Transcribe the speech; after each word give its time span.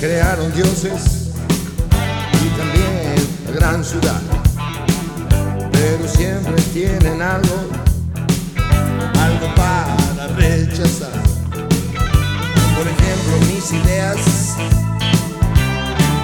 crearon 0.00 0.52
dioses 0.52 1.30
y 2.44 2.48
también 2.58 3.14
la 3.46 3.52
gran 3.52 3.84
ciudad. 3.84 4.20
Pero 5.72 6.08
siempre 6.08 6.60
tienen 6.72 7.22
algo, 7.22 7.56
algo 9.18 9.54
para 9.54 10.26
rechazar. 10.36 11.22
Por 12.76 12.86
ejemplo, 12.86 13.38
mis 13.48 13.72
ideas, 13.72 14.18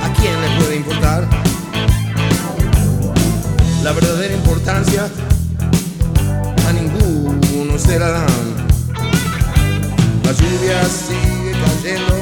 ¿a 0.02 0.12
quién 0.20 0.41
le 0.41 0.61
puede 0.61 0.77
importar? 0.77 1.27
La 3.82 3.93
verdadera 3.93 4.34
importancia 4.34 5.09
a 6.69 6.73
ninguno 6.73 7.78
se 7.78 7.98
la 7.98 8.11
dan. 8.11 8.27
La 10.25 10.33
lluvia 10.33 10.84
sigue 10.84 11.52
cayendo 11.52 12.22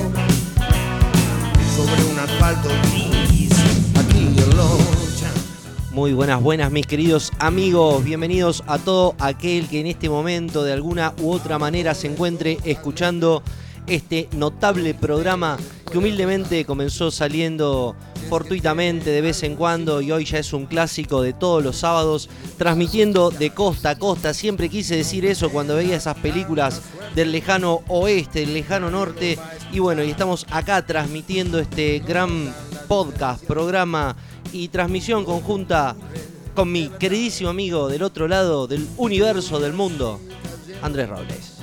Muy 5.92 6.12
buenas, 6.12 6.40
buenas 6.40 6.70
mis 6.70 6.86
queridos 6.86 7.32
amigos, 7.38 8.04
bienvenidos 8.04 8.62
a 8.66 8.78
todo 8.78 9.14
aquel 9.18 9.68
que 9.68 9.80
en 9.80 9.86
este 9.86 10.08
momento 10.08 10.62
de 10.62 10.72
alguna 10.72 11.12
u 11.20 11.32
otra 11.32 11.58
manera 11.58 11.94
se 11.94 12.06
encuentre 12.06 12.58
escuchando 12.64 13.42
este 13.86 14.28
notable 14.32 14.94
programa 14.94 15.56
que 15.90 15.98
humildemente 15.98 16.64
comenzó 16.64 17.10
saliendo 17.10 17.96
fortuitamente 18.28 19.10
de 19.10 19.20
vez 19.20 19.42
en 19.42 19.56
cuando 19.56 20.00
y 20.00 20.12
hoy 20.12 20.24
ya 20.24 20.38
es 20.38 20.52
un 20.52 20.66
clásico 20.66 21.20
de 21.20 21.32
todos 21.32 21.64
los 21.64 21.78
sábados, 21.78 22.28
transmitiendo 22.56 23.30
de 23.30 23.50
costa 23.50 23.90
a 23.90 23.98
costa. 23.98 24.32
Siempre 24.32 24.68
quise 24.68 24.96
decir 24.96 25.26
eso 25.26 25.50
cuando 25.50 25.74
veía 25.76 25.96
esas 25.96 26.16
películas 26.18 26.80
del 27.14 27.32
lejano 27.32 27.82
oeste, 27.88 28.40
del 28.40 28.54
lejano 28.54 28.90
norte. 28.90 29.38
Y 29.72 29.80
bueno, 29.80 30.04
y 30.04 30.10
estamos 30.10 30.46
acá 30.50 30.86
transmitiendo 30.86 31.58
este 31.58 31.98
gran 32.00 32.54
podcast, 32.86 33.44
programa 33.44 34.16
y 34.52 34.68
transmisión 34.68 35.24
conjunta 35.24 35.96
con 36.54 36.70
mi 36.70 36.88
queridísimo 36.88 37.50
amigo 37.50 37.88
del 37.88 38.02
otro 38.02 38.28
lado 38.28 38.66
del 38.66 38.86
universo 38.96 39.60
del 39.60 39.72
mundo, 39.72 40.20
Andrés 40.82 41.08
Robles. 41.08 41.59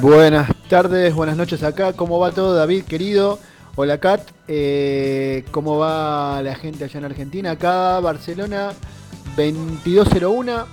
Buenas 0.00 0.48
tardes, 0.68 1.12
buenas 1.12 1.36
noches 1.36 1.64
acá. 1.64 1.92
¿Cómo 1.92 2.20
va 2.20 2.30
todo, 2.30 2.54
David, 2.54 2.84
querido? 2.84 3.40
Hola, 3.74 3.98
Kat. 3.98 4.20
Eh, 4.46 5.44
¿Cómo 5.50 5.76
va 5.76 6.40
la 6.40 6.54
gente 6.54 6.84
allá 6.84 6.98
en 6.98 7.04
Argentina? 7.04 7.50
Acá, 7.52 7.98
Barcelona, 7.98 8.74
22.01 9.36 10.66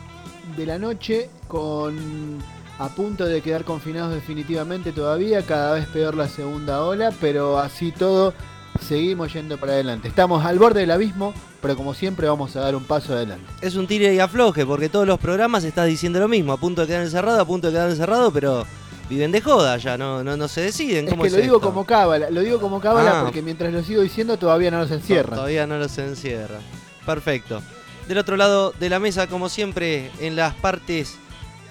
de 0.55 0.65
la 0.67 0.77
noche, 0.77 1.29
con 1.47 2.37
a 2.77 2.89
punto 2.89 3.25
de 3.25 3.41
quedar 3.41 3.63
confinados 3.63 4.13
definitivamente 4.13 4.91
todavía. 4.91 5.41
Cada 5.41 5.73
vez 5.73 5.87
peor 5.87 6.13
la 6.13 6.27
segunda 6.27 6.83
ola, 6.83 7.11
pero 7.19 7.57
así 7.57 7.91
todo, 7.91 8.31
seguimos 8.79 9.33
yendo 9.33 9.57
para 9.57 9.73
adelante. 9.73 10.07
Estamos 10.07 10.45
al 10.45 10.59
borde 10.59 10.81
del 10.81 10.91
abismo, 10.91 11.33
pero 11.63 11.75
como 11.75 11.95
siempre 11.95 12.27
vamos 12.27 12.55
a 12.55 12.59
dar 12.59 12.75
un 12.75 12.83
paso 12.83 13.13
adelante. 13.13 13.45
Es 13.61 13.75
un 13.75 13.87
tire 13.87 14.13
y 14.13 14.19
afloje, 14.19 14.67
porque 14.67 14.87
todos 14.87 15.07
los 15.07 15.17
programas 15.17 15.63
estás 15.63 15.87
diciendo 15.87 16.19
lo 16.19 16.27
mismo, 16.27 16.53
a 16.53 16.57
punto 16.57 16.81
de 16.81 16.87
quedar 16.87 17.01
encerrado, 17.01 17.41
a 17.41 17.45
punto 17.45 17.67
de 17.67 17.73
quedar 17.73 17.89
encerrado, 17.89 18.31
pero 18.31 18.67
viven 19.09 19.31
de 19.31 19.41
joda 19.41 19.77
ya, 19.77 19.97
no, 19.97 20.23
no, 20.23 20.35
no 20.37 20.47
se 20.47 20.61
deciden. 20.61 21.05
Es 21.05 21.11
¿Cómo 21.11 21.23
que 21.23 21.27
es 21.27 21.33
lo 21.33 21.41
digo 21.41 21.55
esto? 21.57 21.67
como 21.67 21.85
cábala, 21.85 22.29
lo 22.29 22.41
digo 22.41 22.59
como 22.59 22.79
cábala 22.81 23.19
Ah. 23.19 23.23
porque 23.23 23.41
mientras 23.41 23.71
lo 23.71 23.83
sigo 23.83 24.01
diciendo 24.01 24.37
todavía 24.37 24.71
no 24.71 24.79
nos 24.79 24.91
encierran. 24.91 25.35
Todavía 25.35 25.67
no 25.67 25.77
los 25.77 25.97
encierra. 25.97 26.59
Perfecto. 27.05 27.61
Del 28.07 28.17
otro 28.17 28.35
lado 28.37 28.71
de 28.79 28.89
la 28.89 28.99
mesa, 28.99 29.27
como 29.27 29.49
siempre, 29.49 30.11
en 30.19 30.35
las 30.35 30.53
partes 30.55 31.15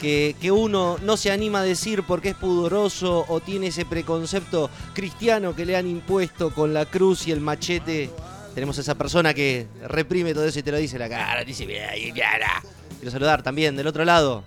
que, 0.00 0.34
que 0.40 0.50
uno 0.50 0.96
no 1.02 1.16
se 1.16 1.30
anima 1.30 1.60
a 1.60 1.62
decir 1.62 2.02
porque 2.02 2.30
es 2.30 2.34
pudoroso 2.34 3.24
o 3.28 3.40
tiene 3.40 3.68
ese 3.68 3.84
preconcepto 3.84 4.68
cristiano 4.94 5.54
que 5.54 5.64
le 5.64 5.76
han 5.76 5.86
impuesto 5.86 6.50
con 6.50 6.74
la 6.74 6.86
cruz 6.86 7.26
y 7.28 7.32
el 7.32 7.40
machete. 7.40 8.10
Tenemos 8.54 8.78
a 8.78 8.82
esa 8.82 8.94
persona 8.96 9.34
que 9.34 9.66
reprime 9.88 10.34
todo 10.34 10.44
eso 10.46 10.58
y 10.58 10.62
te 10.62 10.70
lo 10.72 10.78
dice 10.78 10.98
la 10.98 11.08
cara, 11.08 11.40
te 11.40 11.46
dice. 11.46 11.66
Quiero 11.66 13.10
saludar 13.10 13.42
también 13.42 13.76
del 13.76 13.86
otro 13.86 14.04
lado 14.04 14.42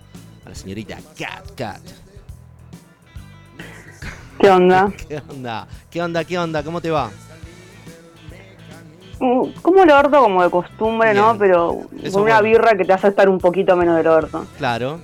a 0.45 0.49
la 0.49 0.55
señorita 0.55 0.97
Cat 1.17 1.51
Cat. 1.55 1.81
¿Qué 4.39 4.49
onda? 4.49 4.91
¿Qué 5.09 5.21
onda? 5.29 5.67
¿Qué 5.89 6.01
onda? 6.01 6.23
¿Qué 6.23 6.37
onda? 6.39 6.63
¿Cómo 6.63 6.81
te 6.81 6.91
va? 6.91 7.09
Mm, 9.19 9.49
Como 9.61 9.83
el 9.83 9.89
orto, 9.91 10.21
como 10.21 10.43
de 10.43 10.49
costumbre, 10.49 11.13
¿no? 11.13 11.37
Pero 11.37 11.81
Eso 12.03 12.13
con 12.13 12.23
una 12.23 12.39
bueno. 12.39 12.43
birra 12.43 12.77
que 12.77 12.85
te 12.85 12.93
hace 12.93 13.07
estar 13.07 13.29
un 13.29 13.39
poquito 13.39 13.75
menos 13.75 13.97
del 13.97 14.07
orto. 14.07 14.45
Claro. 14.57 14.99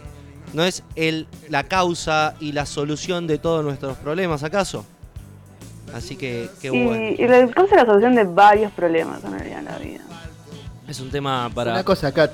¿No 0.53 0.63
es 0.63 0.83
el, 0.95 1.27
la 1.49 1.63
causa 1.63 2.35
y 2.39 2.51
la 2.51 2.67
solución 2.67 3.25
de 3.25 3.39
todos 3.39 3.63
nuestros 3.63 3.97
problemas, 3.97 4.43
acaso? 4.43 4.85
Así 5.95 6.15
que, 6.15 6.49
qué 6.61 6.67
y, 6.67 6.85
bueno. 6.85 7.03
y 7.17 7.27
la 7.27 7.47
causa 7.49 7.75
es 7.75 7.81
la 7.81 7.85
solución 7.87 8.13
de 8.15 8.23
varios 8.23 8.71
problemas 8.71 9.23
en 9.23 9.31
realidad 9.31 9.59
en 9.59 9.65
la 9.65 9.77
vida. 9.79 10.01
Es 10.87 10.99
un 10.99 11.09
tema 11.09 11.49
para... 11.53 11.71
Una 11.71 11.83
cosa, 11.83 12.11
Kat. 12.11 12.31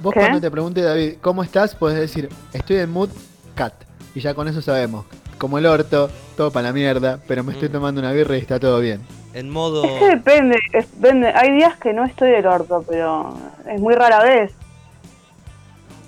Vos 0.00 0.14
¿Qué? 0.14 0.20
cuando 0.20 0.40
te 0.40 0.50
pregunte 0.50 0.82
David, 0.82 1.14
¿cómo 1.20 1.42
estás? 1.42 1.74
Puedes 1.74 1.98
decir, 1.98 2.28
estoy 2.52 2.76
en 2.76 2.90
mood 2.92 3.10
Kat. 3.56 3.74
Y 4.14 4.20
ya 4.20 4.34
con 4.34 4.46
eso 4.46 4.62
sabemos. 4.62 5.04
Como 5.40 5.56
el 5.56 5.64
orto, 5.64 6.10
todo 6.36 6.50
para 6.50 6.68
la 6.68 6.72
mierda, 6.74 7.18
pero 7.26 7.42
me 7.42 7.52
estoy 7.54 7.70
Mm. 7.70 7.72
tomando 7.72 7.98
una 8.00 8.12
birra 8.12 8.36
y 8.36 8.40
está 8.40 8.60
todo 8.60 8.78
bien. 8.78 9.00
En 9.32 9.48
modo... 9.48 9.84
Es 9.86 9.98
que 9.98 10.06
depende, 10.10 10.58
es- 10.74 10.92
depende. 11.00 11.28
Hay 11.34 11.52
días 11.56 11.78
que 11.78 11.94
no 11.94 12.04
estoy 12.04 12.30
del 12.30 12.44
orto, 12.46 12.84
pero 12.86 13.34
es 13.66 13.80
muy 13.80 13.94
rara 13.94 14.22
vez. 14.22 14.52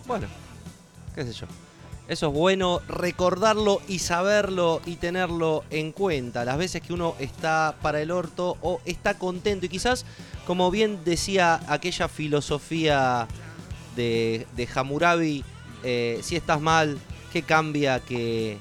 Bueno, 0.06 0.26
qué 1.14 1.24
sé 1.24 1.32
yo. 1.32 1.46
Eso 2.08 2.26
es 2.26 2.32
bueno 2.34 2.80
recordarlo 2.88 3.80
y 3.88 4.00
saberlo 4.00 4.82
y 4.84 4.96
tenerlo 4.96 5.64
en 5.70 5.92
cuenta. 5.92 6.44
Las 6.44 6.58
veces 6.58 6.82
que 6.82 6.92
uno 6.92 7.14
está 7.18 7.76
para 7.80 8.02
el 8.02 8.10
orto 8.10 8.58
o 8.60 8.82
está 8.84 9.14
contento. 9.14 9.64
Y 9.64 9.70
quizás, 9.70 10.04
como 10.46 10.70
bien 10.70 10.98
decía 11.06 11.60
aquella 11.68 12.08
filosofía 12.08 13.28
de, 13.96 14.46
de 14.56 14.68
Hammurabi, 14.74 15.42
eh, 15.84 16.18
si 16.22 16.36
estás 16.36 16.60
mal, 16.60 16.98
¿qué 17.32 17.42
cambia 17.42 18.00
que 18.00 18.58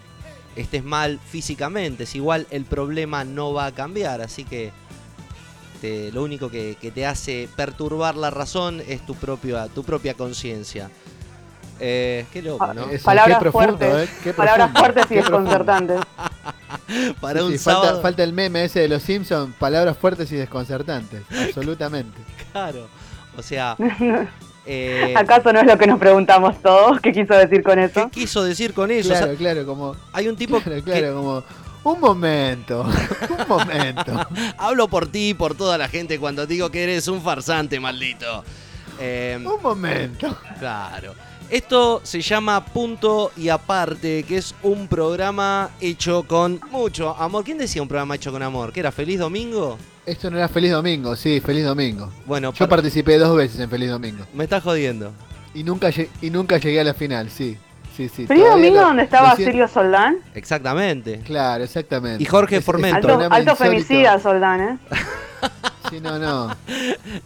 estés 0.56 0.84
mal 0.84 1.20
físicamente? 1.30 2.06
Si 2.06 2.18
igual 2.20 2.48
el 2.52 2.66
problema 2.66 3.24
no 3.24 3.54
va 3.54 3.66
a 3.68 3.72
cambiar. 3.72 4.22
Así 4.22 4.44
que 4.44 4.72
te- 5.82 6.12
lo 6.12 6.24
único 6.24 6.50
que, 6.50 6.78
que 6.80 6.92
te 6.92 7.06
hace 7.06 7.50
perturbar 7.56 8.16
la 8.16 8.30
razón 8.30 8.82
es 8.88 9.06
tu, 9.06 9.16
propia 9.16 9.68
tu 9.68 9.84
propia 9.84 10.14
conciencia. 10.14 10.90
Eh, 11.84 12.26
qué 12.32 12.44
loco, 12.44 12.72
¿no? 12.76 12.90
Eso, 12.90 13.06
Palabras 13.06 13.38
qué 13.38 13.42
profundo, 13.50 13.78
fuertes. 13.78 14.10
¿eh? 14.10 14.14
Qué 14.24 14.34
Palabras 14.34 14.72
fuertes 14.78 15.06
y 15.10 15.16
desconcertantes. 15.16 16.00
Para 17.20 17.40
Sí, 17.40 17.46
un 17.48 17.52
sí, 17.54 17.58
falta, 17.58 17.82
sábado. 17.82 18.02
falta 18.02 18.24
el 18.24 18.34
meme 18.34 18.66
ese 18.66 18.82
de 18.82 18.88
los 18.88 19.02
Simpsons, 19.02 19.56
palabras 19.56 19.98
fuertes 19.98 20.32
y 20.32 20.36
desconcertantes. 20.36 21.24
Absolutamente. 21.48 22.20
Claro. 22.52 22.88
O 23.36 23.42
sea. 23.42 23.76
eh, 24.66 25.14
¿Acaso 25.18 25.52
no 25.52 25.60
es 25.62 25.66
lo 25.68 25.78
que 25.78 25.88
nos 25.88 26.00
preguntamos 26.00 26.62
todos? 26.62 27.00
¿Qué 27.02 27.12
quiso 27.12 27.34
decir 27.34 27.64
con 27.64 27.76
¿Qué 27.76 27.86
eso? 27.86 28.10
quiso 28.12 28.44
decir 28.44 28.74
con 28.74 28.92
eso? 28.92 29.12
O 29.12 29.16
sea, 29.16 29.22
Claro, 29.26 29.38
claro, 29.38 29.66
como. 29.66 29.96
hay 30.14 30.28
un 30.28 30.36
tipo 30.36 30.60
Claro, 30.62 30.84
que 30.84 30.92
claro, 30.92 31.16
como. 31.16 31.44
Un 31.84 32.00
momento, 32.00 32.84
un 33.40 33.48
momento. 33.48 34.14
hablo 34.60 34.88
por 34.88 35.08
ti 35.08 35.30
y 35.30 35.34
por 35.34 35.56
toda 35.56 35.78
la 35.80 35.88
gente 35.88 36.20
cuando 36.20 36.46
digo 36.46 36.70
que 36.70 36.84
eres 36.84 37.08
un 37.08 37.22
farsante, 37.22 37.80
maldito. 37.80 38.44
Eh, 39.00 39.40
Un 39.44 39.62
momento. 39.64 40.38
Claro. 40.60 41.16
Esto 41.50 42.00
se 42.04 42.22
llama 42.22 42.64
Punto 42.64 43.32
y 43.36 43.50
Aparte, 43.50 44.24
que 44.28 44.38
es 44.38 44.54
un 44.62 44.88
programa 44.88 45.72
hecho 45.82 46.24
con 46.24 46.62
mucho 46.70 47.16
amor. 47.18 47.44
¿Quién 47.44 47.58
decía 47.58 47.82
un 47.82 47.88
programa 47.88 48.16
hecho 48.16 48.32
con 48.32 48.44
amor? 48.44 48.72
¿Que 48.72 48.80
era 48.80 48.92
Feliz 48.92 49.20
Domingo? 49.20 49.78
Esto 50.06 50.32
no 50.32 50.38
era 50.38 50.48
Feliz 50.48 50.72
Domingo, 50.72 51.16
sí, 51.16 51.40
Feliz 51.40 51.64
Domingo. 51.66 52.12
Bueno, 52.26 52.52
Yo 52.54 52.60
par- 52.60 52.70
participé 52.70 53.18
dos 53.20 53.36
veces 53.38 53.60
en 53.60 53.70
Feliz 53.70 53.90
Domingo. 53.90 54.26
me 54.34 54.44
estás 54.46 54.64
jodiendo. 54.64 55.12
Y 55.54 55.64
nunca, 55.64 55.90
lle- 55.90 56.08
y 56.22 56.30
nunca 56.30 56.58
llegué 56.58 56.80
a 56.82 56.84
la 56.84 56.94
final, 56.94 57.30
sí. 57.30 57.58
Sí, 57.96 58.08
sí. 58.10 58.26
¿Feliz 58.26 58.44
todavía 58.44 58.50
domingo 58.70 58.82
donde 58.82 59.04
estaba 59.04 59.36
siento- 59.36 59.52
Sirio 59.52 59.68
Soldán? 59.68 60.18
Exactamente. 60.34 61.20
Claro, 61.20 61.64
exactamente. 61.64 62.24
Y 62.24 62.26
Jorge 62.26 62.56
Es- 62.56 62.60
es 62.62 62.66
Formento. 62.66 63.28
Alto, 63.30 63.56
femicida 63.56 64.18
Soldán, 64.20 64.62
¿eh? 64.62 64.78
Sí, 65.90 66.00
no, 66.00 66.18
no. 66.18 66.56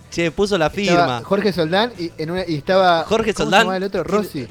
Che, 0.10 0.32
puso 0.32 0.58
la 0.58 0.68
Estaba 0.68 0.86
firma. 0.86 1.22
Jorge 1.24 1.54
Soldán 1.54 1.92
y, 2.00 2.12
en 2.18 2.32
una, 2.32 2.44
y 2.48 2.56
estaba. 2.56 3.04
Jorge 3.04 3.34
¿cómo 3.34 3.52
Soldán. 3.52 3.70
Se 3.70 3.78
el 3.78 3.84
otro? 3.84 4.04
Rossi. 4.04 4.48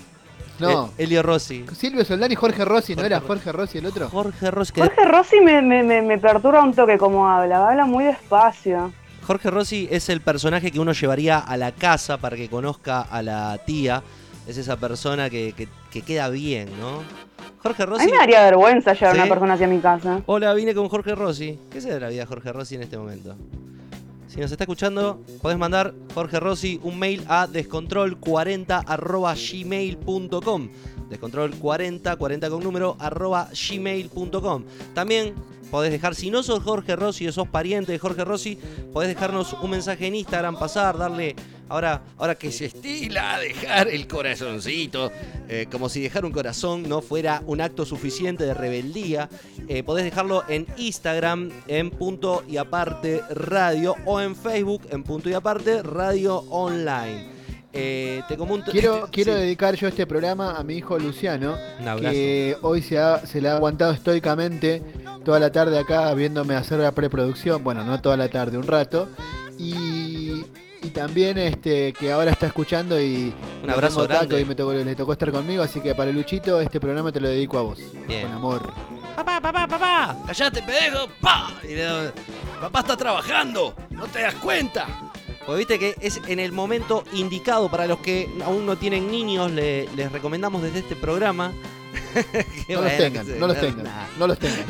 No. 0.58 0.86
Eh, 0.98 1.04
Elio 1.04 1.22
Rossi. 1.22 1.64
Silvio 1.76 2.04
Soldán 2.04 2.30
y 2.32 2.34
Jorge 2.36 2.64
Rossi, 2.64 2.94
¿no 2.94 3.02
Jorge 3.02 3.14
era 3.14 3.20
Jorge 3.20 3.52
Rossi 3.52 3.78
el 3.78 3.86
otro? 3.86 4.08
Jorge 4.08 4.50
Rossi. 4.50 4.72
que- 4.72 4.80
Jorge 4.82 5.04
Rossi 5.04 5.40
me, 5.40 5.60
me, 5.62 5.82
me, 5.82 6.02
me 6.02 6.18
perturba 6.18 6.62
un 6.62 6.72
toque 6.74 6.96
como 6.98 7.28
habla. 7.28 7.68
Habla 7.68 7.86
muy 7.86 8.04
despacio. 8.04 8.92
Jorge 9.26 9.50
Rossi 9.50 9.88
es 9.90 10.08
el 10.10 10.20
personaje 10.20 10.70
que 10.70 10.78
uno 10.80 10.92
llevaría 10.92 11.38
a 11.38 11.56
la 11.56 11.72
casa 11.72 12.18
para 12.18 12.36
que 12.36 12.48
conozca 12.48 13.00
a 13.02 13.22
la 13.22 13.58
tía. 13.66 14.02
Es 14.46 14.58
esa 14.58 14.76
persona 14.76 15.30
que, 15.30 15.54
que- 15.56 15.68
que 15.90 16.02
queda 16.02 16.28
bien, 16.28 16.68
¿no? 16.78 17.02
Jorge 17.62 17.82
A 17.84 17.86
Rossi. 17.86 18.04
mí 18.06 18.12
me 18.12 18.18
daría 18.18 18.42
vergüenza 18.44 18.92
llevar 18.92 19.14
¿Sí? 19.14 19.20
a 19.20 19.24
una 19.24 19.28
persona 19.30 19.54
hacia 19.54 19.66
mi 19.66 19.78
casa. 19.78 20.20
Hola, 20.26 20.52
vine 20.52 20.74
con 20.74 20.88
Jorge 20.90 21.14
Rossi. 21.14 21.58
¿Qué 21.70 21.80
se 21.80 21.90
de 21.92 21.98
la 21.98 22.08
vida 22.08 22.20
de 22.20 22.26
Jorge 22.26 22.52
Rossi 22.52 22.74
en 22.74 22.82
este 22.82 22.98
momento? 22.98 23.34
Si 24.34 24.40
nos 24.40 24.50
está 24.50 24.64
escuchando, 24.64 25.22
podés 25.40 25.56
mandar, 25.56 25.94
Jorge 26.12 26.40
Rossi, 26.40 26.80
un 26.82 26.98
mail 26.98 27.22
a 27.28 27.46
descontrol40 27.46 28.84
Descontrol40, 31.08 32.18
40 32.18 32.50
con 32.50 32.64
número, 32.64 32.96
arroba 32.98 33.48
gmail.com. 33.52 34.64
También 34.92 35.36
podés 35.70 35.92
dejar, 35.92 36.16
si 36.16 36.30
no 36.30 36.42
sos 36.42 36.64
Jorge 36.64 36.96
Rossi 36.96 37.28
o 37.28 37.32
sos 37.32 37.46
pariente 37.46 37.92
de 37.92 38.00
Jorge 38.00 38.24
Rossi, 38.24 38.58
podés 38.92 39.10
dejarnos 39.10 39.52
un 39.52 39.70
mensaje 39.70 40.08
en 40.08 40.16
Instagram, 40.16 40.58
pasar, 40.58 40.98
darle, 40.98 41.36
ahora, 41.68 42.02
ahora 42.18 42.34
que 42.34 42.50
se 42.52 42.66
estila 42.66 43.38
dejar 43.38 43.88
el 43.88 44.06
corazoncito, 44.06 45.10
eh, 45.48 45.66
como 45.70 45.88
si 45.88 46.00
dejar 46.00 46.24
un 46.24 46.32
corazón 46.32 46.88
no 46.88 47.00
fuera 47.02 47.42
un 47.46 47.60
acto 47.60 47.84
suficiente 47.84 48.44
de 48.44 48.54
rebeldía, 48.54 49.28
eh, 49.68 49.82
podés 49.82 50.04
dejarlo 50.04 50.44
en 50.48 50.66
Instagram 50.76 51.50
en 51.68 51.90
punto 51.90 52.44
y 52.48 52.56
aparte 52.56 53.22
radio 53.30 53.94
o 54.04 54.20
en 54.20 54.34
Facebook 54.36 54.82
en 54.90 55.02
punto 55.02 55.28
y 55.28 55.34
aparte 55.34 55.82
radio 55.82 56.36
online. 56.50 57.32
Eh, 57.76 58.22
te 58.28 58.36
Quiero, 58.70 59.08
quiero 59.10 59.34
Sí. 59.34 59.40
dedicar 59.40 59.74
yo 59.74 59.88
este 59.88 60.06
programa 60.06 60.52
a 60.56 60.62
mi 60.62 60.74
hijo 60.76 60.96
Luciano, 60.96 61.56
que 62.00 62.56
hoy 62.62 62.82
se, 62.82 62.98
ha- 63.00 63.26
se 63.26 63.40
le 63.40 63.48
ha 63.48 63.56
aguantado 63.56 63.92
estoicamente 63.92 64.80
toda 65.24 65.40
la 65.40 65.50
tarde 65.50 65.76
acá 65.76 66.14
viéndome 66.14 66.54
hacer 66.54 66.78
la 66.78 66.92
preproducción, 66.92 67.64
bueno, 67.64 67.82
no 67.82 68.00
toda 68.00 68.16
la 68.16 68.28
tarde, 68.28 68.58
un 68.58 68.66
rato, 68.68 69.08
también 70.94 71.36
este 71.36 71.92
que 71.92 72.10
ahora 72.12 72.30
está 72.30 72.46
escuchando 72.46 72.98
y 73.00 73.34
Un 73.62 73.68
abrazo 73.70 74.04
grande. 74.04 74.40
y 74.40 74.44
me 74.46 74.54
tocó, 74.54 74.72
le 74.72 74.94
tocó 74.96 75.12
estar 75.12 75.30
conmigo, 75.30 75.62
así 75.62 75.80
que 75.80 75.94
para 75.94 76.10
Luchito 76.10 76.60
este 76.60 76.80
programa 76.80 77.12
te 77.12 77.20
lo 77.20 77.28
dedico 77.28 77.58
a 77.58 77.62
vos, 77.62 77.78
Bien. 78.06 78.22
con 78.22 78.32
amor. 78.32 78.72
Papá, 79.16 79.40
papá, 79.40 79.66
papá, 79.68 80.16
callate, 80.26 80.62
pendejo, 80.62 81.08
pa. 81.20 81.52
Y 81.64 81.74
le 81.74 81.82
da- 81.82 82.12
papá 82.60 82.80
está 82.80 82.96
trabajando, 82.96 83.74
no 83.90 84.06
te 84.06 84.22
das 84.22 84.34
cuenta. 84.36 84.86
Pues 85.46 85.58
viste 85.58 85.78
que 85.78 85.94
es 86.00 86.20
en 86.26 86.40
el 86.40 86.52
momento 86.52 87.04
indicado 87.12 87.70
para 87.70 87.86
los 87.86 87.98
que 87.98 88.28
aún 88.44 88.64
no 88.64 88.76
tienen 88.76 89.10
niños, 89.10 89.50
le- 89.52 89.88
les 89.94 90.10
recomendamos 90.10 90.62
desde 90.62 90.78
este 90.78 90.96
programa. 90.96 91.52
que 92.66 92.74
No 92.74 92.82
los 92.82 92.96
tengan, 92.96 93.26
no 93.40 93.46
los 93.46 93.60
tengan, 93.60 93.84
nah, 93.84 94.06
no 94.18 94.26
los 94.26 94.38
tengan. 94.38 94.64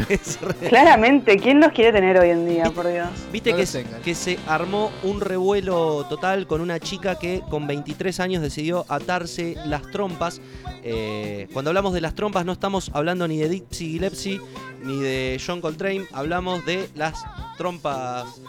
Claramente, 0.68 1.38
¿quién 1.38 1.60
los 1.60 1.72
quiere 1.72 1.92
tener 1.92 2.18
hoy 2.18 2.30
en 2.30 2.48
día, 2.48 2.70
por 2.70 2.88
Dios? 2.88 3.08
Viste 3.32 3.52
No 3.52 3.58
que, 4.02 4.14
se 4.14 4.38
armó 4.46 4.90
un 5.02 5.20
revuelo 5.20 6.06
total 6.08 6.46
con 6.46 6.60
una 6.60 6.80
chica 6.80 7.18
que 7.18 7.42
con 7.50 7.66
23 7.66 8.20
años 8.20 8.42
decidió 8.42 8.84
atarse 8.88 9.56
las 9.66 9.82
trompas. 9.90 10.40
Eh, 10.82 11.48
cuando 11.52 11.70
hablamos 11.70 11.94
de 11.94 12.00
las 12.00 12.14
trompas 12.14 12.44
no 12.44 12.52
estamos 12.52 12.90
hablando 12.92 13.26
ni 13.26 13.38
de 13.38 13.48
Dixie 13.48 13.88
Gillespie 13.88 14.40
ni 14.82 15.00
de 15.00 15.40
John 15.44 15.60
Coltrane, 15.60 16.06
hablamos 16.12 16.64
de 16.66 16.88
las 16.94 17.24
trompas 17.56 18.40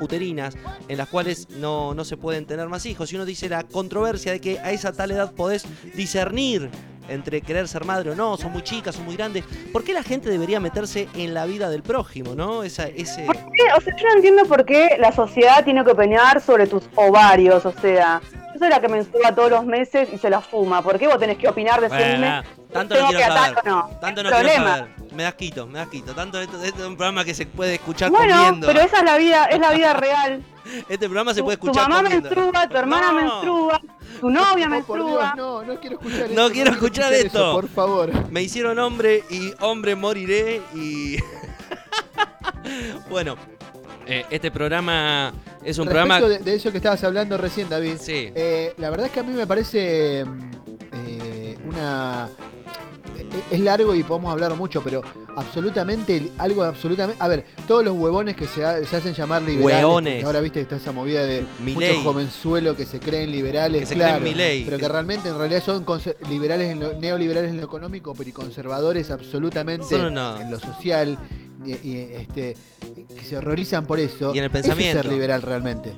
uterinas 0.00 0.56
en 0.88 0.98
las 0.98 1.08
cuales 1.08 1.48
no, 1.50 1.94
no 1.94 2.04
se 2.04 2.16
pueden 2.16 2.46
tener 2.46 2.68
más 2.68 2.86
hijos. 2.86 3.12
Y 3.12 3.16
uno 3.16 3.24
dice 3.24 3.48
la 3.48 3.64
controversia 3.64 4.32
de 4.32 4.40
que 4.40 4.58
a 4.58 4.72
esa 4.72 4.92
tal 4.92 5.10
edad 5.10 5.32
podés 5.32 5.64
discernir 5.94 6.70
entre 7.08 7.40
querer 7.40 7.68
ser 7.68 7.84
madre 7.84 8.10
o 8.10 8.14
no, 8.14 8.36
son 8.36 8.52
muy 8.52 8.62
chicas, 8.62 8.94
son 8.94 9.04
muy 9.04 9.16
grandes. 9.16 9.44
¿Por 9.72 9.84
qué 9.84 9.92
la 9.92 10.02
gente 10.02 10.30
debería 10.30 10.60
meterse 10.60 11.08
en 11.14 11.34
la 11.34 11.46
vida 11.46 11.70
del 11.70 11.82
prójimo, 11.82 12.34
no? 12.34 12.62
Esa, 12.62 12.88
ese... 12.88 13.24
¿Por 13.24 13.36
qué? 13.36 13.72
O 13.76 13.80
sea, 13.80 13.96
yo 13.96 14.08
no 14.08 14.14
entiendo 14.16 14.44
por 14.46 14.64
qué 14.64 14.96
la 14.98 15.12
sociedad 15.12 15.64
tiene 15.64 15.84
que 15.84 15.90
opinar 15.90 16.40
sobre 16.40 16.66
tus 16.66 16.84
ovarios. 16.94 17.64
O 17.66 17.72
sea, 17.72 18.20
yo 18.52 18.58
soy 18.58 18.68
la 18.68 18.80
que 18.80 18.88
menstrua 18.88 19.34
todos 19.34 19.50
los 19.50 19.64
meses 19.64 20.08
y 20.12 20.18
se 20.18 20.30
la 20.30 20.40
fuma. 20.40 20.82
¿Por 20.82 20.98
qué 20.98 21.06
vos 21.06 21.18
tenés 21.18 21.38
que 21.38 21.48
opinar, 21.48 21.80
decirme? 21.80 22.18
Bueno, 22.18 22.42
tanto 22.72 22.94
no 23.00 23.08
quiero 23.08 23.34
saber. 23.34 23.64
no? 23.64 23.90
Tanto 24.00 24.22
no 24.22 24.28
¿Qué 24.30 24.34
quiero 24.36 24.48
problema? 24.54 24.76
saber. 24.78 24.92
Me 25.12 25.22
das 25.24 25.34
quito, 25.34 25.66
me 25.66 25.78
das 25.78 25.88
quito. 25.88 26.14
Tanto 26.14 26.40
esto, 26.40 26.62
esto 26.62 26.80
es 26.82 26.86
un 26.88 26.96
programa 26.96 27.24
que 27.24 27.34
se 27.34 27.46
puede 27.46 27.74
escuchar 27.74 28.10
Bueno, 28.10 28.34
comiendo. 28.36 28.66
pero 28.66 28.80
esa 28.80 28.98
es 28.98 29.04
la 29.04 29.18
vida, 29.18 29.44
es 29.46 29.58
la 29.60 29.72
vida 29.72 29.92
real. 29.94 30.42
Este 30.88 30.98
programa 31.06 31.34
se 31.34 31.40
Tu, 31.40 31.44
puede 31.44 31.56
tu 31.58 31.66
escuchar 31.66 31.88
mamá 31.88 32.02
comiendo. 32.04 32.30
menstrua, 32.30 32.68
tu 32.68 32.76
hermana 32.76 33.12
No. 33.12 33.20
menstrua, 33.20 33.80
tu 34.20 34.30
novia 34.30 34.46
No, 34.50 34.56
Dios, 34.56 34.68
menstrua. 34.70 35.34
no, 35.36 35.62
no 35.64 35.80
quiero 35.80 35.96
escuchar 35.96 36.30
No 36.30 36.42
esto, 36.42 36.52
quiero 36.52 36.70
escuchar 36.70 37.12
eso, 37.12 37.26
esto. 37.26 37.52
por 37.52 37.68
favor. 37.68 38.30
Me 38.30 38.42
hicieron 38.42 38.78
hombre 38.78 39.24
y 39.28 39.52
hombre 39.60 39.94
moriré 39.96 40.62
y... 40.74 41.16
bueno, 43.10 43.36
eh, 44.06 44.24
este 44.30 44.50
programa 44.50 45.32
es 45.64 45.78
un 45.78 45.86
Respecto 45.86 45.90
programa... 46.16 46.20
de, 46.20 46.38
de 46.38 46.54
eso 46.54 46.70
que 46.70 46.78
estabas 46.78 47.02
hablando 47.04 47.36
recién, 47.36 47.68
David, 47.68 47.96
Sí. 48.00 48.30
eh, 48.34 48.74
la 48.78 48.90
verdad 48.90 49.06
es 49.06 49.12
que 49.12 49.20
a 49.20 49.22
mí 49.24 49.32
me 49.32 49.46
parece 49.46 50.24
mm, 50.24 50.50
una... 51.66 52.28
Es 53.50 53.60
largo 53.60 53.94
y 53.94 54.02
podemos 54.02 54.32
hablar 54.32 54.54
mucho, 54.56 54.82
pero 54.82 55.02
absolutamente, 55.36 56.30
algo 56.38 56.62
absolutamente... 56.62 57.22
A 57.22 57.28
ver, 57.28 57.44
todos 57.68 57.84
los 57.84 57.94
huevones 57.96 58.36
que 58.36 58.46
se, 58.46 58.64
ha- 58.64 58.84
se 58.84 58.96
hacen 58.96 59.14
llamar 59.14 59.42
liberales, 59.42 59.84
Hueones. 59.84 60.24
ahora 60.24 60.40
viste 60.40 60.58
que 60.58 60.62
está 60.62 60.76
esa 60.76 60.92
movida 60.92 61.24
de 61.24 61.44
muchos 61.60 61.96
jovenzuelos 62.02 62.76
que 62.76 62.84
se 62.86 63.00
creen 63.00 63.30
liberales, 63.30 63.80
Que 63.80 63.86
se 63.86 63.94
claro, 63.94 64.24
creen 64.24 64.64
pero 64.64 64.78
que 64.78 64.88
realmente 64.88 65.28
en 65.28 65.38
realidad 65.38 65.62
son 65.62 65.84
liberales 66.28 66.70
en 66.70 66.80
lo- 66.80 66.94
neoliberales 66.94 67.50
en 67.50 67.58
lo 67.58 67.64
económico, 67.64 68.14
pero 68.14 68.28
y 68.28 68.32
conservadores 68.32 69.10
absolutamente 69.10 69.94
en 69.96 70.50
lo 70.50 70.58
social, 70.58 71.18
y, 71.64 71.70
y, 71.88 72.08
este, 72.16 72.56
que 73.16 73.24
se 73.24 73.36
horrorizan 73.36 73.86
por 73.86 74.00
eso. 74.00 74.34
Y 74.34 74.38
en 74.38 74.44
el 74.44 74.50
Eso 74.50 74.58
es 74.58 74.62
pensamiento. 74.64 75.02
ser 75.02 75.12
liberal 75.12 75.42
realmente. 75.42 75.92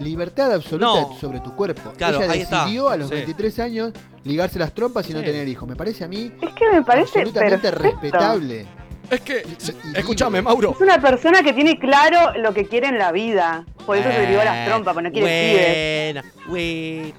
Libertad 0.00 0.52
absoluta 0.52 0.86
No. 0.86 1.16
sobre 1.18 1.40
tu 1.40 1.54
cuerpo. 1.56 1.92
Claro, 1.96 2.20
Ella 2.22 2.32
ahí 2.32 2.40
está. 2.42 2.60
decidió 2.64 2.88
a 2.88 2.96
los 2.96 3.08
Sí. 3.08 3.14
23 3.14 3.58
años 3.60 3.92
ligarse 4.24 4.58
las 4.58 4.72
trompas 4.74 5.08
y 5.08 5.14
no 5.14 5.20
tener 5.22 5.46
hijos. 5.48 5.68
Me 5.68 5.76
parece 5.76 6.04
a 6.04 6.08
mí 6.08 6.30
Es 6.40 6.52
que 6.52 6.70
me 6.70 6.82
parece 6.82 7.20
absolutamente 7.20 7.70
perfecto. 7.70 8.00
respetable. 8.00 8.66
Es 9.10 9.20
que, 9.20 9.46
escúchame. 9.94 10.42
Mauro. 10.42 10.72
Es 10.72 10.80
una 10.80 11.00
persona 11.00 11.42
que 11.42 11.52
tiene 11.52 11.78
claro 11.78 12.32
lo 12.40 12.52
que 12.52 12.66
quiere 12.66 12.88
en 12.88 12.98
la 12.98 13.12
vida. 13.12 13.64
Por 13.86 13.96
eso 13.96 14.10
se 14.10 14.26
ligó 14.26 14.42
las 14.42 14.66
trompas, 14.66 14.94
porque 14.94 15.08
no 15.08 15.12
quiere 15.12 16.12
pibes. 16.12 16.24
Buena, 16.24 16.32
güey. 16.48 17.14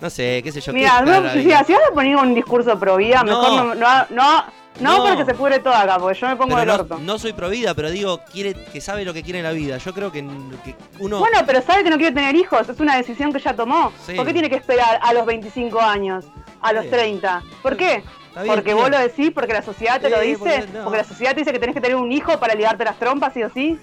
No 0.00 0.08
sé, 0.08 0.40
qué 0.42 0.50
sé 0.50 0.62
yo. 0.62 0.72
Mira, 0.72 1.02
qué 1.04 1.10
no, 1.10 1.30
si, 1.30 1.42
si 1.42 1.48
vas 1.50 1.66
a 1.90 1.94
poner 1.94 2.16
un 2.16 2.34
discurso 2.34 2.78
pro 2.80 2.96
vida, 2.96 3.22
No. 3.22 3.24
mejor 3.38 3.50
no, 3.52 3.74
no, 3.74 4.06
no, 4.08 4.44
no, 4.78 4.98
No. 4.98 5.04
porque 5.06 5.24
se 5.24 5.34
pudre 5.34 5.58
todo 5.58 5.74
acá, 5.74 5.98
porque 5.98 6.18
yo 6.18 6.28
me 6.28 6.36
pongo 6.36 6.56
del 6.56 6.68
no, 6.68 6.74
orto. 6.74 6.98
no 7.00 7.18
soy 7.18 7.32
provida, 7.32 7.74
pero 7.74 7.90
digo, 7.90 8.20
quiere 8.32 8.54
que 8.54 8.80
sabe 8.80 9.04
lo 9.04 9.12
que 9.12 9.22
quiere 9.22 9.40
en 9.40 9.44
la 9.44 9.52
vida. 9.52 9.76
Yo 9.78 9.92
creo 9.92 10.12
que, 10.12 10.20
que 10.64 10.74
uno. 11.00 11.18
Bueno, 11.18 11.38
pero 11.46 11.60
sabe 11.62 11.82
que 11.84 11.90
no 11.90 11.96
quiere 11.98 12.14
tener 12.14 12.34
hijos, 12.36 12.68
es 12.68 12.78
una 12.80 12.96
decisión 12.96 13.32
que 13.32 13.40
ya 13.40 13.54
tomó. 13.54 13.92
Sí. 14.06 14.14
¿Por 14.14 14.24
qué 14.26 14.32
tiene 14.32 14.48
que 14.48 14.56
esperar 14.56 14.98
a 15.02 15.12
los 15.12 15.26
25 15.26 15.80
años, 15.80 16.24
a 16.62 16.72
los 16.72 16.82
bien. 16.84 16.94
30? 16.94 17.42
¿Por 17.62 17.76
qué? 17.76 18.02
Bien, 18.42 18.46
porque 18.46 18.74
vos 18.74 18.88
lo 18.88 18.98
decís, 18.98 19.32
porque 19.34 19.52
la 19.52 19.60
sociedad 19.62 20.00
te 20.00 20.06
Sí, 20.06 20.14
lo 20.14 20.20
dice, 20.20 20.38
porque 20.38 20.66
no. 20.78 20.84
porque 20.84 20.98
la 20.98 21.04
sociedad 21.04 21.32
te 21.34 21.40
dice 21.40 21.52
que 21.52 21.58
tenés 21.58 21.74
que 21.74 21.80
tener 21.80 21.96
un 21.96 22.12
hijo 22.12 22.38
para 22.38 22.54
ligarte 22.54 22.84
las 22.84 22.96
trompas, 22.98 23.34
sí 23.34 23.42
o 23.42 23.50
sí. 23.50 23.78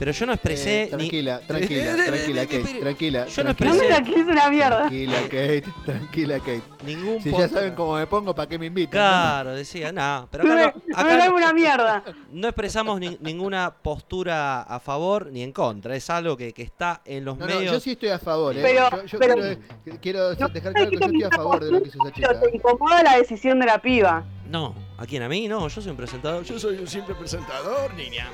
Pero 0.00 0.12
yo 0.12 0.24
no 0.26 0.32
expresé. 0.32 0.82
Eh, 0.84 0.84
ni- 0.84 0.88
tranquila, 1.10 1.40
tranquila, 1.46 1.94
tranquila, 2.06 2.46
Kate, 2.46 2.80
tranquila. 2.80 3.26
yo 3.26 3.44
no 3.44 3.54
tranquila, 3.54 4.00
No 4.00 4.16
me 4.16 4.24
la 4.24 4.32
una 4.32 4.50
mierda. 4.50 4.78
Tranquila, 4.78 5.22
Kate, 5.24 5.64
tranquila, 5.84 6.38
Kate. 6.38 6.62
Ningún 6.86 7.22
Si 7.22 7.30
ya 7.30 7.48
saben 7.48 7.74
cómo 7.74 7.96
me 7.96 8.06
pongo, 8.06 8.34
¿para 8.34 8.48
qué 8.48 8.58
me 8.58 8.66
invitan? 8.66 8.92
Claro, 8.92 9.54
decía, 9.54 9.92
nada. 9.92 10.26
Pero 10.30 10.44
acá, 10.44 10.74
no, 10.86 10.96
acá 10.96 11.28
no- 11.28 11.34
una 11.36 11.52
mierda. 11.52 12.02
no 12.32 12.48
expresamos 12.48 12.98
ni- 12.98 13.18
ninguna 13.20 13.74
postura 13.82 14.62
a 14.62 14.80
favor 14.80 15.30
ni 15.30 15.42
en 15.42 15.52
contra. 15.52 15.94
Es 15.94 16.08
algo 16.08 16.34
que, 16.34 16.52
que 16.54 16.62
está 16.62 17.02
en 17.04 17.26
los 17.26 17.36
No, 17.36 17.46
no, 17.46 17.54
medios. 17.54 17.74
yo 17.74 17.80
sí 17.80 17.90
estoy 17.90 18.08
a 18.08 18.18
favor, 18.18 18.56
¿eh? 18.56 18.62
Pero- 18.62 18.90
yo 19.02 19.04
yo 19.04 19.18
pero- 19.18 19.34
quiero, 19.34 20.00
quiero 20.00 20.34
No 20.34 20.48
dejar 20.48 20.72
claro 20.72 20.90
que 20.90 20.96
yo 20.96 21.04
estoy 21.06 21.22
a 21.24 21.30
favor 21.30 21.62
de 21.62 21.70
lo 21.72 21.82
que 21.82 21.88
hizo 21.88 21.98
esa 22.02 22.14
Pero 22.14 22.32
chica. 22.32 22.40
te 22.40 22.56
incomoda 22.56 23.02
la 23.02 23.16
decisión 23.18 23.60
de 23.60 23.66
la 23.66 23.82
piba. 23.82 24.24
No, 24.48 24.74
¿a 24.96 25.04
quién? 25.04 25.22
¿A 25.22 25.28
mí? 25.28 25.46
No, 25.46 25.68
yo 25.68 25.80
soy 25.82 25.90
un 25.90 25.96
presentador. 25.98 26.42
Yo 26.42 26.58
soy 26.58 26.78
un 26.78 26.86
simple 26.86 27.14
presentador, 27.14 27.92
niña. 27.94 28.26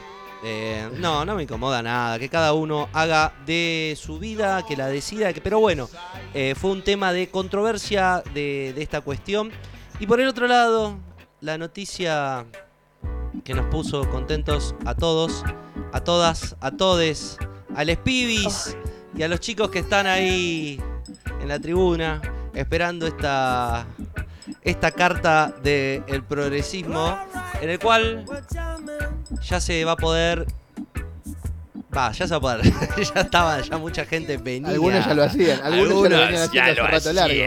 Eh, 0.45 0.89
no, 0.99 1.25
no 1.25 1.35
me 1.35 1.45
incomoda 1.45 1.83
nada. 1.83 2.19
Que 2.19 2.29
cada 2.29 2.53
uno 2.53 2.89
haga 2.93 3.33
de 3.47 3.97
su 4.01 4.19
vida, 4.19 4.65
que 4.67 4.77
la 4.77 4.89
decida. 4.89 5.33
Que, 5.33 5.41
pero 5.41 5.61
bueno, 5.61 5.89
eh, 6.35 6.55
fue 6.57 6.71
un 6.71 6.83
tema 6.83 7.13
de 7.13 7.29
controversia 7.29 8.23
de, 8.35 8.73
de 8.75 8.83
esta 8.83 9.01
cuestión. 9.01 9.51
Y 9.99 10.07
por 10.07 10.21
el 10.21 10.29
otro 10.29 10.47
lado, 10.47 10.99
la 11.41 11.59
noticia 11.59 12.47
que 13.45 13.55
nos 13.55 13.67
puso 13.67 14.09
contentos 14.11 14.75
a 14.85 14.95
todos, 14.95 15.45
a 15.93 16.01
todas, 16.01 16.57
a 16.61 16.71
todes, 16.71 17.39
a 17.75 17.85
los 17.85 17.97
pibis 17.99 18.77
y 19.17 19.23
a 19.23 19.29
los 19.29 19.41
chicos 19.41 19.71
que 19.71 19.81
están 19.81 20.07
ahí 20.07 20.81
en 21.41 21.49
la 21.49 21.59
tribuna 21.59 22.21
esperando 22.55 23.07
esta, 23.07 23.87
esta 24.63 24.91
carta 24.91 25.55
del 25.63 26.25
progresismo 26.25 27.19
en 27.61 27.71
el 27.71 27.79
cual 27.79 28.25
ya 29.43 29.61
se 29.61 29.85
va 29.85 29.93
a 29.93 29.97
poder... 29.97 30.47
Va, 31.97 32.13
ya 32.13 32.27
se 32.27 32.33
va 32.33 32.37
a 32.37 32.41
poder. 32.41 32.73
ya 33.15 33.21
estaba, 33.21 33.61
ya 33.61 33.79
mucha 33.79 34.05
gente 34.05 34.37
venía. 34.37 34.71
Algunos 34.71 35.07
ya 35.07 35.15
lo 35.15 35.23
hacían, 35.25 35.61
algunos, 35.63 36.03
ya 36.03 36.09
lo 36.11 36.25
venían 36.25 36.43
haciendo 36.43 36.71
hace 36.73 36.83
rato 36.83 37.13
largo. 37.13 37.45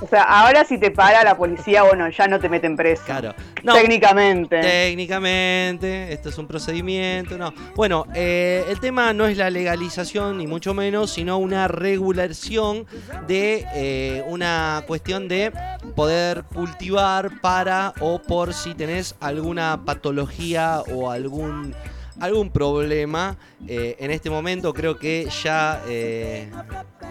O 0.00 0.06
sea, 0.06 0.22
ahora 0.22 0.64
si 0.64 0.78
te 0.78 0.90
para 0.90 1.24
la 1.24 1.36
policía, 1.36 1.82
bueno, 1.82 2.08
ya 2.08 2.28
no 2.28 2.38
te 2.38 2.48
meten 2.48 2.76
preso. 2.76 3.02
Claro. 3.04 3.34
No, 3.62 3.74
Técnicamente. 3.74 4.60
Técnicamente, 4.60 6.12
esto 6.12 6.28
es 6.28 6.38
un 6.38 6.46
procedimiento, 6.46 7.36
no. 7.36 7.52
Bueno, 7.74 8.06
eh, 8.14 8.64
el 8.68 8.78
tema 8.80 9.12
no 9.12 9.26
es 9.26 9.36
la 9.36 9.50
legalización, 9.50 10.38
ni 10.38 10.46
mucho 10.46 10.74
menos, 10.74 11.10
sino 11.10 11.38
una 11.38 11.68
regulación 11.68 12.86
de 13.26 13.66
eh, 13.74 14.22
una 14.26 14.84
cuestión 14.86 15.28
de 15.28 15.52
poder 15.96 16.44
cultivar 16.54 17.40
para 17.40 17.92
o 18.00 18.20
por 18.20 18.54
si 18.54 18.74
tenés 18.74 19.16
alguna 19.20 19.80
patología 19.84 20.82
o 20.92 21.10
algún 21.10 21.74
algún 22.20 22.50
problema. 22.50 23.36
Eh, 23.66 23.96
en 23.98 24.10
este 24.10 24.30
momento 24.30 24.72
creo 24.72 24.98
que 24.98 25.28
ya 25.42 25.82
eh, 25.88 26.50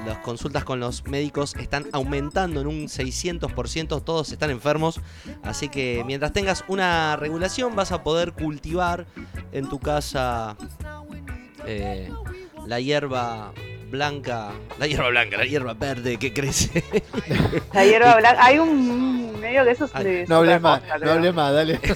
las 0.06 0.20
consultas 0.20 0.64
con 0.64 0.80
los 0.80 1.06
médicos 1.06 1.56
están 1.56 1.86
aumentando 1.92 2.62
en 2.62 2.68
un 2.68 2.88
600%, 2.88 4.04
todos 4.04 4.32
están 4.32 4.50
enfermos, 4.50 5.00
así 5.44 5.70
que 5.70 6.04
mientras 6.06 6.34
tengas 6.34 6.64
una 6.68 7.16
regulación 7.16 7.76
vas 7.76 7.92
a 7.92 8.04
poder 8.04 8.34
cultivar 8.34 9.06
en 9.52 9.70
tu 9.70 9.80
casa 9.80 10.56
eh, 11.66 12.10
la 12.66 12.80
hierba 12.80 13.54
blanca, 13.90 14.52
la 14.80 14.88
hierba 14.88 15.10
blanca, 15.10 15.38
la 15.38 15.46
hierba 15.46 15.74
verde 15.74 16.18
que 16.18 16.34
crece. 16.34 16.84
La 17.74 17.86
hierba 17.86 18.16
blanca, 18.18 18.44
hay 18.44 18.60
un 18.60 19.40
medio 19.40 19.64
de 19.66 19.72
esos 19.72 19.94
de 19.94 20.26
No 20.28 20.38
hables 20.38 20.60
más, 20.62 20.82
no 21.02 21.12
hables 21.12 21.34
más, 21.34 21.54
dale. 21.54 21.80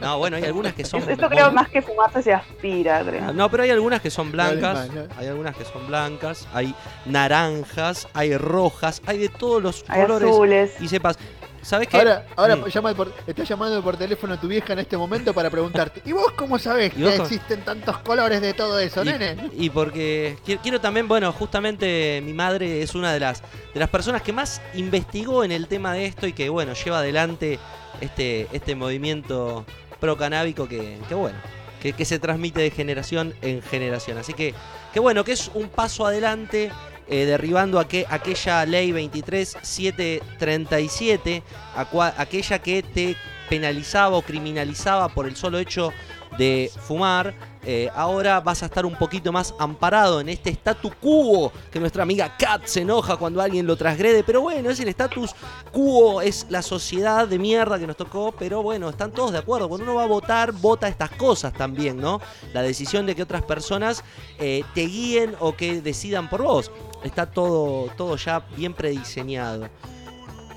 no, 0.00 0.18
bueno, 0.18 0.36
hay 0.36 0.44
algunas 0.44 0.74
que 0.74 0.84
son... 0.84 1.08
Esto 1.08 1.28
creo 1.28 1.50
más 1.52 1.68
que 1.68 1.82
fumarse 1.82 2.22
se 2.22 2.32
aspira, 2.32 3.02
creo. 3.04 3.32
No, 3.32 3.50
pero 3.50 3.62
hay 3.64 3.70
algunas 3.70 4.00
que 4.00 4.10
son 4.10 4.26
No 4.28 4.32
blancas, 4.32 4.74
más, 4.88 4.92
no. 4.92 5.02
hay 5.18 5.26
algunas 5.28 5.56
que 5.56 5.64
son 5.64 5.86
blancas, 5.86 6.48
hay 6.52 6.74
naranjas, 7.06 8.08
hay 8.14 8.36
rojas, 8.36 9.02
hay 9.06 9.18
de 9.18 9.28
todos 9.28 9.62
los 9.62 9.84
Hay 9.88 10.02
colores 10.02 10.30
azules. 10.30 10.72
y 10.80 10.88
sepas. 10.88 11.18
¿Sabes 11.62 11.88
qué? 11.88 11.98
Ahora, 11.98 12.26
ahora 12.36 12.56
Mm. 12.56 12.66
llama 12.68 12.94
por, 12.94 13.12
está 13.26 13.44
llamando 13.44 13.82
por 13.82 13.96
teléfono 13.96 14.34
a 14.34 14.40
tu 14.40 14.48
vieja 14.48 14.72
en 14.72 14.78
este 14.78 14.96
momento 14.96 15.34
para 15.34 15.50
preguntarte, 15.50 16.00
¿y 16.06 16.12
vos 16.12 16.32
cómo 16.36 16.58
sabés 16.58 16.92
¿Y 16.96 17.02
vos 17.02 17.10
que 17.12 17.16
cómo- 17.18 17.28
existen 17.28 17.64
tantos 17.64 17.98
colores 17.98 18.40
de 18.40 18.54
todo 18.54 18.78
eso, 18.78 19.02
y, 19.02 19.06
nene? 19.06 19.50
y 19.52 19.68
porque 19.70 20.36
qui- 20.46 20.58
quiero 20.62 20.80
también, 20.80 21.06
bueno, 21.06 21.32
justamente 21.32 22.22
mi 22.24 22.32
madre 22.32 22.82
es 22.82 22.94
una 22.94 23.12
de 23.12 23.20
las 23.20 23.42
de 23.74 23.78
las 23.80 23.88
personas 23.90 24.22
que 24.22 24.32
más 24.32 24.60
investigó 24.74 25.44
en 25.44 25.52
el 25.52 25.66
tema 25.68 25.92
de 25.92 26.06
esto 26.06 26.26
y 26.26 26.32
que 26.32 26.48
bueno, 26.48 26.72
lleva 26.72 26.98
adelante 27.00 27.58
este 28.00 28.48
este 28.52 28.74
movimiento 28.74 29.66
pro 30.00 30.16
canábico 30.16 30.66
que, 30.66 30.98
que 31.08 31.14
bueno, 31.14 31.38
que, 31.82 31.92
que 31.92 32.04
se 32.06 32.18
transmite 32.18 32.60
de 32.62 32.70
generación 32.70 33.34
en 33.42 33.60
generación. 33.62 34.16
Así 34.18 34.32
que 34.32 34.54
que 34.94 35.00
bueno, 35.00 35.24
que 35.24 35.32
es 35.32 35.50
un 35.54 35.68
paso 35.68 36.06
adelante 36.06 36.70
eh, 37.10 37.26
derribando 37.26 37.78
aque- 37.78 38.06
aquella 38.08 38.64
ley 38.64 38.92
23737, 38.92 41.42
acua- 41.76 42.14
aquella 42.16 42.58
que 42.60 42.82
te 42.82 43.16
penalizaba 43.48 44.16
o 44.16 44.22
criminalizaba 44.22 45.08
por 45.08 45.26
el 45.26 45.34
solo 45.36 45.58
hecho 45.58 45.92
de 46.38 46.70
fumar. 46.86 47.34
Eh, 47.62 47.90
ahora 47.94 48.40
vas 48.40 48.62
a 48.62 48.66
estar 48.66 48.86
un 48.86 48.96
poquito 48.96 49.32
más 49.32 49.52
amparado 49.58 50.18
en 50.22 50.30
este 50.30 50.48
statu 50.50 50.90
quo 50.98 51.52
que 51.70 51.78
nuestra 51.78 52.04
amiga 52.04 52.34
Kat 52.38 52.64
se 52.64 52.80
enoja 52.80 53.18
cuando 53.18 53.42
alguien 53.42 53.66
lo 53.66 53.76
transgrede. 53.76 54.24
Pero 54.24 54.40
bueno, 54.40 54.70
es 54.70 54.80
el 54.80 54.88
status 54.88 55.32
quo, 55.70 56.22
es 56.22 56.46
la 56.48 56.62
sociedad 56.62 57.28
de 57.28 57.38
mierda 57.38 57.78
que 57.78 57.86
nos 57.86 57.98
tocó. 57.98 58.32
Pero 58.38 58.62
bueno, 58.62 58.88
están 58.88 59.12
todos 59.12 59.32
de 59.32 59.38
acuerdo. 59.38 59.68
Cuando 59.68 59.84
uno 59.84 59.96
va 59.96 60.04
a 60.04 60.06
votar, 60.06 60.52
vota 60.52 60.88
estas 60.88 61.10
cosas 61.10 61.52
también, 61.52 62.00
¿no? 62.00 62.18
La 62.54 62.62
decisión 62.62 63.04
de 63.04 63.14
que 63.14 63.22
otras 63.24 63.42
personas 63.42 64.02
eh, 64.38 64.64
te 64.74 64.86
guíen 64.86 65.34
o 65.40 65.54
que 65.54 65.82
decidan 65.82 66.30
por 66.30 66.40
vos. 66.42 66.70
Está 67.04 67.26
todo, 67.26 67.88
todo 67.96 68.16
ya 68.16 68.40
bien 68.56 68.74
prediseñado. 68.74 69.68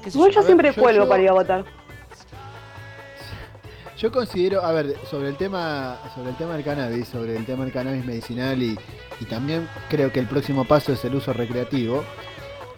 ¿Qué 0.03 0.11
sé 0.11 0.17
Igual 0.17 0.31
yo? 0.31 0.35
yo 0.35 0.39
A 0.39 0.41
ver, 0.43 0.45
siempre 0.47 0.73
yo- 0.73 0.81
cuelgo 0.81 1.03
yo- 1.03 1.09
para 1.09 1.23
ir 1.23 1.29
a 1.29 1.33
votar. 1.33 1.65
Yo 3.97 4.11
considero, 4.11 4.61
a 4.65 4.71
ver, 4.73 4.97
sobre 5.09 5.29
el 5.29 5.37
tema, 5.37 5.97
sobre 6.13 6.31
el 6.31 6.35
tema 6.35 6.55
del 6.55 6.63
cannabis, 6.65 7.07
sobre 7.07 7.37
el 7.37 7.45
tema 7.45 7.63
del 7.63 7.71
cannabis 7.71 8.03
medicinal 8.03 8.61
y, 8.61 8.77
y 9.21 9.25
también 9.25 9.69
creo 9.89 10.11
que 10.11 10.19
el 10.19 10.25
próximo 10.27 10.65
paso 10.65 10.91
es 10.91 11.05
el 11.05 11.15
uso 11.15 11.31
recreativo. 11.31 12.03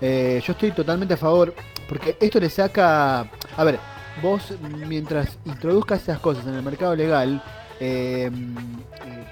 eh, 0.02 0.42
yo 0.46 0.52
estoy 0.54 0.72
totalmente 0.72 1.14
a 1.16 1.18
favor, 1.18 1.56
porque 1.90 2.18
esto 2.20 2.40
le 2.40 2.50
saca, 2.50 3.22
a 3.58 3.64
ver, 3.64 3.80
vos 4.22 4.54
mientras 4.88 5.40
introduzcas 5.46 6.02
esas 6.04 6.20
cosas 6.20 6.46
en 6.46 6.54
el 6.56 6.62
mercado 6.62 6.96
legal, 6.96 7.42
eh, 7.80 8.30
eh, 8.30 9.26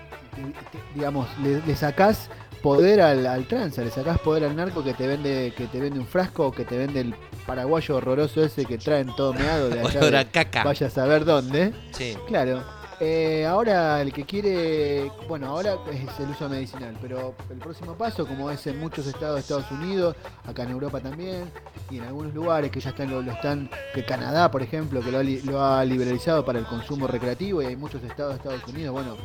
digamos, 0.96 1.28
le, 1.44 1.62
le 1.62 1.75
sacás 1.75 2.30
poder 2.63 3.01
al, 3.01 3.27
al 3.27 3.46
tranza, 3.48 3.84
le 3.84 3.91
sacás 3.91 4.17
poder 4.20 4.46
al 4.46 4.55
narco 4.55 4.84
que 4.84 4.93
te 4.93 5.05
vende, 5.05 5.53
que 5.55 5.67
te 5.67 5.79
vende 5.79 6.00
un 6.00 6.08
frasco, 6.08 6.51
que 6.51 6.63
te 6.65 6.77
vende 6.77 7.01
el 7.01 7.13
paraguayo 7.46 7.98
horroroso 7.98 8.43
ese 8.43 8.65
que 8.65 8.77
traen 8.79 9.13
todo 9.15 9.34
meado 9.34 9.70
de 9.70 9.79
allá. 9.86 10.00
De- 10.00 10.25
caca. 10.32 10.63
vaya 10.63 10.88
a 10.88 10.89
saber 10.89 11.25
dónde. 11.25 11.74
Sí. 11.91 12.17
Claro. 12.27 12.63
Eh, 13.00 13.46
ahora 13.46 14.02
el 14.02 14.14
que 14.14 14.24
quiere, 14.26 15.12
bueno, 15.28 15.48
ahora 15.48 15.76
es 15.92 16.20
el 16.20 16.30
uso 16.30 16.48
medicinal, 16.50 16.96
pero 17.02 17.34
el 17.50 17.58
próximo 17.58 17.94
paso, 17.96 18.26
como 18.26 18.50
es 18.50 18.66
en 18.68 18.80
muchos 18.80 19.06
estados 19.08 19.36
de 19.36 19.42
Estados 19.42 19.70
Unidos, 19.72 20.16
acá 20.46 20.64
en 20.64 20.70
Europa 20.72 21.00
también, 21.00 21.52
y 21.90 21.98
en 21.98 22.04
algunos 22.06 22.34
lugares 22.34 22.72
que 22.72 22.80
ya 22.80 22.90
están 22.92 23.10
lo, 23.12 23.22
lo 23.22 23.32
están, 23.32 23.70
que 23.94 24.06
Canadá, 24.06 24.50
por 24.52 24.62
ejemplo, 24.62 25.02
que 25.02 25.12
lo 25.12 25.20
ha, 25.20 25.24
lo 25.24 25.64
ha 25.64 25.86
liberalizado 25.86 26.46
para 26.46 26.60
el 26.60 26.66
consumo 26.66 27.08
recreativo, 27.08 27.62
y 27.62 27.66
hay 27.66 27.76
muchos 27.76 28.04
estados 28.04 28.34
de 28.34 28.38
Estados 28.38 28.68
Unidos, 28.74 28.94
bueno, 28.94 29.18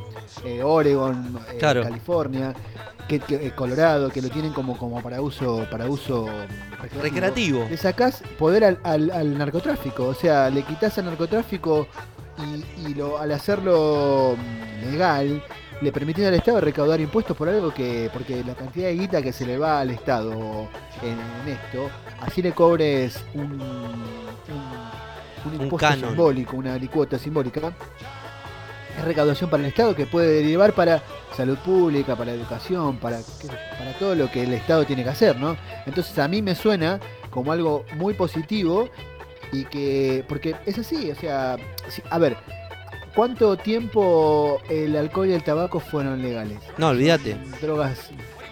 eh, 0.43 0.61
Oregon, 0.63 1.39
eh, 1.51 1.57
Claro. 1.59 1.83
California, 1.83 2.53
que, 3.07 3.19
que- 3.19 3.47
eh, 3.47 3.51
Colorado, 3.55 4.09
que 4.09 4.21
lo 4.21 4.29
tienen 4.29 4.53
como, 4.53 4.77
como 4.77 5.01
para 5.01 5.21
uso, 5.21 5.65
para 5.71 5.85
uso 5.87 6.25
recreativo. 6.81 7.01
Recreativo. 7.01 7.67
Le 7.69 7.77
sacás 7.77 8.21
poder 8.37 8.63
al, 8.63 8.79
al- 8.83 9.11
al 9.11 9.37
narcotráfico, 9.37 10.05
o 10.07 10.13
sea, 10.13 10.49
le 10.49 10.63
quitas 10.63 10.97
al 10.97 11.05
narcotráfico 11.05 11.87
y, 12.39 12.89
y 12.89 12.93
lo, 12.93 13.17
al 13.17 13.31
hacerlo 13.31 14.35
mm, 14.37 14.91
legal, 14.91 15.43
le 15.81 15.91
permitís 15.91 16.25
al 16.25 16.33
Estado 16.33 16.59
recaudar 16.61 16.99
impuestos 16.99 17.35
por 17.35 17.47
algo 17.47 17.73
que, 17.73 18.09
porque 18.11 18.43
la 18.43 18.53
cantidad 18.53 18.87
de 18.87 18.95
guita 18.95 19.21
que 19.21 19.31
se 19.31 19.45
le 19.45 19.57
va 19.57 19.79
al 19.79 19.91
Estado 19.91 20.67
en, 21.01 21.17
en 21.41 21.53
esto, 21.53 21.89
así 22.21 22.41
le 22.41 22.51
cobres 22.51 23.23
un, 23.33 23.61
un, 25.45 25.61
impuesto 25.61 25.93
simbólico, 25.93 26.57
una 26.57 26.73
alicuota 26.73 27.17
simbólica, 27.17 27.73
es 28.97 29.05
recaudación 29.05 29.49
para 29.49 29.63
el 29.63 29.69
Estado 29.69 29.95
que 29.95 30.05
puede 30.05 30.41
derivar 30.41 30.73
para 30.73 31.01
salud 31.35 31.57
pública, 31.59 32.15
para 32.17 32.33
educación, 32.33 32.97
para, 32.97 33.19
para 33.77 33.93
todo 33.97 34.15
lo 34.15 34.29
que 34.29 34.43
el 34.43 34.53
Estado 34.53 34.85
tiene 34.85 35.03
que 35.03 35.09
hacer, 35.09 35.37
¿no? 35.37 35.55
Entonces 35.85 36.17
a 36.19 36.27
mí 36.27 36.41
me 36.41 36.55
suena 36.55 36.99
como 37.29 37.53
algo 37.53 37.85
muy 37.95 38.13
positivo 38.13 38.89
y 39.51 39.65
que, 39.65 40.23
porque 40.27 40.55
es 40.65 40.77
así, 40.77 41.09
o 41.11 41.15
sea, 41.15 41.57
si- 41.89 42.01
a 42.09 42.17
ver, 42.19 42.37
¿cuánto 43.15 43.57
tiempo 43.57 44.59
el 44.69 44.95
alcohol 44.95 45.29
y 45.29 45.33
el 45.33 45.43
tabaco 45.43 45.79
fueron 45.79 46.21
legales? 46.21 46.59
No, 46.77 46.89
olvídate. 46.89 47.35
Drogas 47.61 48.09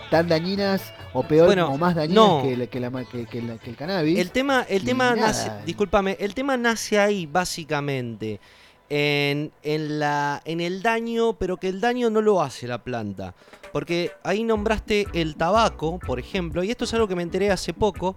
tan 0.10 0.28
dañinas 0.28 0.82
o 1.14 1.24
peor 1.24 1.48
Bueno, 1.48 1.68
o 1.72 1.78
más 1.78 1.96
dañinas 1.96 2.16
no. 2.28 2.42
que, 2.44 2.58
la- 2.58 2.68
que, 2.68 2.80
la- 2.80 2.92
que- 3.06 3.26
que 3.26 3.42
la- 3.42 3.58
que 3.58 3.70
el 3.72 3.76
cannabis. 3.76 4.20
El 4.20 4.32
tema, 4.32 4.66
el 4.70 4.84
tema 4.84 5.16
nada. 5.16 5.28
nace, 5.28 5.52
discúlpame, 5.66 6.18
el 6.20 6.34
tema 6.34 6.58
nace 6.58 7.00
ahí 7.00 7.26
básicamente 7.26 8.40
en, 8.90 9.52
en 9.64 10.00
la, 10.00 10.42
en 10.46 10.62
el 10.62 10.82
daño, 10.82 11.34
pero 11.34 11.58
que 11.58 11.70
el 11.70 11.82
daño 11.82 12.10
no 12.10 12.22
lo 12.22 12.42
hace 12.42 12.68
la 12.68 12.84
planta. 12.84 13.34
Porque 13.72 14.12
ahí 14.24 14.44
nombraste 14.44 15.08
el 15.14 15.36
tabaco, 15.36 16.00
por 16.00 16.20
ejemplo, 16.20 16.64
y 16.64 16.72
esto 16.72 16.86
es 16.86 16.94
algo 16.94 17.08
que 17.08 17.16
me 17.16 17.24
enteré 17.24 17.52
hace 17.52 17.74
poco, 17.74 18.16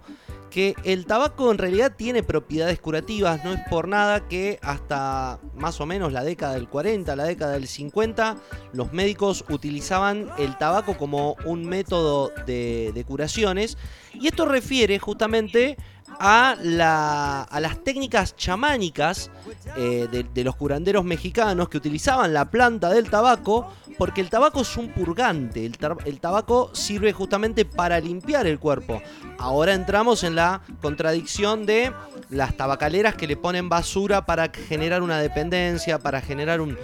que 0.49 0.75
el 0.83 1.05
tabaco 1.05 1.49
en 1.49 1.57
realidad 1.57 1.93
tiene 1.95 2.23
propiedades 2.23 2.79
curativas, 2.79 3.43
no 3.43 3.53
es 3.53 3.59
por 3.69 3.87
nada 3.87 4.27
que 4.27 4.59
hasta 4.61 5.39
más 5.55 5.79
o 5.79 5.85
menos 5.85 6.11
la 6.11 6.23
década 6.23 6.53
del 6.53 6.67
40, 6.67 7.15
la 7.15 7.23
década 7.23 7.53
del 7.53 7.67
50, 7.67 8.37
los 8.73 8.91
médicos 8.91 9.45
utilizaban 9.49 10.29
el 10.37 10.57
tabaco 10.57 10.97
como 10.97 11.37
un 11.45 11.65
método 11.65 12.31
de, 12.45 12.91
de 12.93 13.05
curaciones, 13.05 13.77
y 14.13 14.27
esto 14.27 14.45
refiere 14.45 14.99
justamente 14.99 15.77
a, 16.23 16.55
la- 16.61 17.41
a 17.41 17.59
las 17.59 17.83
técnicas 17.83 18.35
chamánicas 18.35 19.31
eh, 19.75 20.07
de, 20.33 20.43
los 20.43 20.55
curanderos 20.55 21.03
mexicanos 21.03 21.67
que 21.67 21.77
utilizaban 21.77 22.31
la 22.31 22.45
planta 22.51 22.89
del 22.91 23.09
tabaco, 23.09 23.67
porque 23.97 24.21
el 24.21 24.29
tabaco 24.29 24.61
es 24.61 24.77
un 24.77 24.89
purgante, 24.89 25.65
el, 25.65 26.19
tabaco 26.19 26.69
sirve 26.73 27.11
justamente 27.11 27.65
para 27.65 27.99
limpiar 27.99 28.45
el 28.45 28.59
cuerpo. 28.59 29.01
Ahora 29.39 29.73
entramos 29.73 30.23
en 30.23 30.35
la 30.35 30.61
contradicción 30.81 31.65
de 31.65 31.91
las 32.29 32.55
tabacaleras 32.55 33.15
que 33.15 33.25
le 33.25 33.35
ponen 33.35 33.67
basura 33.67 34.23
para 34.25 34.49
generar 34.49 35.01
una 35.01 35.19
dependencia, 35.19 35.97
para 35.97 36.21
generar 36.21 36.61
un- 36.61 36.77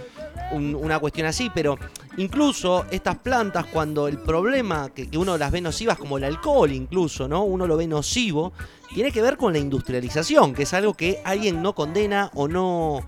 un- 0.50 0.74
una 0.74 0.98
cuestión 0.98 1.26
así, 1.28 1.50
pero 1.54 1.76
incluso 2.16 2.86
estas 2.90 3.16
plantas, 3.18 3.66
cuando 3.66 4.08
el 4.08 4.18
problema 4.18 4.88
que, 4.90 5.08
que 5.08 5.16
uno 5.18 5.38
las 5.38 5.52
ve 5.52 5.60
nocivas, 5.60 5.96
como 5.98 6.18
el 6.18 6.24
alcohol 6.24 6.72
incluso, 6.72 7.28
¿no? 7.28 7.44
Uno 7.44 7.66
lo 7.66 7.76
ve 7.76 7.86
nocivo, 7.86 8.52
tiene 8.92 9.12
que 9.12 9.22
ver 9.22 9.36
con 9.36 9.52
la 9.52 9.58
industrialización, 9.58 10.54
que 10.54 10.64
es 10.64 10.74
algo 10.74 10.94
que 10.94 11.20
alguien 11.24 11.62
no 11.62 11.74
condena 11.74 12.30
o 12.34 12.48
no. 12.48 13.00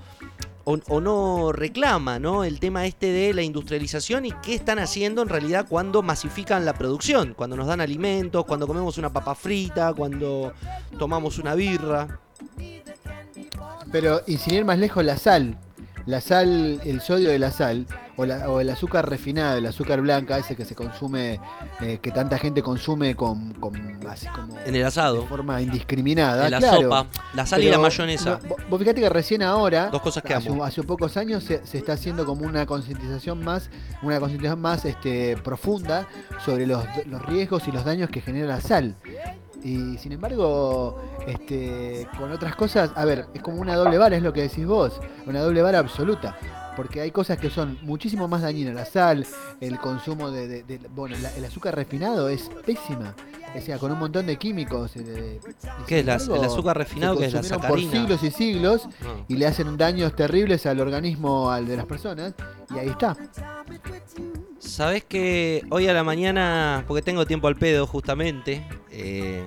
O, 0.65 1.01
no 1.01 1.51
reclama, 1.51 2.21
¿no? 2.21 2.45
El 2.45 2.61
tema 2.61 2.87
este 2.87 3.07
de 3.11 3.35
la 3.35 3.43
industrialización 3.43 4.25
y 4.25 4.31
qué 4.41 4.55
están 4.55 4.79
haciendo 4.79 5.21
en 5.21 5.29
realidad 5.29 5.67
cuando 5.69 6.01
masifican 6.01 6.65
la 6.65 6.75
producción, 6.75 7.35
cuando 7.35 7.57
nos 7.57 7.67
dan 7.67 7.81
alimentos, 7.81 8.45
cuando 8.45 8.69
comemos 8.69 8.97
una 8.97 9.13
papa 9.13 9.35
frita, 9.35 9.93
cuando 9.95 10.53
tomamos 10.97 11.39
una 11.39 11.57
birra. 11.57 12.21
Pero, 13.91 14.21
y 14.29 14.37
sin 14.37 14.55
ir 14.55 14.65
más 14.65 14.79
lejos, 14.79 15.05
la 15.05 15.17
sal. 15.17 15.59
La 16.07 16.21
sal, 16.21 16.81
el 16.85 17.01
sodio 17.01 17.31
de 17.31 17.39
la 17.39 17.51
sal, 17.51 17.87
o, 18.17 18.25
la- 18.27 18.49
o 18.51 18.61
el 18.61 18.69
azúcar 18.71 19.09
refinado, 19.09 19.59
el 19.59 19.67
azúcar 19.67 20.01
blanca, 20.01 20.39
ese 20.39 20.57
que 20.57 20.65
se 20.65 20.75
consume, 20.75 21.41
eh, 21.81 21.99
que 22.03 22.11
tanta 22.11 22.39
gente 22.39 22.63
consume 22.63 23.15
con, 23.15 23.53
con 23.55 23.75
así 24.09 24.27
como 24.29 24.59
En 24.65 24.75
el 24.75 24.85
asado, 24.85 25.23
de 25.23 25.27
forma 25.29 25.61
indiscriminada. 25.63 26.47
en 26.47 26.51
la 26.53 26.59
claro. 26.59 26.83
sopa, 26.83 27.07
la 27.35 27.47
sal 27.47 27.63
y 27.63 27.69
la 27.71 27.79
mayonesa. 27.79 28.41
no, 28.43 28.57
vos- 28.69 28.79
fíjate 28.81 29.01
que 29.01 29.09
recién 29.09 29.43
ahora, 29.43 29.89
Dos 29.89 30.03
cosas 30.03 30.23
que 30.23 30.35
hace, 30.35 30.51
hace 30.63 30.83
pocos 30.83 31.17
años, 31.17 31.45
se, 31.45 31.65
se 31.67 31.79
está 31.79 31.93
haciendo 31.93 32.25
como 32.27 32.45
una 32.47 32.67
concientización 32.67 33.45
más, 33.45 33.71
una 34.03 34.19
concientización 34.19 34.61
más 34.61 34.85
este, 34.85 35.37
profunda 35.37 36.07
sobre 36.45 36.67
los, 36.67 36.85
los 37.07 37.25
riesgos 37.27 37.69
y 37.69 37.73
los 37.73 37.85
daños 37.85 38.11
que 38.11 38.21
genera 38.21 38.47
la 38.49 38.61
sal. 38.61 38.97
Y 39.63 39.99
sin 39.99 40.13
embargo, 40.13 41.01
este, 41.27 42.07
con 42.19 42.31
otras 42.33 42.57
cosas, 42.57 42.91
a 42.95 43.05
ver, 43.05 43.27
es 43.35 43.43
como 43.43 43.61
una 43.61 43.77
doble 43.77 43.99
vara, 43.99 44.17
es 44.17 44.23
lo 44.23 44.33
que 44.33 44.43
decís 44.43 44.67
vos, 44.67 45.01
una 45.27 45.41
doble 45.41 45.63
vara 45.63 45.79
absoluta. 45.79 46.37
Porque 46.81 47.03
hay 47.03 47.11
cosas 47.11 47.37
que 47.37 47.51
son 47.51 47.77
muchísimo 47.83 48.27
más 48.27 48.41
dañinas. 48.41 48.75
La 48.75 48.87
sal, 48.87 49.27
el 49.61 49.79
consumo 49.79 50.31
de. 50.31 50.49
de- 50.49 50.63
de- 50.63 50.79
bueno, 50.95 51.15
la- 51.21 51.31
el 51.37 51.45
azúcar 51.45 51.75
refinado 51.77 52.31
es 52.31 52.51
pésima. 52.65 53.15
O 53.55 53.61
sea, 53.61 53.77
con 53.77 53.93
un 53.93 53.99
montón 53.99 54.25
de 54.25 54.39
químicos. 54.39 54.93
eh, 54.97 55.41
¿Qué 55.87 55.99
es 56.01 56.07
la- 56.07 56.15
el 56.15 56.43
azúcar 56.45 56.79
refinado, 56.79 57.19
que 57.19 57.27
es 57.27 57.35
la 57.35 57.41
consumieron 57.41 57.69
por 57.69 57.79
sacarina? 57.81 57.93
siglos 57.93 58.23
y 58.23 58.31
siglos 58.31 58.87
No. 59.03 59.27
y 59.29 59.37
le 59.37 59.47
hacen 59.47 59.77
daños 59.77 60.17
terribles 60.17 60.65
al 60.65 60.81
organismo 60.81 61.51
al 61.51 61.67
de 61.67 61.77
las 61.77 61.85
personas. 61.85 62.33
Y 62.75 62.79
ahí 62.79 62.89
está. 62.89 63.15
Sabés 64.59 65.05
que 65.05 65.63
hoy 65.71 65.87
a 65.87 65.93
la 65.93 66.03
mañana, 66.03 66.85
porque 66.89 67.03
tengo 67.03 67.27
tiempo 67.27 67.47
al 67.49 67.57
pedo 67.57 67.87
justamente, 67.87 68.67
eh, 68.91 69.45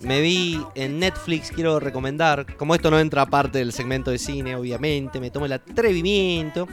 me 0.00 0.20
vi 0.20 0.60
en 0.74 0.98
Netflix, 0.98 1.50
quiero 1.50 1.80
recomendar, 1.80 2.56
como 2.56 2.74
esto 2.74 2.90
no 2.90 2.98
entra 2.98 3.26
parte 3.26 3.58
del 3.58 3.72
segmento 3.72 4.10
de 4.10 4.18
cine, 4.18 4.54
obviamente, 4.56 5.20
me 5.20 5.30
tomo 5.30 5.46
el 5.46 5.52
atrevimiento. 5.52 6.68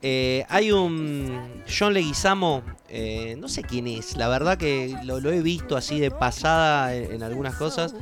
Eh, 0.00 0.44
hay 0.48 0.70
un 0.70 1.62
John 1.68 1.92
Leguizamo, 1.92 2.62
eh, 2.88 3.34
no 3.38 3.48
sé 3.48 3.62
quién 3.62 3.88
es, 3.88 4.16
la 4.16 4.28
verdad 4.28 4.56
que 4.56 4.94
lo, 5.04 5.18
lo 5.20 5.32
he 5.32 5.42
visto 5.42 5.76
así 5.76 5.98
de 5.98 6.10
pasada 6.12 6.94
en, 6.94 7.12
en 7.14 7.22
algunas 7.24 7.56
cosas. 7.56 7.94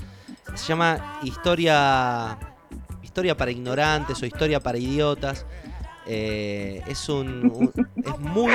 Se 0.55 0.67
llama 0.67 1.19
Historia, 1.23 2.39
Historia 3.03 3.37
para 3.37 3.51
ignorantes 3.51 4.23
o 4.23 4.27
Historia 4.27 4.61
para 4.61 4.77
idiotas. 4.79 5.47
Eh, 6.09 6.83
es 6.87 7.09
un, 7.09 7.51
un- 7.51 7.73
es 7.97 8.19
muy 8.21 8.53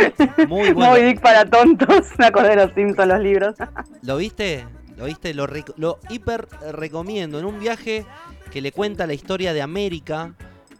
muy 0.48 0.72
bueno. 0.74 0.92
Moby 0.92 1.02
Dick 1.02 1.20
para 1.20 1.44
tontos. 1.46 2.08
Me 2.20 2.28
acordé 2.28 2.50
de 2.52 2.56
los 2.68 2.74
Simpsons, 2.76 3.08
los 3.10 3.20
libros. 3.20 3.56
¿Lo 4.04 4.18
viste? 4.18 4.66
¿Lo 5.02 5.08
viste? 5.08 5.34
Lo, 5.34 6.00
hiper 6.12 6.48
recomiendo. 6.74 7.40
En 7.40 7.46
un 7.46 7.60
viaje 7.60 8.06
que 8.52 8.62
le 8.62 8.72
cuenta 8.72 9.08
la 9.08 9.16
historia 9.16 9.52
de 9.52 9.64
América 9.64 10.36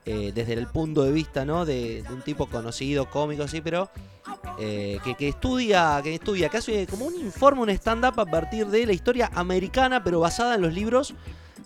eh, 0.06 0.32
desde 0.32 0.54
el 0.54 0.68
punto 0.68 1.02
de 1.02 1.12
vista 1.12 1.44
¿no? 1.44 1.66
de, 1.66 2.04
de 2.04 2.14
un 2.14 2.22
tipo 2.22 2.46
conocido, 2.46 3.10
cómico, 3.10 3.48
sí, 3.48 3.62
pero 3.62 3.90
eh, 4.60 5.00
que, 5.04 5.16
que 5.16 5.30
estudia, 5.30 6.00
que 6.04 6.14
estudia, 6.14 6.50
que 6.50 6.58
hace 6.58 6.86
como 6.86 7.06
un 7.06 7.16
informe, 7.16 7.64
un 7.64 7.70
stand-up 7.72 8.20
a 8.20 8.26
partir 8.28 8.68
de 8.68 8.86
la 8.86 8.94
historia 8.94 9.32
americana, 9.34 10.04
pero 10.04 10.20
basada 10.20 10.54
en 10.54 10.62
los 10.62 10.74
libros 10.74 11.16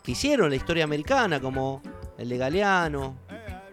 que 0.01 0.13
hicieron 0.13 0.49
la 0.49 0.55
historia 0.55 0.85
americana, 0.85 1.41
como 1.41 1.81
el 2.17 2.29
de 2.29 2.37
Galeano, 2.37 3.17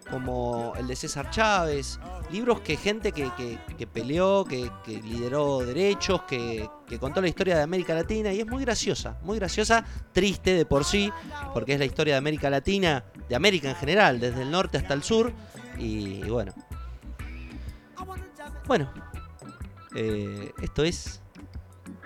como 0.09 0.73
el 0.77 0.87
de 0.87 0.95
César 0.95 1.29
Chávez, 1.29 1.99
libros 2.31 2.59
que 2.61 2.75
gente 2.77 3.11
que, 3.11 3.31
que- 3.77 3.87
peleó, 3.87 4.43
que, 4.45 4.71
que 4.85 5.01
lideró 5.01 5.59
derechos, 5.59 6.23
que, 6.23 6.69
contó 6.99 7.21
la 7.21 7.27
historia 7.27 7.55
de 7.57 7.63
América 7.63 7.93
Latina 7.93 8.31
y 8.31 8.39
es 8.39 8.47
muy 8.47 8.63
graciosa, 8.63 9.17
muy 9.23 9.37
graciosa, 9.39 9.83
triste 10.11 10.53
de 10.53 10.65
por 10.65 10.85
sí, 10.85 11.11
porque 11.53 11.73
es 11.73 11.79
la 11.79 11.85
historia 11.85 12.13
de 12.13 12.17
América 12.19 12.49
Latina, 12.49 13.03
de 13.27 13.35
América 13.35 13.69
en 13.69 13.75
general, 13.75 14.19
desde 14.19 14.43
el 14.43 14.51
norte 14.51 14.77
hasta 14.77 14.93
el 14.93 15.03
sur 15.03 15.31
y, 15.77 16.21
bueno. 16.29 16.53
Bueno, 18.65 18.89
eh, 19.95 20.51
esto 20.61 20.83
es 20.83 21.21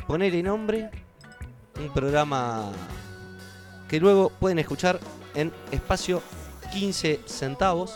Ponerle 0.08 0.42
Nombre, 0.42 0.90
un 1.80 1.94
programa 1.94 2.72
que 3.88 4.00
luego 4.00 4.30
pueden 4.30 4.60
escuchar 4.60 5.00
en 5.36 5.52
espacio 5.72 6.22
15 6.72 7.22
centavos 7.26 7.96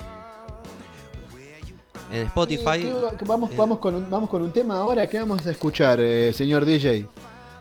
en 2.11 2.27
Spotify. 2.27 2.81
¿Qué- 2.81 3.17
qué- 3.19 3.25
vamos, 3.25 3.51
Eh. 3.51 3.55
vamos, 3.57 3.79
con 3.79 3.95
un, 3.95 4.09
vamos 4.09 4.29
con 4.29 4.41
un 4.41 4.51
tema 4.51 4.77
ahora. 4.77 5.07
¿Qué 5.07 5.19
vamos 5.19 5.45
a 5.45 5.51
escuchar, 5.51 5.99
eh, 6.01 6.33
señor 6.33 6.65
DJ? 6.65 7.07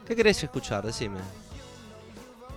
¿Qué 0.06 0.16
querés 0.16 0.42
escuchar? 0.42 0.84
Decime. 0.84 1.18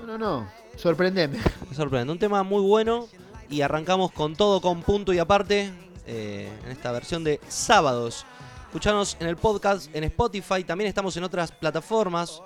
No, 0.02 0.08
no, 0.08 0.18
no. 0.18 0.48
Sorprendeme. 0.76 1.38
Me 1.70 1.76
sorprende. 1.76 2.12
Un 2.12 2.18
tema 2.20 2.42
muy 2.44 2.62
bueno 2.62 3.08
y 3.50 3.62
arrancamos 3.62 4.12
con 4.12 4.36
todo 4.36 4.60
con 4.60 4.82
punto 4.82 5.14
y 5.14 5.20
aparte 5.20 5.72
eh, 6.08 6.52
en 6.66 6.72
esta 6.72 6.92
versión 6.92 7.24
de 7.24 7.40
sábados. 7.48 8.26
Escuchanos 8.66 9.16
en 9.20 9.28
el 9.28 9.38
podcast, 9.38 9.88
en 9.96 10.04
Spotify, 10.06 10.64
también 10.64 10.88
estamos 10.88 11.16
en 11.16 11.24
otras 11.24 11.52
plataformas. 11.52 12.42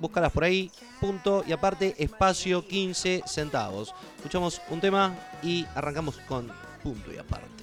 Búscalas 0.00 0.32
por 0.32 0.44
ahí, 0.44 0.70
punto 0.98 1.44
y 1.46 1.52
aparte, 1.52 1.94
espacio 1.98 2.66
15 2.66 3.22
centavos. 3.26 3.94
Escuchamos 4.16 4.60
un 4.70 4.80
tema 4.80 5.14
y 5.42 5.66
arrancamos 5.74 6.16
con 6.26 6.50
punto 6.82 7.12
y 7.12 7.18
aparte. 7.18 7.59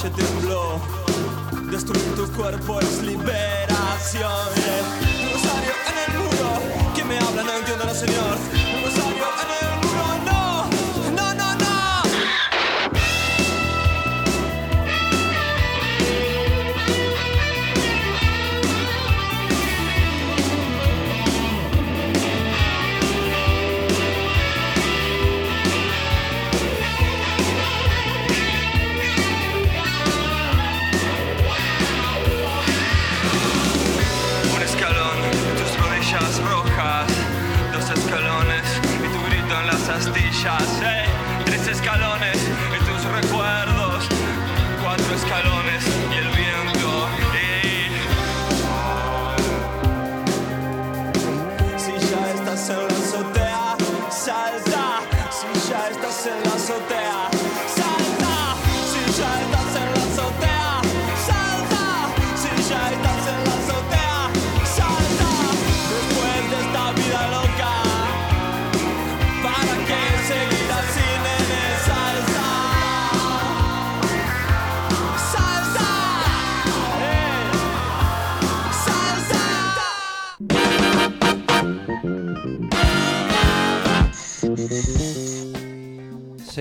Calle 0.00 0.10
tembló. 0.14 0.80
Destruir 1.70 2.14
tu 2.14 2.30
cuerpo 2.32 2.80
es 2.80 3.02
liberación. 3.02 4.30
El 4.56 5.32
rosario 5.32 5.72
en 5.88 5.96
el 6.04 6.18
muro. 6.18 6.48
¿Quién 6.94 7.08
me 7.08 7.18
habla? 7.18 7.42
No 7.42 7.52
entiendo, 7.52 7.84
no, 7.84 7.94
señor. 7.94 8.36
El 8.52 8.84
rosario 8.84 9.26
en 9.42 9.50
el 9.50 9.57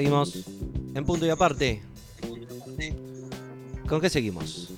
Seguimos 0.07 0.35
en 0.95 1.05
punto 1.05 1.25
y 1.25 1.29
aparte. 1.29 1.81
¿Con 3.89 3.99
qué 3.99 4.09
seguimos? 4.09 4.69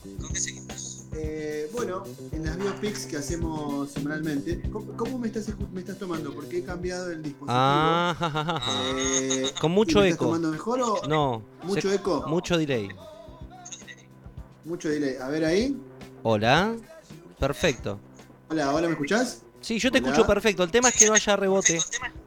Eh, 1.14 1.70
bueno, 1.72 2.04
en 2.32 2.46
las 2.46 2.58
biopics 2.58 3.06
que 3.06 3.18
hacemos 3.18 3.92
semanalmente, 3.92 4.60
¿cómo, 4.72 4.92
cómo 4.98 5.20
me, 5.20 5.28
estás, 5.28 5.46
me 5.72 5.82
estás 5.82 6.00
tomando? 6.00 6.34
Porque 6.34 6.58
he 6.60 6.64
cambiado 6.64 7.12
el 7.12 7.22
dispositivo. 7.22 7.52
Ah, 7.56 8.16
ja, 8.18 8.30
ja, 8.32 8.44
ja, 8.44 8.60
ja. 8.60 8.82
Eh, 8.98 9.52
Con 9.62 9.72
¿y 9.72 9.76
mucho 9.76 10.00
me 10.00 10.06
estás 10.10 10.16
eco. 10.18 10.26
tomando 10.26 10.50
mejor 10.52 10.82
o 10.82 11.08
No. 11.08 11.44
mucho 11.62 11.90
se- 11.90 11.96
eco? 11.96 12.24
Mucho 12.28 12.58
delay. 12.58 12.90
mucho 14.66 14.90
delay? 14.90 15.16
A 15.22 15.28
ver 15.30 15.46
ahí. 15.46 15.78
Hola. 16.24 16.76
Perfecto. 17.40 18.00
Hola, 18.50 18.74
hola, 18.74 18.88
¿me 18.88 18.94
escuchás? 18.94 19.44
Sí, 19.62 19.78
yo 19.78 19.92
te 19.92 19.98
escucho 19.98 20.26
perfecto. 20.26 20.64
El 20.64 20.72
tema 20.72 20.90
es 20.90 20.96
que 20.96 21.06
no 21.06 21.14
haya 21.14 21.36
rebote, 21.36 21.80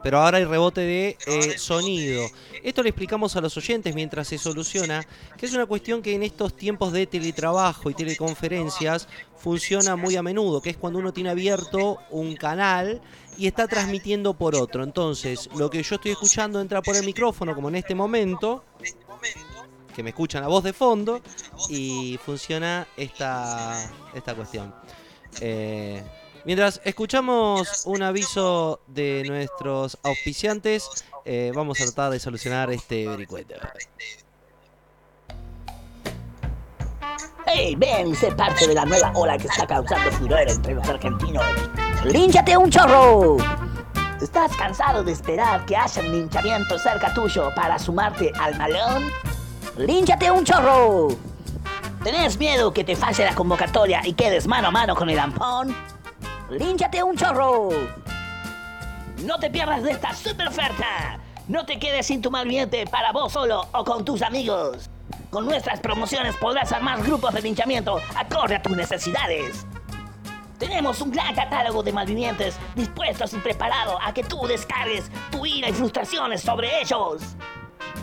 pero 0.02 0.20
ahora 0.20 0.38
hay 0.38 0.44
rebote 0.44 0.82
de 0.82 1.16
eh, 1.26 1.58
sonido. 1.58 2.26
Esto 2.62 2.82
le 2.82 2.90
explicamos 2.90 3.34
a 3.36 3.40
los 3.40 3.56
oyentes 3.56 3.94
mientras 3.94 4.28
se 4.28 4.38
soluciona, 4.38 5.06
que 5.36 5.46
es 5.46 5.54
una 5.54 5.66
cuestión 5.66 6.02
que 6.02 6.14
en 6.14 6.22
estos 6.22 6.54
tiempos 6.54 6.92
de 6.92 7.06
teletrabajo 7.06 7.90
y 7.90 7.94
teleconferencias 7.94 9.08
funciona 9.36 9.96
muy 9.96 10.16
a 10.16 10.22
menudo, 10.22 10.60
que 10.60 10.70
es 10.70 10.76
cuando 10.76 10.98
uno 10.98 11.12
tiene 11.12 11.30
abierto 11.30 11.98
un 12.10 12.36
canal 12.36 13.00
y 13.38 13.46
está 13.46 13.66
transmitiendo 13.66 14.34
por 14.34 14.54
otro. 14.54 14.84
Entonces, 14.84 15.48
lo 15.56 15.70
que 15.70 15.82
yo 15.82 15.94
estoy 15.94 16.12
escuchando 16.12 16.60
entra 16.60 16.82
por 16.82 16.96
el 16.96 17.04
micrófono, 17.04 17.54
como 17.54 17.68
en 17.70 17.76
este 17.76 17.94
momento, 17.94 18.64
que 19.96 20.02
me 20.02 20.10
escuchan 20.10 20.42
la 20.42 20.48
voz 20.48 20.62
de 20.64 20.72
fondo, 20.72 21.22
y 21.70 22.18
funciona 22.24 22.86
esta, 22.96 23.90
esta 24.14 24.34
cuestión. 24.34 24.74
Eh, 25.40 26.02
Mientras 26.44 26.80
escuchamos 26.84 27.84
un 27.86 28.02
aviso 28.02 28.80
de 28.88 29.22
nuestros 29.26 29.96
auspiciantes, 30.02 31.04
eh, 31.24 31.52
vamos 31.54 31.80
a 31.80 31.84
tratar 31.84 32.10
de 32.10 32.18
solucionar 32.18 32.72
este 32.72 33.06
vericueto. 33.06 33.54
Hey, 37.46 37.76
ven 37.76 38.08
y 38.08 38.14
sé 38.16 38.32
parte 38.32 38.66
de 38.66 38.74
la 38.74 38.84
nueva 38.84 39.12
ola 39.14 39.38
que 39.38 39.46
está 39.46 39.66
causando 39.66 40.10
furor 40.12 40.48
entre 40.48 40.74
los 40.74 40.88
argentinos. 40.88 41.44
¡Línchate 42.04 42.56
un 42.56 42.70
chorro! 42.70 43.36
¿Estás 44.20 44.56
cansado 44.56 45.04
de 45.04 45.12
esperar 45.12 45.64
que 45.66 45.76
haya 45.76 46.02
un 46.02 46.12
linchamiento 46.12 46.76
cerca 46.78 47.14
tuyo 47.14 47.50
para 47.54 47.78
sumarte 47.78 48.32
al 48.40 48.56
malón? 48.58 49.12
¡Línchate 49.76 50.30
un 50.30 50.44
chorro! 50.44 51.08
¿Tenés 52.02 52.36
miedo 52.36 52.72
que 52.72 52.82
te 52.82 52.96
falle 52.96 53.24
la 53.24 53.34
convocatoria 53.34 54.00
y 54.04 54.14
quedes 54.14 54.48
mano 54.48 54.68
a 54.68 54.70
mano 54.72 54.96
con 54.96 55.08
el 55.08 55.18
ampón? 55.20 55.91
¡Línchate 56.58 57.02
un 57.02 57.16
chorro! 57.16 57.70
No 59.24 59.38
te 59.38 59.50
pierdas 59.50 59.82
de 59.82 59.92
esta 59.92 60.12
super 60.14 60.48
oferta. 60.48 61.18
No 61.48 61.64
te 61.64 61.78
quedes 61.78 62.06
sin 62.06 62.20
tu 62.20 62.30
mal 62.30 62.42
ambiente 62.42 62.86
para 62.86 63.10
vos 63.10 63.32
solo 63.32 63.66
o 63.72 63.84
con 63.84 64.04
tus 64.04 64.20
amigos. 64.20 64.90
Con 65.30 65.46
nuestras 65.46 65.80
promociones 65.80 66.36
podrás 66.36 66.70
armar 66.72 67.02
grupos 67.02 67.32
de 67.32 67.40
linchamiento 67.40 67.98
acorde 68.14 68.56
a 68.56 68.62
tus 68.62 68.76
necesidades. 68.76 69.66
Tenemos 70.58 71.00
un 71.00 71.10
gran 71.10 71.34
catálogo 71.34 71.82
de 71.82 71.92
malvivientes 71.92 72.56
dispuestos 72.74 73.32
y 73.32 73.38
preparados 73.38 73.96
a 74.02 74.12
que 74.12 74.22
tú 74.22 74.46
descargues 74.46 75.10
tu 75.30 75.46
ira 75.46 75.70
y 75.70 75.72
frustraciones 75.72 76.42
sobre 76.42 76.82
ellos. 76.82 77.22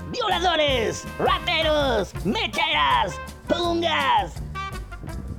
Violadores, 0.09 1.05
rateros, 1.19 2.13
mecheras, 2.25 3.13
pungas. 3.47 4.48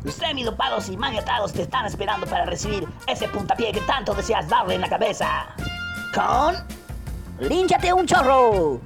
Los 0.03 0.15
semidopados 0.15 0.89
y 0.89 0.97
maniatados 0.97 1.53
te 1.53 1.63
están 1.63 1.85
esperando 1.87 2.27
para 2.27 2.47
recibir 2.47 2.89
ese 3.07 3.29
puntapié 3.29 3.73
que 3.73 3.81
tanto 3.83 4.15
deseas 4.15 4.49
darle 4.49 4.77
en 4.77 4.81
la 4.81 4.89
cabeza. 4.89 5.55
Con... 6.15 6.57
¡Línchate 7.39 7.93
un 7.93 8.07
chorro! 8.07 8.81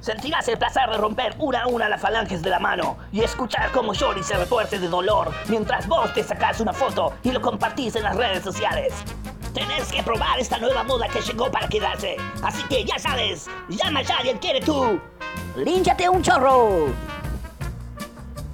Sentirás 0.00 0.48
el 0.48 0.58
placer 0.58 0.88
de 0.90 0.96
romper 0.96 1.34
una 1.38 1.62
a 1.62 1.66
una 1.66 1.88
las 1.88 2.00
falanges 2.00 2.42
de 2.42 2.50
la 2.50 2.58
mano 2.58 2.96
y 3.12 3.20
escuchar 3.22 3.70
cómo 3.72 3.92
Yori 3.92 4.22
se 4.22 4.36
retuerce 4.36 4.78
de 4.78 4.88
dolor 4.88 5.32
mientras 5.48 5.86
vos 5.86 6.12
te 6.14 6.22
sacás 6.22 6.60
una 6.60 6.72
foto 6.72 7.14
y 7.22 7.30
lo 7.30 7.40
compartís 7.40 7.94
en 7.96 8.04
las 8.04 8.16
redes 8.16 8.42
sociales. 8.42 8.94
Tenés 9.52 9.92
que 9.92 10.02
probar 10.02 10.38
esta 10.38 10.58
nueva 10.58 10.82
moda 10.84 11.08
que 11.08 11.20
llegó 11.20 11.50
para 11.50 11.68
quedarse. 11.68 12.16
Así 12.42 12.62
que 12.64 12.84
ya 12.84 12.98
sabes, 12.98 13.48
llama 13.68 14.02
ya 14.02 14.16
y 14.24 14.30
adquiere 14.30 14.60
tú. 14.60 15.00
¡Línchate 15.56 16.08
un 16.08 16.22
chorro! 16.22 16.86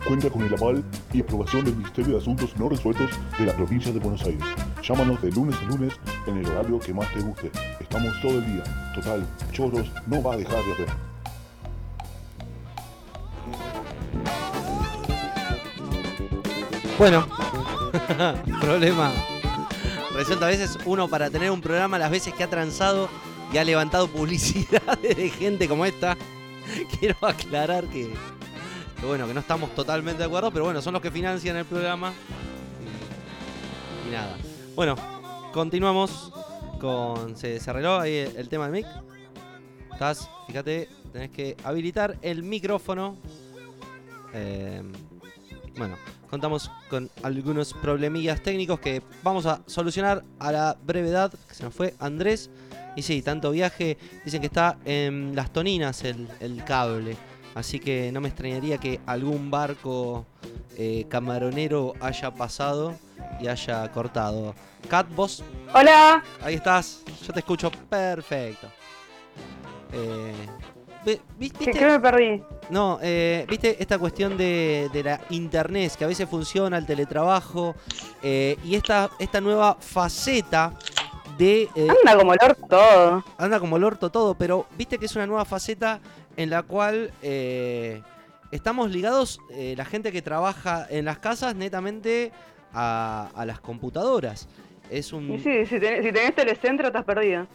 Cuenta 0.07 0.29
con 0.29 0.43
el 0.43 0.53
aval 0.55 0.85
y 1.15 1.23
aprobación 1.23 1.65
del 1.65 1.77
Ministerio 1.77 2.13
de 2.13 2.19
Asuntos 2.19 2.55
No 2.59 2.69
Resueltos 2.69 3.11
de 3.39 3.47
la 3.47 3.55
provincia 3.55 3.91
de 3.91 3.99
Buenos 3.99 4.23
Aires. 4.25 4.45
Llámanos 4.83 5.23
de 5.23 5.31
lunes 5.33 5.57
a 5.57 5.65
lunes 5.65 5.95
en 6.27 6.39
el 6.39 6.47
horario 6.47 6.79
que 6.79 6.93
más 6.93 7.11
te 7.15 7.21
guste. 7.21 7.51
Estamos 7.81 8.13
todo 8.21 8.33
el 8.33 8.47
día. 8.47 8.93
Total, 8.95 9.27
Choros 9.53 9.91
no 10.07 10.23
va 10.23 10.35
a 10.35 10.37
dejar 10.37 10.63
de 10.63 10.73
haber. 10.75 10.89
Bueno, 16.99 17.27
problema. 18.61 19.11
Resulta 20.15 20.47
a 20.47 20.49
veces 20.51 20.79
uno 20.85 21.09
para 21.09 21.31
tener 21.31 21.51
un 21.51 21.63
programa, 21.63 21.99
las 21.99 22.11
veces 22.11 22.35
que 22.35 22.45
ha 22.45 22.51
transado 22.51 23.09
y 23.53 23.59
ha 23.59 23.65
levantado 23.65 24.09
publicidades 24.09 25.01
de 25.17 25.31
gente 25.31 25.67
como 25.67 25.87
esta, 25.87 26.17
quiero 27.01 27.17
aclarar 27.23 27.85
que, 27.87 28.13
que 28.99 29.07
bueno, 29.07 29.27
que 29.27 29.35
no 29.35 29.41
estamos 29.41 29.75
totalmente 29.75 30.19
de 30.19 30.25
acuerdo, 30.25 30.51
pero 30.51 30.65
bueno, 30.65 30.81
son 30.81 30.93
los 30.93 31.03
que 31.03 31.11
financian 31.11 31.57
el 31.57 31.65
programa. 31.65 32.13
Y, 34.07 34.13
nada. 34.13 34.37
Bueno, 34.75 34.97
continuamos 35.53 36.33
con. 36.81 37.37
Se, 37.37 37.61
se 37.61 37.71
ahí 37.71 38.17
el, 38.37 38.49
tema 38.49 38.69
del 38.69 38.73
mic. 38.73 38.87
Estás, 39.93 40.29
fíjate, 40.47 40.89
tenés 41.13 41.31
que 41.31 41.57
habilitar 41.65 42.17
el 42.23 42.43
micrófono. 42.43 43.17
Eh, 44.33 44.83
bueno, 45.77 45.97
contamos 46.31 46.71
con 46.89 47.11
algunos 47.23 47.75
problemillas 47.75 48.43
técnicos 48.43 48.81
que 48.81 49.03
vamos 49.23 49.47
a 49.47 49.63
solucionar 49.67 50.25
a 50.39 50.53
la 50.53 50.77
brevedad, 50.85 51.33
se 51.51 51.65
nos 51.65 51.75
fue 51.75 51.95
Andrés. 51.99 52.51
Y 52.97 53.03
sí, 53.03 53.23
tanto 53.23 53.51
viaje, 53.51 53.99
dicen 54.25 54.41
que 54.41 54.47
está 54.47 54.79
en 54.85 55.35
las 55.35 55.53
toninas 55.53 56.05
el 56.05 56.65
cable. 56.65 57.17
Así 57.55 57.79
que 57.79 58.11
no 58.13 58.21
me 58.21 58.29
extrañaría 58.29 58.79
que 58.79 59.01
algún 59.07 59.51
barco 59.51 60.27
eh, 60.77 61.07
camaronero 61.09 61.93
haya 62.01 62.33
pasado 62.33 62.95
y 63.41 63.47
haya 63.47 63.91
cortado. 63.93 64.55
Cat, 64.89 65.07
vos, 65.15 65.43
Hola. 65.73 66.23
ahí 66.43 66.55
estás, 66.55 67.03
yo 67.27 67.33
te 67.33 67.39
escucho 67.41 67.71
perfecto. 67.89 68.69
Eh, 69.93 70.33
ve- 71.07 71.21
vi- 71.39 71.51
¿Qué, 71.51 71.67
¿Viste? 71.67 71.79
qué 71.79 71.87
me 71.87 72.01
perdí? 72.01 72.43
No, 72.71 72.99
eh, 73.01 73.47
viste 73.49 73.77
esta 73.81 73.99
cuestión 73.99 74.37
de, 74.37 74.91
de 74.93 75.03
la 75.05 75.21
internet, 75.31 75.95
que 75.97 76.05
a 76.05 76.09
veces 76.09 76.29
funciona 76.29 76.77
el 76.77 76.87
teletrabajo 76.87 77.75
eh, 78.23 78.57
y 78.65 78.75
esta, 78.75 79.11
esta 79.19 79.41
nueva 79.41 79.77
faceta 79.79 80.73
de... 81.39 81.69
eh, 81.75 81.89
Anda 81.89 82.19
como 82.19 82.33
el 82.35 82.39
orto 82.43 82.67
todo. 82.69 83.25
anda 83.39 83.61
como 83.61 83.77
el 83.77 83.85
orto 83.85 84.11
todo, 84.11 84.35
pero 84.35 84.67
viste 84.77 84.99
que 84.99 85.07
es 85.07 85.17
una 85.17 85.27
nueva 85.27 85.45
faceta 85.45 86.01
en 86.37 86.51
la 86.51 86.63
cual 86.63 87.13
eh, 87.23 88.03
estamos 88.51 88.91
ligados, 88.91 89.41
eh, 89.51 89.75
la 89.77 89.85
gente 89.85 90.13
que 90.13 90.23
trabaja 90.23 90.87
en 90.91 91.05
las 91.05 91.19
casas, 91.19 91.55
netamente 91.55 92.33
a, 92.73 93.31
a 93.35 93.47
las 93.47 93.61
computadoras. 93.61 94.49
Es 94.91 95.13
un... 95.13 95.31
Y 95.33 95.39
sí, 95.39 95.65
si 95.67 95.81
tenés, 95.81 96.05
si 96.05 96.13
tenés 96.13 96.35
telecentro 96.35 96.89
estás 96.89 97.05
perdido. 97.05 97.47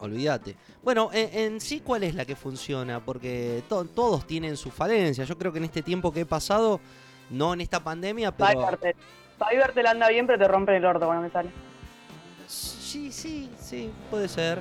Olvídate. 0.00 0.56
Bueno, 0.82 1.10
en, 1.12 1.38
en 1.38 1.60
sí, 1.60 1.80
¿cuál 1.80 2.02
es 2.02 2.14
la 2.16 2.24
que 2.24 2.34
funciona? 2.34 2.98
Porque 3.04 3.62
to- 3.68 3.84
todos 3.84 4.26
tienen 4.26 4.56
sus 4.56 4.74
falencias. 4.74 5.28
Yo 5.28 5.38
creo 5.38 5.52
que 5.52 5.58
en 5.58 5.64
este 5.64 5.82
tiempo 5.82 6.12
que 6.12 6.22
he 6.22 6.26
pasado, 6.26 6.80
no 7.30 7.54
en 7.54 7.60
esta 7.60 7.84
pandemia, 7.84 8.32
pero... 8.36 8.68
Fivertel 9.48 9.86
anda 9.86 10.08
bien, 10.08 10.26
pero 10.26 10.38
te 10.40 10.48
rompe 10.48 10.76
el 10.76 10.84
orto 10.84 11.06
cuando 11.06 11.22
me 11.22 11.30
sale. 11.30 11.50
Sí, 12.92 13.10
sí, 13.10 13.50
sí, 13.58 13.90
puede 14.10 14.28
ser. 14.28 14.60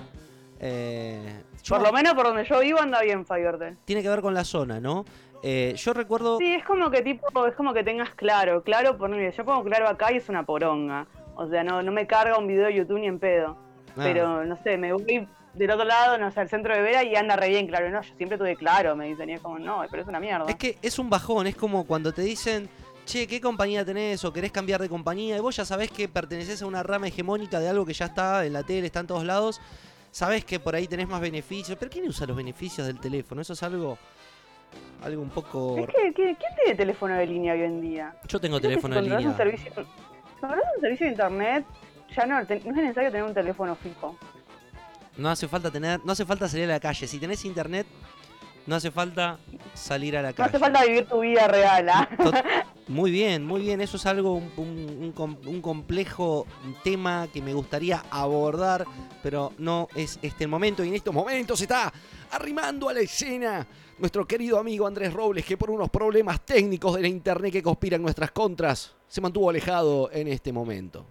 Eh, 0.60 1.22
yo- 1.64 1.76
Por 1.76 1.86
lo 1.86 1.92
menos 1.92 2.14
por 2.14 2.26
donde 2.28 2.46
yo 2.46 2.60
vivo 2.62 2.80
anda 2.80 3.02
bien 3.02 3.26
FiberTel. 3.26 3.78
tiene 3.84 4.02
que 4.02 4.08
ver 4.10 4.22
con 4.22 4.34
la 4.34 4.46
zona, 4.46 4.80
¿no? 4.80 5.04
Eh, 5.44 5.74
yo 5.76 5.92
recuerdo. 5.94 6.38
Sí, 6.38 6.54
es 6.56 6.64
como 6.64 6.90
que 6.92 7.02
tipo, 7.02 7.46
es 7.48 7.56
como 7.56 7.74
que 7.74 7.84
tengas 7.84 8.12
claro, 8.16 8.64
claro, 8.64 8.98
ponele, 8.98 9.32
yo 9.36 9.44
pongo 9.44 9.64
claro 9.64 9.90
acá 9.90 10.14
y 10.14 10.18
es 10.18 10.30
una 10.30 10.44
poronga. 10.44 11.08
O 11.36 11.48
sea, 11.50 11.64
no, 11.64 11.82
no 11.82 11.92
me 11.92 12.08
carga 12.08 12.38
un 12.38 12.48
video 12.48 12.68
de 12.68 12.76
YouTube 12.76 13.00
ni 13.00 13.08
en 13.08 13.20
pedo. 13.20 13.58
Ah. 13.90 14.02
Pero, 14.04 14.46
no 14.46 14.56
sé, 14.64 14.78
me 14.78 14.94
voy 14.94 15.28
del 15.54 15.72
otro 15.72 15.84
lado, 15.84 16.18
no 16.18 16.32
sé, 16.32 16.40
al 16.40 16.48
centro 16.50 16.74
de 16.74 16.82
Vera 16.82 17.04
y 17.04 17.16
anda 17.16 17.36
re 17.36 17.50
bien 17.50 17.68
claro. 17.68 17.90
No, 17.90 18.02
yo 18.02 18.14
siempre 18.16 18.38
tuve 18.38 18.56
claro, 18.56 18.96
me 18.96 19.08
dicen, 19.08 19.30
y 19.30 19.34
es 19.34 19.42
como, 19.42 19.60
no, 19.60 19.84
pero 19.92 20.04
es 20.04 20.08
una 20.08 20.20
mierda. 20.22 20.46
Es 20.48 20.56
que 20.56 20.78
es 20.82 20.98
un 21.00 21.10
bajón, 21.10 21.48
es 21.48 21.56
como 21.58 21.86
cuando 21.86 22.14
te 22.14 22.22
dicen, 22.22 22.70
che, 23.06 23.28
¿qué 23.28 23.42
compañía 23.42 23.86
tenés? 23.86 24.24
o 24.26 24.34
querés 24.34 24.52
cambiar 24.52 24.82
de 24.82 24.90
compañía, 24.90 25.38
y 25.38 25.40
vos 25.40 25.56
ya 25.56 25.66
sabés 25.66 25.92
que 25.92 26.08
perteneces 26.08 26.62
a 26.62 26.66
una 26.66 26.84
rama 26.84 27.08
hegemónica 27.08 27.60
de 27.60 27.70
algo 27.70 27.86
que 27.86 27.94
ya 27.94 28.06
está 28.06 28.46
en 28.46 28.54
la 28.54 28.64
tele, 28.64 28.88
está 28.88 29.02
en 29.02 29.08
todos 29.08 29.26
lados. 29.26 29.62
Sabés 30.12 30.44
que 30.44 30.60
por 30.60 30.76
ahí 30.76 30.88
tenés 30.88 31.08
más 31.08 31.22
beneficios, 31.22 31.78
pero 31.80 31.90
¿quién 31.90 32.08
usa 32.08 32.28
los 32.28 32.36
beneficios 32.36 32.86
del 32.86 33.00
teléfono? 33.00 33.42
Eso 33.42 33.54
es 33.54 33.64
algo. 33.64 33.98
Algo 35.04 35.22
un 35.22 35.30
poco. 35.30 35.76
Que, 35.76 36.14
¿quién, 36.14 36.36
tiene 36.36 36.76
teléfono 36.76 37.16
de 37.16 37.26
línea 37.26 37.54
hoy 37.54 37.62
en 37.62 37.82
día? 37.82 38.16
Yo 38.28 38.40
tengo 38.40 38.60
teléfono 38.60 38.96
de 38.96 39.02
línea. 39.02 39.20
Un 39.20 39.38
servicio, 39.38 39.72
un 39.78 40.82
servicio 40.82 41.06
de 41.06 41.12
internet, 41.12 41.66
ya 42.16 42.26
no 42.26 42.40
es 42.40 42.66
necesario 42.66 43.10
tener 43.10 43.24
un 43.24 43.34
teléfono 43.34 43.76
fijo. 43.76 44.18
No 45.18 45.30
hace 45.30 45.48
falta 45.48 45.72
tener. 45.72 46.00
No 46.06 46.12
hace 46.12 46.26
falta 46.26 46.48
salir 46.48 46.66
a 46.66 46.74
la 46.74 46.80
calle. 46.80 47.08
Si 47.08 47.20
tenés 47.20 47.44
internet, 47.46 47.88
no 48.68 48.76
hace 48.76 48.92
falta 48.92 49.38
salir 49.74 50.16
a 50.18 50.22
la 50.22 50.30
No 50.30 50.36
calle. 50.36 50.50
hace 50.50 50.60
falta 50.60 50.84
vivir 50.86 51.06
tu 51.06 51.20
vida 51.22 51.48
real, 51.48 51.90
¿ah? 51.90 52.10
Muy 52.88 53.10
bien, 53.10 53.46
muy 53.46 53.62
bien. 53.62 53.80
Eso 53.80 53.96
es 53.96 54.06
algo, 54.06 54.34
un, 54.34 54.52
un- 54.58 54.98
un 55.04 55.12
com- 55.14 55.38
un 55.46 55.62
complejo 55.62 56.46
tema 56.84 57.28
que 57.32 57.42
me 57.42 57.54
gustaría 57.54 58.04
abordar, 58.10 58.86
pero 59.24 59.54
no 59.60 59.88
es 59.96 60.20
este 60.22 60.44
el 60.44 60.50
momento. 60.50 60.84
Y 60.84 60.90
en 60.90 60.96
estos 60.96 61.14
momentos 61.14 61.60
se 61.60 61.66
está 61.66 61.94
arrimando 62.32 62.90
a 62.90 62.94
la 62.94 63.00
escena 63.00 63.66
nuestro 63.98 64.28
querido 64.28 64.60
amigo 64.60 64.88
Andrés 64.88 65.14
Robles, 65.14 65.46
que 65.46 65.56
por 65.56 65.70
unos 65.72 65.90
problemas 65.90 66.42
técnicos 66.42 66.96
de 66.96 67.02
la 67.04 67.08
internet 67.08 67.54
que 67.54 67.64
conspiran 67.64 68.00
en 68.02 68.04
nuestras 68.04 68.32
contras, 68.32 68.94
se 69.08 69.22
mantuvo 69.22 69.50
alejado 69.50 70.10
en 70.12 70.28
este 70.28 70.52
momento. 70.52 71.06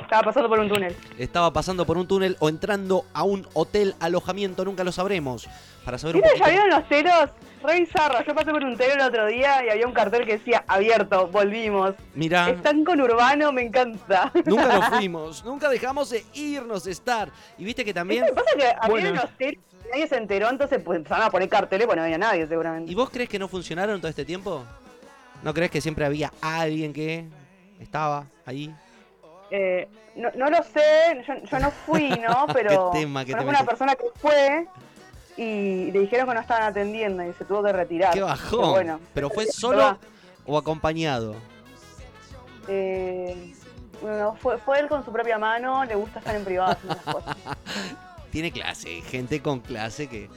Estaba 0.00 0.22
pasando 0.24 0.48
por 0.48 0.58
un 0.60 0.68
túnel. 0.68 0.96
Estaba 1.18 1.52
pasando 1.52 1.86
por 1.86 1.96
un 1.98 2.06
túnel 2.06 2.36
o 2.38 2.48
entrando 2.48 3.04
a 3.14 3.22
un 3.24 3.46
hotel 3.54 3.94
alojamiento, 4.00 4.64
nunca 4.64 4.84
lo 4.84 4.92
sabremos. 4.92 5.48
Para 5.84 5.98
saber. 5.98 6.22
¿Ya 6.38 6.48
vieron 6.48 6.70
los 6.70 6.88
telos? 6.88 7.30
Re 7.62 7.80
bizarro. 7.80 8.24
Yo 8.24 8.34
pasé 8.34 8.50
por 8.50 8.62
un 8.62 8.76
telo 8.76 8.94
el 8.94 9.00
otro 9.00 9.26
día 9.26 9.64
y 9.64 9.70
había 9.70 9.86
un 9.86 9.92
cartel 9.92 10.26
que 10.26 10.38
decía 10.38 10.64
abierto, 10.68 11.28
volvimos. 11.28 11.94
Mirá. 12.14 12.50
Están 12.50 12.84
con 12.84 13.00
urbano, 13.00 13.52
me 13.52 13.62
encanta. 13.62 14.30
Nunca 14.44 14.66
nos 14.66 14.88
fuimos, 14.98 15.44
nunca 15.44 15.68
dejamos 15.68 16.10
de 16.10 16.24
irnos 16.34 16.84
de 16.84 16.92
estar. 16.92 17.30
Y 17.58 17.64
viste 17.64 17.84
que 17.84 17.94
también. 17.94 18.24
¿Viste? 18.24 18.34
Pasa 18.34 18.56
que 18.56 18.88
Bueno. 18.90 19.12
los 19.12 19.24
y 19.40 19.58
nadie 19.90 20.06
se 20.06 20.16
enteró, 20.16 20.48
entonces 20.50 20.80
pues 20.82 20.96
empezaron 20.98 21.24
a 21.26 21.30
poner 21.30 21.48
carteles, 21.48 21.86
pues 21.86 21.96
no 21.96 22.04
había 22.04 22.18
nadie 22.18 22.46
seguramente. 22.46 22.90
¿Y 22.90 22.94
vos 22.94 23.10
crees 23.10 23.28
que 23.28 23.38
no 23.38 23.48
funcionaron 23.48 24.00
todo 24.00 24.08
este 24.08 24.24
tiempo? 24.24 24.64
¿No 25.42 25.52
crees 25.52 25.70
que 25.70 25.80
siempre 25.80 26.04
había 26.04 26.32
alguien 26.40 26.92
que 26.92 27.26
estaba 27.80 28.26
ahí? 28.46 28.72
Eh, 29.54 29.86
no, 30.16 30.30
no 30.34 30.48
lo 30.48 30.62
sé, 30.62 31.22
yo, 31.28 31.34
yo 31.34 31.58
no 31.58 31.70
fui, 31.70 32.08
¿no? 32.08 32.46
Pero 32.54 32.90
Qué 32.92 33.00
tema 33.00 33.22
una 33.22 33.64
persona 33.64 33.94
que 33.94 34.06
fue 34.16 34.66
y 35.36 35.90
le 35.92 36.00
dijeron 36.00 36.26
que 36.26 36.34
no 36.34 36.40
estaban 36.40 36.62
atendiendo 36.62 37.22
y 37.22 37.34
se 37.34 37.44
tuvo 37.44 37.62
que 37.62 37.72
retirar. 37.72 38.12
¡Qué 38.12 38.16
Pero 38.20 38.26
bajón! 38.26 38.70
bueno, 38.70 39.00
¿Pero 39.12 39.28
fue 39.28 39.44
va. 39.44 39.52
solo 39.52 39.98
o 40.46 40.56
acompañado? 40.56 41.36
eh, 42.68 43.52
bueno, 44.00 44.36
fue, 44.40 44.56
fue 44.58 44.80
él 44.80 44.88
con 44.88 45.04
su 45.04 45.12
propia 45.12 45.38
mano, 45.38 45.84
le 45.84 45.94
gusta 45.96 46.18
estar 46.18 46.34
en 46.34 46.44
privado. 46.44 46.76
Tiene 48.30 48.50
clase, 48.50 49.02
gente 49.02 49.42
con 49.42 49.60
clase 49.60 50.08
que. 50.08 50.30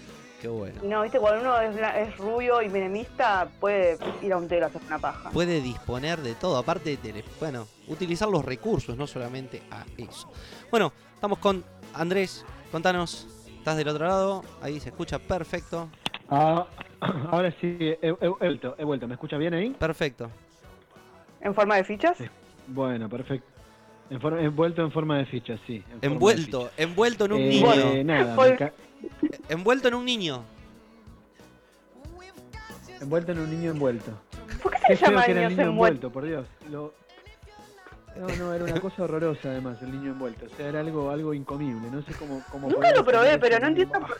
Qué 0.46 0.50
bueno. 0.50 0.80
No, 0.84 1.02
viste, 1.02 1.18
cuando 1.20 1.42
uno 1.42 1.60
es, 1.60 2.18
rubio 2.20 2.62
y 2.62 2.70
menemista, 2.70 3.48
puede 3.60 3.98
ir 4.22 4.32
a 4.32 4.38
un 4.38 4.48
telo 4.48 4.66
a 4.66 4.68
hacer 4.68 4.80
una 4.86 5.00
paja. 5.00 5.32
Puede 5.32 5.60
disponer 5.60 6.20
de 6.20 6.36
todo, 6.36 6.58
aparte 6.58 6.98
de 6.98 7.24
bueno, 7.40 7.66
utilizar 7.88 8.28
los 8.30 8.46
recursos, 8.46 8.96
no 8.96 9.08
solamente 9.08 9.64
a 9.72 9.84
eso. 9.98 10.32
Bueno, 10.70 10.94
estamos 11.16 11.40
con 11.40 11.64
Andrés, 11.96 12.46
contanos, 12.72 13.26
estás 13.58 13.76
del 13.76 13.88
otro 13.88 14.06
lado, 14.06 14.44
ahí 14.62 14.80
se 14.80 14.90
escucha 14.90 15.18
perfecto, 15.18 15.90
Ah, 16.30 16.68
ahora 17.32 17.50
sí, 17.60 17.76
he, 17.80 17.98
he- 18.04 18.16
he 18.22 18.28
vuelto, 18.28 18.76
he 18.78 18.84
vuelto. 18.84 19.08
¿Me 19.08 19.16
escucha 19.16 19.38
bien 19.38 19.56
ahí? 19.56 19.72
perfecto. 19.72 20.30
¿En 21.42 21.56
forma 21.56 21.78
de 21.78 21.84
fichas? 21.86 22.20
Bueno, 22.68 23.10
perfecto. 23.10 23.48
En 24.12 24.22
forma- 24.22 24.42
envuelto 24.42 24.84
en 24.84 24.92
forma 24.92 25.18
de 25.18 25.26
ficha, 25.26 25.58
sí. 25.66 25.84
en 26.04 26.12
Envuelto, 26.12 26.70
envuelto 26.78 27.26
en 27.26 27.32
un 27.34 27.50
niño. 27.50 27.74
Eh, 27.74 28.04
nada, 28.04 28.36
Fue- 28.36 28.52
me 28.52 28.58
ca- 28.58 28.74
Envuelto 29.50 29.88
en 29.88 29.94
un 29.96 30.06
niño. 30.06 30.44
envuelto 33.02 33.32
en 33.32 33.40
un 33.40 33.50
niño 33.50 33.72
envuelto. 33.72 34.12
¿Por 34.64 34.72
qué 34.74 34.80
Qué 34.88 34.96
se 34.96 34.98
feo 35.06 35.10
llama 35.12 35.26
que 35.26 35.32
era 35.32 35.42
el 35.42 35.48
niños 35.50 35.58
niño 35.60 35.70
envuelto, 35.72 36.12
por 36.12 36.26
Dios. 36.26 36.48
Lo- 36.70 36.94
No, 38.18 38.28
no, 38.38 38.54
era 38.54 38.64
una 38.64 38.80
cosa 38.80 39.04
horrorosa 39.04 39.50
además, 39.50 39.82
el 39.82 39.92
niño 39.92 40.12
envuelto. 40.12 40.46
O 40.46 40.50
sea, 40.58 40.70
era 40.70 40.80
algo, 40.80 41.10
algo 41.12 41.34
incomible. 41.34 41.90
No 41.92 42.02
sé 42.02 42.14
cómo. 42.14 42.42
cómo 42.52 42.70
Nunca 42.70 42.92
lo 42.94 43.04
probé, 43.04 43.38
pero 43.38 43.60
no 43.60 43.68
entiendo 43.68 44.00
por 44.00 44.18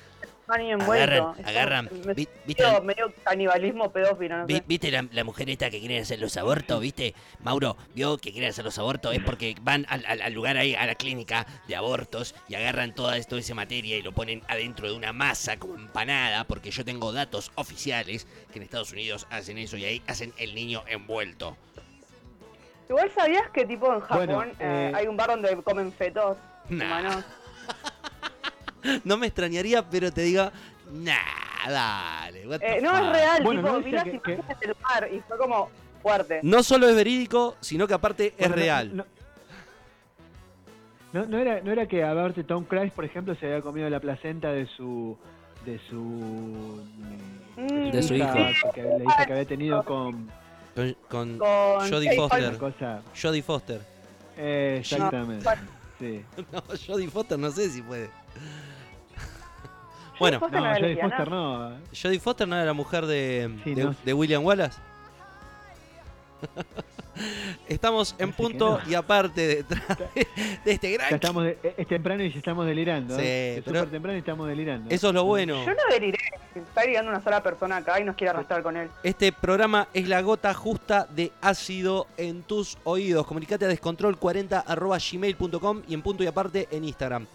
Agarran, 0.48 1.36
Es 1.40 1.48
agarran. 1.48 1.90
¿Viste, 2.16 2.82
medio 2.84 3.12
canibalismo 3.24 3.92
pedófilo, 3.92 4.38
no 4.38 4.46
vi- 4.46 4.56
sé. 4.58 4.64
¿Viste 4.68 4.92
la, 4.92 5.08
la 5.12 5.24
mujer 5.24 5.50
esta 5.50 5.70
que 5.72 5.80
quiere 5.80 6.00
hacer 6.00 6.20
los 6.20 6.38
abortos? 6.38 6.80
¿Viste? 6.82 7.16
Mauro, 7.44 7.76
vio 7.96 8.18
que 8.18 8.32
quiere 8.32 8.48
hacer 8.48 8.64
los 8.64 8.78
abortos. 8.78 9.14
Es 9.16 9.24
porque 9.24 9.56
van 9.62 9.86
al, 9.90 10.06
al- 10.06 10.22
al 10.22 10.34
lugar 10.34 10.58
ahí, 10.58 10.76
a 10.76 10.86
la 10.86 10.96
clínica 10.96 11.48
de 11.68 11.76
abortos, 11.76 12.36
y 12.48 12.56
agarran 12.56 12.94
toda 12.94 13.18
esto, 13.18 13.38
esa 13.38 13.56
materia 13.56 13.98
y 13.98 14.02
lo 14.04 14.12
ponen 14.12 14.44
adentro 14.48 14.88
de 14.88 14.94
una 14.96 15.14
masa 15.14 15.58
como 15.58 15.76
empanada. 15.76 16.44
Porque 16.46 16.70
yo 16.72 16.86
tengo 16.86 17.12
datos 17.12 17.52
oficiales 17.56 18.28
que 18.52 18.60
en 18.60 18.64
Estados 18.64 18.92
Unidos 18.92 19.26
hacen 19.32 19.58
eso 19.58 19.78
y 19.78 19.86
ahí 19.86 20.02
hacen 20.08 20.32
el 20.38 20.54
niño 20.54 20.84
envuelto. 20.88 21.58
Igual 22.88 23.12
sabías 23.16 23.50
que 23.50 23.66
tipo 23.66 23.92
en 23.92 24.00
Japón 24.02 24.26
Bueno, 24.28 24.44
eh, 24.44 24.56
eh, 24.60 24.92
hay 24.96 25.08
un 25.08 25.18
bar 25.18 25.30
donde 25.30 25.56
comen 25.64 25.92
fetos 25.92 26.38
Nah. 26.70 26.86
humanos. 26.86 27.24
No 29.04 29.18
me 29.18 29.28
extrañaría, 29.28 29.88
pero 29.90 30.12
te 30.12 30.22
diga, 30.22 30.52
nah, 30.92 31.16
dale. 31.68 32.48
what 32.48 32.60
the 32.60 32.78
Eh, 32.78 32.82
no 32.82 32.90
fuck". 32.92 33.00
es 33.06 33.12
real, 33.14 33.44
Bueno, 33.44 33.62
tipo, 33.62 33.74
no 33.80 33.88
las 33.96 34.04
que- 34.04 34.20
que- 34.20 34.36
del 34.36 34.76
bar 34.82 35.10
y 35.14 35.20
fue 35.28 35.38
como 35.38 35.70
fuerte. 36.02 36.40
No 36.44 36.62
solo 36.64 36.88
es 36.88 36.96
verídico, 36.96 37.56
sino 37.62 37.88
que 37.88 37.94
aparte 37.94 38.34
es 38.38 38.50
no- 38.50 38.56
real. 38.56 38.96
No, 38.96 39.06
no, 41.14 41.26
no 41.26 41.38
era, 41.38 41.62
no 41.62 41.72
era 41.72 41.88
que 41.88 42.04
a 42.04 42.14
verte 42.14 42.44
Tom 42.44 42.66
Cruise, 42.66 42.92
por 42.92 43.06
ejemplo, 43.06 43.36
se 43.36 43.46
había 43.48 43.62
comido 43.62 43.90
la 43.90 44.00
placenta 44.00 44.52
de 44.52 44.68
su 44.68 45.18
de 45.66 45.80
su 45.90 46.84
De 47.58 48.04
su 48.04 48.14
hijo. 48.16 48.34
que 48.74 48.84
le 48.84 49.00
dice 49.00 49.26
que 49.26 49.32
había 49.34 49.46
tenido 49.46 49.84
con 49.84 50.30
Con, 50.76 50.96
con 51.10 51.38
Con 51.40 51.90
Jodie 51.90 52.16
Foster. 52.18 52.58
cosa 52.58 53.02
Jodie 53.20 53.42
Foster. 53.42 53.82
eh, 54.38 54.78
exactamente. 54.82 55.44
Bueno. 55.44 55.62
Sí. 55.98 56.22
No, 56.52 56.62
Jodie 56.86 57.08
Foster 57.08 57.40
no 57.40 57.50
sé 57.50 57.70
si 57.70 57.82
puede. 57.82 58.10
Bueno, 60.20 60.40
Foster 60.40 60.60
No, 60.62 60.66
era 60.68 60.80
Jodie. 60.80 60.98
Foster 61.02 61.30
no. 61.30 61.72
Jodie 62.02 62.20
Foster 62.20 62.48
no 62.48 62.56
era 62.56 62.66
la 62.66 62.74
mujer 62.74 63.06
de, 63.06 63.56
Sí, 63.64 63.76
de, 63.76 63.84
no. 63.84 63.96
de 64.04 64.14
William 64.14 64.44
Wallace. 64.44 64.80
Estamos 67.70 68.14
en 68.20 68.34
punto 68.34 68.78
no. 68.84 68.92
y 68.92 68.94
aparte 68.94 69.48
detrás 69.48 69.98
de, 70.14 70.28
de 70.66 70.72
este 70.72 70.92
gran. 70.92 71.10
Ya 71.12 71.16
estamos 71.16 71.44
de- 71.46 71.58
es 71.78 71.88
temprano 71.88 72.22
y 72.24 72.30
ya 72.32 72.38
estamos 72.40 72.66
delirando. 72.66 73.16
Sí, 73.16 73.22
¿eh? 73.24 73.58
Es 73.60 73.64
súper 73.66 73.90
temprano 73.90 74.18
y 74.18 74.20
estamos 74.20 74.48
delirando. 74.50 74.90
Eso 74.94 75.08
es 75.08 75.14
lo 75.14 75.24
bueno. 75.24 75.64
Yo 75.66 75.72
no 75.72 75.94
deliré. 75.94 76.18
Está 76.54 76.84
llegando 76.84 77.12
una 77.12 77.24
sola 77.24 77.42
persona 77.42 77.78
acá 77.78 78.02
y 78.02 78.04
nos 78.04 78.18
quiere 78.18 78.32
arrastrar 78.32 78.62
con 78.64 78.76
él. 78.76 78.90
Este 79.02 79.32
programa 79.32 79.88
es 79.94 80.10
la 80.10 80.22
gota 80.22 80.54
justa 80.54 81.08
de 81.10 81.32
ácido 81.42 82.08
en 82.18 82.44
tus 82.44 82.78
oídos. 82.84 83.26
Comunicate 83.26 83.64
a 83.66 83.70
descontrol40 83.70 85.84
y 85.88 85.94
en 85.94 86.02
punto 86.02 86.24
y 86.24 86.28
aparte 86.28 86.68
en 86.72 86.84
Instagram. 86.84 87.28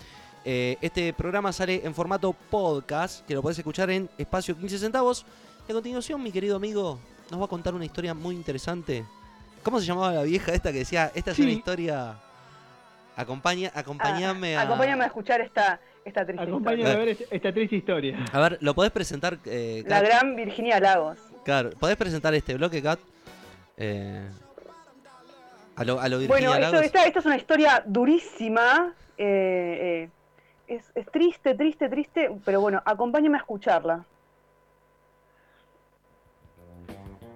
Eh, 0.45 0.77
este 0.81 1.13
programa 1.13 1.53
sale 1.53 1.83
en 1.85 1.95
formato 1.95 2.33
podcast, 2.33 3.27
que 3.27 3.35
lo 3.35 3.43
podés 3.43 3.59
escuchar 3.59 3.91
en 3.91 4.09
espacio 4.19 4.57
15 4.57 4.79
centavos. 4.79 5.27
Y 5.69 5.73
a 5.73 5.75
continuación, 5.75 6.23
mi 6.23 6.33
querido 6.33 6.57
amigo, 6.57 6.99
nos 7.31 7.41
va 7.41 7.45
a 7.45 7.49
contar 7.49 7.75
una 7.75 7.85
historia 7.85 8.15
muy 8.15 8.35
interesante. 8.35 9.05
¿Cómo 9.63 9.79
se 9.81 9.87
llamaba 9.87 10.13
la 10.13 10.23
vieja 10.23 10.53
esta 10.55 10.73
que 10.73 10.79
decía, 10.79 11.13
esta 11.15 11.31
es 11.33 11.37
Sí. 11.37 11.43
una 11.43 11.53
historia... 11.53 12.15
Acompaña, 13.17 13.71
acompañame 13.75 14.57
Ah, 14.57 14.61
a... 14.61 14.65
Acompáñame 14.65 15.05
a 15.05 15.09
escuchar 15.09 15.43
esta, 15.43 15.79
esta 16.07 16.25
triste 16.25 16.43
Acompáñame 16.43 16.83
historia. 16.85 16.95
a 16.95 16.99
ver 17.05 17.09
este- 17.11 17.37
esta 17.37 17.53
triste 17.53 17.77
historia. 17.77 18.25
A 18.33 18.41
ver, 18.41 18.59
¿lo 18.63 18.75
podés 18.75 18.93
presentar, 18.93 19.37
eh, 19.45 19.85
La 19.87 20.01
gran 20.01 20.37
Virginia 20.37 20.81
Lagos. 20.81 21.19
Claro, 21.45 21.71
¿podés 21.79 21.97
presentar 21.97 22.33
este 22.35 22.55
bloque, 22.55 22.81
Kat? 22.83 22.99
Eh, 23.77 24.27
a 25.77 25.85
lo, 25.85 26.01
a 26.01 26.09
lo 26.09 26.19
Virginia 26.19 26.49
Bueno, 26.51 26.65
esto, 26.67 26.81
esta, 26.81 27.05
esta 27.07 27.19
es 27.19 27.27
una 27.27 27.37
historia 27.37 27.83
durísima. 27.87 28.95
eh, 29.19 30.07
eh, 30.07 30.11
es, 30.71 31.07
triste, 31.11 31.55
triste, 31.55 31.89
triste, 31.89 32.31
pero 32.45 32.61
bueno, 32.61 32.81
acompáñame 32.85 33.37
a 33.37 33.41
escucharla. 33.41 34.05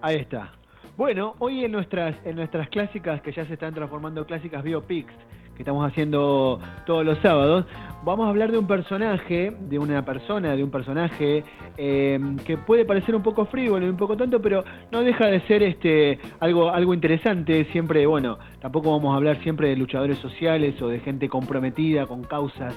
Ahí 0.01 0.15
está. 0.17 0.53
Bueno, 0.95 1.35
hoy 1.39 1.65
en 1.65 1.73
nuestras, 1.73 2.15
en 2.25 2.37
nuestras 2.37 2.69
clásicas, 2.69 3.21
que 3.21 3.33
ya 3.33 3.45
se 3.45 3.53
están 3.53 3.73
transformando 3.73 4.25
clásicas 4.25 4.63
biopics, 4.63 5.13
que 5.55 5.63
estamos 5.63 5.85
haciendo 5.85 6.59
todos 6.85 7.05
los 7.05 7.17
sábados, 7.19 7.65
vamos 8.05 8.27
a 8.27 8.29
hablar 8.29 8.51
de 8.51 8.57
un 8.57 8.67
personaje, 8.67 9.53
de 9.59 9.79
una 9.79 10.05
persona, 10.05 10.55
de 10.55 10.63
un 10.63 10.71
personaje 10.71 11.43
eh, 11.77 12.19
que 12.45 12.57
puede 12.57 12.85
parecer 12.85 13.15
un 13.15 13.23
poco 13.23 13.45
frívolo 13.45 13.85
y 13.85 13.89
un 13.89 13.97
poco 13.97 14.15
tonto, 14.15 14.41
pero 14.41 14.63
no 14.91 15.01
deja 15.01 15.27
de 15.27 15.41
ser 15.41 15.63
este 15.63 16.19
algo, 16.39 16.69
algo 16.69 16.93
interesante. 16.93 17.65
Siempre, 17.71 18.05
bueno, 18.05 18.37
tampoco 18.61 18.91
vamos 18.91 19.13
a 19.13 19.17
hablar 19.17 19.41
siempre 19.43 19.69
de 19.69 19.75
luchadores 19.75 20.19
sociales 20.19 20.81
o 20.81 20.87
de 20.87 20.99
gente 20.99 21.27
comprometida 21.27 22.05
con 22.05 22.23
causas. 22.23 22.75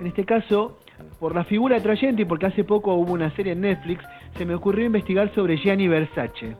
En 0.00 0.06
este 0.06 0.24
caso, 0.24 0.78
por 1.20 1.34
la 1.34 1.44
figura 1.44 1.76
atrayente 1.76 2.22
y 2.22 2.24
porque 2.24 2.46
hace 2.46 2.64
poco 2.64 2.94
hubo 2.94 3.12
una 3.12 3.30
serie 3.36 3.52
en 3.52 3.60
Netflix, 3.62 4.04
se 4.36 4.44
me 4.44 4.54
ocurrió 4.54 4.84
investigar 4.86 5.32
sobre 5.34 5.56
Gianni 5.56 5.88
Versace. 5.88 6.56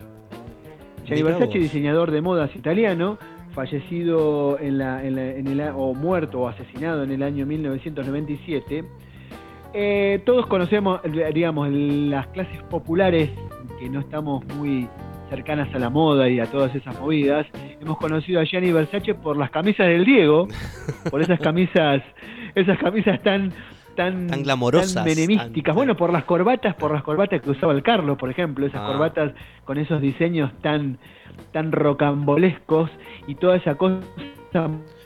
Gianni 1.05 1.23
Versace, 1.23 1.59
diseñador 1.59 2.11
de 2.11 2.21
modas 2.23 2.55
italiano, 2.57 3.19
fallecido 3.53 4.59
en 4.59 4.79
la, 4.79 5.05
en 5.05 5.17
la- 5.17 5.31
en 5.33 5.47
el, 5.47 5.61
o 5.77 5.95
muerto 5.95 6.41
o 6.41 6.49
asesinado 6.49 7.03
en 7.05 7.11
el 7.13 7.23
año 7.23 7.47
1997. 7.47 8.85
Eh, 9.75 10.23
todos 10.25 10.47
conocemos, 10.47 11.01
digamos, 11.35 11.69
las 11.71 12.29
clases 12.29 12.63
populares 12.65 13.31
que 13.81 13.89
no 13.91 14.01
estamos 14.01 14.45
muy 14.57 14.89
cercanas 15.31 15.73
a 15.75 15.79
la 15.79 15.91
moda 15.91 16.29
y 16.29 16.41
a 16.41 16.47
todas 16.47 16.75
esas 16.75 16.99
movidas. 17.01 17.47
Hemos 17.81 17.99
conocido 17.99 18.41
a 18.41 18.45
Gianni 18.45 18.73
Versace 18.73 19.15
por 19.15 19.37
las 19.37 19.51
camisas 19.51 19.87
del 19.89 20.05
Diego, 20.05 20.47
por 21.11 21.21
esas 21.23 21.41
camisas, 21.41 22.03
esas 22.55 22.79
camisas 22.79 23.23
tan 23.23 23.53
tan, 23.97 24.27
Tan 24.27 24.43
glamorosas, 24.43 24.93
tan 24.95 25.05
menemísticas. 25.05 25.67
tan- 25.67 25.75
Bueno, 25.77 25.97
por 25.97 26.13
las 26.13 26.25
corbatas, 26.25 26.75
por 26.75 26.93
las 26.93 27.05
corbatas 27.05 27.41
que 27.41 27.51
usaba 27.51 27.73
el 27.73 27.83
Carlos, 27.85 28.19
por 28.19 28.29
ejemplo, 28.29 28.67
esas 28.67 28.81
Ah. 28.83 28.87
corbatas 28.89 29.33
con 29.65 29.79
esos 29.79 30.01
diseños 30.01 30.51
tan 30.63 30.99
tan 31.53 31.71
rocambolescos 31.71 32.91
y 33.29 33.37
toda 33.37 33.57
esa 33.57 33.77
cosa 33.77 34.01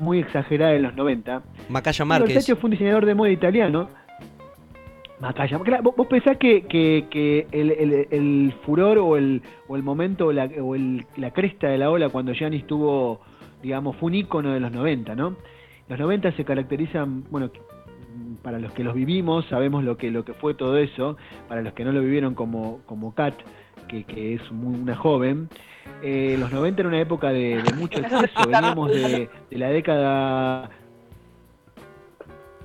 muy 0.00 0.18
exagerada 0.20 0.72
de 0.72 0.78
los 0.80 0.94
90. 0.94 1.42
Macaya 1.68 2.04
Márquez. 2.04 2.34
Versace 2.34 2.56
fue 2.56 2.68
un 2.68 2.72
diseñador 2.72 3.06
de 3.06 3.14
moda 3.14 3.30
italiano. 3.30 3.88
Macaya. 5.20 5.58
Claro, 5.58 5.92
vos, 5.96 6.06
pensás 6.06 6.36
que, 6.36 6.62
que- 6.62 7.06
que 7.10 7.46
el, 7.52 7.70
el- 7.72 8.06
el 8.10 8.54
furor 8.64 8.98
o 8.98 9.16
el, 9.16 9.42
o 9.66 9.76
el 9.76 9.82
momento 9.82 10.26
o, 10.26 10.32
la, 10.32 10.44
o 10.62 10.74
el- 10.74 11.04
la 11.16 11.32
cresta 11.32 11.68
de 11.68 11.78
la 11.78 11.90
ola 11.90 12.08
cuando 12.08 12.32
Gianni 12.32 12.58
estuvo, 12.58 13.20
digamos, 13.62 13.96
fue 13.96 14.08
un 14.08 14.14
ícono 14.14 14.52
de 14.52 14.60
los 14.60 14.70
90, 14.70 15.14
¿no? 15.16 15.36
Los 15.88 15.98
90 15.98 16.32
se 16.32 16.44
caracterizan, 16.44 17.24
bueno, 17.30 17.50
para 18.42 18.58
los 18.58 18.72
que 18.72 18.84
los 18.84 18.94
vivimos 18.94 19.44
sabemos 19.46 19.82
lo 19.84 19.96
que, 19.96 20.10
lo 20.10 20.24
que 20.24 20.34
fue 20.34 20.54
todo 20.54 20.76
eso, 20.78 21.16
para 21.48 21.62
los 21.62 21.72
que 21.72 21.84
no 21.84 21.92
lo 21.92 22.00
vivieron 22.00 22.34
como, 22.34 22.80
como 22.86 23.14
Kat, 23.14 23.34
que, 23.88 24.04
que 24.04 24.34
es 24.34 24.52
muy- 24.52 24.78
una 24.78 24.94
joven, 24.96 25.48
eh, 26.02 26.36
los 26.38 26.52
90 26.52 26.82
era 26.82 26.88
una 26.88 27.00
época 27.00 27.30
de, 27.30 27.62
de 27.62 27.72
mucho 27.72 27.98
exceso, 28.00 28.46
veníamos 28.46 28.90
de, 28.90 29.28
de 29.50 29.58
la 29.58 29.68
década 29.70 30.70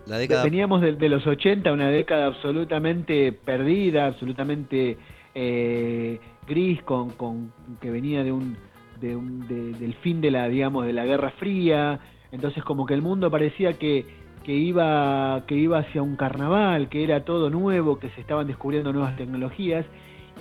La 0.07 0.17
década. 0.17 0.43
Veníamos 0.43 0.81
de, 0.81 1.09
los 1.09 1.25
80, 1.25 1.71
una 1.71 1.89
década 1.89 2.25
absolutamente 2.27 3.31
perdida, 3.31 4.07
absolutamente 4.07 4.97
eh, 5.35 6.19
gris, 6.47 6.81
con, 6.83 7.11
con- 7.11 7.51
que 7.81 7.89
venía 7.89 8.23
de 8.23 8.31
un, 8.31 8.57
de 8.99 9.15
un- 9.15 9.47
de- 9.47 9.73
del 9.73 9.93
fin 9.95 10.21
de 10.21 10.31
la, 10.31 10.47
digamos, 10.49 10.85
de 10.85 10.93
la 10.93 11.05
Guerra 11.05 11.31
Fría. 11.31 11.99
Entonces, 12.31 12.63
como 12.63 12.85
que 12.85 12.93
el 12.93 13.01
mundo 13.01 13.31
parecía 13.31 13.73
que, 13.73 14.05
que 14.43 14.53
iba 14.53 15.43
que 15.47 15.55
iba 15.55 15.79
hacia 15.79 16.01
un 16.01 16.15
carnaval, 16.17 16.89
que 16.89 17.03
era 17.03 17.23
todo 17.23 17.49
nuevo, 17.49 17.97
que 17.99 18.09
se 18.09 18.21
estaban 18.21 18.47
descubriendo 18.47 18.91
nuevas 18.91 19.15
tecnologías. 19.15 19.85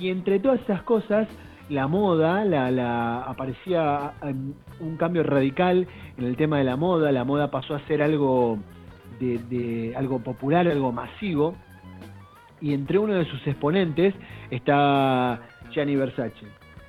Y 0.00 0.08
entre 0.08 0.40
todas 0.40 0.60
esas 0.62 0.82
cosas, 0.82 1.28
la 1.68 1.86
moda, 1.86 2.44
la, 2.44 2.70
la 2.70 3.22
aparecía 3.22 4.14
um, 4.22 4.52
un 4.80 4.96
cambio 4.96 5.22
radical 5.22 5.86
en 6.18 6.24
el 6.24 6.36
tema 6.36 6.58
de 6.58 6.64
la 6.64 6.76
moda. 6.76 7.12
La 7.12 7.24
moda 7.24 7.50
pasó 7.50 7.74
a 7.74 7.80
ser 7.86 8.02
algo 8.02 8.58
de, 9.38 9.94
algo 9.96 10.18
popular, 10.20 10.66
algo 10.68 10.92
masivo. 10.92 11.54
Y 12.60 12.74
entre 12.74 12.98
uno 12.98 13.14
de 13.14 13.24
sus 13.24 13.44
exponentes 13.46 14.14
está 14.50 15.40
Gianni 15.70 15.96
Versace. 15.96 16.46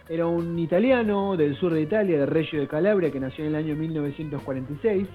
Era 0.10 0.28
un 0.28 0.60
italiano 0.60 1.36
del 1.38 1.56
sur 1.56 1.74
de 1.74 1.82
Italia, 1.82 2.20
de 2.20 2.26
Reggio 2.26 2.60
de 2.60 2.68
Calabria, 2.68 3.10
que 3.10 3.20
nació 3.20 3.46
en 3.46 3.52
el 3.52 3.56
año 3.56 3.76
1946, 3.76 5.08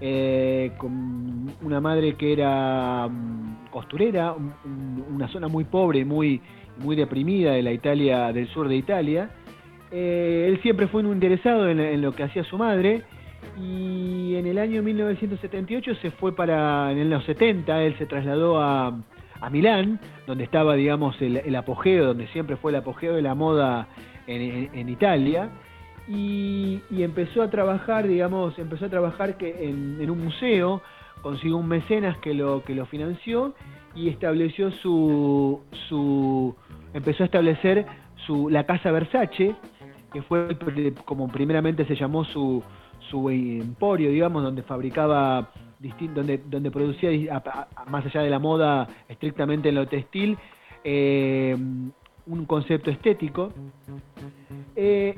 eh, 0.00 0.72
con 0.78 1.50
una 1.62 1.80
madre 1.80 2.14
que 2.14 2.32
era 2.32 3.08
mm, 3.08 3.70
costurera, 3.70 4.32
un- 4.32 4.52
un- 4.64 5.04
una 5.16 5.28
zona 5.28 5.48
muy 5.48 5.64
pobre, 5.64 6.04
muy, 6.04 6.40
muy 6.78 6.94
deprimida 6.96 7.52
de 7.52 7.62
la 7.62 7.72
Italia, 7.72 8.32
del 8.32 8.46
sur 8.48 8.68
de 8.68 8.76
Italia. 8.76 9.30
Eh, 9.90 10.46
él 10.48 10.60
siempre 10.62 10.86
fue 10.88 11.02
un 11.02 11.12
interesado 11.12 11.68
en 11.68 12.00
lo 12.02 12.12
que 12.12 12.22
hacía 12.22 12.44
su 12.44 12.56
madre 12.58 13.02
y 13.58 14.36
en 14.36 14.46
el 14.46 14.58
año 14.58 14.82
1978 14.82 15.94
se 16.02 16.10
fue 16.10 16.34
para, 16.34 16.92
en 16.92 17.08
los 17.08 17.24
70, 17.24 17.82
él 17.82 17.96
se 17.96 18.06
trasladó 18.06 18.60
a, 18.60 18.98
a 19.40 19.50
Milán, 19.50 19.98
donde 20.26 20.44
estaba, 20.44 20.74
digamos, 20.74 21.20
el, 21.22 21.56
apogeo, 21.56 22.06
donde 22.06 22.26
siempre 22.28 22.56
fue 22.56 22.72
el 22.72 22.76
apogeo 22.76 23.14
de 23.14 23.22
la 23.22 23.34
moda 23.34 23.88
en, 24.26 24.70
en- 24.74 24.88
Italia, 24.88 25.50
y, 26.08 26.80
empezó 26.90 27.42
a 27.42 27.50
trabajar, 27.50 28.06
digamos, 28.06 28.58
empezó 28.58 28.86
a 28.86 28.90
trabajar 28.90 29.36
que 29.38 29.68
en, 29.68 29.98
en 30.00 30.10
un 30.10 30.22
museo, 30.22 30.82
consiguió 31.22 31.56
un 31.56 31.66
mecenas 31.66 32.18
que 32.18 32.34
lo, 32.34 32.62
que 32.62 32.74
lo 32.74 32.86
financió 32.86 33.54
y 33.94 34.08
estableció 34.08 34.70
su, 34.70 35.60
su 35.88 36.54
empezó 36.92 37.22
a 37.22 37.26
establecer 37.26 37.86
su, 38.26 38.50
la 38.50 38.64
casa 38.64 38.92
Versace, 38.92 39.54
que 40.12 40.22
fue 40.22 40.56
como 41.04 41.28
primeramente 41.28 41.84
se 41.86 41.96
llamó 41.96 42.24
su, 42.24 42.62
su 43.10 43.30
emporio, 43.30 44.10
digamos, 44.10 44.42
donde 44.42 44.62
fabricaba 44.62 45.50
donde, 46.14 46.38
donde 46.38 46.70
producía 46.70 47.10
más 47.86 48.04
allá 48.06 48.22
de 48.22 48.30
la 48.30 48.38
moda 48.38 48.88
estrictamente 49.08 49.68
en 49.68 49.74
lo 49.76 49.86
textil, 49.86 50.36
eh, 50.82 51.56
un 52.26 52.44
concepto 52.46 52.90
estético. 52.90 53.52
Eh, 54.74 55.16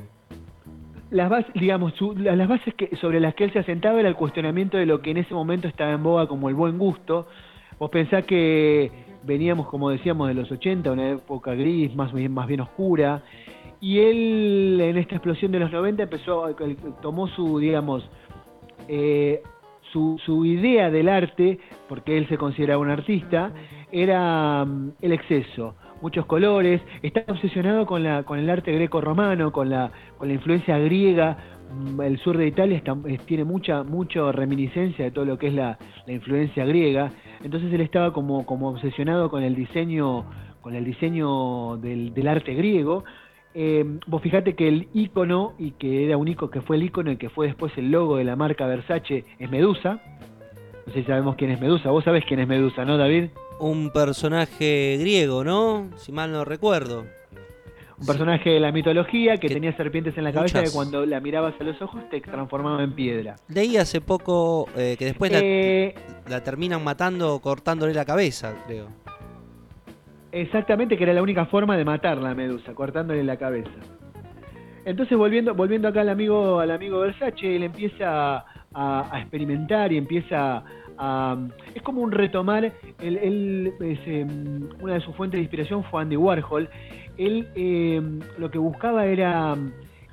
las 1.11 1.31
bases, 1.31 1.53
digamos, 1.55 1.95
su- 1.95 2.15
la- 2.17 2.37
las 2.37 2.49
bases 2.49 2.75
que, 2.75 2.95
sobre 2.97 3.19
las 3.21 3.35
que 3.35 3.45
él 3.45 3.53
se 3.53 3.61
asentaba 3.61 3.99
era 4.01 4.09
el 4.09 4.15
cuestionamiento 4.17 4.77
de 4.77 4.85
lo 4.87 5.01
que 5.01 5.11
en 5.11 5.17
ese 5.19 5.33
momento 5.33 5.67
estaba 5.69 5.93
en 5.93 6.03
boga 6.03 6.27
como 6.27 6.49
el 6.49 6.55
buen 6.55 6.77
gusto. 6.79 7.27
Vos 7.79 7.91
pensás 7.91 8.25
que 8.25 8.91
veníamos, 9.23 9.69
como 9.69 9.89
decíamos, 9.91 10.29
de 10.29 10.35
los 10.35 10.51
80, 10.51 10.93
una 10.93 11.11
época 11.13 11.55
gris, 11.55 11.95
más 11.95 12.13
bien, 12.13 12.33
más 12.35 12.47
bien 12.47 12.61
oscura, 12.61 13.23
y 13.81 13.99
él 14.01 14.81
en 14.81 14.97
esta 14.97 15.17
explosión 15.17 15.53
de 15.53 15.61
los 15.61 15.73
90 15.73 16.05
empezó, 16.05 16.55
tomó 17.01 17.29
su, 17.29 17.59
digamos, 17.59 18.09
eh, 18.89 19.43
su, 19.93 20.21
su 20.25 20.45
idea 20.45 20.91
del 20.91 21.09
arte, 21.09 21.59
porque 21.89 22.19
él 22.19 22.29
se 22.29 22.37
consideraba 22.37 22.83
un 22.83 22.91
artista, 22.91 23.53
era 23.91 24.65
mm, 24.65 24.93
el 25.01 25.13
exceso, 25.13 25.75
muchos 26.03 26.27
colores, 26.27 26.81
está 27.03 27.25
obsesionado 27.29 27.87
con, 27.87 28.03
la, 28.03 28.23
con 28.25 28.39
el 28.39 28.51
arte 28.51 28.73
greco-romano, 28.73 29.53
con 29.53 29.71
la, 29.71 29.91
con 30.19 30.29
la 30.29 30.35
influencia 30.35 30.79
griega, 30.79 31.59
Mm, 31.71 32.01
el 32.01 32.19
sur 32.19 32.37
de 32.39 32.47
Italia 32.47 32.83
tiene 33.27 33.45
mucha, 33.45 33.83
mucha 33.83 34.33
reminiscencia 34.33 35.05
de 35.05 35.11
todo 35.11 35.25
lo 35.25 35.39
que 35.39 35.49
es 35.49 35.55
la, 35.55 35.79
la 36.07 36.13
influencia 36.13 36.65
griega, 36.65 37.13
entonces 37.43 37.73
él 37.73 37.83
estaba 37.83 38.13
como, 38.13 38.47
como 38.47 38.71
obsesionado 38.71 39.31
con 39.31 39.43
el 39.43 39.55
diseño, 39.55 40.25
con 40.63 40.75
el 40.75 40.85
diseño 40.85 41.77
del, 41.77 42.15
del 42.15 42.29
arte 42.29 42.55
griego, 42.55 43.05
eh, 43.55 43.85
vos 44.07 44.23
fijate 44.23 44.55
que 44.55 44.69
el 44.69 44.89
icono, 44.95 45.55
y 45.59 45.73
que 45.73 46.05
era 46.07 46.17
un 46.17 46.29
icono 46.29 46.51
que 46.51 46.61
fue 46.61 46.77
el 46.77 46.83
icono 46.85 47.11
y 47.13 47.17
que 47.17 47.29
fue 47.31 47.47
después 47.47 47.73
el 47.77 47.91
logo 47.91 48.17
de 48.17 48.25
la 48.25 48.37
marca 48.37 48.67
Versace, 48.67 49.25
es 49.39 49.51
Medusa. 49.51 50.01
No 50.87 50.93
sé 50.93 51.01
si 51.01 51.07
sabemos 51.07 51.37
quién 51.37 51.51
es 51.51 51.61
Medusa. 51.61 51.91
Vos 51.91 52.05
sabés 52.05 52.25
quién 52.27 52.41
es 52.41 52.49
Medusa, 52.49 52.85
¿no, 52.85 52.97
David? 52.97 53.31
Un 53.61 53.91
personaje 53.91 54.97
griego, 55.01 55.45
¿no? 55.45 55.89
Si 55.97 56.13
mal 56.13 56.31
no 56.33 56.45
recuerdo. 56.45 57.05
Un 58.01 58.07
personaje 58.07 58.51
de 58.51 58.61
la 58.61 58.71
mitología 58.71 59.39
que 59.39 59.49
Que- 59.49 59.55
tenía 59.55 59.77
serpientes 59.77 60.17
en 60.17 60.23
la 60.23 60.33
cabeza 60.33 60.59
muchas. 60.59 60.71
que 60.71 60.77
cuando 60.77 61.05
la 61.05 61.19
mirabas 61.19 61.55
a 61.61 61.65
los 61.65 61.83
ojos 61.83 62.01
te 62.11 62.21
transformaba 62.21 62.85
en 62.85 62.93
piedra. 62.93 63.35
Leí 63.49 63.77
hace 63.77 64.01
poco 64.01 64.69
eh, 64.77 64.95
que 64.97 65.05
después 65.07 65.33
la, 65.33 65.41
Eh, 65.43 65.95
la 66.29 66.45
terminan 66.45 66.85
matando 66.85 67.41
cortándole 67.41 67.93
la 67.93 68.05
cabeza, 68.05 68.55
creo. 68.69 68.87
Exactamente, 70.41 70.97
que 70.97 71.03
era 71.03 71.13
la 71.13 71.23
única 71.23 71.47
forma 71.47 71.77
de 71.77 71.85
matar 71.85 72.19
la 72.19 72.33
medusa, 72.33 72.73
cortándole 72.73 73.25
la 73.25 73.37
cabeza. 73.37 73.71
Entonces, 74.85 75.19
volviendo, 75.19 75.53
volviendo 75.53 75.89
acá 75.89 76.03
al 76.03 76.09
amigo, 76.09 76.61
al 76.61 76.71
amigo 76.71 77.01
Versace, 77.01 77.57
él 77.57 77.65
empieza 77.65 78.45
a, 78.73 79.19
experimentar 79.21 79.93
y 79.93 79.97
empieza 79.97 80.63
a... 80.97 81.37
Es 81.75 81.83
como 81.83 82.03
un 82.03 82.13
retomar, 82.13 82.73
él, 83.01 83.75
eh, 83.81 84.27
una 84.81 84.95
de 84.95 85.01
sus 85.01 85.17
fuentes 85.17 85.39
de 85.39 85.43
inspiración 85.43 85.83
fue 85.85 86.03
Andy 86.03 86.17
Warhol. 86.17 86.69
Él 87.17 87.49
eh, 87.57 88.01
lo 88.39 88.49
que 88.51 88.59
buscaba 88.59 89.07
era 89.07 89.57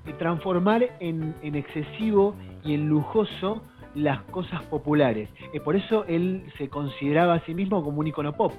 eh, 0.07 0.13
transformar 0.17 0.89
en, 0.99 1.35
en 1.43 1.55
excesivo 1.55 2.35
y 2.63 2.73
en 2.73 2.89
lujoso 2.89 3.61
las 3.95 4.21
cosas 4.23 4.61
populares. 4.63 5.29
Eh, 5.53 5.59
por 5.59 5.75
eso 5.75 6.05
él 6.07 6.43
se 6.57 6.69
consideraba 6.69 7.35
a 7.35 7.45
sí 7.45 7.53
mismo 7.53 7.83
como 7.83 7.99
un 7.99 8.07
icono 8.07 8.33
pop. 8.33 8.51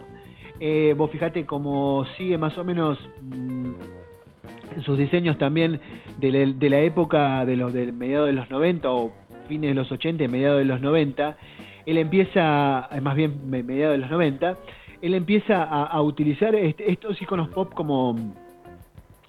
Eh, 0.61 0.95
vos 0.97 1.11
fijate 1.11 1.45
cómo 1.45 2.07
sigue 2.17 2.39
más 2.39 2.57
o 2.57 2.65
menos 2.65 2.99
mm, 3.23 3.71
en 4.77 4.83
sus 4.83 4.97
diseños 4.99 5.37
también 5.39 5.81
de 6.19 6.71
la, 6.71 6.81
época 6.81 7.45
de 7.45 7.57
los 7.57 7.73
del 7.73 7.93
mediados 7.93 8.27
de 8.27 8.33
los 8.33 8.51
90 8.51 8.91
o 8.91 9.13
fines 9.49 9.71
de 9.71 9.75
los 9.75 9.91
80 9.93 10.25
y 10.25 10.29
mediados 10.29 10.59
de 10.59 10.65
los 10.65 10.81
90, 10.81 11.37
él 11.85 11.99
empieza, 11.99 12.89
eh, 12.91 13.01
más 13.01 13.15
bien 13.15 13.49
me- 13.49 13.63
mediados 13.63 13.95
de 13.97 13.99
los 14.03 14.11
90, 14.11 14.57
él 15.03 15.15
empieza 15.15 15.63
a, 15.63 16.01
utilizar 16.03 16.55
este- 16.55 16.91
estos 16.91 17.21
iconos 17.21 17.49
pop 17.51 17.73
como, 17.75 18.17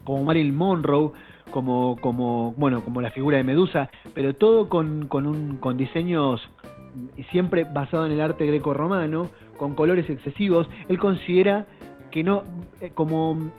como 0.03 0.23
Marilyn 0.23 0.55
Monroe, 0.55 1.11
como, 1.51 1.97
como, 2.01 2.53
bueno, 2.57 2.83
como 2.83 3.01
la 3.01 3.11
figura 3.11 3.37
de 3.37 3.43
Medusa, 3.43 3.89
pero 4.13 4.33
todo 4.33 4.69
con, 4.69 5.07
con, 5.07 5.27
un, 5.27 5.57
con 5.57 5.77
diseños 5.77 6.41
siempre 7.31 7.63
basado 7.63 8.05
en 8.05 8.13
el 8.13 8.21
arte 8.21 8.45
greco-romano, 8.45 9.29
con 9.57 9.75
colores 9.75 10.09
excesivos. 10.09 10.67
Él 10.87 10.97
considera 10.99 11.65
que 12.11 12.23
no, 12.23 12.43
eh, 12.81 12.91
como 12.93 13.51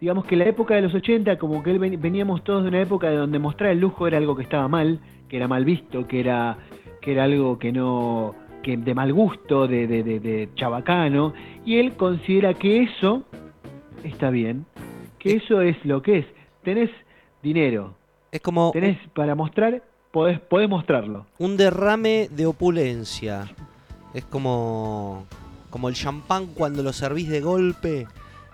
digamos 0.00 0.24
que 0.26 0.36
la 0.36 0.44
época 0.44 0.74
de 0.74 0.82
los 0.82 0.92
80, 0.94 1.38
como 1.38 1.62
que 1.62 1.70
él 1.70 1.78
ven- 1.78 2.00
veníamos 2.00 2.42
todos 2.44 2.62
de 2.64 2.68
una 2.68 2.80
época 2.82 3.08
de 3.08 3.16
donde 3.16 3.38
mostrar 3.38 3.70
el 3.70 3.80
lujo 3.80 4.06
era 4.06 4.18
algo 4.18 4.36
que 4.36 4.42
estaba 4.42 4.68
mal, 4.68 4.98
que 5.28 5.36
era 5.36 5.48
mal 5.48 5.64
visto, 5.64 6.06
que 6.06 6.20
era, 6.20 6.58
que 7.00 7.12
era 7.12 7.24
algo 7.24 7.58
que 7.58 7.72
no, 7.72 8.34
que 8.62 8.76
de 8.76 8.94
mal 8.94 9.12
gusto, 9.12 9.66
de, 9.66 9.86
de, 9.86 10.02
de, 10.02 10.20
de 10.20 10.48
chabacano, 10.56 11.32
y 11.64 11.76
él 11.78 11.94
considera 11.96 12.52
que 12.54 12.82
eso 12.82 13.22
está 14.02 14.28
bien, 14.30 14.66
que 15.18 15.36
eso 15.36 15.62
es 15.62 15.76
lo 15.84 16.02
que 16.02 16.18
es. 16.18 16.26
Tenés 16.62 16.90
dinero, 17.42 17.94
Es 18.32 18.40
como 18.42 18.72
tenés 18.72 18.98
para 19.14 19.34
mostrar, 19.34 19.82
podés, 20.10 20.38
podés 20.40 20.68
mostrarlo. 20.68 21.24
un 21.38 21.56
derrame 21.56 22.28
de 22.30 22.44
opulencia. 22.46 23.44
Es 24.14 24.24
como, 24.24 25.26
como 25.70 25.88
el 25.88 25.94
champán 25.94 26.46
cuando 26.46 26.82
lo 26.82 26.92
servís 26.92 27.28
de 27.28 27.40
golpe 27.40 28.06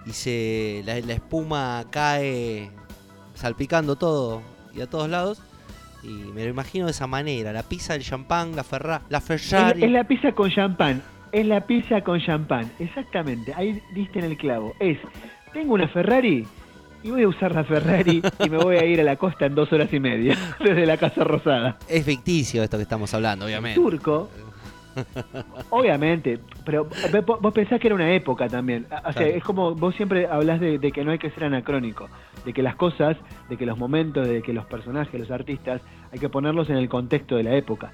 y 0.06 0.12
se 0.12 0.82
la, 0.86 0.98
la 1.00 1.12
espuma 1.12 1.84
cae 1.90 2.70
salpicando 3.34 3.96
todo 3.96 4.42
y 4.74 4.80
a 4.80 4.86
todos 4.86 5.08
lados. 5.08 5.42
Y 6.02 6.08
me 6.08 6.44
lo 6.44 6.50
imagino 6.50 6.86
de 6.86 6.92
esa 6.92 7.06
manera. 7.06 7.52
La 7.52 7.62
pizza 7.62 7.92
del 7.92 8.02
champán, 8.02 8.56
la, 8.56 8.64
ferra, 8.64 9.02
la 9.10 9.20
Ferrari. 9.20 9.84
es 9.84 9.90
la 9.90 10.04
pizza 10.04 10.32
con 10.32 10.50
champán. 10.50 11.02
Es 11.32 11.46
la 11.46 11.60
pizza 11.66 12.00
con 12.02 12.20
champán. 12.20 12.70
Exactamente. 12.78 13.52
Ahí 13.54 13.82
diste 13.94 14.18
en 14.18 14.24
el 14.24 14.36
clavo. 14.36 14.72
Es, 14.80 14.98
tengo 15.52 15.74
una 15.74 15.88
Ferrari 15.88 16.46
y 17.02 17.10
voy 17.10 17.22
a 17.22 17.28
usar 17.28 17.54
la 17.54 17.64
Ferrari 17.64 18.22
y 18.44 18.50
me 18.50 18.56
voy 18.56 18.76
a 18.76 18.84
ir 18.84 19.00
a 19.00 19.04
la 19.04 19.16
costa 19.16 19.46
en 19.46 19.54
dos 19.54 19.72
horas 19.72 19.92
y 19.92 20.00
media 20.00 20.36
desde 20.58 20.86
la 20.86 20.96
Casa 20.96 21.22
Rosada. 21.22 21.78
Es 21.88 22.04
ficticio 22.04 22.62
esto 22.62 22.78
que 22.78 22.84
estamos 22.84 23.12
hablando, 23.12 23.44
obviamente. 23.44 23.80
Turco. 23.80 24.30
Obviamente, 25.70 26.38
pero 26.64 26.86
vos 27.40 27.52
pensás 27.54 27.80
que 27.80 27.88
era 27.88 27.94
una 27.94 28.12
época 28.12 28.48
también. 28.48 28.86
O 28.90 29.12
sea, 29.12 29.12
Claro. 29.12 29.26
es 29.28 29.44
como 29.44 29.74
vos 29.74 29.94
siempre 29.94 30.26
hablas 30.26 30.60
de, 30.60 30.78
de 30.78 30.92
que 30.92 31.04
no 31.04 31.10
hay 31.12 31.18
que 31.18 31.30
ser 31.30 31.44
anacrónico, 31.44 32.08
de 32.44 32.52
que 32.52 32.62
las 32.62 32.74
cosas, 32.76 33.16
de 33.48 33.56
que 33.56 33.66
los 33.66 33.78
momentos, 33.78 34.26
de 34.26 34.42
que 34.42 34.52
los 34.52 34.66
personajes, 34.66 35.18
los 35.18 35.30
artistas, 35.30 35.80
hay 36.12 36.18
que 36.18 36.28
ponerlos 36.28 36.68
en 36.70 36.76
el 36.76 36.88
contexto 36.88 37.36
de 37.36 37.42
la 37.44 37.54
época. 37.54 37.92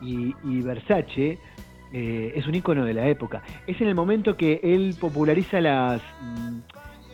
Y, 0.00 0.34
y 0.44 0.60
Versace 0.62 1.38
eh, 1.92 2.32
es 2.36 2.46
un 2.46 2.54
icono 2.54 2.84
de 2.84 2.94
la 2.94 3.06
época. 3.08 3.42
Es 3.66 3.80
en 3.80 3.88
el 3.88 3.94
momento 3.94 4.36
que 4.36 4.60
él 4.62 4.94
populariza 5.00 5.60
las. 5.60 6.02
mm, 6.22 6.58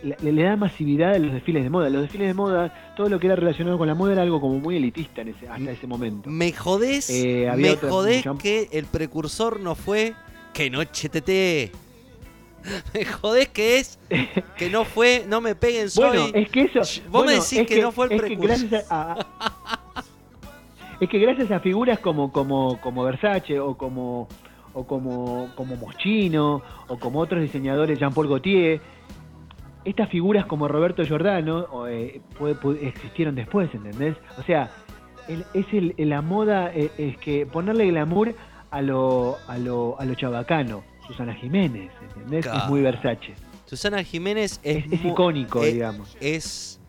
le, 0.03 0.31
le 0.31 0.43
da 0.43 0.55
masividad 0.55 1.13
a 1.13 1.19
los 1.19 1.33
desfiles 1.33 1.63
de 1.63 1.69
moda. 1.69 1.89
Los 1.89 2.01
desfiles 2.03 2.27
de 2.27 2.33
moda, 2.33 2.93
todo 2.95 3.09
lo 3.09 3.19
que 3.19 3.27
era 3.27 3.35
relacionado 3.35 3.77
con 3.77 3.87
la 3.87 3.95
moda 3.95 4.13
era 4.13 4.21
algo 4.21 4.39
como 4.41 4.59
muy 4.59 4.77
elitista 4.77 5.21
en 5.21 5.29
ese, 5.29 5.47
hasta 5.47 5.71
ese 5.71 5.87
momento. 5.87 6.29
Me 6.29 6.51
jodés, 6.51 7.09
Eh, 7.09 7.49
me 7.57 7.71
otra- 7.71 7.89
jodés 7.89 8.25
que 8.41 8.69
el 8.71 8.85
precursor 8.85 9.59
no 9.59 9.75
fue 9.75 10.13
que 10.53 10.69
noche 10.69 11.09
tete. 11.09 11.71
Me 12.93 13.03
jodés 13.03 13.49
que 13.49 13.77
es 13.79 13.99
que 14.57 14.69
no 14.69 14.85
fue, 14.85 15.25
no 15.27 15.41
me 15.41 15.53
peguen 15.53 15.89
soy. 15.89 16.05
Bueno, 16.17 16.27
es 16.33 16.49
que 16.49 16.61
eso. 16.61 16.79
Vos 16.79 17.09
bueno, 17.11 17.27
me 17.27 17.33
decís 17.33 17.53
es 17.59 17.67
que, 17.67 17.81
no 17.81 17.91
fue 17.91 18.05
el 18.05 18.11
es 18.13 18.21
que 18.21 18.27
precursor. 18.27 18.57
gracias 18.69 18.91
a, 18.91 19.11
a- 19.13 20.03
es 20.99 21.09
que 21.09 21.19
gracias 21.19 21.51
a 21.51 21.59
figuras 21.59 21.99
como 21.99 22.31
como 22.31 22.79
como 22.79 23.03
Versace 23.03 23.59
o 23.59 23.75
como 23.75 24.27
o 24.73 24.85
como 24.87 25.49
como 25.55 25.75
Moschino 25.75 26.61
o 26.87 26.97
como 26.99 27.19
otros 27.19 27.41
diseñadores 27.41 27.99
Jean 27.99 28.13
Paul 28.13 28.27
Gaultier, 28.29 28.79
estas 29.85 30.09
figuras 30.09 30.45
como 30.45 30.67
Roberto 30.67 31.03
Giordano 31.03 31.59
o, 31.71 31.87
eh, 31.87 32.21
puede- 32.37 32.55
puede- 32.55 32.87
existieron 32.87 33.35
después, 33.35 33.69
¿entendés? 33.73 34.15
O 34.37 34.43
sea, 34.43 34.69
el- 35.27 35.45
es 35.53 35.65
el, 35.73 35.93
la 35.97 36.21
moda 36.21 36.71
eh, 36.73 36.91
es 36.97 37.17
que 37.17 37.45
ponerle 37.45 37.87
glamour 37.87 38.33
a 38.71 38.81
lo 38.81 39.37
a 39.47 39.57
lo 39.57 39.95
a 39.99 40.05
lo 40.05 40.15
chabacano. 40.15 40.83
Susana 41.07 41.33
Jiménez, 41.35 41.91
¿entendés? 42.01 42.43
Claro. 42.45 42.59
Es 42.59 42.69
muy 42.69 42.81
Versace. 42.81 43.33
Susana 43.65 44.03
Jiménez 44.03 44.59
es, 44.63 44.85
Es, 44.85 44.93
es 44.93 45.01
mu- 45.03 45.11
icónico, 45.11 45.63
eh, 45.63 45.73
digamos. 45.73 46.15
es 46.21 46.79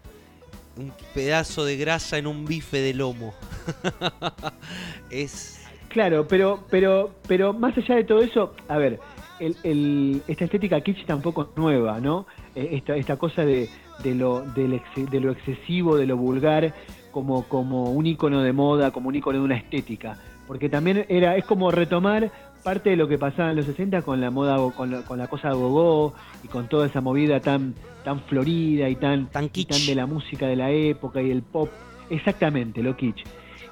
un 0.77 0.93
pedazo 1.15 1.65
de 1.65 1.77
grasa 1.77 2.19
en 2.19 2.27
un 2.27 2.45
bife 2.45 2.79
de 2.79 2.95
lomo. 2.95 3.35
es 5.11 5.61
Claro, 5.89 6.27
pero, 6.27 6.65
pero, 6.71 7.15
pero 7.29 7.53
más 7.53 7.77
allá 7.79 7.95
de 7.97 8.05
todo 8.05 8.21
eso, 8.21 8.53
a 8.69 8.77
ver, 8.79 8.99
el, 9.39 9.57
el- 9.63 10.23
esta 10.27 10.45
estética 10.45 10.81
kitsch 10.81 11.07
tampoco 11.07 11.43
es 11.43 11.49
nueva, 11.57 12.01
¿no? 12.01 12.27
Esta, 12.55 12.97
esta 12.97 13.17
cosa 13.17 13.45
de, 13.45 13.69
de, 14.03 14.15
lo, 14.15 14.41
del 14.43 14.75
ex- 14.75 15.11
de 15.11 15.21
lo 15.21 15.33
excesivo, 15.33 15.97
de 15.97 16.07
lo 16.07 16.17
vulgar, 16.17 16.73
como, 17.11 17.45
como 17.45 17.91
un 17.91 18.07
icono 18.07 18.43
de 18.43 18.53
moda, 18.53 18.91
como 18.91 19.09
un 19.09 19.15
icono 19.17 19.39
de 19.39 19.45
una 19.45 19.57
estética. 19.57 20.17
Porque 20.47 20.69
también 20.69 21.07
era, 21.09 21.37
es 21.37 21.45
como 21.45 21.71
retomar 21.71 22.31
parte 22.63 22.91
de 22.91 22.97
lo 22.97 23.09
que 23.09 23.19
pasaba 23.19 23.51
en 23.51 23.57
los 23.57 23.67
60 23.67 24.03
con 24.03 24.21
la 24.21 24.31
moda, 24.31 24.57
con 24.75 24.91
la, 24.91 25.03
con 25.03 25.19
la 25.19 25.27
cosa 25.27 25.53
gogó 25.53 26.15
y 26.43 26.49
con 26.49 26.69
toda 26.69 26.87
esa 26.87 27.01
movida 27.01 27.41
tan, 27.41 27.75
tan 28.05 28.21
florida 28.21 28.89
y 28.89 28.97
tan, 28.97 29.27
Tan 29.31 29.51
y 29.53 29.65
tan 29.65 29.85
de 29.87 29.95
la 29.95 30.07
música 30.07 30.47
de 30.47 30.57
la 30.57 30.71
época 30.71 31.21
y 31.23 31.31
el 31.31 31.43
pop. 31.43 31.69
Exactamente, 32.11 32.83
lo 32.83 32.97
kitsch. 32.97 33.25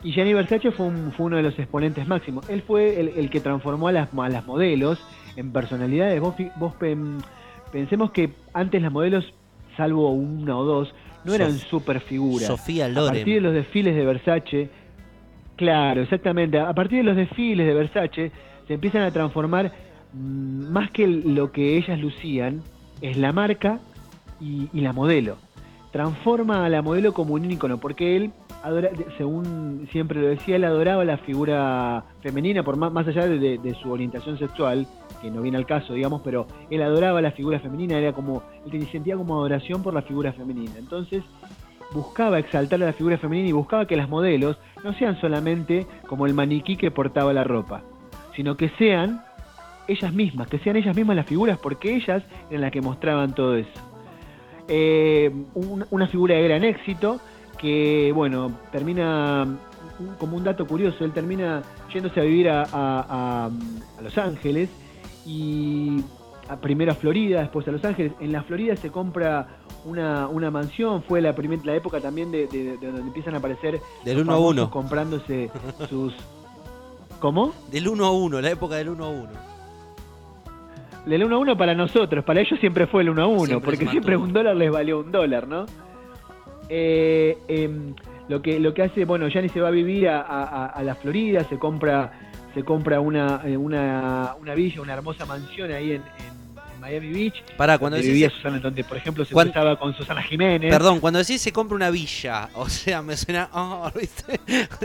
Y 0.02 0.12
Gianni 0.12 0.34
Versace 0.34 0.72
fue, 0.72 0.86
un- 0.86 1.12
fue 1.16 1.26
uno 1.26 1.36
de 1.36 1.42
los 1.42 1.58
exponentes 1.58 2.06
máximos. 2.08 2.48
Él 2.50 2.62
fue 2.62 2.98
el, 3.00 3.08
el 3.10 3.30
que 3.30 3.40
transformó 3.40 3.88
a 3.88 3.92
las, 3.92 4.08
a 4.16 4.28
las 4.28 4.46
modelos 4.46 4.98
en 5.36 5.52
personalidades. 5.52 6.20
Vos, 6.20 6.34
vos 6.56 6.74
pen- 6.74 7.18
pensemos 7.72 8.10
que 8.12 8.30
antes 8.52 8.80
las 8.82 8.92
modelos, 8.92 9.32
salvo 9.76 10.10
una 10.12 10.56
o 10.56 10.64
dos, 10.64 10.94
no 11.24 11.34
eran 11.34 11.52
Sof- 11.52 11.68
super 11.70 12.00
figuras. 12.00 12.46
Sofía 12.48 12.86
A 12.86 12.88
partir 12.94 13.24
de 13.24 13.30
Loren. 13.40 13.42
los 13.42 13.54
desfiles 13.54 13.96
de 13.96 14.04
Versace, 14.04 14.70
claro, 15.56 16.02
exactamente. 16.02 16.58
A 16.58 16.72
partir 16.74 16.98
de 16.98 17.04
los 17.04 17.16
desfiles 17.16 17.66
de 17.66 17.74
Versace 17.74 18.32
se 18.68 18.74
empiezan 18.74 19.02
a 19.02 19.10
transformar 19.10 19.72
mm, 20.12 20.70
más 20.72 20.90
que 20.90 21.06
lo 21.06 21.52
que 21.52 21.76
ellas 21.76 21.98
lucían, 22.00 22.62
es 23.00 23.16
la 23.16 23.32
marca 23.32 23.78
y, 24.40 24.68
y 24.72 24.80
la 24.80 24.92
modelo. 24.92 25.36
Transforma 25.90 26.64
a 26.64 26.68
la 26.68 26.80
modelo 26.82 27.12
como 27.12 27.34
un 27.34 27.50
ícono, 27.50 27.78
porque 27.78 28.16
él, 28.16 28.30
según 29.18 29.88
siempre 29.90 30.20
lo 30.20 30.28
decía, 30.28 30.56
él 30.56 30.64
adoraba 30.64 31.04
la 31.04 31.16
figura 31.18 32.04
femenina, 32.20 32.62
por 32.62 32.76
más, 32.76 32.92
más 32.92 33.06
allá 33.08 33.26
de, 33.26 33.76
su 33.82 33.90
orientación 33.90 34.38
sexual, 34.38 34.86
que 35.20 35.30
no 35.30 35.42
viene 35.42 35.58
al 35.58 35.66
caso, 35.66 35.94
digamos, 35.94 36.22
pero 36.24 36.46
él 36.70 36.82
adoraba 36.82 37.20
la 37.20 37.32
figura 37.32 37.58
femenina, 37.58 37.98
era 37.98 38.12
como, 38.12 38.42
él 38.70 38.86
sentía 38.90 39.16
como 39.16 39.34
adoración 39.34 39.82
por 39.82 39.94
la 39.94 40.02
figura 40.02 40.32
femenina. 40.32 40.72
Entonces, 40.78 41.22
buscaba 41.92 42.38
exaltar 42.38 42.82
a 42.82 42.86
la 42.86 42.92
figura 42.92 43.18
femenina 43.18 43.48
y 43.48 43.52
buscaba 43.52 43.86
que 43.86 43.96
las 43.96 44.08
modelos 44.08 44.56
no 44.84 44.92
sean 44.94 45.20
solamente 45.20 45.86
como 46.06 46.26
el 46.26 46.34
maniquí 46.34 46.76
que 46.76 46.90
portaba 46.90 47.32
la 47.32 47.44
ropa, 47.44 47.82
sino 48.34 48.56
que 48.56 48.68
sean 48.78 49.22
ellas 49.88 50.12
mismas, 50.12 50.46
que 50.48 50.58
sean 50.60 50.76
ellas 50.76 50.94
mismas 50.96 51.16
las 51.16 51.26
figuras, 51.26 51.58
porque 51.58 51.94
ellas 51.96 52.22
eran 52.48 52.62
las 52.62 52.70
que 52.70 52.80
mostraban 52.80 53.34
todo 53.34 53.56
eso. 53.56 53.70
Eh, 54.68 55.30
un- 55.54 55.84
una 55.90 56.06
figura 56.06 56.36
de 56.36 56.44
gran 56.44 56.62
éxito 56.64 57.20
que, 57.62 58.12
bueno, 58.14 58.52
termina, 58.72 59.44
un- 59.98 60.14
como 60.18 60.36
un 60.36 60.44
dato 60.44 60.66
curioso, 60.66 61.04
él 61.04 61.12
termina 61.12 61.62
yéndose 61.94 62.20
a 62.20 62.24
vivir 62.24 62.50
a, 62.50 62.66
a- 62.72 63.50
Los 64.02 64.18
Ángeles 64.18 64.68
y 65.24 66.02
a- 66.48 66.56
primero 66.56 66.92
a 66.92 66.94
Florida, 66.96 67.40
después 67.40 67.66
a 67.68 67.70
Los 67.72 67.84
Ángeles. 67.84 68.12
En 68.20 68.32
la 68.32 68.42
Florida 68.42 68.76
se 68.76 68.90
compra 68.90 69.46
una, 69.84 70.28
una 70.28 70.50
mansión, 70.50 71.02
fue 71.04 71.20
la, 71.22 71.34
primer- 71.34 71.64
la 71.64 71.74
época 71.74 72.00
también 72.00 72.30
de, 72.32 72.46
de- 72.48 72.76
de 72.78 72.86
donde 72.88 73.00
empiezan 73.02 73.34
a 73.34 73.38
aparecer 73.38 73.80
Del 74.04 74.14
los 74.18 74.24
uno 74.24 74.32
a 74.32 74.34
famosos 74.36 74.52
uno. 74.58 74.70
comprándose 74.70 75.50
sus... 75.88 76.12
¿Cómo? 77.20 77.52
Del 77.70 77.86
1 77.88 78.04
a 78.04 78.10
1, 78.10 78.40
la 78.40 78.50
época 78.50 78.74
del 78.74 78.88
1 78.88 79.04
a 79.04 79.08
1. 79.08 79.28
Del 81.06 81.24
1 81.24 81.34
a 81.34 81.38
1 81.38 81.56
para 81.56 81.74
nosotros, 81.74 82.24
para 82.24 82.40
ellos 82.40 82.58
siempre 82.60 82.86
fue 82.88 83.02
el 83.02 83.10
1 83.10 83.22
a 83.22 83.26
1, 83.26 83.44
Siempre 83.46 83.64
porque 83.64 83.86
siempre 83.88 84.16
un 84.16 84.32
dólar 84.32 84.56
les 84.56 84.70
valió 84.72 85.00
un 85.00 85.10
dólar, 85.12 85.46
¿no? 85.48 85.66
Eh, 86.68 87.36
em, 87.48 87.94
lo 88.28 88.40
que 88.40 88.58
lo 88.60 88.72
que 88.72 88.82
hace, 88.82 89.04
bueno, 89.04 89.28
Gianni 89.28 89.48
se 89.48 89.60
va 89.60 89.68
a 89.68 89.72
vivir 89.72 90.08
a, 90.08 90.20
a- 90.22 90.66
a 90.66 90.82
la 90.82 90.94
Florida, 90.94 91.44
se 91.48 91.58
compra 91.58 92.12
se 92.54 92.62
compra 92.64 93.00
una, 93.00 93.40
eh, 93.46 93.56
una, 93.56 94.34
una 94.40 94.54
villa, 94.54 94.82
una 94.82 94.92
hermosa 94.92 95.24
mansión 95.24 95.72
ahí 95.72 95.92
en, 95.92 96.02
en- 96.02 96.42
Miami 96.82 97.12
Beach. 97.12 97.44
Pará, 97.56 97.78
cuando 97.78 97.96
donde 97.96 98.08
decís. 98.08 98.22
vivía 98.24 98.30
Susana, 98.36 98.58
donde 98.58 98.82
por 98.82 98.96
ejemplo 98.96 99.24
se 99.24 99.32
Cuan- 99.32 99.46
cruzaba 99.52 99.78
con 99.78 99.94
Susana 99.96 100.20
Jiménez. 100.20 100.68
Perdón, 100.68 100.98
cuando 100.98 101.20
decís 101.20 101.40
se 101.40 101.52
compra 101.52 101.76
una 101.76 101.90
villa, 101.90 102.48
o 102.54 102.68
sea, 102.68 103.02
me 103.02 103.16
suena, 103.16 103.48
oh, 103.54 103.88
¿viste? 104.00 104.40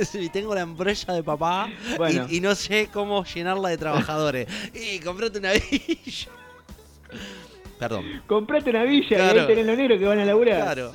Si 0.05 0.29
tengo 0.29 0.53
la 0.53 0.61
empresa 0.61 1.11
de 1.13 1.23
papá 1.23 1.67
y- 1.93 1.97
Bueno. 1.97 2.27
y, 2.29 2.39
no 2.39 2.53
sé 2.53 2.89
cómo 2.93 3.23
llenarla 3.25 3.69
de 3.69 3.77
trabajadores. 3.79 4.47
y 4.75 4.99
comprate 4.99 5.39
una 5.39 5.53
villa. 5.53 6.27
Perdón, 7.79 8.05
Comprate 8.27 8.69
una 8.71 8.83
villa 8.83 9.07
y 9.33 9.37
ahí 9.39 9.47
tenés 9.47 9.65
los 9.65 9.77
negros 9.77 9.99
que 9.99 10.05
van 10.05 10.19
a 10.19 10.25
laburar. 10.25 10.61
claro. 10.61 10.91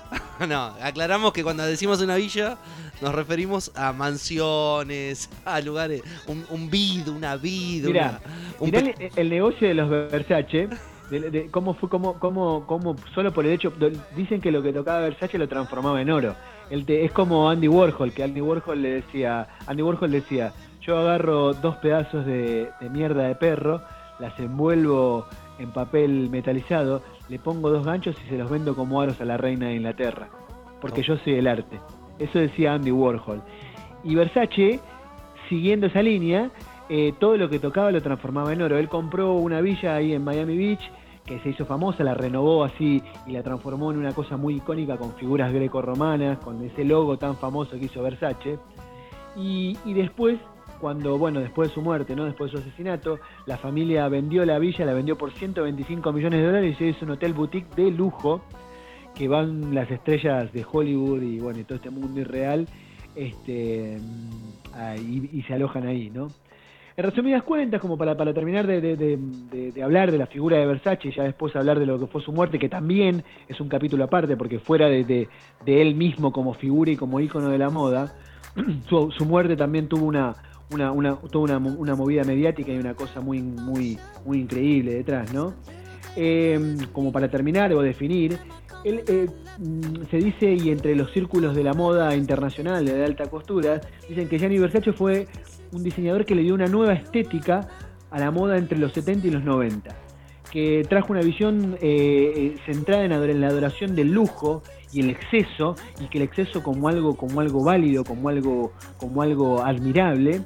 no. 0.49 0.75
Aclaramos 0.83 1.33
que 1.33 1.43
cuando 1.43 1.65
decimos 1.65 2.01
una 2.03 2.17
villa 2.17 2.57
nos 3.01 3.15
referimos 3.15 3.73
a 3.75 3.93
mansiones, 3.93 5.29
a 5.45 5.61
lugares, 5.61 6.03
un, 6.27 6.45
un 6.51 6.71
vid, 6.71 7.09
una 7.09 7.37
vid, 7.37 7.87
Mirá, 7.87 8.21
una- 8.25 8.57
un 8.61 8.67
mirá 8.71 8.79
el, 8.81 9.11
el 9.17 9.31
negocio 9.31 9.67
de 9.69 9.75
los 9.75 9.91
Versace, 9.91 10.69
de, 11.11 11.31
de 11.31 11.51
cómo 11.51 11.75
fue, 11.75 11.89
cómo, 11.89 12.19
cómo, 12.19 12.65
cómo, 12.67 12.97
solo 13.15 13.33
por 13.33 13.45
el 13.45 13.53
hecho, 13.53 13.73
dicen 14.17 14.41
que 14.41 14.51
lo 14.53 14.63
que 14.63 14.73
tocaba 14.73 15.01
Versace 15.01 15.37
lo 15.39 15.49
transformaba 15.49 16.01
en 16.01 16.11
oro. 16.11 16.35
El 16.71 16.87
te- 16.87 17.05
es 17.05 17.13
como 17.13 17.51
Andy 17.51 17.69
Warhol, 17.69 18.13
que 18.13 18.23
Andy 18.23 18.41
Warhol 18.41 18.81
le 18.81 18.91
decía, 19.03 19.49
Andy 19.67 19.83
Warhol 19.83 20.11
decía, 20.11 20.53
yo 20.81 20.97
agarro 20.99 21.53
dos 21.55 21.77
pedazos 21.77 22.25
de, 22.25 22.71
de 22.81 22.89
mierda 22.91 23.25
de 23.25 23.35
perro, 23.35 23.83
las 24.19 24.39
envuelvo 24.39 25.27
en 25.59 25.71
papel 25.73 26.29
metalizado, 26.31 27.03
le 27.33 27.39
pongo 27.39 27.71
dos 27.71 27.87
ganchos 27.87 28.15
y 28.27 28.29
se 28.29 28.37
los 28.37 28.51
vendo 28.51 28.77
como 28.77 29.01
aros 29.01 29.19
a 29.23 29.25
la 29.25 29.39
reina 29.39 29.69
de 29.69 29.77
Inglaterra, 29.77 30.29
porque 30.83 31.03
yo 31.03 31.17
soy 31.17 31.37
el 31.37 31.47
arte. 31.47 31.81
Eso 32.19 32.39
decía 32.39 32.75
Andy 32.75 32.91
Warhol. 32.91 33.43
Y 34.05 34.15
Versace, 34.15 34.81
siguiendo 35.49 35.87
esa 35.87 36.03
línea, 36.03 36.51
eh, 36.91 37.15
todo 37.19 37.39
lo 37.39 37.49
que 37.49 37.59
tocaba 37.59 37.91
lo 37.91 38.03
transformaba 38.03 38.53
en 38.53 38.61
oro. 38.61 38.77
Él 38.77 38.87
compró 38.91 39.33
una 39.33 39.63
villa 39.63 39.97
ahí 39.97 40.13
en 40.13 40.23
Miami 40.23 40.59
Beach 40.59 40.93
que 41.25 41.39
se 41.39 41.49
hizo 41.49 41.65
famosa, 41.65 42.05
la 42.05 42.13
renovó 42.13 42.65
así 42.65 43.03
y 43.27 43.33
la 43.33 43.43
transformó 43.43 43.91
en 43.93 43.97
una 43.97 44.13
cosa 44.13 44.37
muy 44.37 44.57
icónica 44.57 44.99
con 44.99 45.15
figuras 45.15 45.55
greco-romanas, 45.55 46.37
con 46.37 46.63
ese 46.63 46.85
logo 46.85 47.17
tan 47.17 47.37
famoso 47.37 47.79
que 47.79 47.87
hizo 47.87 48.03
Versace. 48.03 48.59
Y, 49.37 49.79
y 49.87 49.95
después, 49.95 50.39
cuando, 50.83 51.17
bueno, 51.17 51.39
después 51.39 51.69
de 51.69 51.75
su 51.77 51.81
muerte, 51.81 52.17
¿no? 52.17 52.25
Después 52.25 52.51
de 52.51 52.59
su 52.59 52.65
asesinato, 52.65 53.21
la 53.47 53.57
familia 53.57 54.09
vendió 54.09 54.45
la 54.45 54.59
villa, 54.59 54.85
la 54.85 54.93
vendió 54.93 55.17
por 55.17 55.31
125 55.31 56.13
millones 56.13 56.41
de 56.41 56.47
dólares 56.47 56.77
y 56.81 56.85
hizo 56.87 57.05
un 57.05 57.13
hotel 57.13 57.35
boutique 57.35 57.73
de 57.77 57.93
lujo 57.93 58.43
que 59.15 59.29
van 59.29 59.73
las 59.77 59.89
estrellas 59.93 60.53
de 60.53 60.67
Hollywood 60.69 61.23
y 61.23 61.39
bueno, 61.39 61.61
y 61.61 61.65
todo 61.65 61.77
este 61.77 61.91
mundo 61.91 62.21
irreal 62.21 62.67
este, 63.15 63.97
y, 64.99 65.43
se 65.43 65.55
alojan 65.55 65.87
ahí, 65.87 66.11
¿no? 66.11 66.27
En 66.97 67.05
resumidas 67.05 67.45
cuentas, 67.45 67.81
como 67.81 67.97
para, 67.97 68.17
para 68.17 68.35
terminar 68.35 68.67
de, 68.67 69.73
hablar 69.85 70.11
de 70.11 70.19
la 70.19 70.27
figura 70.27 70.57
de 70.59 70.67
Versace 70.67 71.09
y 71.09 71.13
ya 71.13 71.23
después 71.23 71.55
hablar 71.55 71.79
de 71.79 71.87
lo 71.87 71.97
que 72.01 72.09
fue 72.09 72.21
su 72.23 72.33
muerte, 72.33 72.59
que 72.59 72.69
también 72.69 73.23
es 73.47 73.61
un 73.61 73.69
capítulo 73.69 74.03
aparte, 74.03 74.37
porque 74.37 74.59
fuera 74.59 74.89
de, 74.89 75.29
él 75.65 75.95
mismo 75.95 76.33
como 76.33 76.55
figura 76.55 76.91
y 76.91 76.97
como 76.97 77.21
ícono 77.21 77.51
de 77.51 77.59
la 77.59 77.71
moda, 77.71 78.13
su 78.89 79.25
muerte 79.25 79.57
también 79.57 79.89
tuvo 79.89 80.07
una, 80.07 80.35
una, 80.73 80.93
una, 80.93 81.17
tuvo 81.17 81.45
una, 81.45 81.59
una 81.59 81.95
movida 81.95 82.25
mediática 82.25 82.73
y 82.73 82.79
una 82.79 82.95
cosa 82.95 83.21
muy, 83.21 83.41
muy, 83.43 83.99
muy 84.25 84.41
increíble 84.41 84.95
detrás, 84.95 85.33
¿no? 85.33 85.55
Eh, 86.17 86.77
como 86.93 87.11
para 87.11 87.31
terminar 87.31 87.73
o 87.73 87.81
definir, 87.81 88.39
él, 88.85 89.03
eh, 89.07 89.27
mm, 89.59 90.11
se 90.11 90.17
dice, 90.17 90.55
y 90.55 90.71
entre 90.71 90.95
los 90.97 91.13
círculos 91.13 91.55
de 91.55 91.63
la 91.63 91.73
moda 91.73 92.15
internacional 92.17 92.85
de 92.85 93.05
alta 93.05 93.27
costura, 93.31 93.81
dicen 94.09 94.29
que 94.29 94.39
Gianni 94.39 94.59
Versace 94.59 94.93
fue 94.93 95.29
un 95.73 95.83
diseñador 95.83 96.25
que 96.25 96.35
le 96.35 96.43
dio 96.43 96.55
una 96.55 96.67
nueva 96.67 96.95
estética 96.95 97.69
a 98.11 98.19
la 98.19 98.31
moda 98.31 98.59
entre 98.59 98.79
los 98.79 98.93
70 98.93 99.27
y 99.27 99.31
los 99.31 99.45
90, 99.45 99.95
que 100.51 100.85
trajo 100.89 101.13
una 101.13 101.23
visión 101.23 101.77
eh, 101.81 102.33
eh, 102.37 102.57
centrada 102.67 103.05
en, 103.05 103.13
en 103.13 103.41
la 103.41 103.49
adoración 103.49 103.95
del 103.95 104.13
lujo 104.13 104.63
y 104.93 105.01
el 105.01 105.11
exceso, 105.11 105.77
y 106.01 106.09
que 106.09 106.19
el 106.19 106.25
exceso 106.25 106.63
como 106.63 106.89
algo, 106.89 107.17
como 107.17 107.41
algo 107.41 107.65
válido, 107.65 108.05
como 108.05 108.29
algo, 108.29 108.73
como 108.99 109.23
algo 109.23 109.63
admirable, 109.63 110.43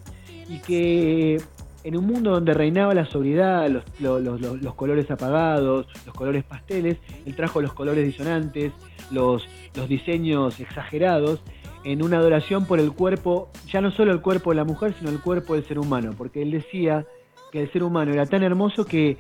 y 0.49 0.59
que 0.61 1.41
en 1.85 1.97
un 1.97 2.05
mundo 2.07 2.31
donde 2.33 2.53
reinaba 2.55 2.95
la 2.95 3.05
sobriedad, 3.07 3.69
los, 3.69 3.85
lo- 4.01 4.19
los- 4.21 4.41
los- 4.41 4.61
los 4.63 4.75
colores 4.75 5.11
apagados, 5.11 5.87
los 6.05 6.15
colores 6.15 6.43
pasteles, 6.45 6.97
él 7.25 7.35
trajo 7.37 7.61
los 7.61 7.73
colores 7.75 8.05
disonantes, 8.05 8.73
los, 9.11 9.47
los 9.75 9.89
diseños 9.89 10.59
exagerados, 10.61 11.41
en 11.85 12.03
una 12.03 12.19
adoración 12.19 12.67
por 12.67 12.81
el 12.81 12.91
cuerpo, 12.93 13.51
ya 13.73 13.81
no 13.81 13.93
solo 13.93 14.11
el 14.11 14.21
cuerpo 14.21 14.51
de 14.51 14.57
la 14.57 14.65
mujer, 14.65 14.95
sino 14.99 15.11
el 15.11 15.21
cuerpo 15.21 15.55
del 15.55 15.65
ser 15.67 15.79
humano, 15.79 16.13
porque 16.19 16.43
él 16.43 16.51
decía 16.51 17.07
que 17.53 17.63
el 17.63 17.73
ser 17.73 17.85
humano 17.85 18.13
era 18.13 18.27
tan 18.27 18.43
hermoso 18.43 18.85
que, 18.85 19.19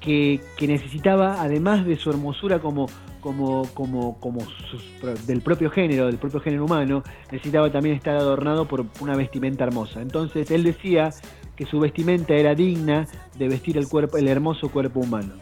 que, 0.00 0.40
que 0.56 0.66
necesitaba, 0.68 1.40
además 1.42 1.84
de 1.84 1.96
su 1.96 2.10
hermosura 2.10 2.58
como, 2.60 2.86
como, 3.20 3.66
como, 3.74 4.18
como 4.20 4.40
sus 4.70 4.82
pro- 5.00 5.14
del 5.26 5.40
propio 5.40 5.70
género, 5.70 6.06
del 6.06 6.18
propio 6.18 6.40
género 6.40 6.64
humano, 6.64 7.02
necesitaba 7.32 7.70
también 7.70 7.96
estar 7.96 8.16
adornado 8.16 8.66
por 8.66 8.86
una 9.00 9.16
vestimenta 9.16 9.64
hermosa. 9.64 10.00
Entonces 10.00 10.50
él 10.50 10.64
decía 10.64 11.10
que 11.56 11.66
su 11.66 11.80
vestimenta 11.80 12.34
era 12.34 12.54
digna 12.54 13.06
de 13.36 13.48
vestir 13.48 13.76
el 13.78 13.88
cuerpo, 13.88 14.16
el 14.16 14.28
hermoso 14.28 14.68
cuerpo 14.70 15.00
humano. 15.00 15.34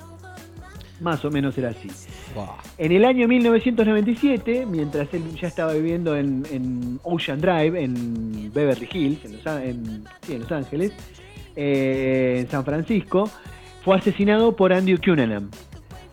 Más 1.01 1.23
o 1.27 1.31
menos 1.31 1.59
era 1.59 1.69
así. 1.69 1.89
En 2.79 2.91
el 2.93 3.05
año 3.05 3.29
1997, 3.29 4.65
mientras 4.67 5.13
él 5.13 5.23
ya 5.39 5.49
estaba 5.49 5.75
viviendo 5.75 6.17
en, 6.17 6.43
en 6.51 6.99
Ocean 7.03 7.39
Drive, 7.39 7.79
en 7.83 8.51
Beverly 8.53 8.89
Hills, 8.91 9.25
en 9.27 9.33
Los, 9.37 9.47
Á- 9.47 9.63
en- 9.63 10.05
sí, 10.23 10.33
en 10.35 10.41
Los 10.41 10.53
Ángeles, 10.53 10.93
eh, 11.55 12.39
en 12.41 12.49
San 12.51 12.65
Francisco, 12.65 13.29
fue 13.87 13.97
asesinado 13.99 14.57
por 14.57 14.73
Andy 14.73 14.97
Cunanan. 14.97 15.49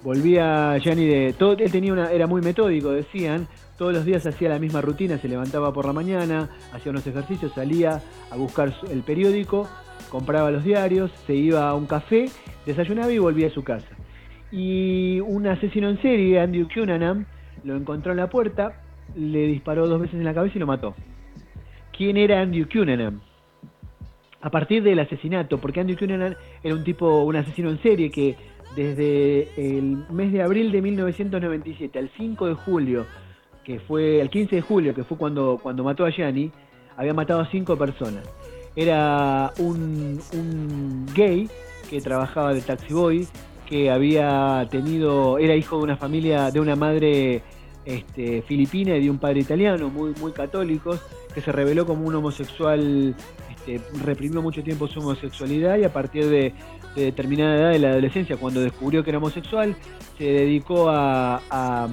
Volvía 0.03 0.77
Gianni 0.77 1.07
de... 1.07 1.33
Todo, 1.33 1.53
él 1.53 1.71
tenía 1.71 1.91
una, 1.91 2.11
era 2.11 2.27
muy 2.27 2.39
metódico, 2.39 2.91
decían. 2.91 3.47
Todos 3.79 3.91
los 3.93 4.05
días 4.05 4.23
hacía 4.27 4.49
la 4.49 4.59
misma 4.59 4.79
rutina, 4.79 5.17
se 5.17 5.27
levantaba 5.27 5.73
por 5.73 5.87
la 5.87 5.91
mañana, 5.91 6.51
hacía 6.71 6.91
unos 6.91 7.07
ejercicios, 7.07 7.51
salía 7.55 7.99
a 8.29 8.37
buscar 8.37 8.71
el 8.91 9.01
periódico, 9.01 9.67
compraba 10.11 10.51
los 10.51 10.63
diarios, 10.63 11.09
se 11.25 11.33
iba 11.33 11.67
a 11.67 11.73
un 11.73 11.87
café, 11.87 12.29
desayunaba 12.67 13.11
y 13.11 13.17
volvía 13.17 13.47
a 13.47 13.49
su 13.49 13.63
casa. 13.63 13.89
Y 14.51 15.19
un 15.21 15.47
asesino 15.47 15.89
en 15.89 15.99
serie, 15.99 16.41
Andy 16.41 16.65
Cunanan, 16.65 17.25
lo 17.63 17.75
encontró 17.75 18.11
en 18.11 18.19
la 18.19 18.29
puerta, 18.29 18.83
le 19.15 19.47
disparó 19.47 19.87
dos 19.87 19.99
veces 19.99 20.13
en 20.13 20.25
la 20.25 20.35
cabeza 20.35 20.57
y 20.57 20.59
lo 20.59 20.67
mató. 20.67 20.93
¿Quién 21.91 22.17
era 22.17 22.39
Andy 22.39 22.65
Cunanan? 22.65 23.32
A 24.43 24.49
partir 24.49 24.83
del 24.83 24.99
asesinato, 24.99 25.57
porque 25.57 25.79
Andy 25.79 25.95
Cunanan 25.95 26.35
era 26.61 26.75
un 26.75 26.83
tipo, 26.83 27.23
un 27.23 27.37
asesino 27.37 27.69
en 27.69 27.81
serie 27.81 28.11
que 28.11 28.35
desde 28.75 29.47
el 29.55 30.05
mes 30.11 30.33
de 30.33 30.41
abril 30.41 30.69
de 30.69 30.81
1997 30.81 31.97
al 31.97 32.11
5 32.17 32.47
de 32.47 32.53
julio, 32.53 33.05
que 33.63 33.79
fue 33.79 34.19
el 34.19 34.29
15 34.29 34.57
de 34.57 34.61
julio, 34.61 34.93
que 34.93 35.05
fue 35.05 35.17
cuando, 35.17 35.57
cuando 35.63 35.85
mató 35.85 36.05
a 36.05 36.09
Gianni, 36.09 36.51
había 36.97 37.13
matado 37.13 37.39
a 37.39 37.45
cinco 37.45 37.77
personas. 37.77 38.29
Era 38.75 39.53
un, 39.59 40.19
un 40.33 41.05
gay 41.15 41.49
que 41.89 42.01
trabajaba 42.01 42.53
de 42.53 42.59
taxi 42.59 42.93
boy, 42.93 43.25
que 43.65 43.89
había 43.89 44.67
tenido, 44.69 45.37
era 45.37 45.55
hijo 45.55 45.77
de 45.77 45.83
una 45.83 45.95
familia, 45.95 46.51
de 46.51 46.59
una 46.59 46.75
madre 46.75 47.43
este, 47.85 48.41
filipina 48.41 48.97
y 48.97 49.03
de 49.03 49.09
un 49.09 49.19
padre 49.19 49.39
italiano, 49.39 49.89
muy, 49.89 50.13
muy 50.19 50.33
católicos, 50.33 50.99
que 51.33 51.39
se 51.39 51.51
reveló 51.51 51.85
como 51.85 52.05
un 52.05 52.15
homosexual, 52.15 53.15
este, 53.65 53.79
reprimió 54.03 54.41
mucho 54.41 54.63
tiempo 54.63 54.87
su 54.87 54.99
homosexualidad 54.99 55.77
y 55.77 55.83
a 55.83 55.93
partir 55.93 56.25
de, 56.25 56.53
de 56.95 57.03
determinada 57.05 57.55
edad 57.55 57.71
de 57.71 57.79
la 57.79 57.89
adolescencia, 57.89 58.37
cuando 58.37 58.61
descubrió 58.61 59.03
que 59.03 59.09
era 59.11 59.19
homosexual, 59.19 59.75
se 60.17 60.23
dedicó 60.25 60.89
a, 60.89 61.37
a, 61.49 61.87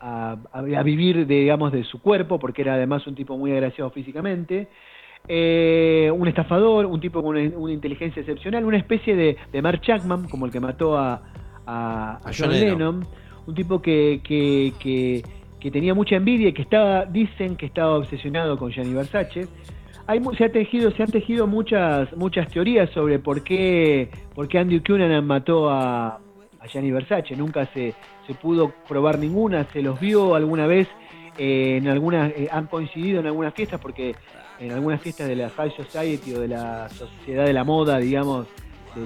a- 0.00 0.36
a 0.52 0.82
vivir, 0.82 1.26
digamos, 1.26 1.72
de 1.72 1.84
su 1.84 2.00
cuerpo, 2.00 2.38
porque 2.38 2.62
era 2.62 2.74
además 2.74 3.06
un 3.06 3.14
tipo 3.14 3.36
muy 3.38 3.52
agraciado 3.52 3.90
físicamente. 3.90 4.68
Eh, 5.26 6.10
un 6.16 6.26
estafador, 6.28 6.86
un 6.86 7.00
tipo 7.00 7.22
con 7.22 7.36
una, 7.36 7.56
una 7.58 7.72
inteligencia 7.72 8.20
excepcional, 8.20 8.64
una 8.64 8.78
especie 8.78 9.14
de, 9.16 9.36
de 9.52 9.62
Mark 9.62 9.80
Chapman, 9.82 10.28
como 10.28 10.46
el 10.46 10.52
que 10.52 10.60
mató 10.60 10.96
a, 10.96 11.22
a- 11.66 12.20
John 12.36 12.50
Lennon. 12.50 12.78
Lennon, 12.78 13.06
un 13.46 13.54
tipo 13.54 13.80
que, 13.82 14.20
que, 14.24 14.72
que- 14.78 15.22
que 15.60 15.72
tenía 15.72 15.92
mucha 15.92 16.14
envidia 16.14 16.48
y 16.48 16.52
que 16.52 16.62
estaba, 16.62 17.04
dicen 17.04 17.56
que 17.56 17.66
estaba 17.66 17.96
obsesionado 17.98 18.56
con 18.58 18.70
Gianni 18.70 18.94
Versace. 18.94 19.48
Hay, 20.08 20.22
se, 20.38 20.44
ha 20.44 20.48
tejido, 20.50 20.90
se 20.90 21.02
han 21.02 21.10
tejido 21.10 21.46
muchas, 21.46 22.16
muchas 22.16 22.48
teorías 22.48 22.88
sobre 22.90 23.18
por 23.18 23.44
qué, 23.44 24.08
por 24.34 24.48
qué 24.48 24.58
Andy 24.58 24.80
Cunanan 24.80 25.26
mató 25.26 25.68
a, 25.68 26.18
a 26.60 26.66
Gianni 26.66 26.90
Versace. 26.90 27.36
Nunca 27.36 27.66
se, 27.74 27.94
se 28.26 28.32
pudo 28.32 28.72
probar 28.88 29.18
ninguna, 29.18 29.70
se 29.70 29.82
los 29.82 30.00
vio 30.00 30.34
alguna 30.34 30.66
vez 30.66 30.88
eh, 31.36 31.76
en 31.76 31.88
algunas, 31.88 32.32
eh, 32.32 32.48
han 32.50 32.68
coincidido 32.68 33.20
en 33.20 33.26
algunas 33.26 33.52
fiestas 33.52 33.80
porque 33.80 34.14
en 34.58 34.72
algunas 34.72 35.00
fiestas 35.02 35.28
de 35.28 35.36
la 35.36 35.50
High 35.50 35.72
Society 35.72 36.32
o 36.32 36.40
de 36.40 36.48
la 36.48 36.88
sociedad 36.88 37.44
de 37.44 37.52
la 37.52 37.64
moda, 37.64 37.98
digamos, 37.98 38.46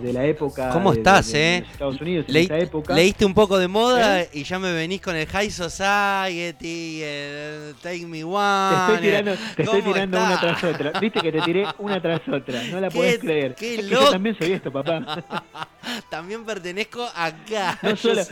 de, 0.00 0.12
la 0.12 0.24
época. 0.24 0.70
¿Cómo 0.70 0.92
de- 0.92 0.98
estás, 0.98 1.32
de- 1.32 1.38
de 1.38 1.56
eh? 1.58 1.64
Estados 1.72 2.00
Unidos 2.00 2.24
en 2.28 2.34
Leí- 2.34 2.44
esa 2.44 2.58
época. 2.58 2.94
Leíste 2.94 3.24
un 3.24 3.34
poco 3.34 3.58
de 3.58 3.68
moda 3.68 4.20
¿Eh? 4.22 4.30
y 4.32 4.44
ya 4.44 4.58
me 4.58 4.72
venís 4.72 5.00
con 5.00 5.16
el 5.16 5.26
High 5.26 5.50
Society, 5.50 7.02
el 7.02 7.74
Take 7.82 8.06
Me 8.06 8.18
Te 8.18 8.24
One. 8.24 8.76
estoy 8.80 8.98
tirando, 8.98 9.32
te 9.56 9.62
estoy 9.62 9.80
¿Cómo 9.82 9.92
tirando 9.92 10.18
una 10.18 10.40
tras 10.40 10.64
otra. 10.64 11.00
Viste 11.00 11.20
que 11.20 11.32
te 11.32 11.40
tiré 11.42 11.66
una 11.78 12.00
tras 12.00 12.20
otra. 12.28 12.62
No 12.70 12.80
la 12.80 12.90
podés 12.90 13.18
creer. 13.18 13.54
qué 13.54 13.74
Es 13.76 13.80
que 13.82 13.88
yo 13.88 14.10
también 14.10 14.36
soy 14.38 14.52
esto, 14.52 14.70
papá. 14.72 15.22
También 16.10 16.44
pertenezco 16.44 17.02
acá. 17.14 17.78
No 17.82 17.96
solo, 17.96 18.22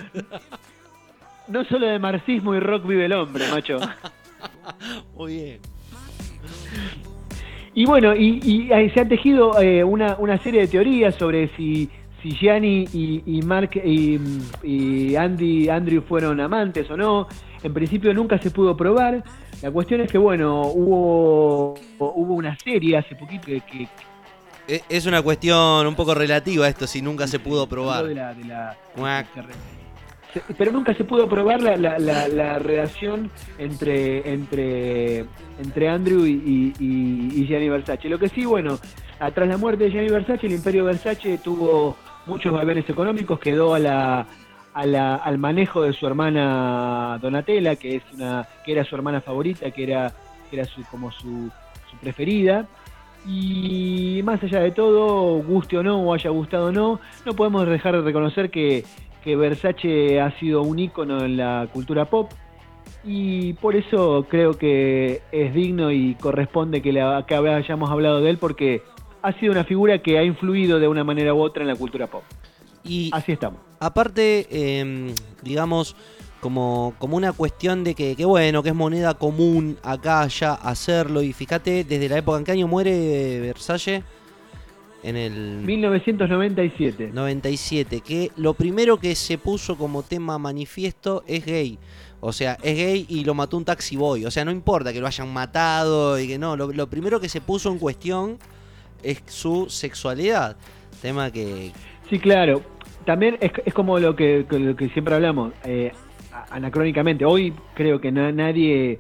no 1.49 1.65
solo 1.65 1.87
de 1.87 1.99
marxismo 1.99 2.55
y 2.55 2.61
rock 2.61 2.87
vive 2.87 3.07
el 3.07 3.13
hombre, 3.13 3.49
macho. 3.51 3.79
Muy 5.15 5.35
bien. 5.35 5.61
Y 7.75 7.85
bueno, 7.87 8.15
y, 8.17 8.41
y 8.45 8.73
ahí 8.73 8.91
se 8.91 9.01
han 9.01 9.09
tejido 9.09 9.61
eh, 9.61 9.85
una, 9.85 10.17
una 10.19 10.39
serie 10.43 10.63
de 10.63 10.69
teorías 10.69 11.15
sobre 11.15 11.49
si, 11.57 11.89
si 12.23 12.31
Gianni 12.33 12.85
y, 12.93 13.23
y 13.27 13.43
Mark 13.43 13.71
y, 13.85 14.19
y 14.63 15.15
Andy 15.17 15.69
Andrew 15.69 16.03
fueron 16.03 16.41
amantes 16.41 16.91
o 16.91 16.97
no. 16.97 17.29
En 17.63 17.73
principio 17.73 18.13
nunca 18.13 18.39
se 18.39 18.51
pudo 18.51 18.77
probar. 18.77 19.23
La 19.63 19.71
cuestión 19.71 20.01
es 20.01 20.11
que 20.11 20.19
bueno, 20.19 20.63
hubo 20.63 21.75
hubo 21.99 22.35
una 22.35 22.57
serie 22.59 22.97
hace 22.97 23.15
poquito 23.15 23.47
que, 23.47 23.61
que 23.61 23.87
E- 24.67 24.83
Es 24.89 25.07
una 25.07 25.21
cuestión 25.23 25.87
un 25.87 25.95
poco 25.95 26.15
relativa 26.15 26.69
esto, 26.69 26.87
si 26.87 27.03
nunca 27.03 27.27
se 27.27 27.39
pudo 27.39 27.67
probar. 27.67 28.07
de 28.07 28.15
la- 28.15 28.35
de 28.35 28.45
pero 30.59 30.73
nunca 30.73 30.95
se 30.95 31.05
pudo 31.05 31.29
probar 31.29 31.61
la, 31.63 31.77
la, 31.77 31.99
la, 31.99 32.29
la 32.29 32.59
relación 32.59 33.31
entre 33.59 34.33
entre 34.33 35.25
entre 35.63 35.89
Andrew 35.89 36.25
y, 36.27 36.73
y, 36.79 37.41
y- 37.43 37.47
Gianni 37.47 37.69
Versace. 37.69 38.09
Lo 38.09 38.19
que 38.19 38.29
sí, 38.29 38.45
bueno, 38.45 38.79
tras 39.35 39.49
la 39.49 39.57
muerte 39.57 39.85
de 39.85 39.91
Gianni 39.91 40.09
Versace, 40.11 40.47
el 40.47 40.53
Imperio 40.55 40.85
Versace 40.85 41.39
tuvo 41.39 41.97
muchos 42.27 42.53
valores 42.53 42.89
económicos, 42.89 43.39
quedó 43.41 43.75
a 43.75 43.79
la, 43.79 44.27
a 44.75 44.87
la- 44.87 45.17
al 45.17 45.39
manejo 45.39 45.83
de 45.83 45.93
su 45.93 46.07
hermana 46.07 47.19
Donatella, 47.21 47.77
que 47.77 47.97
es 47.97 48.03
una 48.15 48.47
que 48.65 48.73
era 48.73 48.85
su 48.85 48.95
hermana 48.95 49.21
favorita, 49.21 49.71
que 49.71 49.83
era 49.85 50.13
que 50.51 50.57
era 50.57 50.65
su 50.65 50.83
como 50.91 51.11
su, 51.13 51.51
su 51.91 51.97
preferida. 52.01 52.67
Y 53.27 54.23
más 54.25 54.43
allá 54.43 54.61
de 54.61 54.71
todo, 54.71 55.43
guste 55.43 55.77
o 55.77 55.83
no, 55.83 56.01
o 56.01 56.15
haya 56.15 56.31
gustado 56.31 56.67
o 56.69 56.73
no, 56.73 57.01
no 57.27 57.35
podemos 57.35 57.67
dejar 57.69 57.95
de 57.97 58.01
reconocer 58.03 58.51
que, 58.51 58.85
que 59.23 59.37
Versace 59.37 60.21
ha 60.21 60.39
sido 60.39 60.63
un 60.63 60.79
ícono 60.79 61.25
en 61.25 61.37
la 61.37 61.69
cultura 61.73 62.05
pop 62.07 62.31
y 63.05 63.55
por 63.55 63.77
eso 63.77 64.27
creo 64.29 64.59
que 64.59 65.23
es 65.33 65.55
digno 65.55 65.91
y 65.91 66.15
corresponde 66.17 66.83
que, 66.83 66.93
la, 66.93 67.25
que 67.27 67.35
hayamos 67.35 67.91
hablado 67.91 68.21
de 68.21 68.31
él 68.31 68.39
porque 68.39 68.83
ha 69.23 69.33
sido 69.39 69.53
una 69.53 69.65
figura 69.65 70.03
que 70.03 70.19
ha 70.19 70.25
influido 70.25 70.79
de 70.79 70.89
una 70.89 71.05
manera 71.05 71.35
u 71.35 71.41
otra 71.41 71.63
en 71.63 71.69
la 71.69 71.77
cultura 71.77 72.07
pop. 72.07 72.23
Y 72.85 73.11
Así 73.13 73.33
estamos. 73.33 73.61
aparte, 73.79 74.47
eh, 74.51 75.15
digamos, 75.43 75.97
como, 76.41 76.95
como 76.99 77.17
una 77.17 77.33
cuestión 77.33 77.85
de 77.85 77.95
que, 77.95 78.17
que, 78.17 78.25
bueno, 78.25 78.63
que 78.63 78.71
es 78.71 78.75
moneda 78.75 79.15
común 79.15 79.79
acá 79.83 80.27
ya 80.27 80.55
hacerlo. 80.55 81.23
Y 81.23 81.33
fíjate, 81.33 81.85
desde 81.85 82.09
la 82.09 82.19
época 82.19 82.39
en 82.39 82.45
que 82.45 82.53
año 82.53 82.67
muere 82.67 83.41
Versace, 83.41 84.03
en 85.03 85.17
el 85.17 85.59
1997. 85.65 87.11
97, 87.13 88.01
que 88.01 88.31
lo 88.37 88.55
primero 88.55 88.99
que 88.99 89.15
se 89.15 89.39
puso 89.39 89.77
como 89.77 90.03
tema 90.03 90.39
manifiesto 90.39 91.25
es 91.27 91.45
gay. 91.47 91.79
O 92.21 92.33
sea, 92.33 92.59
es 92.63 92.77
gay 92.77 93.07
y 93.09 93.25
lo 93.25 93.35
mató 93.35 93.57
un 93.57 93.65
taxi 93.65 93.97
boy. 93.97 94.27
O 94.27 94.31
sea, 94.31 94.45
no 94.45 94.51
importa 94.51 94.93
que 94.93 95.01
lo 95.01 95.07
hayan 95.07 95.33
matado 95.33 96.19
y 96.19 96.27
que 96.29 96.39
no. 96.39 96.55
Lo, 96.57 96.71
lo 96.73 96.87
primero 96.89 97.19
que 97.21 97.29
se 97.29 97.41
puso 97.41 97.71
en 97.73 97.79
cuestión 97.79 98.39
es 99.03 99.23
su 99.27 99.71
sexualidad. 99.71 100.57
Tema 101.01 101.31
que, 101.31 101.73
Sí, 102.11 102.19
claro. 102.19 102.63
También 103.07 103.39
es, 103.41 103.51
es 103.65 103.73
como 103.73 103.99
lo 103.99 104.15
que, 104.15 104.45
lo 104.51 104.77
que 104.77 104.91
siempre 104.91 105.15
hablamos, 105.15 105.53
eh, 105.65 105.93
anacrónicamente. 106.51 107.25
Hoy 107.25 107.55
creo 107.75 108.01
que 108.01 108.13
na- 108.13 108.31
nadie 108.33 108.99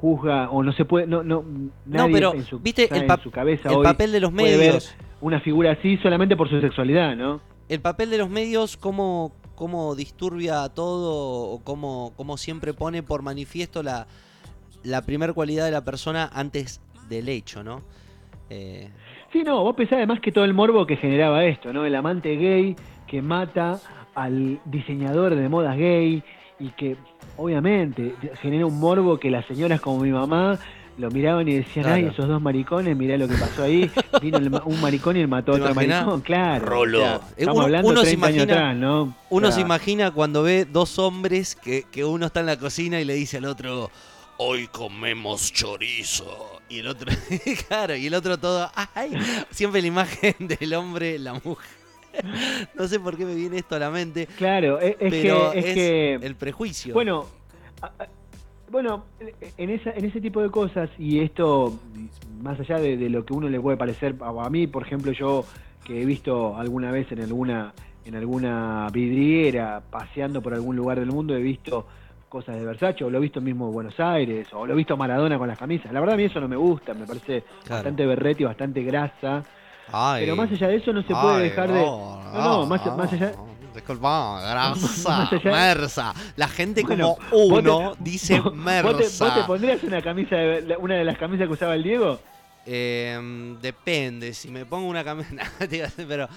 juzga 0.00 0.50
o 0.50 0.62
no 0.62 0.72
se 0.72 0.84
puede, 0.84 1.06
no, 1.06 1.22
no, 1.22 1.44
nadie 1.86 2.12
pero, 2.14 2.34
en 2.34 2.44
su, 2.44 2.58
¿viste 2.58 2.88
el 2.94 3.02
en 3.02 3.08
pap- 3.08 3.22
su 3.22 3.30
cabeza 3.30 3.70
el 3.70 3.76
hoy 3.76 3.84
papel 3.84 4.12
de 4.12 4.20
los 4.20 4.32
ver 4.34 4.58
medios? 4.58 4.94
Una 5.22 5.40
figura 5.40 5.72
así 5.72 5.96
solamente 5.98 6.36
por 6.36 6.50
su 6.50 6.60
sexualidad, 6.60 7.16
¿no? 7.16 7.40
el 7.68 7.80
papel 7.80 8.10
de 8.10 8.18
los 8.18 8.28
medios, 8.28 8.76
cómo, 8.76 9.32
cómo 9.54 9.94
disturbia 9.94 10.68
todo 10.68 11.54
o 11.54 11.64
cómo, 11.64 12.12
cómo 12.16 12.36
siempre 12.36 12.74
pone 12.74 13.02
por 13.02 13.22
manifiesto 13.22 13.82
la, 13.82 14.06
la 14.82 15.00
primer 15.02 15.32
cualidad 15.32 15.64
de 15.64 15.70
la 15.70 15.82
persona 15.82 16.28
antes 16.34 16.82
del 17.08 17.30
hecho, 17.30 17.62
¿no? 17.64 17.80
Eh, 18.50 18.90
Sí, 19.32 19.42
no, 19.42 19.62
vos 19.62 19.74
pensás 19.74 19.96
además 19.96 20.20
que 20.20 20.30
todo 20.30 20.44
el 20.44 20.52
morbo 20.52 20.84
que 20.86 20.96
generaba 20.98 21.46
esto, 21.46 21.72
¿no? 21.72 21.86
El 21.86 21.94
amante 21.94 22.36
gay 22.36 22.76
que 23.06 23.22
mata 23.22 23.80
al 24.14 24.60
diseñador 24.66 25.34
de 25.34 25.48
modas 25.48 25.78
gay 25.78 26.22
y 26.58 26.68
que 26.72 26.98
obviamente 27.38 28.14
genera 28.42 28.66
un 28.66 28.78
morbo 28.78 29.18
que 29.18 29.30
las 29.30 29.46
señoras 29.46 29.80
como 29.80 30.02
mi 30.02 30.10
mamá 30.10 30.58
lo 30.98 31.10
miraban 31.10 31.48
y 31.48 31.54
decían, 31.54 31.84
Claro. 31.84 31.96
ay, 31.96 32.04
esos 32.12 32.28
dos 32.28 32.40
maricones, 32.42 32.96
mirá 32.96 33.16
lo 33.16 33.26
que 33.28 33.34
pasó 33.36 33.62
ahí, 33.64 33.90
vino 34.22 34.38
el 34.38 34.52
un 34.64 34.80
maricón 34.80 35.16
y 35.16 35.26
mató 35.26 35.52
a 35.52 35.54
¿Te 35.56 35.60
otro 35.62 35.72
imaginás? 35.72 36.00
maricón, 36.04 36.20
claro. 36.20 36.64
Rolo. 36.66 36.98
o 36.98 37.02
sea, 37.02 37.14
Eh, 37.16 37.20
estamos 37.38 37.56
uno- 37.56 37.64
hablando 37.64 37.88
uno 37.88 38.00
se 38.02 38.06
30 38.08 38.26
años 38.26 38.36
imagina- 38.42 38.54
atrás, 38.60 38.76
¿no? 38.76 39.16
Uno 39.30 39.52
se 39.52 39.60
imagina 39.60 40.10
cuando 40.10 40.42
ve 40.42 40.64
dos 40.64 40.98
hombres 40.98 41.56
que, 41.56 41.84
que 41.90 42.04
uno 42.04 42.26
está 42.26 42.40
en 42.40 42.46
la 42.46 42.58
cocina 42.58 43.00
y 43.00 43.04
le 43.04 43.14
dice 43.14 43.38
al 43.38 43.46
otro, 43.46 43.90
Hoy 44.38 44.66
comemos 44.68 45.52
chorizo. 45.52 46.60
y 46.68 46.78
el 46.80 46.86
otro, 46.88 47.10
claro, 47.68 47.94
y 47.96 48.06
el 48.06 48.14
otro 48.14 48.38
todo, 48.38 48.70
ay, 48.94 49.12
siempre 49.50 49.80
la 49.82 49.88
imagen 49.88 50.34
del 50.60 50.74
hombre, 50.74 51.18
la 51.18 51.34
mujer. 51.34 51.82
No 52.74 52.86
sé 52.88 53.00
por 53.00 53.16
qué 53.16 53.24
me 53.24 53.34
viene 53.34 53.56
esto 53.58 53.74
a 53.76 53.78
la 53.78 53.90
mente, 53.90 54.26
Claro, 54.36 54.78
es, 54.80 54.96
es 55.00 55.10
pero 55.10 55.52
que... 55.52 55.58
Es 55.58 55.64
es 55.66 55.74
que 55.74 56.14
el 56.22 56.34
prejuicio. 56.36 56.92
Bueno, 56.92 57.26
bueno, 58.72 59.04
en, 59.58 59.68
esa, 59.70 59.90
en 59.90 60.06
ese 60.06 60.18
tipo 60.20 60.40
de 60.40 60.48
cosas, 60.50 60.88
y 60.98 61.20
esto, 61.20 61.74
más 62.40 62.58
allá 62.58 62.78
de, 62.78 62.96
de 62.96 63.10
lo 63.10 63.24
que 63.26 63.34
uno 63.34 63.48
le 63.50 63.60
puede 63.60 63.76
parecer, 63.76 64.16
a 64.20 64.48
mí, 64.48 64.66
por 64.66 64.82
ejemplo, 64.84 65.12
yo 65.12 65.44
que 65.84 66.00
he 66.00 66.06
visto 66.06 66.56
alguna 66.56 66.90
vez 66.90 67.12
en 67.12 67.20
alguna, 67.20 67.74
en 68.06 68.14
alguna 68.16 68.88
vidriera, 68.90 69.82
paseando 69.90 70.40
por 70.40 70.54
algún 70.54 70.74
lugar 70.74 70.98
del 70.98 71.10
mundo, 71.12 71.36
he 71.36 71.42
visto 71.42 71.86
cosas 72.30 72.56
de 72.56 72.64
Versace, 72.64 73.04
o 73.04 73.10
lo 73.10 73.18
he 73.18 73.20
visto 73.20 73.42
mismo 73.42 73.66
en 73.68 73.74
Buenos 73.74 74.00
Aires, 74.00 74.48
o 74.54 74.66
lo 74.66 74.72
he 74.72 74.76
visto 74.76 74.96
Maradona 74.96 75.36
con 75.36 75.48
las 75.48 75.58
camisas. 75.58 75.92
La 75.92 76.00
verdad 76.00 76.14
a 76.14 76.16
mí 76.16 76.24
eso 76.24 76.40
no 76.40 76.48
me 76.48 76.56
gusta, 76.56 76.94
me 76.94 77.04
parece 77.06 77.42
Claro. 77.42 77.74
bastante 77.74 78.06
berreti, 78.06 78.44
bastante 78.44 78.82
grasa. 78.82 79.42
Ay. 79.92 80.22
Pero 80.24 80.34
más 80.34 80.50
allá 80.50 80.68
de 80.68 80.76
eso 80.76 80.94
no 80.94 81.02
se 81.02 81.08
puede 81.14 81.36
Ay, 81.36 81.42
dejar 81.42 81.70
de... 81.70 81.80
no, 81.82 82.22
No, 82.32 82.42
no, 82.60 82.66
más, 82.66 82.96
más 82.96 83.12
allá... 83.12 83.32
Disculpa, 83.74 84.40
grasa, 84.50 85.30
mersa. 85.44 86.14
La 86.36 86.48
gente 86.48 86.82
como 86.82 87.18
uno 87.32 87.92
te- 87.96 88.04
dice 88.10 88.40
vos- 88.40 88.54
mersa. 88.54 88.90
¿Vos 88.92 88.96
te, 89.18 89.24
vos 89.24 89.34
te 89.34 89.42
pondrías 89.44 89.82
una 89.82 90.02
camisa, 90.02 90.36
de- 90.36 90.76
una 90.78 90.96
de 90.96 91.04
las 91.04 91.16
camisas 91.18 91.46
que 91.46 91.52
usaba 91.52 91.74
el 91.74 91.82
Diego? 91.82 92.20
Eh, 92.66 93.56
depende, 93.60 94.34
si 94.34 94.48
me 94.50 94.64
pongo 94.66 94.88
una 94.88 95.02
camisa. 95.02 95.30
pero 96.08 96.28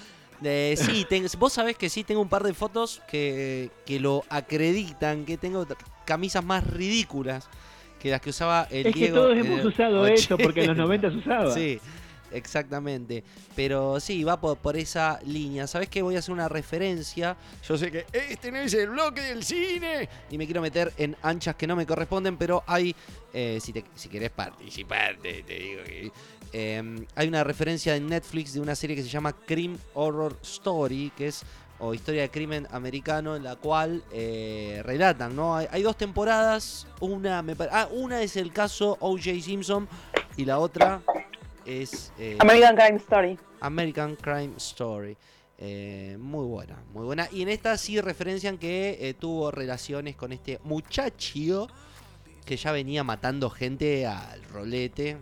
eh, 0.42 0.74
sí, 0.76 1.06
ten- 1.08 1.26
vos 1.38 1.52
sabés 1.52 1.76
que 1.76 1.88
sí, 1.88 2.04
tengo 2.04 2.20
un 2.20 2.28
par 2.28 2.42
de 2.42 2.54
fotos 2.54 3.02
que, 3.08 3.70
que 3.84 4.00
lo 4.00 4.24
acreditan, 4.28 5.24
que 5.24 5.36
tengo 5.36 5.66
camisas 6.04 6.44
más 6.44 6.66
ridículas 6.66 7.48
que 8.00 8.10
las 8.10 8.20
que 8.20 8.30
usaba 8.30 8.66
el 8.70 8.86
es 8.86 8.92
que 8.92 8.98
Diego. 9.00 9.16
todos 9.16 9.36
hemos 9.38 9.64
usado 9.64 10.06
eso, 10.06 10.36
porque 10.36 10.60
en 10.64 10.76
los 10.76 10.78
80. 10.78 11.08
90 11.08 11.10
se 11.10 11.16
usaba. 11.16 11.50
Sí, 11.54 11.80
exactamente. 12.36 13.24
Pero 13.54 13.98
sí, 14.00 14.24
va 14.24 14.40
por, 14.40 14.58
por 14.58 14.76
esa 14.76 15.18
línea. 15.24 15.66
¿Sabés 15.66 15.88
que 15.88 16.02
voy 16.02 16.16
a 16.16 16.20
hacer 16.20 16.32
una 16.32 16.48
referencia? 16.48 17.36
Yo 17.66 17.76
sé 17.76 17.90
que 17.90 18.06
este 18.12 18.52
no 18.52 18.58
es 18.58 18.74
el 18.74 18.90
bloque 18.90 19.22
del 19.22 19.42
cine. 19.44 20.08
Y 20.30 20.38
me 20.38 20.46
quiero 20.46 20.60
meter 20.60 20.92
en 20.96 21.16
anchas 21.22 21.56
que 21.56 21.66
no 21.66 21.76
me 21.76 21.86
corresponden, 21.86 22.36
pero 22.36 22.62
hay, 22.66 22.94
eh, 23.32 23.58
si, 23.60 23.72
te, 23.72 23.84
si 23.94 24.08
querés 24.08 24.30
participar, 24.30 25.16
te, 25.16 25.42
digo 25.42 25.82
que... 25.84 26.12
eh, 26.52 27.06
hay 27.14 27.28
una 27.28 27.44
referencia 27.44 27.96
en 27.96 28.06
Netflix 28.06 28.52
de 28.52 28.60
una 28.60 28.74
serie 28.74 28.96
que 28.96 29.02
se 29.02 29.08
llama 29.08 29.32
Crime 29.32 29.76
Horror 29.94 30.36
Story, 30.42 31.12
que 31.16 31.28
es 31.28 31.44
o 31.78 31.94
historia 31.94 32.22
de 32.22 32.30
crimen 32.30 32.66
americano 32.70 33.36
en 33.36 33.44
la 33.44 33.56
cual 33.56 34.02
eh, 34.12 34.80
relatan, 34.84 35.36
¿no? 35.36 35.56
Hay, 35.56 35.66
hay 35.70 35.82
dos 35.82 35.96
temporadas, 35.96 36.86
una 37.00 37.42
me 37.42 37.54
ah, 37.70 37.88
una 37.92 38.22
es 38.22 38.36
el 38.36 38.52
caso 38.52 38.96
O.J. 39.00 39.42
Simpson 39.42 39.88
y 40.36 40.44
la 40.44 40.58
otra 40.58 41.02
es 41.66 42.12
eh, 42.18 42.36
American 42.38 42.76
Crime 42.76 42.96
Story. 42.96 43.38
American 43.60 44.16
Crime 44.16 44.52
Story. 44.56 45.16
Eh, 45.58 46.16
muy 46.20 46.44
buena, 46.46 46.76
muy 46.92 47.04
buena. 47.04 47.28
Y 47.32 47.42
en 47.42 47.48
esta 47.48 47.76
sí 47.78 48.00
referencian 48.00 48.58
que 48.58 48.98
eh, 49.00 49.14
tuvo 49.14 49.50
relaciones 49.50 50.14
con 50.16 50.32
este 50.32 50.58
muchacho 50.64 51.68
que 52.44 52.56
ya 52.56 52.72
venía 52.72 53.02
matando 53.02 53.48
gente 53.50 54.06
al 54.06 54.42
rolete. 54.52 55.16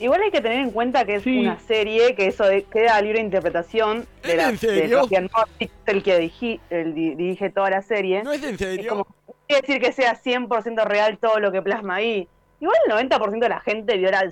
Igual 0.00 0.22
hay 0.22 0.30
que 0.30 0.40
tener 0.40 0.58
en 0.60 0.70
cuenta 0.70 1.04
que 1.04 1.16
es 1.16 1.22
Sí. 1.24 1.38
una 1.40 1.58
serie 1.60 2.14
que 2.14 2.26
eso 2.26 2.44
de- 2.44 2.64
queda 2.64 2.96
a 2.96 3.02
libre 3.02 3.20
interpretación 3.20 4.06
de 4.22 4.36
la 4.36 4.50
¿En 4.50 4.58
serio? 4.58 5.06
de 5.06 5.70
el 5.86 6.02
que 6.02 6.18
dirigi- 6.20 6.60
el 6.70 6.94
di- 6.94 7.14
dirige 7.14 7.50
toda 7.50 7.70
la 7.70 7.82
serie. 7.82 8.22
¿No 8.22 8.32
es 8.32 8.42
en 8.44 8.54
Es 8.54 8.58
serio? 8.60 8.90
como, 8.90 9.06
no 9.26 9.34
quiere 9.48 9.62
decir 9.66 9.80
que 9.80 9.92
sea 9.92 10.14
100% 10.14 10.84
real 10.84 11.18
todo 11.18 11.40
lo 11.40 11.50
que 11.50 11.62
plasma 11.62 11.96
ahí. 11.96 12.28
Igual 12.60 12.76
el 12.86 12.92
90% 12.92 13.40
de 13.46 13.48
la 13.48 13.60
gente 13.60 13.96
vio 13.96 14.10
la, 14.10 14.30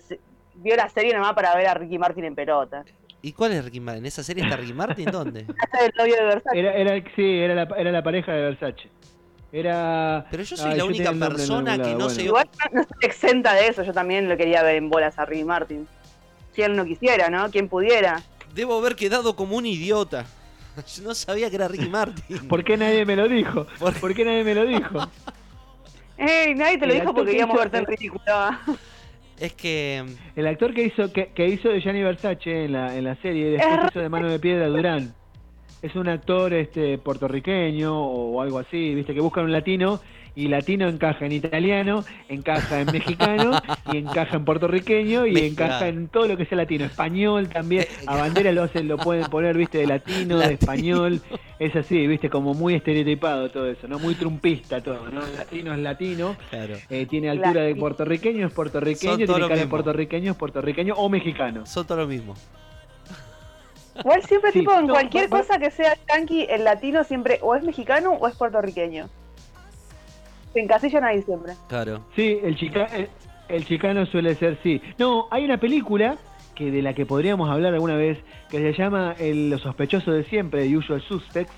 vio 0.57 0.77
la 0.77 0.89
serie 0.89 1.13
nomás 1.15 1.35
para 1.35 1.55
ver 1.57 1.67
a 1.69 1.75
Ricky 1.75 1.99
Martin 1.99 2.25
en 2.25 2.35
pelota. 2.35 2.85
¿Y 3.23 3.33
cuál 3.33 3.53
es 3.53 3.65
Ricky 3.65 3.81
Martin? 3.81 4.03
¿En 4.03 4.07
esa 4.07 4.23
serie 4.23 4.45
está 4.45 4.57
Ricky 4.57 4.73
Martin? 4.75 5.07
¿Dónde? 5.11 5.41
El 5.81 5.93
novio 5.99 6.15
de 6.17 6.23
Versace. 6.25 6.59
Era, 6.59 6.73
era, 6.75 7.05
sí, 7.17 7.39
era 7.39 7.55
la, 7.55 7.63
era 7.77 7.91
la 7.93 8.03
pareja 8.03 8.33
de 8.33 8.41
Versache. 8.43 8.89
Era. 9.53 10.27
Pero 10.31 10.43
yo 10.43 10.57
soy 10.57 10.71
la 10.73 10.77
yo 10.77 10.87
única 10.87 11.13
persona 11.13 11.75
que 11.77 11.91
no 11.93 11.95
bueno. 11.95 12.11
se- 12.11 12.23
Igual 12.23 12.49
no, 12.65 12.71
no 12.75 12.81
estoy 12.83 12.99
exenta 13.03 13.55
de 13.55 13.69
eso, 13.69 13.83
yo 13.85 13.93
también 13.93 14.29
lo 14.29 14.37
quería 14.37 14.63
ver 14.63 14.77
en 14.77 14.91
bolas 14.91 15.19
a 15.19 15.25
Ricky 15.25 15.45
Martin. 15.45 15.87
Si 16.55 16.63
él 16.63 16.77
no 16.77 16.85
quisiera, 16.85 17.29
¿no? 17.31 17.51
Quien 17.51 17.69
pudiera. 17.69 18.23
Debo 18.55 18.79
haber 18.79 18.97
quedado 18.97 19.35
como 19.37 19.57
un 19.57 19.67
idiota. 19.67 20.25
Yo 20.97 21.03
no 21.05 21.15
sabía 21.15 21.49
que 21.51 21.57
era 21.57 21.69
Ricky 21.69 21.89
Martin. 21.89 22.49
¿Por 22.49 22.65
qué 22.65 22.77
nadie 22.77 23.05
me 23.05 23.17
lo 23.17 23.29
dijo? 23.29 23.67
Por- 23.79 23.95
¿Por 23.99 24.15
qué 24.15 24.25
nadie 24.25 24.45
me 24.45 24.55
lo 24.55 24.67
dijo? 24.67 25.09
ey 26.19 26.55
nadie 26.55 26.79
te 26.79 26.87
lo 26.87 26.95
dijo 26.95 27.07
porque 27.15 27.23
que 27.23 27.31
queríamos 27.33 27.55
hizo- 27.55 27.63
verte 27.63 27.79
en 27.79 27.87
ridículo. 27.87 28.23
Es 29.41 29.53
que 29.53 30.05
El 30.35 30.47
actor 30.47 30.73
que 30.73 30.85
hizo 30.85 31.13
que, 31.13 31.29
que 31.29 31.47
hizo 31.47 31.69
de 31.69 31.81
Gianni 31.81 32.03
Versace 32.03 32.65
en 32.65 32.73
la, 32.73 32.97
en 32.97 33.05
la 33.05 33.17
serie 33.17 33.51
después 33.51 33.79
Es 33.85 33.91
hizo 33.91 34.01
de 34.01 34.09
mano 34.09 34.31
de 34.31 34.39
piedra 34.39 34.67
Durán. 34.69 35.15
es 35.83 35.95
un 35.95 36.09
actor 36.09 36.53
este 36.55 36.99
puertorriqueño 36.99 37.95
o 37.95 38.41
algo 38.41 38.59
así, 38.59 38.95
viste, 38.95 39.15
que 39.15 39.21
buscan 39.21 39.45
un 39.45 39.53
latino 39.53 40.01
y 40.37 40.49
latino 40.49 40.87
encaja 40.87 41.25
en 41.25 41.33
italiano, 41.33 42.05
encaja 42.29 42.83
en 42.83 42.93
mexicano 42.93 43.59
y 43.91 43.97
encaja 43.97 44.37
en 44.37 44.45
puertorriqueño 44.45 45.27
y 45.27 45.37
encaja 45.39 45.89
en 45.89 46.09
todo 46.09 46.29
lo 46.29 46.37
que 46.37 46.45
sea 46.45 46.59
latino, 46.59 46.85
español 46.85 47.49
también, 47.49 47.87
a 48.07 48.17
bandera 48.17 48.53
lo 48.53 48.65
hacen, 48.65 48.87
lo 48.87 48.99
pueden 48.99 49.25
poner, 49.31 49.57
viste, 49.57 49.79
de 49.79 49.87
latino, 49.87 50.39
de 50.39 50.53
español, 50.53 51.23
es 51.59 51.75
así, 51.75 52.07
viste, 52.07 52.29
como 52.29 52.53
muy 52.53 52.75
estereotipado 52.75 53.51
todo 53.51 53.67
eso, 53.67 53.89
¿no? 53.89 53.99
Muy 53.99 54.15
trumpista 54.15 54.83
todo, 54.83 55.09
¿no? 55.11 55.23
Latino 55.39 55.73
es 55.73 55.79
latino, 55.79 56.37
Claro. 56.51 56.75
eh, 56.91 57.07
tiene 57.07 57.31
altura 57.31 57.63
de 57.63 57.75
puertorriqueño, 57.75 58.47
es 58.47 58.53
Son 58.53 58.57
puertorriqueño, 58.57 59.13
todo 59.13 59.25
tiene 59.27 59.41
lo 59.41 59.49
cara 59.49 59.57
de 59.61 59.65
mismo. 59.65 59.71
puertorriqueño, 59.71 60.33
es 60.33 60.37
puertorriqueño 60.37 60.95
o 60.97 61.09
mexicano. 61.09 61.65
Son 61.65 61.87
todo 61.87 61.97
lo 61.99 62.07
mismo. 62.07 62.35
Igual 63.99 64.23
siempre, 64.25 64.53
Sí, 64.53 64.59
tipo, 64.61 64.75
en 64.75 64.87
no, 64.87 64.93
cualquier 64.93 65.33
va- 65.33 65.39
va- 65.39 65.43
cosa 65.43 65.59
que 65.59 65.71
sea 65.71 65.97
yankee, 66.09 66.47
el 66.51 66.65
latino 66.65 67.03
siempre 67.05 67.39
o 67.41 67.55
es 67.55 67.65
mexicano 67.65 68.11
o 68.13 68.29
es 68.29 68.37
puertorriqueño. 68.37 69.09
Se 70.53 70.61
encasillan 70.61 71.05
ahí 71.05 71.23
siempre. 71.23 71.53
Claro. 71.69 72.01
Sí, 72.15 72.39
el, 72.43 72.57
chica, 72.57 72.87
el, 72.87 73.09
el 73.49 73.65
chicano 73.67 74.07
suele 74.07 74.35
ser 74.35 74.59
sí. 74.63 74.81
No, 74.99 75.27
hay 75.31 75.45
una 75.45 75.59
película 75.59 76.17
que 76.55 76.71
de 76.71 76.81
la 76.83 76.95
que 76.95 77.05
podríamos 77.05 77.51
hablar 77.51 77.75
alguna 77.75 77.97
vez 77.97 78.19
que 78.51 78.59
se 78.59 78.73
llama 78.73 79.15
el, 79.19 79.51
Los 79.51 79.61
sospechosos 79.63 80.15
de 80.15 80.25
siempre, 80.25 80.67
The 80.67 80.77
Usual 80.77 81.03
Suspects, 81.03 81.53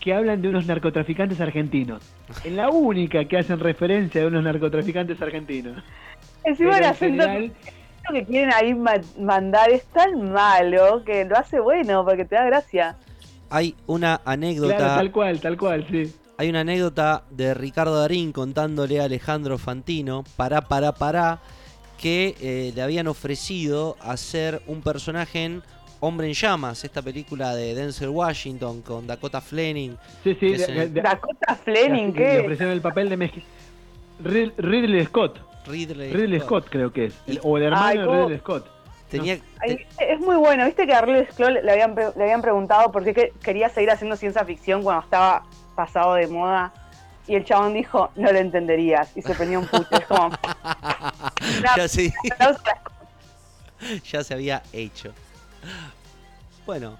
que 0.00 0.14
hablan 0.14 0.40
de 0.40 0.48
unos 0.48 0.66
narcotraficantes 0.66 1.40
argentinos. 1.40 2.00
Es 2.44 2.52
la 2.52 2.68
única 2.70 3.24
que 3.24 3.38
hacen 3.38 3.58
referencia 3.58 4.20
de 4.20 4.26
unos 4.28 4.44
narcotraficantes 4.44 5.20
argentinos. 5.20 5.82
Encima 6.44 6.76
el 6.78 6.84
en 6.84 6.90
acento 6.90 7.22
general, 7.24 7.52
que 8.12 8.24
quieren 8.24 8.50
ahí 8.54 8.72
ma- 8.72 9.00
mandar 9.18 9.68
es 9.72 9.84
tan 9.86 10.30
malo 10.30 11.02
que 11.04 11.24
lo 11.24 11.36
hace 11.36 11.58
bueno 11.58 12.04
porque 12.04 12.24
te 12.24 12.36
da 12.36 12.44
gracia. 12.44 12.96
Hay 13.50 13.74
una 13.86 14.20
anécdota. 14.24 14.76
claro, 14.76 14.94
tal 14.94 15.10
cual, 15.10 15.40
tal 15.40 15.56
cual, 15.56 15.86
sí. 15.90 16.14
Hay 16.38 16.50
una 16.50 16.60
anécdota 16.60 17.22
de 17.30 17.54
Ricardo 17.54 17.98
Darín 17.98 18.32
contándole 18.32 19.00
a 19.00 19.04
Alejandro 19.04 19.56
Fantino, 19.56 20.22
para, 20.36 20.60
para, 20.60 20.92
para, 20.92 21.38
que 21.98 22.34
eh, 22.40 22.72
le 22.74 22.82
habían 22.82 23.06
ofrecido 23.08 23.96
hacer 24.00 24.60
un 24.66 24.82
personaje 24.82 25.44
en 25.44 25.62
Hombre 26.00 26.26
en 26.26 26.34
Llamas, 26.34 26.84
esta 26.84 27.00
película 27.00 27.54
de 27.54 27.74
Denzel 27.74 28.10
Washington 28.10 28.82
con 28.82 29.06
Dakota 29.06 29.40
Fleming. 29.40 29.92
Sí, 30.22 30.36
sí, 30.38 30.52
Ese- 30.52 30.72
de- 30.72 30.88
de- 30.90 31.00
Dakota 31.00 31.54
Fleming, 31.54 32.08
le 32.08 32.12
¿qué? 32.12 32.40
ofrecieron 32.40 32.74
el 32.74 32.82
papel 32.82 33.08
de 33.08 33.16
México. 33.16 33.46
Ridley 34.22 35.06
Scott, 35.06 35.38
Ridley, 35.66 36.12
Ridley 36.12 36.40
Scott 36.40 36.66
creo 36.68 36.92
que 36.92 37.06
es, 37.06 37.14
el- 37.26 37.40
o 37.42 37.56
el 37.56 37.64
hermano 37.64 37.86
Ay, 37.86 37.98
de 37.98 38.04
cómo- 38.04 38.22
Ridley 38.24 38.38
Scott. 38.40 38.66
Tenía, 39.10 39.38
Ay, 39.60 39.78
es 40.00 40.20
muy 40.20 40.36
bueno, 40.36 40.66
viste 40.66 40.84
que 40.86 40.92
a 40.92 41.00
Ridley 41.00 41.26
Scott 41.32 41.48
le 41.62 41.70
habían, 41.72 41.94
le 41.94 42.22
habían 42.24 42.42
preguntado 42.42 42.92
por 42.92 43.02
qué 43.04 43.14
que- 43.14 43.32
quería 43.42 43.70
seguir 43.70 43.90
haciendo 43.90 44.16
ciencia 44.16 44.44
ficción 44.44 44.82
cuando 44.82 45.02
estaba 45.02 45.44
pasado 45.76 46.14
de 46.14 46.26
moda. 46.26 46.72
Y 47.28 47.34
el 47.36 47.44
chabón 47.44 47.74
dijo, 47.74 48.10
no 48.16 48.32
lo 48.32 48.38
entenderías. 48.38 49.16
Y 49.16 49.22
se 49.22 49.34
prendió 49.34 49.60
un 49.60 49.66
pucho. 49.66 49.86
Es 49.92 50.06
como. 50.06 50.30
ya, 51.76 51.88
se, 51.88 52.12
ya 54.04 54.34
había 54.34 54.62
hecho. 54.72 55.12
Bueno, 56.64 56.96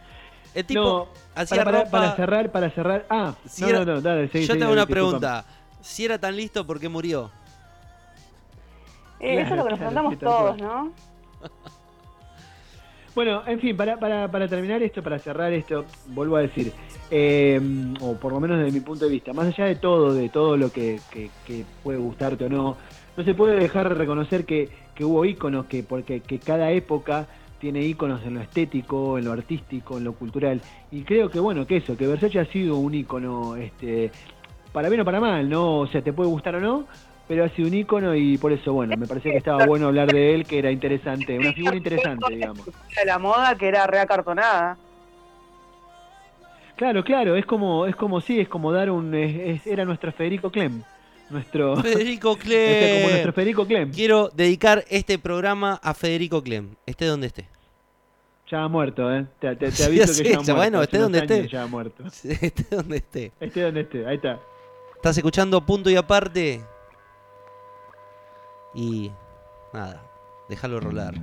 el 0.55 0.65
tipo 0.65 0.81
No, 0.81 1.09
hacía 1.35 1.65
para, 1.65 1.71
para- 1.73 1.85
ropa- 1.85 1.91
para 1.91 2.17
cerrar, 2.17 2.51
para 2.53 2.71
cerrar. 2.71 3.07
Ah, 3.11 3.35
Si 3.49 3.63
no, 3.63 3.69
era- 3.69 3.79
no, 3.81 3.85
no, 3.95 4.01
dale, 4.01 4.29
seguí, 4.29 4.45
Yo 4.47 4.55
seguí, 4.55 4.59
te 4.61 4.65
hago 4.65 4.73
una 4.73 4.83
discúlpame. 4.87 5.11
pregunta. 5.11 5.45
Si 5.81 6.05
era 6.05 6.19
tan 6.19 6.37
listo, 6.37 6.67
¿por 6.67 6.79
qué 6.81 6.89
murió? 6.89 7.31
Eh, 9.21 9.41
eso 9.41 9.51
es 9.55 9.57
lo 9.57 9.65
que 9.65 9.71
nos 9.71 9.79
preguntamos 9.79 10.19
todos. 10.19 10.59
¿no? 10.59 10.93
Bueno, 13.17 13.43
en 13.47 13.59
fin, 13.61 13.75
para, 13.75 13.99
para, 13.99 14.31
para 14.31 14.47
terminar 14.47 14.83
esto, 14.83 15.03
para 15.03 15.19
cerrar 15.19 15.51
esto, 15.55 15.87
vuelvo 16.09 16.37
a 16.37 16.43
decir, 16.43 16.71
eh, 17.11 17.59
o 18.03 18.15
por 18.19 18.31
lo 18.31 18.41
menos 18.41 18.59
desde 18.59 18.71
mi 18.71 18.81
punto 18.81 19.07
de 19.07 19.11
vista, 19.11 19.33
más 19.33 19.47
allá 19.47 19.65
de 19.65 19.77
todo, 19.77 20.13
de 20.13 20.29
todo 20.29 20.59
lo 20.59 20.71
que, 20.71 21.01
que- 21.11 21.31
que 21.47 21.65
puede 21.83 21.97
gustarte 21.99 22.45
o 22.45 22.51
no, 22.51 22.77
no 23.17 23.25
se 23.25 23.33
puede 23.33 23.59
dejar 23.59 23.89
de 23.89 23.95
reconocer 23.95 24.45
que, 24.45 24.69
que 24.95 25.03
hubo 25.03 25.25
íconos, 25.25 25.65
que 25.65 25.83
porque 25.83 26.21
que 26.21 26.41
cada 26.41 26.71
época 26.73 27.27
tiene 27.59 27.81
íconos 27.85 28.23
en 28.27 28.35
lo 28.35 28.43
estético, 28.43 29.17
en 29.17 29.25
lo 29.25 29.33
artístico, 29.33 29.97
en 29.97 30.05
lo 30.05 30.13
cultural, 30.13 30.61
y 30.91 31.03
creo 31.03 31.31
que 31.31 31.41
bueno, 31.41 31.67
que 31.67 31.79
eso, 31.79 31.97
que 31.97 32.07
Versace 32.07 32.39
ha 32.39 32.45
sido 32.45 32.77
un 32.77 32.95
ícono, 32.95 33.57
este, 33.57 34.11
para 34.73 34.91
bien 34.91 35.01
o 35.01 35.05
para 35.07 35.21
mal, 35.21 35.49
¿no? 35.49 35.79
O 35.79 35.87
sea, 35.87 36.03
te 36.03 36.13
puede 36.13 36.29
gustar 36.29 36.57
o 36.57 36.61
no, 36.61 36.87
pero 37.29 37.45
ha 37.45 37.49
sido 37.51 37.69
un 37.69 37.75
ícono 37.75 38.15
y 38.15 38.39
por 38.39 38.53
eso, 38.53 38.73
bueno, 38.73 38.97
me 38.97 39.07
parecía 39.07 39.33
que 39.33 39.39
estaba 39.39 39.67
bueno 39.67 39.89
hablar 39.89 40.09
de 40.09 40.35
él, 40.35 40.47
que 40.47 40.59
era 40.59 40.71
interesante, 40.71 41.39
una 41.39 41.53
figura 41.53 41.77
interesante, 41.77 42.33
digamos. 42.35 42.67
De 42.67 43.05
la 43.05 43.19
moda 43.19 43.57
que 43.57 43.69
era 43.69 43.87
reacartonada. 43.87 44.77
Claro, 46.77 47.03
claro, 47.05 47.37
es 47.37 47.47
como, 47.47 47.87
es 47.87 47.97
como 47.97 48.21
sí, 48.21 48.39
es 48.39 48.49
como 48.49 48.71
dar 48.71 48.91
un, 48.91 49.15
es- 49.15 49.61
es- 49.61 49.67
era 49.67 49.85
nuestro 49.85 50.13
Federico 50.13 50.51
Clem, 50.51 50.83
nuestro, 51.31 51.77
Federico 51.83 52.33
este, 52.39 52.91
como 52.91 53.09
nuestro 53.09 53.33
Clem. 53.33 53.35
Federico 53.35 53.67
Clem, 53.67 53.91
Quiero 53.93 54.29
dedicar 54.29 54.85
este 54.91 55.19
programa 55.19 55.81
a 55.83 55.95
Federico 55.95 56.43
Clem, 56.43 56.75
esté 56.85 57.07
donde 57.07 57.29
esté. 57.29 57.49
ya 58.49 58.63
ha 58.63 58.69
muerto, 58.69 59.13
eh, 59.13 59.27
te, 59.41 59.57
te- 59.57 59.73
te 59.73 59.73
Sí, 59.73 59.85
aviso 59.85 60.13
sí, 60.13 60.23
que 60.23 60.29
ya 60.31 60.39
ha 60.39 60.43
ya, 60.43 60.55
muerto, 60.55 60.55
bueno, 60.55 60.83
esté 60.83 60.99
donde 60.99 61.19
esté. 61.19 61.49
ya 61.49 61.63
ha 61.63 61.67
muerto, 61.67 62.05
Esté 62.07 62.77
donde 62.77 62.97
esté. 62.99 63.33
esté 63.41 63.61
donde 63.63 63.81
esté, 63.81 64.07
ahí 64.07 64.17
está. 64.17 64.39
Estás 64.97 65.17
escuchando 65.17 65.65
punto 65.65 65.89
y 65.89 65.97
aparte. 65.97 66.61
Y 68.77 69.11
nada, 69.73 70.03
déjalo 70.49 70.79
rolar. 70.81 71.15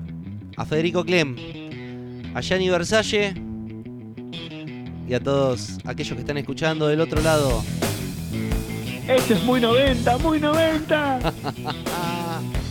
A 0.57 0.65
Federico 0.65 1.05
Clem, 1.05 1.35
a 2.33 2.41
Gianni 2.41 2.69
Versace 2.69 3.33
y 5.07 5.13
a 5.13 5.19
todos 5.19 5.77
aquellos 5.85 6.15
que 6.15 6.21
están 6.21 6.37
escuchando 6.37 6.87
del 6.87 6.99
otro 6.99 7.21
lado. 7.21 7.63
Este 9.07 9.35
es 9.35 9.43
muy 9.43 9.61
90, 9.61 10.17
muy 10.17 10.39
90. 10.39 11.19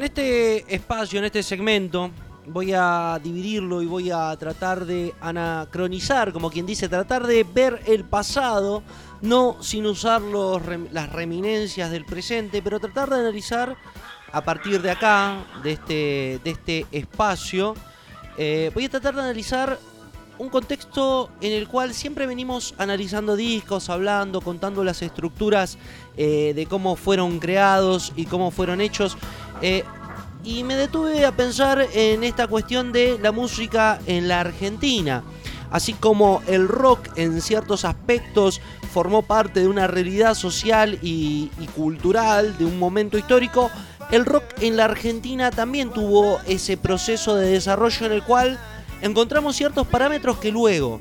en 0.00 0.04
este 0.04 0.74
espacio, 0.74 1.18
en 1.18 1.26
este 1.26 1.42
segmento, 1.42 2.10
voy 2.46 2.72
a 2.74 3.20
dividirlo 3.22 3.82
y 3.82 3.86
voy 3.86 4.10
a 4.10 4.34
tratar 4.38 4.86
de 4.86 5.14
anacronizar, 5.20 6.32
como 6.32 6.50
quien 6.50 6.64
dice, 6.64 6.88
tratar 6.88 7.26
de 7.26 7.44
ver 7.44 7.82
el 7.84 8.04
pasado, 8.04 8.82
no 9.20 9.62
sin 9.62 9.84
usar 9.84 10.22
las 10.22 11.12
reminencias 11.12 11.90
del 11.90 12.06
presente, 12.06 12.62
pero 12.62 12.80
tratar 12.80 13.10
de 13.10 13.16
analizar 13.16 13.76
a 14.32 14.40
partir 14.42 14.80
de 14.80 14.90
acá, 14.90 15.44
de 15.62 15.72
este, 15.72 16.40
este 16.44 16.86
espacio, 16.92 17.74
eh, 18.38 18.70
voy 18.72 18.86
a 18.86 18.88
tratar 18.88 19.14
de 19.16 19.20
analizar 19.20 19.78
un 20.40 20.48
contexto 20.48 21.28
en 21.42 21.52
el 21.52 21.68
cual 21.68 21.92
siempre 21.92 22.26
venimos 22.26 22.74
analizando 22.78 23.36
discos, 23.36 23.90
hablando, 23.90 24.40
contando 24.40 24.82
las 24.82 25.02
estructuras 25.02 25.76
eh, 26.16 26.54
de 26.56 26.64
cómo 26.64 26.96
fueron 26.96 27.38
creados 27.40 28.14
y 28.16 28.24
cómo 28.24 28.50
fueron 28.50 28.80
hechos. 28.80 29.18
Eh, 29.62 29.84
y 30.42 30.64
me 30.64 30.74
detuve 30.74 31.26
a 31.26 31.32
pensar 31.32 31.86
en 31.92 32.24
esta 32.24 32.46
cuestión 32.46 32.92
de 32.92 33.18
la 33.20 33.32
música 33.32 34.00
en 34.06 34.28
la 34.28 34.40
Argentina. 34.40 35.22
Así 35.70 35.92
como 35.92 36.42
el 36.46 36.66
rock 36.66 37.08
en 37.16 37.40
ciertos 37.40 37.84
aspectos 37.84 38.60
formó 38.92 39.22
parte 39.22 39.60
de 39.60 39.68
una 39.68 39.86
realidad 39.86 40.34
social 40.34 40.98
y, 41.02 41.50
y 41.60 41.66
cultural 41.68 42.56
de 42.58 42.64
un 42.64 42.78
momento 42.78 43.18
histórico, 43.18 43.70
el 44.10 44.26
rock 44.26 44.44
en 44.60 44.76
la 44.76 44.86
Argentina 44.86 45.50
también 45.52 45.90
tuvo 45.92 46.40
ese 46.46 46.76
proceso 46.76 47.36
de 47.36 47.52
desarrollo 47.52 48.06
en 48.06 48.12
el 48.12 48.24
cual 48.24 48.58
encontramos 49.02 49.54
ciertos 49.54 49.86
parámetros 49.86 50.38
que 50.38 50.50
luego, 50.50 51.00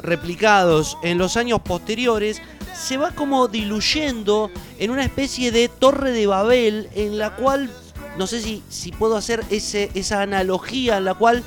replicados 0.00 0.96
en 1.02 1.18
los 1.18 1.36
años 1.36 1.60
posteriores, 1.62 2.40
se 2.74 2.96
va 2.96 3.10
como 3.10 3.48
diluyendo 3.48 4.50
en 4.78 4.90
una 4.90 5.04
especie 5.04 5.50
de 5.50 5.68
torre 5.68 6.12
de 6.12 6.26
Babel 6.26 6.88
en 6.94 7.18
la 7.18 7.34
cual, 7.34 7.70
no 8.18 8.26
sé 8.26 8.40
si, 8.40 8.62
si 8.68 8.92
puedo 8.92 9.16
hacer 9.16 9.44
ese, 9.50 9.90
esa 9.94 10.22
analogía 10.22 10.98
en 10.98 11.04
la 11.04 11.14
cual 11.14 11.42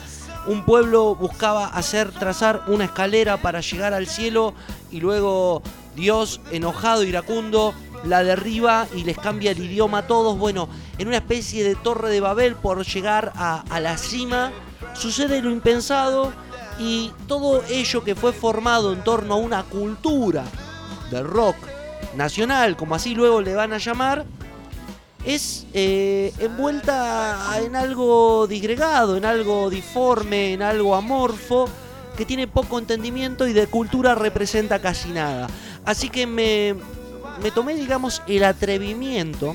un 0.48 0.64
pueblo 0.64 1.16
buscaba 1.16 1.68
hacer 1.68 2.12
trazar 2.12 2.64
una 2.68 2.86
escalera 2.86 3.38
para 3.38 3.62
llegar 3.62 3.94
al 3.94 4.08
cielo 4.08 4.54
y 4.92 5.02
luego 5.02 5.62
Dios, 5.96 6.40
enojado, 6.52 7.04
iracundo, 7.04 7.74
la 8.04 8.24
derriba 8.24 8.88
y 8.96 9.04
les 9.04 9.18
cambia 9.18 9.52
el 9.52 9.60
idioma 9.60 10.00
a 10.00 10.08
todos. 10.08 10.38
Bueno, 10.38 10.70
en 10.98 11.08
una 11.08 11.18
especie 11.18 11.64
de 11.64 11.76
torre 11.76 12.10
de 12.10 12.22
Babel 12.22 12.56
por 12.56 12.86
llegar 12.86 13.34
a, 13.36 13.64
a 13.70 13.80
la 13.80 13.98
cima, 13.98 14.52
sucede 14.94 15.42
lo 15.42 15.52
impensado 15.52 16.32
y 16.80 17.12
todo 17.28 17.64
ello 17.70 18.04
que 18.04 18.16
fue 18.16 18.32
formado 18.32 18.94
en 18.94 19.04
torno 19.04 19.34
a 19.34 19.38
una 19.38 19.64
cultura 19.64 20.46
del 21.12 21.26
rock 21.26 21.56
nacional, 22.16 22.78
como 22.78 22.96
así 22.96 23.16
luego 23.16 23.42
le 23.42 23.56
van 23.56 23.74
a 23.74 23.78
llamar, 23.80 24.26
es 25.28 25.66
eh, 25.74 26.32
envuelta 26.40 27.60
en 27.62 27.76
algo 27.76 28.48
disgregado, 28.48 29.18
en 29.18 29.26
algo 29.26 29.70
diforme, 29.70 30.54
en 30.54 30.62
algo 30.62 30.96
amorfo, 30.96 31.68
que 32.16 32.24
tiene 32.24 32.48
poco 32.48 32.80
entendimiento 32.80 33.46
y 33.46 33.52
de 33.52 33.68
cultura 33.68 34.16
representa 34.16 34.80
casi 34.80 35.10
nada. 35.10 35.50
Así 35.84 36.10
que 36.10 36.26
me, 36.26 36.76
me 37.44 37.52
tomé, 37.52 37.76
digamos, 37.76 38.22
el 38.26 38.46
atrevimiento, 38.46 39.54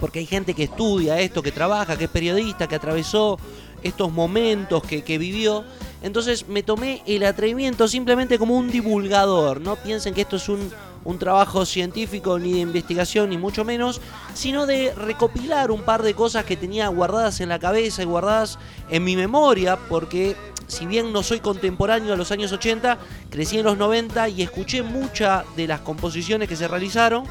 porque 0.00 0.18
hay 0.18 0.26
gente 0.26 0.52
que 0.52 0.64
estudia 0.64 1.20
esto, 1.20 1.42
que 1.42 1.52
trabaja, 1.52 1.96
que 1.96 2.04
es 2.04 2.10
periodista, 2.10 2.66
que 2.66 2.74
atravesó 2.74 3.38
estos 3.84 4.12
momentos 4.12 4.82
que, 4.82 5.04
que 5.04 5.16
vivió. 5.16 5.62
Entonces 6.02 6.48
me 6.48 6.64
tomé 6.64 7.02
el 7.06 7.24
atrevimiento 7.24 7.86
simplemente 7.86 8.36
como 8.36 8.56
un 8.56 8.68
divulgador. 8.68 9.60
No 9.60 9.76
piensen 9.76 10.12
que 10.12 10.22
esto 10.22 10.34
es 10.34 10.48
un, 10.48 10.72
un 11.08 11.18
trabajo 11.18 11.64
científico 11.64 12.38
ni 12.38 12.52
de 12.52 12.58
investigación, 12.58 13.30
ni 13.30 13.38
mucho 13.38 13.64
menos, 13.64 13.98
sino 14.34 14.66
de 14.66 14.94
recopilar 14.94 15.70
un 15.70 15.80
par 15.80 16.02
de 16.02 16.12
cosas 16.12 16.44
que 16.44 16.54
tenía 16.54 16.88
guardadas 16.88 17.40
en 17.40 17.48
la 17.48 17.58
cabeza 17.58 18.02
y 18.02 18.04
guardadas 18.04 18.58
en 18.90 19.04
mi 19.04 19.16
memoria, 19.16 19.78
porque 19.88 20.36
si 20.66 20.84
bien 20.84 21.10
no 21.10 21.22
soy 21.22 21.40
contemporáneo 21.40 22.12
a 22.12 22.16
los 22.18 22.30
años 22.30 22.52
80, 22.52 22.98
crecí 23.30 23.56
en 23.58 23.64
los 23.64 23.78
90 23.78 24.28
y 24.28 24.42
escuché 24.42 24.82
muchas 24.82 25.44
de 25.56 25.66
las 25.66 25.80
composiciones 25.80 26.46
que 26.46 26.56
se 26.56 26.68
realizaron. 26.68 27.24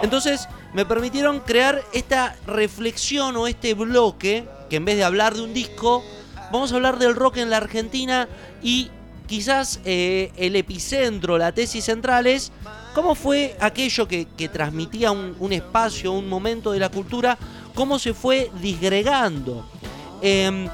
Entonces 0.00 0.48
me 0.72 0.86
permitieron 0.86 1.40
crear 1.40 1.82
esta 1.92 2.36
reflexión 2.46 3.36
o 3.36 3.46
este 3.46 3.74
bloque, 3.74 4.48
que 4.70 4.76
en 4.76 4.86
vez 4.86 4.96
de 4.96 5.04
hablar 5.04 5.34
de 5.34 5.42
un 5.42 5.52
disco, 5.52 6.02
vamos 6.50 6.72
a 6.72 6.76
hablar 6.76 6.98
del 6.98 7.14
rock 7.14 7.36
en 7.36 7.50
la 7.50 7.58
Argentina 7.58 8.30
y 8.62 8.90
quizás 9.26 9.80
eh, 9.84 10.32
el 10.36 10.56
epicentro, 10.56 11.36
la 11.36 11.52
tesis 11.52 11.84
central 11.84 12.26
es 12.26 12.50
cómo 12.94 13.14
fue 13.14 13.56
aquello 13.60 14.06
que, 14.06 14.26
transmitía 14.52 15.10
un, 15.10 15.36
un 15.38 15.52
espacio, 15.52 16.12
un 16.12 16.28
momento 16.28 16.72
de 16.72 16.80
la 16.80 16.88
cultura, 16.88 17.38
cómo 17.74 17.98
se 17.98 18.14
fue 18.14 18.50
disgregando. 18.60 19.64
Em, 20.22 20.68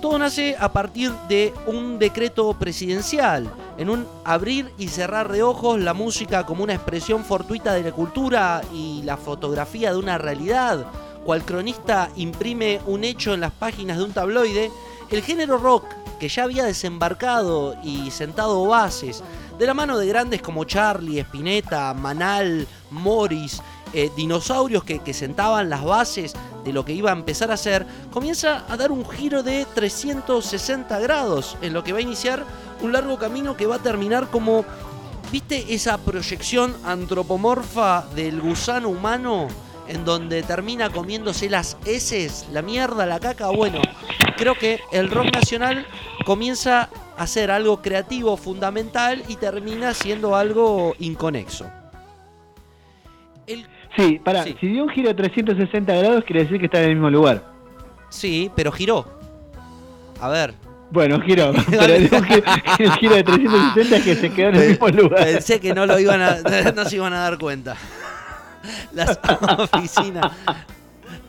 todo 0.00 0.18
nace 0.18 0.56
a 0.58 0.72
partir 0.72 1.12
de 1.28 1.52
un 1.66 1.98
decreto 1.98 2.54
presidencial, 2.54 3.50
en 3.76 3.90
un 3.90 4.06
abrir 4.24 4.72
y 4.78 4.88
cerrar 4.88 5.30
de 5.30 5.42
ojos 5.42 5.78
la 5.78 5.94
música 5.94 6.46
como 6.46 6.64
una 6.64 6.74
expresión 6.74 7.24
fortuita 7.24 7.74
de 7.74 7.82
la 7.82 7.92
cultura 7.92 8.62
y 8.72 9.02
la 9.04 9.16
fotografía 9.16 9.92
de 9.92 9.98
una 9.98 10.16
realidad. 10.16 10.86
Cual 11.24 11.44
cronista 11.44 12.08
imprime 12.16 12.80
un 12.86 13.04
hecho 13.04 13.34
en 13.34 13.40
las 13.40 13.52
páginas 13.52 13.98
de 13.98 14.04
un 14.04 14.12
tabloide, 14.12 14.70
el 15.10 15.22
género 15.22 15.58
rock, 15.58 15.84
que 16.18 16.28
ya 16.28 16.44
había 16.44 16.64
desembarcado 16.64 17.76
y 17.82 18.10
sentado 18.10 18.66
bases, 18.66 19.22
de 19.60 19.66
la 19.66 19.74
mano 19.74 19.98
de 19.98 20.06
grandes 20.06 20.40
como 20.40 20.64
Charlie, 20.64 21.20
Spinetta, 21.20 21.92
Manal, 21.92 22.66
Morris, 22.92 23.60
eh, 23.92 24.10
dinosaurios 24.16 24.84
que, 24.84 25.00
que 25.00 25.12
sentaban 25.12 25.68
las 25.68 25.84
bases 25.84 26.32
de 26.64 26.72
lo 26.72 26.82
que 26.82 26.94
iba 26.94 27.10
a 27.10 27.12
empezar 27.12 27.50
a 27.50 27.54
hacer, 27.54 27.84
comienza 28.10 28.64
a 28.70 28.78
dar 28.78 28.90
un 28.90 29.06
giro 29.06 29.42
de 29.42 29.66
360 29.74 30.98
grados 31.00 31.58
en 31.60 31.74
lo 31.74 31.84
que 31.84 31.92
va 31.92 31.98
a 31.98 32.00
iniciar 32.00 32.42
un 32.80 32.92
largo 32.92 33.18
camino 33.18 33.54
que 33.54 33.66
va 33.66 33.76
a 33.76 33.82
terminar 33.82 34.28
como, 34.30 34.64
¿viste 35.30 35.74
esa 35.74 35.98
proyección 35.98 36.74
antropomorfa 36.82 38.06
del 38.14 38.40
gusano 38.40 38.88
humano? 38.88 39.48
En 39.88 40.06
donde 40.06 40.42
termina 40.42 40.88
comiéndose 40.88 41.50
las 41.50 41.76
heces, 41.84 42.46
la 42.50 42.62
mierda, 42.62 43.04
la 43.04 43.20
caca. 43.20 43.50
Bueno, 43.50 43.82
creo 44.38 44.54
que 44.54 44.80
el 44.90 45.10
rock 45.10 45.34
nacional 45.34 45.86
comienza 46.24 46.88
a 47.20 47.26
ser 47.26 47.50
algo 47.50 47.82
creativo, 47.82 48.34
fundamental 48.38 49.22
y 49.28 49.36
termina 49.36 49.92
siendo 49.92 50.34
algo 50.34 50.94
inconexo. 51.00 51.66
El- 53.46 53.66
Sí, 53.94 54.18
pará, 54.24 54.44
Sí. 54.44 54.56
si 54.60 54.68
dio 54.68 54.84
un 54.84 54.88
giro 54.88 55.08
de 55.08 55.14
360 55.14 55.92
grados 55.94 56.24
quiere 56.24 56.44
decir 56.44 56.58
que 56.58 56.64
está 56.66 56.78
en 56.80 56.90
el 56.90 56.94
mismo 56.94 57.10
lugar. 57.10 57.42
Sí, 58.08 58.50
pero 58.56 58.72
giró. 58.72 59.04
A 60.20 60.28
ver, 60.28 60.54
Bueno, 60.92 61.20
giró, 61.20 61.52
pero 61.70 61.94
un 61.96 62.24
giro, 62.24 62.42
el 62.78 62.92
giro 62.92 63.14
de 63.16 63.22
360 63.24 63.96
es 63.96 64.02
que 64.04 64.14
se 64.16 64.30
quedó 64.32 64.48
en 64.48 64.54
el 64.56 64.68
mismo 64.70 64.88
lugar. 64.88 65.24
Pensé 65.24 65.60
que 65.60 65.74
no 65.74 65.84
lo 65.86 65.98
iban 65.98 66.22
a, 66.22 66.36
no 66.74 66.84
se 66.86 66.96
iban 66.96 67.12
a 67.12 67.18
dar 67.20 67.38
cuenta. 67.38 67.76
Las 68.92 69.18
oficinas. 69.58 70.32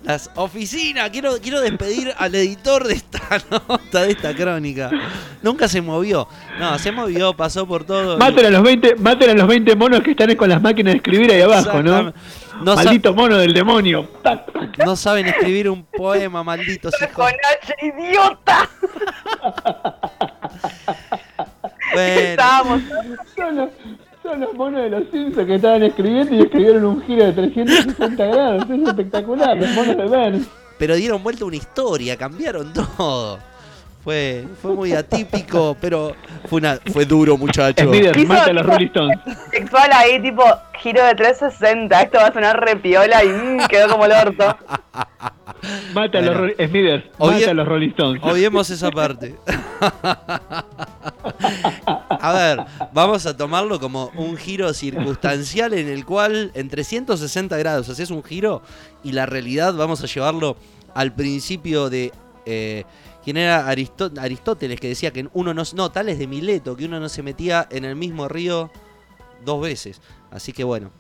Las 0.03 0.31
oficinas. 0.35 1.09
Quiero, 1.11 1.37
quiero 1.41 1.61
despedir 1.61 2.13
al 2.17 2.33
editor 2.33 2.87
de 2.87 2.95
esta 2.95 3.19
nota, 3.51 4.03
de 4.03 4.11
esta 4.11 4.33
crónica. 4.35 4.89
Nunca 5.41 5.67
se 5.67 5.81
movió. 5.81 6.27
No, 6.59 6.77
se 6.79 6.91
movió, 6.91 7.33
pasó 7.33 7.67
por 7.67 7.83
todo. 7.83 8.17
Maten 8.17 8.47
a 8.47 8.49
los 8.49 8.63
20, 8.63 8.95
maten 8.95 9.29
a 9.29 9.33
los 9.33 9.47
20 9.47 9.75
monos 9.75 10.01
que 10.01 10.11
están 10.11 10.35
con 10.35 10.49
las 10.49 10.61
máquinas 10.61 10.93
de 10.93 10.97
escribir 10.97 11.31
ahí 11.31 11.41
abajo, 11.41 11.83
¿no? 11.83 12.13
Maldito 12.63 13.13
mono 13.13 13.37
del 13.37 13.53
demonio. 13.53 14.07
No 14.85 14.95
saben 14.95 15.27
escribir 15.27 15.69
un 15.69 15.83
poema, 15.83 16.43
malditos 16.43 16.93
hijos. 17.01 17.13
Con 17.13 17.27
H, 17.27 17.75
idiota. 17.81 18.69
Bueno, 21.93 22.19
Estábamos. 22.21 22.81
Son 24.31 24.39
los, 24.39 24.53
monos 24.53 24.81
de 24.81 24.89
los 24.89 25.03
Simpsons 25.11 25.45
que 25.45 25.55
estaban 25.55 25.83
escribiendo 25.83 26.33
y 26.33 26.39
escribieron 26.39 26.85
un 26.85 27.01
giro 27.01 27.25
de 27.25 27.33
360 27.33 28.25
grados. 28.27 28.63
Es 28.69 28.87
espectacular, 28.87 29.57
los 29.57 29.69
monos 29.71 29.97
de 29.97 30.05
Burns. 30.05 30.47
pero 30.79 30.95
dieron 30.95 31.21
vuelta 31.21 31.43
una 31.43 31.57
historia, 31.57 32.15
cambiaron 32.15 32.71
todo. 32.71 33.39
Fue, 34.01 34.47
fue 34.61 34.73
muy 34.73 34.93
atípico, 34.93 35.75
pero 35.81 36.15
fue, 36.49 36.59
una, 36.59 36.79
fue 36.93 37.03
duro, 37.03 37.37
muchachos. 37.37 37.85
Smithers, 37.85 38.17
Hizo- 38.17 38.27
mata 38.29 38.51
a 38.51 38.53
los 38.53 38.65
Rolling 38.65 38.87
Stones. 38.87 39.19
Sexual 39.51 39.89
ahí, 39.93 40.21
tipo, 40.21 40.43
giro 40.81 41.03
de 41.03 41.13
360. 41.13 42.01
Esto 42.01 42.17
va 42.17 42.27
a 42.27 42.33
sonar 42.33 42.57
repiola 42.57 43.25
y 43.25 43.27
mm, 43.27 43.67
quedó 43.67 43.89
como 43.89 44.05
el 44.05 44.13
orto. 44.13 44.57
Mata 45.93 46.17
a 46.19 46.21
los 46.21 46.37
Bueno. 46.37 46.53
Smithers, 46.57 47.03
Obvie- 47.17 47.39
mata 47.39 47.51
a 47.51 47.53
los 47.53 47.67
Rolling 47.67 47.89
Stones. 47.89 48.23
Odiemos 48.23 48.69
esa 48.69 48.89
parte. 48.91 49.35
A 52.09 52.33
ver, 52.33 52.65
vamos 52.93 53.25
a 53.25 53.35
tomarlo 53.35 53.79
como 53.79 54.11
un 54.15 54.37
giro 54.37 54.73
circunstancial 54.73 55.73
en 55.73 55.87
el 55.87 56.05
cual 56.05 56.51
en 56.53 56.69
360 56.69 57.57
grados 57.57 57.89
haces 57.89 58.11
un 58.11 58.23
giro 58.23 58.61
y 59.03 59.11
la 59.13 59.25
realidad 59.25 59.73
vamos 59.73 60.03
a 60.03 60.07
llevarlo 60.07 60.55
al 60.93 61.13
principio 61.13 61.89
de... 61.89 62.11
eh, 62.45 62.83
¿Quién 63.23 63.37
era 63.37 63.67
Aristó- 63.71 64.11
Aristóteles 64.19 64.79
que 64.79 64.87
decía 64.89 65.11
que 65.11 65.27
uno 65.33 65.53
no... 65.53 65.63
No, 65.75 65.91
tal 65.91 66.09
es 66.09 66.17
de 66.19 66.25
Mileto, 66.27 66.75
que 66.75 66.85
uno 66.85 66.99
no 66.99 67.07
se 67.09 67.21
metía 67.23 67.67
en 67.69 67.85
el 67.85 67.95
mismo 67.95 68.27
río 68.27 68.71
dos 69.45 69.61
veces. 69.61 70.01
Así 70.31 70.53
que 70.53 70.63
bueno. 70.63 70.91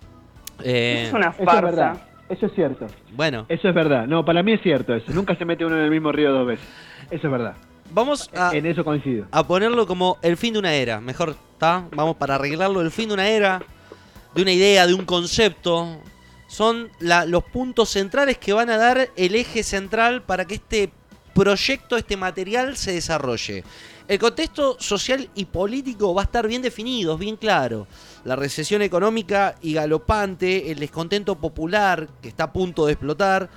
eh, 0.63 1.05
es 1.07 1.13
una 1.13 1.31
farsa. 1.31 1.97
Eso 2.31 2.45
es 2.45 2.53
cierto. 2.53 2.87
Bueno, 3.13 3.45
Eso 3.49 3.67
es 3.69 3.75
verdad. 3.75 4.07
No, 4.07 4.23
para 4.23 4.41
mí 4.41 4.53
es 4.53 4.61
cierto 4.61 4.95
eso. 4.95 5.11
Nunca 5.11 5.35
se 5.35 5.43
mete 5.45 5.65
uno 5.65 5.75
en 5.77 5.83
el 5.83 5.91
mismo 5.91 6.11
río 6.11 6.31
dos 6.31 6.47
veces. 6.47 6.65
Eso 7.11 7.27
es 7.27 7.31
verdad. 7.31 7.55
vamos 7.93 8.29
a, 8.33 8.55
En 8.55 8.65
eso 8.65 8.83
coincido. 8.85 9.25
a 9.31 9.45
ponerlo 9.45 9.85
como 9.85 10.17
el 10.21 10.37
fin 10.37 10.53
de 10.53 10.59
una 10.59 10.73
era. 10.73 11.01
Mejor, 11.01 11.35
¿está? 11.53 11.85
Vamos 11.93 12.15
para 12.15 12.35
arreglarlo. 12.35 12.81
El 12.81 12.89
fin 12.91 13.09
de 13.09 13.13
una 13.15 13.27
era, 13.27 13.61
de 14.33 14.41
una 14.41 14.51
idea, 14.51 14.87
de 14.87 14.93
un 14.93 15.05
concepto. 15.05 15.99
Son 16.47 16.89
la- 16.99 17.25
los 17.25 17.43
puntos 17.43 17.89
centrales 17.89 18.37
que 18.37 18.53
van 18.53 18.69
a 18.69 18.77
dar 18.77 19.09
el 19.15 19.35
eje 19.35 19.63
central 19.63 20.21
para 20.21 20.45
que 20.45 20.55
este 20.55 20.89
proyecto, 21.33 21.97
este 21.97 22.17
material 22.17 22.77
se 22.77 22.93
desarrolle. 22.93 23.63
El 24.07 24.19
contexto 24.19 24.77
social 24.79 25.29
y 25.35 25.45
político 25.45 26.13
va 26.13 26.23
a 26.23 26.25
estar 26.25 26.47
bien 26.47 26.61
definido, 26.61 27.17
bien 27.17 27.37
claro. 27.37 27.87
La 28.25 28.35
recesión 28.35 28.81
económica 28.81 29.55
y 29.61 29.73
galopante, 29.73 30.71
el 30.71 30.79
descontento 30.79 31.35
popular 31.35 32.09
que 32.21 32.29
está 32.29 32.45
a 32.45 32.53
punto 32.53 32.85
de 32.85 32.93
explotar, 32.93 33.49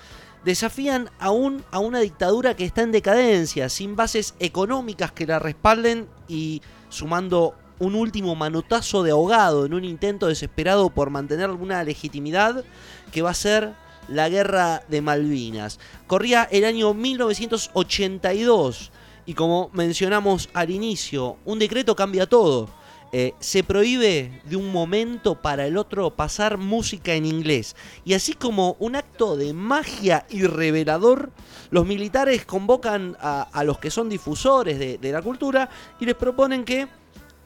desafían 0.44 1.10
aún 1.18 1.64
a 1.70 1.78
una 1.78 2.00
dictadura 2.00 2.54
que 2.54 2.64
está 2.64 2.82
en 2.82 2.92
decadencia, 2.92 3.68
sin 3.68 3.96
bases 3.96 4.34
económicas 4.38 5.10
que 5.10 5.26
la 5.26 5.38
respalden 5.38 6.06
y 6.28 6.62
sumando 6.88 7.54
un 7.78 7.94
último 7.94 8.34
manotazo 8.36 9.02
de 9.02 9.10
ahogado 9.10 9.66
en 9.66 9.74
un 9.74 9.84
intento 9.84 10.28
desesperado 10.28 10.90
por 10.90 11.10
mantener 11.10 11.46
alguna 11.46 11.82
legitimidad 11.82 12.64
que 13.10 13.22
va 13.22 13.30
a 13.30 13.34
ser 13.34 13.74
la 14.08 14.28
guerra 14.28 14.82
de 14.88 15.00
Malvinas. 15.00 15.78
Corría 16.06 16.44
el 16.50 16.64
año 16.64 16.94
1982 16.94 18.90
y 19.26 19.34
como 19.34 19.70
mencionamos 19.72 20.48
al 20.52 20.70
inicio, 20.70 21.36
un 21.44 21.58
decreto 21.58 21.96
cambia 21.96 22.26
todo. 22.26 22.68
Eh, 23.16 23.32
se 23.38 23.62
prohíbe 23.62 24.42
de 24.44 24.56
un 24.56 24.72
momento 24.72 25.40
para 25.40 25.66
el 25.66 25.76
otro 25.76 26.10
pasar 26.10 26.58
música 26.58 27.14
en 27.14 27.26
inglés. 27.26 27.76
Y 28.04 28.14
así 28.14 28.32
como 28.32 28.76
un 28.80 28.96
acto 28.96 29.36
de 29.36 29.52
magia 29.52 30.26
y 30.28 30.42
revelador, 30.42 31.30
los 31.70 31.86
militares 31.86 32.44
convocan 32.44 33.16
a, 33.20 33.62
los 33.64 33.78
que 33.78 33.92
son 33.92 34.08
difusores 34.08 35.00
de 35.00 35.12
la 35.12 35.22
cultura 35.22 35.70
y 36.00 36.06
les 36.06 36.16
proponen 36.16 36.64
que 36.64 36.88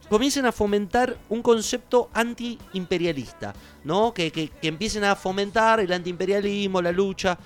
comiencen 0.09 0.47
a 0.47 0.53
fomentar 0.53 1.17
un 1.29 1.43
concepto 1.43 2.09
anti-imperialista, 2.15 3.55
¿no? 3.85 4.13
Que, 4.15 4.31
que- 4.31 4.49
que 4.49 4.69
empiecen 4.69 5.05
a 5.05 5.17
fomentar 5.17 5.81
el 5.81 5.93
antiimperialismo, 5.93 6.81
la 6.83 6.93
lucha. 6.93 7.39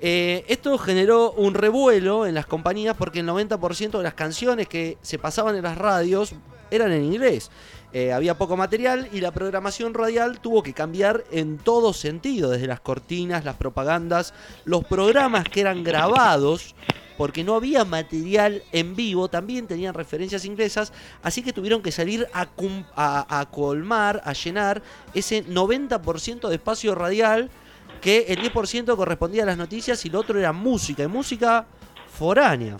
Eh, 0.00 0.44
esto 0.48 0.76
generó 0.76 1.30
un 1.32 1.54
revuelo 1.54 2.26
en 2.26 2.34
las 2.34 2.46
compañías 2.46 2.96
porque 2.98 3.20
el 3.20 3.28
90% 3.28 3.96
de 3.98 4.02
las 4.02 4.14
canciones 4.14 4.66
que 4.66 4.98
se 5.02 5.18
pasaban 5.20 5.54
en 5.54 5.62
las 5.62 5.78
radios 5.78 6.34
eran 6.68 6.90
en 6.90 7.04
inglés. 7.04 7.50
Eh, 7.92 8.12
había 8.12 8.36
poco 8.36 8.56
material 8.56 9.08
y 9.12 9.20
la 9.20 9.30
programación 9.30 9.94
radial 9.94 10.40
tuvo 10.40 10.64
que 10.64 10.72
cambiar 10.74 11.22
en 11.30 11.58
todo 11.58 11.92
sentido, 11.92 12.50
desde 12.50 12.66
las 12.66 12.80
cortinas, 12.80 13.44
las 13.44 13.54
propagandas, 13.54 14.34
los 14.64 14.84
programas 14.84 15.44
que 15.44 15.60
eran 15.60 15.84
grabados, 15.84 16.74
porque 17.16 17.42
no 17.44 17.54
había 17.54 17.84
material 17.84 18.62
en 18.72 18.94
vivo, 18.96 19.28
también 19.28 19.66
tenían 19.66 19.94
referencias 19.94 20.44
inglesas, 20.44 20.92
así 21.22 21.42
que 21.42 21.52
tuvieron 21.52 21.82
que 21.82 21.90
salir 21.92 22.26
a, 22.34 22.46
a- 22.94 23.40
a 23.40 23.46
colmar, 23.50 24.20
a 24.24 24.32
llenar 24.32 24.82
ese 25.14 25.44
90% 25.46 26.48
de 26.48 26.54
espacio 26.54 26.94
radial, 26.94 27.50
que 28.00 28.26
el 28.28 28.38
10% 28.40 28.94
correspondía 28.96 29.44
a 29.44 29.46
las 29.46 29.56
noticias 29.56 30.04
y 30.04 30.08
el 30.08 30.16
otro 30.16 30.38
era 30.38 30.52
música, 30.52 31.02
y 31.02 31.06
música 31.08 31.66
foránea. 32.12 32.76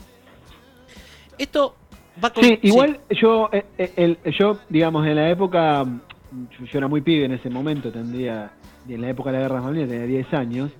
Esto 1.39 1.75
va 2.23 2.31
con... 2.33 2.45
Sí, 2.45 2.59
igual 2.63 3.01
yo, 3.11 3.49
eh, 3.53 3.65
eh, 3.79 3.93
el- 3.97 4.19
yo, 4.39 4.59
digamos, 4.69 5.07
en 5.07 5.17
la 5.17 5.31
época, 5.31 5.85
yo, 5.85 6.65
yo 6.67 6.79
era 6.79 6.89
muy 6.89 7.01
pibe 7.01 7.25
en 7.27 7.33
ese 7.33 7.51
momento, 7.51 7.91
tendría, 7.91 8.51
en 8.89 9.01
la 9.01 9.11
época 9.11 9.31
de 9.31 9.39
la 9.39 9.43
Guerra 9.49 9.61
Malvinas 9.61 9.89
tenía 9.89 10.07
10 10.07 10.33
años, 10.35 10.71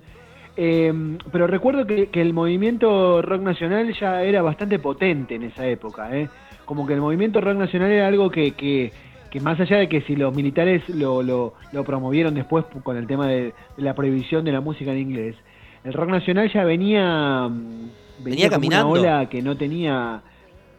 eh, 0.57 0.91
pero 1.31 1.47
recuerdo 1.47 1.85
que, 1.85 2.07
que 2.09 2.21
el 2.21 2.33
movimiento 2.33 3.21
rock 3.21 3.41
nacional 3.41 3.93
ya 3.99 4.23
era 4.23 4.41
bastante 4.41 4.79
potente 4.79 5.35
en 5.35 5.43
esa 5.43 5.65
época, 5.67 6.15
¿eh? 6.17 6.27
como 6.65 6.85
que 6.85 6.93
el 6.93 7.01
movimiento 7.01 7.39
rock 7.39 7.57
nacional 7.57 7.91
era 7.91 8.07
algo 8.07 8.29
que, 8.29 8.51
que, 8.51 8.91
que 9.29 9.39
más 9.39 9.59
allá 9.59 9.77
de 9.77 9.87
que 9.87 10.01
si 10.01 10.15
los 10.15 10.35
militares 10.35 10.83
lo, 10.89 11.23
lo, 11.23 11.53
lo 11.71 11.83
promovieron 11.83 12.33
después 12.33 12.65
con 12.83 12.97
el 12.97 13.07
tema 13.07 13.27
de, 13.27 13.53
de 13.77 13.83
la 13.83 13.93
prohibición 13.95 14.43
de 14.43 14.51
la 14.51 14.59
música 14.61 14.91
en 14.91 14.97
inglés, 14.99 15.35
el 15.83 15.93
rock 15.93 16.09
nacional 16.09 16.51
ya 16.51 16.65
venía, 16.65 17.47
mm, 17.47 17.89
Venía 18.23 18.49
como 18.49 18.55
caminando. 18.55 18.89
una 18.89 18.99
ola 18.99 19.29
que 19.29 19.41
no 19.41 19.55
tenía... 19.55 20.21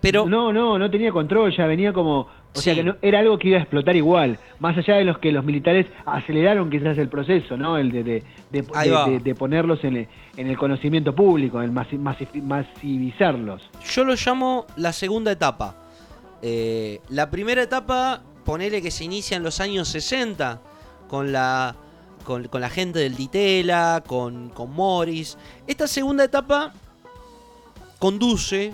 Pero 0.01 0.27
No, 0.27 0.53
no, 0.53 0.79
no 0.79 0.91
tenía 0.91 1.11
control, 1.13 1.57
ya 1.57 1.67
venía 1.67 1.93
como... 1.93 2.29
O 2.55 2.61
sea 2.61 2.75
que 2.75 2.83
no- 2.83 2.97
era 3.03 3.21
algo 3.21 3.39
que 3.39 3.49
iba 3.49 3.59
a 3.59 3.61
explotar 3.61 3.95
igual, 3.95 4.39
más 4.59 4.77
allá 4.77 4.97
de 4.97 5.05
los 5.05 5.19
que 5.19 5.31
los 5.31 5.45
militares 5.45 5.87
aceleraron 6.07 6.71
quizás 6.71 6.99
el 6.99 7.09
proceso, 7.09 7.57
¿no? 7.57 7.77
El 7.79 7.93
de, 7.93 8.25
de, 8.51 9.35
ponerlos 9.35 9.85
en 9.85 9.97
el, 9.97 10.09
en 10.37 10.47
el 10.49 10.57
conocimiento 10.59 11.15
público, 11.15 11.63
en 11.63 11.73
masi- 11.75 11.99
masi- 11.99 12.43
masivizarlos. 12.43 13.63
yo 13.93 14.05
lo 14.05 14.15
llamo 14.15 14.67
la 14.77 14.93
segunda 14.93 15.31
etapa. 15.31 15.77
Eh, 16.43 17.01
la 17.11 17.31
primera 17.31 17.63
etapa, 17.63 18.23
ponele 18.45 18.81
que 18.83 18.91
se 18.91 19.05
inicia 19.05 19.37
en 19.37 19.43
los 19.43 19.61
años 19.61 19.89
60, 19.89 20.61
con 21.09 21.31
la, 21.33 21.77
con, 22.25 22.49
con 22.49 22.61
la 22.61 22.71
gente 22.71 22.99
del 22.99 23.15
Ditela, 23.15 24.03
con, 24.07 24.49
con 24.51 24.73
Morris. 24.73 25.37
Esta 25.67 25.87
segunda 25.87 26.25
etapa 26.25 26.73
conduce 27.99 28.73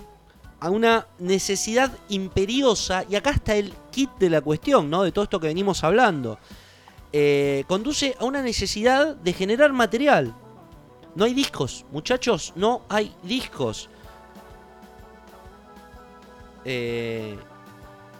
a 0.65 0.71
una 0.71 1.07
necesidad 1.19 1.93
imperiosa, 2.09 3.05
y 3.07 3.17
acá 3.17 3.33
está 3.33 3.55
el 3.55 3.75
kit 3.91 4.09
de 4.19 4.31
la 4.31 4.41
cuestión, 4.41 4.89
¿no? 4.89 5.03
De 5.03 5.13
todo 5.13 5.25
esto 5.25 5.39
que 5.39 5.49
venimos 5.49 5.85
hablando. 5.85 6.39
Eh, 7.13 7.65
conduce 7.69 8.17
a 8.19 8.25
una 8.25 8.41
necesidad 8.41 9.15
de 9.15 9.35
generar 9.35 9.75
material. 9.75 10.35
No 11.17 11.27
hay 11.27 11.35
discos, 11.35 11.85
muchachos, 11.93 12.55
no 12.57 12.81
hay 12.89 13.13
discos. 13.23 13.91
Eh, 16.65 17.37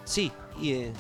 sí, 0.05 0.31
y, 0.61 0.73
eh, 0.73 0.93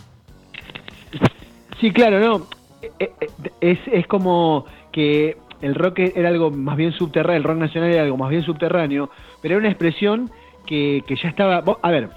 Sí, 1.79 1.93
claro, 1.93 2.21
no. 2.21 2.47
Eh, 2.81 3.13
eh, 3.21 3.29
Es, 3.61 3.79
es 3.93 4.07
como 4.07 4.65
que 4.93 5.37
el 5.61 5.75
rock 5.75 5.99
era 5.99 6.31
algo 6.31 6.51
más 6.51 6.79
bien 6.79 6.93
subterráneo, 6.93 7.37
el 7.37 7.45
rock 7.45 7.59
nacional 7.59 7.91
era 7.91 8.05
algo 8.05 8.17
más 8.17 8.31
bien 8.31 8.43
subterráneo, 8.45 9.11
pero 9.43 9.57
era 9.57 9.61
una 9.61 9.69
expresión 9.69 10.31
que, 10.67 11.03
ya 11.23 11.29
estaba... 11.29 11.63
A 11.83 11.91
ver, 11.91 12.09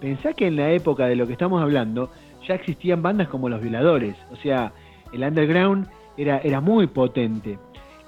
pensá 0.00 0.32
que 0.32 0.46
en 0.46 0.56
la 0.56 0.70
época 0.70 1.06
de 1.06 1.16
lo 1.16 1.26
que 1.26 1.32
estamos 1.32 1.62
hablando 1.62 2.10
ya 2.46 2.54
existían 2.54 3.02
bandas 3.02 3.28
como 3.28 3.48
Los 3.48 3.62
Violadores, 3.62 4.16
o 4.30 4.36
sea, 4.36 4.72
el 5.12 5.22
underground 5.22 5.88
era, 6.16 6.38
era 6.38 6.60
muy 6.60 6.86
potente. 6.86 7.58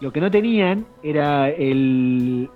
Lo 0.00 0.12
que 0.12 0.20
no 0.20 0.30
tenían 0.30 0.84
era 1.02 1.48
el, 1.48 2.50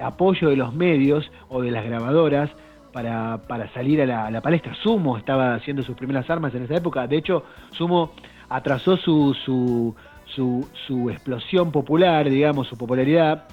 apoyo 0.00 0.50
de 0.50 0.56
los 0.56 0.74
medios 0.74 1.30
o 1.48 1.62
de 1.62 1.70
las 1.70 1.84
grabadoras 1.86 2.50
para, 2.92 3.38
para 3.48 3.72
salir 3.72 4.02
a 4.02 4.06
la, 4.06 4.26
a 4.26 4.30
la 4.30 4.42
palestra. 4.42 4.74
Sumo 4.74 5.16
estaba 5.16 5.54
haciendo 5.54 5.82
sus 5.82 5.96
primeras 5.96 6.28
armas 6.28 6.54
en 6.54 6.64
esa 6.64 6.76
época. 6.76 7.06
De 7.06 7.16
hecho, 7.16 7.44
Sumo 7.70 8.12
atrasó 8.50 8.98
su, 8.98 9.32
su, 9.32 9.94
su, 10.26 10.68
su 10.86 11.08
explosión 11.08 11.72
popular, 11.72 12.28
digamos, 12.28 12.68
su 12.68 12.76
popularidad, 12.76 13.44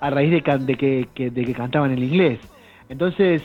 a 0.00 0.10
raíz 0.10 0.30
de, 0.32 0.58
de 0.58 0.74
que, 0.74 1.08
que- 1.14 1.30
de 1.30 1.44
que 1.44 1.54
cantaban 1.54 1.92
en 1.92 2.02
inglés. 2.02 2.40
Entonces, 2.88 3.42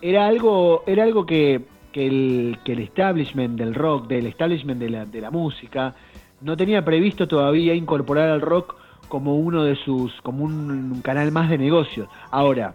era 0.00 0.26
algo, 0.26 0.84
era 0.86 1.04
algo 1.04 1.26
que, 1.26 1.62
que, 1.92 2.06
el, 2.06 2.58
que 2.64 2.72
el 2.72 2.80
establishment 2.80 3.58
del 3.58 3.74
rock, 3.74 4.08
del 4.08 4.26
establishment 4.26 4.80
de 4.80 4.90
la, 4.90 5.06
de 5.06 5.20
la 5.20 5.30
música, 5.30 5.94
no 6.40 6.56
tenía 6.56 6.84
previsto 6.84 7.28
todavía 7.28 7.74
incorporar 7.74 8.28
al 8.28 8.40
rock 8.40 8.76
como 9.08 9.36
uno 9.36 9.64
de 9.64 9.76
sus, 9.76 10.12
como 10.22 10.44
un, 10.44 11.00
canal 11.02 11.30
más 11.32 11.50
de 11.50 11.58
negocios. 11.58 12.08
Ahora, 12.30 12.74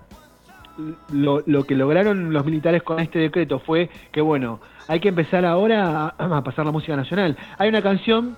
lo, 1.12 1.44
lo 1.46 1.64
que 1.64 1.76
lograron 1.76 2.32
los 2.32 2.46
militares 2.46 2.84
con 2.84 3.00
este 3.00 3.20
decreto 3.20 3.60
fue 3.60 3.90
que, 4.12 4.22
bueno, 4.22 4.60
hay 4.88 5.00
que 5.00 5.10
empezar 5.10 5.46
ahora 5.46 6.14
a, 6.18 6.38
a 6.38 6.44
pasar 6.44 6.66
la 6.66 6.72
música 6.72 6.96
nacional. 6.96 7.36
Hay 7.58 7.70
una 7.70 7.82
canción 7.82 8.38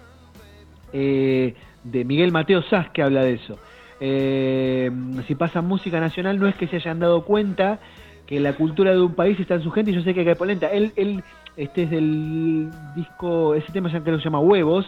eh, 0.93 1.53
de 1.83 2.03
Miguel 2.05 2.31
Mateo 2.31 2.61
Sass 2.63 2.89
que 2.89 3.01
habla 3.01 3.23
de 3.23 3.33
eso. 3.33 3.57
Eh, 3.99 4.89
si 5.27 5.35
pasan 5.35 5.67
música 5.67 5.99
nacional 5.99 6.39
no 6.39 6.47
es 6.47 6.55
que 6.55 6.67
se 6.67 6.77
hayan 6.77 6.99
dado 6.99 7.25
cuenta 7.25 7.79
que 8.25 8.39
la 8.39 8.53
cultura 8.53 8.91
de 8.91 9.01
un 9.01 9.13
país 9.13 9.39
está 9.39 9.55
en 9.55 9.63
su 9.63 9.71
gente 9.71 9.91
y 9.91 9.95
yo 9.95 10.01
sé 10.01 10.13
que 10.13 10.21
hay 10.21 10.35
polenta. 10.35 10.67
Él, 10.67 10.93
él, 10.95 11.23
este 11.57 11.83
es 11.83 11.89
del 11.89 12.69
disco, 12.95 13.55
ese 13.55 13.71
tema 13.71 13.91
que 13.91 13.99
se 13.99 14.17
llama 14.19 14.39
Huevos, 14.39 14.85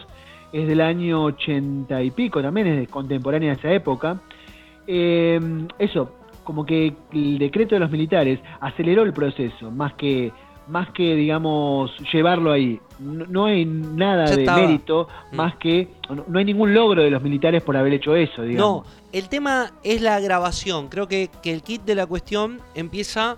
es 0.52 0.68
del 0.68 0.80
año 0.80 1.24
ochenta 1.24 2.02
y 2.02 2.10
pico 2.10 2.40
también, 2.40 2.66
es 2.68 2.88
contemporánea 2.88 3.50
de 3.50 3.56
esa 3.56 3.72
época. 3.72 4.20
Eh, 4.86 5.40
eso, 5.78 6.16
como 6.44 6.64
que 6.64 6.94
el 7.12 7.38
decreto 7.38 7.74
de 7.74 7.80
los 7.80 7.90
militares 7.90 8.38
aceleró 8.60 9.02
el 9.02 9.12
proceso, 9.12 9.70
más 9.70 9.94
que 9.94 10.32
más 10.68 10.90
que 10.90 11.14
digamos 11.14 11.90
llevarlo 12.12 12.52
ahí. 12.52 12.80
No, 12.98 13.26
no 13.26 13.44
hay 13.46 13.64
nada 13.64 14.26
Ya 14.26 14.36
de 14.36 14.42
estaba. 14.42 14.58
mérito, 14.60 15.08
Mm. 15.32 15.36
más 15.36 15.56
que 15.56 15.88
no, 16.08 16.24
no 16.28 16.38
hay 16.38 16.44
ningún 16.44 16.72
logro 16.74 17.02
de 17.02 17.10
los 17.10 17.22
militares 17.22 17.62
por 17.62 17.76
haber 17.76 17.92
hecho 17.94 18.14
eso, 18.14 18.42
digamos. 18.42 18.86
No, 18.86 18.92
el 19.12 19.28
tema 19.28 19.72
es 19.82 20.00
la 20.02 20.20
grabación. 20.20 20.88
Creo 20.88 21.08
que, 21.08 21.30
que 21.42 21.52
el 21.52 21.62
kit 21.62 21.82
de 21.82 21.94
la 21.94 22.06
cuestión 22.06 22.60
empieza 22.74 23.36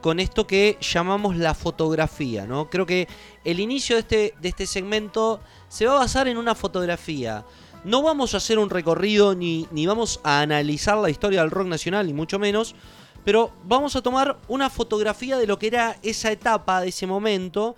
con 0.00 0.20
esto 0.20 0.46
que 0.46 0.76
llamamos 0.80 1.36
la 1.36 1.54
fotografía, 1.54 2.46
¿no? 2.46 2.70
Creo 2.70 2.86
que 2.86 3.08
el 3.44 3.58
inicio 3.58 3.96
de 3.96 4.00
este, 4.00 4.34
de 4.40 4.48
este 4.48 4.66
segmento 4.66 5.40
se 5.68 5.86
va 5.86 5.96
a 5.96 5.98
basar 6.00 6.28
en 6.28 6.38
una 6.38 6.54
fotografía 6.54 7.44
No 7.84 8.02
vamos 8.02 8.34
a 8.34 8.36
hacer 8.38 8.58
un 8.58 8.70
recorrido 8.70 9.34
ni, 9.34 9.66
ni 9.70 9.86
vamos 9.86 10.20
a 10.24 10.40
analizar 10.40 10.98
la 10.98 11.10
historia 11.10 11.40
del 11.42 11.50
rock 11.50 11.68
nacional, 11.68 12.06
ni 12.06 12.12
mucho 12.12 12.38
menos, 12.38 12.74
pero 13.28 13.52
vamos 13.62 13.94
a 13.94 14.00
tomar 14.00 14.38
una 14.48 14.70
fotografía 14.70 15.36
de 15.36 15.46
lo 15.46 15.58
que 15.58 15.66
era 15.66 15.98
esa 16.02 16.32
etapa, 16.32 16.80
de 16.80 16.88
ese 16.88 17.06
momento, 17.06 17.76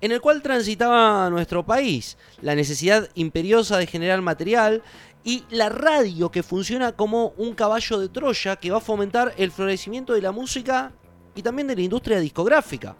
en 0.00 0.12
el 0.12 0.20
cual 0.20 0.42
transitaba 0.42 1.28
nuestro 1.28 1.66
país. 1.66 2.16
La 2.40 2.54
necesidad 2.54 3.08
imperiosa 3.16 3.78
de 3.78 3.88
generar 3.88 4.22
material 4.22 4.80
y 5.24 5.42
la 5.50 5.70
radio 5.70 6.30
que 6.30 6.44
funciona 6.44 6.92
como 6.92 7.34
un 7.36 7.52
caballo 7.52 7.98
de 7.98 8.10
Troya 8.10 8.54
que 8.54 8.70
va 8.70 8.76
a 8.76 8.80
fomentar 8.80 9.34
el 9.38 9.50
florecimiento 9.50 10.12
de 10.12 10.22
la 10.22 10.30
música 10.30 10.92
y 11.34 11.42
también 11.42 11.66
de 11.66 11.74
la 11.74 11.82
industria 11.82 12.20
discográfica. 12.20 12.94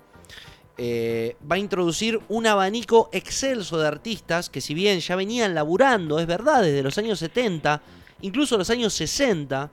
Eh, 0.77 1.37
va 1.49 1.55
a 1.55 1.61
introducir 1.61 2.19
un 2.29 2.49
abanico 2.49 3.11
excelso 3.13 3.79
de 3.79 3.87
artistas 3.87 4.51
que 4.51 4.61
si 4.61 4.75
bien 4.75 4.99
ya 4.99 5.15
venían 5.15 5.55
laburando, 5.55 6.19
es 6.19 6.27
verdad, 6.27 6.63
desde 6.63 6.83
los 6.83 6.99
años 6.99 7.21
70, 7.21 7.81
incluso 8.23 8.59
los 8.59 8.71
años 8.71 8.93
60, 8.93 9.71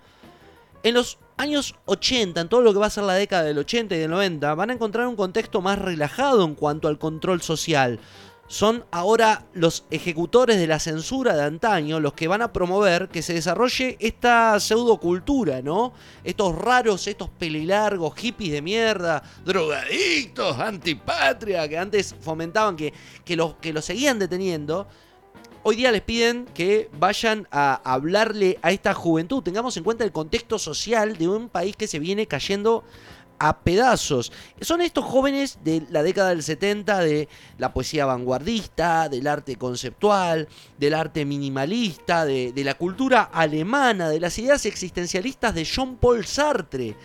en 0.84 0.94
los 0.94 1.18
años 1.40 1.76
80, 1.86 2.42
en 2.42 2.50
todo 2.50 2.62
lo 2.62 2.74
que 2.74 2.80
va 2.80 2.88
a 2.88 2.92
ser 2.92 3.06
la 3.06 3.14
década 3.14 3.44
del 3.44 3.58
80 3.58 3.96
y 3.96 4.00
del 4.00 4.12
90, 4.12 4.54
van 4.56 4.72
a 4.72 4.74
encontrar 4.74 5.08
un 5.08 5.16
contexto 5.16 5.62
más 5.62 5.80
relajado 5.80 6.44
en 6.44 6.54
cuanto 6.54 6.90
al 6.90 7.00
control 7.00 7.42
social. 7.42 8.00
Son 8.48 8.84
ahora 8.92 9.46
los 9.54 9.86
ejecutores 9.90 10.58
de 10.58 10.68
la 10.68 10.80
censura 10.80 11.36
de 11.36 11.44
antaño 11.44 12.00
los 12.00 12.14
que 12.14 12.28
van 12.28 12.42
a 12.42 12.52
promover 12.52 13.08
que 13.08 13.22
se 13.22 13.34
desarrolle 13.34 13.96
esta 14.00 14.60
pseudocultura, 14.60 15.62
¿no? 15.62 15.94
Estos 16.26 16.56
raros, 16.56 17.08
estos 17.08 17.30
pelilargos, 17.30 18.16
hippies 18.16 18.52
de 18.52 18.62
mierda, 18.62 19.24
drogadictos, 19.46 20.60
antipatria, 20.60 21.70
que 21.70 21.78
antes 21.78 22.16
fomentaban 22.20 22.76
que, 22.76 22.92
que 23.24 23.38
los 23.38 23.54
que 23.56 23.72
los 23.72 23.86
seguían 23.86 24.20
deteniendo 24.20 24.88
hoy 25.64 25.76
día 25.76 25.92
les 25.92 26.02
piden 26.02 26.46
que 26.54 26.90
vayan 27.00 27.48
a 27.52 27.82
hablarle 27.84 28.60
a 28.62 28.72
esta 28.72 28.94
juventud. 28.94 29.44
Tengamos 29.44 29.76
en 29.78 29.84
cuenta 29.84 30.04
el 30.04 30.12
contexto 30.12 30.60
social 30.60 31.18
de 31.18 31.28
un 31.28 31.50
país 31.50 31.76
que 31.76 31.88
se 31.88 32.00
viene 32.00 32.28
cayendo 32.28 32.84
a 33.40 33.60
pedazos. 33.62 34.32
Son 34.62 34.82
estos 34.82 35.06
jóvenes 35.06 35.60
de 35.64 35.84
la 35.90 36.04
década 36.04 36.30
del 36.30 36.44
70 36.44 37.00
de 37.00 37.30
la 37.58 37.74
poesía 37.74 38.06
vanguardista, 38.06 39.08
del 39.10 39.28
arte 39.28 39.56
conceptual, 39.56 40.48
del 40.78 40.94
arte 40.94 41.26
minimalista, 41.26 42.26
de, 42.26 42.52
de 42.52 42.64
la 42.64 42.74
cultura 42.74 43.24
alemana, 43.24 44.10
de 44.10 44.20
las 44.20 44.38
ideas 44.38 44.66
existencialistas 44.66 45.56
de 45.56 45.64
Jean-Paul 45.64 46.26
Sartre. 46.26 46.96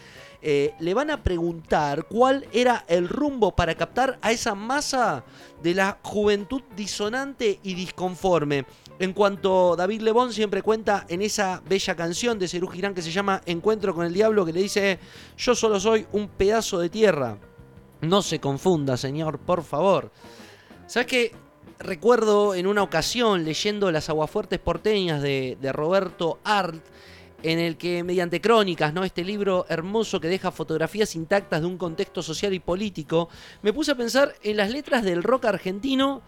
Eh, 0.47 0.74
le 0.78 0.92
van 0.92 1.11
a 1.11 1.22
preguntar 1.22 2.05
cuál 2.05 2.47
era 2.53 2.84
el 2.86 3.09
rumbo 3.09 3.57
para 3.57 3.74
captar 3.74 4.18
a 4.20 4.30
esa 4.30 4.55
masa 4.55 5.24
de 5.62 5.72
la 5.72 5.99
juventud 6.03 6.61
disonante 6.76 7.61
y 7.62 7.72
disconforme. 7.72 8.66
En 8.99 9.14
cuanto 9.14 9.74
David 9.74 10.03
Lebón 10.03 10.34
siempre 10.34 10.61
cuenta 10.61 11.07
en 11.09 11.22
esa 11.22 11.62
bella 11.66 11.97
canción 11.97 12.38
de 12.38 12.47
Cerú 12.47 12.68
Girán 12.68 12.92
que 12.92 13.01
se 13.01 13.11
llama 13.11 13.40
Encuentro 13.47 13.95
con 13.95 14.05
el 14.05 14.12
Diablo, 14.12 14.45
que 14.45 14.53
le 14.53 14.61
dice, 14.61 14.99
yo 15.38 15.55
solo 15.55 15.80
soy 15.80 16.07
un 16.12 16.28
pedazo 16.28 16.78
de 16.78 16.90
tierra. 16.90 17.38
No 18.03 18.20
se 18.20 18.38
confunda, 18.38 18.99
señor, 18.99 19.38
por 19.38 19.62
favor. 19.62 20.12
¿Sabes 20.86 21.07
qué? 21.07 21.32
Recuerdo 21.78 22.55
en 22.55 22.66
una 22.66 22.82
ocasión 22.82 23.47
leyendo 23.47 23.90
Las 23.90 24.11
Aguafuertes 24.11 24.59
Porteñas 24.59 25.22
de, 25.22 25.57
de 25.59 25.72
Roberto 25.72 26.38
Arlt, 26.45 26.84
en 27.45 27.59
el 27.59 27.76
que 27.76 28.03
mediante 28.03 28.40
crónicas, 28.40 28.95
¿no? 28.95 29.05
Este 29.05 29.22
libro 29.22 29.66
hermoso 29.68 30.18
que 30.18 30.28
deja 30.28 30.51
fotografías 30.51 31.14
intactas 31.14 31.61
de 31.61 31.66
un 31.66 31.76
contexto 31.76 32.22
social 32.22 32.55
y 32.55 32.59
político, 32.59 33.28
me 33.61 33.74
puse 33.74 33.92
a 33.92 33.95
pensar 33.95 34.34
en 34.42 34.57
las 34.57 34.70
letras 34.70 35.05
del 35.05 35.22
rock 35.22 35.45
argentino 35.45 36.22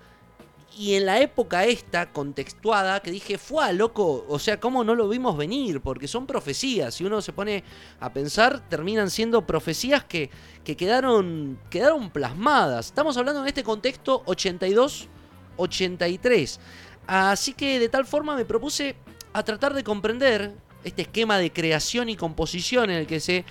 y 0.76 0.94
en 0.94 1.06
la 1.06 1.20
época 1.20 1.64
esta 1.64 2.12
contextuada 2.12 3.00
que 3.00 3.10
dije, 3.10 3.38
fue 3.38 3.72
loco, 3.72 4.26
o 4.28 4.38
sea, 4.38 4.60
¿cómo 4.60 4.84
no 4.84 4.94
lo 4.94 5.08
vimos 5.08 5.38
venir? 5.38 5.80
Porque 5.80 6.06
son 6.06 6.26
profecías, 6.26 6.94
si 6.94 7.06
uno 7.06 7.22
se 7.22 7.32
pone 7.32 7.64
a 7.98 8.12
pensar, 8.12 8.68
terminan 8.68 9.08
siendo 9.08 9.46
profecías 9.46 10.04
que, 10.04 10.28
que 10.64 10.76
quedaron, 10.76 11.58
quedaron 11.70 12.11
plasmadas. 12.11 12.84
Estamos 12.86 13.16
hablando 13.16 13.41
en 13.41 13.46
este 13.46 13.64
contexto 13.64 14.22
82-83. 14.26 16.58
Así 17.07 17.54
que 17.54 17.78
de 17.78 17.88
tal 17.88 18.04
forma 18.04 18.36
me 18.36 18.45
propuse 18.45 18.96
a 19.32 19.42
tratar 19.45 19.72
de 19.72 19.82
comprender 19.82 20.66
este 20.87 21.03
esquema 21.03 21.38
de 21.38 21.53
creación 21.53 22.08
y 22.08 22.17
composición 22.17 22.91
en 22.91 22.99
el 22.99 23.07
que 23.07 23.18
se, 23.18 23.45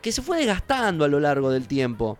que 0.00 0.10
se 0.10 0.22
fue 0.22 0.38
desgastando 0.38 1.04
a 1.04 1.08
lo 1.08 1.20
largo 1.20 1.50
del 1.50 1.68
tiempo. 1.68 2.18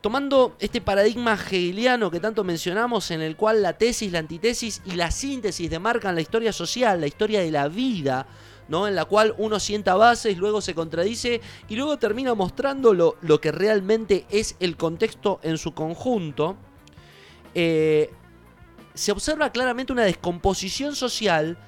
Tomando 0.00 0.56
este 0.58 0.80
paradigma 0.80 1.34
hegeliano 1.34 2.10
que 2.10 2.18
tanto 2.18 2.42
mencionamos, 2.42 3.10
en 3.10 3.20
el 3.20 3.36
cual 3.36 3.60
la 3.60 3.74
tesis, 3.74 4.10
la 4.10 4.20
antitesis 4.20 4.80
y 4.86 4.92
la 4.92 5.10
síntesis 5.10 5.68
demarcan 5.68 6.14
la 6.14 6.22
historia 6.22 6.54
social, 6.54 6.98
la 6.98 7.06
historia 7.06 7.40
de 7.40 7.50
la 7.50 7.68
vida, 7.68 8.26
¿no? 8.68 8.88
en 8.88 8.94
la 8.94 9.04
cual 9.04 9.34
uno 9.36 9.60
sienta 9.60 9.96
bases, 9.96 10.38
luego 10.38 10.62
se 10.62 10.74
contradice 10.74 11.42
y 11.68 11.76
luego 11.76 11.98
termina 11.98 12.34
mostrando 12.34 12.94
lo, 12.94 13.18
lo 13.20 13.38
que 13.38 13.52
realmente 13.52 14.24
es 14.30 14.56
el 14.60 14.78
contexto 14.78 15.40
en 15.42 15.58
su 15.58 15.74
conjunto, 15.74 16.56
eh, 17.54 18.10
se 18.94 19.12
observa 19.12 19.50
claramente 19.50 19.92
una 19.92 20.04
descomposición 20.04 20.96
social 20.96 21.58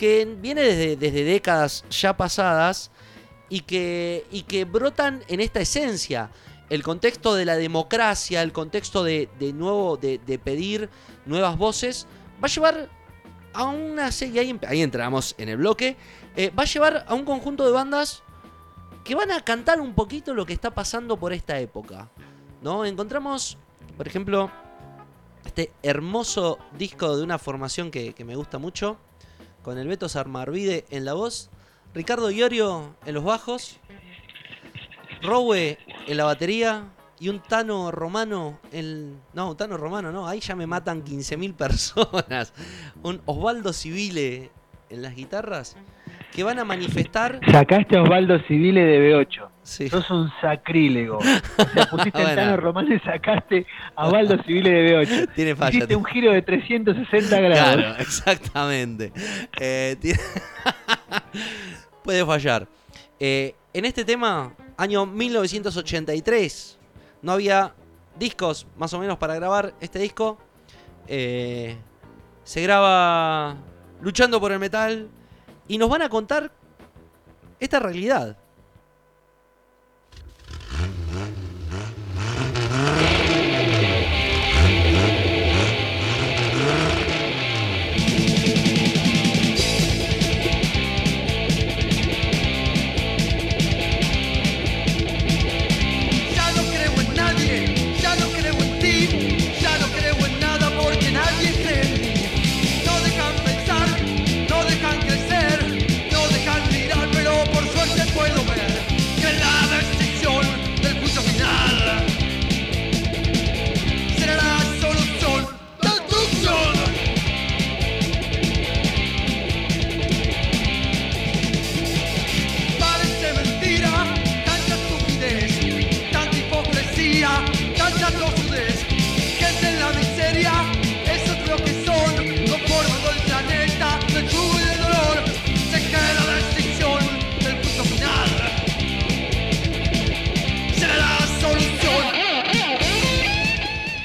que 0.00 0.24
viene 0.24 0.62
desde, 0.62 0.96
desde 0.96 1.24
décadas 1.24 1.84
ya 1.90 2.16
pasadas 2.16 2.90
y 3.50 3.60
que, 3.60 4.24
y 4.30 4.44
que 4.44 4.64
brotan 4.64 5.22
en 5.28 5.40
esta 5.40 5.60
esencia. 5.60 6.30
El 6.70 6.82
contexto 6.82 7.34
de 7.34 7.44
la 7.44 7.58
democracia, 7.58 8.40
el 8.40 8.50
contexto 8.50 9.04
de, 9.04 9.28
de 9.38 9.52
nuevo, 9.52 9.98
de, 9.98 10.16
de, 10.16 10.38
pedir 10.38 10.88
nuevas 11.26 11.58
voces, 11.58 12.06
va 12.42 12.46
a 12.46 12.48
llevar 12.48 12.88
a 13.52 13.64
una 13.64 14.10
serie, 14.10 14.40
ahí, 14.40 14.58
ahí 14.68 14.80
entramos 14.80 15.34
en 15.36 15.50
el 15.50 15.58
bloque, 15.58 15.98
eh, 16.34 16.50
va 16.58 16.62
a 16.62 16.66
llevar 16.66 17.04
a 17.06 17.12
un 17.12 17.26
conjunto 17.26 17.66
de 17.66 17.72
bandas 17.72 18.22
que 19.04 19.14
van 19.14 19.30
a 19.30 19.44
cantar 19.44 19.82
un 19.82 19.92
poquito 19.92 20.32
lo 20.32 20.46
que 20.46 20.54
está 20.54 20.70
pasando 20.70 21.18
por 21.18 21.34
esta 21.34 21.60
época. 21.60 22.08
¿no? 22.62 22.86
Encontramos, 22.86 23.58
por 23.98 24.08
ejemplo, 24.08 24.50
este 25.44 25.74
hermoso 25.82 26.58
disco 26.78 27.18
de 27.18 27.22
una 27.22 27.36
formación 27.36 27.90
que, 27.90 28.14
que 28.14 28.24
me 28.24 28.34
gusta 28.34 28.56
mucho, 28.56 28.96
con 29.62 29.78
el 29.78 29.88
Beto 29.88 30.08
Sarmarvide 30.08 30.84
en 30.90 31.04
la 31.04 31.14
voz, 31.14 31.50
Ricardo 31.94 32.30
Iorio 32.30 32.94
en 33.04 33.14
los 33.14 33.24
bajos, 33.24 33.78
Rowe 35.22 35.78
en 36.06 36.16
la 36.16 36.24
batería 36.24 36.84
y 37.18 37.28
un 37.28 37.40
Tano 37.40 37.90
Romano 37.90 38.58
en... 38.72 39.20
No, 39.34 39.50
un 39.50 39.56
Tano 39.56 39.76
Romano 39.76 40.10
no, 40.10 40.26
ahí 40.26 40.40
ya 40.40 40.56
me 40.56 40.66
matan 40.66 41.04
15.000 41.04 41.54
personas. 41.56 42.52
Un 43.02 43.20
Osvaldo 43.26 43.72
Civile 43.72 44.50
en 44.88 45.02
las 45.02 45.14
guitarras 45.14 45.76
que 46.34 46.42
van 46.42 46.58
a 46.58 46.64
manifestar... 46.64 47.40
Sacaste 47.50 47.96
a 47.96 48.02
Osvaldo 48.02 48.38
Civile 48.46 48.84
de 48.84 49.12
B8. 49.12 49.48
Sí. 49.62 49.88
Sos 49.88 50.10
un 50.10 50.30
sacrílego. 50.40 51.18
O 51.58 51.68
sea, 51.72 51.86
pusiste 51.86 52.10
bueno. 52.12 52.30
el 52.30 52.36
Tano 52.36 52.56
Romano 52.56 52.94
y 52.94 52.98
sacaste 53.00 53.66
a 53.94 54.06
Osvaldo 54.06 54.42
Civile 54.44 54.70
de 54.70 54.96
B8. 54.96 55.34
Tiene 55.34 55.56
falla. 55.56 55.76
Hiciste 55.76 55.96
un 55.96 56.04
giro 56.04 56.32
de 56.32 56.42
360 56.42 57.40
grados. 57.40 57.74
Claro, 57.74 57.96
exactamente. 57.98 59.12
Eh, 59.60 59.96
tiene... 60.00 60.18
Puede 62.04 62.24
fallar. 62.24 62.66
Eh, 63.18 63.54
en 63.72 63.84
este 63.84 64.04
tema, 64.04 64.54
año 64.76 65.06
1983, 65.06 66.78
no 67.22 67.32
había 67.32 67.74
discos 68.18 68.66
más 68.76 68.92
o 68.94 68.98
menos 68.98 69.18
para 69.18 69.34
grabar 69.34 69.74
este 69.80 69.98
disco. 69.98 70.38
Eh, 71.06 71.76
se 72.44 72.62
graba 72.62 73.56
luchando 74.00 74.40
por 74.40 74.52
el 74.52 74.58
metal 74.58 75.08
y 75.70 75.78
nos 75.78 75.88
van 75.88 76.02
a 76.02 76.08
contar 76.08 76.50
esta 77.60 77.78
realidad. 77.78 78.36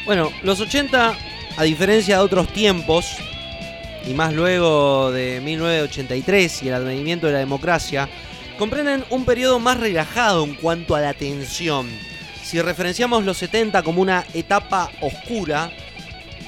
Bueno, 0.05 0.31
los 0.43 0.59
80, 0.59 1.17
a 1.57 1.63
diferencia 1.63 2.17
de 2.17 2.23
otros 2.23 2.47
tiempos, 2.49 3.17
y 4.07 4.13
más 4.13 4.33
luego 4.33 5.11
de 5.11 5.41
1983 5.41 6.61
y 6.61 6.67
el 6.67 6.75
advenimiento 6.75 7.25
de 7.25 7.33
la 7.33 7.39
democracia, 7.39 8.07
comprenden 8.59 9.03
un 9.09 9.25
periodo 9.25 9.59
más 9.59 9.79
relajado 9.79 10.43
en 10.43 10.53
cuanto 10.53 10.95
a 10.95 11.01
la 11.01 11.15
tensión. 11.15 11.89
Si 12.43 12.61
referenciamos 12.61 13.25
los 13.25 13.37
70 13.37 13.81
como 13.81 13.99
una 13.99 14.23
etapa 14.35 14.91
oscura, 15.01 15.71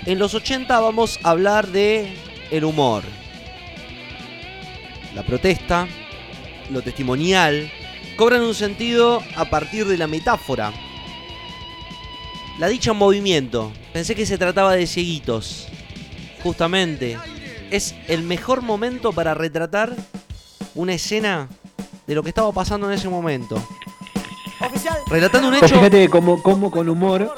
en 0.06 0.20
los 0.20 0.36
80 0.36 0.80
vamos 0.80 1.20
a 1.24 1.32
hablar 1.32 1.68
de 1.68 2.14
el 2.52 2.64
humor, 2.64 3.04
la 5.16 5.24
protesta, 5.24 5.88
lo 6.70 6.84
testimonial, 6.84 7.72
cobran 8.18 8.44
un 8.44 8.54
sentido 8.54 9.24
a 9.36 9.46
partir 9.46 9.88
de 9.88 9.98
la 9.98 10.06
metáfora. 10.06 10.72
La 12.58 12.68
dicha 12.68 12.92
en 12.92 12.98
movimiento, 12.98 13.72
pensé 13.94 14.16
que 14.16 14.26
se 14.26 14.38
trataba 14.38 14.74
de 14.74 14.88
cieguitos. 14.88 15.68
Justamente, 16.44 17.18
es 17.70 17.94
el 18.08 18.24
mejor 18.24 18.62
momento 18.62 19.12
para 19.14 19.34
retratar 19.34 19.94
una 20.74 20.94
escena 20.94 21.48
de 22.08 22.16
lo 22.16 22.24
que 22.24 22.30
estaba 22.30 22.52
pasando 22.52 22.88
en 22.88 22.94
ese 22.98 23.10
momento. 23.10 23.62
Relatando 25.08 25.50
un 25.50 25.60
Pues 25.60 25.72
hecho. 25.72 25.80
fíjate 25.80 26.10
cómo, 26.10 26.42
cómo 26.42 26.72
con 26.72 26.90
humor, 26.90 27.32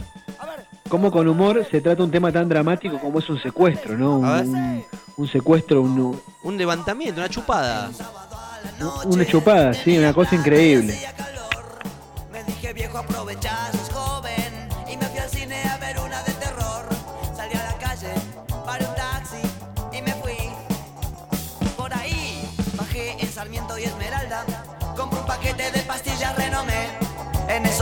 cómo 0.88 1.12
con 1.12 1.28
humor 1.28 1.68
se 1.70 1.82
trata 1.82 2.02
un 2.04 2.12
tema 2.12 2.32
tan 2.32 2.48
dramático 2.48 2.98
como 3.00 3.20
es 3.20 3.30
un 3.30 3.42
secuestro, 3.42 3.98
¿no? 3.98 4.26
A 4.26 4.36
ver. 4.38 4.46
Un, 4.46 4.56
un- 4.56 4.84
un 5.18 5.28
secuestro, 5.28 5.82
un- 5.82 6.22
Un 6.44 6.58
levantamiento, 6.58 7.20
una 7.20 7.30
chupada. 7.30 7.92
una 9.06 9.26
chupada, 9.26 9.74
sí, 9.74 9.98
una 9.98 10.14
cosa 10.14 10.36
increíble. 10.36 10.98
Me 12.32 12.42
dije 12.46 12.72
viejo 12.72 13.04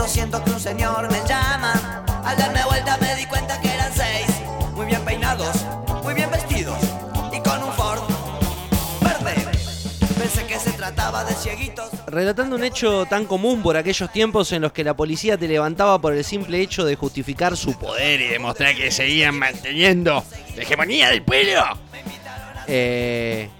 siento 0.08 0.42
que 0.42 0.50
un 0.50 0.60
señor 0.60 1.10
me 1.10 1.20
llama. 1.28 2.04
Al 2.24 2.36
darme 2.36 2.64
vuelta 2.64 2.96
me 2.98 3.14
di 3.14 3.26
cuenta 3.26 3.60
que 3.60 3.68
eran 3.68 3.92
seis. 3.94 4.26
Muy 4.74 4.86
bien 4.86 5.04
peinados, 5.04 5.56
muy 6.04 6.14
bien 6.14 6.30
vestidos 6.30 6.78
Y 7.32 7.40
con 7.40 7.62
un 7.62 7.72
Ford 7.72 8.00
verde. 9.00 9.34
Pensé 10.18 10.46
que 10.46 10.58
se 10.58 10.70
trataba 10.72 11.24
de 11.24 11.34
cieguitos. 11.34 11.90
Relatando 12.06 12.56
un 12.56 12.64
hecho 12.64 13.06
tan 13.06 13.26
común 13.26 13.62
por 13.62 13.76
aquellos 13.76 14.10
tiempos 14.10 14.52
en 14.52 14.62
los 14.62 14.72
que 14.72 14.82
la 14.82 14.94
policía 14.94 15.36
te 15.36 15.46
levantaba 15.46 16.00
por 16.00 16.14
el 16.14 16.24
simple 16.24 16.60
hecho 16.60 16.84
de 16.84 16.96
justificar 16.96 17.56
su 17.56 17.78
poder 17.78 18.20
y 18.20 18.28
demostrar 18.28 18.74
que 18.74 18.90
seguían 18.90 19.38
manteniendo 19.38 20.24
la 20.56 20.62
hegemonía 20.62 21.10
del 21.10 21.22
pueblo. 21.22 21.62
Eh, 22.66 23.50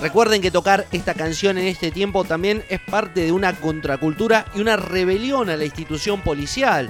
recuerden 0.00 0.40
que 0.42 0.50
tocar 0.50 0.86
esta 0.92 1.14
canción 1.14 1.58
en 1.58 1.66
este 1.66 1.90
tiempo 1.90 2.24
también 2.24 2.64
es 2.68 2.80
parte 2.80 3.20
de 3.22 3.32
una 3.32 3.54
contracultura 3.54 4.46
y 4.54 4.60
una 4.60 4.76
rebelión 4.76 5.50
a 5.50 5.56
la 5.56 5.64
institución 5.64 6.20
policial. 6.20 6.88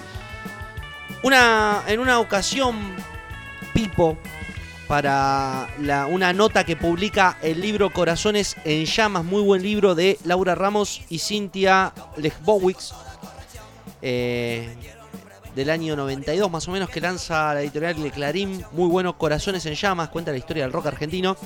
Una, 1.23 1.83
en 1.87 2.01
una 2.01 2.21
ocasión, 2.21 2.77
Pipo, 3.73 4.17
para 4.87 5.69
la- 5.81 6.07
una 6.07 6.33
nota 6.33 6.65
que 6.65 6.77
publica 6.77 7.37
el 7.43 7.61
libro 7.61 7.91
Corazones 7.91 8.57
en 8.65 8.85
Llamas, 8.87 9.25
muy 9.25 9.43
buen 9.43 9.63
libro 9.63 9.95
de 9.95 10.19
Laura 10.25 10.55
Ramos 10.55 11.03
y 11.09 11.19
Cintia 11.19 11.93
Lechbowicz, 12.17 12.93
eh, 14.01 14.75
del 15.55 15.71
año 15.71 15.97
92 15.97 16.51
más 16.51 16.69
o 16.69 16.71
menos, 16.71 16.89
que 16.89 17.01
lanza 17.01 17.53
la 17.53 17.61
editorial 17.63 18.01
de 18.01 18.11
Clarín, 18.13 18.65
muy 18.73 18.89
bueno, 18.89 19.19
Corazones 19.19 19.67
en 19.67 19.75
Llamas, 19.75 20.09
cuenta 20.11 20.31
la 20.31 20.39
historia 20.39 20.63
del 20.63 20.73
rock 20.73 20.87
argentino. 20.87 21.37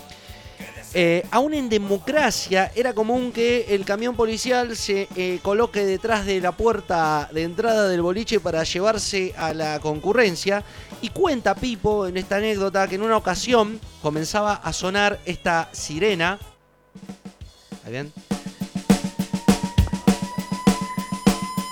Eh, 0.94 1.24
aún 1.30 1.54
en 1.54 1.70
democracia 1.70 2.70
era 2.74 2.92
común 2.92 3.32
que 3.32 3.74
el 3.74 3.84
camión 3.84 4.14
policial 4.14 4.76
se 4.76 5.08
eh, 5.16 5.38
coloque 5.42 5.86
detrás 5.86 6.26
de 6.26 6.38
la 6.40 6.52
puerta 6.52 7.30
de 7.32 7.44
entrada 7.44 7.88
del 7.88 8.02
boliche 8.02 8.40
para 8.40 8.62
llevarse 8.62 9.32
a 9.38 9.54
la 9.54 9.80
concurrencia. 9.80 10.62
Y 11.00 11.08
cuenta 11.08 11.54
Pipo 11.54 12.06
en 12.06 12.16
esta 12.18 12.36
anécdota 12.36 12.86
que 12.88 12.96
en 12.96 13.02
una 13.02 13.16
ocasión 13.16 13.80
comenzaba 14.02 14.54
a 14.54 14.72
sonar 14.72 15.18
esta 15.24 15.70
sirena. 15.72 16.38
¿Está 17.70 17.88
bien? 17.88 18.12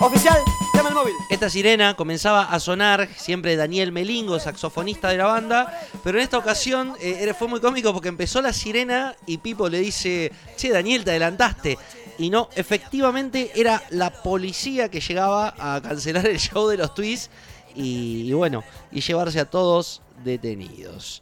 Oficial, 0.03 0.39
llama 0.73 0.89
el 0.89 0.95
móvil 0.95 1.13
Esta 1.29 1.47
sirena 1.47 1.93
comenzaba 1.95 2.45
a 2.45 2.59
sonar, 2.59 3.07
siempre 3.17 3.55
Daniel 3.55 3.91
Melingo, 3.91 4.39
saxofonista 4.39 5.09
de 5.09 5.17
la 5.17 5.25
banda, 5.25 5.79
pero 6.03 6.17
en 6.17 6.23
esta 6.23 6.39
ocasión 6.39 6.95
eh, 6.99 7.31
fue 7.37 7.47
muy 7.47 7.59
cómico 7.59 7.93
porque 7.93 8.09
empezó 8.09 8.41
la 8.41 8.51
sirena 8.51 9.15
y 9.27 9.37
Pipo 9.37 9.69
le 9.69 9.79
dice, 9.79 10.31
che 10.57 10.71
Daniel, 10.71 11.03
te 11.03 11.11
adelantaste. 11.11 11.77
Y 12.17 12.31
no, 12.31 12.49
efectivamente 12.55 13.51
era 13.53 13.83
la 13.91 14.09
policía 14.09 14.89
que 14.89 15.01
llegaba 15.01 15.53
a 15.59 15.79
cancelar 15.83 16.25
el 16.25 16.39
show 16.39 16.67
de 16.67 16.77
los 16.77 16.95
Twists 16.95 17.29
y, 17.75 18.23
y 18.23 18.33
bueno, 18.33 18.63
y 18.91 19.01
llevarse 19.01 19.39
a 19.39 19.45
todos 19.45 20.01
detenidos. 20.23 21.21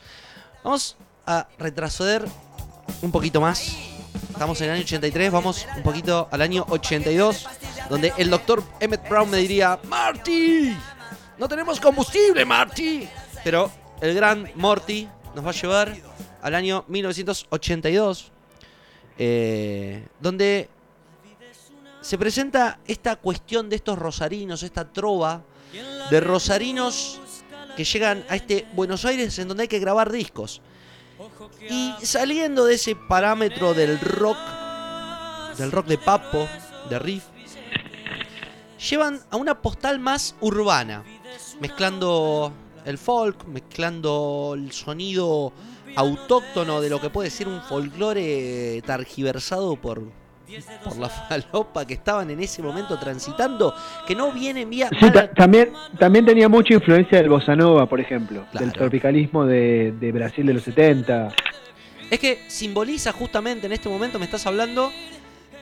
Vamos 0.64 0.96
a 1.26 1.50
retroceder 1.58 2.26
un 3.02 3.12
poquito 3.12 3.42
más. 3.42 3.99
Estamos 4.40 4.62
en 4.62 4.68
el 4.68 4.76
año 4.76 4.84
83, 4.84 5.32
vamos 5.34 5.68
un 5.76 5.84
poquito 5.84 6.30
al 6.32 6.42
año 6.42 6.66
82, 6.70 7.46
donde 7.90 8.14
el 8.16 8.30
doctor 8.30 8.64
Emmett 8.80 9.10
Brown 9.10 9.30
me 9.30 9.36
diría, 9.40 9.78
Marty, 9.84 10.74
no 11.38 11.50
tenemos 11.50 11.78
combustible, 11.82 12.46
Marty. 12.46 13.06
Pero 13.44 13.70
el 14.00 14.16
gran 14.16 14.50
Morty 14.56 15.10
nos 15.36 15.46
va 15.46 15.50
a 15.50 15.54
llevar 15.54 15.94
al 16.42 16.56
año 16.56 16.86
1982, 16.88 18.32
eh, 19.18 20.08
donde 20.22 20.70
se 22.00 22.18
presenta 22.18 22.80
esta 22.88 23.18
cuestión 23.18 23.70
de 23.70 23.76
estos 23.76 24.00
rosarinos, 24.00 24.64
esta 24.64 24.90
trova 24.90 25.44
de 26.10 26.20
rosarinos 26.22 27.20
que 27.76 27.84
llegan 27.84 28.24
a 28.30 28.38
este 28.38 28.66
Buenos 28.72 29.04
Aires 29.04 29.38
en 29.38 29.50
donde 29.50 29.64
hay 29.64 29.68
que 29.68 29.80
grabar 29.80 30.10
discos. 30.10 30.62
Y 31.70 31.94
saliendo 32.06 32.66
de 32.66 32.76
ese 32.76 32.96
parámetro 32.96 33.74
del 33.74 34.00
rock, 34.00 34.38
del 35.58 35.72
rock 35.72 35.88
de 35.88 35.98
Papo, 35.98 36.48
de 36.90 37.00
Riff, 37.00 37.26
llevan 38.90 39.20
a 39.30 39.36
una 39.38 39.62
postal 39.62 40.00
más 40.00 40.36
urbana, 40.40 41.04
mezclando 41.60 42.54
el 42.86 42.98
folk, 42.98 43.46
mezclando 43.46 44.54
el 44.56 44.72
sonido 44.72 45.52
autóctono 45.96 46.80
de 46.82 46.90
lo 46.90 47.02
que 47.02 47.10
puede 47.10 47.30
ser 47.30 47.48
un 47.48 47.62
folclore 47.62 48.82
targiversado 48.86 49.76
por, 49.76 50.04
por 50.84 50.98
la 50.98 51.10
falopa 51.10 51.86
que 51.86 51.94
estaban 51.96 52.30
en 52.32 52.40
ese 52.42 52.62
momento 52.62 52.98
transitando, 53.00 53.74
que 54.08 54.16
no 54.16 54.32
viene 54.32 54.66
vía... 54.66 54.90
Sí, 55.00 55.12
ta- 55.12 55.30
también, 55.32 55.72
también 55.98 56.26
tenía 56.26 56.50
mucha 56.50 56.74
influencia 56.74 57.18
del 57.20 57.30
bossa 57.30 57.56
nova, 57.56 57.86
por 57.88 58.00
ejemplo, 58.00 58.42
del 58.54 58.64
Claro. 58.64 58.72
tropicalismo 58.74 59.46
de, 59.46 59.94
de 60.00 60.12
Brasil 60.12 60.46
de 60.46 60.54
los 60.54 60.64
70. 60.64 61.30
Es 62.10 62.20
que 62.20 62.44
simboliza 62.48 63.12
justamente 63.12 63.68
en 63.68 63.74
este 63.74 63.88
momento, 63.90 64.18
me 64.20 64.26
estás 64.26 64.46
hablando, 64.48 64.92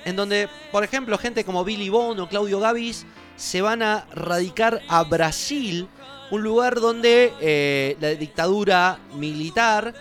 en 0.05 0.15
donde, 0.15 0.47
por 0.71 0.83
ejemplo, 0.83 1.17
gente 1.17 1.43
como 1.43 1.63
Billy 1.65 1.89
Bond 1.89 2.19
o 2.21 2.29
Claudio 2.29 2.59
Gavis 2.59 3.05
se 3.35 3.61
van 3.61 3.81
a 3.83 4.05
radicar 4.15 4.81
a 4.87 5.03
Brasil, 5.03 5.87
un 6.31 6.41
lugar 6.43 6.75
donde 6.79 7.33
eh, 7.41 7.97
la 7.99 8.09
dictadura 8.09 8.99
militar 9.15 9.93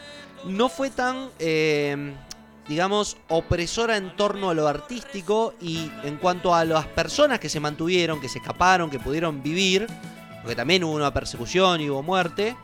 no 0.45 0.69
fue 0.69 0.91
tan, 0.91 1.29
eh, 1.41 2.15
digamos, 2.69 3.17
opresora 3.29 3.97
en 3.97 4.17
torno 4.17 4.51
a 4.51 4.55
lo 4.55 4.67
artístico 4.67 5.55
y 5.61 5.91
en 6.05 6.17
cuanto 6.17 6.55
a 6.55 6.65
las 6.65 6.87
personas 6.87 7.39
que 7.39 7.49
se 7.49 7.61
mantuvieron, 7.61 8.21
que 8.21 8.29
se 8.29 8.39
escaparon, 8.39 8.91
que 8.91 8.99
pudieron 8.99 9.43
vivir, 9.43 9.87
porque 10.43 10.57
también 10.57 10.83
hubo 10.85 10.95
una 10.95 11.13
persecución 11.13 11.81
y 11.81 11.91
hubo 11.91 12.03
muerte 12.03 12.57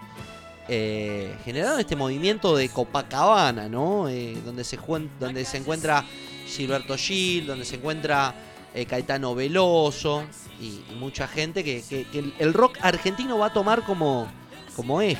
eh, 0.69 1.37
generaron 1.45 1.81
este 1.81 1.97
movimiento 1.97 2.57
de 2.57 2.69
Copacabana, 2.69 3.69
¿no? 3.69 4.09
Eh, 4.09 4.39
donde, 4.45 4.63
se 4.65 4.79
donde 5.19 5.45
se 5.45 5.57
encuentra 5.59 6.05
Gilberto 6.47 6.97
Gil, 6.97 7.47
donde 7.47 7.65
se 7.65 7.77
encuentra 7.77 8.33
eh, 8.75 8.87
Caetano 8.87 9.35
Veloso 9.35 10.23
y, 10.61 10.81
mucha 10.95 11.27
gente 11.27 11.65
que, 11.65 11.83
que- 11.91 12.33
el 12.39 12.55
rock 12.55 12.79
argentino 12.81 13.39
va 13.39 13.47
a 13.47 13.53
tomar 13.53 13.83
como, 13.85 14.29
como 14.77 15.03
eje. 15.03 15.19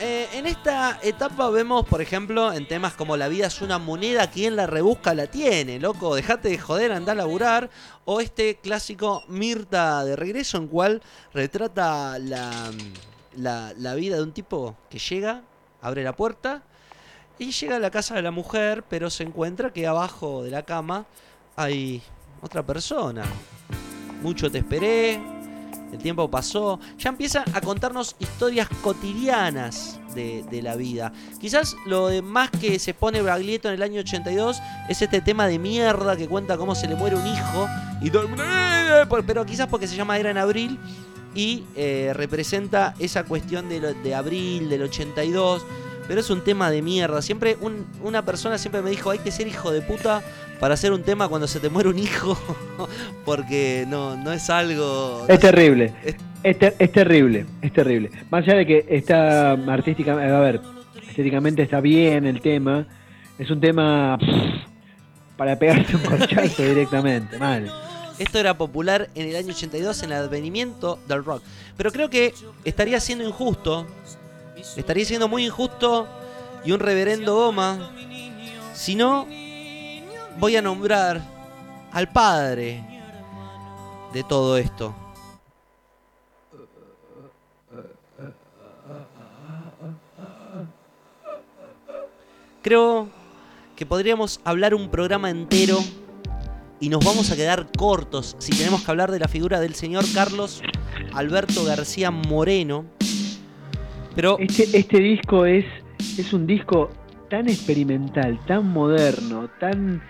Eh, 0.00 0.28
en 0.32 0.46
esta 0.46 0.98
etapa 1.02 1.50
vemos, 1.50 1.84
por 1.86 2.00
ejemplo, 2.00 2.52
en 2.52 2.66
temas 2.66 2.94
como 2.94 3.16
La 3.16 3.28
vida 3.28 3.46
es 3.46 3.60
una 3.60 3.78
moneda, 3.78 4.30
quien 4.30 4.56
la 4.56 4.66
rebusca 4.66 5.14
la 5.14 5.26
tiene, 5.26 5.78
loco, 5.78 6.14
dejate 6.14 6.48
de 6.48 6.58
joder, 6.58 6.92
anda 6.92 7.12
a 7.12 7.14
laburar. 7.14 7.70
O 8.04 8.20
este 8.20 8.56
clásico 8.56 9.24
Mirta 9.28 10.04
de 10.04 10.16
regreso, 10.16 10.58
en 10.58 10.68
cual 10.68 11.02
retrata 11.32 12.18
la, 12.18 12.72
la 13.36 13.94
vida 13.94 14.16
de 14.16 14.22
un 14.22 14.32
tipo 14.32 14.76
que 14.88 14.98
llega, 14.98 15.42
abre 15.82 16.02
la 16.02 16.16
puerta 16.16 16.62
y 17.38 17.50
llega 17.50 17.76
a 17.76 17.80
la 17.80 17.90
casa 17.90 18.14
de 18.14 18.22
la 18.22 18.30
mujer, 18.30 18.84
pero 18.88 19.10
se 19.10 19.24
encuentra 19.24 19.72
que 19.72 19.86
abajo 19.86 20.42
de 20.42 20.50
la 20.50 20.62
cama 20.62 21.06
hay 21.56 22.02
otra 22.42 22.64
persona. 22.64 23.24
Mucho 24.22 24.50
te 24.50 24.58
esperé, 24.58 25.20
el 25.94 26.02
tiempo 26.02 26.30
pasó, 26.30 26.78
ya 26.98 27.08
empieza 27.10 27.44
a 27.52 27.60
contarnos 27.60 28.16
historias 28.18 28.68
cotidianas 28.82 29.98
de, 30.14 30.42
de 30.50 30.62
la 30.62 30.76
vida. 30.76 31.12
Quizás 31.40 31.76
lo 31.86 32.08
de 32.08 32.20
más 32.22 32.50
que 32.50 32.78
se 32.78 32.94
pone 32.94 33.22
Braglieto 33.22 33.68
en 33.68 33.74
el 33.74 33.82
año 33.82 34.00
82 34.00 34.60
es 34.88 35.02
este 35.02 35.20
tema 35.20 35.46
de 35.46 35.58
mierda 35.58 36.16
que 36.16 36.28
cuenta 36.28 36.56
cómo 36.56 36.74
se 36.74 36.88
le 36.88 36.94
muere 36.96 37.16
un 37.16 37.26
hijo 37.26 37.68
y 38.02 38.10
todo 38.10 38.28
pero 39.26 39.46
quizás 39.46 39.66
porque 39.68 39.86
se 39.88 39.96
llama 39.96 40.18
Era 40.18 40.30
en 40.30 40.38
Abril 40.38 40.78
y 41.34 41.64
eh, 41.76 42.12
representa 42.14 42.94
esa 42.98 43.24
cuestión 43.24 43.68
de, 43.68 43.80
lo- 43.80 43.94
de 43.94 44.14
abril 44.14 44.68
del 44.68 44.82
82. 44.82 45.62
Pero 46.06 46.20
es 46.20 46.28
un 46.28 46.44
tema 46.44 46.70
de 46.70 46.82
mierda. 46.82 47.22
Siempre 47.22 47.56
un- 47.62 47.86
una 48.02 48.24
persona 48.24 48.58
siempre 48.58 48.82
me 48.82 48.90
dijo, 48.90 49.10
hay 49.10 49.18
que 49.20 49.30
ser 49.32 49.48
hijo 49.48 49.70
de 49.72 49.80
puta 49.80 50.22
para 50.60 50.74
hacer 50.74 50.92
un 50.92 51.02
tema 51.02 51.28
cuando 51.28 51.46
se 51.48 51.60
te 51.60 51.68
muere 51.68 51.88
un 51.88 51.98
hijo. 51.98 52.36
Porque 53.24 53.84
no, 53.88 54.16
no 54.16 54.32
es 54.32 54.48
algo... 54.50 55.24
Es 55.28 55.40
terrible. 55.40 55.92
Es- 56.04 56.16
Es, 56.44 56.58
ter- 56.58 56.76
es 56.78 56.92
terrible, 56.92 57.46
es 57.62 57.72
terrible. 57.72 58.10
Más 58.30 58.44
allá 58.44 58.58
de 58.58 58.66
que 58.66 58.84
está 58.90 59.52
artísticamente, 59.52 60.30
a 60.30 60.40
ver, 60.40 60.60
estéticamente 61.08 61.62
está 61.62 61.80
bien 61.80 62.26
el 62.26 62.42
tema, 62.42 62.86
es 63.38 63.50
un 63.50 63.62
tema 63.62 64.18
pff, 64.18 65.36
para 65.38 65.58
pegarse 65.58 65.96
un 65.96 66.02
corchazo 66.02 66.62
directamente, 66.68 67.38
mal. 67.38 67.72
Esto 68.18 68.38
era 68.38 68.58
popular 68.58 69.08
en 69.14 69.28
el 69.30 69.36
año 69.36 69.54
82 69.54 70.02
en 70.02 70.12
el 70.12 70.18
advenimiento 70.18 70.98
del 71.08 71.24
rock. 71.24 71.42
Pero 71.78 71.90
creo 71.92 72.10
que 72.10 72.34
estaría 72.66 73.00
siendo 73.00 73.24
injusto, 73.26 73.86
estaría 74.76 75.06
siendo 75.06 75.28
muy 75.28 75.46
injusto 75.46 76.06
y 76.62 76.72
un 76.72 76.80
reverendo 76.80 77.36
goma 77.36 77.90
si 78.74 78.96
no 78.96 79.26
voy 80.38 80.56
a 80.56 80.62
nombrar 80.62 81.20
al 81.92 82.10
padre 82.10 82.84
de 84.12 84.22
todo 84.24 84.56
esto. 84.56 84.94
Creo 92.62 93.08
que 93.76 93.84
podríamos 93.84 94.40
hablar 94.44 94.74
un 94.74 94.88
programa 94.88 95.28
entero 95.28 95.78
y 96.80 96.88
nos 96.88 97.04
vamos 97.04 97.30
a 97.30 97.36
quedar 97.36 97.68
cortos 97.76 98.36
si 98.38 98.52
tenemos 98.52 98.82
que 98.82 98.90
hablar 98.90 99.10
de 99.10 99.18
la 99.18 99.28
figura 99.28 99.60
del 99.60 99.74
señor 99.74 100.04
Carlos 100.14 100.62
Alberto 101.12 101.64
García 101.64 102.10
Moreno. 102.10 102.86
Pero 104.14 104.38
Este, 104.38 104.78
este 104.78 104.98
disco 104.98 105.44
es, 105.44 105.66
es 106.18 106.32
un 106.32 106.46
disco 106.46 106.90
tan 107.28 107.48
experimental, 107.48 108.38
tan 108.46 108.68
moderno, 108.68 109.50
tan... 109.60 110.02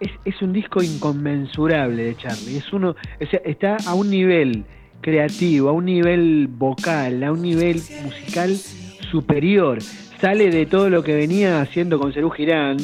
Es, 0.00 0.10
es 0.24 0.42
un 0.42 0.52
disco 0.52 0.82
inconmensurable 0.82 2.04
de 2.04 2.16
Charlie. 2.16 2.58
Es 2.58 2.72
uno, 2.72 2.90
o 2.90 2.96
está 3.44 3.76
a 3.86 3.94
un 3.94 4.10
nivel 4.10 4.64
creativo, 5.00 5.68
a 5.70 5.72
un 5.72 5.86
nivel 5.86 6.48
vocal, 6.50 7.22
a 7.24 7.32
un 7.32 7.42
nivel 7.42 7.76
musical 8.02 8.54
superior. 9.10 9.78
Sale 10.20 10.50
de 10.50 10.66
todo 10.66 10.90
lo 10.90 11.02
que 11.02 11.14
venía 11.14 11.60
haciendo 11.60 11.98
con 11.98 12.12
Cerú 12.12 12.30
Girán 12.30 12.76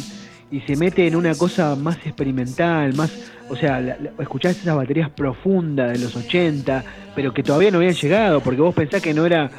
y 0.51 0.60
se 0.60 0.76
mete 0.76 1.06
en 1.06 1.16
una 1.16 1.34
cosa 1.34 1.74
más 1.76 1.97
experimental, 2.06 2.94
más, 2.94 3.10
o 3.48 3.56
sea, 3.56 3.80
la- 3.80 3.97
escuchás 4.18 4.59
esas 4.59 4.76
baterías 4.76 5.09
profundas 5.10 5.93
de 5.93 5.98
los 5.98 6.14
80, 6.14 6.84
pero 7.14 7.32
que 7.32 7.43
todavía 7.43 7.70
no 7.70 7.78
habían 7.78 7.94
llegado, 7.94 8.40
porque 8.40 8.60
vos 8.60 8.74
pensás 8.74 9.01
que 9.02 9.14
no 9.14 9.24
era 9.26 9.51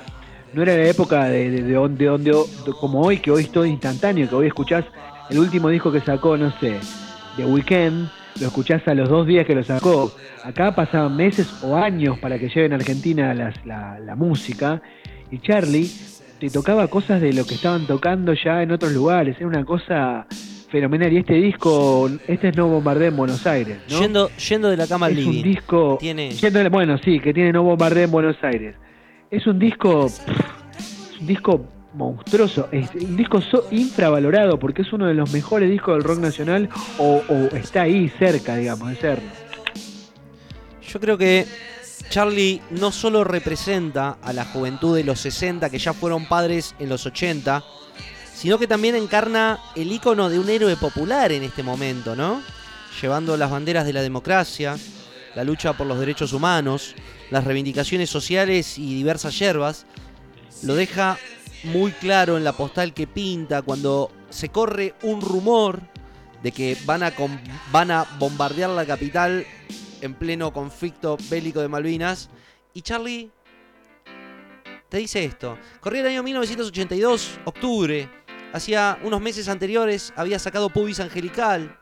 no 0.53 0.61
era 0.61 0.75
la 0.77 0.85
época 0.87 1.25
de, 1.25 1.49
de, 1.49 1.63
de 1.63 1.73
donde, 1.73 2.05
donde, 2.05 2.29
de- 2.31 2.71
como 2.79 3.01
hoy, 3.01 3.17
que 3.17 3.31
hoy 3.31 3.41
es 3.43 3.51
todo 3.51 3.65
instantáneo, 3.65 4.29
que 4.29 4.35
hoy 4.35 4.47
escuchás 4.47 4.85
el 5.31 5.39
último 5.39 5.69
disco 5.69 5.91
que 5.91 5.99
sacó, 6.01 6.37
no 6.37 6.51
sé, 6.59 6.79
de 7.37 7.45
Weekend, 7.45 8.09
lo 8.39 8.47
escuchás 8.47 8.87
a 8.87 8.93
los 8.93 9.09
dos 9.09 9.25
días 9.27 9.45
que 9.45 9.55
lo 9.55 9.63
sacó. 9.63 10.11
Acá 10.43 10.73
pasaban 10.75 11.15
meses 11.15 11.47
o 11.63 11.75
años 11.75 12.19
para 12.19 12.37
que 12.39 12.47
lleguen 12.47 12.73
a 12.73 12.75
Argentina 12.75 13.33
las- 13.33 13.65
la, 13.65 13.99
la 13.99 14.15
música, 14.15 14.81
y 15.31 15.39
Charlie 15.39 15.89
te 16.39 16.49
tocaba 16.49 16.87
cosas 16.87 17.21
de 17.21 17.33
lo 17.33 17.45
que 17.45 17.55
estaban 17.55 17.87
tocando 17.87 18.33
ya 18.33 18.61
en 18.61 18.71
otros 18.71 18.91
lugares, 18.91 19.35
era 19.37 19.47
una 19.47 19.63
cosa 19.65 20.25
fenomenal. 20.69 21.13
Y 21.13 21.17
este 21.17 21.35
disco, 21.35 22.09
este 22.27 22.49
es 22.49 22.57
No 22.57 22.67
Bombardé 22.67 23.07
en 23.07 23.15
Buenos 23.15 23.45
Aires, 23.47 23.77
¿no? 23.89 23.99
yendo, 24.01 24.29
yendo 24.49 24.69
de 24.69 24.77
la 24.77 24.87
cama 24.87 25.05
al 25.07 25.17
es 25.17 25.25
un 25.25 25.41
disco 25.41 25.97
Tiene- 25.99 26.31
yendo- 26.31 26.69
bueno 26.69 26.97
sí 26.97 27.19
que 27.19 27.33
tiene 27.33 27.51
no 27.53 27.63
bombardeo 27.63 28.03
en 28.05 28.11
Buenos 28.11 28.35
Aires 28.43 28.75
es 29.29 29.45
un 29.47 29.57
disco 29.59 30.07
pff, 30.07 30.79
es 30.79 31.19
un 31.21 31.27
disco 31.27 31.65
monstruoso 31.93 32.69
es 32.71 32.89
un 32.95 33.15
disco 33.15 33.41
so- 33.41 33.67
infravalorado 33.71 34.57
porque 34.59 34.81
es 34.81 34.91
uno 34.93 35.05
de 35.07 35.13
los 35.13 35.31
mejores 35.31 35.69
discos 35.69 35.95
del 35.95 36.03
rock 36.03 36.19
nacional 36.19 36.69
o, 36.97 37.21
está 37.53 37.83
ahí 37.83 38.09
cerca 38.17 38.55
digamos 38.55 38.89
de 38.89 38.95
serlo 38.95 39.29
Yo 40.87 40.99
creo 40.99 41.17
que 41.17 41.45
Charlie 42.09 42.61
no 42.71 42.91
solo 42.91 43.23
representa 43.23 44.17
a 44.21 44.33
la 44.33 44.45
juventud 44.45 44.95
de 44.95 45.03
los 45.03 45.19
60 45.19 45.69
que 45.69 45.79
ya 45.79 45.93
fueron 45.93 46.25
padres 46.27 46.75
en 46.79 46.89
los 46.89 47.05
80, 47.05 47.63
sino 48.35 48.59
que 48.59 48.67
también 48.67 48.95
encarna 48.95 49.57
el 49.75 49.91
icono 49.91 50.29
de 50.29 50.37
un 50.37 50.49
héroe 50.49 50.75
popular 50.75 51.31
en 51.31 51.43
este 51.43 51.63
momento, 51.63 52.15
¿no? 52.15 52.41
Llevando 53.01 53.35
las 53.37 53.49
banderas 53.49 53.85
de 53.85 53.93
la 53.93 54.01
democracia, 54.01 54.75
la 55.33 55.43
lucha 55.43 55.73
por 55.73 55.87
los 55.87 55.97
derechos 55.99 56.33
humanos, 56.33 56.93
las 57.31 57.45
reivindicaciones 57.45 58.09
sociales 58.11 58.77
y 58.77 58.93
diversas 58.93 59.39
yerbas, 59.39 59.85
lo 60.61 60.75
deja 60.75 61.17
muy 61.63 61.91
claro 61.91 62.37
en 62.37 62.43
la 62.43 62.53
postal 62.53 62.93
que 62.93 63.07
pinta 63.07 63.61
cuando 63.61 64.11
se 64.29 64.49
corre 64.49 64.95
un 65.03 65.21
rumor 65.21 65.81
de 66.41 66.51
que 66.51 66.77
van 66.85 67.03
a, 67.03 67.13
van 67.71 67.91
a 67.91 68.03
bombardear 68.19 68.69
la 68.69 68.85
capital 68.85 69.45
en 70.01 70.13
pleno 70.13 70.51
conflicto 70.51 71.17
bélico 71.29 71.61
de 71.61 71.69
Malvinas. 71.69 72.29
Y 72.73 72.81
Charlie 72.81 73.31
te 74.89 74.97
dice 74.97 75.23
esto. 75.23 75.57
Corría 75.79 76.01
el 76.01 76.07
año 76.07 76.23
1982, 76.23 77.39
octubre. 77.45 78.09
Hacía 78.51 78.99
unos 79.03 79.21
meses 79.21 79.47
anteriores 79.47 80.13
había 80.15 80.37
sacado 80.37 80.69
Pubis 80.69 80.99
Angelical. 80.99 81.79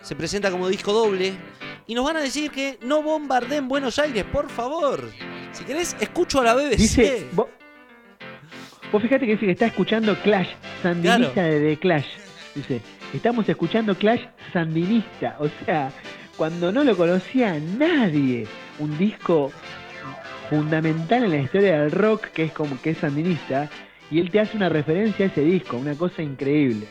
Se 0.00 0.16
presenta 0.16 0.50
como 0.50 0.68
disco 0.68 0.92
doble. 0.92 1.36
Y 1.86 1.94
nos 1.94 2.04
van 2.04 2.16
a 2.16 2.20
decir 2.20 2.50
que 2.50 2.78
no 2.82 3.02
bombardeen 3.02 3.68
Buenos 3.68 3.98
Aires, 3.98 4.24
por 4.24 4.50
favor. 4.50 5.08
Si 5.52 5.64
querés, 5.64 5.94
escucho 6.00 6.40
a 6.40 6.44
la 6.44 6.54
BBC. 6.54 6.76
dice 6.76 7.26
vos, 8.96 9.02
vos 9.02 9.02
fíjate 9.02 9.26
que 9.26 9.32
dice 9.32 9.46
que 9.46 9.52
está 9.52 9.66
escuchando 9.66 10.14
Clash 10.22 10.48
sandinista 10.82 11.32
Claro. 11.32 11.48
de 11.50 11.60
The 11.60 11.76
Clash 11.76 12.06
dice 12.54 12.80
estamos 13.12 13.48
escuchando 13.48 13.94
Clash 13.94 14.22
sandinista 14.52 15.36
o 15.38 15.48
sea 15.64 15.90
cuando 16.36 16.72
no 16.72 16.82
lo 16.82 16.96
conocía 16.96 17.58
nadie 17.78 18.46
un 18.78 18.96
disco 18.98 19.52
fundamental 20.48 21.24
en 21.24 21.30
la 21.30 21.38
historia 21.38 21.80
del 21.82 21.90
rock 21.90 22.28
que 22.28 22.44
es 22.44 22.52
como 22.52 22.80
que 22.80 22.90
es 22.90 22.98
sandinista 22.98 23.68
y 24.10 24.20
él 24.20 24.30
te 24.30 24.40
hace 24.40 24.56
una 24.56 24.68
referencia 24.68 25.26
a 25.26 25.28
ese 25.28 25.40
disco, 25.40 25.76
una 25.76 25.96
cosa 25.96 26.22
increíble. 26.22 26.86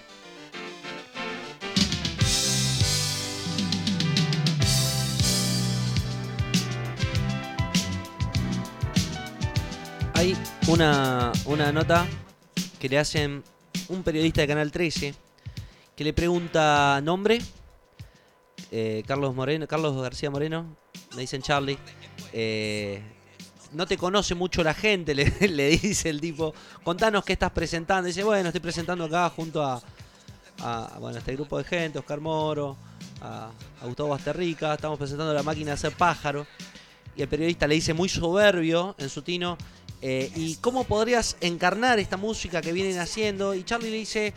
Hay 10.15 10.35
una, 10.67 11.31
una 11.45 11.71
nota 11.71 12.07
que 12.79 12.87
le 12.87 12.97
hacen 12.97 13.43
un 13.89 14.01
periodista 14.01 14.41
de 14.41 14.47
Canal 14.47 14.71
13 14.71 15.13
que 15.95 16.03
le 16.03 16.13
pregunta 16.13 16.99
nombre. 17.03 17.41
eh, 18.71 19.03
Carlos 19.05 19.35
Moreno, 19.35 19.67
Carlos 19.67 20.01
García 20.01 20.29
Moreno, 20.29 20.75
me 21.15 21.21
dicen 21.21 21.41
Charlie. 21.41 21.77
eh, 22.33 23.01
no 23.73 23.85
te 23.85 23.97
conoce 23.97 24.35
mucho 24.35 24.63
la 24.63 24.73
gente, 24.73 25.13
le, 25.49 25.69
dice 25.69 26.09
el 26.09 26.21
tipo. 26.21 26.53
Contanos 26.83 27.25
qué 27.25 27.33
estás 27.33 27.51
presentando. 27.51 28.07
Dice, 28.07 28.23
bueno, 28.23 28.49
estoy 28.49 28.61
presentando 28.61 29.03
acá 29.03 29.29
junto 29.29 29.61
a, 29.63 29.81
bueno, 30.99 31.17
este 31.17 31.33
grupo 31.33 31.57
de 31.57 31.65
gente, 31.65 31.99
Oscar 31.99 32.21
Moro, 32.21 32.77
a 33.21 33.51
Gustavo 33.83 34.09
Basterrica. 34.09 34.73
Estamos 34.75 34.97
presentando 34.97 35.33
la 35.33 35.43
máquina 35.43 35.67
de 35.67 35.73
hacer 35.73 35.91
pájaro. 35.91 36.47
Y 37.17 37.21
el 37.21 37.27
periodista 37.27 37.67
le 37.67 37.75
dice 37.75 37.93
muy 37.93 38.09
soberbio 38.09 38.95
en 38.97 39.09
su 39.09 39.21
tino, 39.21 39.57
eh, 40.07 40.31
¿y 40.35 40.57
cómo 40.57 40.83
podrías 40.83 41.35
encarnar 41.41 41.97
esta 41.97 42.15
música 42.15 42.61
que 42.61 42.71
vienen 42.71 42.99
haciendo? 42.99 43.55
Y 43.55 43.63
Charlie 43.63 43.89
le 43.89 43.97
dice, 43.97 44.35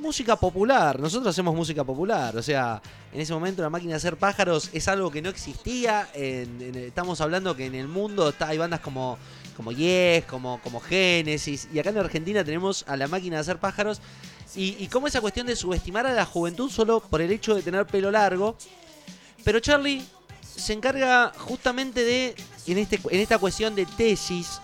música 0.00 0.36
popular, 0.36 0.98
nosotros 0.98 1.28
hacemos 1.28 1.54
música 1.54 1.84
popular, 1.84 2.34
o 2.34 2.42
sea, 2.42 2.80
en 3.12 3.20
ese 3.20 3.34
momento 3.34 3.60
la 3.60 3.68
máquina 3.68 3.90
de 3.90 3.96
hacer 3.98 4.16
pájaros 4.16 4.70
es 4.72 4.88
algo 4.88 5.10
que 5.10 5.20
no 5.20 5.28
existía, 5.28 6.08
estamos 6.14 7.20
hablando 7.20 7.54
que 7.54 7.66
en 7.66 7.74
el 7.74 7.86
mundo 7.86 8.30
está, 8.30 8.48
hay 8.48 8.56
bandas 8.56 8.80
como, 8.80 9.18
como 9.58 9.72
Yes, 9.72 10.24
como, 10.24 10.58
como 10.62 10.80
Genesis, 10.80 11.68
y 11.70 11.78
acá 11.78 11.90
en 11.90 11.98
Argentina 11.98 12.42
tenemos 12.42 12.86
a 12.88 12.96
la 12.96 13.08
máquina 13.08 13.36
de 13.36 13.40
hacer 13.42 13.58
pájaros, 13.58 14.00
y, 14.56 14.74
y 14.82 14.86
como 14.86 15.06
esa 15.06 15.20
cuestión 15.20 15.46
de 15.46 15.54
subestimar 15.54 16.06
a 16.06 16.14
la 16.14 16.24
juventud 16.24 16.70
solo 16.70 17.00
por 17.00 17.20
el 17.20 17.30
hecho 17.30 17.54
de 17.54 17.60
tener 17.60 17.86
pelo 17.86 18.10
largo, 18.10 18.56
pero 19.44 19.60
Charlie 19.60 20.02
se 20.40 20.72
encarga 20.72 21.30
justamente 21.36 22.04
de, 22.04 22.34
en, 22.66 22.78
este, 22.78 22.98
en 23.10 23.20
esta 23.20 23.38
cuestión 23.38 23.74
de 23.74 23.84
tesis, 23.84 24.62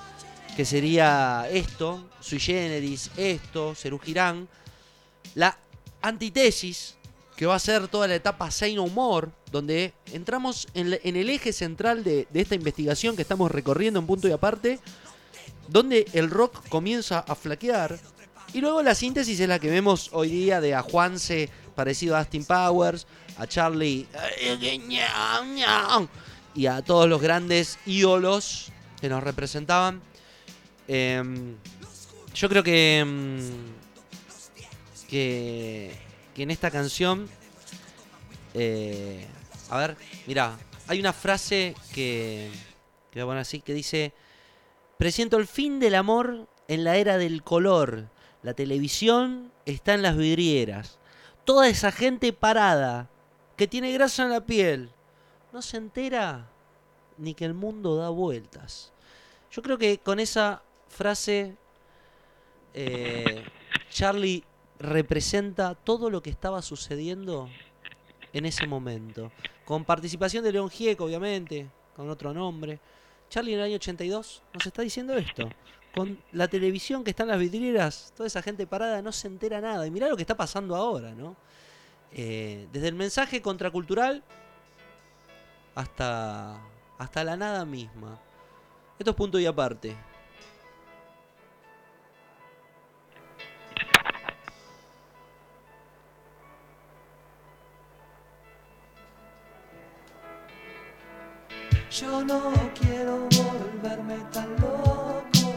que 0.56 0.64
sería 0.64 1.48
esto, 1.50 2.08
sui 2.20 2.38
generis, 2.38 3.10
esto, 3.16 3.74
Cerú 3.74 3.98
Girán, 3.98 4.48
la 5.34 5.58
antitesis 6.02 6.96
que 7.36 7.46
va 7.46 7.56
a 7.56 7.58
ser 7.58 7.88
toda 7.88 8.06
la 8.06 8.14
etapa 8.14 8.50
Say 8.50 8.74
No 8.74 8.86
More, 8.86 9.28
donde 9.50 9.92
entramos 10.12 10.68
en, 10.74 10.92
el 11.02 11.30
eje 11.30 11.52
central 11.52 12.04
de, 12.04 12.28
de 12.30 12.40
esta 12.40 12.54
investigación 12.54 13.16
que 13.16 13.22
estamos 13.22 13.50
recorriendo 13.50 13.98
en 13.98 14.06
punto 14.06 14.28
y 14.28 14.32
aparte, 14.32 14.78
donde 15.68 16.06
el 16.12 16.30
rock 16.30 16.68
comienza 16.68 17.18
a 17.20 17.34
flaquear. 17.34 17.98
Y 18.52 18.60
luego 18.60 18.82
la 18.82 18.94
síntesis 18.94 19.40
es 19.40 19.48
la 19.48 19.58
que 19.58 19.70
vemos 19.70 20.10
hoy 20.12 20.28
día 20.28 20.60
de 20.60 20.74
a 20.74 20.82
Juanse 20.82 21.50
parecido 21.74 22.14
a 22.14 22.20
Austin 22.20 22.44
Powers, 22.44 23.08
a 23.36 23.48
Charlie 23.48 24.06
y 26.54 26.66
a 26.66 26.82
todos 26.82 27.08
los 27.08 27.20
grandes 27.20 27.78
ídolos 27.84 28.70
que 29.00 29.08
nos 29.08 29.24
representaban. 29.24 30.00
Em, 30.86 31.56
yo 32.34 32.48
creo 32.48 32.62
que, 32.62 32.98
em, 32.98 33.38
que, 35.08 35.96
que 36.34 36.42
en 36.42 36.50
esta 36.50 36.70
canción, 36.70 37.28
eh, 38.54 39.26
a 39.70 39.78
ver, 39.78 39.96
mira, 40.26 40.58
hay 40.86 41.00
una 41.00 41.12
frase 41.12 41.74
que, 41.92 42.50
que 43.10 43.20
voy 43.20 43.22
a 43.22 43.26
poner 43.26 43.40
así, 43.40 43.60
que 43.60 43.72
dice, 43.72 44.12
presiento 44.98 45.38
el 45.38 45.46
fin 45.46 45.80
del 45.80 45.94
amor 45.94 46.48
en 46.68 46.84
la 46.84 46.96
era 46.96 47.16
del 47.16 47.42
color, 47.42 48.08
la 48.42 48.54
televisión 48.54 49.52
está 49.64 49.94
en 49.94 50.02
las 50.02 50.16
vidrieras, 50.16 50.98
toda 51.44 51.68
esa 51.68 51.92
gente 51.92 52.32
parada, 52.32 53.08
que 53.56 53.66
tiene 53.66 53.92
grasa 53.92 54.24
en 54.24 54.30
la 54.30 54.44
piel, 54.44 54.90
no 55.52 55.62
se 55.62 55.76
entera 55.76 56.48
ni 57.16 57.34
que 57.34 57.44
el 57.44 57.54
mundo 57.54 57.96
da 57.96 58.08
vueltas. 58.08 58.92
Yo 59.50 59.62
creo 59.62 59.78
que 59.78 59.98
con 59.98 60.18
esa 60.18 60.62
frase 60.94 61.56
eh, 62.72 63.44
Charlie 63.90 64.42
representa 64.78 65.74
todo 65.74 66.08
lo 66.10 66.22
que 66.22 66.30
estaba 66.30 66.62
sucediendo 66.62 67.48
en 68.32 68.46
ese 68.46 68.66
momento. 68.66 69.30
Con 69.64 69.84
participación 69.84 70.42
de 70.44 70.52
León 70.52 70.70
Gieco, 70.70 71.04
obviamente, 71.04 71.68
con 71.94 72.08
otro 72.08 72.32
nombre. 72.32 72.80
Charlie 73.28 73.52
en 73.54 73.58
el 73.60 73.64
año 73.66 73.76
82 73.76 74.42
nos 74.52 74.66
está 74.66 74.82
diciendo 74.82 75.14
esto. 75.14 75.48
Con 75.94 76.18
la 76.32 76.48
televisión 76.48 77.04
que 77.04 77.10
está 77.10 77.22
en 77.22 77.30
las 77.30 77.38
vidrieras, 77.38 78.12
toda 78.16 78.26
esa 78.26 78.42
gente 78.42 78.66
parada 78.66 79.00
no 79.00 79.12
se 79.12 79.28
entera 79.28 79.60
nada. 79.60 79.86
Y 79.86 79.90
mirá 79.90 80.08
lo 80.08 80.16
que 80.16 80.22
está 80.22 80.36
pasando 80.36 80.74
ahora, 80.74 81.14
¿no? 81.14 81.36
Eh, 82.12 82.68
desde 82.72 82.88
el 82.88 82.94
mensaje 82.94 83.40
contracultural 83.42 84.22
hasta, 85.74 86.60
hasta 86.98 87.24
la 87.24 87.36
nada 87.36 87.64
misma. 87.64 88.18
Esto 88.98 89.12
es 89.12 89.16
punto 89.16 89.38
y 89.38 89.46
aparte. 89.46 89.96
Yo 101.94 102.24
no 102.24 102.52
quiero 102.74 103.28
volverme 103.28 104.16
tan 104.32 104.50
loco. 104.56 105.54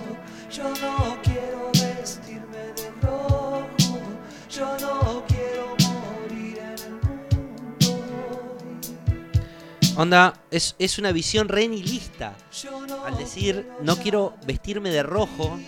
Yo 0.52 0.70
no 0.70 1.18
quiero 1.24 1.72
vestirme 1.74 2.58
de 2.76 2.92
rojo. 3.02 4.00
Yo 4.48 4.78
no 4.80 5.26
quiero 5.28 5.76
morir 5.80 6.60
en 6.60 6.78
el 6.78 6.92
mundo. 7.02 8.58
Onda, 9.96 10.40
es, 10.52 10.76
es 10.78 11.00
una 11.00 11.12
visión 11.12 11.50
re 11.50 11.68
nihilista. 11.68 12.36
Al 13.04 13.18
decir, 13.18 13.68
no 13.82 13.98
quiero 13.98 14.36
vestirme 14.46 14.92
de 14.92 15.02
rojo, 15.02 15.60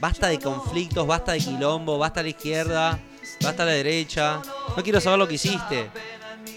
basta 0.00 0.28
de 0.28 0.38
conflictos, 0.38 1.06
basta 1.06 1.32
de 1.32 1.40
quilombo, 1.40 1.98
basta 1.98 2.22
la 2.22 2.30
izquierda, 2.30 2.98
basta 3.42 3.66
la 3.66 3.72
derecha. 3.72 4.40
No 4.74 4.82
quiero 4.82 4.98
saber 4.98 5.18
lo 5.18 5.28
que 5.28 5.34
hiciste. 5.34 5.90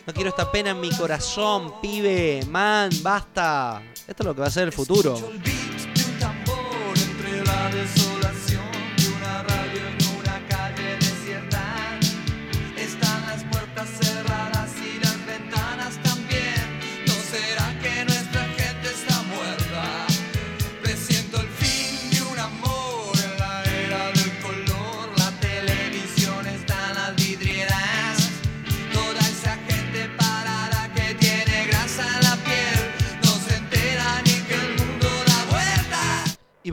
No 0.07 0.13
quiero 0.13 0.29
esta 0.29 0.49
pena 0.49 0.69
en 0.69 0.79
mi 0.79 0.89
corazón, 0.89 1.81
pibe, 1.81 2.39
man, 2.49 2.89
basta. 3.01 3.83
Esto 4.07 4.23
es 4.23 4.25
lo 4.25 4.33
que 4.33 4.39
va 4.39 4.47
a 4.47 4.49
ser 4.49 4.63
el 4.63 4.71
futuro. 4.71 5.19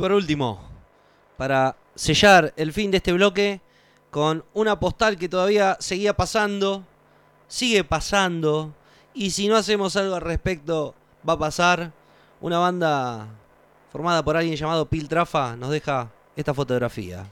Por 0.05 0.13
último, 0.13 0.61
para 1.39 1.77
sellar 1.95 2.53
el 2.59 2.75
fin 2.75 2.91
de 2.91 2.99
este 2.99 3.15
bloque, 3.15 3.63
con 4.11 4.45
una 4.53 4.79
postal 4.79 5.17
que 5.17 5.31
todavía 5.31 5.79
seguía 5.81 6.15
pasando, 6.15 6.85
sigue 7.49 7.85
pasando, 7.85 8.75
y 9.15 9.31
si 9.31 9.49
no 9.49 9.57
hacemos 9.57 9.97
algo 9.97 10.15
al 10.17 10.21
respecto, 10.21 10.95
va 11.27 11.33
a 11.33 11.39
pasar. 11.39 11.91
Una 12.43 12.59
banda 12.59 13.29
formada 13.91 14.23
por 14.23 14.37
alguien 14.37 14.57
llamado 14.57 14.85
Piltrafa 14.85 15.57
nos 15.57 15.71
deja 15.71 16.11
esta 16.37 16.53
fotografía. 16.53 17.25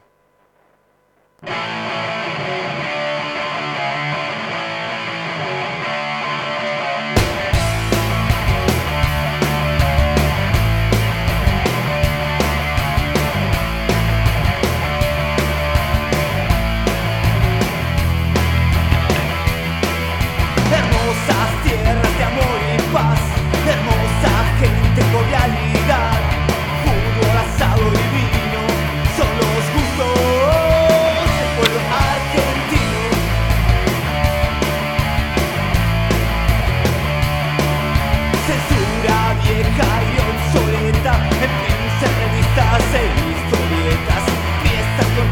second 45.02 45.31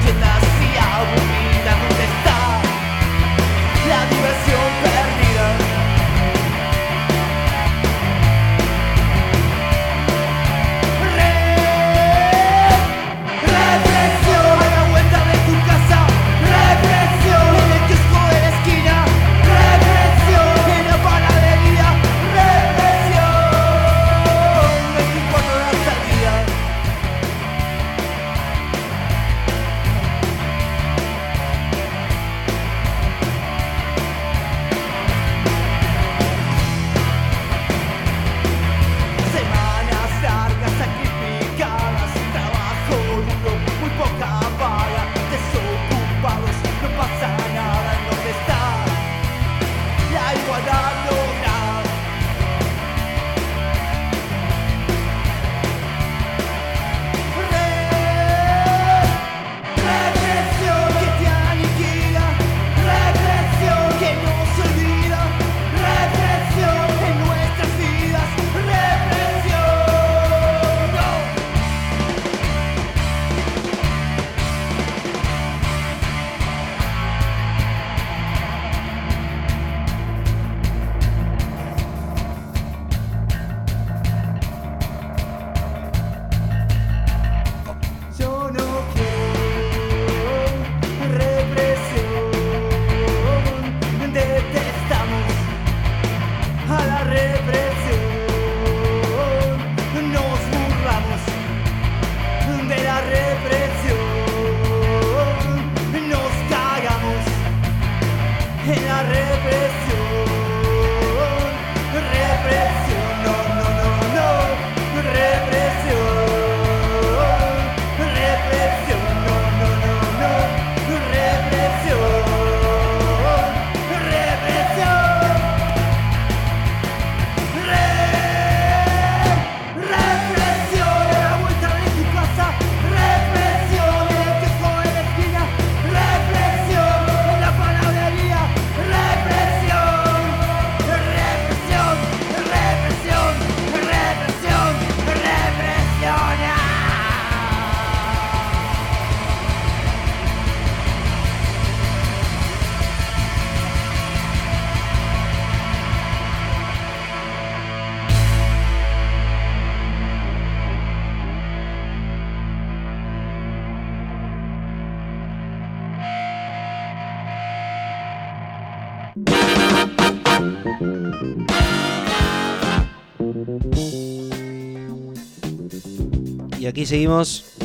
aquí 176.71 176.87
seguimos 176.87 177.57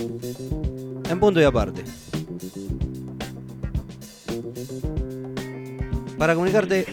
en 1.10 1.20
punto 1.20 1.40
y 1.40 1.44
aparte. 1.44 1.84
Para 6.18 6.34
comunicarte, 6.34 6.86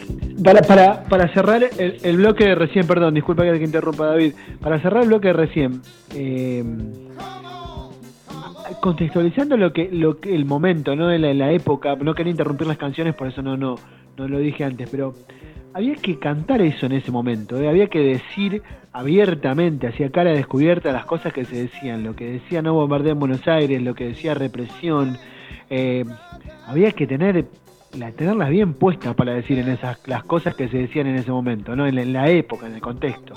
Para, 0.43 0.63
para, 0.63 1.05
para 1.05 1.33
cerrar 1.33 1.63
el, 1.79 2.17
bloque 2.17 2.45
de 2.45 2.55
recién, 2.55 2.87
perdón, 2.87 3.15
disculpa 3.15 3.45
que 3.45 3.53
te 3.53 3.65
interrumpa 3.65 4.07
David, 4.07 4.35
para 4.61 4.81
cerrar 4.83 5.03
el 5.03 5.09
bloque 5.09 5.29
de 5.29 5.33
recién, 5.33 5.81
eh, 6.15 6.65
contextualizando 8.81 9.57
lo 9.57 9.73
que, 9.73 9.89
lo 9.93 10.19
que 10.19 10.35
el 10.35 10.45
momento, 10.45 10.97
¿no? 10.97 11.11
La, 11.17 11.33
la 11.33 11.53
época, 11.53 11.95
no 11.97 12.15
quería 12.15 12.33
interrumpir 12.33 12.67
las 12.67 12.79
canciones, 12.79 13.15
por 13.15 13.29
eso 13.29 13.43
no, 13.43 13.57
no, 13.57 13.77
no 14.17 14.29
lo 14.29 14.39
dije 14.39 14.65
antes, 14.65 14.89
pero 14.91 15.15
había 15.75 15.95
que 15.97 16.19
cantar 16.19 16.61
eso 16.61 16.87
en 16.87 16.93
ese 16.93 17.11
momento, 17.11 17.61
¿eh? 17.61 17.69
había 17.69 17.89
que 17.89 18.01
decir 18.01 18.63
abiertamente, 18.93 19.87
hacia 19.87 20.11
cara 20.11 20.31
descubierta, 20.31 20.93
las 20.93 21.07
cosas 21.07 21.33
que 21.33 21.45
se 21.45 21.57
decían, 21.57 22.03
lo 22.05 22.15
que 22.15 22.27
decía 22.27 22.61
no 22.61 22.75
bombardeo 22.75 23.13
en 23.13 23.19
Buenos 23.19 23.49
Aires, 23.49 23.81
lo 23.81 23.95
que 23.95 24.09
decía 24.09 24.35
represión, 24.35 25.19
eh, 25.71 26.05
había 26.67 26.93
que 26.93 27.07
tener 27.07 27.47
la, 27.99 28.13
tenerlas 28.13 28.51
bien 28.51 28.75
puestas 28.75 29.15
para 29.15 29.33
decir 29.35 29.59
en 29.59 29.69
esas 29.71 29.99
las 30.07 30.25
cosas 30.25 30.55
que 30.55 30.69
se 30.69 30.79
decían 30.79 31.07
en 31.07 31.17
ese 31.17 31.31
momento, 31.31 31.75
¿no? 31.75 31.87
En, 31.87 31.99
en 31.99 32.13
la 32.13 32.29
época, 32.29 32.67
en 32.67 32.75
el 32.75 32.81
contexto. 32.81 33.35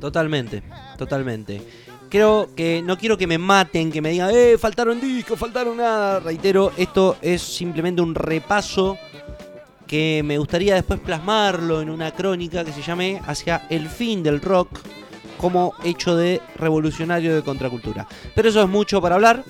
totalmente, 0.00 0.62
totalmente. 0.98 1.62
Creo 2.08 2.54
que 2.54 2.82
no 2.82 2.96
quiero 2.96 3.16
que 3.16 3.26
me 3.26 3.38
maten, 3.38 3.90
que 3.90 4.00
me 4.00 4.10
digan, 4.10 4.30
eh, 4.32 4.56
faltaron 4.58 5.00
discos, 5.00 5.38
faltaron 5.38 5.76
nada. 5.76 6.20
Reitero, 6.20 6.72
esto 6.76 7.16
es 7.20 7.42
simplemente 7.42 8.00
un 8.00 8.14
repaso 8.14 8.96
que 9.86 10.22
me 10.24 10.38
gustaría 10.38 10.74
después 10.74 11.00
plasmarlo 11.00 11.80
en 11.80 11.90
una 11.90 12.10
crónica 12.12 12.64
que 12.64 12.72
se 12.72 12.82
llame 12.82 13.20
Hacia 13.26 13.66
el 13.70 13.88
fin 13.88 14.22
del 14.22 14.40
rock 14.40 14.80
como 15.38 15.74
hecho 15.84 16.16
de 16.16 16.40
revolucionario 16.56 17.34
de 17.34 17.42
contracultura. 17.42 18.06
Pero 18.34 18.48
eso 18.48 18.62
es 18.62 18.68
mucho 18.68 19.00
para 19.00 19.16
hablar. 19.16 19.44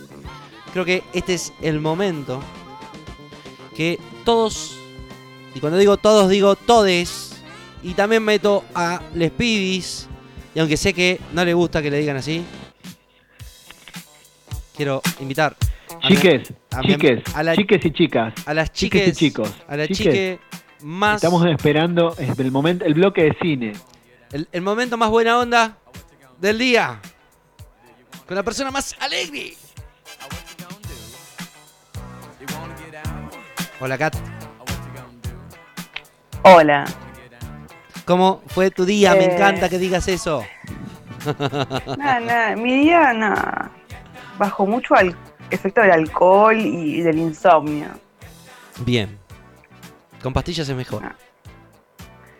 Creo 0.72 0.84
que 0.84 1.02
este 1.12 1.34
es 1.34 1.52
el 1.62 1.80
momento 1.80 2.40
que 3.74 3.98
todos, 4.24 4.78
y 5.54 5.60
cuando 5.60 5.78
digo 5.78 5.96
todos 5.96 6.28
digo 6.28 6.56
todes, 6.56 7.36
y 7.82 7.94
también 7.94 8.22
meto 8.22 8.64
a 8.74 9.00
les 9.14 9.30
pibis, 9.30 10.08
y 10.54 10.60
aunque 10.60 10.76
sé 10.76 10.92
que 10.92 11.20
no 11.32 11.44
le 11.44 11.54
gusta 11.54 11.82
que 11.82 11.90
le 11.90 11.98
digan 11.98 12.16
así, 12.16 12.44
quiero 14.74 15.00
invitar 15.20 15.56
Chiques, 16.08 16.52
a 16.78 16.82
mi- 16.82 16.88
chiques, 16.88 17.22
a 17.34 17.42
la- 17.42 17.56
chiques 17.56 17.84
y 17.84 17.90
chicas. 17.90 18.34
a 18.46 18.54
las 18.54 18.72
chiques 18.72 19.00
chiques, 19.02 19.16
y 19.22 19.26
chicos. 19.26 19.54
a 19.68 19.76
la 19.76 19.86
Chiques, 19.86 19.98
chique 19.98 20.38
más 20.82 21.16
Estamos 21.16 21.44
esperando 21.46 22.14
el 22.18 22.50
momento, 22.52 22.84
el 22.84 22.94
bloque 22.94 23.22
de 23.24 23.36
cine. 23.40 23.72
el, 24.32 24.48
el 24.52 24.62
momento 24.62 24.96
más 24.96 25.08
buena 25.10 25.38
onda 25.38 25.76
del 26.38 26.58
día. 26.58 27.00
Con 28.26 28.34
la 28.36 28.42
persona 28.42 28.70
más 28.70 28.94
alegre. 29.00 29.54
Hola 33.80 33.98
Kat, 33.98 34.16
Hola. 36.42 36.84
¿cómo 38.04 38.42
fue 38.46 38.70
tu 38.70 38.84
día? 38.84 39.12
Me 39.14 39.24
Eh. 39.26 39.34
encanta 39.34 39.68
que 39.68 39.78
digas 39.78 40.08
eso. 40.08 40.44
Nada, 41.98 42.20
nada. 42.20 42.56
Mi 42.56 42.84
día, 42.84 43.12
nada. 43.12 43.70
Bajo 44.38 44.64
mucho 44.66 44.94
al 44.94 45.14
efecto 45.50 45.80
del 45.80 45.90
alcohol 45.90 46.56
y 46.58 47.00
del 47.00 47.18
insomnio. 47.18 47.88
Bien. 48.84 49.18
Con 50.22 50.32
pastillas 50.32 50.68
es 50.68 50.76
mejor. 50.76 51.02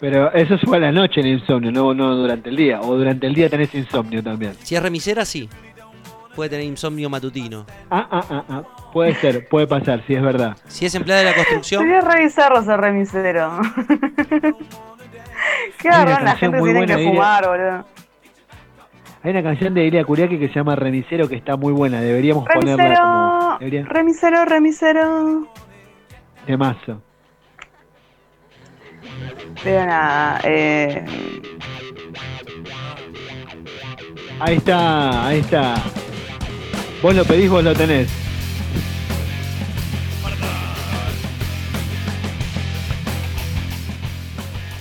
Pero 0.00 0.32
eso 0.32 0.58
fue 0.58 0.76
a 0.76 0.80
la 0.80 0.92
noche 0.92 1.20
el 1.20 1.28
insomnio, 1.28 1.72
no, 1.72 1.94
no 1.94 2.14
durante 2.16 2.50
el 2.50 2.56
día. 2.56 2.80
O 2.80 2.96
durante 2.96 3.26
el 3.26 3.34
día 3.34 3.48
tenés 3.48 3.74
insomnio 3.74 4.22
también. 4.22 4.54
Si 4.62 4.76
es 4.76 4.82
remisera, 4.82 5.24
sí. 5.24 5.48
Puede 6.34 6.50
tener 6.50 6.66
insomnio 6.66 7.08
matutino. 7.08 7.64
Ah, 7.90 8.06
ah, 8.10 8.24
ah, 8.28 8.44
ah. 8.50 8.62
Puede 8.92 9.14
ser, 9.14 9.48
puede 9.48 9.66
pasar, 9.66 10.02
sí 10.06 10.14
es 10.14 10.22
verdad. 10.22 10.54
Si 10.68 10.84
es 10.84 10.94
empleada 10.94 11.22
de 11.22 11.30
la 11.30 11.34
construcción, 11.34 11.82
Voy 11.82 11.96
a 11.96 12.02
revisarlo 12.02 12.60
ese 12.60 12.76
remisero. 12.76 13.58
Qué 15.78 15.88
garrón 15.88 16.24
la 16.24 16.36
gente 16.36 16.60
tiene 16.60 16.86
que 16.86 16.98
fumar, 16.98 17.48
boludo. 17.48 17.84
Hay 19.26 19.32
una 19.32 19.42
canción 19.42 19.74
de 19.74 19.84
Ilia 19.84 20.04
Kuriaki 20.04 20.38
que 20.38 20.46
se 20.46 20.54
llama 20.54 20.76
Remisero 20.76 21.28
que 21.28 21.34
está 21.34 21.56
muy 21.56 21.72
buena. 21.72 22.00
Deberíamos 22.00 22.44
ponerla 22.46 22.76
Remisero, 22.76 23.02
como. 23.02 23.58
Debería, 23.58 23.84
remisero, 23.84 24.44
remisero. 24.44 25.48
de 26.46 26.56
mazo. 26.56 27.02
Pero 29.64 29.84
nada, 29.84 30.40
eh, 30.44 31.04
Ahí 34.38 34.58
está, 34.58 35.26
ahí 35.26 35.40
está. 35.40 35.74
Vos 37.02 37.16
lo 37.16 37.24
pedís, 37.24 37.50
vos 37.50 37.64
lo 37.64 37.74
tenés. 37.74 38.08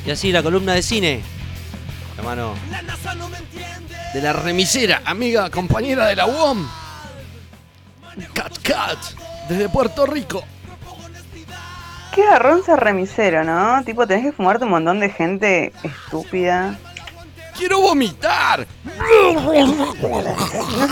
y 0.06 0.12
así 0.12 0.32
la 0.32 0.44
columna 0.44 0.74
de 0.74 0.84
cine. 0.84 1.22
Hermano. 2.16 2.54
De 4.16 4.22
la 4.22 4.32
remisera, 4.32 5.02
amiga, 5.04 5.50
compañera 5.50 6.06
de 6.06 6.16
la 6.16 6.26
UOM. 6.26 6.66
Cat 8.34 8.58
Cat, 8.64 8.98
desde 9.50 9.68
Puerto 9.68 10.06
Rico. 10.06 10.42
qué 12.14 12.24
garrón 12.24 12.64
ser 12.64 12.80
remisero, 12.80 13.44
¿no? 13.44 13.84
Tipo, 13.84 14.08
tenés 14.08 14.24
que 14.24 14.32
fumarte 14.32 14.64
un 14.64 14.72
montón 14.72 15.02
de 15.02 15.10
gente 15.10 15.74
estúpida. 15.84 16.78
¡Quiero 17.58 17.82
vomitar! 17.82 18.66
No 18.86 18.94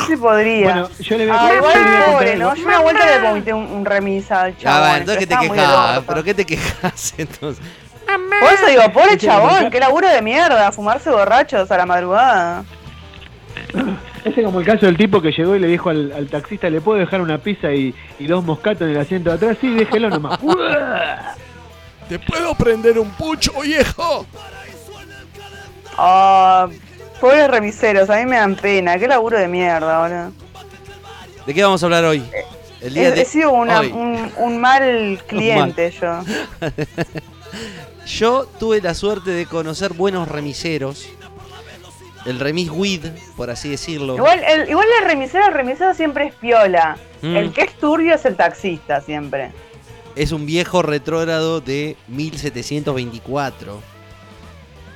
si 0.06 0.18
podría. 0.18 0.72
Bueno, 0.74 0.90
yo 1.00 1.18
le 1.18 1.28
voy 1.28 1.38
a 1.38 1.48
Ah, 1.48 1.54
igual 1.56 2.06
pobre, 2.12 2.36
¿no? 2.36 2.56
Yo 2.56 2.66
una 2.66 2.80
vuelta 2.82 3.06
le 3.06 3.20
vomité 3.26 3.54
un, 3.54 3.68
un 3.68 3.86
remisa 3.86 4.42
al 4.42 4.58
chabón. 4.58 4.82
va, 4.82 4.98
entonces 4.98 5.26
que 5.26 5.28
te 5.28 5.38
quejas. 5.40 6.02
¿Pero 6.06 6.24
qué 6.26 6.34
te 6.34 6.46
quejas 6.46 7.14
entonces? 7.18 7.64
Por 8.06 8.54
eso 8.54 8.66
digo, 8.68 8.84
pobre 8.92 9.18
chabón, 9.18 9.72
qué 9.72 9.80
laburo 9.80 10.10
de 10.10 10.22
mierda, 10.22 10.74
fumarse 10.74 11.10
borrachos 11.10 11.72
a 11.72 11.78
la 11.78 11.86
madrugada. 11.86 12.66
Ese 14.24 14.40
es 14.42 14.46
como 14.46 14.60
el 14.60 14.66
caso 14.66 14.86
del 14.86 14.98
tipo 14.98 15.22
que 15.22 15.32
llegó 15.32 15.56
y 15.56 15.60
le 15.60 15.68
dijo 15.68 15.90
al, 15.90 16.12
al 16.14 16.28
taxista, 16.28 16.70
¿le 16.70 16.80
puedo 16.82 17.00
dejar 17.00 17.22
una 17.22 17.38
pizza 17.40 17.72
y, 17.74 17.94
y 18.20 18.28
dos 18.28 18.44
moscatos 18.44 18.84
en 18.84 18.90
el 18.90 18.98
asiento 19.00 19.30
de 19.32 19.36
atrás? 19.36 19.58
Sí, 19.60 19.70
déjelo 19.74 20.10
nomás. 20.10 20.40
¿Te 22.10 22.20
puedo 22.20 22.54
prender 22.56 23.00
un 23.00 23.10
pucho, 23.12 23.52
viejo? 23.62 24.26
Ah, 25.98 26.68
pobres 27.20 27.48
remiseros, 27.50 28.10
a 28.10 28.18
mí 28.18 28.26
me 28.26 28.36
dan 28.38 28.56
pena, 28.56 28.98
qué 28.98 29.08
laburo 29.08 29.38
de 29.38 29.48
mierda, 29.48 30.00
boludo. 30.02 30.32
¿De 31.46 31.54
qué 31.54 31.64
vamos 31.64 31.82
a 31.84 31.86
hablar 31.86 32.06
hoy? 32.06 32.24
El 32.82 32.98
He, 32.98 33.12
de 33.12 33.22
he 33.22 33.26
sido 33.26 33.52
una- 33.52 33.80
hoy. 33.80 33.92
un, 33.92 34.32
un 34.38 34.60
mal 34.62 35.20
cliente 35.28 35.92
yo. 35.92 36.20
Yo 38.06 38.46
tuve 38.60 38.82
la 38.82 38.94
suerte 38.94 39.32
de 39.32 39.46
conocer 39.46 39.94
buenos 39.94 40.28
remiseros. 40.28 41.08
El 42.26 42.40
remis 42.40 42.70
Weed, 42.70 43.06
por 43.36 43.50
así 43.50 43.70
decirlo. 43.70 44.16
Igual 44.16 44.42
el, 44.44 44.70
igual 44.70 44.88
el 45.02 45.08
remisero, 45.08 45.46
el 45.48 45.54
remisero 45.54 45.94
siempre 45.94 46.28
es 46.28 46.36
piola. 46.36 46.98
Mm. 47.22 47.36
El 47.36 47.52
que 47.54 47.62
es 47.64 47.74
turbio 47.78 48.16
es 48.16 48.26
el 48.26 48.36
taxista 48.36 49.02
siempre. 49.02 49.52
Es 50.16 50.32
un 50.32 50.46
viejo 50.46 50.82
retrógrado 50.82 51.60
de 51.60 51.98
1724. 52.08 53.80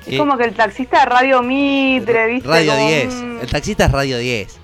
Es 0.06 0.14
Eh, 0.14 0.18
como 0.18 0.38
que 0.38 0.44
el 0.44 0.54
taxista 0.54 1.00
de 1.00 1.04
Radio 1.06 1.42
Mitre, 1.42 2.26
¿viste? 2.28 2.48
Radio 2.48 2.72
Como, 2.72 2.88
10. 2.88 3.14
mm, 3.14 3.38
El 3.40 3.50
taxista 3.50 3.84
es 3.86 3.92
Radio 3.92 4.18
10. 4.18 4.56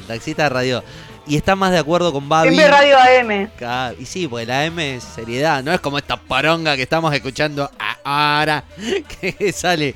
El 0.00 0.04
taxista 0.06 0.46
es 0.46 0.52
Radio. 0.52 0.82
Y 1.26 1.36
está 1.36 1.54
más 1.54 1.70
de 1.70 1.78
acuerdo 1.78 2.12
con 2.12 2.28
Babi. 2.28 2.50
Siempre 2.54 2.70
Radio 2.70 2.96
AM. 2.98 3.48
Claro, 3.56 3.96
Y 4.00 4.06
sí, 4.06 4.26
porque 4.26 4.46
la 4.46 4.64
M 4.64 4.96
es 4.96 5.04
seriedad. 5.04 5.62
No 5.62 5.72
es 5.72 5.78
como 5.80 5.98
esta 5.98 6.16
poronga 6.16 6.74
que 6.76 6.82
estamos 6.82 7.12
escuchando 7.14 7.70
ahora. 8.04 8.64
Que 9.20 9.52
sale. 9.52 9.94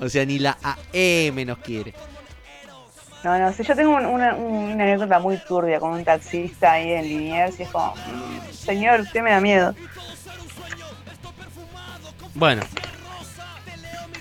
O 0.00 0.08
sea, 0.08 0.24
ni 0.26 0.38
la 0.38 0.58
AM 0.62 1.46
nos 1.46 1.58
quiere. 1.58 1.94
No, 3.22 3.38
no, 3.38 3.50
si 3.54 3.62
yo 3.62 3.74
tengo 3.74 3.94
un- 3.94 4.04
una, 4.04 4.34
una 4.34 4.84
anécdota 4.84 5.18
muy 5.18 5.38
turbia 5.38 5.80
con 5.80 5.92
un 5.92 6.04
taxista 6.04 6.72
ahí 6.72 6.92
en 6.92 7.04
Liniers 7.08 7.58
y 7.58 7.62
es 7.62 7.70
como, 7.70 7.94
mm, 7.94 8.52
señor, 8.52 9.00
usted 9.00 9.22
me 9.22 9.30
da 9.30 9.40
miedo. 9.40 9.74
Bueno. 12.34 12.62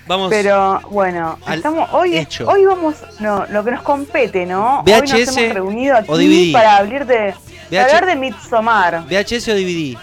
Vamos. 0.06 0.30
Pero 0.30 0.82
bueno, 0.90 1.40
estamos 1.50 1.90
hoy 1.94 2.18
hecho. 2.18 2.48
hoy 2.48 2.66
vamos, 2.66 2.96
no, 3.20 3.46
lo 3.50 3.64
que 3.64 3.72
nos 3.72 3.82
compete, 3.84 4.46
¿no? 4.46 4.80
hoy 4.82 4.92
nos 5.02 5.12
VHS 5.12 5.38
hemos 5.38 5.54
reunido 5.54 5.96
o 6.08 6.16
aquí 6.16 6.28
DVD. 6.28 6.52
para 6.52 6.78
hablar 6.78 7.06
de 7.06 7.34
para 7.72 7.86
hablar 7.86 8.06
de 8.08 8.16
Midsommar. 8.18 9.04
VHS 9.08 9.48
o 9.48 9.54
DVD. 9.56 9.98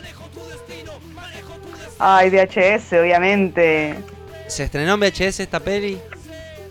Ay, 1.98 2.30
VHS, 2.30 2.94
obviamente. 2.94 3.94
¿Se 4.46 4.64
estrenó 4.64 4.94
en 4.94 5.00
VHS 5.00 5.40
esta 5.40 5.60
peli? 5.60 5.98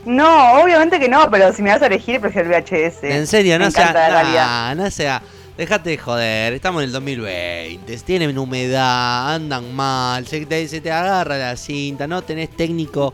No, 0.05 0.53
obviamente 0.61 0.99
que 0.99 1.07
no, 1.07 1.29
pero 1.29 1.53
si 1.53 1.61
me 1.61 1.69
vas 1.71 1.81
a 1.83 1.85
elegir 1.85 2.19
prefiero 2.19 2.49
el 2.55 2.63
VHS. 2.63 3.03
En 3.03 3.27
serio, 3.27 3.59
Me 3.59 3.65
no 3.65 3.71
sea. 3.71 3.93
calidad. 3.93 4.75
nah, 4.75 4.75
no 4.75 4.89
sea. 4.89 5.21
Dejate 5.59 5.89
de 5.89 5.97
joder, 5.97 6.53
estamos 6.53 6.81
en 6.81 6.85
el 6.87 6.93
2020, 6.93 7.97
tienen 7.97 8.37
humedad, 8.37 9.35
andan 9.35 9.75
mal, 9.75 10.25
se 10.25 10.45
te, 10.45 10.65
se 10.69 10.79
te 10.79 10.89
agarra 10.89 11.37
la 11.37 11.57
cinta, 11.57 12.07
no 12.07 12.21
tenés 12.21 12.49
técnico. 12.55 13.13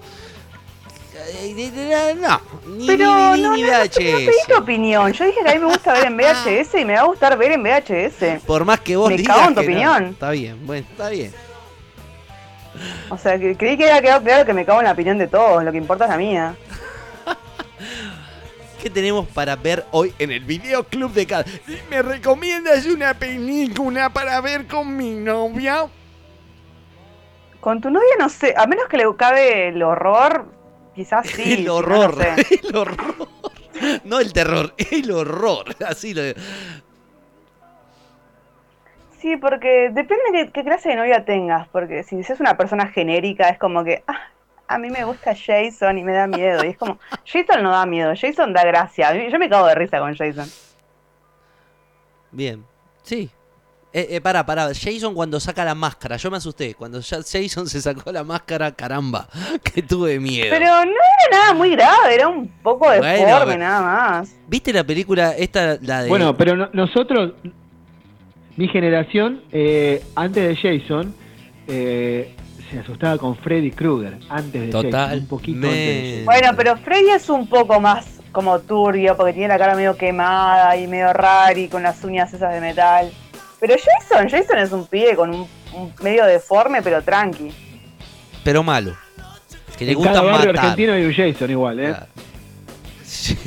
Eh, 1.41 2.13
No, 2.21 2.39
ni, 2.67 2.85
Pero 2.85 3.33
ni, 3.35 3.41
no, 3.41 3.55
ni 3.55 3.63
no, 3.63 3.67
no, 3.71 3.73
no 3.73 3.83
VHS. 3.85 3.95
pedí 3.97 4.29
tu 4.47 4.57
opinión. 4.59 5.11
Yo 5.11 5.25
dije 5.25 5.39
que 5.43 5.49
a 5.49 5.53
mí 5.55 5.59
me 5.59 5.65
gusta 5.65 5.93
ver 5.93 6.05
en 6.05 6.17
VHS 6.17 6.75
y 6.81 6.85
me 6.85 6.93
va 6.93 6.99
a 6.99 7.05
gustar 7.05 7.35
ver 7.35 7.51
en 7.53 7.63
VHS. 7.63 8.43
Por 8.45 8.63
más 8.63 8.79
que 8.81 8.95
vos 8.95 9.09
Me 9.09 9.17
digas 9.17 9.35
cago 9.37 9.49
en 9.49 9.55
tu 9.55 9.61
que 9.61 9.67
no. 9.67 9.71
opinión. 9.73 10.05
Está 10.11 10.29
bien, 10.29 10.67
bueno, 10.67 10.85
está 10.87 11.09
bien. 11.09 11.33
O 13.09 13.17
sea, 13.17 13.39
creí 13.39 13.75
que 13.75 13.89
había 13.89 14.01
quedado 14.03 14.21
claro 14.21 14.45
que 14.45 14.53
me 14.53 14.65
cago 14.65 14.81
en 14.81 14.85
la 14.85 14.91
opinión 14.91 15.17
de 15.17 15.27
todos. 15.27 15.63
Lo 15.63 15.71
que 15.71 15.79
importa 15.79 16.03
es 16.03 16.11
la 16.11 16.17
mía. 16.17 16.55
¿Qué 18.85 18.91
tenemos 18.91 19.27
para 19.29 19.55
ver 19.55 19.83
hoy 19.89 20.13
en 20.19 20.29
el 20.29 20.41
videoclub 20.41 21.11
de 21.11 21.25
cada? 21.25 21.43
¿Me 21.89 22.03
recomiendas 22.03 22.85
una 22.85 23.15
película 23.15 24.11
para 24.11 24.39
ver 24.41 24.67
con 24.67 24.95
mi 24.95 25.15
novia? 25.15 25.87
Con 27.59 27.81
tu 27.81 27.89
novia 27.89 28.13
no 28.19 28.29
sé, 28.29 28.53
a 28.55 28.67
menos 28.67 28.87
que 28.87 28.97
le 28.97 29.05
cabe 29.17 29.69
el 29.69 29.81
horror, 29.81 30.45
quizás 30.93 31.25
sí. 31.25 31.53
el 31.61 31.67
horror, 31.67 32.15
no 32.15 32.35
sé. 32.35 32.59
el 32.63 32.75
horror. 32.75 33.27
No 34.03 34.19
el 34.19 34.31
terror, 34.31 34.75
el 34.91 35.09
horror. 35.09 35.65
Así 35.87 36.13
lo 36.13 36.21
Sí, 39.17 39.35
porque 39.37 39.89
depende 39.91 40.25
de 40.31 40.51
qué 40.51 40.63
clase 40.63 40.89
de 40.89 40.97
novia 40.97 41.25
tengas. 41.25 41.67
Porque 41.69 42.03
si 42.03 42.19
es 42.19 42.39
una 42.39 42.55
persona 42.55 42.89
genérica, 42.89 43.49
es 43.49 43.57
como 43.57 43.83
que, 43.83 44.03
ah, 44.05 44.29
a 44.67 44.77
mí 44.77 44.89
me 44.89 45.03
gusta 45.03 45.33
Jason 45.35 45.97
y 45.97 46.03
me 46.03 46.13
da 46.13 46.27
miedo. 46.27 46.63
Y 46.63 46.69
es 46.69 46.77
como, 46.77 46.97
Jason 47.25 47.61
no 47.63 47.71
da 47.71 47.85
miedo, 47.85 48.13
Jason 48.19 48.53
da 48.53 48.63
gracia. 48.63 49.09
A 49.09 49.13
mí- 49.13 49.31
Yo 49.31 49.37
me 49.39 49.49
cago 49.49 49.67
de 49.67 49.75
risa 49.75 49.99
con 49.99 50.15
Jason. 50.15 50.49
Bien. 52.31 52.63
Sí. 53.03 53.29
Eh, 53.93 54.07
eh, 54.11 54.21
pará, 54.21 54.45
pará. 54.45 54.67
Jason 54.73 55.13
cuando 55.15 55.39
saca 55.39 55.63
la 55.63 55.73
máscara, 55.73 56.17
yo 56.17 56.29
me 56.29 56.35
asusté. 56.37 56.73
Cuando 56.75 56.99
ya 56.99 57.17
Jason 57.23 57.67
se 57.69 57.79
sacó 57.81 58.11
la 58.11 58.25
máscara, 58.25 58.73
caramba, 58.73 59.29
que 59.63 59.81
tuve 59.81 60.19
miedo. 60.19 60.47
Pero 60.49 60.65
no 60.65 60.91
era 60.91 61.29
nada 61.31 61.53
muy 61.53 61.69
grave, 61.69 62.13
era 62.15 62.27
un 62.27 62.47
poco 62.61 62.85
Bueno, 62.87 63.03
deforme 63.05 63.45
pero- 63.53 63.57
nada 63.57 63.81
más. 63.81 64.35
¿Viste 64.47 64.73
la 64.73 64.83
película 64.83 65.31
esta, 65.37 65.77
la 65.81 66.03
de... 66.03 66.09
Bueno, 66.09 66.35
pero 66.35 66.57
no- 66.57 66.69
nosotros, 66.73 67.33
mi 68.57 68.67
generación, 68.67 69.43
eh, 69.53 70.03
antes 70.15 70.61
de 70.61 70.79
Jason, 70.81 71.15
eh, 71.67 72.34
se 72.71 72.79
asustaba 72.79 73.17
con 73.17 73.35
Freddy 73.35 73.71
Krueger. 73.71 74.17
Antes 74.29 74.61
de 74.61 74.71
Jason, 74.71 75.19
un 75.19 75.27
poquito 75.27 75.57
antes 75.67 75.71
de 75.71 76.09
Jason. 76.11 76.25
Bueno, 76.25 76.49
pero 76.57 76.77
Freddy 76.77 77.09
es 77.11 77.29
un 77.29 77.47
poco 77.47 77.79
más 77.79 78.05
como 78.31 78.59
turbio, 78.59 79.15
porque 79.15 79.33
tiene 79.33 79.47
la 79.49 79.57
cara 79.57 79.75
medio 79.75 79.95
quemada 79.95 80.75
y 80.77 80.87
medio 80.87 81.13
rari, 81.13 81.67
con 81.69 81.83
las 81.83 82.03
uñas 82.03 82.33
esas 82.33 82.53
de 82.53 82.59
metal. 82.61 83.11
Pero 83.59 83.75
Jason, 83.75 84.29
Jason 84.29 84.57
es 84.59 84.71
un 84.71 84.85
pibe 84.87 85.15
con 85.15 85.29
un, 85.33 85.47
un 85.73 85.93
medio 86.01 86.25
deforme, 86.25 86.81
pero 86.81 87.01
tranqui. 87.01 87.51
Pero 88.43 88.61
malo. 88.63 88.95
Que 89.77 89.85
le 89.85 89.91
En 89.91 89.97
gusta 89.97 90.13
cada 90.13 90.25
barrio 90.31 90.47
matar. 90.53 90.65
argentino 90.65 90.93
hay 90.93 91.05
un 91.05 91.13
Jason 91.13 91.51
igual, 91.51 91.79
¿eh? 91.79 91.95
Sí, 93.03 93.37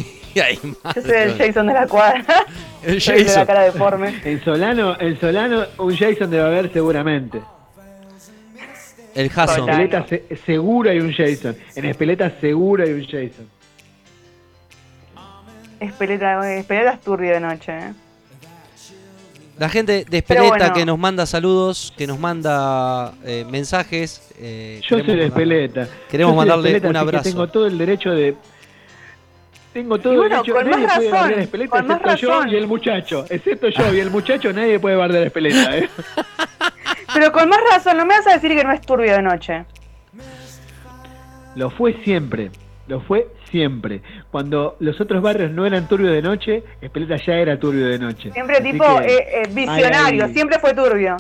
hay 0.41 0.59
más. 0.83 0.95
Yo 0.95 1.03
soy 1.03 1.17
el 1.17 1.37
Jason 1.39 1.67
de 1.67 1.75
la 1.75 1.87
cuadra. 1.87 2.25
El 2.83 2.95
el 2.95 3.01
de 3.05 3.17
la 3.19 3.25
Jason. 3.25 3.47
cara 3.47 3.63
deforme. 3.65 4.21
En 4.25 4.45
Solano, 4.45 4.97
en 5.01 5.19
Solano 5.19 5.65
un 5.79 5.97
Jason 5.97 6.31
debe 6.31 6.45
haber 6.45 6.73
seguramente. 6.73 7.43
El 9.19 9.31
Jason. 9.31 9.69
En 9.69 9.71
Espeleta 9.81 10.07
se- 10.09 10.37
seguro 10.47 10.91
hay 10.91 11.01
un 11.01 11.13
Jason. 11.13 11.57
En 11.75 11.85
Espeleta 11.87 12.31
seguro 12.41 12.85
hay 12.85 12.93
un 12.93 13.05
Jason. 13.05 13.49
Espeleta, 15.81 16.55
Espeleta 16.57 16.93
es 16.93 17.01
turbio 17.01 17.33
de 17.35 17.41
noche, 17.41 17.73
¿eh? 17.73 17.93
La 19.59 19.69
gente 19.69 20.05
de 20.09 20.19
Espeleta 20.19 20.49
bueno. 20.49 20.73
que 20.73 20.87
nos 20.87 20.99
manda 20.99 21.27
saludos, 21.27 21.93
que 21.97 22.07
nos 22.07 22.19
manda 22.21 23.13
eh, 23.25 23.45
mensajes. 23.51 24.31
eh, 24.39 24.81
Yo 24.89 24.99
soy 24.99 25.07
de 25.07 25.13
mandarle- 25.15 25.25
Espeleta. 25.27 25.89
Queremos 26.09 26.37
mandarle 26.37 26.69
Espeleta, 26.69 26.89
un 26.91 26.97
abrazo. 26.97 27.29
Tengo 27.31 27.49
todo 27.49 27.67
el 27.67 27.77
derecho 27.77 28.11
de. 28.11 28.37
Tengo 29.73 29.99
todo 29.99 30.15
bueno, 30.17 30.37
el 30.37 30.43
derecho. 30.47 30.55
con 30.55 30.71
Nadie 30.71 30.87
más 30.87 30.97
puede 30.97 31.11
razón, 31.11 31.21
bardear 31.23 31.41
Espeleta 31.41 31.71
con 31.71 31.87
más 31.89 31.97
excepto 32.01 32.17
yo 32.21 32.29
razón. 32.31 32.49
y 32.51 32.55
el 32.57 32.67
muchacho. 32.69 33.25
Excepto 33.29 33.69
yo 33.69 33.95
y 33.95 33.99
el 34.01 34.11
muchacho, 34.11 34.53
nadie 34.53 34.79
puede 34.79 34.95
bardear 34.97 35.25
a 35.25 35.27
Espeleta, 35.27 35.77
¿eh? 35.79 35.89
Pero 37.19 37.33
con 37.33 37.49
más 37.49 37.59
razón, 37.73 37.97
no 37.97 38.07
me 38.07 38.17
vas 38.17 38.29
a 38.29 38.35
decir 38.35 38.57
que 38.57 38.63
no 38.63 38.71
es 38.73 38.81
turbio 38.81 39.13
de 39.13 39.23
noche. 39.23 39.65
Lo 41.57 41.69
fue 41.69 41.95
siempre. 42.05 42.53
Lo 42.87 43.01
fue 43.01 43.27
siempre. 43.51 44.03
Cuando 44.31 44.77
los 44.79 45.01
otros 45.01 45.21
barrios 45.21 45.51
no 45.51 45.67
eran 45.67 45.89
turbios 45.89 46.13
de 46.13 46.23
noche, 46.23 46.63
Espeleta 46.81 47.17
ya 47.17 47.33
era 47.35 47.59
turbio 47.59 47.89
de 47.89 47.99
noche. 47.99 48.31
Siempre 48.31 48.59
Así 48.59 48.71
tipo 48.71 48.85
que- 49.01 49.07
eh, 49.17 49.27
eh, 49.43 49.49
visionario, 49.53 50.23
Ay, 50.25 50.29
ay. 50.29 50.33
siempre 50.33 50.61
fue 50.61 50.75
turbio. 50.75 51.17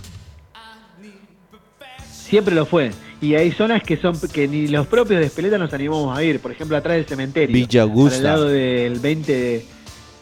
Siempre 2.08 2.54
lo 2.54 2.64
fue. 2.64 2.92
Y 3.20 3.34
hay 3.34 3.50
zonas 3.50 3.82
que 3.82 3.96
son 3.96 4.14
que 4.32 4.46
ni 4.46 4.68
los 4.68 4.86
propios 4.86 5.18
de 5.18 5.26
Espeleta 5.26 5.58
nos 5.58 5.72
animamos 5.74 6.16
a 6.16 6.22
ir. 6.22 6.38
Por 6.38 6.52
ejemplo, 6.52 6.76
atrás 6.76 6.94
del 6.94 7.06
cementerio. 7.06 7.52
Villa 7.52 7.82
Augusta. 7.82 8.18
el 8.18 8.22
lado 8.22 8.44
del 8.48 9.00
20 9.00 9.32
de... 9.32 9.64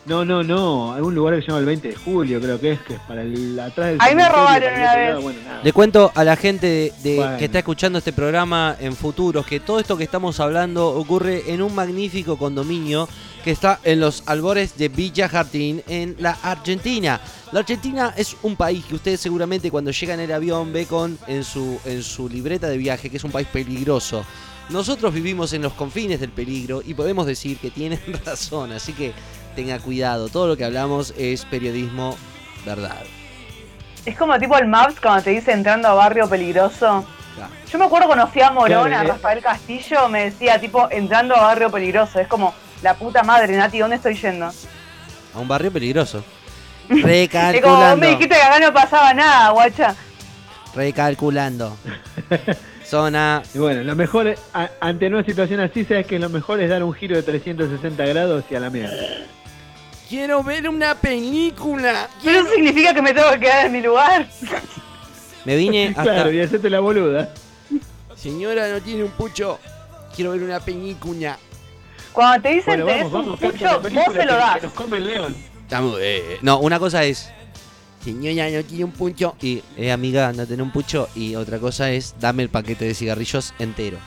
No, 0.07 0.25
no, 0.25 0.43
no. 0.45 0.95
Hay 0.95 1.03
un 1.03 1.15
lugar 1.17 1.35
que 1.35 1.41
se 1.43 1.49
llama 1.49 1.59
el 1.59 1.67
20 1.67 1.89
de 1.89 1.97
julio, 1.97 2.41
creo 2.41 2.61
que 2.61 2.73
es, 2.73 2.81
que 2.83 2.95
es 2.95 3.01
para 3.01 3.23
el 3.23 3.59
atrás 3.59 3.89
del 3.89 3.99
Ahí 4.01 4.15
me 4.15 4.29
robaron 4.29 4.73
una 4.73 4.95
vez. 4.95 5.09
lado, 5.11 5.23
bueno, 5.23 5.39
nada. 5.45 5.61
Le 5.65 5.73
cuento 5.73 6.13
a 6.15 6.23
la 6.23 6.37
gente 6.37 6.67
de, 6.69 6.93
de- 7.03 7.17
Bueno. 7.17 7.39
que 7.39 7.45
está 7.47 7.59
escuchando 7.59 7.99
este 7.99 8.13
programa 8.13 8.77
en 8.79 8.95
futuros 8.95 9.45
que 9.47 9.59
todo 9.59 9.81
esto 9.81 9.97
que 9.97 10.05
estamos 10.05 10.39
hablando 10.39 10.89
ocurre 10.91 11.51
en 11.53 11.61
un 11.61 11.75
magnífico 11.75 12.37
condominio 12.39 13.09
que 13.43 13.51
está 13.51 13.81
en 13.83 13.99
los 14.01 14.23
albores 14.27 14.77
de 14.79 14.89
Villa 14.89 15.29
Jardín 15.29 15.83
en 15.89 16.15
la 16.21 16.39
Argentina. 16.43 17.21
La 17.53 17.61
Argentina 17.61 18.15
es 18.17 18.37
un 18.43 18.55
país 18.57 18.85
que 18.85 18.95
ustedes 18.95 19.21
seguramente 19.21 19.71
cuando 19.73 19.91
llegan 19.91 20.21
en 20.21 20.27
el 20.27 20.33
avión 20.37 20.73
ve 20.73 20.87
con 20.87 21.19
en 21.27 21.43
su, 21.43 21.79
en 21.85 22.03
su 22.05 22.29
libreta 22.29 22.69
de 22.69 22.77
viaje 22.77 23.11
que 23.11 23.17
es 23.17 23.25
un 23.25 23.33
país 23.33 23.49
peligroso. 23.53 24.25
Nosotros 24.71 25.15
vivimos 25.15 25.53
en 25.53 25.63
los 25.63 25.73
confines 25.75 26.19
del 26.21 26.31
peligro 26.31 26.83
y 26.85 26.95
podemos 26.95 27.25
decir 27.27 27.57
que 27.59 27.71
tienen 27.71 28.01
razón, 28.25 28.73
así 28.73 28.93
que 28.93 29.13
tenga 29.57 29.79
cuidado. 29.81 30.29
Todo 30.29 30.47
lo 30.47 30.57
que 30.57 30.65
hablamos 30.65 31.13
es 31.19 31.45
periodismo 31.47 32.17
verdad. 32.65 33.03
Es 34.05 34.17
como 34.17 34.39
tipo 34.39 34.57
el 34.57 34.69
Maps 34.69 35.01
cuando 35.01 35.23
te 35.25 35.31
dice 35.31 35.51
entrando 35.51 35.89
a 35.89 35.95
barrio 35.95 36.29
peligroso. 36.29 37.05
Claro. 37.35 37.53
Yo 37.71 37.79
me 37.79 37.85
acuerdo 37.87 38.07
cuando 38.07 38.29
fui 38.29 38.41
a 38.43 38.51
Morón, 38.53 38.89
Claro, 38.89 38.97
a 38.97 39.05
eh. 39.05 39.09
Rafael 39.09 39.43
Castillo, 39.43 40.09
me 40.09 40.27
decía 40.27 40.61
tipo 40.61 40.87
entrando 40.91 41.35
a 41.35 41.41
barrio 41.43 41.71
peligroso. 41.71 42.21
Es 42.21 42.29
como, 42.29 42.55
la 42.83 42.95
puta 42.95 43.23
madre, 43.25 43.57
Nati, 43.57 43.79
¿dónde 43.79 43.97
estoy 43.97 44.15
yendo? 44.15 44.47
A 45.35 45.39
un 45.39 45.49
barrio 45.49 45.73
peligroso. 45.73 46.23
Es 46.89 46.93
como, 46.93 47.03
vos 47.03 47.11
Recalculando. 47.11 47.97
me 47.97 48.07
dijiste 48.11 48.37
que 48.37 48.41
acá 48.43 48.61
no 48.61 48.73
pasaba 48.73 49.13
nada, 49.13 49.51
guacha. 49.51 49.97
Recalculando. 50.75 51.77
Zona. 52.85 53.43
Y 53.55 53.59
bueno, 53.59 53.83
lo 53.83 53.97
mejor, 53.97 54.37
a- 54.55 54.71
ante 54.81 55.09
una 55.09 55.25
situación 55.25 55.59
así, 55.59 55.85
sabes 55.85 56.07
que 56.07 56.19
lo 56.21 56.29
mejor 56.29 56.61
es 56.61 56.71
dar 56.71 56.85
un 56.85 56.93
giro 56.95 57.17
de 57.17 57.23
360 57.25 58.05
grados 58.07 58.45
y 58.51 58.55
a 58.55 58.61
la 58.61 58.71
mierda. 58.71 58.95
Quiero 60.09 60.43
ver 60.43 60.69
una 60.69 60.95
película. 60.95 62.09
Pero 62.23 62.41
eso 62.41 62.51
significa 62.55 62.95
que 62.95 63.03
me 63.03 63.13
tengo 63.13 63.31
que 63.33 63.41
quedar 63.41 63.67
en 63.67 63.73
mi 63.73 63.81
lugar. 63.83 64.27
Me 65.45 65.57
vine 65.57 65.89
hasta. 65.97 66.03
Claro, 66.03 66.33
y 66.33 66.41
hacerte 66.41 66.71
la 66.71 66.81
boluda. 66.81 67.33
Señora, 68.15 68.69
no 68.69 68.81
tiene 68.81 69.05
un 69.05 69.11
pucho. 69.11 69.59
Quiero 70.15 70.31
ver 70.33 70.43
una 70.43 70.61
película. 70.61 71.39
Cuando 72.13 72.41
te 72.43 72.55
dicen 72.55 72.83
Bueno, 72.83 72.87
tenés 72.87 73.13
vamos, 73.13 73.15
un 73.15 73.25
vamos, 73.27 73.41
canta 73.41 73.79
pucho, 73.79 74.01
vos 74.07 74.15
se 74.15 74.25
lo 74.25 74.35
das. 74.37 74.57
que 74.57 74.63
nos 74.67 74.73
come 74.73 74.97
el 74.97 75.07
león. 75.07 75.37
Estamos, 75.63 75.99
eh, 76.01 76.39
no, 76.43 76.59
una 76.61 76.79
cosa 76.79 77.05
es. 77.05 77.31
Señora, 78.03 78.49
no 78.49 78.65
tiene 78.65 78.85
un 78.85 78.93
pucho. 78.93 79.35
Y, 79.43 79.63
eh, 79.77 79.91
amiga, 79.93 80.33
no 80.33 80.47
tiene 80.47 80.63
un 80.63 80.71
pucho. 80.71 81.09
Y 81.15 81.35
otra 81.35 81.59
cosa 81.59 81.91
es, 81.91 82.15
dame 82.21 82.45
el 82.45 82.49
paquete 82.49 82.85
de 82.85 82.95
cigarrillos 82.95 83.53
entero. 83.59 83.99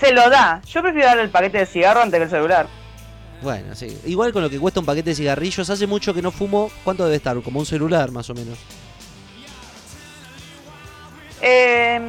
Se 0.00 0.12
lo 0.12 0.28
da. 0.28 0.60
Yo 0.66 0.82
prefiero 0.82 1.06
darle 1.06 1.22
el 1.22 1.30
paquete 1.30 1.58
de 1.58 1.66
cigarro 1.66 2.02
antes 2.02 2.18
que 2.18 2.24
el 2.24 2.30
celular. 2.30 2.66
Bueno, 3.44 3.74
sí. 3.74 4.00
Igual 4.06 4.32
con 4.32 4.40
lo 4.42 4.48
que 4.48 4.58
cuesta 4.58 4.80
un 4.80 4.86
paquete 4.86 5.10
de 5.10 5.16
cigarrillos, 5.16 5.68
hace 5.68 5.86
mucho 5.86 6.14
que 6.14 6.22
no 6.22 6.30
fumo. 6.30 6.70
¿Cuánto 6.82 7.04
debe 7.04 7.16
estar? 7.16 7.38
Como 7.42 7.60
un 7.60 7.66
celular, 7.66 8.10
más 8.10 8.30
o 8.30 8.34
menos. 8.34 8.58
Eh, 11.42 12.00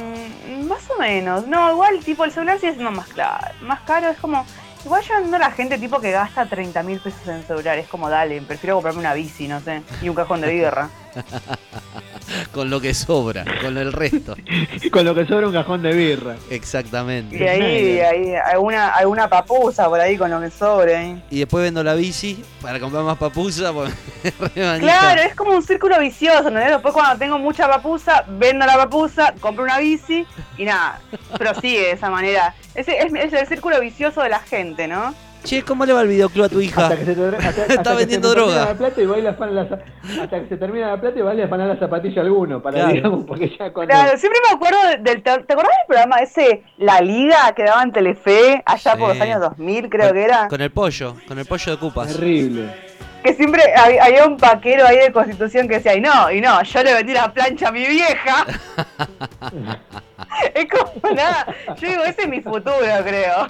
más 0.66 0.90
o 0.90 0.98
menos. 0.98 1.46
No, 1.46 1.70
igual 1.72 1.98
tipo 2.02 2.24
el 2.24 2.32
celular 2.32 2.58
sí 2.58 2.68
es 2.68 2.78
más 2.78 3.08
claro. 3.08 3.48
Más 3.60 3.80
caro 3.80 4.08
es 4.08 4.16
como. 4.16 4.46
Igual 4.86 5.02
yo 5.02 5.14
ando 5.14 5.36
la 5.36 5.50
gente 5.50 5.76
tipo 5.76 6.00
que 6.00 6.10
gasta 6.10 6.46
30 6.46 6.82
mil 6.84 7.00
pesos 7.00 7.28
en 7.28 7.46
celular. 7.46 7.76
Es 7.76 7.88
como, 7.88 8.08
dale, 8.08 8.40
prefiero 8.40 8.76
comprarme 8.76 9.00
una 9.00 9.12
bici, 9.12 9.46
no 9.46 9.60
sé. 9.60 9.82
Y 10.00 10.08
un 10.08 10.14
cajón 10.14 10.40
de 10.40 10.50
birra. 10.54 10.88
con 12.52 12.70
lo 12.70 12.80
que 12.80 12.94
sobra, 12.94 13.44
con 13.62 13.76
el 13.78 13.92
resto. 13.92 14.34
Con 14.90 15.04
lo 15.04 15.14
que 15.14 15.26
sobra 15.26 15.46
un 15.46 15.52
cajón 15.52 15.82
de 15.82 15.92
birra. 15.92 16.36
Exactamente. 16.50 17.36
Y 17.36 17.42
ahí, 17.42 18.00
ahí 18.00 18.34
alguna, 18.34 18.88
alguna 18.90 19.28
papusa 19.28 19.88
por 19.88 20.00
ahí 20.00 20.16
con 20.16 20.30
lo 20.30 20.40
que 20.40 20.50
sobre. 20.50 20.96
ahí. 20.96 21.22
Y 21.30 21.40
después 21.40 21.64
vendo 21.64 21.82
la 21.82 21.94
bici 21.94 22.42
para 22.62 22.80
comprar 22.80 23.04
más 23.04 23.18
papusa. 23.18 23.72
manija. 23.72 24.78
Claro, 24.78 25.22
es 25.22 25.34
como 25.34 25.52
un 25.52 25.62
círculo 25.62 25.98
vicioso, 25.98 26.48
¿entendés? 26.48 26.70
Después 26.70 26.94
cuando 26.94 27.18
tengo 27.18 27.38
mucha 27.38 27.68
papusa, 27.68 28.24
vendo 28.28 28.64
la 28.64 28.76
papusa, 28.76 29.34
compro 29.40 29.64
una 29.64 29.78
bici 29.78 30.26
y 30.56 30.64
nada, 30.64 31.00
prosigue 31.36 31.80
de 31.80 31.90
esa 31.92 32.10
manera. 32.10 32.54
Ese 32.74 32.98
es, 32.98 33.12
es 33.12 33.32
el 33.32 33.46
círculo 33.46 33.80
vicioso 33.80 34.22
de 34.22 34.28
la 34.28 34.40
gente, 34.40 34.86
¿no? 34.88 35.14
Che, 35.46 35.62
¿cómo 35.62 35.86
le 35.86 35.92
va 35.92 36.02
el 36.02 36.08
videoclub 36.08 36.44
a 36.44 36.48
tu 36.48 36.60
hija? 36.60 36.82
Hasta 36.88 36.96
que 36.96 37.04
se, 37.04 37.14
ter- 37.14 37.34
hasta- 37.36 37.48
hasta 37.48 37.66
que 37.66 37.72
Está 37.74 37.90
se 37.92 37.96
vendiendo 37.96 38.28
termina 38.34 38.52
droga. 38.54 38.64
La 38.72 38.74
plata 38.78 39.00
y 39.00 39.06
va 39.06 39.18
y 39.18 39.22
le 39.22 39.28
afanan 39.28 39.54
las- 39.54 39.72
hasta 40.20 40.40
que 40.40 40.48
se 40.48 40.56
termina 40.56 40.88
la 40.88 41.00
plata 41.00 41.18
y 41.18 41.22
va 41.22 41.34
y 41.34 41.36
le 41.36 41.44
afanan 41.44 41.68
la 41.68 41.76
zapatilla 41.76 42.20
a 42.20 42.24
alguno. 42.24 42.60
Para, 42.62 42.74
Claro. 42.78 42.92
digamos, 42.92 43.24
porque 43.26 43.56
ya 43.56 43.72
cuando. 43.72 43.94
Claro, 43.94 44.18
siempre 44.18 44.40
me 44.48 44.54
acuerdo 44.56 44.78
del. 45.00 45.22
¿Te 45.22 45.30
acordás 45.30 45.56
del 45.56 45.86
programa 45.86 46.16
ese, 46.18 46.64
La 46.78 47.00
Liga, 47.00 47.52
que 47.54 47.62
daba 47.64 47.82
en 47.84 47.92
Telefe, 47.92 48.62
allá 48.66 48.96
por 48.96 49.08
los 49.10 49.20
años 49.20 49.40
2000, 49.40 49.88
creo 49.88 50.06
Con- 50.08 50.16
que 50.16 50.24
era? 50.24 50.48
Con 50.48 50.60
el 50.60 50.70
pollo, 50.72 51.14
con 51.28 51.38
el 51.38 51.46
pollo 51.46 51.72
de 51.72 51.78
cupas. 51.78 52.08
Terrible. 52.12 52.96
Que 53.22 53.34
siempre 53.34 53.62
hab- 53.76 54.00
había 54.00 54.24
un 54.26 54.36
paquero 54.36 54.86
ahí 54.86 54.98
de 54.98 55.12
Constitución 55.12 55.66
que 55.68 55.74
decía, 55.76 55.96
y 55.96 56.00
no, 56.00 56.30
y 56.30 56.40
no, 56.40 56.62
yo 56.62 56.82
le 56.82 56.94
vendí 56.94 57.12
la 57.12 57.32
plancha 57.32 57.68
a 57.68 57.72
mi 57.72 57.84
vieja. 57.86 58.46
es 60.54 60.66
como 60.70 61.14
nada. 61.14 61.46
Yo 61.80 61.88
digo, 61.88 62.02
ese 62.04 62.22
es 62.22 62.28
mi 62.28 62.40
futuro, 62.40 62.72
creo. 63.04 63.48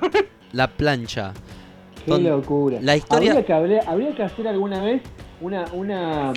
La 0.52 0.66
plancha. 0.68 1.32
Qué 2.07 2.19
locura. 2.19 2.78
la 2.81 2.97
historia- 2.97 3.31
Habría 3.33 3.47
que, 3.47 3.53
hablar- 3.53 3.83
habría 3.87 4.15
que 4.15 4.23
hacer 4.23 4.49
alguna 4.49 4.83
vez 4.83 5.03
una, 5.41 5.65
una, 5.74 6.33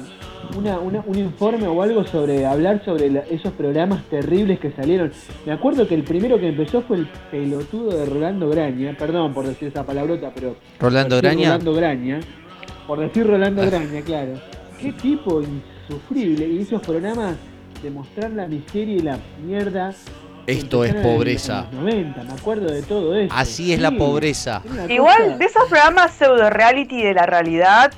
una, 0.58 0.80
una- 0.80 1.04
un 1.06 1.18
informe 1.18 1.68
o 1.68 1.82
algo 1.82 2.06
sobre 2.06 2.46
hablar 2.46 2.84
sobre 2.84 3.10
la- 3.10 3.22
esos 3.22 3.54
programas 3.54 4.04
terribles 4.06 4.60
que 4.60 4.72
salieron. 4.72 5.12
Me 5.46 5.52
acuerdo 5.54 5.88
que 5.88 5.96
el 5.96 6.04
primero 6.04 6.40
que 6.40 6.50
empezó 6.50 6.82
fue 6.82 6.98
el 6.98 7.08
pelotudo 7.32 7.92
de 7.98 8.06
Rolando 8.06 8.50
Graña. 8.50 8.96
Perdón 8.98 9.34
por 9.34 9.46
decir 9.48 9.70
esa 9.70 9.86
palabrota, 9.86 10.32
pero. 10.34 10.56
¿Rolando 10.80 11.18
Graña? 11.18 11.46
Rolando 11.50 11.74
Graña. 11.74 12.20
Por 12.88 13.00
decir 13.00 13.26
Rolando 13.28 13.62
Graña, 13.66 14.02
claro. 14.02 14.34
Qué 14.82 14.92
tipo 14.94 15.42
insufrible. 15.42 16.48
Y 16.48 16.60
esos 16.62 16.82
programas 16.82 17.36
de 17.84 17.90
mostrar 17.92 18.32
la 18.32 18.48
miseria 18.48 18.96
y 18.96 19.00
la 19.00 19.18
mierda. 19.46 19.94
Esto 20.50 20.84
es 20.84 20.94
pobreza. 20.96 21.68
En 21.72 21.76
los 21.78 21.84
90, 21.86 22.24
me 22.24 22.34
acuerdo 22.34 22.72
de 22.72 22.82
todo 22.82 23.16
eso. 23.16 23.34
Así 23.36 23.74
es 23.74 23.80
la 23.80 23.92
pobreza. 23.92 24.62
Igual, 24.90 25.18
cosa- 25.24 25.38
de 25.38 25.46
esos 25.46 25.64
programas 25.70 26.12
pseudo 26.14 26.50
reality 26.50 27.02
de 27.04 27.14
la 27.14 27.26
realidad, 27.26 27.92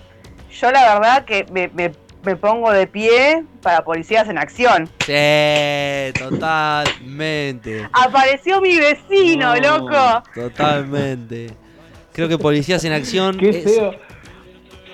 yo 0.60 0.72
la 0.72 0.94
verdad 0.99 1.26
que 1.26 1.45
me, 1.52 1.69
me- 1.69 1.91
me 2.23 2.36
pongo 2.36 2.72
de 2.72 2.86
pie 2.88 3.44
para 3.61 3.84
policías 3.84 4.28
en 4.30 4.38
acción. 4.38 4.88
Sí, 5.06 6.14
totalmente. 6.19 7.88
Apareció 7.91 8.61
mi 8.61 8.78
vecino, 8.78 9.56
No. 9.56 9.80
loco. 9.80 10.23
Totalmente. 10.36 11.52
Creo 12.14 12.28
que 12.28 12.38
Policías 12.38 12.84
en 12.84 12.91
Acción 12.91 13.38
Qué 13.38 13.49
es- 13.49 13.64
feo. 13.64 13.95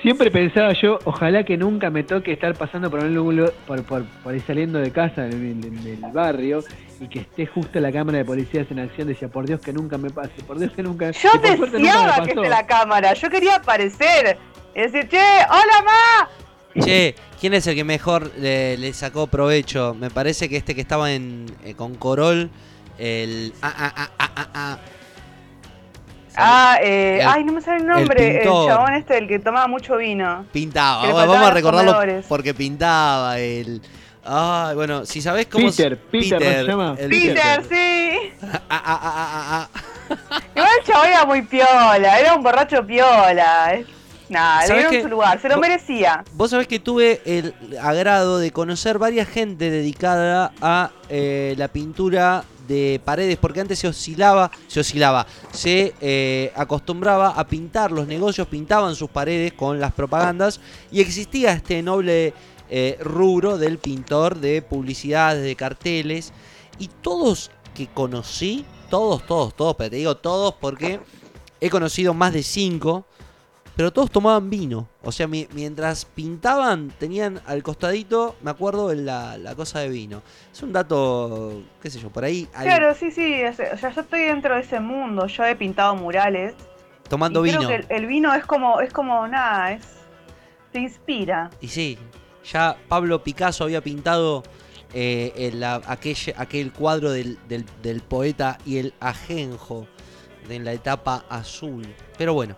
Siempre 0.02 0.30
pensaba 0.32 0.74
yo, 0.74 1.00
ojalá 1.06 1.44
que 1.44 1.58
nunca 1.58 1.90
me 1.90 2.04
toque 2.04 2.32
estar 2.32 2.54
pasando 2.56 2.90
por, 2.90 3.00
un 3.04 3.16
lugar- 3.16 3.52
por, 3.66 3.84
por, 3.84 4.06
por 4.24 4.34
ahí 4.34 4.40
saliendo 4.42 4.80
de 4.80 4.92
casa 4.92 5.24
del, 5.24 5.60
del- 5.60 5.84
del 5.84 6.12
barrio 6.12 6.64
y 7.00 7.08
que 7.08 7.20
esté 7.20 7.46
justo 7.48 7.80
la 7.80 7.92
cámara 7.92 8.20
de 8.20 8.26
policías 8.26 8.68
en 8.70 8.80
acción. 8.80 9.08
Decía, 9.08 9.28
por 9.28 9.46
Dios 9.48 9.60
que 9.60 9.74
nunca 9.74 9.98
me 9.98 10.10
pase, 10.10 10.32
por 10.46 10.60
Dios 10.60 10.72
que 10.74 10.84
nunca. 10.84 11.12
Yo 11.12 11.30
deseaba 11.42 12.24
que 12.24 12.32
esté 12.32 12.50
la 12.50 12.66
cámara. 12.68 13.14
Yo 13.14 13.30
quería 13.30 13.56
aparecer. 13.56 14.38
Y 14.76 14.82
decir, 14.82 15.08
che, 15.10 15.18
hola, 15.50 15.84
ma. 15.84 16.30
Che, 16.86 17.16
¿quién 17.42 17.56
es 17.56 17.66
el 17.66 17.74
que 17.76 17.84
mejor 17.84 18.32
le, 18.38 18.78
le 18.78 18.94
sacó 18.94 19.26
provecho? 19.26 19.96
Me 20.00 20.12
parece 20.12 20.48
que 20.48 20.58
este 20.58 20.76
que 20.76 20.82
estaba 20.82 21.12
en, 21.12 21.48
eh, 21.66 21.74
con 21.74 21.96
Corol, 21.96 22.52
el... 23.00 23.52
Ah, 23.64 23.92
ah, 23.96 24.10
ah, 24.54 24.78
ah, 26.38 26.44
ah, 26.44 26.74
ah. 26.74 26.74
Ah, 26.76 26.80
eh, 26.82 27.20
El- 27.22 27.28
ay, 27.28 27.44
no 27.44 27.54
me 27.54 27.62
sale 27.62 27.78
el 27.78 27.88
nombre. 27.88 28.38
El, 28.42 28.44
chabón 28.44 28.94
este, 28.94 29.18
el 29.18 29.28
que 29.28 29.40
tomaba 29.40 29.68
mucho 29.68 29.98
vino. 29.98 30.46
Pintaba, 30.52 31.12
bueno, 31.12 31.32
vamos 31.34 31.48
a 31.50 31.54
recordarlo 31.54 31.94
comedores. 31.94 32.26
porque 32.28 32.54
pintaba 32.54 33.40
el... 33.40 33.82
Ay, 34.30 34.76
bueno, 34.76 35.06
si 35.06 35.22
sabés 35.22 35.48
cómo... 35.48 35.68
Peter, 35.68 35.94
s- 35.94 36.02
Peter, 36.12 36.42
¿no 36.42 36.48
se 36.62 36.64
llama? 36.68 36.96
Peter, 36.96 37.64
sí. 37.70 38.12
Ah, 38.70 38.82
ah, 38.86 39.00
ah, 39.02 39.12
ah, 39.64 39.70
ah, 39.72 40.40
Igual 40.56 40.70
el 40.80 40.86
chabón 40.86 41.08
era 41.08 41.26
muy 41.26 41.42
piola. 41.44 42.20
Era 42.20 42.36
un 42.36 42.44
borracho 42.44 42.86
piola. 42.86 43.74
Es- 43.74 43.88
Nah, 44.30 44.60
le 44.60 44.68
¿Sabés 44.68 44.90
dieron 44.90 45.04
su 45.04 45.08
lugar. 45.16 45.40
Se 45.40 45.48
lo 45.48 45.58
merecía. 45.58 46.26
Vos 46.34 46.52
sabés 46.52 46.68
que 46.68 46.80
tuve 46.80 47.22
el 47.26 47.54
agrado 47.82 48.40
de 48.40 48.52
conocer 48.52 49.00
varias 49.00 49.30
gente 49.30 49.70
dedicada 49.72 50.52
a 50.62 50.90
eh, 51.08 51.56
la 51.58 51.70
pintura 51.70 52.44
de 52.68 53.02
paredes, 53.04 53.38
porque 53.38 53.62
antes 53.62 53.80
se 53.80 53.88
oscilaba, 53.88 54.52
se 54.68 54.80
oscilaba, 54.80 55.26
se 55.52 55.94
eh, 56.02 56.52
acostumbraba 56.56 57.30
a 57.30 57.48
pintar, 57.48 57.92
los 57.92 58.08
negocios 58.08 58.48
pintaban 58.48 58.96
sus 58.96 59.10
paredes 59.10 59.54
con 59.54 59.80
las 59.80 59.94
propagandas 59.94 60.60
y 60.92 61.02
existía 61.02 61.54
este 61.54 61.82
noble 61.82 62.34
eh, 62.70 62.98
rubro 63.02 63.58
del 63.58 63.78
pintor 63.78 64.40
de 64.40 64.62
publicidades, 64.62 65.44
de 65.44 65.56
carteles 65.56 66.34
y 66.78 66.90
todos 67.02 67.50
que 67.74 67.88
conocí, 67.88 68.66
todos, 68.90 69.26
todos, 69.26 69.56
todos, 69.56 69.76
pero 69.76 69.90
te 69.90 69.96
digo 69.96 70.18
todos 70.18 70.54
porque 70.60 71.00
he 71.60 71.70
conocido 71.70 72.14
más 72.14 72.34
de 72.34 72.44
cinco 72.44 73.07
pero 73.78 73.94
todos 73.94 74.12
tomaban 74.12 74.50
vino. 74.50 74.90
O 75.04 75.12
sea, 75.14 75.28
mi- 75.28 75.48
mientras 75.54 76.04
pintaban, 76.04 76.92
tenían 77.00 77.40
al 77.46 77.64
costadito, 77.64 78.36
me 78.42 78.52
acuerdo, 78.52 78.94
la, 78.94 79.38
la 79.38 79.56
cosa 79.56 79.80
de 79.80 79.88
vino. 79.90 80.22
Es 80.52 80.62
un 80.64 80.74
dato, 80.74 81.62
qué 81.82 81.90
sé 81.90 82.00
yo, 82.00 82.10
por 82.10 82.26
ahí, 82.26 82.48
Claro, 82.64 82.94
sí, 82.96 83.12
sí. 83.12 83.44
O 83.46 83.54
sea, 83.54 83.78
yo 83.94 84.02
estoy 84.02 84.22
dentro 84.24 84.56
de 84.56 84.62
ese 84.62 84.80
mundo. 84.82 85.28
Yo 85.28 85.46
he 85.46 85.56
pintado 85.56 85.96
murales. 85.96 86.56
tomando 87.08 87.46
y 87.46 87.52
vino. 87.52 87.60
Creo 87.66 87.70
que 87.70 87.76
el, 87.96 88.02
el 88.04 88.08
vino 88.08 88.34
es 88.34 88.46
como, 88.46 88.82
es 88.82 88.92
como 88.92 89.26
nada, 89.28 89.72
es. 89.74 89.84
Te 90.74 90.80
inspira. 90.80 91.50
Y 91.62 91.70
sí, 91.70 91.98
ya 92.52 92.76
Pablo 92.90 93.24
Picasso 93.24 93.64
había 93.64 93.80
pintado 93.82 94.44
eh, 94.94 95.32
el- 95.38 95.64
aquel, 95.64 96.16
aquel 96.36 96.74
cuadro 96.74 97.12
del, 97.12 97.38
del- 97.48 97.66
del 97.84 98.02
poeta 98.02 98.58
y 98.66 98.78
el 98.80 98.94
ajenjo 99.00 99.88
en 100.50 100.66
la 100.66 100.74
etapa 100.74 101.26
azul. 101.30 101.84
Pero 102.18 102.34
bueno, 102.34 102.56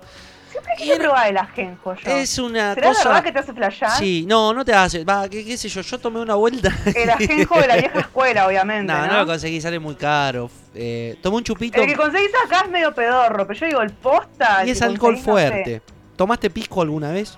Siempre 0.78 0.86
quise 0.86 1.00
probar 1.00 1.28
el 1.30 1.38
ajenjo 1.38 1.94
yo. 1.96 2.12
es 2.12 2.38
una 2.40 2.74
¿Será 2.74 2.88
cosa... 2.90 3.10
verdad 3.10 3.24
que 3.24 3.32
te 3.32 3.40
hace 3.40 3.54
flashear? 3.54 3.92
Sí, 3.92 4.26
no, 4.28 4.54
no 4.54 4.64
te 4.66 4.74
hace. 4.74 5.04
Va, 5.04 5.28
qué, 5.30 5.44
qué 5.46 5.58
sé 5.58 5.70
yo, 5.70 5.82
yo 5.82 5.98
tomé 6.00 6.20
una 6.22 6.36
vuelta. 6.36 6.70
El 6.96 7.10
ajenjo 7.10 7.60
de 7.60 7.68
la 7.68 7.76
vieja 7.78 8.00
escuela, 8.02 8.48
obviamente. 8.48 8.92
No, 8.92 9.00
¿no? 9.06 9.08
no 9.14 9.18
lo 9.20 9.26
conseguí, 9.26 9.60
sale 9.62 9.80
muy 9.80 9.96
caro. 9.96 10.50
Eh, 10.76 11.18
tomé 11.22 11.38
un 11.38 11.44
chupito 11.44 11.82
El 11.82 11.88
que 11.88 11.96
conseguís 11.96 12.32
acá 12.46 12.62
es 12.66 12.70
medio 12.72 12.94
pedorro, 12.94 13.46
pero 13.48 13.60
yo 13.60 13.66
digo 13.66 13.82
el 13.82 13.92
posta. 13.92 14.66
y 14.66 14.70
es 14.72 14.80
que 14.80 14.86
alcohol 14.86 15.16
conseguís, 15.16 15.28
no 15.28 15.38
sé. 15.38 15.52
fuerte. 15.52 15.82
¿Tomaste 16.16 16.50
pisco 16.50 16.82
alguna 16.82 17.12
vez? 17.12 17.38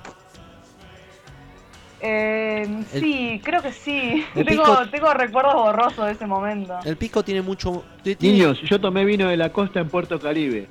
Eh, 2.03 2.83
sí, 2.93 3.39
creo 3.43 3.61
que 3.61 3.71
sí. 3.71 4.25
Tengo, 4.33 4.63
pisco- 4.63 4.89
tengo 4.89 5.13
recuerdos 5.13 5.53
borrosos 5.53 6.05
de 6.07 6.13
ese 6.13 6.25
momento. 6.25 6.77
El 6.83 6.97
pisco 6.97 7.23
tiene 7.23 7.41
mucho. 7.43 7.83
tiene- 8.03 8.17
Niños, 8.19 8.59
yo 8.63 8.81
tomé 8.81 9.05
vino 9.05 9.27
de 9.29 9.37
la 9.37 9.51
costa 9.51 9.79
en 9.79 9.87
Puerto 9.89 10.19
Caribe. 10.19 10.67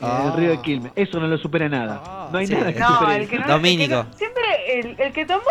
Ah. 0.00 0.20
En 0.22 0.26
el 0.30 0.36
río 0.38 0.50
de 0.50 0.60
Quilmes. 0.62 0.92
Eso 0.94 1.18
no 1.18 1.26
lo 1.26 1.36
supera 1.38 1.68
nada. 1.68 2.28
No 2.30 2.38
hay 2.38 2.46
sí. 2.46 2.54
nada 2.54 2.72
que 2.72 2.78
No, 2.78 2.98
supere 2.98 3.22
el 3.24 3.28
que 3.28 3.38
no. 3.38 3.46
Domínico. 3.48 3.94
el 4.00 4.06
que 4.06 4.16
siempre 4.16 4.42
el, 4.80 5.00
el 5.00 5.12
que 5.12 5.26
tomó 5.26 5.42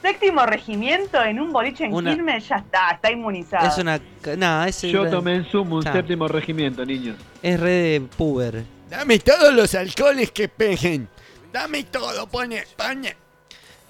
séptimo 0.00 0.46
regimiento 0.46 1.20
en 1.22 1.40
un 1.40 1.52
boliche 1.52 1.84
en 1.86 1.92
Una- 1.92 2.12
Quilmes 2.14 2.48
ya 2.48 2.56
está, 2.56 2.90
está 2.92 3.10
inmunizado. 3.10 3.66
Es 3.66 3.78
una. 3.78 4.00
No, 4.36 4.64
es, 4.64 4.80
Yo 4.82 5.08
tomé 5.10 5.34
en 5.36 5.44
sumo 5.50 5.76
un 5.76 5.82
Ya. 5.82 5.92
séptimo 5.92 6.28
regimiento, 6.28 6.84
niños. 6.84 7.16
es 7.42 7.58
re 7.58 7.70
de 7.70 8.00
puber. 8.16 8.64
Dame 8.88 9.18
todos 9.18 9.52
los 9.52 9.74
alcoholes 9.74 10.30
que 10.30 10.48
peguen. 10.48 11.08
Dame 11.52 11.82
todo, 11.84 12.26
pone, 12.28 12.62
pone. 12.76 13.16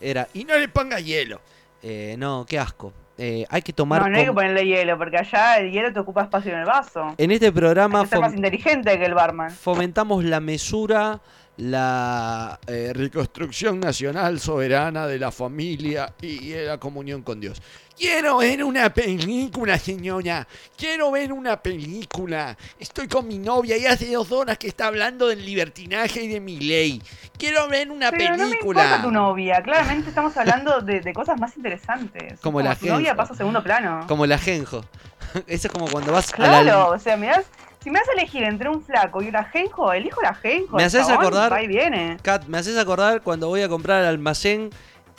Era. 0.00 0.28
Y 0.32 0.44
no 0.44 0.56
le 0.56 0.68
ponga 0.68 0.98
hielo. 1.00 1.40
eh, 1.82 2.16
no, 2.18 2.44
qué 2.48 2.58
asco. 2.58 2.92
Eh, 3.18 3.44
hay 3.50 3.62
que 3.62 3.72
tomar. 3.72 4.00
No, 4.02 4.08
no 4.08 4.16
hay 4.16 4.22
que 4.22 4.26
con- 4.28 4.36
ponerle 4.36 4.64
hielo, 4.64 4.96
porque 4.96 5.18
allá 5.18 5.56
el 5.58 5.72
hielo 5.72 5.92
te 5.92 5.98
ocupa 5.98 6.22
espacio 6.22 6.52
en 6.52 6.60
el 6.60 6.64
vaso. 6.64 7.14
En 7.18 7.30
este 7.32 7.50
programa 7.50 7.98
Hay 7.98 8.04
que 8.04 8.10
ser 8.10 8.20
más 8.20 8.32
inteligente 8.34 8.96
que 8.98 9.04
el 9.04 9.14
barman. 9.14 9.50
fomentamos 9.50 10.22
la 10.24 10.38
mesura, 10.40 11.18
la 11.58 12.58
eh, 12.66 12.92
Reconstrucción 12.94 13.80
nacional 13.80 14.40
soberana 14.40 15.06
de 15.06 15.18
la 15.18 15.30
familia 15.32 16.14
y 16.22 16.50
de 16.50 16.64
la 16.66 16.78
comunión 16.78 17.22
con 17.22 17.40
Dios. 17.40 17.60
Quiero 17.96 18.36
ver 18.38 18.62
una 18.62 18.94
película, 18.94 19.76
señora. 19.76 20.46
Quiero 20.76 21.10
ver 21.10 21.32
una 21.32 21.60
película. 21.60 22.56
Estoy 22.78 23.08
con 23.08 23.26
mi 23.26 23.38
novia 23.38 23.76
y 23.76 23.86
hace 23.86 24.12
dos 24.12 24.30
horas 24.30 24.56
que 24.56 24.68
está 24.68 24.86
hablando 24.86 25.26
del 25.26 25.44
libertinaje 25.44 26.22
y 26.22 26.28
de 26.28 26.38
mi 26.38 26.60
ley. 26.60 27.02
Quiero 27.36 27.68
ver 27.68 27.90
una 27.90 28.12
Pero 28.12 28.36
no 28.36 28.44
me 28.44 28.50
película. 28.50 28.84
importa 28.84 29.02
tu 29.02 29.10
novia, 29.10 29.60
claramente 29.64 30.10
estamos 30.10 30.36
hablando 30.36 30.80
de, 30.80 31.00
de 31.00 31.12
cosas 31.12 31.40
más 31.40 31.56
interesantes. 31.56 32.38
Como 32.40 32.60
la 32.60 32.76
tu 32.76 32.86
novia 32.86 33.16
pasa 33.16 33.32
a 33.32 33.36
segundo 33.36 33.64
plano. 33.64 34.04
como 34.06 34.24
el 34.24 34.30
ajenjo. 34.32 34.84
Eso 35.48 35.66
es 35.66 35.72
como 35.72 35.88
cuando 35.88 36.12
vas 36.12 36.32
a 36.32 36.36
Claro, 36.36 36.64
la. 36.64 36.86
o 36.86 36.98
sea, 37.00 37.16
mirás, 37.16 37.46
si 37.82 37.90
me 37.90 37.98
a 37.98 38.02
elegir 38.16 38.42
entre 38.42 38.68
un 38.68 38.82
flaco 38.82 39.22
y 39.22 39.28
un 39.28 39.36
ajenjo, 39.36 39.92
elijo 39.92 40.20
el 40.20 40.26
ajenjo. 40.26 40.76
¿Me 40.76 40.84
haces 40.84 41.08
acordar? 41.08 41.62
y 41.62 41.66
viene. 41.66 42.16
Kat, 42.22 42.44
me 42.46 42.58
haces 42.58 42.76
acordar 42.76 43.22
cuando 43.22 43.48
voy 43.48 43.62
a 43.62 43.68
comprar 43.68 44.00
al 44.00 44.06
almacén 44.06 44.70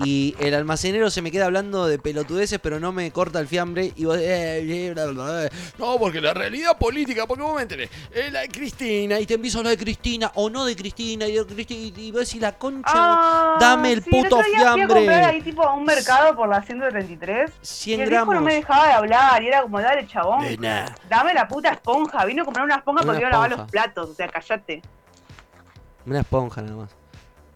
y 0.04 0.36
el 0.40 0.54
almacenero 0.54 1.10
se 1.10 1.22
me 1.22 1.32
queda 1.32 1.46
hablando 1.46 1.86
de 1.88 2.00
pelotudeces, 2.00 2.60
pero 2.60 2.80
no 2.80 2.92
me 2.92 3.12
corta 3.12 3.40
el 3.40 3.48
fiambre 3.48 3.92
y 3.96 4.06
vos. 4.06 4.18
eh, 4.18 4.60
eh, 4.88 4.92
bla, 4.94 5.06
bla, 5.08 5.24
bla. 5.24 5.50
No, 5.78 5.98
porque 5.98 6.22
la 6.22 6.34
realidad 6.34 6.78
política, 6.78 7.26
porque 7.28 7.44
vos 7.44 7.56
me 7.56 7.64
enterés. 7.64 7.90
Es 8.14 8.32
la 8.32 8.42
de 8.42 8.50
Cristina 8.50 9.20
Y 9.20 9.26
te 9.26 9.34
empiezo 9.36 9.58
a 9.58 9.60
hablar 9.62 9.78
de 9.78 9.84
Cristina 9.84 10.32
o 10.36 10.50
no 10.50 10.66
de 10.66 10.76
Cristina 10.76 11.26
y 11.28 11.34
de 11.34 11.46
Cristina 11.46 12.00
y 12.00 12.12
vos 12.12 12.22
decís 12.26 12.42
la 12.42 12.58
concha. 12.58 12.90
Ah, 12.94 13.58
dame 13.60 13.94
el 13.94 14.04
sí, 14.04 14.10
puto 14.10 14.38
otro 14.38 14.48
día 14.48 14.58
Fui 14.60 14.66
a 14.68 14.74
fiambre. 14.76 14.96
comprar 14.96 15.24
ahí 15.26 15.42
tipo 15.42 15.64
a 15.64 15.74
un 15.74 15.84
mercado 15.86 16.36
por 16.36 16.48
la 16.50 16.62
133 16.62 17.52
y 17.62 17.66
100 17.66 18.02
el 18.02 18.10
viejo 18.10 18.26
no 18.26 18.32
gramos. 18.32 18.46
me 18.48 18.54
dejaba 18.56 18.88
de 18.88 18.94
hablar 18.94 19.44
y 19.44 19.48
era 19.48 19.62
como, 19.62 19.82
dale 19.82 20.08
chabón, 20.08 20.46
dame 21.10 21.34
la 21.34 21.48
puta 21.48 21.70
esponja. 21.72 22.26
Vino 22.26 22.42
a 22.42 22.46
comprar 22.46 22.66
una 22.66 22.76
esponja 22.76 23.04
Una 23.04 23.12
porque 23.12 23.22
iba 23.22 23.30
a 23.30 23.32
lavar 23.32 23.50
esponja. 23.52 23.64
los 23.64 23.72
platos, 23.72 24.10
o 24.10 24.14
sea, 24.14 24.28
callate. 24.28 24.82
Una 26.06 26.20
esponja 26.22 26.62
nada 26.62 26.76
más. 26.78 26.90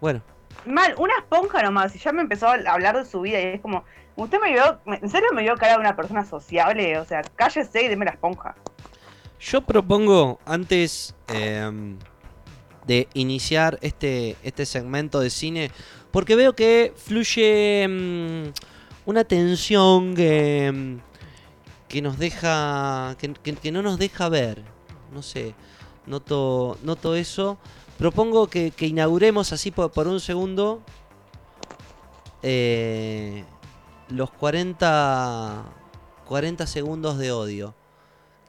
Bueno, 0.00 0.20
Mal, 0.66 0.94
una 0.98 1.12
esponja 1.18 1.62
nomás, 1.62 1.94
y 1.94 1.98
ya 1.98 2.12
me 2.12 2.22
empezó 2.22 2.48
a 2.48 2.54
hablar 2.54 2.96
de 2.96 3.04
su 3.04 3.20
vida 3.20 3.40
y 3.40 3.44
es 3.54 3.60
como, 3.60 3.84
usted 4.16 4.38
me 4.40 4.52
vio, 4.52 4.80
en 4.86 5.08
serio 5.10 5.28
me 5.34 5.42
vio 5.42 5.54
cara 5.56 5.74
de 5.74 5.80
una 5.80 5.94
persona 5.96 6.24
sociable, 6.24 6.98
o 6.98 7.04
sea, 7.04 7.22
cállese 7.36 7.82
y 7.84 7.88
deme 7.88 8.04
la 8.06 8.12
esponja. 8.12 8.54
yo 9.40 9.60
propongo 9.60 10.38
antes 10.46 11.14
em, 11.28 11.98
de 12.86 13.08
iniciar 13.12 13.78
este, 13.82 14.36
este 14.42 14.64
segmento 14.64 15.20
de 15.20 15.28
cine, 15.28 15.70
porque 16.10 16.34
veo 16.34 16.54
que 16.54 16.94
fluye 16.96 17.82
em, 17.82 18.52
una 19.04 19.24
tensión 19.24 20.14
que, 20.14 20.66
em, 20.66 21.00
que 21.88 22.00
nos 22.00 22.18
deja, 22.18 23.16
que- 23.18 23.34
que 23.34 23.70
no 23.70 23.82
nos 23.82 23.98
deja 23.98 24.30
ver. 24.30 24.62
No 25.12 25.20
sé, 25.22 25.54
noto, 26.06 26.78
noto 26.82 27.14
eso. 27.14 27.58
Propongo 27.98 28.48
que, 28.48 28.70
que 28.70 28.86
inauguremos 28.86 29.52
así 29.52 29.70
por, 29.70 29.92
por 29.92 30.08
un 30.08 30.20
segundo 30.20 30.82
eh, 32.42 33.44
los 34.10 34.30
40, 34.32 35.62
40 36.26 36.66
segundos 36.66 37.18
de 37.18 37.32
odio. 37.32 37.74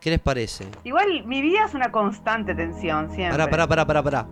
¿Qué 0.02 0.10
les 0.10 0.20
parece? 0.20 0.68
Igual 0.84 1.26
mi 1.26 1.42
vida 1.42 1.66
es 1.66 1.74
una 1.74 1.92
constante 1.92 2.54
tensión, 2.54 3.10
siempre. 3.12 3.38
Pará, 3.38 3.50
pará, 3.50 3.68
pará, 3.68 3.86
pará, 3.86 4.04
pará. 4.04 4.28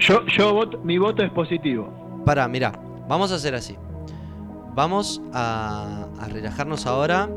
Yo, 0.00 0.24
yo 0.26 0.52
voto, 0.54 0.78
mi 0.78 0.98
voto 0.98 1.22
es 1.22 1.30
positivo. 1.30 2.22
Pará, 2.24 2.48
mirá. 2.48 2.72
Vamos 3.06 3.30
a 3.32 3.34
hacer 3.36 3.54
así. 3.54 3.76
Vamos 4.74 5.22
a, 5.32 6.08
a 6.18 6.26
relajarnos 6.28 6.86
ahora. 6.86 7.28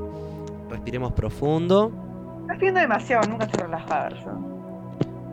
Respiremos 0.70 1.12
profundo. 1.14 1.92
Estás 2.42 2.58
pidiendo 2.58 2.80
demasiado, 2.80 3.28
nunca 3.30 3.46
estoy 3.46 3.64
relajada 3.64 4.10
yo. 4.10 4.57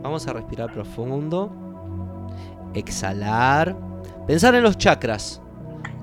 Vamos 0.05 0.27
a 0.27 0.33
respirar 0.33 0.71
profundo. 0.71 1.51
Exhalar. 2.75 3.75
Pensar 4.27 4.53
en 4.53 4.61
los 4.61 4.77
chakras. 4.77 5.41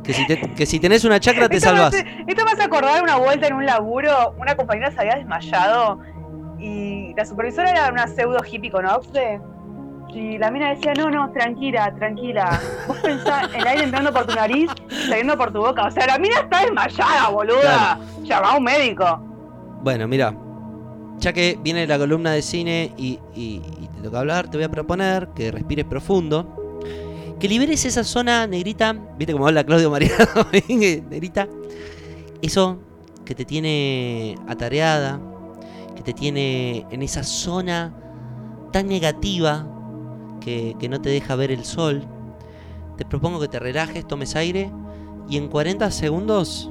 Que 0.02 0.12
si, 0.12 0.26
te- 0.26 0.40
que 0.54 0.66
si 0.66 0.80
tenés 0.80 1.04
una 1.04 1.20
chakra 1.20 1.48
te 1.48 1.58
Esto 1.58 1.72
me 1.72 1.86
Esto 2.26 2.44
me 2.44 2.50
hace 2.50 2.62
acordar 2.64 3.00
una 3.00 3.14
vuelta 3.18 3.46
en 3.46 3.54
un 3.54 3.64
laburo, 3.64 4.34
una 4.40 4.56
compañera 4.56 4.90
se 4.90 4.98
había 4.98 5.14
desmayado 5.14 6.00
y 6.58 7.14
la 7.14 7.24
supervisora 7.24 7.70
era 7.70 7.90
una 7.92 8.08
pseudo 8.08 8.38
hippie 8.44 8.72
con 8.72 8.86
Oxde. 8.86 9.40
Y 10.12 10.36
la 10.36 10.50
mina 10.50 10.70
decía, 10.70 10.94
no, 10.94 11.08
no, 11.08 11.30
tranquila, 11.30 11.94
tranquila. 11.94 12.58
Vos 12.88 12.98
pensás 12.98 13.48
el 13.54 13.64
aire 13.64 13.84
entrando 13.84 14.12
por 14.12 14.26
tu 14.26 14.34
nariz, 14.34 14.68
saliendo 15.06 15.38
por 15.38 15.52
tu 15.52 15.60
boca. 15.60 15.86
O 15.86 15.90
sea, 15.92 16.06
la 16.08 16.18
mina 16.18 16.40
está 16.40 16.62
desmayada, 16.62 17.28
boluda. 17.28 18.00
Llama 18.24 18.50
a 18.50 18.56
un 18.56 18.64
médico. 18.64 19.04
Bueno, 19.84 20.08
mira. 20.08 20.34
Ya 21.18 21.32
que 21.32 21.56
viene 21.62 21.86
la 21.86 21.98
columna 21.98 22.32
de 22.32 22.42
cine 22.42 22.92
y, 22.96 23.20
y- 23.34 23.81
te 24.02 24.08
toca 24.08 24.18
hablar, 24.18 24.50
te 24.50 24.56
voy 24.56 24.64
a 24.64 24.70
proponer 24.70 25.28
que 25.28 25.52
respires 25.52 25.84
profundo. 25.84 26.84
Que 27.38 27.48
liberes 27.48 27.84
esa 27.84 28.02
zona 28.02 28.46
negrita. 28.48 28.92
¿Viste 29.16 29.32
cómo 29.32 29.46
habla 29.46 29.64
Claudio 29.64 29.90
Mariano? 29.90 30.26
negrita. 30.68 31.48
Eso 32.40 32.78
que 33.24 33.36
te 33.36 33.44
tiene 33.44 34.36
atareada. 34.48 35.20
Que 35.94 36.02
te 36.02 36.12
tiene 36.12 36.84
en 36.90 37.02
esa 37.02 37.22
zona 37.22 37.94
tan 38.72 38.88
negativa 38.88 39.68
que, 40.40 40.74
que 40.80 40.88
no 40.88 41.00
te 41.00 41.10
deja 41.10 41.36
ver 41.36 41.52
el 41.52 41.64
sol. 41.64 42.02
Te 42.96 43.04
propongo 43.04 43.40
que 43.40 43.48
te 43.48 43.60
relajes, 43.60 44.06
tomes 44.06 44.34
aire 44.34 44.72
y 45.28 45.36
en 45.36 45.48
40 45.48 45.90
segundos 45.92 46.70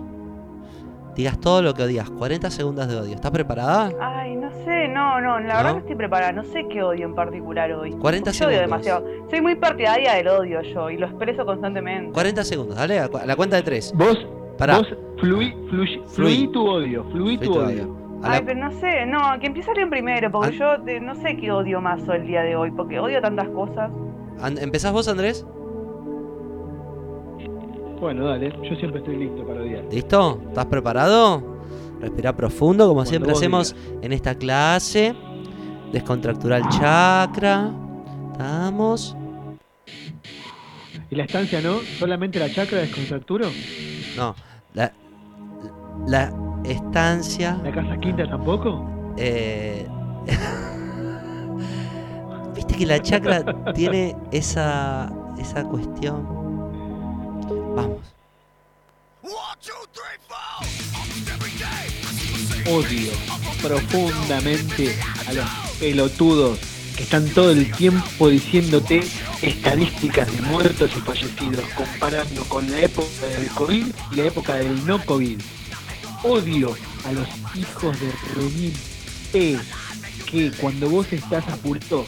digas 1.16 1.40
todo 1.40 1.62
lo 1.62 1.74
que 1.74 1.84
odias. 1.84 2.10
40 2.10 2.52
segundos 2.52 2.88
de 2.88 2.98
odio. 2.98 3.16
¿Estás 3.16 3.32
preparada? 3.32 3.90
Sé, 4.66 4.88
no, 4.90 5.20
no, 5.22 5.40
la 5.40 5.48
¿No? 5.54 5.58
verdad 5.58 5.74
no 5.74 5.80
estoy 5.80 5.96
preparada. 5.96 6.32
No 6.32 6.44
sé 6.44 6.68
qué 6.70 6.84
odio 6.84 7.06
en 7.06 7.16
particular 7.16 7.72
hoy. 7.72 7.92
40 7.94 8.32
Yo 8.32 8.46
odio 8.48 8.58
segundos. 8.58 8.62
demasiado. 8.82 9.06
Soy 9.30 9.42
muy 9.42 9.56
partidaria 9.56 10.14
del 10.14 10.28
odio 10.28 10.62
yo 10.62 10.90
y 10.90 10.98
lo 10.98 11.08
expreso 11.08 11.46
constantemente. 11.46 12.12
40 12.14 12.44
segundos, 12.44 12.76
dale, 12.78 13.00
a 13.00 13.10
la 13.26 13.36
cuenta 13.36 13.56
de 13.58 13.64
3. 13.64 13.94
Vos, 13.96 14.28
Pará. 14.58 14.78
vos 14.78 14.88
fluí, 15.20 15.54
fluí, 15.70 16.02
fluí 16.08 16.48
tu 16.50 16.68
odio, 16.68 17.04
fluí 17.12 17.38
tu 17.38 17.54
odio. 17.54 17.98
A 18.24 18.30
la- 18.30 18.34
Ay, 18.36 18.44
pero 18.46 18.60
no 18.60 18.72
sé, 18.74 19.06
no, 19.08 19.20
que 19.40 19.48
empiece 19.48 19.72
alguien 19.72 19.90
primero, 19.90 20.32
porque 20.32 20.56
yo 20.56 20.74
eh, 20.86 21.00
no 21.00 21.16
sé 21.16 21.36
qué 21.38 21.52
odio 21.52 21.82
más 21.82 22.08
hoy 22.08 22.18
el 22.18 22.28
día 22.28 22.44
de 22.44 22.56
hoy, 22.56 22.70
porque 22.72 23.00
odio 23.00 23.20
tantas 23.20 23.50
cosas. 23.50 23.90
An- 24.40 24.60
¿Empezás 24.60 24.92
vos, 24.94 25.08
Andrés? 25.08 25.44
Bueno, 28.00 28.26
dale, 28.28 28.52
yo 28.64 28.76
siempre 28.78 29.00
estoy 29.00 29.16
listo 29.18 29.46
para 29.46 29.62
odiar. 29.62 29.84
¿Listo? 29.92 30.40
¿Estás 30.50 30.66
preparado? 30.66 31.61
Respira 32.02 32.36
profundo, 32.36 32.88
como 32.88 33.06
siempre 33.06 33.32
hacemos 33.32 33.76
en 34.02 34.12
esta 34.12 34.36
clase. 34.36 35.16
Descontractura 35.92 36.58
el 36.58 36.68
chakra. 36.70 37.72
Estamos. 38.32 39.16
¿Y 41.12 41.16
la 41.16 41.26
estancia 41.26 41.62
no? 41.62 41.80
¿Solamente 42.00 42.40
la 42.40 42.52
chakra 42.52 42.80
descontracturo? 42.80 43.50
No. 44.18 44.34
La, 44.74 44.92
la 46.08 46.34
estancia. 46.64 47.60
¿La 47.64 47.72
casa 47.72 48.00
quinta 48.00 48.28
tampoco? 48.28 48.90
Eh, 49.18 49.88
Viste 52.56 52.76
que 52.76 52.86
la 52.86 53.00
chakra 53.00 53.44
tiene 53.74 54.16
esa, 54.32 55.12
esa 55.38 55.64
cuestión. 55.66 56.26
Vamos. 57.76 58.00
Odio 62.68 63.12
profundamente 63.62 64.96
a 65.28 65.34
los 65.34 65.46
pelotudos 65.80 66.60
que 66.96 67.04
están 67.04 67.28
todo 67.30 67.52
el 67.52 67.72
tiempo 67.72 68.30
diciéndote 68.30 69.02
estadísticas 69.42 70.32
de 70.32 70.42
muertos 70.44 70.92
y 70.96 71.00
fallecidos, 71.00 71.66
comparando 71.76 72.44
con 72.46 72.70
la 72.70 72.82
época 72.82 73.28
del 73.38 73.48
COVID 73.50 73.86
y 74.12 74.16
la 74.16 74.24
época 74.24 74.56
del 74.56 74.86
no 74.86 75.04
COVID. 75.06 75.40
Odio 76.24 76.76
a 77.06 77.12
los 77.12 77.28
hijos 77.56 78.00
de 78.00 78.12
remil 78.36 78.74
P 79.32 79.58
que 80.30 80.52
cuando 80.52 80.90
vos 80.90 81.12
estás 81.12 81.48
apurado 81.48 82.06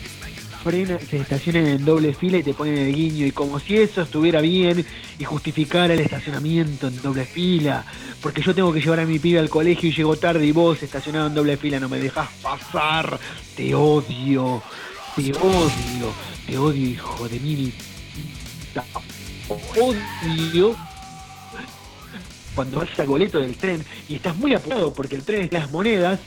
frenan, 0.63 0.99
se 0.99 1.17
estacionan 1.17 1.67
en 1.67 1.85
doble 1.85 2.13
fila 2.13 2.37
y 2.37 2.43
te 2.43 2.53
ponen 2.53 2.77
el 2.77 2.95
guiño. 2.95 3.25
Y 3.25 3.31
como 3.31 3.59
si 3.59 3.77
eso 3.77 4.01
estuviera 4.01 4.41
bien 4.41 4.85
y 5.19 5.23
justificara 5.23 5.93
el 5.93 5.99
estacionamiento 5.99 6.87
en 6.87 7.01
doble 7.01 7.25
fila. 7.25 7.85
Porque 8.21 8.41
yo 8.41 8.55
tengo 8.55 8.71
que 8.71 8.81
llevar 8.81 9.01
a 9.01 9.05
mi 9.05 9.19
pibe 9.19 9.39
al 9.39 9.49
colegio 9.49 9.89
y 9.89 9.93
llego 9.93 10.15
tarde 10.15 10.45
y 10.45 10.51
vos 10.51 10.81
estacionado 10.81 11.27
en 11.27 11.35
doble 11.35 11.57
fila. 11.57 11.79
No 11.79 11.89
me 11.89 11.99
dejas 11.99 12.29
pasar. 12.41 13.19
Te 13.55 13.75
odio. 13.75 14.63
Te 15.15 15.31
odio. 15.33 16.13
Te 16.47 16.57
odio 16.57 16.87
hijo 16.87 17.27
de 17.27 17.39
mil 17.39 17.73
odio 19.49 20.75
cuando 22.55 22.77
vas 22.77 22.99
al 22.99 23.07
boleto 23.07 23.39
del 23.39 23.55
tren 23.55 23.83
y 24.07 24.15
estás 24.15 24.35
muy 24.35 24.53
apurado 24.53 24.93
porque 24.93 25.15
el 25.15 25.23
tren 25.23 25.43
es 25.43 25.51
las 25.51 25.71
monedas 25.71 26.19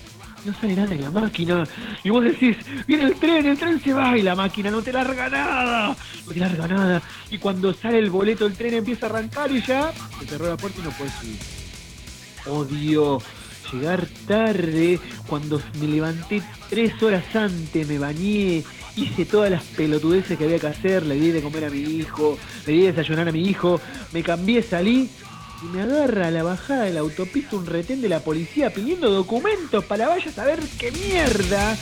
no 0.44 0.54
sale 0.54 0.76
nada 0.76 0.94
en 0.94 1.02
la 1.02 1.10
máquina. 1.10 1.64
Y 2.04 2.10
vos 2.10 2.24
decís, 2.24 2.56
viene 2.86 3.04
el 3.04 3.14
tren, 3.16 3.46
el 3.46 3.58
tren 3.58 3.80
se 3.80 3.92
va 3.92 4.16
y 4.16 4.22
la 4.22 4.34
máquina 4.34 4.70
no 4.70 4.82
te 4.82 4.92
larga 4.92 5.28
nada. 5.28 5.96
No 6.26 6.32
te 6.32 6.40
larga 6.40 6.68
nada. 6.68 7.02
Y 7.30 7.38
cuando 7.38 7.72
sale 7.72 7.98
el 7.98 8.10
boleto, 8.10 8.46
el 8.46 8.54
tren 8.54 8.74
empieza 8.74 9.06
a 9.06 9.10
arrancar 9.10 9.50
y 9.50 9.62
ya 9.62 9.92
se 10.20 10.26
cerró 10.26 10.48
la 10.48 10.56
puerta 10.56 10.80
y 10.80 10.84
no 10.84 10.90
puedes 10.90 11.12
subir. 11.14 11.38
Odio 12.46 13.20
llegar 13.72 14.06
tarde 14.26 15.00
cuando 15.26 15.60
me 15.80 15.88
levanté 15.88 16.42
tres 16.70 17.02
horas 17.02 17.24
antes, 17.34 17.86
me 17.88 17.98
bañé, 17.98 18.62
hice 18.96 19.24
todas 19.24 19.50
las 19.50 19.62
pelotudeces 19.64 20.38
que 20.38 20.44
había 20.44 20.58
que 20.58 20.68
hacer, 20.68 21.04
le 21.04 21.16
di 21.16 21.30
de 21.30 21.42
comer 21.42 21.64
a 21.64 21.70
mi 21.70 21.80
hijo, 21.80 22.38
le 22.66 22.72
di 22.72 22.80
de 22.82 22.92
desayunar 22.92 23.28
a 23.28 23.32
mi 23.32 23.42
hijo, 23.48 23.80
me 24.12 24.22
cambié, 24.22 24.62
salí 24.62 25.10
y 25.62 25.66
me 25.66 25.82
agarra 25.82 26.28
a 26.28 26.30
la 26.30 26.42
bajada 26.42 26.84
de 26.84 26.92
la 26.92 27.00
autopista 27.00 27.56
un 27.56 27.66
retén 27.66 28.00
de 28.02 28.08
la 28.08 28.20
policía 28.20 28.72
pidiendo 28.72 29.10
documentos 29.10 29.84
para 29.84 30.08
vaya 30.08 30.30
a 30.30 30.34
saber 30.34 30.60
qué 30.78 30.90
mierda. 30.92 31.76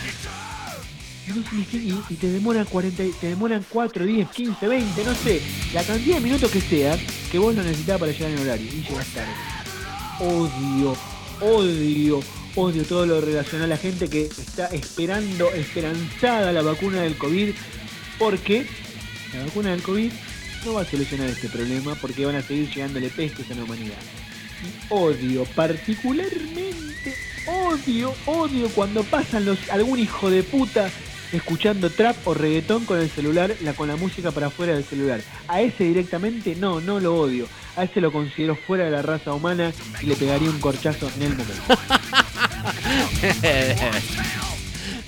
Y, 2.10 2.14
te 2.16 2.28
demoran 2.28 2.66
40, 2.66 3.02
y- 3.02 3.10
te 3.12 3.28
demoran 3.28 3.64
4, 3.68 4.04
10, 4.04 4.28
15, 4.28 4.68
20, 4.68 5.04
no 5.04 5.14
sé, 5.14 5.40
la 5.72 5.82
cantidad 5.82 6.16
de 6.16 6.20
minutos 6.20 6.50
que 6.50 6.60
sea 6.60 6.98
que 7.32 7.38
vos 7.38 7.54
lo 7.54 7.62
necesitabas 7.62 8.00
para 8.00 8.12
llegar 8.12 8.30
en 8.30 8.38
horario 8.40 8.66
y 8.66 8.82
llegas 8.82 9.06
tarde. 9.08 9.32
Odio, 10.20 10.96
odio, 11.40 12.20
odio 12.54 12.84
todo 12.84 13.06
lo 13.06 13.20
relacionado 13.22 13.64
a 13.64 13.68
la 13.68 13.78
gente 13.78 14.08
que 14.08 14.26
está 14.26 14.66
esperando, 14.66 15.50
esperanzada 15.50 16.52
la 16.52 16.60
vacuna 16.62 17.00
del 17.00 17.16
COVID, 17.16 17.50
porque 18.18 18.66
la 19.32 19.44
vacuna 19.46 19.70
del 19.70 19.82
COVID 19.82 20.12
no 20.64 20.74
va 20.74 20.82
a 20.82 20.84
solucionar 20.84 21.28
este 21.28 21.48
problema 21.48 21.94
porque 21.96 22.26
van 22.26 22.36
a 22.36 22.42
seguir 22.42 22.70
llegándole 22.70 23.10
pestes 23.10 23.50
a 23.50 23.54
la 23.54 23.64
humanidad. 23.64 23.98
Y 24.62 24.92
odio, 24.92 25.44
particularmente 25.54 27.14
odio, 27.46 28.14
odio 28.26 28.68
cuando 28.70 29.02
pasan 29.04 29.44
los 29.44 29.58
algún 29.70 29.98
hijo 29.98 30.30
de 30.30 30.42
puta 30.42 30.90
escuchando 31.32 31.90
trap 31.90 32.16
o 32.26 32.34
reggaetón 32.34 32.84
con 32.84 32.98
el 32.98 33.10
celular, 33.10 33.54
la, 33.62 33.74
con 33.74 33.88
la 33.88 33.96
música 33.96 34.30
para 34.30 34.46
afuera 34.46 34.74
del 34.74 34.84
celular. 34.84 35.20
A 35.48 35.60
ese 35.60 35.84
directamente 35.84 36.54
no, 36.54 36.80
no 36.80 37.00
lo 37.00 37.16
odio. 37.16 37.46
A 37.76 37.84
ese 37.84 38.00
lo 38.00 38.12
considero 38.12 38.54
fuera 38.54 38.84
de 38.84 38.90
la 38.90 39.02
raza 39.02 39.34
humana 39.34 39.72
y 40.00 40.06
le 40.06 40.16
pegaría 40.16 40.48
un 40.48 40.60
corchazo 40.60 41.10
en 41.16 41.22
el 41.22 41.30
momento. 41.30 41.52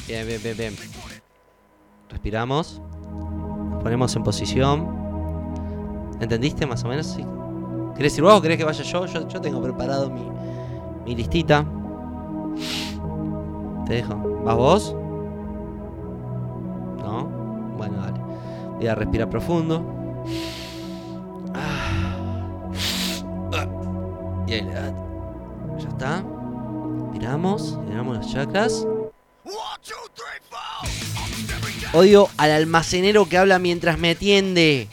bien, 0.08 0.26
bien, 0.26 0.42
bien, 0.42 0.56
bien. 0.56 0.76
Respiramos. 2.10 2.80
Ponemos 3.82 4.16
en 4.16 4.24
posición. 4.24 5.05
¿Entendiste 6.20 6.66
más 6.66 6.84
o 6.84 6.88
menos? 6.88 7.06
Sí. 7.06 7.24
¿Querés 7.96 8.16
ir 8.18 8.24
vos 8.24 8.34
o 8.34 8.42
querés 8.42 8.58
que 8.58 8.64
vaya 8.64 8.82
yo? 8.82 9.06
Yo, 9.06 9.40
tengo 9.40 9.62
preparado 9.62 10.10
mi, 10.10 10.28
mi 11.04 11.14
listita. 11.14 11.64
Te 13.86 13.94
dejo. 13.94 14.14
¿Vas 14.44 14.56
vos? 14.56 14.94
¿No? 16.98 17.24
Bueno, 17.76 17.98
dale. 17.98 18.20
Voy 18.76 18.86
a 18.86 18.94
respirar 18.94 19.30
profundo. 19.30 19.82
Ah. 21.54 22.16
Y 24.46 24.52
ahí 24.52 24.62
le 24.62 24.72
da. 24.72 24.94
Ya 25.78 25.88
está. 25.88 26.24
Miramos, 27.12 27.78
miramos 27.88 28.16
las 28.16 28.32
chakras. 28.32 28.86
Odio 31.92 32.28
al 32.36 32.50
almacenero 32.50 33.26
que 33.28 33.38
habla 33.38 33.58
mientras 33.58 33.98
me 33.98 34.10
atiende. 34.10 34.88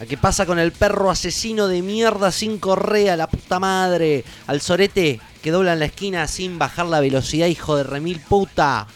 Al 0.00 0.06
que 0.06 0.16
pasa 0.16 0.46
con 0.46 0.58
el 0.58 0.72
perro 0.72 1.10
asesino 1.10 1.68
de 1.68 1.82
mierda 1.82 2.32
sin 2.32 2.58
correa, 2.58 3.16
la 3.16 3.28
puta 3.28 3.60
madre. 3.60 4.24
Al 4.46 4.60
sorete 4.62 5.20
que 5.42 5.50
dobla 5.50 5.74
en 5.74 5.78
la 5.80 5.84
esquina 5.86 6.26
sin 6.26 6.58
bajar 6.58 6.86
la 6.86 7.00
velocidad, 7.00 7.46
hijo 7.48 7.76
de 7.76 7.82
remil 7.84 8.18
puta. 8.20 8.86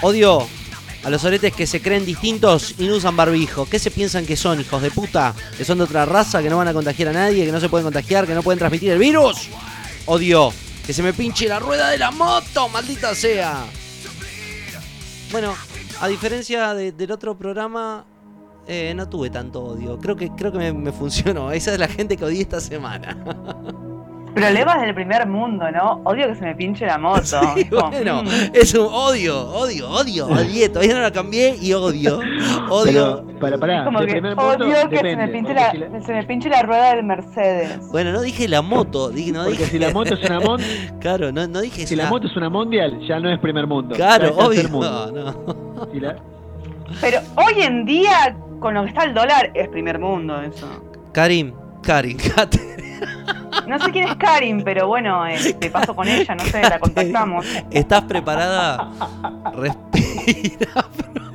Odio 0.00 0.46
a 1.04 1.10
los 1.10 1.20
soretes 1.20 1.52
que 1.52 1.66
se 1.66 1.82
creen 1.82 2.06
distintos 2.06 2.74
y 2.78 2.86
no 2.86 2.94
usan 2.96 3.14
barbijo. 3.16 3.66
¿Qué 3.66 3.78
se 3.78 3.90
piensan 3.90 4.24
que 4.24 4.36
son, 4.38 4.60
hijos 4.60 4.80
de 4.80 4.90
puta? 4.90 5.34
Que 5.58 5.64
son 5.66 5.76
de 5.76 5.84
otra 5.84 6.06
raza, 6.06 6.42
que 6.42 6.48
no 6.48 6.56
van 6.56 6.68
a 6.68 6.72
contagiar 6.72 7.10
a 7.10 7.12
nadie, 7.12 7.44
que 7.44 7.52
no 7.52 7.60
se 7.60 7.68
pueden 7.68 7.84
contagiar, 7.84 8.26
que 8.26 8.34
no 8.34 8.42
pueden 8.42 8.58
transmitir 8.58 8.92
el 8.92 8.98
virus. 8.98 9.48
Odio 10.06 10.52
que 10.86 10.94
se 10.94 11.02
me 11.02 11.12
pinche 11.12 11.48
la 11.48 11.58
rueda 11.58 11.90
de 11.90 11.98
la 11.98 12.10
moto, 12.10 12.68
maldita 12.70 13.14
sea. 13.14 13.64
Bueno, 15.30 15.54
a 16.00 16.08
diferencia 16.08 16.72
de- 16.74 16.92
del 16.92 17.10
otro 17.10 17.36
programa, 17.36 18.04
eh, 18.66 18.92
no 18.94 19.08
tuve 19.08 19.30
tanto 19.30 19.62
odio. 19.62 19.98
Creo 19.98 20.16
que, 20.16 20.30
creo 20.30 20.52
que 20.52 20.58
me, 20.58 20.72
me 20.72 20.92
funcionó. 20.92 21.52
Esa 21.52 21.72
es 21.72 21.78
la 21.78 21.88
gente 21.88 22.16
que 22.16 22.24
odié 22.24 22.42
esta 22.42 22.60
semana. 22.60 23.16
Problemas 24.34 24.80
del 24.80 24.92
primer 24.96 25.28
mundo, 25.28 25.64
¿no? 25.70 26.00
Odio 26.02 26.26
que 26.26 26.34
se 26.34 26.44
me 26.44 26.56
pinche 26.56 26.84
la 26.86 26.98
moto. 26.98 27.20
Sí, 27.54 27.60
Es 27.60 27.70
como, 27.70 27.90
bueno, 27.92 28.24
mm. 28.24 28.28
es 28.52 28.74
un 28.74 28.88
odio, 28.90 29.48
odio, 29.48 29.88
odio, 29.88 30.26
odié. 30.26 30.68
Todavía 30.68 30.94
no 30.96 31.02
la 31.02 31.12
cambié 31.12 31.54
y 31.62 31.72
odio. 31.72 32.18
Odio. 32.68 33.24
Pero, 33.26 33.38
para, 33.38 33.58
pará, 33.58 33.78
Es 33.78 33.84
como 33.84 34.00
que 34.00 34.18
odio 34.20 34.88
que 34.90 34.96
se 34.96 35.16
me, 35.16 35.28
pinche 35.28 35.54
la, 35.54 35.70
si 35.70 35.78
la- 35.78 36.02
se 36.02 36.12
me 36.12 36.24
pinche 36.24 36.48
la 36.48 36.62
rueda 36.62 36.96
del 36.96 37.04
Mercedes. 37.04 37.88
Bueno, 37.92 38.10
no 38.10 38.22
dije 38.22 38.48
la 38.48 38.60
moto. 38.60 39.10
Dije, 39.10 39.30
no 39.30 39.44
Porque 39.44 39.58
dije... 39.58 39.70
si 39.70 39.78
la 39.78 39.92
moto 39.92 40.14
es 40.14 40.24
una 40.28 40.40
mon, 40.40 40.60
Claro, 40.98 41.30
no, 41.30 41.46
no 41.46 41.60
dije 41.60 41.86
si 41.86 41.94
la 41.94 42.08
moto 42.10 42.26
es 42.26 42.36
una 42.36 42.48
mundial, 42.48 42.98
ya 43.06 43.20
no 43.20 43.32
es 43.32 43.38
primer 43.38 43.68
mundo. 43.68 43.94
Claro, 43.94 44.34
obvio. 44.36 44.68
mundo. 44.68 45.12
No, 45.12 45.32
no. 45.32 45.88
Si 45.92 46.00
la- 46.00 46.16
Pero 47.00 47.20
hoy 47.36 47.62
en 47.62 47.84
día, 47.84 48.36
con 48.60 48.74
lo 48.74 48.82
que 48.82 48.88
está 48.88 49.04
el 49.04 49.14
dólar, 49.14 49.50
es 49.54 49.68
primer 49.68 49.98
mundo 49.98 50.40
eso. 50.40 50.66
Karim, 51.12 51.52
Karim, 51.82 52.16
Kate, 52.34 52.60
No 53.66 53.78
sé 53.78 53.90
quién 53.90 54.08
es 54.08 54.16
Karin, 54.16 54.62
pero 54.64 54.88
bueno, 54.88 55.26
eh, 55.26 55.54
te 55.58 55.70
paso 55.70 55.94
con 55.94 56.08
ella, 56.08 56.34
no 56.34 56.44
sé, 56.44 56.62
la 56.62 56.78
contactamos. 56.78 57.46
¿estás 57.70 58.02
preparada? 58.02 58.90
Respira 59.54 60.68
profundo. 60.96 61.33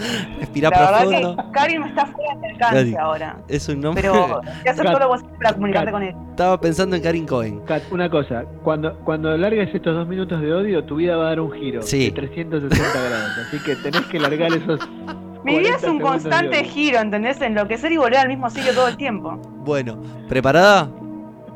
Respira 0.40 0.70
La 0.70 0.78
verdad 0.78 1.00
profundo. 1.08 1.36
que 1.36 1.50
Karin 1.52 1.82
está 1.84 2.06
fuera 2.06 2.34
de 2.40 2.48
alcance 2.48 2.76
Karin. 2.76 2.98
ahora. 2.98 3.36
Es 3.48 3.68
un 3.68 3.80
nombre. 3.80 4.02
Pero 4.02 4.40
que 4.62 4.68
hacer 4.70 4.86
todo 4.86 4.98
lo 4.98 5.08
posible 5.08 5.32
para 5.38 5.52
comunicarte 5.54 5.86
Kat. 5.86 5.92
con 5.94 6.02
él. 6.02 6.14
Estaba 6.30 6.60
pensando 6.60 6.96
en 6.96 7.02
Karim 7.02 7.26
Cohen. 7.26 7.60
Kat, 7.66 7.82
una 7.90 8.10
cosa, 8.10 8.44
cuando, 8.62 8.96
cuando 9.00 9.36
largues 9.36 9.74
estos 9.74 9.94
dos 9.94 10.08
minutos 10.08 10.40
de 10.40 10.52
odio, 10.52 10.84
tu 10.84 10.96
vida 10.96 11.16
va 11.16 11.24
a 11.26 11.28
dar 11.30 11.40
un 11.40 11.52
giro 11.52 11.82
Sí. 11.82 12.06
de 12.06 12.12
360 12.12 12.86
grados. 13.08 13.30
Así 13.46 13.58
que 13.64 13.76
tenés 13.76 14.02
que 14.06 14.18
largar 14.18 14.52
esos. 14.52 14.80
Mi 15.44 15.58
vida 15.58 15.70
es 15.76 15.82
40 15.82 15.90
un 15.92 16.00
constante 16.00 16.64
giro, 16.64 16.98
¿entendés? 17.00 17.40
Enloquecer 17.40 17.90
y 17.92 17.96
volver 17.96 18.18
al 18.18 18.28
mismo 18.28 18.50
sitio 18.50 18.74
todo 18.74 18.88
el 18.88 18.96
tiempo. 18.98 19.36
Bueno, 19.64 19.98
¿preparada? 20.28 20.90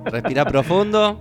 Respira 0.07 0.45
profundo. 0.47 1.21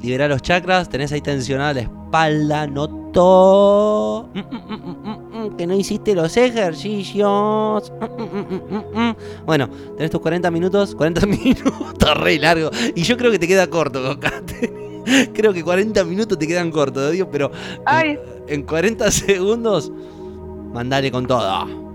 Libera 0.00 0.26
los 0.26 0.42
chakras. 0.42 0.88
Tenés 0.88 1.12
ahí 1.12 1.20
tensionada 1.20 1.74
la 1.74 1.80
espalda. 1.82 2.66
Noto. 2.66 3.01
Mm, 3.14 4.38
mm, 4.38 5.44
mm, 5.46 5.56
Que 5.56 5.66
no 5.66 5.74
hiciste 5.74 6.14
los 6.14 6.36
ejercicios. 6.36 7.92
Bueno, 9.44 9.68
tenés 9.96 10.10
tus 10.10 10.20
40 10.20 10.50
minutos. 10.50 10.94
40 10.96 11.26
minutos, 11.26 12.14
re 12.16 12.38
largo. 12.38 12.70
Y 12.94 13.02
yo 13.02 13.16
creo 13.16 13.30
que 13.30 13.38
te 13.38 13.48
queda 13.48 13.66
corto, 13.68 14.02
Cocate. 14.02 14.72
Creo 15.34 15.52
que 15.52 15.64
40 15.64 16.04
minutos 16.04 16.38
te 16.38 16.46
quedan 16.46 16.70
cortos, 16.70 17.10
Dios, 17.10 17.26
pero 17.32 17.50
en 18.46 18.62
40 18.62 19.10
segundos, 19.10 19.90
mandale 20.72 21.10
con 21.10 21.26
todo. 21.26 21.91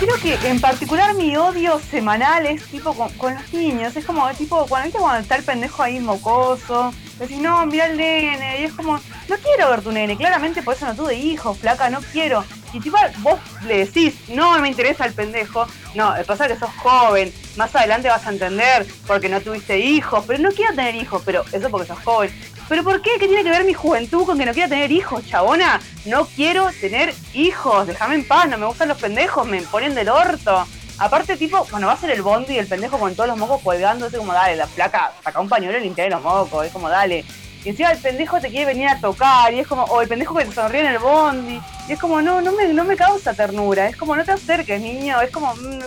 Creo 0.00 0.16
que 0.16 0.48
en 0.48 0.60
particular 0.60 1.14
mi 1.14 1.36
odio 1.36 1.78
semanal 1.78 2.46
es 2.46 2.64
tipo 2.64 2.94
con, 2.94 3.34
los 3.34 3.52
niños. 3.52 3.94
Es 3.94 4.06
como, 4.06 4.26
tipo, 4.30 4.66
cuando, 4.66 4.86
¿viste 4.86 4.98
cuando 4.98 5.20
está 5.20 5.36
el 5.36 5.44
pendejo 5.44 5.82
ahí 5.82 6.00
mocoso? 6.00 6.94
Decís, 7.18 7.36
no, 7.36 7.66
mira 7.66 7.86
el 7.86 7.98
nene. 7.98 8.62
Y 8.62 8.64
es 8.64 8.72
como, 8.72 8.94
no 8.94 9.36
quiero 9.36 9.68
ver 9.68 9.82
tu 9.82 9.92
nene. 9.92 10.16
Claramente 10.16 10.62
por 10.62 10.74
eso 10.74 10.86
no 10.86 10.94
tuve 10.94 11.16
hijos, 11.16 11.58
flaca, 11.58 11.90
no 11.90 12.00
quiero. 12.12 12.42
Y 12.72 12.80
tipo, 12.80 12.96
vos 13.18 13.38
le 13.66 13.84
decís, 13.84 14.14
no 14.28 14.58
me 14.58 14.68
interesa 14.68 15.04
el 15.04 15.12
pendejo. 15.12 15.66
No, 15.94 16.14
pasa 16.26 16.48
que 16.48 16.56
sos 16.56 16.70
joven. 16.76 17.30
Más 17.56 17.74
adelante 17.76 18.08
vas 18.08 18.26
a 18.26 18.30
entender 18.30 18.86
porque 19.06 19.28
no 19.28 19.42
tuviste 19.42 19.78
hijos. 19.78 20.24
Pero 20.26 20.42
no 20.42 20.50
quiero 20.50 20.74
tener 20.74 20.94
hijos, 20.94 21.20
pero 21.26 21.44
eso 21.52 21.68
porque 21.68 21.88
sos 21.88 21.98
joven. 21.98 22.30
¿Pero 22.70 22.84
por 22.84 23.02
qué? 23.02 23.10
¿Qué 23.18 23.26
tiene 23.26 23.42
que 23.42 23.50
ver 23.50 23.64
mi 23.64 23.74
juventud 23.74 24.24
con 24.24 24.38
que 24.38 24.46
no 24.46 24.52
quiera 24.52 24.68
tener 24.68 24.92
hijos, 24.92 25.26
chabona? 25.26 25.80
No 26.04 26.24
quiero 26.24 26.70
tener 26.80 27.12
hijos, 27.34 27.88
déjame 27.88 28.14
en 28.14 28.24
paz, 28.24 28.48
no 28.48 28.58
me 28.58 28.66
gustan 28.66 28.86
los 28.86 28.96
pendejos, 28.96 29.44
me 29.44 29.60
ponen 29.62 29.92
del 29.92 30.08
orto. 30.08 30.64
Aparte, 30.96 31.36
tipo, 31.36 31.66
cuando 31.68 31.88
va 31.88 31.94
a 31.94 31.96
ser 31.96 32.10
el 32.10 32.22
bondi 32.22 32.54
y 32.54 32.58
el 32.58 32.68
pendejo 32.68 32.96
con 32.96 33.16
todos 33.16 33.28
los 33.28 33.36
mocos 33.36 33.60
colgando, 33.62 34.06
es 34.06 34.16
como, 34.16 34.32
dale, 34.32 34.54
la 34.54 34.68
placa, 34.68 35.10
saca 35.24 35.40
un 35.40 35.48
pañuelo 35.48 35.78
y 35.78 35.80
limpiar 35.80 36.10
los 36.10 36.22
mocos, 36.22 36.64
es 36.64 36.72
como, 36.72 36.88
dale. 36.88 37.24
Y 37.64 37.70
encima 37.70 37.90
el 37.90 37.98
pendejo 37.98 38.40
te 38.40 38.50
quiere 38.50 38.66
venir 38.66 38.86
a 38.86 39.00
tocar, 39.00 39.52
y 39.52 39.58
es 39.58 39.66
como, 39.66 39.82
o 39.82 40.00
el 40.00 40.06
pendejo 40.06 40.36
que 40.36 40.44
te 40.44 40.52
sonríe 40.52 40.82
en 40.82 40.86
el 40.86 40.98
bondi, 41.00 41.60
y 41.88 41.92
es 41.92 41.98
como, 41.98 42.22
no, 42.22 42.40
no 42.40 42.52
me, 42.52 42.72
no 42.72 42.84
me 42.84 42.94
causa 42.94 43.34
ternura, 43.34 43.88
es 43.88 43.96
como, 43.96 44.14
no 44.14 44.24
te 44.24 44.30
acerques, 44.30 44.80
niño, 44.80 45.20
es 45.20 45.32
como, 45.32 45.52
mm, 45.56 45.80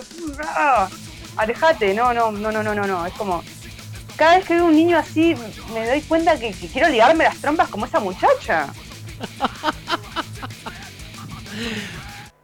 ah, 0.48 0.86
alejate, 1.36 1.94
no, 1.94 2.12
no, 2.12 2.30
no, 2.30 2.52
no, 2.52 2.62
no, 2.62 2.74
no, 2.74 3.06
es 3.06 3.14
como, 3.14 3.42
cada 4.16 4.36
vez 4.36 4.46
que 4.46 4.54
veo 4.54 4.66
un 4.66 4.74
niño 4.76 4.96
así, 4.98 5.34
me 5.72 5.86
doy 5.88 6.00
cuenta 6.02 6.38
que, 6.38 6.52
que 6.52 6.66
quiero 6.68 6.88
ligarme 6.88 7.24
las 7.24 7.36
trompas 7.38 7.68
como 7.68 7.86
esa 7.86 8.00
muchacha. 8.00 8.68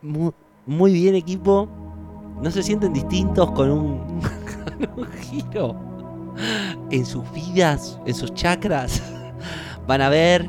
Mu- 0.02 0.32
Muy, 0.66 0.92
bien, 0.92 1.14
equipo. 1.14 1.68
No 2.42 2.50
se 2.50 2.62
sienten 2.62 2.92
distintos 2.92 3.50
con 3.52 3.70
un, 3.70 4.20
con 4.88 5.00
un 5.04 5.12
giro 5.12 5.76
en 6.90 7.04
sus 7.04 7.30
vidas, 7.32 7.98
en 8.06 8.14
sus 8.14 8.32
chakras. 8.34 9.02
Van 9.86 10.00
a 10.00 10.08
ver 10.08 10.48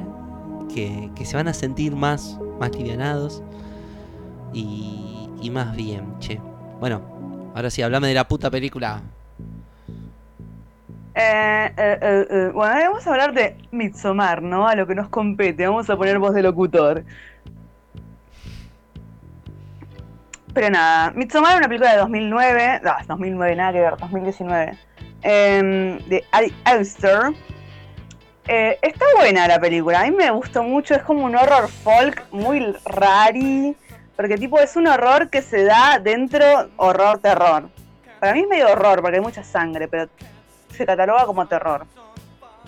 que, 0.74 1.10
que 1.16 1.26
se 1.26 1.36
van 1.36 1.48
a 1.48 1.54
sentir 1.54 1.96
más, 1.96 2.38
más 2.60 2.72
livianados 2.76 3.42
y, 4.54 5.30
y 5.42 5.50
más 5.50 5.76
bien, 5.76 6.18
che. 6.20 6.40
Bueno, 6.80 7.02
ahora 7.56 7.70
sí, 7.70 7.82
hablame 7.82 8.08
de 8.08 8.14
la 8.14 8.28
puta 8.28 8.50
película. 8.52 9.02
Eh, 11.14 11.74
eh, 11.78 12.00
eh, 12.02 12.28
eh, 12.30 12.52
Bueno, 12.54 12.74
vamos 12.90 13.06
a 13.06 13.12
hablar 13.12 13.34
de 13.34 13.58
Midsommar, 13.72 14.42
¿no? 14.42 14.68
A 14.68 14.76
lo 14.76 14.88
que 14.88 14.96
nos 14.96 15.10
compete. 15.10 15.68
Vamos 15.68 15.90
a 15.90 15.98
poner 15.98 16.20
voz 16.20 16.34
de 16.34 16.44
locutor. 16.44 17.04
Pero 20.54 20.70
nada, 20.70 21.12
Midsommar 21.12 21.54
es 21.54 21.58
una 21.60 21.68
película 21.68 21.92
de 21.94 21.98
2009. 22.00 22.82
No, 22.84 22.94
es 23.00 23.08
2009, 23.08 23.56
nada 23.56 23.74
que 23.74 23.80
ver, 23.82 23.98
2019. 23.98 24.78
em, 25.24 25.98
de 26.08 26.24
Ari 26.32 26.54
Aster. 26.66 27.34
Eh, 28.48 28.78
está 28.82 29.06
buena 29.18 29.48
la 29.48 29.60
película, 29.60 30.02
a 30.02 30.04
mí 30.04 30.12
me 30.12 30.30
gustó 30.32 30.64
mucho. 30.64 30.96
Es 30.96 31.04
como 31.04 31.26
un 31.26 31.36
horror 31.36 31.68
folk 31.70 32.26
muy 32.32 32.74
rari. 32.86 33.76
Porque, 34.16 34.38
tipo, 34.38 34.60
es 34.60 34.76
un 34.76 34.88
horror 34.88 35.30
que 35.30 35.42
se 35.42 35.64
da 35.64 36.00
dentro 36.00 36.46
horror-terror. 36.78 37.70
Para 38.20 38.34
mí 38.34 38.42
es 38.42 38.48
medio 38.48 38.72
horror 38.72 39.02
porque 39.02 39.18
hay 39.18 39.24
mucha 39.24 39.44
sangre, 39.44 39.88
pero 39.88 40.10
se 40.72 40.86
cataloga 40.86 41.26
como 41.26 41.48
terror. 41.48 41.86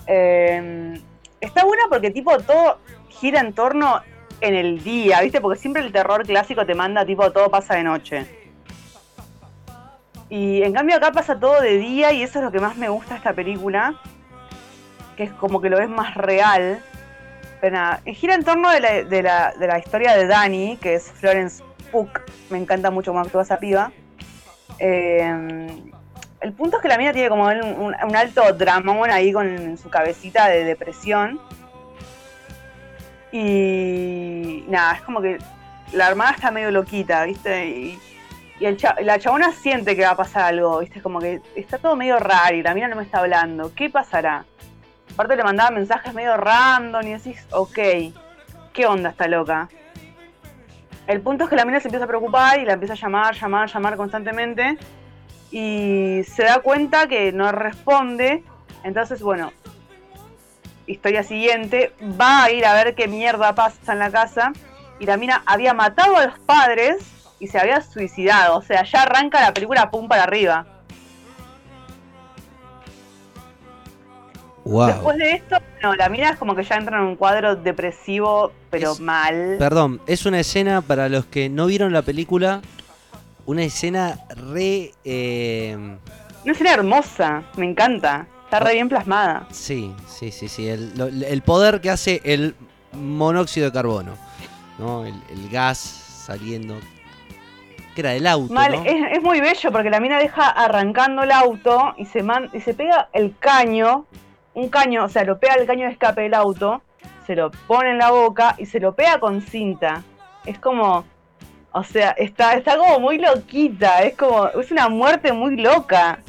Eh, 0.06 1.00
está 1.40 1.64
buena 1.64 1.84
porque 1.88 2.10
tipo 2.10 2.36
todo 2.38 2.78
gira 3.08 3.40
en 3.40 3.52
torno 3.52 4.02
en 4.40 4.54
el 4.54 4.82
día, 4.82 5.20
¿viste? 5.22 5.40
Porque 5.40 5.58
siempre 5.58 5.82
el 5.82 5.92
terror 5.92 6.24
clásico 6.26 6.66
te 6.66 6.74
manda 6.74 7.04
tipo 7.06 7.30
todo 7.32 7.50
pasa 7.50 7.74
de 7.76 7.84
noche. 7.84 8.26
Y 10.28 10.62
en 10.62 10.72
cambio 10.72 10.96
acá 10.96 11.12
pasa 11.12 11.38
todo 11.38 11.60
de 11.60 11.78
día 11.78 12.12
y 12.12 12.22
eso 12.22 12.38
es 12.38 12.44
lo 12.44 12.50
que 12.50 12.60
más 12.60 12.76
me 12.76 12.88
gusta 12.88 13.16
esta 13.16 13.32
película. 13.32 13.94
Que 15.16 15.24
es 15.24 15.32
como 15.32 15.60
que 15.60 15.70
lo 15.70 15.78
ves 15.78 15.88
más 15.88 16.14
real. 16.14 16.82
Pero 17.60 17.78
y 18.04 18.14
gira 18.14 18.34
en 18.34 18.44
torno 18.44 18.70
de 18.70 18.80
la, 18.80 19.04
de 19.04 19.22
la- 19.22 19.78
historia 19.78 20.16
de 20.16 20.26
Dani, 20.26 20.76
que 20.78 20.94
es 20.94 21.10
Florence 21.12 21.62
Pugh. 21.92 22.10
Me 22.50 22.58
encanta 22.58 22.90
mucho 22.90 23.12
cómo 23.12 23.22
actúa 23.22 23.42
esa 23.42 23.58
piba. 23.58 23.92
Eh, 24.78 25.92
el 26.44 26.52
punto 26.52 26.76
es 26.76 26.82
que 26.82 26.88
la 26.88 26.98
mina 26.98 27.14
tiene 27.14 27.30
como 27.30 27.46
un, 27.46 28.16
alto 28.16 28.52
dramón 28.52 29.10
ahí 29.10 29.32
con 29.32 29.78
su 29.78 29.88
cabecita 29.88 30.46
de 30.48 30.64
depresión. 30.64 31.40
Y 33.32 34.62
nada, 34.68 34.92
es 34.92 35.00
como 35.00 35.22
que 35.22 35.38
la 35.94 36.06
hermana 36.06 36.32
está 36.32 36.50
medio 36.50 36.70
loquita, 36.70 37.24
¿viste? 37.24 37.66
Y, 37.66 37.98
la 38.60 39.18
chabona 39.18 39.52
siente 39.52 39.96
que 39.96 40.02
va 40.02 40.10
a 40.10 40.16
pasar 40.16 40.44
algo, 40.44 40.80
¿viste? 40.80 41.00
Como 41.00 41.18
que 41.18 41.40
está 41.56 41.78
todo 41.78 41.96
medio 41.96 42.18
raro 42.18 42.54
y 42.54 42.62
la 42.62 42.74
mina 42.74 42.88
no 42.88 42.96
me 42.96 43.04
está 43.04 43.20
hablando. 43.20 43.74
¿Qué 43.74 43.88
pasará? 43.88 44.44
Aparte 45.14 45.36
le 45.36 45.44
mandaba 45.44 45.70
mensajes 45.70 46.12
medio 46.12 46.36
random 46.36 47.06
y 47.06 47.12
decís, 47.12 47.46
ok, 47.52 47.78
¿qué 48.74 48.86
onda 48.86 49.10
esta 49.10 49.28
loca? 49.28 49.70
El 51.06 51.22
punto 51.22 51.44
es 51.44 51.50
que 51.50 51.56
la 51.56 51.64
mina 51.64 51.80
se 51.80 51.88
empieza 51.88 52.04
a 52.04 52.08
preocupar 52.08 52.60
y 52.60 52.66
la 52.66 52.74
empieza 52.74 52.92
a 52.92 52.96
llamar, 52.98 53.34
llamar, 53.34 53.68
llamar 53.68 53.96
constantemente 53.96 54.78
y 55.56 56.24
se 56.24 56.42
da 56.42 56.58
cuenta 56.58 57.06
que 57.06 57.30
no 57.30 57.52
responde. 57.52 58.42
Entonces, 58.82 59.22
bueno, 59.22 59.52
historia 60.88 61.22
siguiente, 61.22 61.92
va 62.20 62.42
a 62.42 62.50
ir 62.50 62.66
a 62.66 62.74
ver 62.74 62.96
qué 62.96 63.06
mierda 63.06 63.54
pasa 63.54 63.92
en 63.92 64.00
la 64.00 64.10
casa 64.10 64.52
y 64.98 65.06
la 65.06 65.16
mina 65.16 65.44
había 65.46 65.72
matado 65.72 66.16
a 66.16 66.26
los 66.26 66.38
padres 66.40 67.06
y 67.38 67.46
se 67.46 67.60
había 67.60 67.80
suicidado. 67.82 68.56
O 68.56 68.62
sea, 68.62 68.82
ya 68.82 69.02
arranca 69.02 69.40
la 69.40 69.54
película 69.54 69.92
pum 69.92 70.08
para 70.08 70.24
arriba. 70.24 70.66
Wow. 74.64 74.86
Después 74.88 75.18
de 75.18 75.30
esto, 75.34 75.58
no, 75.84 75.94
la 75.94 76.08
mina 76.08 76.30
es 76.30 76.36
como 76.36 76.56
que 76.56 76.64
ya 76.64 76.74
entra 76.74 76.96
en 76.98 77.04
un 77.04 77.14
cuadro 77.16 77.54
depresivo, 77.54 78.50
pero 78.70 78.92
Es- 78.92 79.00
mal. 79.00 79.54
Perdón, 79.60 80.00
es 80.08 80.26
una 80.26 80.40
escena 80.40 80.80
para 80.80 81.08
los 81.08 81.26
que 81.26 81.48
no 81.48 81.66
vieron 81.66 81.92
la 81.92 82.02
película, 82.02 82.60
una 83.46 83.62
escena 83.62 84.18
re... 84.30 84.92
eh, 85.04 85.76
Una 86.44 86.52
escena 86.52 86.72
hermosa, 86.74 87.42
me 87.56 87.66
encanta. 87.66 88.26
Está 88.44 88.60
re 88.60 88.74
bien 88.74 88.88
plasmada. 88.88 89.46
sí, 89.50 89.92
sí, 90.06 90.30
sí, 90.30 90.48
sí. 90.48 90.68
El, 90.68 91.24
el 91.26 91.42
poder 91.42 91.80
que 91.80 91.90
hace 91.90 92.20
el 92.24 92.54
monóxido 92.92 93.66
de 93.66 93.72
carbono, 93.72 94.12
¿no? 94.78 95.04
El, 95.04 95.14
el 95.30 95.48
gas 95.50 95.78
saliendo... 95.78 96.76
Que 97.94 98.00
era 98.00 98.10
del 98.10 98.26
auto, 98.26 98.52
Mal, 98.52 98.72
¿no? 98.72 98.84
es, 98.84 99.12
es 99.16 99.22
muy 99.22 99.40
bello 99.40 99.70
porque 99.70 99.88
la 99.88 100.00
mina 100.00 100.18
deja 100.18 100.48
arrancando 100.48 101.22
el 101.22 101.30
auto 101.30 101.94
y 101.96 102.06
se 102.06 102.24
man, 102.24 102.50
y 102.52 102.60
se 102.60 102.74
pega 102.74 103.08
el 103.12 103.36
caño, 103.38 104.06
un 104.54 104.68
caño, 104.68 105.04
o 105.04 105.08
sea, 105.08 105.22
lo 105.24 105.38
pega 105.38 105.54
el 105.54 105.64
caño 105.66 105.86
de 105.86 105.92
escape 105.92 106.22
del 106.22 106.34
auto, 106.34 106.82
se 107.24 107.36
lo 107.36 107.52
pone 107.52 107.90
en 107.92 107.98
la 107.98 108.10
boca 108.10 108.56
y 108.58 108.66
se 108.66 108.80
lo 108.80 108.94
pega 108.96 109.20
con 109.20 109.40
cinta. 109.42 110.02
Es 110.44 110.58
como, 110.58 111.04
o 111.74 111.82
sea, 111.82 112.12
está, 112.12 112.54
está 112.54 112.78
como 112.78 113.00
muy 113.00 113.18
loquita, 113.18 114.04
es 114.04 114.16
como, 114.16 114.46
es 114.46 114.70
una 114.70 114.88
muerte 114.88 115.32
muy 115.32 115.56
loca. 115.56 116.20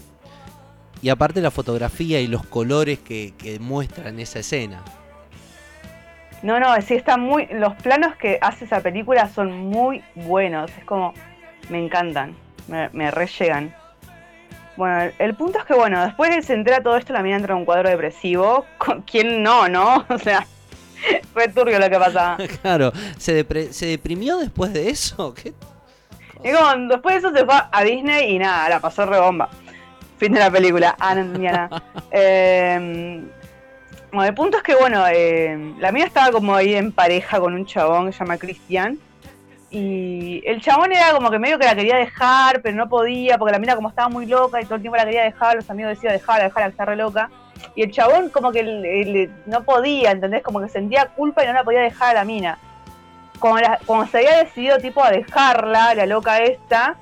Y 1.03 1.09
aparte 1.09 1.39
la 1.39 1.51
fotografía 1.51 2.19
y 2.19 2.25
los 2.25 2.43
colores 2.47 2.97
que, 2.97 3.35
que 3.37 3.59
muestran 3.59 4.19
esa 4.19 4.39
escena. 4.39 4.81
No, 6.41 6.59
no, 6.59 6.75
sí 6.81 6.95
está 6.95 7.17
muy, 7.17 7.45
los 7.51 7.75
planos 7.75 8.15
que 8.15 8.39
hace 8.41 8.65
esa 8.65 8.81
película 8.81 9.29
son 9.29 9.55
muy 9.69 10.03
buenos, 10.15 10.71
es 10.79 10.83
como, 10.83 11.13
me 11.69 11.77
encantan, 11.77 12.35
me, 12.67 12.89
me 12.89 13.11
re 13.11 13.27
llegan. 13.27 13.75
Bueno, 14.77 14.99
el, 15.03 15.13
el 15.19 15.35
punto 15.35 15.59
es 15.59 15.65
que, 15.65 15.75
bueno, 15.75 16.03
después 16.03 16.35
de 16.35 16.41
se 16.41 16.55
entera 16.55 16.81
todo 16.81 16.97
esto, 16.97 17.13
la 17.13 17.21
mina 17.21 17.35
entra 17.35 17.53
en 17.53 17.59
un 17.59 17.65
cuadro 17.65 17.87
depresivo. 17.87 18.65
¿Con 18.79 19.03
¿Quién 19.03 19.43
no, 19.43 19.67
no? 19.67 20.05
O 20.09 20.17
sea, 20.17 20.47
fue 21.33 21.47
turbio 21.49 21.79
lo 21.79 21.89
que 21.89 21.97
pasaba. 21.97 22.37
claro, 22.61 22.91
¿se, 23.17 23.45
depre- 23.45 23.71
¿se 23.71 23.85
deprimió 23.87 24.37
después 24.37 24.73
de 24.73 24.89
eso? 24.89 25.33
¿Qué? 25.41 25.53
Y 26.43 26.51
como, 26.51 26.87
después 26.87 27.15
de 27.15 27.27
eso 27.27 27.37
se 27.37 27.45
fue 27.45 27.55
a 27.71 27.83
Disney 27.83 28.35
y 28.35 28.39
nada, 28.39 28.69
la 28.69 28.79
pasó 28.79 29.05
re 29.05 29.19
bomba. 29.19 29.49
Fin 30.17 30.31
de 30.33 30.39
la 30.39 30.51
película. 30.51 30.95
Ah, 30.99 31.15
no 31.15 31.21
entendía 31.21 31.51
nada. 31.51 31.83
Eh, 32.11 33.21
bueno, 34.11 34.23
el 34.29 34.33
punto 34.33 34.57
es 34.57 34.63
que, 34.63 34.75
bueno, 34.75 35.03
eh, 35.11 35.73
la 35.79 35.91
mina 35.91 36.05
estaba 36.05 36.31
como 36.31 36.55
ahí 36.55 36.73
en 36.75 36.91
pareja 36.91 37.39
con 37.39 37.53
un 37.53 37.65
chabón 37.65 38.05
que 38.05 38.13
se 38.13 38.19
llama 38.19 38.37
Cristian. 38.37 38.97
Y 39.69 40.41
el 40.45 40.61
chabón 40.61 40.93
era 40.93 41.11
como 41.11 41.29
que 41.29 41.37
medio 41.39 41.59
que 41.59 41.65
la 41.65 41.75
quería 41.75 41.97
dejar, 41.97 42.61
pero 42.61 42.77
no 42.77 42.87
podía, 42.87 43.37
porque 43.37 43.51
la 43.51 43.59
mina 43.59 43.75
como 43.75 43.89
estaba 43.89 44.07
muy 44.07 44.25
loca 44.25 44.61
y 44.61 44.65
todo 44.65 44.75
el 44.75 44.81
tiempo 44.81 44.95
la 44.95 45.03
quería 45.03 45.23
dejar, 45.23 45.55
los 45.57 45.69
amigos 45.69 45.95
decían 45.95 46.13
dejarla, 46.13 46.45
dejarla, 46.45 46.67
que 46.67 46.71
está 46.71 46.85
re 46.85 46.95
loca. 46.95 47.29
Y 47.75 47.83
el 47.83 47.91
chabón 47.91 48.29
como 48.29 48.51
que 48.51 49.29
no 49.45 49.63
podía, 49.63 50.11
¿entendés? 50.11 50.41
Como 50.43 50.61
que 50.61 50.69
sentía 50.69 51.07
culpa 51.07 51.43
y 51.43 51.47
no 51.47 51.53
la 51.53 51.63
podía 51.63 51.81
dejar 51.81 52.11
a 52.11 52.19
la 52.19 52.25
mina. 52.25 52.57
Cuando, 53.39 53.61
la- 53.61 53.79
cuando 53.85 54.07
se 54.07 54.17
había 54.19 54.43
decidido 54.43 54.77
tipo 54.77 55.03
a 55.03 55.11
dejarla, 55.11 55.93
la 55.95 56.05
loca 56.05 56.39
esta, 56.41 56.95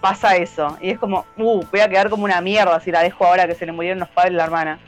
pasa 0.00 0.36
eso. 0.36 0.76
Y 0.80 0.90
es 0.90 0.98
como, 0.98 1.24
uh, 1.36 1.62
voy 1.70 1.80
a 1.80 1.88
quedar 1.88 2.10
como 2.10 2.24
una 2.24 2.40
mierda 2.40 2.78
si 2.80 2.90
la 2.92 3.02
dejo 3.02 3.24
ahora 3.26 3.46
que 3.46 3.54
se 3.54 3.66
le 3.66 3.72
murieron 3.72 3.98
los 3.98 4.08
padres 4.08 4.32
de 4.32 4.36
la 4.38 4.44
hermana. 4.44 4.78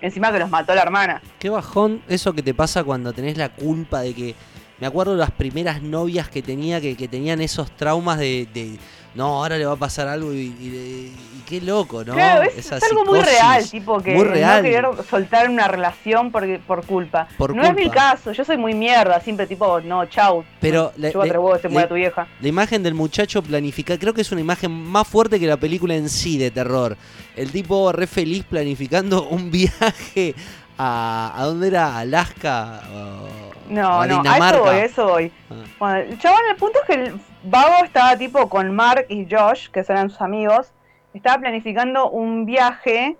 Encima 0.00 0.32
que 0.32 0.38
los 0.38 0.50
mató 0.50 0.74
la 0.74 0.82
hermana. 0.82 1.22
Qué 1.38 1.48
bajón 1.48 2.02
eso 2.08 2.32
que 2.32 2.42
te 2.42 2.54
pasa 2.54 2.82
cuando 2.82 3.12
tenés 3.12 3.36
la 3.36 3.48
culpa 3.50 4.00
de 4.00 4.14
que. 4.14 4.34
Me 4.80 4.88
acuerdo 4.88 5.14
las 5.14 5.30
primeras 5.30 5.80
novias 5.80 6.28
que 6.28 6.42
tenía 6.42 6.80
que, 6.80 6.96
que 6.96 7.06
tenían 7.06 7.40
esos 7.40 7.70
traumas 7.76 8.18
de, 8.18 8.48
de, 8.52 8.78
No, 9.14 9.26
ahora 9.42 9.58
le 9.58 9.66
va 9.66 9.72
a 9.74 9.76
pasar 9.76 10.08
algo 10.08 10.32
y, 10.32 10.38
y- 10.60 11.12
y 11.36 11.42
qué 11.46 11.60
loco, 11.60 12.02
¿no? 12.04 12.14
Claro, 12.14 12.42
es, 12.44 12.72
algo 12.72 13.04
muy 13.04 13.20
real, 13.20 13.68
tipo 13.68 14.00
que 14.00 14.14
Muy 14.14 14.24
real. 14.24 14.62
no 14.62 14.68
querer 14.68 14.86
soltar 15.08 15.50
una 15.50 15.68
relación 15.68 16.30
porque, 16.32 16.58
por 16.66 16.86
culpa. 16.86 17.28
Por 17.36 17.54
no 17.54 17.62
es 17.62 17.74
mi 17.74 17.90
caso, 17.90 18.32
yo 18.32 18.42
soy 18.44 18.56
muy 18.56 18.72
mierda, 18.72 19.20
siempre 19.20 19.46
tipo, 19.46 19.80
no, 19.82 20.06
chau. 20.06 20.44
Pero 20.60 20.92
la- 20.96 21.10
Chúpate 21.12 21.32
la- 21.34 21.40
huevo, 21.40 21.58
se 21.58 21.68
muere 21.68 21.84
la- 21.84 21.88
tu 21.88 21.94
vieja. 21.96 22.26
La 22.40 22.48
imagen 22.48 22.82
del 22.82 22.94
muchacho 22.94 23.42
planifica, 23.42 23.98
creo 23.98 24.14
que 24.14 24.22
es 24.22 24.32
una 24.32 24.40
imagen 24.40 24.70
más 24.70 25.06
fuerte 25.06 25.38
que 25.38 25.46
la 25.46 25.58
película 25.58 25.94
en 25.94 26.08
sí 26.08 26.38
de 26.38 26.50
terror. 26.50 26.96
El 27.36 27.50
tipo 27.52 27.92
re 27.92 28.06
feliz 28.06 28.44
planificando 28.44 29.24
un 29.28 29.50
viaje 29.50 30.34
a. 30.78 31.32
¿A 31.36 31.44
dónde 31.44 31.68
era? 31.68 31.98
¿Alaska? 31.98 32.80
O- 32.94 32.96
o 32.96 33.52
No, 33.68 34.00
a 34.00 34.06
no, 34.06 34.22
a 34.26 34.36
eso 34.48 34.60
voy, 34.62 34.68
a 34.74 34.84
eso 34.84 35.06
voy. 35.06 35.32
Ah. 35.50 35.54
Bueno, 35.78 35.96
el 35.98 36.18
chabón, 36.18 36.40
el 36.50 36.56
punto 36.56 36.78
es 36.80 36.86
que 36.86 36.94
el 37.04 37.20
vago 37.44 37.84
estaba 37.84 38.16
tipo 38.16 38.48
con 38.48 38.74
Mark 38.74 39.06
y 39.08 39.26
Josh, 39.30 39.68
que 39.68 39.80
eran 39.80 40.10
sus 40.10 40.20
amigos, 40.20 40.72
estaba 41.14 41.38
planificando 41.38 42.10
un 42.10 42.46
viaje 42.46 43.16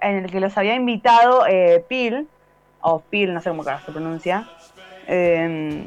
en 0.00 0.16
el 0.16 0.30
que 0.30 0.40
los 0.40 0.56
había 0.56 0.74
invitado 0.74 1.46
eh, 1.46 1.84
Pil, 1.88 2.28
o 2.80 3.00
Pil, 3.00 3.34
no 3.34 3.40
sé 3.40 3.50
cómo 3.50 3.64
se 3.64 3.92
pronuncia, 3.92 4.48
eh, 5.06 5.84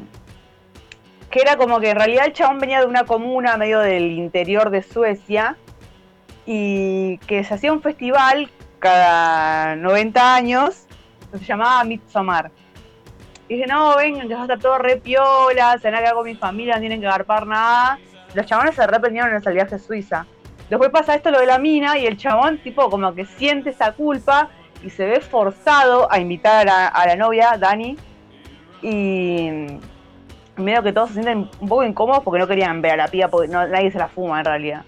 que 1.29 1.39
era 1.39 1.57
como 1.57 1.79
que 1.79 1.91
en 1.91 1.97
realidad 1.97 2.25
el 2.25 2.33
chabón 2.33 2.59
venía 2.59 2.79
de 2.79 2.85
una 2.85 3.05
comuna 3.05 3.57
medio 3.57 3.79
del 3.79 4.11
interior 4.11 4.69
de 4.69 4.83
Suecia 4.83 5.55
y 6.45 7.17
que 7.19 7.43
se 7.43 7.53
hacía 7.53 7.71
un 7.71 7.81
festival 7.81 8.49
cada 8.79 9.75
90 9.75 10.35
años 10.35 10.87
se 11.37 11.45
llamaba 11.45 11.83
Midsommar. 11.83 12.51
Y 13.51 13.55
dije, 13.55 13.67
no, 13.67 13.97
vengan, 13.97 14.29
que 14.29 14.33
va 14.33 14.39
a 14.39 14.43
estar 14.43 14.59
todo 14.59 14.77
re 14.77 14.95
piola, 14.95 15.77
se 15.77 15.89
van 15.89 15.95
a 15.95 15.99
quedar 15.99 16.13
con 16.13 16.23
mi 16.23 16.35
familia, 16.35 16.75
no 16.75 16.79
tienen 16.79 17.01
que 17.01 17.07
agarpar 17.07 17.45
nada. 17.45 17.99
Los 18.33 18.45
chabones 18.45 18.75
se 18.75 18.81
arrepentieron 18.83 19.29
en 19.29 19.35
ese 19.35 19.51
viaje 19.51 19.75
a 19.75 19.79
Suiza. 19.79 20.25
Después 20.69 20.89
pasa 20.89 21.15
esto 21.15 21.31
lo 21.31 21.39
de 21.41 21.47
la 21.47 21.57
mina 21.59 21.97
y 21.97 22.05
el 22.05 22.15
chabón 22.15 22.59
tipo 22.59 22.89
como 22.89 23.13
que 23.13 23.25
siente 23.25 23.71
esa 23.71 23.91
culpa 23.91 24.47
y 24.81 24.89
se 24.89 25.05
ve 25.05 25.19
forzado 25.19 26.09
a 26.09 26.17
invitar 26.19 26.69
a, 26.69 26.87
a 26.87 27.05
la 27.07 27.17
novia, 27.17 27.57
Dani. 27.59 27.97
Y 28.81 29.49
medio 30.55 30.81
que 30.81 30.93
todos 30.93 31.09
se 31.09 31.15
sienten 31.15 31.49
un 31.59 31.67
poco 31.67 31.83
incómodos 31.83 32.23
porque 32.23 32.39
no 32.39 32.47
querían 32.47 32.81
ver 32.81 32.93
a 32.93 32.97
la 32.97 33.07
piba 33.09 33.27
porque 33.27 33.49
no- 33.49 33.67
nadie 33.67 33.91
se 33.91 33.97
la 33.97 34.07
fuma 34.07 34.39
en 34.39 34.45
realidad. 34.45 34.83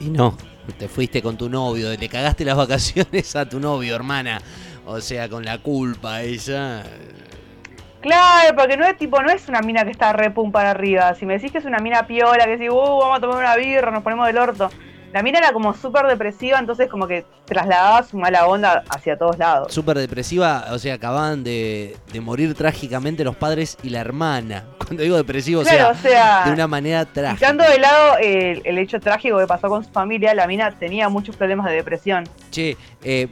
Y 0.00 0.10
no, 0.10 0.36
te 0.78 0.88
fuiste 0.88 1.22
con 1.22 1.36
tu 1.36 1.48
novio, 1.48 1.90
le 1.96 2.08
cagaste 2.08 2.44
las 2.44 2.56
vacaciones 2.56 3.36
a 3.36 3.48
tu 3.48 3.60
novio, 3.60 3.94
hermana. 3.94 4.40
O 4.86 5.00
sea, 5.00 5.28
con 5.28 5.44
la 5.44 5.58
culpa 5.58 6.22
esa. 6.22 6.82
Claro, 8.00 8.54
porque 8.54 8.76
no 8.76 8.84
es 8.86 8.98
tipo, 8.98 9.22
no 9.22 9.30
es 9.30 9.48
una 9.48 9.62
mina 9.62 9.82
que 9.84 9.90
está 9.90 10.12
re 10.12 10.30
pum 10.30 10.52
para 10.52 10.72
arriba. 10.72 11.14
Si 11.14 11.24
me 11.24 11.34
decís 11.34 11.50
que 11.50 11.58
es 11.58 11.64
una 11.64 11.78
mina 11.78 12.06
piola, 12.06 12.44
que 12.44 12.56
decís, 12.58 12.68
uh, 12.70 12.74
vamos 12.98 13.16
a 13.16 13.20
tomar 13.20 13.38
una 13.38 13.56
birra, 13.56 13.90
nos 13.90 14.02
ponemos 14.02 14.26
del 14.26 14.36
orto. 14.36 14.70
La 15.14 15.22
mina 15.22 15.38
era 15.38 15.52
como 15.52 15.72
súper 15.74 16.06
depresiva, 16.06 16.58
entonces 16.58 16.88
como 16.90 17.06
que 17.06 17.24
trasladaba 17.46 18.02
su 18.02 18.18
mala 18.18 18.46
onda 18.46 18.82
hacia 18.90 19.16
todos 19.16 19.38
lados. 19.38 19.72
Súper 19.72 19.96
depresiva, 19.96 20.66
o 20.72 20.78
sea, 20.78 20.94
acababan 20.94 21.44
de, 21.44 21.96
de 22.12 22.20
morir 22.20 22.52
trágicamente 22.54 23.22
los 23.22 23.36
padres 23.36 23.78
y 23.84 23.90
la 23.90 24.00
hermana. 24.00 24.64
Cuando 24.84 25.02
digo 25.04 25.16
depresivo, 25.16 25.60
o 25.60 25.64
Claro, 25.64 25.78
sea, 25.78 25.90
o 25.92 25.94
sea, 25.94 26.44
de 26.46 26.52
una 26.52 26.66
manera 26.66 27.04
trágica. 27.06 27.36
Quitando 27.36 27.64
de 27.64 27.78
lado 27.78 28.18
el, 28.18 28.60
el 28.64 28.76
hecho 28.78 28.98
trágico 29.00 29.38
que 29.38 29.46
pasó 29.46 29.68
con 29.68 29.84
su 29.84 29.90
familia, 29.90 30.34
la 30.34 30.46
mina 30.48 30.72
tenía 30.72 31.08
muchos 31.08 31.36
problemas 31.36 31.66
de 31.66 31.72
depresión. 31.76 32.24
Che, 32.50 32.76
eh, 33.04 33.28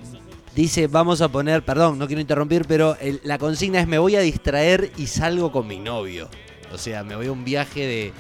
dice, 0.55 0.87
vamos 0.87 1.20
a 1.20 1.29
poner, 1.29 1.62
perdón, 1.62 1.99
no 1.99 2.07
quiero 2.07 2.20
interrumpir, 2.20 2.66
pero 2.66 2.97
la 3.24 3.39
consigna 3.39 3.81
es 3.81 3.87
me 3.87 3.99
voy 3.99 4.16
a 4.16 4.20
distraer 4.20 4.91
y 4.97 5.07
salgo 5.07 5.53
con 5.53 5.66
mi 5.66 5.79
novio. 5.79 6.29
O 6.73 6.79
sea, 6.79 7.03
me 7.05 7.16
voy 7.16 7.27
a 7.27 7.33
un 7.33 7.45
viaje 7.45 7.81
de, 7.87 8.12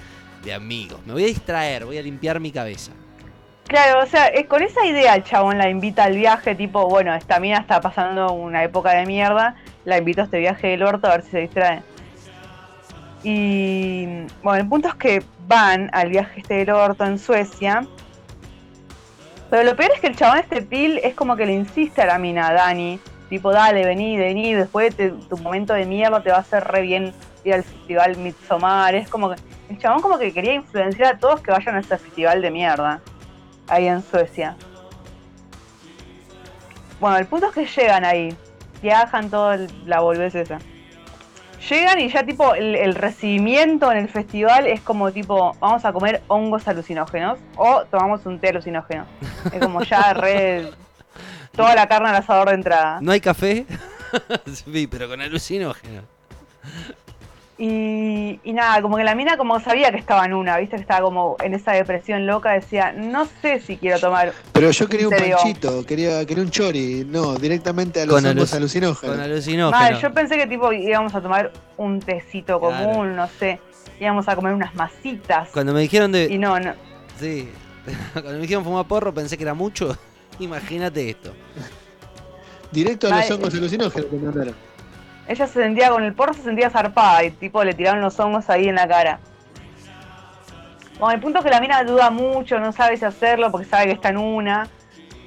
de 0.44 0.54
amigos. 0.54 1.00
Me 1.06 1.12
voy 1.12 1.24
a 1.24 1.26
distraer, 1.26 1.84
voy 1.84 1.98
a 1.98 2.02
limpiar 2.02 2.40
mi 2.40 2.50
cabeza. 2.50 2.92
Claro, 3.66 4.02
o 4.02 4.06
sea, 4.06 4.28
eh, 4.28 4.46
con 4.46 4.62
esa 4.62 4.84
idea 4.84 5.14
el 5.14 5.24
chabón 5.24 5.56
la 5.56 5.70
invita 5.70 6.04
al 6.04 6.16
viaje, 6.16 6.54
tipo, 6.54 6.88
bueno, 6.88 7.14
esta 7.14 7.40
mina 7.40 7.58
está 7.58 7.80
pasando 7.80 8.32
una 8.32 8.62
época 8.64 8.92
de 8.92 9.06
mierda, 9.06 9.54
la 9.84 9.98
invito 9.98 10.20
a 10.20 10.24
este 10.24 10.40
viaje 10.40 10.68
del 10.68 10.82
orto 10.82 11.06
a 11.06 11.12
ver 11.12 11.22
si 11.22 11.30
se 11.30 11.38
distrae. 11.38 11.82
Y 13.22 14.26
bueno, 14.42 14.62
el 14.62 14.68
punto 14.68 14.88
es 14.88 14.94
que 14.96 15.22
van 15.46 15.88
al 15.92 16.10
viaje 16.10 16.40
este 16.40 16.54
del 16.54 16.70
orto 16.70 17.04
en 17.04 17.18
Suecia. 17.18 17.86
Pero 19.52 19.64
lo 19.64 19.76
peor 19.76 19.90
es 19.94 20.00
que 20.00 20.06
el 20.06 20.16
chabón 20.16 20.38
este 20.38 20.62
pil 20.62 20.98
es 21.04 21.14
como 21.14 21.36
que 21.36 21.44
le 21.44 21.52
insiste 21.52 22.00
a 22.00 22.06
la 22.06 22.18
mina, 22.18 22.48
a 22.48 22.54
Dani, 22.54 22.98
tipo, 23.28 23.52
dale, 23.52 23.84
vení, 23.84 24.16
vení, 24.16 24.54
después 24.54 24.96
de 24.96 25.10
tu 25.10 25.36
momento 25.36 25.74
de 25.74 25.84
mierda 25.84 26.22
te 26.22 26.30
va 26.30 26.36
a 26.36 26.40
hacer 26.40 26.64
re 26.64 26.80
bien 26.80 27.12
ir 27.44 27.52
al 27.52 27.62
festival 27.62 28.16
Midsommar. 28.16 28.94
Es 28.94 29.10
como 29.10 29.28
que 29.28 29.36
el 29.68 29.78
chabón 29.78 30.00
como 30.00 30.18
que 30.18 30.32
quería 30.32 30.54
influenciar 30.54 31.16
a 31.16 31.18
todos 31.18 31.42
que 31.42 31.50
vayan 31.50 31.76
a 31.76 31.80
ese 31.80 31.98
festival 31.98 32.40
de 32.40 32.50
mierda 32.50 33.02
ahí 33.68 33.88
en 33.88 34.02
Suecia. 34.02 34.56
Bueno, 36.98 37.18
el 37.18 37.26
punto 37.26 37.48
es 37.48 37.52
que 37.52 37.66
llegan 37.66 38.06
ahí, 38.06 38.34
viajan 38.80 39.28
toda 39.28 39.58
la 39.84 40.00
boludez 40.00 40.34
esa. 40.34 40.60
Llegan 41.68 42.00
y 42.00 42.08
ya 42.08 42.24
tipo 42.24 42.54
el, 42.54 42.74
el 42.74 42.94
recibimiento 42.94 43.92
en 43.92 43.98
el 43.98 44.08
festival 44.08 44.66
es 44.66 44.80
como 44.80 45.12
tipo, 45.12 45.56
vamos 45.60 45.84
a 45.84 45.92
comer 45.92 46.22
hongos 46.28 46.66
alucinógenos 46.66 47.38
o 47.56 47.84
tomamos 47.84 48.26
un 48.26 48.38
té 48.38 48.48
alucinógeno. 48.48 49.06
Es 49.52 49.60
como 49.60 49.82
ya 49.82 50.12
re... 50.14 50.70
Toda 51.54 51.74
la 51.74 51.86
carne 51.86 52.08
al 52.08 52.16
asador 52.16 52.48
de 52.48 52.54
entrada. 52.54 52.98
¿No 53.02 53.12
hay 53.12 53.20
café? 53.20 53.66
sí, 54.52 54.86
pero 54.86 55.08
con 55.08 55.20
alucinógeno. 55.20 56.02
Y, 57.64 58.40
y 58.42 58.52
nada, 58.54 58.82
como 58.82 58.96
que 58.96 59.04
la 59.04 59.14
mina 59.14 59.36
como 59.36 59.60
sabía 59.60 59.92
que 59.92 59.98
estaba 59.98 60.24
en 60.24 60.34
una, 60.34 60.56
viste 60.58 60.74
que 60.74 60.82
estaba 60.82 61.00
como 61.02 61.36
en 61.40 61.54
esa 61.54 61.70
depresión 61.70 62.26
loca, 62.26 62.50
decía, 62.50 62.90
no 62.90 63.24
sé 63.40 63.60
si 63.60 63.76
quiero 63.76 64.00
tomar. 64.00 64.32
Pero 64.52 64.72
yo 64.72 64.88
quería 64.88 65.06
un 65.06 65.12
¿En 65.14 65.18
serio? 65.20 65.36
panchito, 65.36 65.86
quería, 65.86 66.26
quería 66.26 66.42
un 66.42 66.50
chori, 66.50 67.06
no, 67.08 67.36
directamente 67.36 68.00
a 68.02 68.06
los 68.06 68.16
Con 68.16 68.26
hongos 68.26 68.52
aluc- 68.52 68.56
alucinógenos. 68.56 69.14
Con 69.16 69.24
alucinógeno. 69.24 69.70
Mal, 69.70 69.96
yo 70.00 70.12
pensé 70.12 70.36
que 70.38 70.48
tipo 70.48 70.72
íbamos 70.72 71.14
a 71.14 71.20
tomar 71.22 71.52
un 71.76 72.00
tecito 72.00 72.58
Claro. 72.58 72.84
común, 72.84 73.14
no 73.14 73.28
sé, 73.28 73.60
íbamos 74.00 74.28
a 74.28 74.34
comer 74.34 74.54
unas 74.54 74.74
masitas. 74.74 75.48
Cuando 75.52 75.72
me 75.72 75.82
dijeron 75.82 76.10
de. 76.10 76.24
Y 76.32 76.38
no, 76.38 76.58
no. 76.58 76.74
Sí. 77.20 77.48
Cuando 78.12 78.32
me 78.32 78.38
dijeron 78.40 78.64
fumar 78.64 78.86
porro 78.86 79.14
pensé 79.14 79.36
que 79.36 79.44
era 79.44 79.54
mucho. 79.54 79.96
Imagínate 80.40 81.10
esto. 81.10 81.32
Directo 82.72 83.06
a 83.06 83.18
los 83.18 83.30
hongos 83.30 83.54
alucinógenos 83.54 84.10
te 84.10 84.16
mandaron. 84.16 84.71
Ella 85.28 85.46
se 85.46 85.62
sentía 85.62 85.90
con 85.90 86.02
el 86.02 86.14
porro, 86.14 86.34
se 86.34 86.42
sentía 86.42 86.70
zarpada 86.70 87.24
y 87.24 87.30
tipo 87.30 87.62
le 87.62 87.74
tiraron 87.74 88.00
los 88.00 88.18
hongos 88.18 88.50
ahí 88.50 88.68
en 88.68 88.74
la 88.74 88.88
cara. 88.88 89.20
Bueno, 90.98 91.14
el 91.14 91.20
punto 91.20 91.38
es 91.38 91.44
que 91.44 91.50
la 91.50 91.60
mina 91.60 91.82
duda 91.84 92.10
mucho, 92.10 92.58
no 92.58 92.72
sabe 92.72 92.96
si 92.96 93.04
hacerlo 93.04 93.50
porque 93.50 93.66
sabe 93.66 93.86
que 93.86 93.92
está 93.92 94.10
en 94.10 94.18
una. 94.18 94.68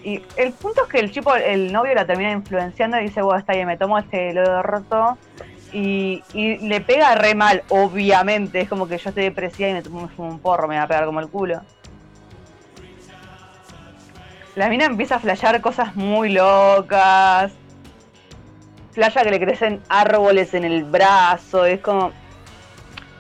Y 0.04 0.22
el 0.38 0.54
punto 0.54 0.84
es 0.84 0.88
que 0.88 1.00
el 1.00 1.12
chico, 1.12 1.36
el 1.36 1.74
novio 1.74 1.96
la 1.96 2.06
termina 2.06 2.32
influenciando 2.32 3.00
y 3.00 3.06
dice, 3.06 3.22
bueno, 3.22 3.40
está 3.40 3.54
bien, 3.54 3.68
me 3.68 3.76
tomo 3.76 3.98
este 3.98 4.30
helado 4.30 4.62
roto. 4.62 5.18
Y, 5.74 6.24
le 6.34 6.80
pega 6.80 7.16
re 7.16 7.36
mal, 7.36 7.64
obviamente. 7.70 8.62
Es 8.62 8.70
como 8.70 8.88
que 8.88 8.98
yo 8.98 9.10
estoy 9.10 9.24
depresiva 9.24 9.68
y 9.68 9.74
me 9.74 9.82
tomo 9.82 10.10
un 10.18 10.40
porro, 10.40 10.68
me 10.68 10.78
va 10.78 10.84
a 10.84 10.88
pegar 10.88 11.06
como 11.06 11.20
el 11.20 11.28
culo. 11.28 11.62
La 14.56 14.70
mina 14.70 14.86
empieza 14.86 15.16
a 15.16 15.20
flashear 15.20 15.60
cosas 15.60 15.96
muy 15.96 16.30
locas. 16.30 17.52
Flasha 18.96 19.24
que 19.24 19.30
le 19.32 19.40
crecen 19.40 19.82
árboles 19.90 20.54
en 20.54 20.64
el 20.64 20.84
brazo. 20.86 21.66
Es 21.66 21.82
como. 21.82 22.12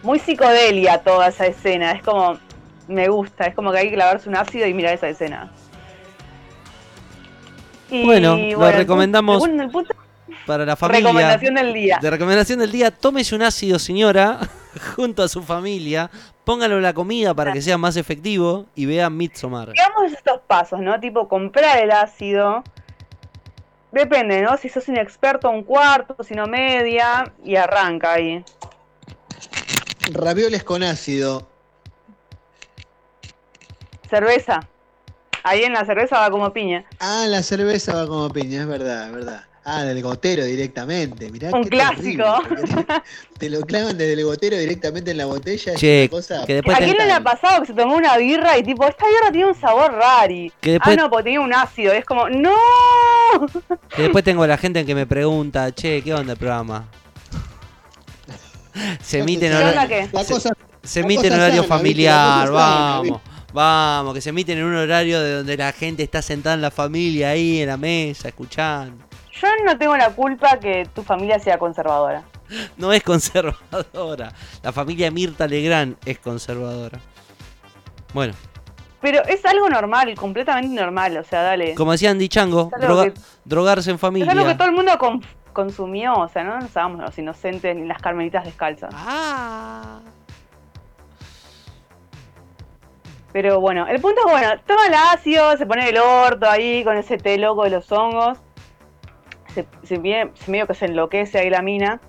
Muy 0.04 0.20
psicodelia 0.20 1.00
toda 1.04 1.28
esa 1.28 1.46
escena. 1.46 1.92
Es 1.92 2.02
como. 2.02 2.40
Me 2.88 3.08
gusta. 3.10 3.46
Es 3.46 3.54
como 3.56 3.72
que 3.72 3.80
hay 3.80 3.90
que 3.90 3.96
clavarse 3.96 4.28
un 4.30 4.36
ácido 4.36 4.66
y 4.68 4.74
mirar 4.74 4.94
esa 4.94 5.10
escena. 5.10 5.52
Y, 7.90 8.04
Bueno, 8.04 8.36
lo 8.36 8.68
el 8.68 8.74
recomendamos 8.74 9.40
punto- 9.40 9.64
el 9.64 9.70
punto- 9.70 9.96
Para 10.48 10.66
la 10.66 10.76
familia. 10.76 11.02
recomendación 11.02 11.56
del 11.56 11.74
día. 11.74 12.00
De 12.02 12.10
recomendación 12.10 12.60
del 12.60 12.72
día, 12.72 12.92
tómese 12.92 13.36
un 13.36 13.44
ácido, 13.44 13.78
señora, 13.80 14.40
junto 14.96 15.24
a 15.24 15.28
su 15.28 15.44
familia. 15.44 16.10
Póngalo 16.44 16.78
en 16.78 16.84
la 16.84 16.94
comida 16.94 17.34
para 17.34 17.52
que 17.52 17.62
sea 17.62 17.78
más 17.78 17.96
efectivo 17.98 18.66
y 18.76 18.86
vea 18.86 19.10
Midsommar. 19.10 19.72
Digamos 19.72 20.12
estos 20.12 20.42
pasos, 20.48 20.80
¿no? 20.80 21.00
Tipo, 21.00 21.28
comprar 21.28 21.80
el 21.80 21.92
ácido. 21.92 22.64
Depende, 23.96 24.42
¿no? 24.42 24.58
Si 24.58 24.68
sos 24.68 24.90
inexperto, 24.90 25.50
un 25.50 25.64
cuarto, 25.64 26.22
si 26.22 26.34
no 26.34 26.48
media, 26.48 27.32
y 27.46 27.56
arranca 27.56 28.12
ahí. 28.12 28.44
Ravioles 30.12 30.66
con 30.66 30.84
ácido. 30.84 31.48
Cerveza. 34.10 34.60
Ahí 35.44 35.64
en 35.64 35.72
la 35.72 35.86
cerveza 35.86 36.20
va 36.20 36.30
como 36.30 36.52
piña. 36.52 36.84
Ah, 37.00 37.26
la 37.30 37.42
cerveza 37.42 37.96
va 37.96 38.06
como 38.06 38.30
piña, 38.30 38.64
es 38.64 38.68
verdad, 38.68 39.08
es 39.08 39.14
verdad. 39.14 39.46
Ah, 39.68 39.84
del 39.84 40.00
gotero 40.04 40.46
directamente. 40.46 41.32
Mirá 41.32 41.50
Un 41.52 41.64
qué 41.64 41.70
clásico. 41.72 42.24
terrible, 42.48 42.86
Te 43.40 43.50
lo 43.50 43.62
clavan 43.62 43.98
desde 43.98 44.14
el 44.14 44.24
gotero 44.24 44.58
directamente 44.58 45.10
en 45.10 45.18
la 45.18 45.26
botella. 45.26 45.74
es 45.74 45.80
Che, 45.80 46.02
una 46.04 46.10
cosa 46.12 46.46
que 46.46 46.54
después 46.54 46.78
¿A 46.78 46.80
quién 46.82 46.96
no 46.96 47.04
le 47.06 47.12
ha 47.12 47.20
pasado 47.20 47.62
que 47.62 47.68
se 47.68 47.74
tomó 47.74 47.96
una 47.96 48.16
birra 48.18 48.58
y 48.60 48.64
tipo, 48.64 48.86
esta 48.88 49.08
birra 49.08 49.32
tiene 49.32 49.48
un 49.48 49.60
sabor 49.60 49.92
rari? 49.94 50.52
Que 50.62 50.74
después- 50.74 50.96
Ah, 50.96 51.02
no, 51.02 51.10
porque 51.10 51.24
tenía 51.24 51.42
un 51.42 51.52
ácido. 51.52 51.94
Es 51.94 52.06
como, 52.06 52.30
¡no! 52.30 52.54
Que 53.96 54.04
después 54.04 54.24
tengo 54.24 54.46
la 54.46 54.58
gente 54.58 54.86
que 54.86 54.94
me 54.94 55.08
pregunta, 55.08 55.74
che, 55.74 56.04
¿qué 56.04 56.14
onda 56.14 56.34
el 56.34 56.38
programa? 56.40 56.88
Se 59.02 59.20
emite 59.20 59.48
en 59.48 59.54
¿Qué 59.54 59.58
horario, 59.58 60.10
cosa, 60.12 60.52
se 60.84 61.00
emite 61.00 61.28
en 61.28 61.34
horario 61.34 61.64
familiar, 61.64 62.46
sana, 62.48 62.52
vamos, 62.52 63.22
vamos, 63.54 64.14
que 64.14 64.22
se 64.22 64.30
emite 64.30 64.52
en 64.52 64.64
un 64.64 64.76
horario 64.76 65.22
de 65.22 65.34
donde 65.38 65.58
la 65.58 65.72
gente 65.72 66.04
está 66.04 66.22
sentada 66.22 66.56
en 66.56 66.62
la 66.62 66.72
familia 66.72 67.30
ahí 67.30 67.62
en 67.62 67.68
la 67.70 67.78
mesa, 67.78 68.28
escuchando. 68.28 69.04
Yo 69.42 69.48
no 69.66 69.78
tengo 69.78 69.98
la 69.98 70.12
culpa 70.12 70.58
que 70.60 70.88
tu 70.94 71.04
familia 71.04 71.40
sea 71.40 71.58
conservadora. 71.58 72.24
No 72.78 72.94
es 72.94 73.04
conservadora. 73.04 74.32
La 74.64 74.72
familia 74.72 75.10
Mirta 75.12 75.48
Legrand 75.48 75.98
es 76.06 76.20
conservadora. 76.20 77.00
Bueno, 78.14 78.34
Pero 79.02 79.24
es 79.26 79.44
algo 79.46 79.68
normal, 79.70 80.16
completamente 80.16 80.74
normal. 80.80 81.18
O 81.18 81.24
sea, 81.24 81.42
dale. 81.42 81.76
como 81.76 81.92
decía 81.92 82.12
Andy 82.12 82.30
Chango, 82.30 82.70
Es 82.76 82.82
algo 82.84 82.96
droga- 82.96 83.14
que- 83.14 83.20
drogarse 83.46 83.90
en 83.92 83.96
Es 83.98 84.04
algo 84.04 84.18
que 84.20 84.26
familia. 84.26 84.58
todo 84.58 84.68
el 84.68 84.74
mundo 84.76 84.98
con- 84.98 85.22
consumió. 85.54 86.14
O 86.16 86.28
sea, 86.30 86.44
no 86.44 86.60
nos 86.60 86.76
hagamos 86.78 87.02
los 87.02 87.18
inocentes 87.18 87.76
ni 87.76 87.86
las 87.88 88.02
carmelitas 88.02 88.46
descalzas. 88.46 88.92
Ah. 88.96 90.00
Pero 93.34 93.60
bueno, 93.60 93.86
el 93.88 94.00
punto 94.00 94.22
es 94.26 94.32
bueno, 94.32 94.50
toma 94.66 94.88
el 94.88 94.94
ácido, 94.94 95.58
se 95.58 95.66
pone 95.66 95.90
el 95.90 95.98
orto 95.98 96.50
ahí 96.50 96.84
con 96.86 96.96
ese 96.96 97.18
té 97.18 97.38
loco 97.38 97.64
de 97.66 97.72
los 97.72 97.92
hongos. 97.92 98.38
Se, 99.56 99.66
se, 99.84 99.96
se 100.36 100.52
medio 100.52 100.68
que 100.68 100.74
se 100.76 100.86
enloquece 100.86 101.40
ahí 101.40 101.50
la 101.50 101.62
mina. 101.64 102.00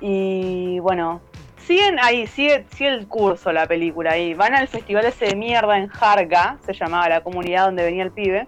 Y 0.00 0.78
bueno, 0.80 1.20
siguen 1.58 1.98
ahí, 2.00 2.26
sigue, 2.26 2.64
sigue 2.74 2.90
el 2.90 3.06
curso 3.06 3.52
la 3.52 3.66
película 3.66 4.12
ahí. 4.12 4.34
Van 4.34 4.54
al 4.54 4.66
festival 4.66 5.04
ese 5.04 5.26
de 5.26 5.36
mierda 5.36 5.76
en 5.78 5.86
Jarga, 5.88 6.56
se 6.64 6.72
llamaba 6.72 7.08
la 7.08 7.20
comunidad 7.22 7.66
donde 7.66 7.84
venía 7.84 8.02
el 8.02 8.10
pibe. 8.10 8.46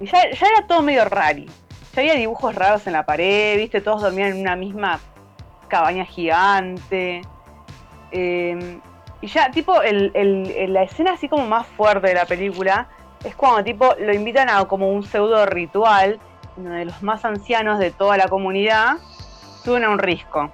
Y 0.00 0.06
ya, 0.06 0.30
ya 0.30 0.46
era 0.46 0.66
todo 0.66 0.82
medio 0.82 1.04
rari. 1.04 1.46
Ya 1.94 2.02
había 2.02 2.14
dibujos 2.14 2.54
raros 2.54 2.86
en 2.86 2.92
la 2.92 3.06
pared, 3.06 3.56
viste, 3.56 3.80
todos 3.80 4.02
dormían 4.02 4.30
en 4.32 4.40
una 4.40 4.56
misma 4.56 5.00
cabaña 5.68 6.04
gigante. 6.04 7.22
Eh, 8.12 8.78
y 9.20 9.26
ya, 9.26 9.50
tipo, 9.50 9.82
el- 9.82 10.12
el- 10.14 10.72
la 10.72 10.82
escena 10.82 11.12
así 11.14 11.28
como 11.28 11.46
más 11.46 11.66
fuerte 11.66 12.08
de 12.08 12.14
la 12.14 12.24
película 12.26 12.88
es 13.24 13.34
cuando, 13.34 13.64
tipo, 13.64 13.94
lo 13.98 14.14
invitan 14.14 14.48
a 14.48 14.64
como 14.66 14.88
un 14.90 15.02
pseudo 15.02 15.44
ritual 15.46 16.20
donde 16.64 16.84
los 16.84 17.02
más 17.02 17.24
ancianos 17.24 17.78
de 17.78 17.90
toda 17.90 18.16
la 18.16 18.28
comunidad 18.28 18.98
suben 19.64 19.84
a 19.84 19.90
un 19.90 19.98
risco. 19.98 20.50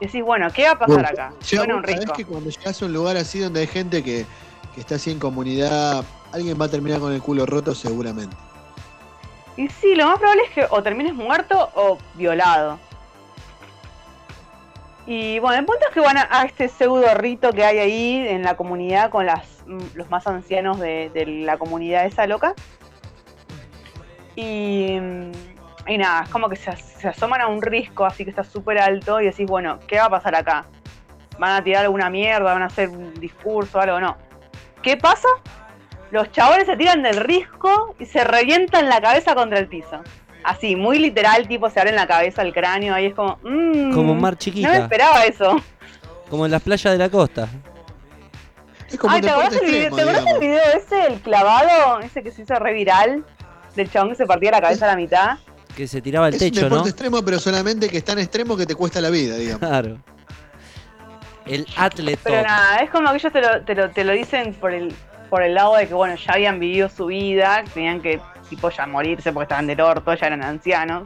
Y 0.00 0.06
decís, 0.06 0.22
bueno, 0.22 0.48
¿qué 0.52 0.64
va 0.64 0.72
a 0.72 0.78
pasar 0.78 1.06
acá? 1.06 1.32
Ya 1.40 1.46
Suben 1.46 1.72
a 1.72 1.76
un 1.76 1.82
risco. 1.82 2.12
que 2.12 2.24
cuando 2.24 2.50
llegas 2.50 2.80
a 2.80 2.84
un 2.86 2.92
lugar 2.92 3.16
así 3.16 3.40
donde 3.40 3.60
hay 3.60 3.66
gente 3.66 4.02
que, 4.02 4.24
que 4.74 4.80
está 4.80 4.94
así 4.94 5.10
en 5.10 5.18
comunidad, 5.18 6.04
alguien 6.32 6.60
va 6.60 6.66
a 6.66 6.68
terminar 6.68 7.00
con 7.00 7.12
el 7.12 7.20
culo 7.20 7.46
roto 7.46 7.74
seguramente. 7.74 8.36
Y 9.56 9.68
sí, 9.68 9.96
lo 9.96 10.06
más 10.06 10.18
probable 10.18 10.42
es 10.44 10.50
que 10.50 10.66
o 10.70 10.82
termines 10.82 11.14
muerto 11.14 11.70
o 11.74 11.98
violado. 12.14 12.78
Y 15.04 15.38
bueno, 15.40 15.58
el 15.58 15.64
punto 15.64 15.86
es 15.88 15.94
que 15.94 16.00
van 16.00 16.18
a, 16.18 16.28
a 16.30 16.44
este 16.44 16.68
pseudo 16.68 17.12
rito 17.14 17.50
que 17.52 17.64
hay 17.64 17.78
ahí 17.78 18.28
en 18.28 18.42
la 18.42 18.56
comunidad 18.56 19.10
con 19.10 19.26
las, 19.26 19.64
mm, 19.66 19.78
los 19.94 20.10
más 20.10 20.26
ancianos 20.26 20.78
de, 20.78 21.10
de 21.12 21.26
la 21.26 21.56
comunidad 21.56 22.04
esa 22.06 22.26
loca. 22.26 22.54
Y, 24.40 24.96
y 25.88 25.98
nada, 25.98 26.22
es 26.22 26.28
como 26.30 26.48
que 26.48 26.54
se, 26.54 26.70
as- 26.70 26.80
se 26.80 27.08
asoman 27.08 27.40
a 27.40 27.48
un 27.48 27.60
risco 27.60 28.04
así 28.06 28.22
que 28.22 28.30
está 28.30 28.44
súper 28.44 28.78
alto 28.78 29.20
y 29.20 29.24
decís, 29.26 29.46
bueno, 29.48 29.80
¿qué 29.88 29.96
va 29.98 30.04
a 30.04 30.10
pasar 30.10 30.36
acá? 30.36 30.64
¿Van 31.40 31.50
a 31.56 31.64
tirar 31.64 31.82
alguna 31.84 32.08
mierda? 32.08 32.52
¿Van 32.52 32.62
a 32.62 32.66
hacer 32.66 32.88
un 32.88 33.14
discurso 33.14 33.78
o 33.78 33.80
algo? 33.80 33.98
No. 34.00 34.16
¿Qué 34.80 34.96
pasa? 34.96 35.26
Los 36.12 36.30
chabones 36.30 36.66
se 36.66 36.76
tiran 36.76 37.02
del 37.02 37.16
risco 37.16 37.96
y 37.98 38.06
se 38.06 38.22
revientan 38.22 38.88
la 38.88 39.00
cabeza 39.00 39.34
contra 39.34 39.58
el 39.58 39.66
piso. 39.66 40.02
Así, 40.44 40.76
muy 40.76 41.00
literal, 41.00 41.48
tipo 41.48 41.68
se 41.68 41.80
abren 41.80 41.96
la 41.96 42.06
cabeza, 42.06 42.42
el 42.42 42.52
cráneo, 42.54 42.94
ahí 42.94 43.06
es 43.06 43.14
como... 43.14 43.38
mm, 43.42 43.92
Como 43.92 44.12
un 44.12 44.20
mar 44.20 44.36
No 44.54 44.70
me 44.70 44.78
esperaba 44.78 45.24
eso. 45.24 45.56
como 46.30 46.46
en 46.46 46.52
las 46.52 46.62
playas 46.62 46.92
de 46.92 46.98
la 46.98 47.10
costa. 47.10 47.48
Es 48.88 48.96
como 48.98 49.12
Ay, 49.14 49.20
un 49.20 49.26
¿te 49.26 49.30
acordás, 49.32 49.52
el 49.54 49.60
video, 49.66 49.82
extremo, 49.88 49.96
¿te 49.96 50.02
acordás 50.02 50.18
el 50.34 50.40
digamos. 50.40 50.40
video 50.40 50.80
ese, 50.80 51.12
el 51.12 51.20
clavado, 51.20 52.00
ese 52.00 52.22
que 52.22 52.30
se 52.30 52.42
hizo 52.42 52.54
re 52.54 52.72
viral? 52.72 53.24
Del 53.78 53.88
chabón 53.92 54.10
que 54.10 54.16
se 54.16 54.26
partía 54.26 54.50
la 54.50 54.60
cabeza 54.60 54.86
a 54.86 54.88
la 54.88 54.96
mitad. 54.96 55.38
Que 55.76 55.86
se 55.86 56.02
tiraba 56.02 56.26
el 56.26 56.34
Es 56.34 56.42
un 56.42 56.50
techo, 56.50 56.64
deporte 56.64 56.82
¿no? 56.82 56.88
extremo, 56.88 57.24
pero 57.24 57.38
solamente 57.38 57.88
que 57.88 57.98
es 57.98 58.04
tan 58.04 58.18
extremo 58.18 58.56
que 58.56 58.66
te 58.66 58.74
cuesta 58.74 59.00
la 59.00 59.08
vida, 59.08 59.36
digamos. 59.36 59.60
Claro. 59.60 59.98
El 61.46 61.64
atleta. 61.76 62.20
Pero 62.24 62.42
nada, 62.42 62.78
es 62.78 62.90
como 62.90 63.08
que 63.10 63.16
ellos 63.18 63.32
te 63.32 63.40
lo, 63.40 63.64
te 63.64 63.74
lo, 63.76 63.90
te 63.90 64.02
lo 64.02 64.12
dicen 64.14 64.52
por 64.54 64.74
el, 64.74 64.92
por 65.30 65.42
el 65.42 65.54
lado 65.54 65.76
de 65.76 65.86
que, 65.86 65.94
bueno, 65.94 66.16
ya 66.16 66.32
habían 66.32 66.58
vivido 66.58 66.88
su 66.88 67.06
vida, 67.06 67.62
tenían 67.72 68.00
que 68.02 68.20
tipo 68.50 68.68
ya 68.68 68.84
morirse 68.88 69.32
porque 69.32 69.44
estaban 69.44 69.68
del 69.68 69.80
orto, 69.80 70.12
ya 70.12 70.26
eran 70.26 70.42
ancianos. 70.42 71.04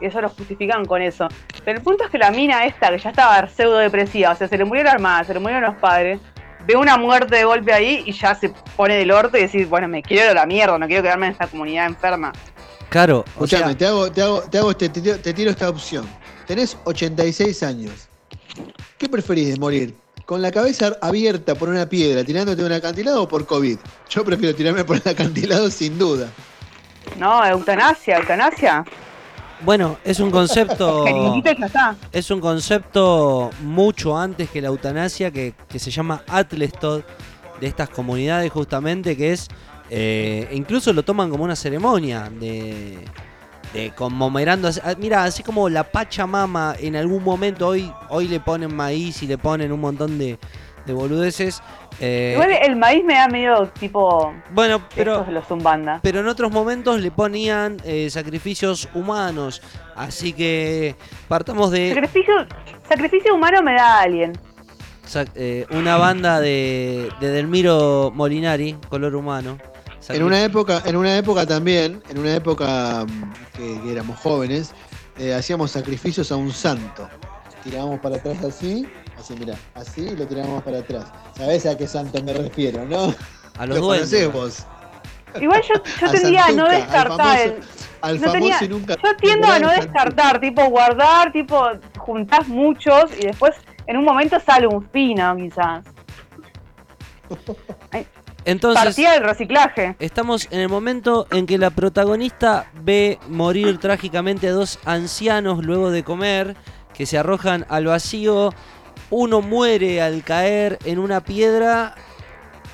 Y 0.00 0.06
eso 0.06 0.20
lo 0.20 0.28
justifican 0.28 0.84
con 0.84 1.02
eso. 1.02 1.26
Pero 1.64 1.78
el 1.78 1.82
punto 1.82 2.04
es 2.04 2.10
que 2.10 2.18
la 2.18 2.30
mina 2.30 2.64
esta, 2.66 2.90
que 2.90 2.98
ya 2.98 3.10
estaba 3.10 3.48
pseudo 3.48 3.78
depresiva, 3.78 4.30
o 4.30 4.36
sea, 4.36 4.46
se 4.46 4.56
le 4.56 4.64
murió 4.64 4.84
la 4.84 4.92
hermana, 4.92 5.24
se 5.24 5.34
le 5.34 5.40
murieron 5.40 5.64
los 5.64 5.74
padres, 5.80 6.20
ve 6.70 6.76
una 6.76 6.96
muerte 6.96 7.34
de 7.34 7.44
golpe 7.44 7.72
ahí 7.72 8.04
y 8.06 8.12
ya 8.12 8.34
se 8.34 8.50
pone 8.76 8.94
del 8.94 9.10
orto 9.10 9.36
y 9.36 9.42
decir, 9.42 9.66
bueno, 9.66 9.88
me 9.88 10.02
quiero 10.02 10.24
ir 10.24 10.30
a 10.30 10.34
la 10.34 10.46
mierda, 10.46 10.78
no 10.78 10.86
quiero 10.86 11.02
quedarme 11.02 11.26
en 11.26 11.32
esta 11.32 11.48
comunidad 11.48 11.86
enferma. 11.86 12.32
Claro, 12.88 13.24
o 13.36 13.44
Escuchame, 13.44 13.64
sea, 13.64 13.78
te 13.78 13.86
hago, 13.86 14.12
te 14.12 14.22
hago, 14.22 14.42
te 14.42 14.58
hago 14.58 14.70
este, 14.70 14.88
te, 14.88 15.00
tiro, 15.00 15.18
te 15.18 15.34
tiro 15.34 15.50
esta 15.50 15.68
opción. 15.68 16.08
Tenés 16.46 16.76
86 16.84 17.62
años. 17.64 18.08
¿Qué 18.98 19.08
preferís 19.08 19.48
de 19.48 19.58
morir? 19.58 19.96
¿Con 20.24 20.42
la 20.42 20.52
cabeza 20.52 20.96
abierta 21.00 21.56
por 21.56 21.68
una 21.68 21.88
piedra 21.88 22.22
tirándote 22.22 22.62
de 22.62 22.66
un 22.66 22.72
acantilado 22.72 23.24
o 23.24 23.28
por 23.28 23.46
COVID? 23.46 23.78
Yo 24.08 24.24
prefiero 24.24 24.54
tirarme 24.54 24.84
por 24.84 24.96
el 24.96 25.08
acantilado 25.08 25.70
sin 25.70 25.98
duda. 25.98 26.28
No, 27.18 27.44
eutanasia, 27.44 28.18
eutanasia. 28.18 28.84
Bueno, 29.64 29.98
es 30.04 30.20
un 30.20 30.30
concepto. 30.30 31.04
Ya 31.44 31.66
está. 31.66 31.96
Es 32.12 32.30
un 32.30 32.40
concepto 32.40 33.50
mucho 33.62 34.16
antes 34.16 34.50
que 34.50 34.60
la 34.60 34.68
eutanasia 34.68 35.30
que, 35.30 35.54
que 35.68 35.78
se 35.78 35.90
llama 35.90 36.22
Atlestod 36.28 37.02
de 37.60 37.66
estas 37.66 37.88
comunidades 37.88 38.50
justamente 38.50 39.16
que 39.16 39.32
es 39.32 39.48
eh, 39.90 40.48
incluso 40.52 40.92
lo 40.92 41.02
toman 41.02 41.30
como 41.30 41.44
una 41.44 41.56
ceremonia 41.56 42.30
de, 42.40 42.98
de 43.74 43.90
conmemorando 43.94 44.70
ah, 44.82 44.94
mira 44.98 45.24
así 45.24 45.42
como 45.42 45.68
la 45.68 45.84
Pachamama 45.84 46.74
en 46.78 46.96
algún 46.96 47.22
momento 47.22 47.68
hoy 47.68 47.92
hoy 48.08 48.28
le 48.28 48.40
ponen 48.40 48.74
maíz 48.74 49.22
y 49.22 49.26
le 49.26 49.36
ponen 49.36 49.72
un 49.72 49.80
montón 49.80 50.18
de, 50.18 50.38
de 50.86 50.92
boludeces 50.92 51.62
eh, 52.00 52.32
Igual 52.34 52.50
el 52.50 52.76
maíz 52.76 53.04
me 53.04 53.14
da 53.14 53.28
medio 53.28 53.68
tipo. 53.78 54.32
bueno 54.52 54.82
pero 54.94 55.26
los 55.30 55.46
zumbanda. 55.46 56.00
pero 56.02 56.20
en 56.20 56.28
otros 56.28 56.50
momentos 56.50 57.00
le 57.00 57.10
ponían 57.10 57.76
eh, 57.84 58.08
sacrificios 58.10 58.88
humanos 58.94 59.60
así 59.96 60.32
que 60.32 60.96
partamos 61.28 61.70
de 61.70 61.92
Sacrificio, 61.94 62.34
sacrificio 62.88 63.34
humano 63.34 63.62
me 63.62 63.74
da 63.74 64.00
alguien. 64.00 64.32
Eh, 65.34 65.66
una 65.72 65.96
banda 65.96 66.38
de, 66.40 67.10
de 67.20 67.30
Delmiro 67.30 68.12
Molinari, 68.14 68.74
color 68.88 69.16
humano. 69.16 69.58
En 70.08 70.22
una 70.22 70.42
época, 70.42 70.82
en 70.84 70.96
una 70.96 71.16
época 71.16 71.46
también, 71.46 72.00
en 72.08 72.18
una 72.18 72.34
época 72.36 73.04
mm, 73.06 73.32
que, 73.56 73.80
que 73.82 73.92
éramos 73.92 74.18
jóvenes, 74.20 74.72
eh, 75.18 75.34
hacíamos 75.34 75.72
sacrificios 75.72 76.30
a 76.30 76.36
un 76.36 76.52
santo. 76.52 77.08
Tirábamos 77.64 77.98
para 78.00 78.16
atrás 78.16 78.42
así, 78.44 78.86
así 79.20 79.34
mira, 79.38 79.54
así 79.74 80.16
lo 80.16 80.26
tirábamos 80.26 80.62
para 80.62 80.78
atrás. 80.78 81.04
¿Sabés 81.36 81.66
a 81.66 81.76
qué 81.76 81.86
santo 81.86 82.22
me 82.22 82.32
refiero, 82.32 82.84
no? 82.84 83.14
a 83.58 83.66
los 83.66 83.78
Lo 83.78 83.84
duendes. 83.86 84.32
vos. 84.32 84.66
Igual 85.40 85.62
yo, 85.62 85.74
yo 86.00 86.06
A 86.06 86.10
tendría 86.10 86.44
a 86.46 86.52
no 86.52 86.64
al 86.64 86.70
descartar 86.72 87.38
famoso-. 87.38 87.54
Al 88.00 88.14
no 88.20 88.20
famoso 88.20 88.32
tenía- 88.32 88.58
y 88.64 88.68
nunca. 88.68 88.96
yo 88.96 89.16
tiendo 89.20 89.46
a 89.46 89.58
no 89.58 89.68
descartar, 89.70 90.40
tipo 90.40 90.64
guardar, 90.70 91.30
tipo 91.32 91.62
juntás 91.98 92.48
muchos 92.48 93.04
y 93.18 93.26
después 93.26 93.54
en 93.86 93.96
un 93.98 94.04
momento 94.04 94.38
sale 94.40 94.66
un 94.66 94.88
fino, 94.90 95.36
quizás. 95.36 95.84
Entonces, 98.46 98.82
Partida 98.82 99.12
del 99.12 99.22
reciclaje. 99.24 99.96
estamos 99.98 100.48
en 100.50 100.60
el 100.60 100.68
momento 100.70 101.26
en 101.30 101.46
que 101.46 101.58
la 101.58 101.70
protagonista 101.70 102.66
ve 102.82 103.18
morir 103.28 103.78
trágicamente 103.78 104.48
a 104.48 104.52
dos 104.52 104.78
ancianos 104.86 105.62
luego 105.64 105.90
de 105.90 106.02
comer, 106.02 106.56
que 106.94 107.04
se 107.06 107.18
arrojan 107.18 107.66
al 107.68 107.84
vacío. 107.86 108.52
Uno 109.10 109.42
muere 109.42 110.00
al 110.00 110.22
caer 110.22 110.78
en 110.84 110.98
una 110.98 111.20
piedra. 111.20 111.94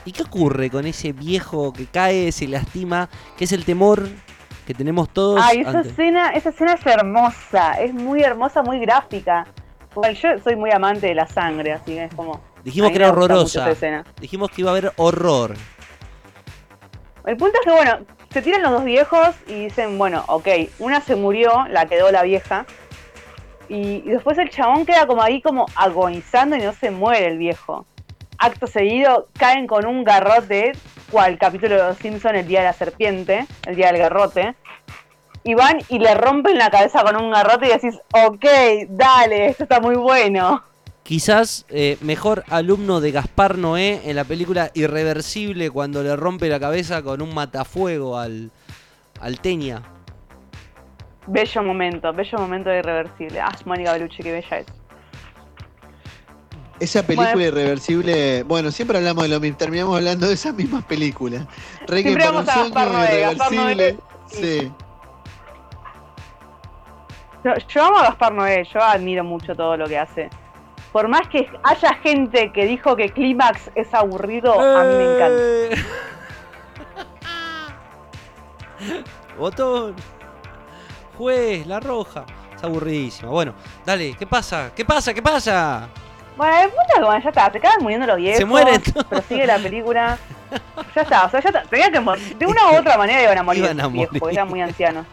¿Y 0.04 0.12
qué 0.12 0.22
ocurre 0.22 0.70
con 0.70 0.86
ese 0.86 1.12
viejo 1.12 1.72
que 1.72 1.86
cae, 1.86 2.30
se 2.30 2.46
lastima? 2.46 3.08
Que 3.36 3.44
es 3.44 3.52
el 3.52 3.64
temor 3.64 4.08
que 4.66 4.74
tenemos 4.74 5.08
todos. 5.08 5.40
Ay, 5.42 5.60
esa 5.60 5.80
escena, 5.80 6.30
esa 6.30 6.50
escena 6.50 6.74
es 6.74 6.86
hermosa, 6.86 7.72
es 7.80 7.94
muy 7.94 8.22
hermosa, 8.22 8.62
muy 8.62 8.78
gráfica. 8.80 9.46
Igual 9.92 10.14
yo 10.14 10.28
soy 10.44 10.56
muy 10.56 10.70
amante 10.70 11.06
de 11.06 11.14
la 11.14 11.26
sangre, 11.26 11.72
así 11.72 11.94
que 11.94 12.04
es 12.04 12.14
como. 12.14 12.40
Dijimos 12.62 12.90
que 12.90 12.96
era 12.96 13.10
horrorosa. 13.10 13.72
Dijimos 14.20 14.50
que 14.50 14.60
iba 14.60 14.70
a 14.70 14.76
haber 14.76 14.92
horror. 14.96 15.54
El 17.24 17.36
punto 17.36 17.58
es 17.58 17.64
que, 17.64 17.72
bueno, 17.72 17.98
se 18.30 18.42
tiran 18.42 18.62
los 18.62 18.72
dos 18.72 18.84
viejos 18.84 19.30
y 19.48 19.64
dicen, 19.64 19.98
bueno, 19.98 20.24
ok, 20.28 20.48
una 20.78 21.00
se 21.00 21.16
murió, 21.16 21.66
la 21.68 21.86
quedó 21.86 22.10
la 22.12 22.22
vieja. 22.22 22.66
Y, 23.68 24.00
después 24.02 24.38
el 24.38 24.50
chabón 24.50 24.86
queda 24.86 25.06
como 25.06 25.22
ahí 25.22 25.40
como 25.40 25.66
agonizando 25.74 26.56
y 26.56 26.60
no 26.60 26.72
se 26.72 26.90
muere 26.90 27.26
el 27.26 27.38
viejo. 27.38 27.86
Acto 28.38 28.66
seguido 28.66 29.28
caen 29.38 29.66
con 29.66 29.86
un 29.86 30.04
garrote, 30.04 30.72
cual 31.10 31.38
capítulo 31.38 31.76
de 31.76 31.82
Los 31.88 31.96
Simpson 31.98 32.36
el 32.36 32.46
día 32.46 32.60
de 32.60 32.66
la 32.66 32.72
serpiente, 32.72 33.46
el 33.66 33.76
día 33.76 33.88
del 33.88 33.98
garrote. 33.98 34.54
Y 35.42 35.54
van 35.54 35.78
y 35.88 35.98
le 35.98 36.14
rompen 36.14 36.58
la 36.58 36.70
cabeza 36.70 37.02
con 37.02 37.16
un 37.16 37.30
garrote 37.30 37.66
y 37.66 37.70
decís, 37.70 37.98
ok, 38.12 38.44
dale, 38.88 39.46
esto 39.46 39.62
está 39.62 39.80
muy 39.80 39.94
bueno. 39.94 40.62
Quizás 41.04 41.66
eh, 41.68 41.98
mejor 42.00 42.42
alumno 42.50 43.00
de 43.00 43.12
Gaspar 43.12 43.56
Noé 43.56 44.00
en 44.04 44.16
la 44.16 44.24
película 44.24 44.72
Irreversible 44.74 45.70
cuando 45.70 46.02
le 46.02 46.16
rompe 46.16 46.48
la 46.48 46.58
cabeza 46.58 47.00
con 47.02 47.22
un 47.22 47.32
matafuego 47.32 48.18
al, 48.18 48.50
al 49.20 49.38
Teña. 49.38 49.82
Bello 51.26 51.62
momento, 51.62 52.12
bello 52.12 52.38
momento 52.38 52.70
de 52.70 52.78
irreversible. 52.78 53.40
Ah, 53.40 53.52
Mónica 53.64 53.92
Bellucci, 53.92 54.22
qué 54.22 54.32
bella 54.32 54.58
es. 54.58 54.66
Esa 56.78 57.02
película 57.02 57.32
Bueno. 57.32 57.48
irreversible, 57.48 58.42
bueno, 58.42 58.70
siempre 58.70 58.98
hablamos 58.98 59.24
de 59.24 59.30
lo 59.30 59.40
mismo, 59.40 59.56
terminamos 59.56 59.96
hablando 59.96 60.26
de 60.28 60.34
esas 60.34 60.54
mismas 60.54 60.84
películas. 60.84 61.46
Requiem 61.86 62.16
Siempre 62.18 62.26
vamos 62.26 62.48
a 62.48 62.52
sueño, 62.52 62.64
Gaspar 62.74 62.92
Noé, 62.92 63.20
Gaspar 63.20 63.52
irreversible. 63.52 63.92
Noé. 63.92 63.98
Sí. 64.26 64.72
Yo, 67.44 67.54
yo 67.68 67.84
amo 67.84 67.96
a 67.96 68.02
Gaspar 68.02 68.32
Noé, 68.34 68.64
yo 68.72 68.82
admiro 68.82 69.24
mucho 69.24 69.54
todo 69.54 69.76
lo 69.76 69.86
que 69.86 69.98
hace. 69.98 70.28
Por 70.92 71.08
más 71.08 71.26
que 71.28 71.48
haya 71.62 71.94
gente 72.02 72.52
que 72.52 72.66
dijo 72.66 72.94
que 72.94 73.08
Clímax 73.10 73.70
es 73.74 73.92
aburrido, 73.94 74.52
a 74.60 74.84
mí 74.84 74.94
me 74.94 75.14
encanta. 75.14 75.42
Eh. 75.42 75.84
Botón. 79.38 79.94
Juez, 81.16 81.66
la 81.66 81.80
roja. 81.80 82.24
Es 82.54 82.62
aburridísimo. 82.64 83.30
Bueno, 83.30 83.54
dale, 83.84 84.14
¿qué 84.18 84.26
pasa? 84.26 84.70
¿Qué 84.74 84.84
pasa? 84.84 85.12
¿Qué 85.12 85.22
pasa? 85.22 85.88
Bueno, 86.36 86.54
el 86.58 86.68
punto 86.68 86.82
es 86.88 86.94
que 86.94 87.04
bueno, 87.04 87.22
ya 87.22 87.28
está, 87.30 87.50
se 87.50 87.58
acaban 87.58 87.82
muriendo 87.82 88.06
los 88.06 88.16
viejos. 88.16 88.38
Se 88.38 88.44
mueren 88.44 88.82
todos. 88.82 89.04
Prosigue 89.06 89.46
la 89.46 89.58
película. 89.58 90.18
Ya 90.94 91.02
está, 91.02 91.24
o 91.24 91.30
sea, 91.30 91.40
ya 91.40 91.48
está. 91.48 91.62
Tenía 91.62 91.90
que 91.90 92.00
morir. 92.00 92.36
De 92.36 92.46
una 92.46 92.70
u 92.70 92.76
otra 92.76 92.96
manera 92.96 93.22
iban 93.22 93.38
a 93.38 93.42
morir 93.42 93.64
Iban 93.64 93.80
a 93.80 93.82
los 93.84 93.92
viejos, 93.92 94.12
morir. 94.12 94.20
porque 94.20 94.34
eran 94.34 94.48
muy 94.48 94.60
ancianos. 94.60 95.06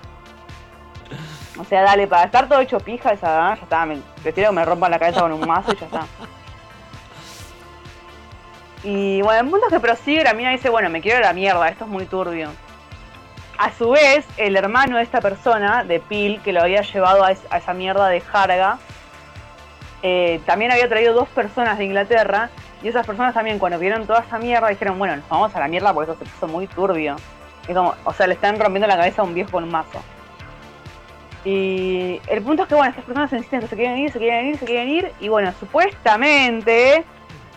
O 1.57 1.63
sea, 1.63 1.81
dale, 1.81 2.07
para 2.07 2.25
estar 2.25 2.47
todo 2.47 2.59
hecho 2.59 2.79
pija 2.79 3.11
esa 3.13 3.27
edad, 3.27 3.55
ya 3.57 3.63
está. 3.63 3.85
Me, 3.85 3.99
prefiero 4.21 4.49
que 4.49 4.55
me 4.55 4.65
rompan 4.65 4.91
la 4.91 4.99
cabeza 4.99 5.21
con 5.21 5.33
un 5.33 5.47
mazo 5.47 5.73
y 5.73 5.77
ya 5.77 5.85
está. 5.85 6.05
Y 8.83 9.21
bueno, 9.21 9.41
el 9.41 9.49
punto 9.49 9.67
es 9.67 9.73
que 9.73 9.79
prosigue, 9.79 10.23
la 10.23 10.33
mina 10.33 10.51
dice, 10.51 10.69
bueno, 10.69 10.89
me 10.89 11.01
quiero 11.01 11.21
la 11.21 11.31
mierda, 11.31 11.69
esto 11.69 11.85
es 11.85 11.89
muy 11.89 12.05
turbio. 12.05 12.49
A 13.57 13.71
su 13.71 13.91
vez, 13.91 14.25
el 14.37 14.55
hermano 14.55 14.97
de 14.97 15.03
esta 15.03 15.21
persona, 15.21 15.83
de 15.83 15.99
Pil, 15.99 16.41
que 16.41 16.51
lo 16.53 16.61
había 16.61 16.81
llevado 16.81 17.23
a, 17.23 17.31
es- 17.31 17.45
a 17.49 17.57
esa 17.57 17.73
mierda 17.73 18.09
de 18.09 18.19
Jarga, 18.19 18.77
eh, 20.01 20.41
también 20.45 20.71
había 20.71 20.89
traído 20.89 21.13
dos 21.13 21.29
personas 21.29 21.77
de 21.77 21.85
Inglaterra, 21.85 22.49
y 22.81 22.89
esas 22.89 23.05
personas 23.05 23.33
también 23.33 23.59
cuando 23.59 23.79
vieron 23.79 24.05
toda 24.05 24.19
esa 24.19 24.37
mierda 24.39 24.67
dijeron, 24.67 24.97
bueno, 24.99 25.15
nos 25.15 25.29
vamos 25.29 25.55
a 25.55 25.59
la 25.59 25.67
mierda 25.69 25.93
porque 25.93 26.11
esto 26.11 26.25
se 26.25 26.31
puso 26.31 26.47
muy 26.47 26.67
turbio. 26.67 27.15
Como, 27.65 27.93
o 28.03 28.13
sea, 28.13 28.27
le 28.27 28.33
están 28.33 28.59
rompiendo 28.59 28.87
la 28.87 28.97
cabeza 28.97 29.21
a 29.21 29.25
un 29.25 29.33
viejo 29.33 29.51
con 29.51 29.63
un 29.63 29.71
mazo. 29.71 30.03
Y 31.45 32.19
el 32.27 32.41
punto 32.41 32.63
es 32.63 32.69
que, 32.69 32.75
bueno, 32.75 32.89
estas 32.89 33.05
personas 33.05 33.31
insisten 33.31 33.61
que 33.61 33.67
se 33.67 33.75
quieren 33.77 33.97
ir, 33.99 34.11
se 34.11 34.19
quieren 34.19 34.47
ir, 34.47 34.57
se 34.57 34.65
quieren 34.65 34.89
ir, 34.89 35.11
y 35.21 35.29
bueno, 35.29 35.53
supuestamente 35.59 37.05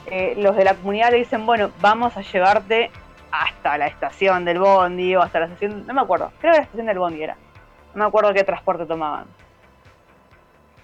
eh, 0.06 0.35
los 0.39 0.55
de 0.56 0.64
la 0.64 0.74
comunidad 0.74 1.10
le 1.10 1.18
dicen, 1.18 1.44
bueno, 1.47 1.70
vamos 1.81 2.16
a 2.16 2.20
llevarte 2.20 2.90
hasta 3.31 3.78
la 3.78 3.86
estación 3.86 4.44
del 4.44 4.59
bondi 4.59 5.15
o 5.16 5.23
hasta 5.23 5.40
la 5.40 5.47
estación, 5.47 5.86
no 5.86 5.94
me 5.94 6.01
acuerdo, 6.01 6.32
creo 6.40 6.53
que 6.53 6.59
la 6.59 6.65
estación 6.65 6.86
del 6.86 6.98
bondi 6.98 7.23
era. 7.23 7.36
No 7.94 8.05
me 8.05 8.09
acuerdo 8.09 8.32
qué 8.35 8.44
transporte 8.44 8.86
tomaban. 8.86 9.27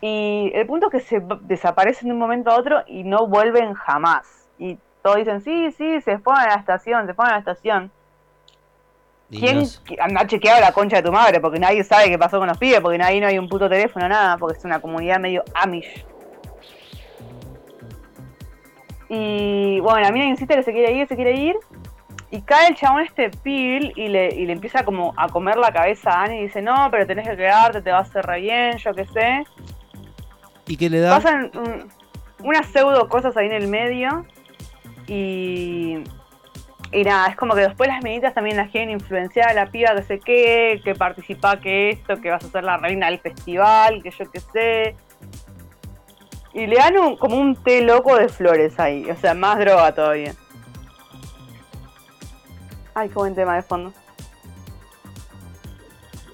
Y 0.00 0.50
el 0.54 0.66
punto 0.66 0.86
es 0.86 0.92
que 0.92 1.00
se 1.00 1.22
desaparecen 1.42 2.08
de 2.08 2.14
un 2.14 2.18
momento 2.18 2.50
a 2.50 2.56
otro 2.56 2.82
y 2.86 3.04
no 3.04 3.26
vuelven 3.26 3.74
jamás. 3.74 4.48
Y 4.58 4.78
todos 5.02 5.16
dicen, 5.16 5.40
sí, 5.42 5.70
sí, 5.72 6.00
se 6.00 6.18
fueron 6.18 6.42
a 6.42 6.48
la 6.48 6.54
estación, 6.54 7.06
se 7.06 7.14
fueron 7.14 7.32
a 7.32 7.36
la 7.36 7.40
estación. 7.40 7.90
¿Quién 9.30 9.64
anda 9.98 10.26
chequeado 10.26 10.60
la 10.60 10.72
concha 10.72 10.96
de 10.96 11.02
tu 11.02 11.12
madre? 11.12 11.40
Porque 11.40 11.58
nadie 11.58 11.84
sabe 11.84 12.10
qué 12.10 12.18
pasó 12.18 12.38
con 12.38 12.48
los 12.48 12.58
pibes, 12.58 12.80
porque 12.80 13.02
ahí 13.02 13.18
no 13.20 13.26
hay 13.26 13.38
un 13.38 13.48
puto 13.48 13.68
teléfono, 13.68 14.08
nada, 14.08 14.36
porque 14.36 14.58
es 14.58 14.64
una 14.64 14.80
comunidad 14.80 15.18
medio 15.20 15.42
Amish. 15.54 16.04
Y 19.08 19.80
bueno, 19.80 20.00
la 20.00 20.10
mina 20.10 20.26
insiste 20.26 20.54
que 20.54 20.62
se 20.62 20.72
quiere 20.72 20.92
ir, 20.92 21.06
se 21.06 21.16
quiere 21.16 21.34
ir. 21.34 21.56
Y 22.32 22.40
cae 22.42 22.68
el 22.68 22.74
chabón 22.74 23.02
este 23.02 23.28
pil 23.30 23.92
y 23.94 24.08
le, 24.08 24.34
y 24.34 24.46
le 24.46 24.54
empieza 24.54 24.84
como 24.84 25.12
a 25.18 25.28
comer 25.28 25.56
la 25.58 25.70
cabeza 25.70 26.10
a 26.10 26.22
Annie 26.24 26.40
y 26.40 26.42
dice, 26.44 26.62
no, 26.62 26.88
pero 26.90 27.06
tenés 27.06 27.28
que 27.28 27.36
quedarte, 27.36 27.82
te 27.82 27.92
va 27.92 27.98
a 27.98 28.00
hacer 28.00 28.24
re 28.24 28.40
bien, 28.40 28.78
yo 28.78 28.94
qué 28.94 29.04
sé. 29.06 29.44
¿Y 30.66 30.76
qué 30.78 30.88
le 30.88 31.00
da? 31.00 31.14
Pasan 31.14 31.50
unas 32.42 32.66
pseudo 32.68 33.06
cosas 33.08 33.36
ahí 33.36 33.46
en 33.46 33.52
el 33.52 33.68
medio 33.68 34.24
y 35.06 35.98
Y 36.90 37.04
nada, 37.04 37.28
es 37.28 37.36
como 37.36 37.54
que 37.54 37.62
después 37.62 37.88
las 37.88 38.02
minitas 38.02 38.34
también 38.34 38.56
las 38.56 38.70
quieren 38.70 38.90
influenciar 38.90 39.48
a 39.50 39.54
la 39.54 39.66
piba 39.66 39.94
que 39.94 40.02
sé 40.02 40.18
qué, 40.18 40.80
que 40.84 40.94
participa 40.94 41.58
que 41.60 41.90
esto, 41.90 42.20
que 42.20 42.30
vas 42.30 42.44
a 42.44 42.48
ser 42.48 42.64
la 42.64 42.76
reina 42.76 43.06
del 43.06 43.18
festival, 43.18 44.02
que 44.02 44.10
yo 44.10 44.30
qué 44.30 44.40
sé. 44.40 44.96
Y 46.54 46.66
le 46.66 46.76
dan 46.76 46.98
un- 46.98 47.16
como 47.16 47.36
un 47.36 47.56
té 47.56 47.80
loco 47.82 48.16
de 48.16 48.28
flores 48.28 48.78
ahí, 48.78 49.10
o 49.10 49.16
sea, 49.16 49.32
más 49.34 49.58
droga 49.58 49.92
todavía. 49.94 50.34
Ay, 52.94 53.08
qué 53.08 53.14
buen 53.14 53.34
tema 53.34 53.56
de 53.56 53.62
fondo. 53.62 53.92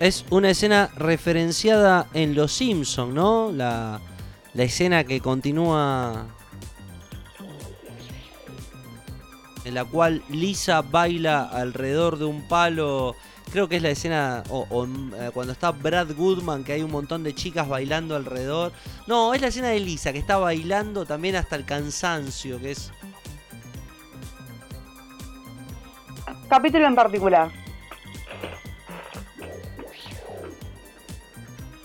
Es 0.01 0.25
una 0.31 0.51
escena 0.51 0.91
referenciada 0.97 2.07
en 2.15 2.35
Los 2.35 2.53
Simpson, 2.53 3.15
¿no? 3.15 3.51
La, 3.53 4.01
la 4.55 4.63
escena 4.63 5.05
que 5.05 5.21
continúa 5.21 6.27
en 9.65 9.75
la 9.75 9.85
cual 9.85 10.23
Lisa 10.31 10.83
baila 10.83 11.45
alrededor 11.45 12.19
de 12.19 12.25
un 12.25 12.47
palo. 12.49 13.15
Creo 13.53 13.69
que 13.69 13.77
es 13.77 13.83
la 13.83 13.91
escena 13.91 14.43
o, 14.51 14.87
eh, 15.17 15.31
cuando 15.33 15.53
está 15.53 15.71
Brad 15.71 16.15
Goodman, 16.17 16.65
que 16.65 16.73
hay 16.73 16.83
un 16.83 16.91
montón 16.91 17.23
de 17.23 17.35
chicas 17.35 17.69
bailando 17.69 18.15
alrededor. 18.15 18.73
No, 19.07 19.35
es 19.35 19.41
la 19.41 19.49
escena 19.49 19.69
de 19.69 19.81
Lisa, 19.81 20.13
que 20.13 20.19
está 20.19 20.37
bailando 20.37 21.07
también 21.07 21.37
hasta 21.37 21.57
el 21.57 21.65
cansancio, 21.65 22.61
que 22.61 22.73
es... 22.73 22.93
Capítulo 26.49 26.87
en 26.87 26.95
particular. 26.95 27.49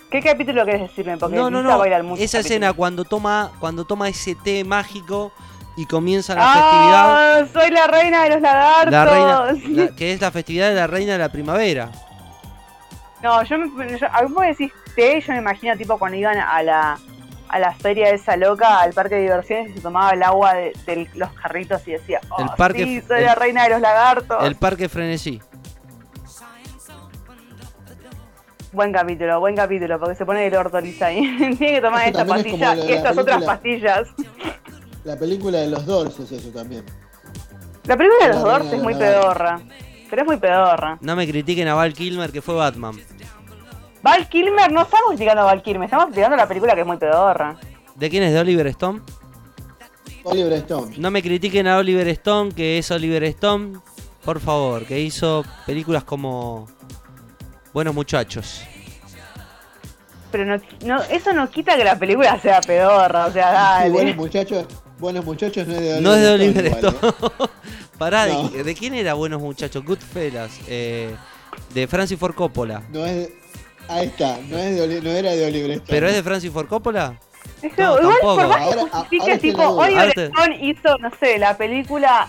¿Qué 0.09 0.21
capítulo 0.21 0.63
querés 0.65 0.81
decirme? 0.81 1.17
Porque 1.17 1.35
No, 1.35 1.49
no, 1.49 1.63
no. 1.63 1.77
baila 1.79 1.97
en 1.97 2.05
muchos 2.05 2.23
Esa 2.23 2.39
escena 2.39 2.71
cuando 2.73 3.03
toma, 3.03 3.51
cuando 3.59 3.83
toma 3.83 4.07
ese 4.09 4.35
té 4.35 4.63
mágico 4.63 5.31
y 5.75 5.87
comienza 5.87 6.35
la 6.35 6.45
festividad. 6.53 7.39
¡Ah! 7.41 7.45
Soy 7.51 7.71
la 7.71 7.87
reina 7.87 8.23
de 8.23 8.29
los 8.29 8.41
lagartos. 8.41 8.91
La 8.91 9.05
reina, 9.05 9.85
la- 9.85 9.95
que 9.95 10.13
es 10.13 10.21
la 10.21 10.29
festividad 10.29 10.69
de 10.69 10.75
la 10.75 10.85
reina 10.85 11.13
de 11.13 11.17
la 11.19 11.29
primavera. 11.29 11.89
No, 13.23 13.41
yo, 13.43 13.57
me, 13.57 13.97
yo- 13.97 14.07
a 14.11 14.21
mí 14.21 14.35
me 14.39 14.47
decís 14.47 14.71
té, 14.95 15.19
yo 15.19 15.33
me 15.33 15.39
imagino 15.39 15.75
tipo 15.77 15.97
cuando 15.97 16.15
iban 16.17 16.37
a 16.37 16.61
la, 16.61 16.99
a 17.53 17.59
la 17.59 17.71
feria 17.75 18.09
esa 18.09 18.35
loca, 18.35 18.79
al 18.81 18.93
parque 18.93 19.15
de 19.15 19.21
diversiones, 19.21 19.71
y 19.71 19.73
se 19.75 19.81
tomaba 19.81 20.09
el 20.11 20.23
agua 20.23 20.53
de, 20.55 20.73
de 20.87 21.07
los 21.13 21.31
carritos 21.33 21.87
y 21.87 21.91
decía, 21.91 22.19
oh, 22.29 22.41
El 22.41 22.49
parque- 22.57 22.83
sí, 22.83 23.01
soy 23.01 23.19
el- 23.19 23.25
la 23.25 23.35
reina 23.35 23.63
de 23.63 23.69
los 23.69 23.81
lagartos. 23.81 24.43
El 24.43 24.55
parque 24.55 24.89
frenesí. 24.89 25.39
Buen 28.71 28.91
capítulo, 28.91 29.39
buen 29.39 29.55
capítulo, 29.55 29.99
porque 29.99 30.15
se 30.15 30.25
pone 30.25 30.47
el 30.47 30.55
orto 30.55 30.81
Lisa 30.81 31.07
ahí. 31.07 31.21
Tiene 31.37 31.75
que 31.75 31.81
tomar 31.81 32.07
Eso 32.07 32.09
esta 32.09 32.21
es 32.23 32.27
pastilla 32.27 32.75
de 32.75 32.85
y 32.87 32.91
estas 32.93 33.17
otras 33.17 33.43
pastillas. 33.43 34.07
La 35.03 35.15
película 35.15 35.59
de 35.59 35.67
los 35.67 35.85
Doors 35.85 36.19
es 36.19 36.31
eso 36.31 36.49
también. 36.49 36.83
La 37.85 37.95
película 37.95 38.27
de 38.29 38.33
los 38.33 38.69
de 38.71 38.77
es 38.77 38.81
muy 38.81 38.95
pedorra. 38.95 39.59
Pero 40.09 40.21
es 40.23 40.27
muy 40.27 40.37
pedorra. 40.37 40.97
No 41.01 41.15
me 41.15 41.27
critiquen 41.27 41.67
a 41.67 41.75
Val 41.75 41.93
Kilmer 41.93 42.31
que 42.31 42.41
fue 42.41 42.55
Batman. 42.55 42.95
Val 44.03 44.27
Kilmer, 44.27 44.71
no 44.71 44.81
estamos 44.81 45.07
criticando 45.09 45.41
a 45.41 45.45
Val 45.45 45.63
Kilmer, 45.63 45.85
estamos 45.85 46.05
criticando 46.07 46.35
la 46.37 46.47
película 46.47 46.75
que 46.75 46.81
es 46.81 46.87
muy 46.87 46.97
pedorra. 46.97 47.55
¿De 47.95 48.09
quién 48.09 48.23
es? 48.23 48.33
¿De 48.33 48.39
Oliver 48.39 48.67
Stone? 48.67 49.01
Oliver 50.23 50.53
Stone. 50.53 50.95
No 50.97 51.09
me 51.11 51.21
critiquen 51.21 51.67
a 51.67 51.77
Oliver 51.77 52.07
Stone, 52.09 52.51
que 52.53 52.77
es 52.77 52.91
Oliver 52.91 53.23
Stone, 53.23 53.79
por 54.23 54.39
favor, 54.39 54.85
que 54.85 54.99
hizo 54.99 55.43
películas 55.65 56.03
como 56.03 56.67
Buenos 57.73 57.93
Muchachos. 57.95 58.63
Pero 60.31 60.45
no, 60.45 60.55
no, 60.85 61.01
eso 61.03 61.31
no 61.33 61.49
quita 61.49 61.75
que 61.77 61.83
la 61.83 61.97
película 61.97 62.39
sea 62.39 62.59
pedorra, 62.61 63.27
o 63.27 63.31
sea, 63.31 63.47
Sí, 63.49 63.53
dale. 63.83 63.89
buenos 63.91 64.15
muchachos, 64.15 64.65
buenos 64.97 65.23
muchachos 65.25 65.67
no 65.67 65.73
es 65.75 65.81
de 65.81 65.93
Oliver 65.93 66.01
No 66.03 66.13
es 66.15 66.21
de 66.21 66.27
Stone 66.27 66.43
Oliver 66.43 66.65
igual, 66.65 66.83
¿eh? 66.85 67.07
Stone. 67.27 67.49
Pará, 67.99 68.25
¿de- 68.25 68.33
No. 68.33 68.49
¿de, 68.49 68.75
quién 68.75 68.95
era 68.95 69.13
Buenos 69.13 69.39
Muchachos? 69.41 69.83
Goodfellas. 69.85 70.59
Eh, 70.67 71.15
de 71.73 71.87
Francis 71.87 72.17
Ford 72.17 72.33
Coppola. 72.33 72.81
No 72.91 73.05
es 73.05 73.13
de- 73.15 73.42
Ahí 73.87 74.07
está, 74.07 74.37
no, 74.49 74.57
es 74.57 74.75
de 74.75 74.81
Oli- 74.81 75.01
no 75.03 75.09
era 75.11 75.31
de 75.31 75.45
Oliver 75.45 75.71
Stone. 75.71 75.87
¿Pero 75.89 76.07
es 76.07 76.13
de 76.15 76.23
Francis 76.23 76.51
Ford 76.51 76.67
Coppola? 76.67 77.19
Es 77.61 77.73
que 77.73 77.81
No, 77.81 77.99
igual 77.99 78.13
tampoco. 78.21 78.35
por 78.35 78.47
más 78.47 78.57
que 78.57 78.63
Ahora- 78.63 78.81
justifique, 78.81 79.21
ahora 79.21 79.33
estoy 79.33 79.49
en 79.49 79.55
tipo. 79.55 79.63
Oliver 79.81 80.19
Stone 80.19 80.57
hizo, 80.61 80.97
no 80.99 81.11
sé, 81.19 81.37
la 81.37 81.57
película 81.57 82.27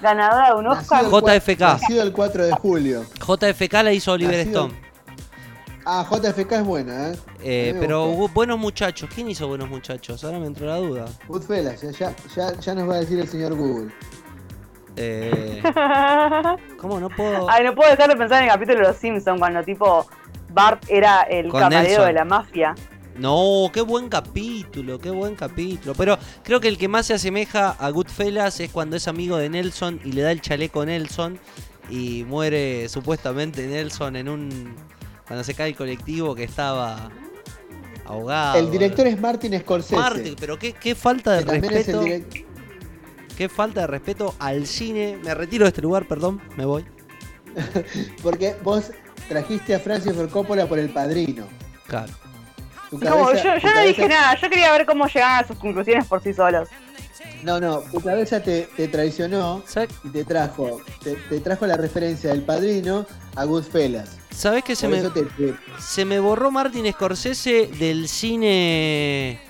ganadora 0.00 0.48
de 0.48 0.54
un 0.54 0.66
Oscar. 0.66 1.02
Nacido 1.02 1.18
el 1.18 1.24
cua- 1.24 1.34
JFK. 1.38 1.60
Nacido 1.60 2.02
el 2.02 2.12
4 2.12 2.44
de 2.46 2.52
julio. 2.52 3.04
JFK 3.26 3.82
la 3.82 3.92
hizo 3.92 4.12
Oliver 4.12 4.46
Nacido- 4.46 4.66
Stone. 4.66 4.84
Ah, 5.86 6.06
JFK 6.10 6.52
es 6.56 6.64
buena, 6.64 7.10
¿eh? 7.10 7.16
Eh, 7.42 7.76
pero 7.78 8.04
hubo 8.06 8.28
Buenos 8.28 8.58
Muchachos. 8.58 9.08
¿Quién 9.14 9.28
hizo 9.28 9.46
Buenos 9.48 9.68
Muchachos? 9.68 10.24
Ahora 10.24 10.38
me 10.38 10.46
entró 10.46 10.66
la 10.66 10.76
duda. 10.76 11.04
Goodfellas, 11.28 11.80
ya, 11.82 11.90
ya, 11.90 12.14
ya, 12.34 12.58
ya 12.58 12.74
nos 12.74 12.88
va 12.88 12.94
a 12.94 13.00
decir 13.00 13.18
el 13.20 13.28
señor 13.28 13.54
Google. 13.54 13.90
Eh, 14.96 15.60
¿Cómo 16.78 17.00
no 17.00 17.08
puedo? 17.10 17.50
Ay, 17.50 17.64
no 17.64 17.74
puedo 17.74 17.90
dejar 17.90 18.08
de 18.08 18.16
pensar 18.16 18.38
en 18.42 18.44
el 18.48 18.50
capítulo 18.54 18.78
de 18.78 18.84
Los 18.88 18.96
Simpsons 18.96 19.38
cuando 19.38 19.62
tipo 19.62 20.06
Bart 20.54 20.84
era 20.88 21.22
el 21.22 21.48
Con 21.48 21.60
camarero 21.60 21.88
Nelson. 21.88 22.06
de 22.06 22.12
la 22.12 22.24
mafia. 22.24 22.74
No, 23.18 23.70
qué 23.72 23.80
buen 23.80 24.08
capítulo, 24.08 24.98
qué 24.98 25.10
buen 25.10 25.34
capítulo. 25.36 25.94
Pero 25.94 26.18
creo 26.42 26.60
que 26.60 26.68
el 26.68 26.78
que 26.78 26.88
más 26.88 27.06
se 27.06 27.14
asemeja 27.14 27.70
a 27.70 27.90
Goodfellas 27.90 28.58
es 28.60 28.70
cuando 28.70 28.96
es 28.96 29.06
amigo 29.06 29.36
de 29.36 29.48
Nelson 29.48 30.00
y 30.04 30.12
le 30.12 30.22
da 30.22 30.32
el 30.32 30.40
chaleco 30.40 30.80
a 30.80 30.86
Nelson 30.86 31.38
y 31.90 32.24
muere 32.24 32.88
supuestamente 32.88 33.66
Nelson 33.66 34.16
en 34.16 34.28
un... 34.28 34.74
cuando 35.26 35.44
se 35.44 35.54
cae 35.54 35.68
el 35.68 35.76
colectivo 35.76 36.34
que 36.34 36.42
estaba 36.44 37.10
ahogado. 38.04 38.58
el 38.58 38.70
director 38.70 39.06
es 39.06 39.20
Martin 39.20 39.58
Scorsese. 39.60 39.96
Martin, 39.96 40.34
pero 40.38 40.58
qué, 40.58 40.72
qué 40.72 40.94
falta 40.94 41.32
de 41.34 41.42
respeto. 41.42 42.02
direct- 42.02 42.44
Qué 43.36 43.48
falta 43.48 43.80
de 43.82 43.86
respeto 43.88 44.34
al 44.38 44.64
cine. 44.66 45.18
Me 45.24 45.34
retiro 45.34 45.64
de 45.64 45.68
este 45.70 45.82
lugar, 45.82 46.06
perdón, 46.06 46.40
me 46.56 46.64
voy. 46.64 46.84
Porque 48.22 48.54
vos 48.62 48.90
trajiste 49.28 49.74
a 49.74 49.78
Francis 49.80 50.12
Ford 50.14 50.30
Coppola 50.30 50.66
por 50.66 50.78
el 50.78 50.90
padrino. 50.90 51.46
Claro. 51.86 52.12
Cabeza- 53.00 53.32
yo, 53.32 53.32
tu 53.32 53.44
yo 53.44 53.54
no 53.54 53.60
cabeza- 53.60 53.82
dije 53.82 54.08
nada, 54.08 54.38
yo 54.40 54.48
quería 54.50 54.72
ver 54.72 54.86
cómo 54.86 55.06
llegaban 55.06 55.44
a 55.44 55.46
sus 55.48 55.56
conclusiones 55.58 56.06
por 56.06 56.22
sí 56.22 56.32
solos. 56.32 56.68
No, 57.42 57.60
no, 57.60 57.80
tu 57.80 58.00
cabeza 58.00 58.40
te, 58.42 58.68
te 58.76 58.88
traicionó 58.88 59.62
¿Sabes, 59.66 59.90
y 60.02 60.08
te 60.08 60.24
trajo, 60.24 60.80
te, 61.02 61.14
te 61.14 61.40
trajo 61.40 61.66
la 61.66 61.76
referencia 61.76 62.30
del 62.30 62.42
padrino 62.42 63.04
a 63.36 63.44
Goodfellas. 63.44 64.16
sabés 64.30 64.64
que 64.64 64.74
se 64.74 64.88
Por 64.88 64.96
me, 65.02 65.10
te, 65.10 65.54
se 65.78 66.04
me 66.06 66.20
borró 66.20 66.50
Martin 66.50 66.90
Scorsese 66.92 67.66
del 67.78 68.08
cine 68.08 69.40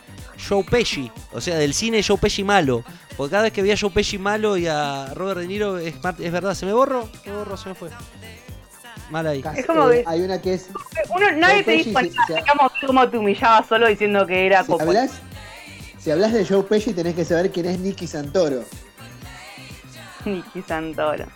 Joe 0.48 0.64
Pesci? 0.64 1.10
O 1.32 1.40
sea, 1.40 1.56
del 1.56 1.72
cine 1.74 2.02
Joe 2.02 2.18
Pesci 2.18 2.42
malo. 2.42 2.82
Porque 3.16 3.30
cada 3.30 3.44
vez 3.44 3.52
que 3.52 3.62
veía 3.62 3.74
a 3.74 3.78
Joe 3.80 3.90
Pesci 3.90 4.18
malo 4.18 4.56
y 4.56 4.66
a 4.66 5.12
Robert 5.14 5.38
De 5.40 5.46
Niro, 5.46 5.78
es 5.78 5.94
verdad, 6.32 6.55
se 6.55 6.66
me 6.66 6.72
borró, 6.72 7.09
se 7.22 7.30
me 7.30 7.36
borró, 7.36 7.56
se 7.56 7.68
me 7.68 7.74
fue. 7.76 7.90
Mal 9.14 9.28
ahí. 9.28 9.44
Es 9.56 9.64
como 9.64 9.88
eh, 9.90 10.02
que- 10.02 10.10
hay 10.10 10.22
una 10.22 10.42
que 10.42 10.54
es. 10.54 10.68
Uno, 11.08 11.30
nadie 11.36 11.62
te 11.62 11.70
dijo 11.70 11.92
nada, 12.02 12.08
si- 12.26 12.34
digamos 12.34 12.72
cómo 12.84 13.08
te 13.08 13.16
humillaba 13.16 13.64
solo 13.64 13.86
diciendo 13.86 14.26
que 14.26 14.44
era 14.44 14.62
Si 14.64 14.72
Coppola. 14.72 15.02
hablas, 15.02 15.20
si 15.98 16.10
hablas 16.10 16.32
de 16.32 16.44
Joe 16.44 16.64
Pesci 16.64 16.92
tenés 16.92 17.14
que 17.14 17.24
saber 17.24 17.52
quién 17.52 17.66
es 17.66 17.78
Nicky 17.78 18.08
Santoro. 18.08 18.64
Nicky 20.24 20.62
Santoro. 20.62 21.26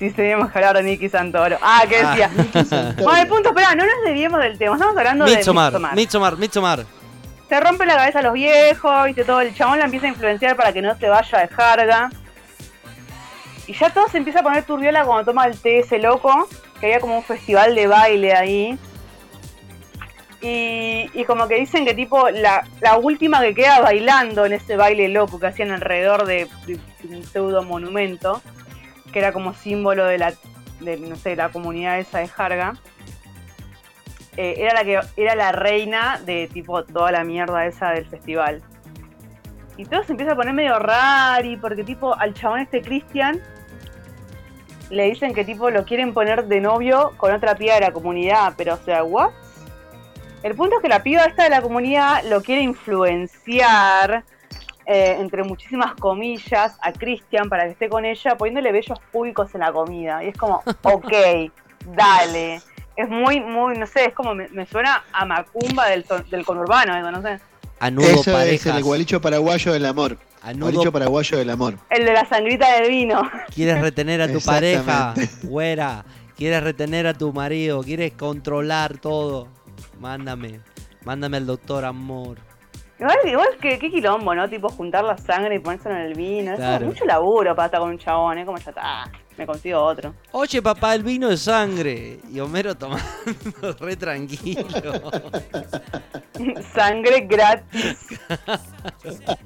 Sí, 0.00 0.10
teníamos 0.10 0.50
que 0.50 0.58
hablar 0.58 0.76
de 0.78 0.82
Nicky 0.82 1.08
Santoro. 1.08 1.58
Ah, 1.62 1.82
¿qué 1.88 1.98
Ah. 1.98 2.08
decía? 2.10 2.28
Nicky 2.36 2.64
Santoro. 2.64 3.04
Bueno, 3.04 3.22
el 3.22 3.28
punto, 3.28 3.48
espera, 3.50 3.74
no 3.76 3.84
nos 3.84 3.94
desviemos 4.04 4.40
del 4.40 4.58
tema. 4.58 4.74
Estamos 4.74 4.96
hablando 4.96 5.24
Midsommar, 5.24 5.72
de. 5.72 5.78
Midsommar, 5.94 6.36
Midsommar. 6.38 6.86
Se 7.48 7.60
rompe 7.60 7.86
la 7.86 7.94
cabeza 7.98 8.18
a 8.18 8.22
los 8.22 8.32
viejos, 8.32 9.04
viste 9.06 9.22
todo. 9.24 9.42
El 9.42 9.54
chabón 9.54 9.78
la 9.78 9.84
empieza 9.84 10.06
a 10.06 10.08
influenciar 10.08 10.56
para 10.56 10.72
que 10.72 10.82
no 10.82 10.98
se 10.98 11.08
vaya 11.08 11.38
de 11.38 11.46
jarga. 11.48 12.10
Y 13.68 13.74
ya 13.74 13.90
todo 13.90 14.08
se 14.08 14.18
empieza 14.18 14.40
a 14.40 14.42
poner 14.42 14.64
turbiola 14.64 15.04
cuando 15.04 15.26
toma 15.30 15.44
el 15.46 15.56
té 15.56 15.78
ese 15.80 15.98
loco. 15.98 16.48
Que 16.80 16.86
había 16.86 17.00
como 17.00 17.16
un 17.16 17.22
festival 17.22 17.74
de 17.74 17.86
baile 17.86 18.34
ahí. 18.34 18.78
Y, 20.40 21.10
y 21.14 21.24
como 21.24 21.48
que 21.48 21.56
dicen 21.56 21.84
que 21.84 21.94
tipo 21.94 22.30
la, 22.30 22.64
la 22.80 22.96
última 22.96 23.40
que 23.40 23.54
queda 23.54 23.80
bailando 23.80 24.46
en 24.46 24.52
ese 24.52 24.76
baile 24.76 25.08
loco 25.08 25.40
que 25.40 25.48
hacían 25.48 25.72
alrededor 25.72 26.26
de, 26.26 26.48
un 27.10 27.24
pseudo 27.24 27.64
monumento, 27.64 28.40
que 29.12 29.18
era 29.18 29.32
como 29.32 29.52
símbolo 29.54 30.04
de 30.04 30.18
la, 30.18 30.34
de, 30.80 30.96
no 30.98 31.16
sé, 31.16 31.34
la 31.34 31.48
comunidad 31.48 31.98
esa 31.98 32.20
de 32.20 32.28
Jarga, 32.28 32.74
eh, 34.36 34.54
era 34.58 34.74
la 34.74 34.84
que 34.84 35.00
era 35.16 35.34
la 35.34 35.50
reina 35.50 36.20
de 36.24 36.48
tipo 36.52 36.84
toda 36.84 37.10
la 37.10 37.24
mierda 37.24 37.66
esa 37.66 37.90
del 37.90 38.06
festival. 38.06 38.62
Y 39.76 39.84
todo 39.84 40.04
se 40.04 40.12
empieza 40.12 40.32
a 40.32 40.36
poner 40.36 40.54
medio 40.54 40.78
rari, 40.78 41.56
porque 41.56 41.82
tipo 41.82 42.14
al 42.14 42.34
chabón 42.34 42.60
este 42.60 42.80
Cristian 42.80 43.42
le 44.90 45.04
dicen 45.04 45.34
que 45.34 45.44
tipo 45.44 45.70
lo 45.70 45.84
quieren 45.84 46.14
poner 46.14 46.46
de 46.46 46.60
novio 46.60 47.12
con 47.16 47.32
otra 47.32 47.54
piba 47.54 47.74
de 47.74 47.80
la 47.80 47.92
comunidad, 47.92 48.54
pero 48.56 48.74
o 48.74 48.78
sea, 48.78 49.04
¿what? 49.04 49.30
El 50.42 50.54
punto 50.54 50.76
es 50.76 50.82
que 50.82 50.88
la 50.88 51.02
piba 51.02 51.24
esta 51.24 51.44
de 51.44 51.50
la 51.50 51.60
comunidad 51.62 52.22
lo 52.24 52.42
quiere 52.42 52.62
influenciar, 52.62 54.24
eh, 54.86 55.16
entre 55.18 55.42
muchísimas 55.42 55.94
comillas, 55.94 56.78
a 56.80 56.92
Cristian 56.92 57.48
para 57.48 57.64
que 57.64 57.70
esté 57.72 57.88
con 57.88 58.04
ella, 58.04 58.36
poniéndole 58.36 58.72
bellos 58.72 58.98
públicos 59.12 59.54
en 59.54 59.60
la 59.60 59.72
comida. 59.72 60.22
Y 60.22 60.28
es 60.28 60.36
como, 60.36 60.62
ok, 60.82 61.12
dale. 61.86 62.60
Es 62.96 63.08
muy, 63.08 63.40
muy, 63.40 63.76
no 63.76 63.86
sé, 63.86 64.06
es 64.06 64.14
como 64.14 64.34
me, 64.34 64.48
me 64.48 64.66
suena 64.66 65.04
a 65.12 65.24
Macumba 65.24 65.86
del, 65.88 66.04
del 66.30 66.44
conurbano, 66.44 66.96
eso, 66.96 67.10
no 67.10 67.22
sé. 67.22 67.40
A 67.80 67.90
nudo 67.90 68.06
Eso 68.06 68.20
es 68.20 68.36
parejas. 68.36 68.76
el 68.76 68.82
gualicho 68.84 69.20
paraguayo 69.20 69.72
del 69.72 69.86
amor. 69.86 70.18
A 70.42 70.52
nudo- 70.52 70.70
Gualicho 70.70 70.92
paraguayo 70.92 71.38
del 71.38 71.50
amor. 71.50 71.74
El 71.90 72.04
de 72.04 72.12
la 72.12 72.24
sangrita 72.26 72.80
del 72.80 72.88
vino. 72.90 73.22
¿Quieres 73.54 73.80
retener 73.80 74.20
a 74.22 74.28
tu 74.28 74.40
pareja? 74.40 75.14
Güera. 75.44 76.04
¿Quieres 76.36 76.62
retener 76.62 77.06
a 77.06 77.14
tu 77.14 77.32
marido? 77.32 77.82
¿Quieres 77.82 78.12
controlar 78.12 78.98
todo? 78.98 79.48
Mándame. 80.00 80.60
Mándame 81.04 81.36
al 81.38 81.46
doctor 81.46 81.84
amor. 81.84 82.38
Igual, 83.00 83.16
igual 83.26 83.48
que 83.60 83.78
qué 83.78 83.90
quilombo, 83.90 84.34
¿no? 84.34 84.48
Tipo 84.48 84.68
juntar 84.68 85.04
la 85.04 85.16
sangre 85.16 85.56
y 85.56 85.58
ponérselo 85.60 85.94
en 85.96 86.02
el 86.02 86.14
vino. 86.14 86.54
Eso 86.54 86.74
es 86.74 86.80
mucho 86.82 87.04
laburo 87.04 87.54
para 87.54 87.66
estar 87.66 87.80
con 87.80 87.90
un 87.90 87.98
chabón, 87.98 88.38
¿eh? 88.38 88.44
Como 88.44 88.58
ya 88.58 88.70
está. 88.70 89.04
Me 89.38 89.46
consigo 89.46 89.80
otro. 89.80 90.14
Oye, 90.32 90.60
papá, 90.60 90.94
el 90.94 91.02
vino 91.04 91.30
es 91.30 91.42
sangre. 91.42 92.18
Y 92.30 92.40
Homero 92.40 92.74
tomando 92.76 93.04
re 93.80 93.96
tranquilo. 93.96 94.66
Sangre 96.74 97.20
gratis. 97.20 97.98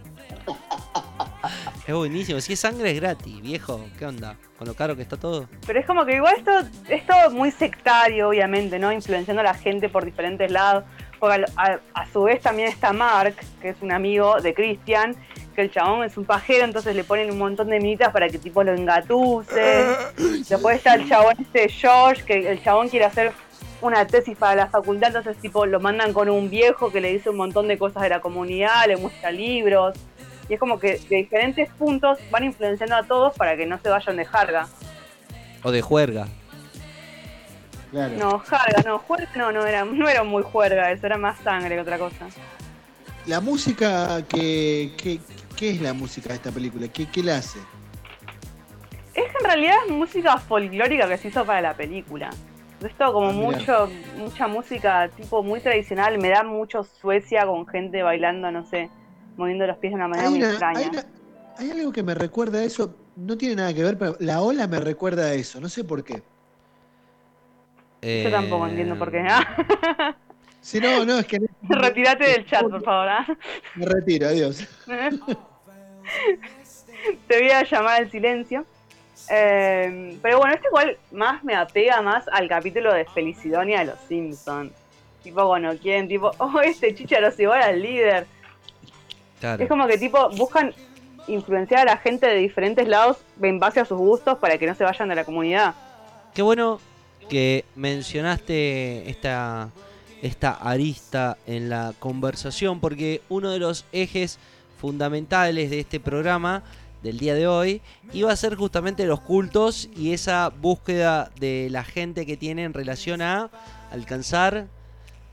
Es 1.87 1.95
buenísimo. 1.95 2.41
Si 2.41 2.53
es 2.53 2.61
sangre 2.61 2.93
es 2.93 3.01
gratis, 3.01 3.41
viejo. 3.43 3.85
¿Qué 3.99 4.07
onda? 4.07 4.37
Con 4.57 4.69
lo 4.69 4.75
caro 4.75 4.95
que 4.95 5.03
está 5.03 5.17
todo. 5.17 5.49
Pero 5.67 5.81
es 5.81 5.87
como 5.87 6.05
que 6.05 6.15
igual 6.15 6.37
esto 6.39 6.53
es 6.89 7.05
todo 7.05 7.31
muy 7.33 7.51
sectario, 7.51 8.29
obviamente, 8.29 8.79
¿no? 8.79 8.93
Influenciando 8.93 9.41
a 9.41 9.45
la 9.45 9.55
gente 9.55 9.89
por 9.89 10.05
diferentes 10.05 10.51
lados. 10.53 10.85
Porque 11.19 11.45
a, 11.57 11.63
a- 11.73 11.81
a 11.95 12.07
su 12.13 12.23
vez 12.23 12.41
también 12.41 12.69
está 12.69 12.93
Mark, 12.93 13.35
que 13.61 13.71
es 13.71 13.77
un 13.81 13.91
amigo 13.91 14.41
de 14.41 14.55
Christian, 14.55 15.17
que 15.53 15.63
el 15.63 15.71
chabón 15.71 16.05
es 16.05 16.17
un 16.17 16.25
pajero, 16.25 16.65
entonces 16.65 16.95
le 16.97 17.05
ponen 17.05 17.31
un 17.31 17.39
montón 17.39 17.69
de 17.69 17.79
minitas 17.79 18.13
para 18.13 18.29
que 18.29 18.39
tipo 18.39 18.63
lo 18.65 18.75
engatuse. 18.75 19.87
Después 20.49 20.77
está 20.77 20.95
el 20.95 21.09
chabón 21.09 21.35
este 21.39 21.69
George, 21.69 22.23
que 22.25 22.51
el 22.51 22.63
chabón 22.63 22.89
quiere 22.89 23.05
hacer 23.07 23.33
una 23.81 24.07
tesis 24.07 24.37
para 24.37 24.55
la 24.55 24.67
facultad, 24.69 25.09
entonces 25.09 25.37
tipo 25.41 25.67
lo 25.67 25.81
mandan 25.81 26.13
con 26.13 26.29
un 26.31 26.49
viejo 26.51 26.93
que 26.93 27.01
le 27.01 27.13
dice 27.13 27.31
un 27.31 27.37
montón 27.37 27.69
de 27.69 27.79
cosas 27.79 28.03
de 28.03 28.09
la 28.11 28.21
comunidad, 28.21 28.87
le 28.87 28.97
muestra 28.97 29.31
libros. 29.31 29.97
Y 30.49 30.55
es 30.55 30.61
como 30.61 30.79
que 30.79 30.99
de 31.09 31.17
diferentes 31.17 31.69
puntos 31.71 32.19
van 32.31 32.45
influenciando 32.45 32.97
a 32.97 33.03
todos 33.05 33.35
para 33.37 33.57
que 33.57 33.67
no 33.67 33.79
se 33.79 33.89
vayan 33.89 34.17
de 34.17 34.25
jarga. 34.25 34.69
O 35.63 35.71
de 35.71 35.83
juerga. 35.83 36.27
Claro. 37.91 38.15
No, 38.19 38.39
jarga, 38.39 38.83
no, 38.87 38.99
juerga 38.99 39.29
no, 39.37 39.53
no 39.53 39.67
era, 39.67 39.85
no 39.85 40.09
era 40.09 40.23
muy 40.25 40.43
juerga, 40.43 40.91
eso 40.91 41.07
era 41.07 41.19
más 41.19 41.39
sangre 41.41 41.75
que 41.75 41.81
otra 41.83 41.99
cosa. 41.99 42.27
La 43.27 43.41
música 43.41 44.23
que, 44.29 44.93
que- 44.97 45.21
¿Qué 45.57 45.71
es 45.71 45.81
la 45.81 45.93
música 45.93 46.31
de 46.31 46.35
esta 46.37 46.51
película? 46.51 46.89
¿Qué, 46.89 47.07
qué 47.07 47.23
la 47.23 47.37
hace? 47.37 47.59
Es 49.15 49.25
que 49.25 49.39
en 49.41 49.45
realidad 49.45 49.75
es 49.87 49.93
música 49.93 50.39
folclórica 50.39 51.09
que 51.09 51.19
se 51.19 51.29
hizo 51.29 51.45
para 51.45 51.61
la 51.61 51.75
película. 51.77 52.31
Es 52.83 52.97
todo 52.97 53.13
como 53.13 53.29
Ah, 53.29 53.33
mucho, 53.33 53.89
mucha 54.19 54.49
música 54.49 55.09
tipo 55.17 55.43
muy 55.43 55.61
tradicional, 55.61 56.19
me 56.19 56.31
da 56.31 56.43
mucho 56.43 56.83
Suecia 56.83 57.47
con 57.47 57.67
gente 57.69 58.03
bailando, 58.03 58.51
no 58.51 58.65
sé, 58.67 58.91
moviendo 59.37 59.67
los 59.67 59.77
pies 59.79 59.93
de 59.93 59.97
una 59.97 60.09
manera 60.09 60.27
Hay, 60.29 60.31
muy 60.35 60.41
una- 60.41 60.49
extraña. 60.51 60.79
hay 60.81 60.87
una- 60.89 61.05
hay 61.59 61.71
algo 61.71 61.93
que 61.93 62.03
me 62.03 62.15
recuerda 62.15 62.59
a 62.59 62.65
eso, 62.65 62.97
no 63.15 63.37
tiene 63.37 63.57
nada 63.57 63.73
que 63.75 63.85
ver, 63.85 63.99
pero 63.99 64.17
la 64.19 64.41
ola 64.41 64.67
me 64.67 64.81
recuerda 64.81 65.27
a 65.27 65.35
eso, 65.35 65.61
no 65.61 65.69
sé 65.69 65.85
por 65.85 66.03
qué. 66.03 66.23
Yo 68.25 68.31
tampoco 68.33 68.67
entiendo 68.67 68.99
por 68.99 69.13
qué. 69.13 69.19
Eh, 69.21 69.27
¿ah? 69.29 70.17
Si 70.63 70.81
no, 70.81 71.05
no, 71.05 71.19
es 71.19 71.27
que 71.27 71.41
Retirate 71.69 72.25
del 72.25 72.47
chat, 72.47 72.63
por 72.63 72.83
favor. 72.83 73.09
¿ah? 73.09 73.27
me 73.75 73.85
retiro, 73.85 74.29
adiós. 74.29 74.65
Te 77.27 77.39
voy 77.41 77.51
a 77.51 77.65
llamar 77.65 78.03
al 78.03 78.11
silencio. 78.11 78.65
Eh, 79.29 80.17
pero 80.23 80.39
bueno, 80.39 80.55
este 80.55 80.69
igual 80.69 80.97
más 81.11 81.43
me 81.43 81.55
apega 81.55 82.01
más 82.01 82.27
al 82.29 82.49
capítulo 82.49 82.95
de 82.95 83.05
Felicidonia 83.07 83.81
de 83.81 83.87
los 83.87 83.99
Simpsons. 84.09 84.73
Tipo, 85.23 85.47
bueno, 85.47 85.77
quieren, 85.77 86.09
tipo, 86.09 86.31
oh, 86.39 86.61
este 86.61 86.95
chicharo 86.95 87.31
se 87.33 87.43
igual 87.43 87.61
al 87.61 87.83
líder. 87.83 88.27
Claro. 89.41 89.63
Es 89.63 89.69
como 89.69 89.87
que, 89.89 89.99
tipo, 89.99 90.31
buscan 90.31 90.73
influenciar 91.27 91.89
a 91.89 91.93
la 91.93 91.97
gente 91.99 92.27
de 92.27 92.37
diferentes 92.37 92.87
lados 92.87 93.19
en 93.41 93.59
base 93.59 93.81
a 93.81 93.85
sus 93.85 93.99
gustos 93.99 94.39
para 94.39 94.59
que 94.59 94.67
no 94.67 94.75
se 94.75 94.85
vayan 94.85 95.09
de 95.09 95.17
la 95.17 95.25
comunidad. 95.25 95.75
Qué 96.35 96.43
bueno 96.43 96.81
que 97.29 97.65
mencionaste 97.75 99.09
esta, 99.09 99.71
esta 100.23 100.53
arista 100.53 101.37
en 101.47 101.69
la 101.69 101.93
conversación, 101.99 102.81
porque 102.81 103.21
uno 103.29 103.51
de 103.51 103.59
los 103.59 103.85
ejes 103.93 104.39
fundamentales 104.81 105.71
de 105.71 105.81
este 105.81 106.01
programa 106.01 106.63
del 107.03 107.19
día 107.19 107.35
de 107.35 107.49
hoy 107.49 107.83
iba 108.13 108.33
a 108.33 108.37
ser 108.37 108.55
justamente 108.55 109.05
los 109.05 109.21
cultos 109.21 109.91
y 109.97 110.13
esa 110.13 110.49
búsqueda 110.49 111.31
de 111.39 111.69
la 111.71 111.83
gente 111.83 112.25
que 112.25 112.37
tiene 112.37 112.63
en 112.63 112.73
relación 112.73 113.21
a 113.21 113.51
alcanzar, 113.91 114.69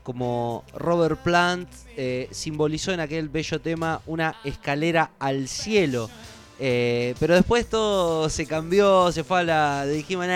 como 0.02 0.64
Robert 0.74 1.20
Plant 1.20 1.68
eh, 1.96 2.28
simbolizó 2.32 2.92
en 2.92 3.00
aquel 3.00 3.28
bello 3.28 3.60
tema, 3.60 4.00
una 4.06 4.34
escalera 4.44 5.12
al 5.20 5.46
cielo. 5.46 6.10
Eh, 6.58 7.14
pero 7.18 7.34
después 7.34 7.66
todo 7.66 8.28
se 8.28 8.44
cambió, 8.44 9.12
se 9.12 9.24
fue 9.24 9.40
a 9.40 9.42
la. 9.44 9.86
Dijimos, 9.86 10.26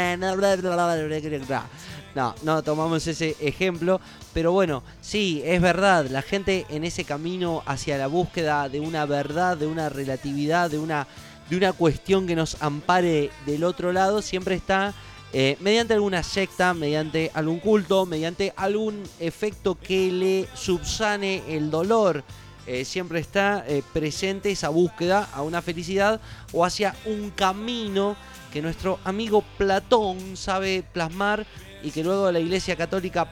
No, 2.14 2.34
no 2.42 2.62
tomamos 2.62 3.06
ese 3.06 3.36
ejemplo. 3.40 4.00
Pero 4.32 4.52
bueno, 4.52 4.82
sí, 5.00 5.42
es 5.44 5.60
verdad. 5.60 6.06
La 6.08 6.22
gente 6.22 6.66
en 6.68 6.84
ese 6.84 7.04
camino 7.04 7.62
hacia 7.66 7.98
la 7.98 8.06
búsqueda 8.06 8.68
de 8.68 8.80
una 8.80 9.06
verdad, 9.06 9.56
de 9.56 9.66
una 9.66 9.88
relatividad, 9.88 10.70
de 10.70 10.78
una, 10.78 11.06
de 11.50 11.56
una 11.56 11.72
cuestión 11.72 12.26
que 12.26 12.36
nos 12.36 12.62
ampare 12.62 13.30
del 13.46 13.64
otro 13.64 13.92
lado, 13.92 14.22
siempre 14.22 14.54
está 14.54 14.94
eh, 15.36 15.56
mediante 15.58 15.94
alguna 15.94 16.22
secta, 16.22 16.74
mediante 16.74 17.32
algún 17.34 17.58
culto, 17.58 18.06
mediante 18.06 18.52
algún 18.56 19.02
efecto 19.18 19.76
que 19.76 20.12
le 20.12 20.48
subsane 20.54 21.42
el 21.48 21.72
dolor. 21.72 22.22
Eh, 22.68 22.84
siempre 22.84 23.18
está 23.18 23.64
eh, 23.66 23.82
presente 23.92 24.52
esa 24.52 24.68
búsqueda 24.68 25.28
a 25.34 25.42
una 25.42 25.60
felicidad 25.60 26.20
o 26.52 26.64
hacia 26.64 26.94
un 27.04 27.30
camino 27.30 28.16
que 28.52 28.62
nuestro 28.62 29.00
amigo 29.02 29.42
Platón 29.58 30.36
sabe 30.36 30.84
plasmar 30.92 31.44
y 31.84 31.90
que 31.90 32.02
luego 32.02 32.32
la 32.32 32.40
Iglesia 32.40 32.74
Católica 32.74 33.28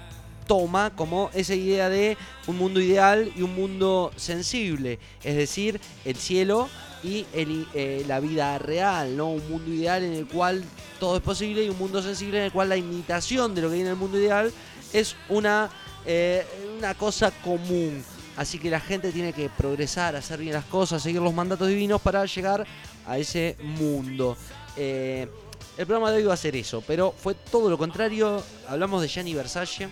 toma 0.47 0.95
como 0.95 1.31
esa 1.35 1.55
idea 1.55 1.89
de 1.89 2.17
un 2.47 2.59
mundo 2.59 2.81
ideal 2.81 3.33
y 3.35 3.43
un 3.43 3.55
mundo 3.55 4.13
sensible, 4.17 4.99
es 5.25 5.37
decir, 5.37 5.81
el 6.05 6.17
cielo 6.17 6.69
y 7.03 7.27
eh, 7.33 8.05
la 8.07 8.21
vida 8.21 8.59
real, 8.59 9.17
¿no? 9.17 9.31
Un 9.31 9.49
mundo 9.49 9.73
ideal 9.73 10.05
en 10.05 10.13
el 10.13 10.27
cual 10.27 10.63
todo 11.01 11.17
es 11.17 11.23
posible 11.23 11.65
y 11.65 11.69
un 11.69 11.79
mundo 11.79 12.03
sensible 12.03 12.39
en 12.39 12.45
el 12.45 12.53
cual 12.53 12.69
la 12.69 12.77
imitación 12.77 13.55
de 13.55 13.63
lo 13.63 13.69
que 13.69 13.77
hay 13.77 13.81
en 13.81 13.89
el 13.89 13.97
mundo 13.97 14.19
ideal 14.19 14.53
es 14.93 15.17
una, 15.29 15.71
eh, 16.07 16.45
una 16.79 16.95
cosa 16.95 17.31
común. 17.43 18.05
Así 18.37 18.59
que 18.59 18.71
la 18.71 18.81
gente 18.81 19.13
tiene 19.13 19.33
que 19.33 19.51
progresar, 19.51 20.17
hacer 20.17 20.39
bien 20.41 20.55
las 20.55 20.65
cosas, 20.65 21.03
seguir 21.03 21.21
los 21.21 21.35
mandatos 21.35 21.69
divinos 21.69 22.01
para 22.01 22.25
llegar 22.25 22.67
a 23.07 23.19
ese 23.19 23.57
mundo. 23.63 24.37
Eh, 24.77 25.29
el 25.77 25.87
programa 25.87 26.11
de 26.11 26.19
hoy 26.19 26.25
va 26.25 26.35
a 26.35 26.37
ser 26.37 26.55
eso, 26.57 26.83
pero 26.87 27.15
fue 27.17 27.35
todo 27.35 27.71
lo 27.71 27.79
contrario. 27.79 28.43
Hablamos 28.69 29.03
de 29.03 29.09
Gianni 29.09 29.35
Versace, 29.35 29.89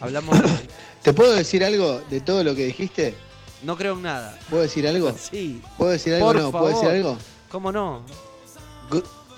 hablamos 0.00 0.40
de... 0.40 0.48
¿Te 1.02 1.12
puedo 1.12 1.32
decir 1.32 1.64
algo 1.64 2.00
de 2.10 2.20
todo 2.20 2.44
lo 2.44 2.54
que 2.54 2.66
dijiste? 2.66 3.14
No 3.62 3.76
creo 3.76 3.94
en 3.94 4.02
nada. 4.02 4.38
¿Puedo 4.50 4.62
decir 4.62 4.86
algo? 4.86 5.14
Sí, 5.30 5.62
¿Puedo 5.78 5.92
decir 5.92 6.14
algo 6.14 6.26
o 6.26 6.32
Por 6.32 6.42
no? 6.42 6.50
¿Puedo 6.52 6.68
decir 6.68 6.88
algo? 6.88 7.18
¿cómo 7.50 7.72
no? 7.72 8.04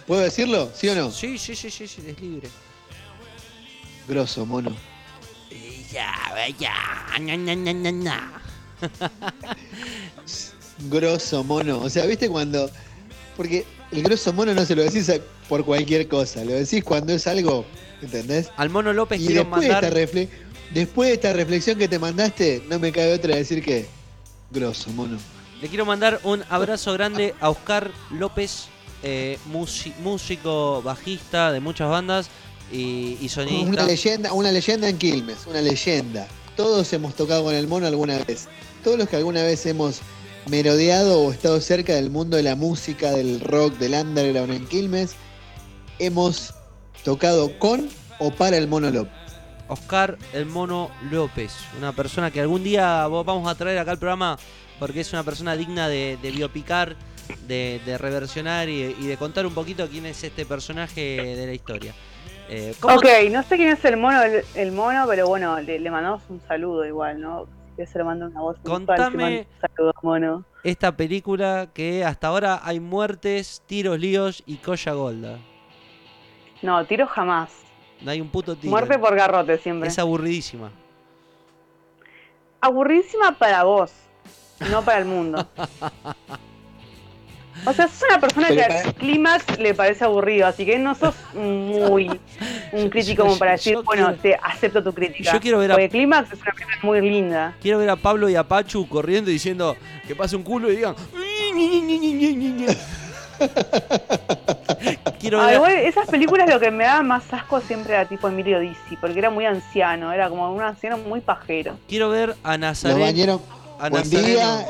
¿Puedo 0.07 0.23
decirlo? 0.23 0.71
¿Sí 0.75 0.89
o 0.89 0.95
no? 0.95 1.11
Sí, 1.11 1.39
sí, 1.39 1.55
sí, 1.55 1.71
sí, 1.71 1.87
sí, 1.87 2.03
es 2.07 2.21
libre. 2.21 2.49
Grosso, 4.09 4.47
mono. 4.47 4.75
Ya, 5.91 6.13
na, 7.21 7.37
na, 7.37 7.55
na, 7.55 7.93
na. 7.93 8.43
Grosso, 10.91 11.43
mono. 11.45 11.81
O 11.81 11.91
sea, 11.91 12.07
¿viste 12.07 12.29
cuando.? 12.29 12.71
Porque 13.37 13.65
el 13.93 14.03
grosso 14.03 14.33
mono 14.33 14.55
no 14.55 14.65
se 14.65 14.75
lo 14.75 14.83
decís 14.83 15.11
por 15.49 15.65
cualquier 15.65 16.09
cosa. 16.09 16.45
Lo 16.45 16.53
decís 16.53 16.83
cuando 16.85 17.13
es 17.13 17.27
algo. 17.27 17.65
¿Entendés? 18.03 18.51
Al 18.57 18.69
Mono 18.69 18.93
López 18.93 19.21
Y 19.21 19.27
quiero 19.27 19.43
después 19.45 19.63
de, 19.63 19.69
esta 19.69 19.81
mandar... 19.81 20.29
después 20.75 21.09
de 21.09 21.15
esta 21.15 21.33
reflexión 21.33 21.79
que 21.79 21.89
te 21.89 21.99
mandaste, 21.99 22.63
no 22.69 22.79
me 22.79 22.93
cabe 22.93 23.15
otra 23.15 23.33
de 23.33 23.39
decir 23.39 23.63
que. 23.65 23.87
Grosso, 24.51 24.91
mono. 24.91 25.19
Le 25.61 25.69
quiero 25.69 25.87
mandar 25.87 26.21
un 26.23 26.45
abrazo 26.51 26.93
grande 26.93 27.35
a 27.41 27.49
Oscar 27.49 27.91
López, 28.11 28.67
eh, 29.03 29.39
músico 30.03 30.83
bajista 30.83 31.51
de 31.53 31.61
muchas 31.61 31.89
bandas 31.89 32.29
y, 32.71 33.17
y 33.21 33.31
Una 33.65 33.85
leyenda, 33.85 34.33
una 34.33 34.53
leyenda 34.53 34.89
en 34.89 34.99
Quilmes, 34.99 35.47
una 35.47 35.63
leyenda. 35.63 36.27
Todos 36.57 36.93
hemos 36.93 37.15
tocado 37.15 37.45
con 37.45 37.55
el 37.55 37.67
mono 37.69 37.87
alguna 37.87 38.19
vez. 38.19 38.49
Todos 38.85 38.99
los 38.99 39.09
que 39.09 39.17
alguna 39.17 39.43
vez 39.43 39.65
hemos 39.67 40.01
merodeado 40.49 41.23
o 41.23 41.33
estado 41.33 41.61
cerca 41.61 41.95
del 41.95 42.11
mundo 42.11 42.37
de 42.37 42.43
la 42.43 42.55
música, 42.57 43.11
del 43.13 43.41
rock, 43.41 43.75
del 43.79 43.95
underground 43.95 44.53
en 44.53 44.67
Quilmes, 44.67 45.17
hemos 45.99 46.55
tocado 47.05 47.59
con 47.59 47.89
o 48.19 48.31
para 48.31 48.57
el 48.57 48.69
mono 48.69 48.91
López. 48.91 49.13
Oscar 49.69 50.17
el 50.33 50.47
Mono 50.47 50.91
López, 51.11 51.53
una 51.77 51.91
persona 51.93 52.31
que 52.31 52.41
algún 52.41 52.63
día 52.63 53.09
vamos 53.09 53.49
a 53.51 53.57
traer 53.57 53.79
acá 53.79 53.91
al 53.91 53.99
programa 53.99 54.39
porque 54.79 55.01
es 55.01 55.13
una 55.13 55.25
persona 55.25 55.57
digna 55.57 55.89
de, 55.89 56.17
de 56.23 56.31
biopicar, 56.31 56.95
de, 57.49 57.81
de 57.85 57.99
reversionar 57.99 58.69
y, 58.69 58.95
y 59.01 59.07
de 59.09 59.17
contar 59.17 59.45
un 59.45 59.55
poquito 59.55 59.89
quién 59.89 60.07
es 60.07 60.23
este 60.23 60.47
personaje 60.47 61.35
de 61.35 61.47
la 61.47 61.53
historia. 61.53 61.93
Eh, 62.49 62.75
¿cómo- 62.79 62.95
Ok, 62.95 63.07
no 63.33 63.43
sé 63.43 63.57
quién 63.57 63.71
es 63.71 63.85
el 63.85 63.97
mono, 63.97 64.23
el, 64.23 64.45
el 64.55 64.71
mono, 64.71 65.05
pero 65.09 65.27
bueno, 65.27 65.59
le, 65.59 65.81
le 65.81 65.91
mandamos 65.91 66.23
un 66.29 66.41
saludo 66.47 66.85
igual, 66.87 67.21
¿no? 67.21 67.49
Que 67.77 67.87
se 67.87 67.99
lo 67.99 68.05
manda 68.05 68.27
una 68.27 68.41
voz. 68.41 68.57
Contame- 68.65 69.47
mono. 70.03 70.45
Esta 70.65 70.97
película 70.97 71.69
que 71.73 72.05
hasta 72.05 72.29
ahora 72.29 72.61
hay 72.65 72.81
muertes, 72.81 73.63
tiros, 73.67 73.99
líos 73.99 74.43
y 74.47 74.57
colla 74.57 74.93
golda. 74.93 75.39
No, 76.63 76.85
tiro 76.87 77.07
jamás. 77.07 77.53
No 78.01 78.11
hay 78.11 78.21
un 78.21 78.29
puto 78.31 78.57
tiro. 78.57 78.71
Muerte 78.71 78.99
por 78.99 79.15
garrote 79.15 79.59
siempre. 79.59 79.89
Es 79.89 79.99
aburridísima. 79.99 80.71
Aburridísima 82.61 83.33
para 83.39 83.65
vos, 83.65 83.93
no 84.71 84.83
para 84.83 84.99
el 84.99 85.05
mundo. 85.05 85.47
O 87.65 87.73
sea, 87.73 87.89
sos 87.89 88.03
una 88.09 88.21
persona 88.21 88.49
que 88.49 88.63
al 88.63 88.95
clímax 88.95 89.59
le 89.59 89.75
parece 89.75 90.05
aburrido, 90.05 90.47
así 90.47 90.65
que 90.67 90.79
no 90.79 90.95
sos 90.95 91.15
muy 91.35 92.09
un 92.73 92.89
crítico 92.91 93.23
como 93.25 93.39
para 93.39 93.53
decir, 93.53 93.77
bueno, 93.85 94.15
te 94.15 94.35
acepto 94.43 94.83
tu 94.85 94.93
crítica. 94.93 95.33
yo 95.33 95.41
quiero 95.41 95.59
ver 95.59 95.73
a- 95.73 95.75
Porque 95.75 95.89
clímax 95.89 96.33
es 96.33 96.41
una 96.43 96.53
película 96.53 96.77
muy 96.83 97.01
linda. 97.01 97.55
Quiero 97.61 97.79
ver 97.79 97.91
a 97.91 97.97
Pablo 97.97 98.29
y 98.29 98.37
a 98.37 98.45
Pachu 98.45 98.89
corriendo 98.89 99.31
y 99.31 99.35
diciendo 99.35 99.77
que 100.07 100.15
pase 100.15 100.37
un 100.37 100.43
culo 100.43 100.71
y 100.71 100.77
digan. 100.77 100.95
Quiero 105.21 105.41
Ah, 105.41 105.47
ver. 105.59 105.79
esas 105.87 106.07
películas 106.09 106.49
lo 106.49 106.61
que 106.61 106.71
me 106.71 106.85
daba 106.85 107.03
más 107.03 107.25
asco 107.33 107.61
siempre 107.61 107.95
era 107.95 108.07
tipo 108.07 108.29
Emilio 108.29 108.61
Dizzi, 108.61 108.97
porque 109.01 109.19
era 109.19 109.31
muy 109.31 109.45
anciano, 109.45 110.13
era 110.13 110.29
como 110.29 110.53
un 110.53 110.63
anciano 110.63 110.99
muy 110.99 111.21
pajero. 111.21 111.77
Quiero 111.89 112.09
ver 112.11 112.35
a 112.45 112.53
a 112.55 113.89
Buen 113.91 114.09
día, 114.09 114.67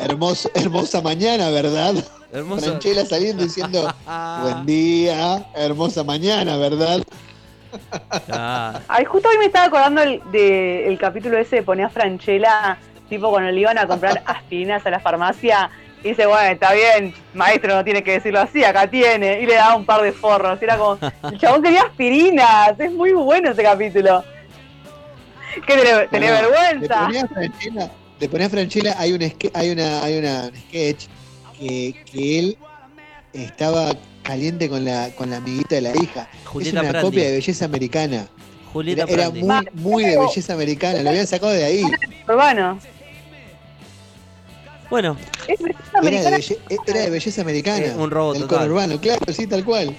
hermosa 0.55 1.01
mañana, 1.01 1.49
¿verdad? 1.51 1.95
Hermoso. 2.37 2.67
Franchella 2.67 3.07
saliendo 3.07 3.45
diciendo, 3.45 3.95
buen 4.43 4.67
día, 4.67 5.47
hermosa 5.55 6.05
mañana, 6.05 6.59
¿verdad? 6.59 7.01
Ah, 8.31 8.79
Ay, 8.89 9.07
justo 9.07 9.31
hoy 9.31 9.39
me 9.39 9.47
estaba 9.47 9.67
acordando 9.69 10.03
el, 10.03 10.21
de, 10.31 10.87
el 10.87 10.99
capítulo 10.99 11.39
ese 11.39 11.57
de 11.57 11.63
ponía 11.63 11.89
Franchella, 11.89 12.77
tipo 13.09 13.31
cuando 13.31 13.51
le 13.51 13.61
iban 13.61 13.79
a 13.79 13.87
comprar 13.87 14.23
aspirinas 14.27 14.85
a 14.85 14.91
la 14.91 15.01
farmacia, 15.01 15.71
y 16.05 16.11
dice, 16.11 16.27
bueno, 16.27 16.53
está 16.53 16.75
bien, 16.75 17.15
maestro, 17.33 17.75
no 17.75 17.83
tiene 17.83 18.03
que 18.03 18.13
decirlo 18.13 18.41
así, 18.41 18.63
acá 18.63 18.87
tiene, 18.87 19.41
y 19.41 19.47
le 19.47 19.55
daba 19.55 19.75
un 19.75 19.87
par 19.87 20.03
de 20.03 20.13
forros, 20.13 20.59
y 20.61 20.65
era 20.65 20.77
como, 20.77 20.99
el 21.33 21.39
chabón 21.39 21.63
quería 21.63 21.85
aspirinas, 21.85 22.79
es 22.79 22.93
muy 22.93 23.15
bueno 23.15 23.53
ese 23.53 23.63
capítulo. 23.63 24.23
¿Qué 25.67 25.75
tenés, 25.75 26.11
tenés 26.11 26.31
Bueno, 26.33 26.51
vergüenza? 26.51 27.09
Le 28.21 28.29
ponía 28.29 28.47
a 28.47 28.51
Franchella, 28.51 28.95
hay 28.99 29.13
un 29.13 29.23
hay 29.55 29.71
una, 29.71 30.03
hay 30.03 30.19
una 30.19 30.45
un 30.49 30.57
sketch 30.57 31.07
que, 31.59 31.95
que 32.11 32.39
él 32.39 32.59
estaba 33.33 33.93
caliente 34.23 34.69
con 34.69 34.85
la, 34.85 35.11
con 35.15 35.31
la 35.31 35.37
amiguita 35.39 35.77
de 35.77 35.81
la 35.83 35.97
hija. 35.97 36.29
Julieta 36.45 36.79
es 36.79 36.83
una 36.83 36.91
Prandi. 36.91 37.09
copia 37.09 37.25
de 37.25 37.33
belleza 37.33 37.65
americana. 37.65 38.27
Julieta 38.73 39.05
Era, 39.05 39.13
era 39.27 39.31
muy, 39.31 39.67
muy 39.75 40.05
de 40.05 40.19
belleza 40.19 40.53
americana, 40.55 41.03
lo 41.03 41.11
habían 41.11 41.27
sacado 41.27 41.53
de 41.53 41.65
ahí. 41.65 41.83
Urbano. 42.29 42.79
Bueno, 44.91 45.17
Es 45.49 45.59
belleza 46.03 46.29
Era 46.29 46.31
de, 46.31 46.37
belle- 46.43 46.59
era 46.87 47.01
de 47.01 47.11
belleza 47.11 47.41
americana. 47.43 47.87
Eh, 47.87 47.95
un 47.97 48.11
robot 48.11 48.39
total. 48.41 48.59
conurbano, 48.59 49.01
claro, 49.01 49.33
sí, 49.33 49.47
tal 49.47 49.65
cual. 49.65 49.97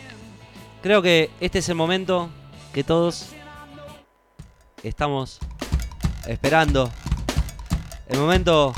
creo 0.81 1.01
que 1.01 1.29
este 1.41 1.59
es 1.59 1.67
el 1.69 1.75
momento 1.75 2.29
que 2.73 2.83
todos 2.83 3.25
estamos 4.83 5.39
esperando. 6.27 6.89
El 8.07 8.19
momento. 8.19 8.73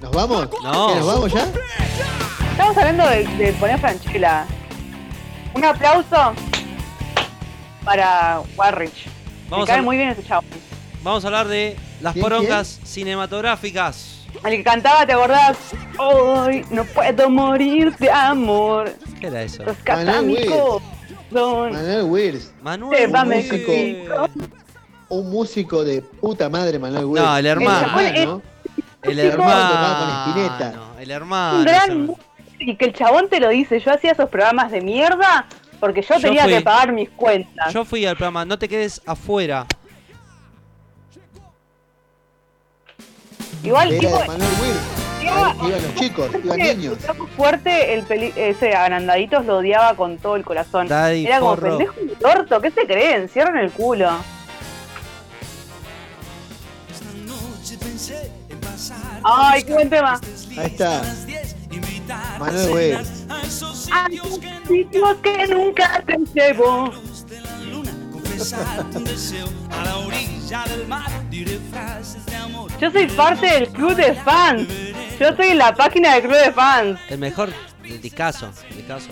¿Nos 0.00 0.10
vamos? 0.10 0.48
No. 0.64 0.88
¿Que 0.88 0.94
¿Nos 0.96 1.06
vamos 1.06 1.32
ya? 1.32 1.46
Estamos 2.52 2.76
hablando 2.76 3.06
de, 3.08 3.24
de 3.36 3.52
poner 3.54 3.78
Franchella. 3.78 4.46
Un 5.54 5.64
aplauso 5.64 6.34
para 7.84 8.40
Warrich. 8.56 9.06
Vamos 9.48 9.66
Me 9.66 9.72
cae 9.72 9.80
a- 9.80 9.82
muy 9.82 9.96
bien 9.96 10.10
ese 10.10 10.22
chabón. 10.24 10.44
Vamos 11.02 11.24
a 11.24 11.28
hablar 11.28 11.48
de 11.48 11.76
las 12.00 12.12
¿Quién, 12.12 12.22
porongas 12.22 12.80
cinematográficas. 12.84 14.20
El 14.44 14.56
que 14.56 14.64
cantaba, 14.64 15.04
¿te 15.06 15.12
acordás? 15.12 15.56
Hoy 15.98 16.64
no 16.70 16.84
puedo 16.84 17.28
morir 17.28 17.94
de 17.96 18.10
amor. 18.10 18.94
¿Qué 19.20 19.26
era 19.26 19.42
eso? 19.42 19.64
Rescata 19.64 20.04
Manuel 20.04 20.26
mi 20.26 20.32
Wills. 20.34 20.48
corazón. 21.30 21.72
Manuel 21.72 22.02
Wills, 22.04 22.52
Manuel. 22.62 23.10
Contigo. 23.10 24.28
un 25.08 25.30
músico 25.30 25.84
de 25.84 26.00
puta 26.02 26.48
madre, 26.48 26.78
Manuel 26.78 27.04
Wills. 27.04 27.24
No, 27.26 27.36
el 27.36 27.46
hermano. 27.46 27.98
El 28.00 28.06
hermano. 28.16 28.42
El 29.02 29.18
hermano. 29.18 29.68
Tocaba 29.68 29.98
con 29.98 30.32
Spinetta. 30.32 30.72
El 30.98 31.04
Un 31.06 31.10
hermano. 31.10 31.60
gran 31.62 31.90
ese- 31.90 31.94
músico. 31.98 32.31
Y 32.64 32.76
que 32.76 32.84
el 32.86 32.92
chabón 32.92 33.28
te 33.28 33.40
lo 33.40 33.48
dice. 33.48 33.80
Yo 33.80 33.92
hacía 33.92 34.12
esos 34.12 34.28
programas 34.28 34.70
de 34.70 34.80
mierda 34.80 35.46
porque 35.80 36.02
yo, 36.02 36.14
Yo 36.16 36.20
tenía 36.20 36.44
fui- 36.44 36.52
que 36.54 36.60
pagar 36.60 36.92
mis 36.92 37.10
cuentas. 37.10 37.72
Yo 37.74 37.84
fui 37.84 38.06
al 38.06 38.16
programa, 38.16 38.44
no 38.44 38.58
te 38.58 38.68
quedes 38.68 39.00
afuera. 39.04 39.66
Igual, 43.64 43.90
tipo, 43.98 44.18
de 44.18 44.26
Manuel 44.28 44.50
iba- 45.22 45.50
Ahí 45.60 45.68
Iban 45.68 45.82
los 45.82 45.94
chicos, 45.94 46.30
iban 46.44 46.60
Ese 46.60 46.74
niños. 46.76 46.98
fuerte, 47.36 47.94
el 47.94 48.02
peli- 48.04 48.32
ese 48.36 48.74
agrandaditos 48.74 49.46
lo 49.46 49.58
odiaba 49.58 49.94
con 49.94 50.18
todo 50.18 50.34
el 50.36 50.44
corazón. 50.44 50.88
Daddy 50.88 51.26
Era 51.26 51.38
como 51.40 51.56
pendejo 51.56 51.94
y 52.02 52.08
torto, 52.16 52.60
¿qué 52.60 52.70
se 52.72 52.86
creen? 52.86 53.28
Cierran 53.28 53.56
el 53.58 53.70
culo. 53.70 54.10
Ay, 59.24 59.62
qué 59.62 59.72
buen 59.72 59.88
tema. 59.88 60.20
Ahí 60.58 60.66
está. 60.66 61.02
Manuel. 62.38 62.98
Ay, 63.28 64.20
sitios 64.68 65.16
que 65.22 65.46
nunca 65.48 66.02
te 66.06 66.18
llevo. 66.34 66.92
Yo 72.80 72.90
soy 72.90 73.06
parte 73.08 73.46
del 73.46 73.68
club 73.68 73.94
de 73.94 74.14
fans. 74.14 74.66
Yo 75.18 75.36
soy 75.36 75.54
la 75.54 75.74
página 75.74 76.14
del 76.14 76.22
club 76.22 76.34
de 76.36 76.52
fans. 76.52 76.98
El 77.08 77.18
mejor 77.18 77.50
de 77.82 77.98
discaso, 77.98 78.50
discaso. 78.74 79.08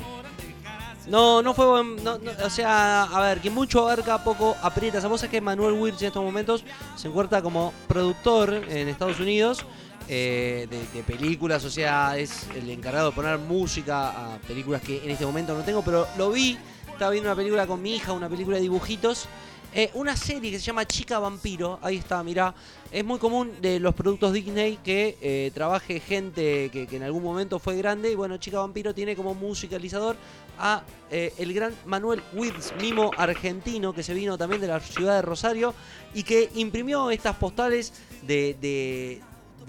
No, 1.06 1.42
no 1.42 1.54
fue 1.54 1.66
buen- 1.66 2.02
no, 2.04 2.18
no, 2.18 2.30
o 2.44 2.50
sea, 2.50 3.02
a 3.04 3.20
ver, 3.22 3.40
que 3.40 3.50
mucho 3.50 3.80
abarca, 3.80 4.22
poco 4.22 4.56
aprieta. 4.62 4.98
Esa 4.98 5.08
cosa 5.08 5.26
es 5.26 5.30
que 5.30 5.40
Manuel 5.40 5.74
Wirtz 5.74 6.00
en 6.02 6.08
estos 6.08 6.22
momentos 6.22 6.64
se 6.96 7.08
encuentra 7.08 7.42
como 7.42 7.72
productor 7.88 8.52
en 8.68 8.88
Estados 8.88 9.18
Unidos 9.18 9.64
eh, 10.12 10.66
de, 10.68 11.02
películas, 11.05 11.64
o 11.64 11.70
sea, 11.70 12.18
es 12.18 12.48
el 12.56 12.68
encargado 12.68 13.10
de 13.10 13.14
poner 13.14 13.39
música 13.39 14.08
a 14.34 14.39
películas 14.39 14.82
que 14.82 15.05
en 15.05 15.10
este 15.10 15.24
momento 15.24 15.55
no 15.55 15.62
tengo, 15.62 15.82
pero 15.82 16.05
lo 16.18 16.32
vi, 16.32 16.58
estaba 16.92 17.12
viendo 17.12 17.30
una 17.30 17.36
película 17.36 17.64
con 17.64 17.80
mi 17.80 17.94
hija, 17.94 18.12
una 18.12 18.28
película 18.28 18.56
de 18.56 18.62
dibujitos. 18.62 19.28
eh, 19.72 19.89
una 19.94 20.16
serie 20.16 20.50
que 20.50 20.58
se 20.58 20.64
llama 20.64 20.84
Chica 20.84 21.20
Vampiro, 21.20 21.78
ahí 21.80 21.98
está, 21.98 22.24
mirá. 22.24 22.52
Es 22.90 23.05
muy 23.05 23.20
común 23.20 23.52
de 23.62 23.78
los 23.78 23.94
productos 23.94 24.32
Disney 24.32 24.80
que 24.82 25.16
eh, 25.22 25.52
trabaje 25.55 26.00
gente 26.00 26.70
que, 26.72 26.89
en 26.90 27.05
algún 27.05 27.22
momento 27.22 27.60
fue 27.60 27.76
grande. 27.76 28.10
Y 28.10 28.16
bueno, 28.16 28.36
Chica 28.39 28.58
Vampiro 28.58 28.92
tiene 28.92 29.14
como 29.14 29.32
musicalizador 29.32 30.16
a 30.58 30.82
eh, 31.08 31.32
el 31.39 31.55
gran 31.55 31.72
Manuel 31.86 32.20
Wirtz, 32.32 32.72
mimo 32.80 33.12
argentino, 33.16 33.92
que 33.92 34.02
se 34.02 34.12
vino 34.12 34.36
también 34.36 34.60
de 34.60 34.66
la 34.66 34.80
ciudad 34.80 35.14
de 35.14 35.22
Rosario 35.22 35.72
y 36.14 36.24
que 36.24 36.50
imprimió 36.56 37.12
estas 37.12 37.36
postales 37.36 37.92
de, 38.22 39.22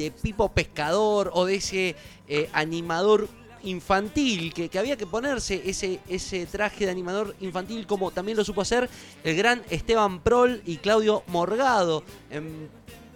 de 0.03 0.11
Pipo 0.11 0.49
Pescador 0.49 1.31
o 1.33 1.45
de 1.45 1.55
ese 1.55 1.95
eh, 2.27 2.49
animador 2.53 3.27
infantil 3.63 4.53
que, 4.53 4.69
que 4.69 4.79
había 4.79 4.97
que 4.97 5.05
ponerse 5.05 5.61
ese, 5.65 5.99
ese 6.07 6.45
traje 6.47 6.85
de 6.85 6.91
animador 6.91 7.35
infantil 7.41 7.85
como 7.85 8.11
también 8.11 8.37
lo 8.37 8.43
supo 8.43 8.61
hacer 8.61 8.89
el 9.23 9.35
gran 9.35 9.61
Esteban 9.69 10.21
Prol 10.21 10.61
y 10.65 10.77
Claudio 10.77 11.23
Morgado 11.27 12.03
en 12.31 12.69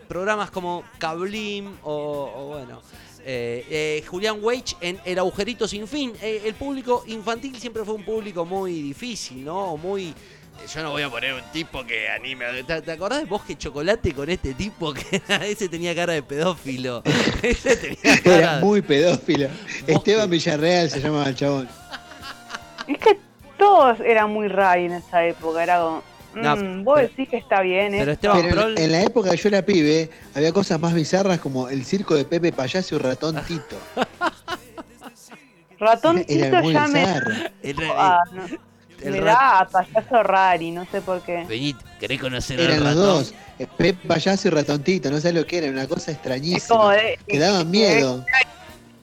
programas 0.08 0.52
como 0.52 0.84
Cablim 1.00 1.74
o, 1.84 2.32
o 2.36 2.46
bueno 2.50 2.82
eh, 3.28 3.66
eh, 3.72 4.04
Julián 4.08 4.38
Weich 4.40 4.78
en 4.82 5.00
El 5.04 5.18
Agujerito 5.18 5.68
Sin 5.68 5.88
Fin. 5.88 6.14
El 6.22 6.54
público 6.54 7.04
infantil 7.08 7.58
siempre 7.58 7.84
fue 7.84 7.96
un 7.96 8.06
público 8.06 8.46
muy 8.46 8.84
difícil, 8.84 9.44
¿no? 9.44 9.76
Muy... 9.78 10.14
Yo 10.74 10.82
no 10.84 10.92
voy 10.92 11.04
a 11.04 11.10
poner 11.10 11.34
un 11.34 11.44
tipo 11.54 11.86
que 11.86 12.10
anime. 12.10 12.46
¿Te, 12.64 12.82
te 12.82 12.92
acordás 12.92 13.20
de 13.20 13.26
Bosque 13.26 13.56
Chocolate 13.58 14.14
con 14.14 14.30
este 14.30 14.54
tipo 14.56 14.94
que 14.94 15.22
ese 15.44 15.70
tenía 15.70 15.94
cara 15.96 16.14
de 16.14 16.24
pedófilo? 16.24 17.04
ese 17.44 17.76
tenía 17.78 18.22
cara 18.22 18.38
Era 18.38 18.60
muy 18.60 18.82
pedófilo. 18.82 19.48
Esteban 19.86 20.30
Villarreal 20.30 20.90
se 20.90 21.00
llamaba 21.02 21.30
el 21.30 21.36
chabón. 21.36 21.70
Es 22.88 22.98
que 22.98 23.20
todos 23.58 24.00
eran 24.02 24.32
muy 24.32 24.48
ray 24.48 24.86
en 24.86 24.94
esa 24.94 25.24
época. 25.26 25.62
Era 25.64 25.80
como, 25.80 26.04
No, 26.34 26.56
mm, 26.56 26.84
vos 26.84 26.96
pero- 26.98 27.08
decís 27.10 27.30
que 27.30 27.38
está 27.38 27.62
bien, 27.62 27.92
Pero 27.92 28.12
¿eh? 28.12 28.14
Esteban 28.16 28.42
Pero 28.42 28.56
Prol... 28.56 28.78
en, 28.78 28.84
en 28.86 28.92
la 28.92 29.02
época 29.04 29.30
que 29.32 29.38
yo 29.38 29.50
era 29.50 29.62
pibe, 29.62 30.10
había 30.34 30.52
cosas 30.52 30.80
más 30.80 30.94
bizarras 30.96 31.40
como 31.40 31.70
el 31.70 31.86
circo 31.86 32.16
de 32.16 32.26
Pepe 32.26 32.52
Payaso 32.52 32.96
y 32.96 32.98
Ratón 32.98 33.40
Tito. 33.48 33.78
Ratón 35.80 36.26
Era 36.28 36.46
Tito 36.50 36.62
muy 36.64 36.74
ya 36.74 36.88
me, 36.88 37.00
bizarro. 37.02 37.34
el- 37.62 37.76
ah, 37.96 38.20
no, 38.34 38.46
el 38.46 38.60
me 39.12 39.20
rat- 39.22 39.26
da 39.40 39.60
a 39.60 39.68
payaso 39.68 40.24
rari, 40.24 40.72
no 40.72 40.86
sé 40.92 41.02
por 41.02 41.22
qué. 41.22 41.46
Vení, 41.48 41.76
¿querés 42.00 42.20
conocer 42.22 42.60
al 42.60 42.66
Eran 42.66 42.80
los 42.84 42.88
ratón? 42.96 43.06
dos. 43.06 43.34
Pepe 43.78 43.94
Payaso 44.08 44.48
y 44.50 44.52
Ratón 44.52 44.84
Tito, 44.84 45.10
no 45.10 45.18
sabes 45.20 45.34
lo 45.36 45.46
que 45.46 45.60
era, 45.60 45.70
una 45.70 45.88
cosa 45.88 46.12
Es 46.12 46.18
como 46.18 46.36
extrañísima. 46.92 46.94
de. 46.94 47.20
Que 47.28 47.40
daban 47.40 47.72
miedo. 47.72 48.26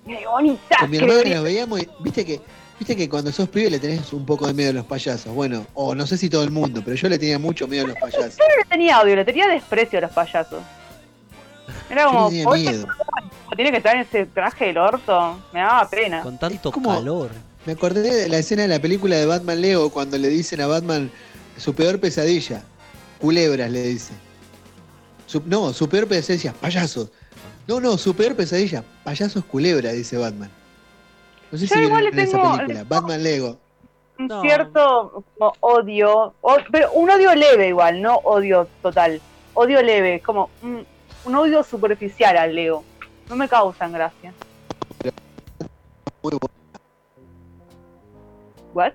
Qué 0.07 0.27
bonita, 0.27 0.77
Con 0.81 0.91
mi 0.91 0.97
hermano 0.99 1.23
los 1.25 1.43
veíamos 1.45 1.81
y 1.81 1.89
viste 2.01 2.25
que, 2.27 2.41
viste 2.79 2.97
que 2.97 3.09
cuando 3.09 3.31
sos 3.33 3.49
pibe 3.49 3.71
le 3.71 3.79
tenés 3.79 4.13
un 4.13 4.27
poco 4.27 4.47
de 4.47 4.53
miedo 4.53 4.71
a 4.71 4.75
los 4.75 4.85
payasos. 4.85 5.33
Bueno, 5.33 5.65
o 5.75 5.95
no 5.95 6.07
sé 6.07 6.19
si 6.19 6.29
todo 6.29 6.43
el 6.45 6.51
mundo, 6.51 6.83
pero 6.85 6.97
yo 6.97 7.09
le 7.09 7.19
tenía 7.19 7.39
mucho 7.39 7.67
miedo 7.69 7.85
a 7.85 7.89
los 7.89 7.97
payasos. 7.99 8.37
Yo 8.37 8.45
no 8.49 8.57
le 8.59 8.65
tenía 8.69 9.01
odio, 9.01 9.17
le 9.17 9.25
tenía 9.25 9.47
desprecio 9.47 10.01
a 10.01 10.03
los 10.03 10.11
payasos. 10.11 10.63
Era 11.89 12.07
como, 12.07 12.29
tenía 12.29 12.49
"Oye, 12.49 12.71
miedo. 12.71 12.87
tiene 13.57 13.71
que 13.71 13.77
estar 13.79 13.95
en 13.95 14.03
ese 14.03 14.27
traje 14.27 14.67
del 14.67 14.79
orto. 14.79 15.39
Me 15.53 15.61
daba 15.61 15.89
pena. 15.89 16.21
Con 16.23 16.37
tanto 16.39 16.73
como- 16.73 16.93
calor. 16.95 17.31
Me 17.67 17.73
acordé 17.73 18.03
de 18.03 18.29
la 18.29 18.39
escena 18.39 18.63
de 18.63 18.69
la 18.69 18.81
película 18.81 19.17
de 19.17 19.27
Batman 19.27 19.61
Lego 19.61 19.91
cuando 19.91 20.19
le 20.19 20.29
dicen 20.29 20.61
a 20.61 20.67
Batman 20.67 21.11
su 21.57 21.75
peor 21.75 22.01
pesadilla. 22.01 22.63
Culebras 23.21 23.71
le 23.71 23.83
dice. 23.83 24.13
Su- 25.27 25.43
no, 25.47 25.73
su 25.73 25.89
peor 25.89 26.09
pesadilla, 26.09 26.53
payasos. 26.55 27.11
No, 27.69 27.81
no, 27.81 27.97
su 27.97 28.15
peor 28.17 28.35
pesadilla, 28.35 28.83
payasos 29.05 29.45
culebra, 29.45 29.93
dice 29.93 30.17
Batman. 30.17 30.51
No 31.53 31.59
sé 31.59 31.67
Yo 31.69 31.77
si 31.77 31.83
igual 31.83 32.05
le 32.05 32.11
esa 32.23 32.33
tengo- 32.33 32.57
película. 32.57 32.85
Batman 32.89 33.23
Lego. 33.23 33.59
un 34.19 34.27
No. 34.27 34.43
cierto 34.43 35.25
como 35.39 35.53
odio, 35.61 36.35
o- 36.41 36.57
pero 36.71 36.93
un 36.93 37.11
odio 37.11 37.35
leve 37.35 37.69
igual, 37.69 38.03
no 38.03 38.17
odio 38.17 38.69
total. 38.83 39.21
Odio 39.55 39.81
leve, 39.83 40.21
como 40.21 40.51
un, 40.63 40.85
un 41.25 41.35
odio 41.37 41.63
superficial 41.63 42.37
al 42.37 42.55
Leo. 42.55 42.83
No 43.29 43.37
me 43.37 43.49
causan 43.49 43.93
gracia. 43.93 44.33
Muy 46.23 46.31
bueno. 46.41 46.62
¿What? 48.75 48.93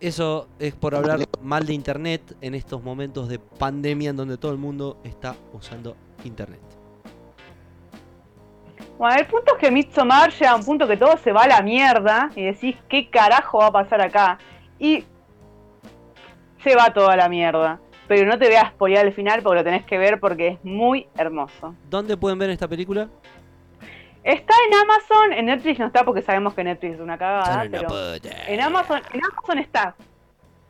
Eso 0.00 0.48
es 0.58 0.74
por 0.74 0.94
hablar 0.94 1.20
mal 1.40 1.64
de 1.64 1.72
internet 1.72 2.36
en 2.40 2.54
estos 2.54 2.82
momentos 2.82 3.28
de 3.28 3.38
pandemia 3.38 4.10
en 4.10 4.16
donde 4.16 4.36
todo 4.36 4.52
el 4.52 4.58
mundo 4.58 4.98
está 5.04 5.34
usando 5.52 5.96
internet. 6.24 6.60
Bueno, 8.98 9.16
el 9.18 9.26
punto 9.26 9.54
es 9.54 9.58
que 9.58 9.70
Midsommar 9.70 10.30
llega 10.32 10.52
a 10.52 10.56
un 10.56 10.64
punto 10.64 10.86
que 10.86 10.96
todo 10.96 11.16
se 11.16 11.32
va 11.32 11.42
a 11.42 11.48
la 11.48 11.62
mierda 11.62 12.30
y 12.36 12.44
decís, 12.44 12.76
¿qué 12.88 13.08
carajo 13.08 13.58
va 13.58 13.66
a 13.66 13.72
pasar 13.72 14.00
acá? 14.00 14.38
Y 14.78 15.04
se 16.62 16.76
va 16.76 16.92
toda 16.92 17.16
la 17.16 17.28
mierda. 17.28 17.80
Pero 18.06 18.28
no 18.28 18.38
te 18.38 18.48
veas 18.48 18.70
spoilear 18.72 19.06
el 19.06 19.14
final 19.14 19.42
porque 19.42 19.56
lo 19.56 19.64
tenés 19.64 19.84
que 19.84 19.98
ver 19.98 20.20
porque 20.20 20.48
es 20.48 20.64
muy 20.64 21.08
hermoso. 21.16 21.74
¿Dónde 21.88 22.16
pueden 22.16 22.38
ver 22.38 22.50
esta 22.50 22.68
película? 22.68 23.08
Está 24.24 24.54
en 24.68 24.74
Amazon, 24.74 25.32
en 25.34 25.46
Netflix 25.46 25.78
no 25.78 25.86
está 25.86 26.02
porque 26.04 26.22
sabemos 26.22 26.54
que 26.54 26.64
Netflix 26.64 26.94
es 26.94 27.00
una 27.00 27.18
cagada, 27.18 27.66
pero 27.70 27.88
en 28.48 28.60
Amazon, 28.60 29.02
en 29.12 29.20
Amazon 29.22 29.58
está 29.58 29.94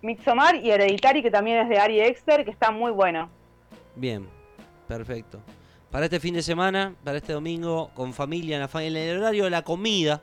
Midsommar 0.02 0.56
y 0.56 0.70
Hereditary, 0.72 1.22
que 1.22 1.30
también 1.30 1.58
es 1.58 1.68
de 1.68 1.78
Ari 1.78 2.00
Exter, 2.00 2.44
que 2.44 2.50
está 2.50 2.72
muy 2.72 2.90
bueno. 2.90 3.30
Bien, 3.94 4.28
perfecto. 4.88 5.40
Para 5.90 6.06
este 6.06 6.18
fin 6.18 6.34
de 6.34 6.42
semana, 6.42 6.94
para 7.04 7.16
este 7.18 7.32
domingo, 7.32 7.90
con 7.94 8.12
familia, 8.12 8.56
en, 8.56 8.62
la 8.62 8.68
fa- 8.68 8.82
en 8.82 8.96
el 8.96 9.18
horario 9.20 9.44
de 9.44 9.50
la 9.50 9.62
comida, 9.62 10.20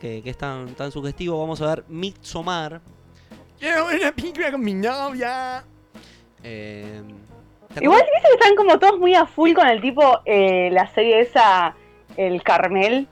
que, 0.00 0.20
que 0.22 0.30
es 0.30 0.36
tan, 0.36 0.74
tan 0.74 0.90
sugestivo, 0.90 1.38
vamos 1.38 1.62
a 1.62 1.66
ver 1.68 1.84
Midsommar. 1.88 2.80
Quiero 3.60 3.86
ver 3.86 4.00
una 4.00 4.12
película 4.12 4.50
con 4.50 4.60
mi 4.60 4.74
novia. 4.74 5.64
Eh, 6.42 7.02
¿te 7.72 7.84
Igual 7.84 8.00
dice 8.00 8.26
que 8.28 8.34
están 8.34 8.56
como 8.56 8.78
todos 8.80 8.98
muy 8.98 9.14
a 9.14 9.26
full 9.26 9.52
con 9.52 9.68
el 9.68 9.80
tipo, 9.80 10.20
eh, 10.24 10.70
la 10.72 10.88
serie 10.88 11.20
esa, 11.20 11.74
el 12.18 12.42
Carmel, 12.42 13.06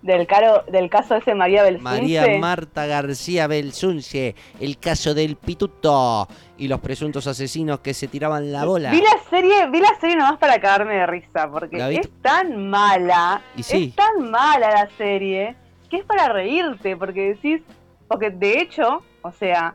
del, 0.00 0.26
caro, 0.26 0.64
del 0.70 0.88
caso 0.88 1.16
ese 1.16 1.34
María 1.34 1.64
Belsunce. 1.64 1.82
María 1.82 2.38
Marta 2.38 2.86
García 2.86 3.48
Belsunce, 3.48 4.36
el 4.60 4.78
caso 4.78 5.12
del 5.12 5.36
pituto 5.36 6.28
y 6.56 6.68
los 6.68 6.80
presuntos 6.80 7.26
asesinos 7.26 7.80
que 7.80 7.92
se 7.94 8.06
tiraban 8.06 8.52
la 8.52 8.64
bola. 8.64 8.92
Vi 8.92 9.00
la 9.00 9.18
serie, 9.28 9.66
vi 9.70 9.80
la 9.80 9.94
serie 10.00 10.16
nomás 10.16 10.38
para 10.38 10.60
cagarme 10.60 10.94
de 10.94 11.06
risa, 11.06 11.50
porque 11.50 11.98
es 11.98 12.08
tan 12.22 12.68
mala, 12.70 13.42
Y 13.56 13.64
sí. 13.64 13.86
es 13.88 13.96
tan 13.96 14.30
mala 14.30 14.70
la 14.70 14.88
serie, 14.96 15.56
que 15.90 15.96
es 15.96 16.04
para 16.04 16.28
reírte, 16.28 16.96
porque 16.96 17.34
decís, 17.34 17.60
porque 18.06 18.30
de 18.30 18.60
hecho, 18.60 19.02
o 19.22 19.32
sea, 19.32 19.74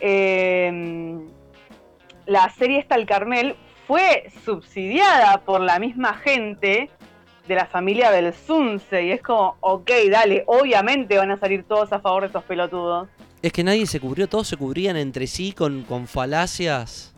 eh, 0.00 1.20
la 2.26 2.50
serie 2.50 2.80
esta 2.80 2.96
El 2.96 3.06
Carmel 3.06 3.54
fue 3.86 4.28
subsidiada 4.44 5.42
por 5.44 5.60
la 5.60 5.78
misma 5.78 6.14
gente 6.14 6.90
de 7.48 7.54
la 7.56 7.66
familia 7.66 8.10
Belsunce, 8.10 9.02
y 9.04 9.10
es 9.12 9.22
como, 9.22 9.56
ok, 9.60 9.90
dale, 10.10 10.44
obviamente 10.46 11.16
van 11.18 11.30
a 11.32 11.36
salir 11.38 11.64
todos 11.64 11.92
a 11.92 11.98
favor 12.00 12.22
de 12.22 12.28
esos 12.28 12.44
pelotudos. 12.44 13.08
Es 13.42 13.52
que 13.52 13.64
nadie 13.64 13.86
se 13.86 13.98
cubrió, 14.00 14.28
todos 14.28 14.46
se 14.48 14.56
cubrían 14.56 14.96
entre 14.96 15.26
sí 15.26 15.52
con, 15.52 15.82
con 15.82 16.06
falacias. 16.06 17.14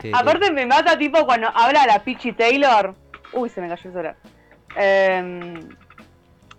que- 0.00 0.12
Aparte 0.14 0.50
me 0.50 0.66
mata 0.66 0.96
tipo 0.98 1.24
cuando 1.26 1.48
habla 1.54 1.86
la 1.86 2.02
Peachy 2.02 2.32
Taylor. 2.32 2.94
Uy, 3.32 3.48
se 3.48 3.60
me 3.60 3.68
cayó 3.68 3.82
el 3.88 3.92
celular. 3.92 4.16
Em, 4.76 5.68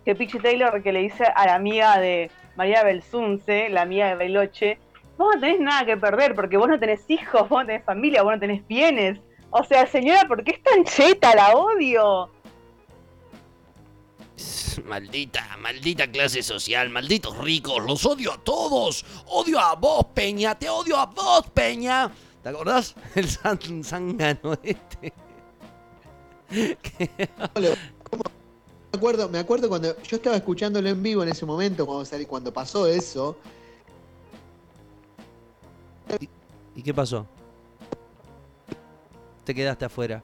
que 0.05 0.15
Peachy 0.15 0.39
Taylor 0.39 0.81
que 0.81 0.91
le 0.91 0.99
dice 1.01 1.23
a 1.25 1.45
la 1.45 1.55
amiga 1.55 1.99
de 1.99 2.31
María 2.55 2.83
Belsunce, 2.83 3.69
la 3.69 3.81
amiga 3.83 4.07
de 4.07 4.15
Bailoche, 4.15 4.77
vos 5.17 5.35
no 5.35 5.41
tenés 5.41 5.59
nada 5.59 5.85
que 5.85 5.97
perder 5.97 6.33
porque 6.35 6.57
vos 6.57 6.67
no 6.67 6.79
tenés 6.79 7.01
hijos, 7.09 7.47
vos 7.49 7.61
no 7.61 7.67
tenés 7.67 7.83
familia, 7.83 8.23
vos 8.23 8.33
no 8.33 8.39
tenés 8.39 8.65
bienes. 8.67 9.19
O 9.49 9.63
sea, 9.63 9.85
señora, 9.87 10.27
¿por 10.27 10.43
qué 10.43 10.51
es 10.51 10.63
tan 10.63 10.83
cheta? 10.83 11.33
La 11.35 11.51
odio. 11.55 12.29
Maldita, 14.85 15.57
maldita 15.59 16.09
clase 16.11 16.43
social, 16.43 16.89
malditos 16.89 17.37
ricos, 17.39 17.83
los 17.83 18.05
odio 18.05 18.33
a 18.33 18.37
todos. 18.37 19.03
Odio 19.27 19.59
a 19.59 19.73
vos, 19.75 20.05
Peña, 20.13 20.57
te 20.57 20.69
odio 20.69 20.97
a 20.97 21.07
vos, 21.07 21.49
Peña. 21.53 22.11
¿Te 22.43 22.49
acordás? 22.49 22.95
El 23.15 23.27
san, 23.29 23.59
zángano 23.83 24.53
este. 24.63 25.13
Me 28.89 28.99
acuerdo, 28.99 29.27
me 29.29 29.37
acuerdo 29.37 29.67
cuando 29.69 30.01
yo 30.01 30.15
estaba 30.15 30.37
escuchándolo 30.37 30.87
en 30.89 31.03
vivo 31.03 31.21
en 31.21 31.29
ese 31.29 31.45
momento, 31.45 31.85
cuando, 31.85 32.05
salí- 32.05 32.25
cuando 32.25 32.51
pasó 32.53 32.87
eso. 32.87 33.37
¿Y 36.75 36.81
qué 36.81 36.93
pasó? 36.93 37.27
Te 39.43 39.53
quedaste 39.53 39.85
afuera. 39.85 40.23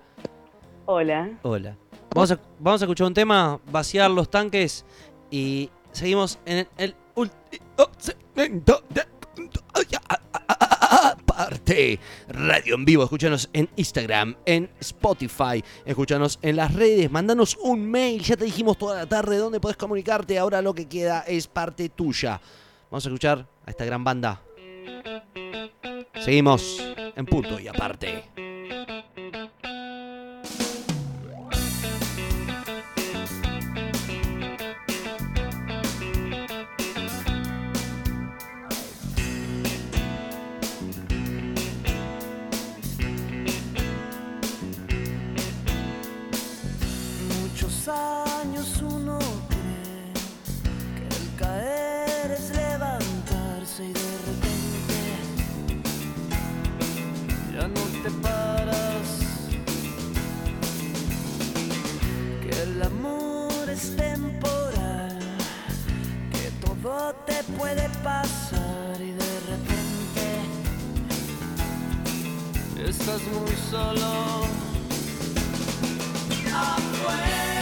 Hola. 0.86 1.38
Hola. 1.44 1.78
Vamos 2.14 2.32
a, 2.32 2.40
vamos 2.60 2.82
a 2.82 2.86
escuchar 2.86 3.08
un 3.08 3.14
tema, 3.14 3.60
vaciar 3.72 4.12
los 4.12 4.30
tanques 4.30 4.86
y 5.32 5.70
seguimos 5.92 6.38
en 6.46 6.68
el, 6.78 6.96
último 7.16 7.40
parte. 11.26 12.00
Radio 12.28 12.76
en 12.76 12.86
vivo, 12.86 13.04
escúchanos 13.04 13.50
en 13.54 13.68
Instagram, 13.76 14.36
en 14.46 14.70
Spotify, 14.80 15.64
escúchanos 15.86 16.38
en 16.44 16.56
las 16.56 16.72
redes, 16.74 17.10
mandanos 17.10 17.58
un 17.60 17.90
mail, 17.90 18.22
ya 18.22 18.38
te 18.38 18.46
dijimos 18.46 18.78
toda 18.78 18.98
la 18.98 19.06
tarde 19.08 19.38
dónde 19.38 19.60
podés 19.60 19.78
comunicarte, 19.78 20.38
ahora 20.38 20.62
lo 20.62 20.76
que 20.76 20.88
queda 20.88 21.22
es 21.22 21.48
parte 21.48 21.90
tuya. 21.90 22.40
Vamos 22.92 23.06
a 23.06 23.10
escuchar 23.10 23.48
a 23.66 23.72
esta 23.72 23.86
gran 23.86 24.04
banda. 24.04 24.40
Seguimos 26.24 26.78
en 27.16 27.26
punto 27.26 27.60
y 27.60 27.68
aparte. 27.68 28.53
Años 47.86 48.82
uno 48.82 49.20
cree 49.50 50.14
que 50.96 51.06
el 51.18 51.36
caer 51.38 52.32
es 52.32 52.50
levantarse 52.56 53.84
y 53.84 53.92
de 53.92 54.18
repente 54.26 55.00
ya 57.52 57.68
no 57.68 57.82
te 58.02 58.10
paras. 58.22 59.10
Que 62.42 62.52
el 62.64 62.82
amor 62.84 63.70
es 63.70 63.94
temporal, 63.98 65.20
que 66.32 66.52
todo 66.66 67.14
te 67.26 67.44
puede 67.58 67.90
pasar 68.02 69.02
y 69.02 69.12
de 69.12 69.40
repente 69.52 70.26
estás 72.88 73.22
muy 73.24 73.54
solo. 73.70 74.48
Afuera, 76.56 77.53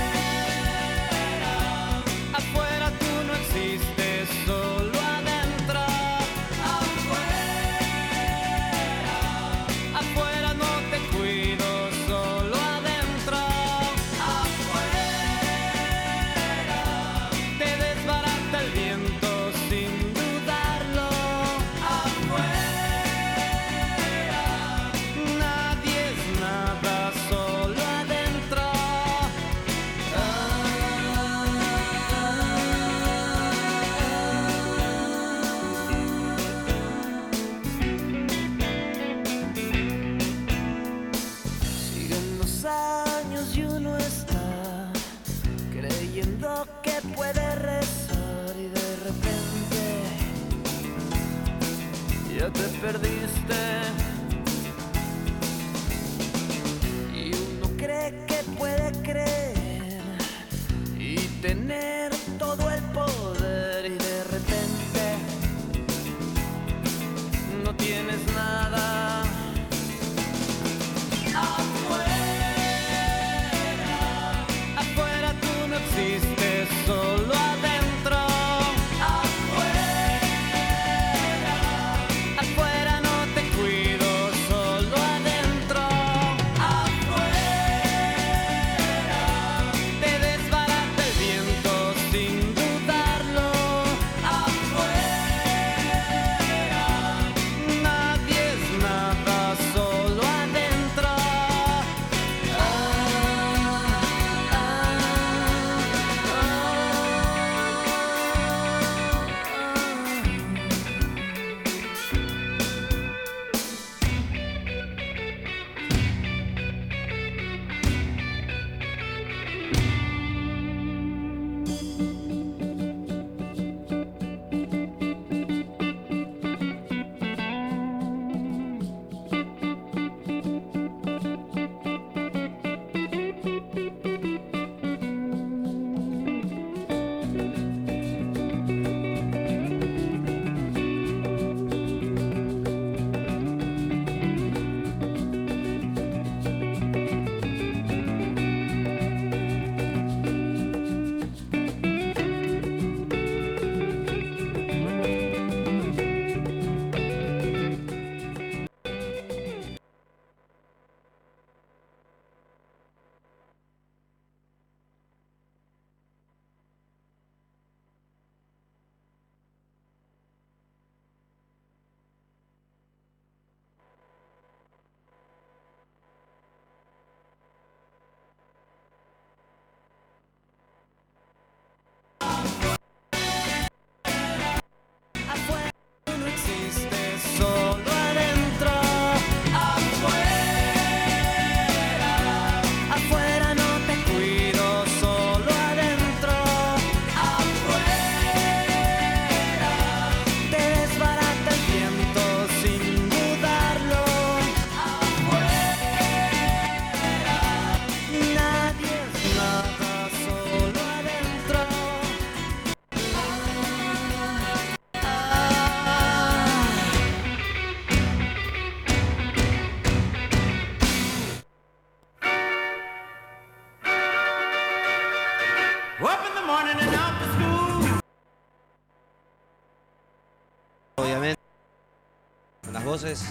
voces. 232.92 233.24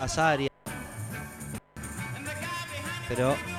Azaria. 0.00 0.50
Pero. 3.06 3.57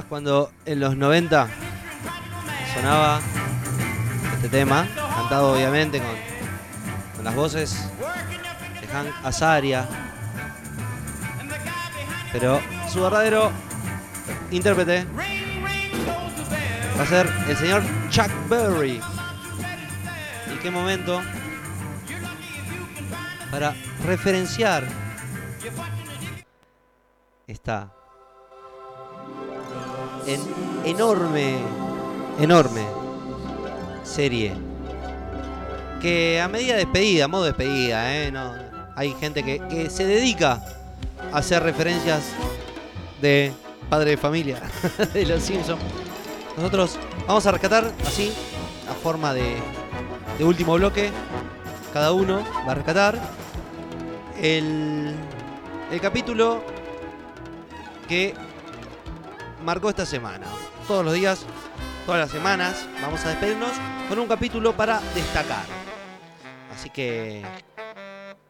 Cuando 0.00 0.50
en 0.64 0.80
los 0.80 0.96
90 0.96 1.48
sonaba 2.74 3.20
este 4.36 4.48
tema? 4.48 4.86
Cantado 4.94 5.52
obviamente 5.52 5.98
con, 5.98 6.16
con 7.16 7.24
las 7.24 7.34
voces 7.34 7.90
de 8.80 8.86
Hank 8.86 9.08
Azaria. 9.22 9.86
Pero 12.32 12.60
su 12.90 13.02
verdadero 13.02 13.52
intérprete 14.50 15.04
va 16.98 17.02
a 17.02 17.06
ser 17.06 17.30
el 17.48 17.56
señor 17.58 17.82
Chuck 18.08 18.30
Berry. 18.48 18.98
¿Y 20.54 20.58
qué 20.62 20.70
momento? 20.70 21.20
Para 23.50 23.74
referenciar 24.06 25.01
enorme, 31.12 31.58
enorme 32.40 32.86
serie. 34.02 34.54
Que 36.00 36.40
a 36.40 36.48
medida 36.48 36.72
de 36.72 36.84
despedida, 36.86 37.28
modo 37.28 37.44
de 37.44 37.50
despedida, 37.50 38.16
¿eh? 38.16 38.32
No, 38.32 38.54
hay 38.96 39.12
gente 39.20 39.42
que, 39.42 39.60
que 39.68 39.90
se 39.90 40.06
dedica 40.06 40.62
a 41.30 41.38
hacer 41.38 41.62
referencias 41.62 42.22
de 43.20 43.52
padre 43.90 44.12
de 44.12 44.16
familia, 44.16 44.62
de 45.12 45.26
los 45.26 45.42
Simpsons. 45.42 45.82
Nosotros 46.56 46.98
vamos 47.26 47.44
a 47.46 47.52
rescatar 47.52 47.92
así, 48.06 48.32
a 48.90 48.94
forma 48.94 49.34
de, 49.34 49.56
de 50.38 50.44
último 50.44 50.74
bloque. 50.74 51.10
Cada 51.92 52.12
uno 52.12 52.42
va 52.66 52.72
a 52.72 52.74
rescatar 52.74 53.18
el, 54.40 55.14
el 55.90 56.00
capítulo 56.00 56.64
que 58.08 58.34
marcó 59.62 59.90
esta 59.90 60.06
semana. 60.06 60.46
Todos 60.86 61.04
los 61.04 61.14
días, 61.14 61.46
todas 62.06 62.20
las 62.20 62.30
semanas, 62.30 62.86
vamos 63.00 63.24
a 63.24 63.30
despedirnos 63.30 63.70
con 64.08 64.18
un 64.18 64.26
capítulo 64.26 64.76
para 64.76 65.00
destacar. 65.14 65.64
Así 66.74 66.90
que 66.90 67.44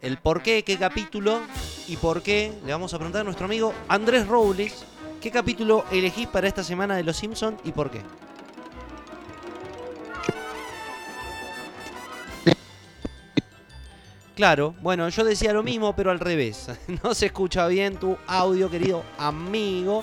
el 0.00 0.16
por 0.16 0.42
qué, 0.42 0.64
qué 0.64 0.78
capítulo 0.78 1.40
y 1.88 1.96
por 1.96 2.22
qué 2.22 2.52
le 2.64 2.72
vamos 2.72 2.94
a 2.94 2.96
preguntar 2.96 3.20
a 3.20 3.24
nuestro 3.24 3.44
amigo 3.44 3.74
Andrés 3.88 4.26
Robles 4.26 4.84
qué 5.20 5.30
capítulo 5.30 5.84
elegís 5.92 6.26
para 6.26 6.48
esta 6.48 6.64
semana 6.64 6.96
de 6.96 7.04
Los 7.04 7.16
Simpsons 7.16 7.60
y 7.64 7.72
por 7.72 7.90
qué. 7.90 8.00
Claro, 14.34 14.74
bueno, 14.80 15.08
yo 15.10 15.24
decía 15.24 15.52
lo 15.52 15.62
mismo, 15.62 15.94
pero 15.94 16.10
al 16.10 16.18
revés. 16.18 16.68
No 17.04 17.14
se 17.14 17.26
escucha 17.26 17.66
bien 17.68 17.96
tu 17.96 18.16
audio, 18.26 18.70
querido 18.70 19.04
amigo. 19.18 20.02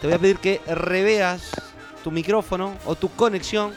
Te 0.00 0.06
voy 0.06 0.14
a 0.14 0.18
pedir 0.18 0.38
que 0.38 0.60
reveas 0.66 1.50
tu 2.04 2.10
micrófono 2.10 2.76
o 2.86 2.94
tu 2.94 3.08
conexión 3.10 3.72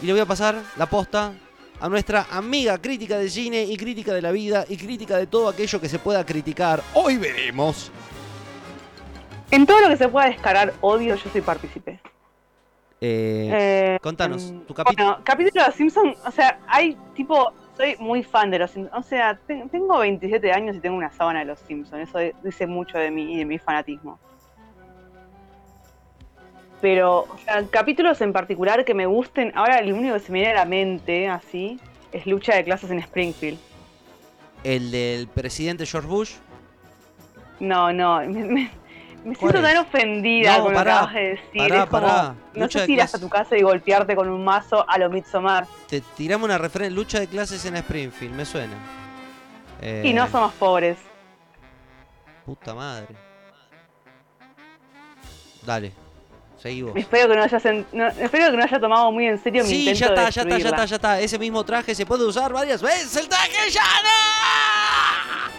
y 0.00 0.06
le 0.06 0.12
voy 0.12 0.20
a 0.20 0.26
pasar 0.26 0.56
la 0.76 0.86
posta 0.86 1.32
a 1.80 1.88
nuestra 1.88 2.26
amiga 2.30 2.78
crítica 2.78 3.18
de 3.18 3.28
cine 3.28 3.62
y 3.64 3.76
crítica 3.76 4.12
de 4.14 4.22
la 4.22 4.30
vida 4.30 4.64
y 4.68 4.76
crítica 4.76 5.16
de 5.16 5.26
todo 5.26 5.48
aquello 5.48 5.80
que 5.80 5.88
se 5.88 5.98
pueda 5.98 6.24
criticar. 6.24 6.80
Hoy 6.94 7.16
veremos. 7.16 7.90
En 9.50 9.66
todo 9.66 9.80
lo 9.80 9.88
que 9.88 9.96
se 9.96 10.08
pueda 10.08 10.26
descargar 10.26 10.72
odio, 10.80 11.16
yo 11.16 11.30
soy 11.30 11.40
partícipe. 11.40 12.00
Eh, 13.00 13.50
Eh, 13.52 13.98
contanos, 14.00 14.50
mm, 14.52 14.60
tu 14.60 14.74
capítulo. 14.74 15.08
Bueno, 15.08 15.24
capítulo 15.24 15.60
de 15.62 15.66
los 15.68 15.76
Simpsons, 15.76 16.16
o 16.24 16.30
sea, 16.30 16.58
hay 16.68 16.96
tipo, 17.14 17.52
soy 17.76 17.96
muy 17.98 18.22
fan 18.22 18.50
de 18.50 18.60
los 18.60 18.70
Simpsons. 18.70 19.04
O 19.04 19.06
sea, 19.06 19.36
te- 19.46 19.66
tengo 19.70 19.98
27 19.98 20.52
años 20.52 20.76
y 20.76 20.80
tengo 20.80 20.96
una 20.96 21.10
sábana 21.12 21.40
de 21.40 21.44
los 21.46 21.58
Simpsons. 21.58 22.08
Eso 22.08 22.18
dice 22.42 22.66
mucho 22.66 22.96
de 22.96 23.10
mí 23.10 23.34
y 23.34 23.38
de 23.38 23.44
mi 23.44 23.58
fanatismo. 23.58 24.18
Pero, 26.84 27.20
o 27.20 27.38
sea, 27.46 27.64
capítulos 27.70 28.20
en 28.20 28.34
particular 28.34 28.84
que 28.84 28.92
me 28.92 29.06
gusten, 29.06 29.52
ahora 29.54 29.78
el 29.78 29.90
único 29.90 30.12
que 30.12 30.20
se 30.20 30.30
me 30.30 30.40
viene 30.40 30.52
a 30.52 30.56
la 30.56 30.64
mente, 30.66 31.28
así, 31.30 31.80
es 32.12 32.26
lucha 32.26 32.54
de 32.56 32.62
clases 32.62 32.90
en 32.90 32.98
Springfield. 32.98 33.58
El 34.64 34.90
del 34.90 35.26
presidente 35.28 35.86
George 35.86 36.06
Bush. 36.06 36.32
No, 37.58 37.90
no, 37.90 38.18
me, 38.28 38.44
me- 38.44 38.70
me 39.24 39.34
¿Cuál 39.34 39.52
siento 39.52 39.62
tan 39.62 39.78
ofendida 39.78 40.58
No, 40.58 40.64
con 40.64 40.74
pará, 40.74 40.84
lo 40.84 40.84
que 40.84 40.90
acabas 40.90 41.14
de 41.14 41.20
decir. 41.30 41.56
pará, 41.56 41.76
es 41.84 41.86
como, 41.88 42.02
pará. 42.06 42.34
no 42.54 42.68
sé 42.70 42.84
si 42.84 42.92
irás 42.92 43.14
a 43.14 43.18
tu 43.18 43.30
casa 43.30 43.56
y 43.56 43.62
golpearte 43.62 44.14
con 44.14 44.28
un 44.28 44.44
mazo 44.44 44.84
a 44.86 44.98
lo 44.98 45.08
Midsommar. 45.08 45.66
Te 45.88 46.02
tiramos 46.02 46.44
una 46.44 46.58
referencia. 46.58 46.94
Lucha 46.94 47.18
de 47.18 47.28
clases 47.28 47.64
en 47.64 47.76
Springfield, 47.76 48.34
me 48.34 48.44
suena. 48.44 48.74
Eh, 49.80 50.02
Y 50.04 50.12
no 50.12 50.28
somos 50.28 50.52
pobres. 50.52 50.98
Puta 52.44 52.74
madre. 52.74 53.06
Dale, 55.64 55.92
seguí 56.64 56.80
vos. 56.82 56.92
Espero 56.96 57.28
que 57.28 57.36
no 57.36 57.42
hayas 57.42 57.64
en- 57.66 57.86
no- 57.92 58.06
espero 58.08 58.50
que 58.50 58.56
no 58.56 58.64
haya 58.64 58.80
tomado 58.80 59.12
muy 59.12 59.26
en 59.26 59.38
serio 59.42 59.62
mi 59.64 59.68
Sí, 59.68 59.80
intento 59.90 59.98
ya 60.00 60.06
está, 60.06 60.24
de 60.24 60.30
ya 60.30 60.42
está, 60.42 60.58
ya 60.58 60.68
está, 60.68 60.84
ya 60.86 60.96
está. 60.96 61.20
Ese 61.20 61.38
mismo 61.38 61.62
traje 61.62 61.94
se 61.94 62.06
puede 62.06 62.24
usar 62.24 62.52
varias 62.54 62.80
veces. 62.80 63.14
¡El 63.16 63.28
traje 63.28 63.70
ya 63.70 63.82
no! 64.02 65.54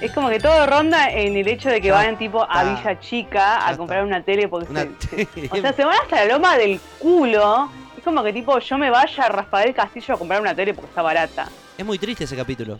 Es 0.00 0.12
como 0.12 0.28
que 0.28 0.38
todo 0.38 0.66
ronda 0.66 1.10
en 1.10 1.36
el 1.36 1.48
hecho 1.48 1.68
de 1.68 1.80
que 1.80 1.88
Ya 1.88 1.94
van 1.94 2.16
tipo 2.16 2.46
a. 2.48 2.62
Villa 2.64 3.00
Chica 3.00 3.58
Ya 3.58 3.68
a 3.70 3.76
comprar 3.76 4.04
una 4.04 4.22
tele 4.22 4.46
porque 4.46 4.70
Una 4.70 4.82
se- 5.00 5.26
se- 5.34 5.48
o 5.50 5.56
sea, 5.56 5.72
se 5.72 5.84
van 5.84 5.96
hasta 6.00 6.24
la 6.24 6.34
loma 6.34 6.56
del 6.56 6.78
culo. 7.00 7.68
Es 7.98 8.04
como 8.04 8.22
que 8.22 8.32
tipo 8.32 8.58
yo 8.60 8.78
me 8.78 8.90
vaya 8.90 9.24
a 9.24 9.28
Rafael 9.30 9.74
Castillo 9.74 10.14
a 10.14 10.18
comprar 10.18 10.40
una 10.40 10.54
tele 10.54 10.74
porque 10.74 10.90
está 10.90 11.02
barata. 11.02 11.48
Es 11.76 11.84
muy 11.84 11.98
triste 11.98 12.22
ese 12.24 12.36
capítulo. 12.36 12.78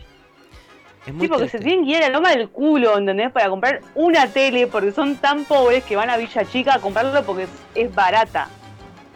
Es 1.06 1.12
muy 1.14 1.22
Sí, 1.22 1.28
porque 1.28 1.42
triste. 1.44 1.58
se 1.58 1.64
tienen 1.64 1.84
que 1.84 1.90
ir 1.92 1.96
a 1.98 2.00
la 2.00 2.08
loma 2.10 2.30
del 2.30 2.48
culo, 2.50 2.98
¿entendés? 2.98 3.30
Para 3.32 3.48
comprar 3.48 3.80
una 3.94 4.26
tele 4.28 4.66
porque 4.66 4.90
son 4.92 5.16
tan 5.16 5.44
pobres 5.44 5.84
que 5.84 5.94
van 5.96 6.10
a 6.10 6.16
Villa 6.16 6.44
Chica 6.44 6.74
a 6.74 6.78
comprarlo 6.80 7.22
porque 7.24 7.44
es, 7.44 7.50
es 7.74 7.94
barata. 7.94 8.48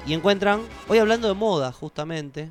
Y 0.06 0.14
encuentran, 0.14 0.60
hoy 0.88 0.98
hablando 0.98 1.28
de 1.28 1.34
moda, 1.34 1.72
justamente. 1.72 2.50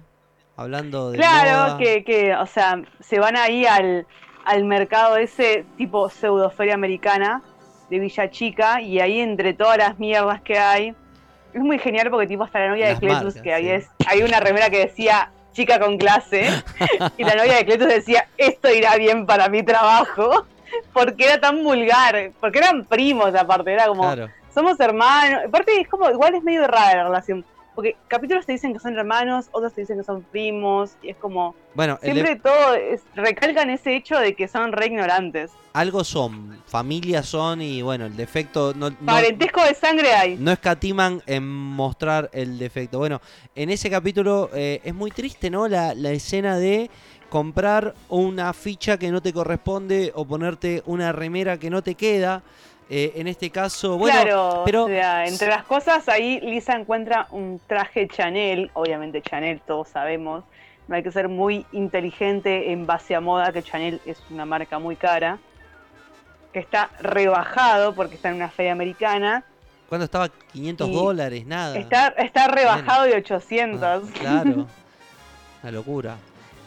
Hablando 0.56 1.12
de 1.12 1.18
Claro, 1.18 1.68
moda. 1.74 1.78
que, 1.78 2.04
que, 2.04 2.36
o 2.36 2.46
sea, 2.46 2.82
se 3.00 3.18
van 3.20 3.38
ahí 3.38 3.66
al, 3.66 4.06
al 4.46 4.66
mercado 4.66 5.16
ese 5.16 5.66
tipo 5.78 6.10
pseudoferia 6.10 6.74
americana 6.74 7.42
de 7.90 7.98
Villa 8.00 8.30
Chica 8.30 8.82
y 8.82 9.00
ahí 9.00 9.20
entre 9.22 9.54
todas 9.54 9.78
las 9.78 9.98
mierdas 10.00 10.42
que 10.42 10.60
hay, 10.60 10.94
es 11.54 11.62
muy 11.62 11.80
genial 11.80 12.12
porque 12.12 12.28
tipo 12.28 12.44
hasta 12.44 12.60
la 12.60 12.70
novia 12.70 12.90
Las 12.90 13.00
de 13.00 13.08
Cletus, 13.08 13.24
marcas, 13.36 13.42
que 13.42 13.54
ahí 13.54 13.64
sí. 13.64 13.72
es, 13.72 13.90
hay 14.06 14.22
una 14.22 14.40
remera 14.42 14.70
que 14.70 14.80
decía 14.80 15.32
chica 15.54 15.80
con 15.80 15.98
clase 15.98 16.48
y 17.18 17.24
la 17.24 17.36
novia 17.36 17.56
de 17.56 17.66
Cletus 17.66 17.88
decía 17.88 18.28
esto 18.38 18.72
irá 18.72 18.96
bien 18.98 19.26
para 19.26 19.50
mi 19.50 19.64
trabajo 19.64 20.46
porque 20.94 21.26
era 21.26 21.40
tan 21.40 21.64
vulgar, 21.64 22.32
porque 22.40 22.60
eran 22.60 22.86
primos 22.86 23.34
aparte, 23.36 23.74
era 23.74 23.88
como 23.88 24.04
Claro. 24.04 24.30
somos 24.54 24.80
hermanos. 24.80 25.42
Aparte, 25.48 25.82
es 25.82 25.88
como, 25.88 26.10
igual 26.12 26.36
es 26.36 26.44
medio 26.44 26.68
rara 26.68 26.98
la 26.98 27.04
relación. 27.06 27.44
Porque 27.80 27.96
capítulos 28.10 28.46
te 28.46 28.52
dicen 28.52 28.74
que 28.74 28.80
son 28.80 28.98
hermanos, 28.98 29.48
otros 29.54 29.72
te 29.74 29.80
dicen 29.80 29.98
que 29.98 30.04
son 30.04 30.22
primos, 30.22 30.98
y 31.02 31.12
es 31.12 31.16
como. 31.16 31.56
Bueno, 31.76 31.98
el 32.02 32.12
Siempre 32.12 32.36
de- 32.36 32.42
todo 32.42 32.74
es- 32.74 33.04
recalcan 33.16 33.70
ese 33.70 33.96
hecho 33.96 34.20
de 34.20 34.36
que 34.36 34.50
son 34.50 34.74
re 34.74 34.88
ignorantes. 34.88 35.50
algo 35.72 36.04
son, 36.04 36.62
familias 36.68 37.26
son 37.28 37.62
y 37.62 37.82
bueno, 37.82 38.08
el 38.08 38.18
defecto 38.18 38.74
no, 38.76 38.90
no, 38.90 38.96
Parentesco 39.06 39.64
de 39.64 39.74
sangre 39.76 40.12
hay. 40.14 40.36
no 40.36 40.52
escatiman 40.52 41.22
en 41.26 41.48
mostrar 41.48 42.30
el 42.34 42.60
defecto. 42.60 42.98
Bueno, 42.98 43.22
en 43.56 43.70
ese 43.70 43.90
capítulo 43.90 44.50
eh, 44.54 44.82
es 44.84 44.94
muy 44.94 45.12
triste, 45.12 45.50
¿no? 45.50 45.70
La, 45.70 45.94
la 45.94 46.12
escena 46.12 46.58
de 46.58 46.90
comprar 47.30 47.94
una 48.10 48.52
ficha 48.52 48.98
que 48.98 49.10
no 49.10 49.22
te 49.22 49.32
corresponde 49.32 50.12
o 50.16 50.26
ponerte 50.26 50.84
una 50.86 51.14
remera 51.14 51.58
que 51.58 51.70
no 51.70 51.82
te 51.82 51.96
queda. 51.96 52.44
Eh, 52.92 53.14
en 53.16 53.28
este 53.28 53.52
caso, 53.52 54.00
bueno, 54.00 54.20
claro, 54.20 54.64
pero 54.66 54.86
o 54.86 54.88
sea, 54.88 55.28
entre 55.28 55.48
las 55.48 55.64
cosas 55.64 56.10
ahí 56.10 56.40
Lisa 56.40 56.74
encuentra 56.74 57.28
un 57.30 57.62
traje 57.68 58.08
Chanel, 58.08 58.72
obviamente 58.74 59.22
Chanel, 59.22 59.62
todos 59.62 59.90
sabemos. 59.90 60.44
No 60.88 60.96
hay 60.96 61.04
que 61.04 61.12
ser 61.12 61.30
muy 61.30 61.68
inteligente 61.72 62.72
en 62.72 62.88
base 62.88 63.14
a 63.14 63.22
moda, 63.22 63.52
que 63.54 63.62
Chanel 63.62 64.02
es 64.08 64.20
una 64.32 64.46
marca 64.46 64.80
muy 64.80 64.96
cara. 64.96 65.38
Que 66.52 66.58
está 66.58 66.90
rebajado 67.00 67.94
porque 67.94 68.16
está 68.16 68.30
en 68.30 68.38
una 68.38 68.50
feria 68.50 68.72
americana. 68.72 69.44
cuando 69.88 70.06
estaba 70.06 70.30
500 70.52 70.88
Y 70.90 70.94
dólares, 70.94 71.46
nada. 71.46 71.78
Está, 71.78 72.08
está 72.18 72.48
rebajado 72.48 73.04
de 73.04 73.14
800. 73.18 73.84
Ah, 73.84 74.02
claro, 74.20 74.66
una 75.62 75.72
locura. 75.72 76.18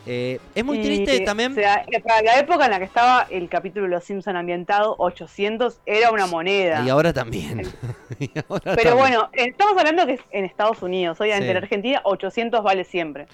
Eh, 0.04 0.40
es 0.54 0.64
muy 0.64 0.78
Y, 0.78 0.82
triste 0.82 1.20
también. 1.20 1.52
O 1.52 1.54
sea, 1.54 1.84
que 1.88 2.00
para 2.00 2.22
la 2.22 2.38
época 2.38 2.64
en 2.64 2.70
la 2.72 2.78
que 2.78 2.84
estaba 2.84 3.26
el 3.30 3.48
capítulo 3.48 3.84
de 3.84 3.90
Los 3.92 4.04
Simpson 4.04 4.36
ambientado, 4.36 4.96
800 4.98 5.78
era 5.86 6.10
una 6.10 6.26
moneda. 6.26 6.82
Y 6.84 6.88
ahora 6.88 7.12
también. 7.12 7.62
Y 8.18 8.30
ahora 8.48 8.74
Pero 8.76 8.90
también. 8.90 8.96
bueno, 8.98 9.30
estamos 9.32 9.76
hablando 9.78 10.06
que 10.06 10.14
es 10.14 10.20
en 10.32 10.44
Estados 10.44 10.82
Unidos. 10.82 11.20
Obviamente 11.20 11.46
Sí. 11.46 11.50
en 11.50 11.56
Argentina 11.56 12.00
800 12.04 12.62
vale 12.62 12.84
siempre. 12.84 13.26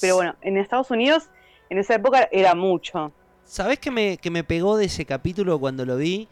Pero 0.00 0.16
bueno, 0.16 0.34
en 0.42 0.56
Estados 0.56 0.90
Unidos 0.90 1.24
en 1.70 1.78
esa 1.78 1.94
época 1.94 2.28
era 2.32 2.54
mucho. 2.54 3.12
¿Sabés 3.44 3.78
qué 3.78 3.90
me, 3.90 4.16
que 4.16 4.30
me 4.30 4.42
pegó 4.44 4.76
de 4.76 4.86
ese 4.86 5.04
capítulo 5.04 5.58
cuando 5.58 5.84
lo 5.84 5.96
vi? 5.96 6.28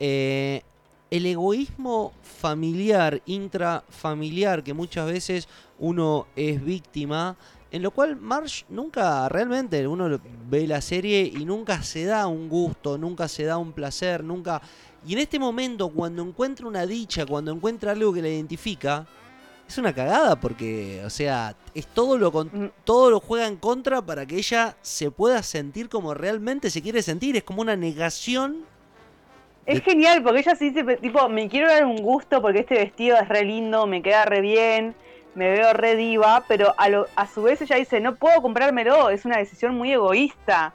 Eh, 0.00 0.62
el 1.10 1.26
egoísmo 1.26 2.12
familiar, 2.22 3.20
intrafamiliar, 3.26 4.62
que 4.62 4.74
muchas 4.74 5.06
veces 5.06 5.48
uno 5.78 6.26
es 6.36 6.64
víctima 6.64 7.36
En 7.74 7.82
lo 7.82 7.90
cual 7.90 8.14
Marge 8.14 8.64
nunca, 8.68 9.28
realmente, 9.28 9.84
uno 9.88 10.20
ve 10.48 10.64
la 10.64 10.80
serie 10.80 11.22
y 11.22 11.44
nunca 11.44 11.82
se 11.82 12.04
da 12.04 12.28
un 12.28 12.48
gusto, 12.48 12.96
nunca 12.96 13.26
se 13.26 13.42
da 13.42 13.58
un 13.58 13.72
placer, 13.72 14.22
nunca... 14.22 14.62
Y 15.04 15.14
en 15.14 15.18
este 15.18 15.40
momento, 15.40 15.88
cuando 15.88 16.22
encuentra 16.22 16.68
una 16.68 16.86
dicha, 16.86 17.26
cuando 17.26 17.50
encuentra 17.50 17.90
algo 17.90 18.12
que 18.12 18.22
la 18.22 18.28
identifica, 18.28 19.04
es 19.68 19.76
una 19.76 19.92
cagada 19.92 20.38
porque, 20.38 21.02
o 21.04 21.10
sea, 21.10 21.56
es 21.74 21.88
todo 21.88 22.16
lo, 22.16 22.30
con- 22.30 22.72
todo 22.84 23.10
lo 23.10 23.18
juega 23.18 23.48
en 23.48 23.56
contra 23.56 24.00
para 24.00 24.24
que 24.24 24.36
ella 24.36 24.76
se 24.80 25.10
pueda 25.10 25.42
sentir 25.42 25.88
como 25.88 26.14
realmente 26.14 26.70
se 26.70 26.80
quiere 26.80 27.02
sentir. 27.02 27.36
Es 27.36 27.42
como 27.42 27.60
una 27.60 27.74
negación. 27.74 28.58
Es 29.66 29.82
genial 29.82 30.22
porque 30.22 30.42
ella 30.42 30.54
se 30.54 30.66
dice, 30.66 30.84
tipo, 30.98 31.28
me 31.28 31.48
quiero 31.48 31.66
dar 31.68 31.84
un 31.86 31.96
gusto 31.96 32.40
porque 32.40 32.60
este 32.60 32.76
vestido 32.76 33.16
es 33.16 33.28
re 33.28 33.44
lindo, 33.44 33.84
me 33.88 34.00
queda 34.00 34.26
re 34.26 34.42
bien, 34.42 34.94
me 35.34 35.50
veo 35.50 35.72
re 35.72 35.96
diva, 35.96 36.44
pero 36.46 36.74
a, 36.76 36.88
lo- 36.88 37.06
a 37.16 37.26
su 37.26 37.42
vez 37.42 37.60
ella 37.62 37.76
dice, 37.76 38.00
no 38.00 38.14
puedo 38.14 38.40
comprármelo, 38.42 39.10
es 39.10 39.24
una 39.24 39.38
decisión 39.38 39.74
muy 39.74 39.92
egoísta. 39.92 40.72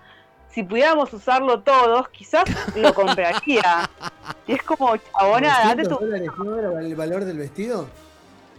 Si 0.52 0.64
pudiéramos 0.64 1.14
usarlo 1.14 1.62
todos, 1.62 2.10
quizás 2.10 2.44
lo 2.76 2.94
compraría. 2.94 3.90
Y 4.48 4.54
es 4.54 4.64
como, 4.64 4.96
chabona, 4.98 5.48
date 5.64 5.84
900 5.84 6.00
tu... 6.36 6.56
era 6.56 6.80
el 6.80 6.96
valor 6.96 7.24
del 7.24 7.38
vestido? 7.38 7.88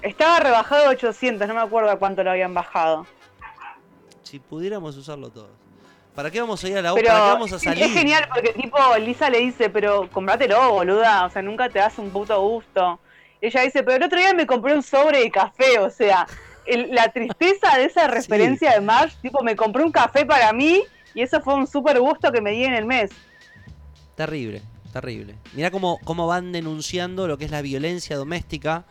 Estaba 0.03 0.39
rebajado 0.39 0.83
de 0.83 0.89
800, 0.91 1.47
no 1.49 1.55
me 1.55 1.61
acuerdo 1.61 1.91
a 1.91 1.97
cuánto 1.97 2.23
lo 2.23 2.31
habían 2.31 2.55
bajado. 2.55 3.07
Si 4.23 4.39
pudiéramos 4.39 4.97
usarlo 4.97 5.31
todos. 5.31 5.51
¿Para 6.15 6.31
qué 6.31 6.41
vamos 6.41 6.63
a 6.63 6.69
ir 6.69 6.79
a 6.79 6.83
la 6.83 6.93
obra? 6.93 7.03
Pero 7.03 7.13
¿Para 7.15 7.25
qué 7.27 7.33
vamos 7.33 7.53
a 7.53 7.57
es- 7.57 7.63
salir? 7.63 7.83
es 7.85 7.93
genial 7.93 8.29
porque 8.33 8.53
tipo 8.53 8.79
Lisa 8.99 9.31
le 9.31 9.39
dice, 9.39 9.69
pero 9.71 10.09
comprátelo, 10.11 10.71
boluda, 10.73 11.25
o 11.27 11.31
sea, 11.31 11.43
nunca 11.43 11.69
te 11.69 11.79
das 11.81 11.99
un 11.99 12.11
puto 12.11 12.41
gusto. 12.41 13.01
Ella 13.41 13.63
dice, 13.63 13.83
pero 13.83 13.97
el 13.97 14.03
otro 14.03 14.19
día 14.19 14.35
me 14.35 14.47
compré 14.47 14.75
un 14.75 14.83
sobre 14.83 15.21
de 15.21 15.31
café, 15.31 15.79
o 15.79 15.91
sea, 15.91 16.27
el- 16.67 16.91
la 16.95 17.09
tristeza 17.11 17.77
de 17.79 17.85
esa 17.87 18.07
referencia 18.07 18.73
de 18.73 18.81
Marge, 18.81 19.17
tipo, 19.23 19.43
me 19.43 19.57
compré 19.57 19.83
un 19.83 19.91
café 19.93 20.27
para 20.27 20.53
mí 20.53 20.83
y 21.15 21.23
eso 21.23 21.41
fue 21.41 21.55
un 21.55 21.67
súper 21.67 21.99
gusto 22.01 22.31
que 22.31 22.41
me 22.41 22.51
di 22.51 22.65
en 22.65 22.75
el 22.75 22.85
mes. 22.85 23.11
Terrible, 24.15 24.61
terrible. 24.93 25.35
Mirá 25.55 25.71
cómo, 25.71 25.99
cómo 26.05 26.27
van 26.27 26.53
denunciando 26.53 27.27
lo 27.27 27.39
que 27.39 27.47
es 27.47 27.51
la 27.51 27.63
violencia 27.63 28.17
doméstica 28.17 28.85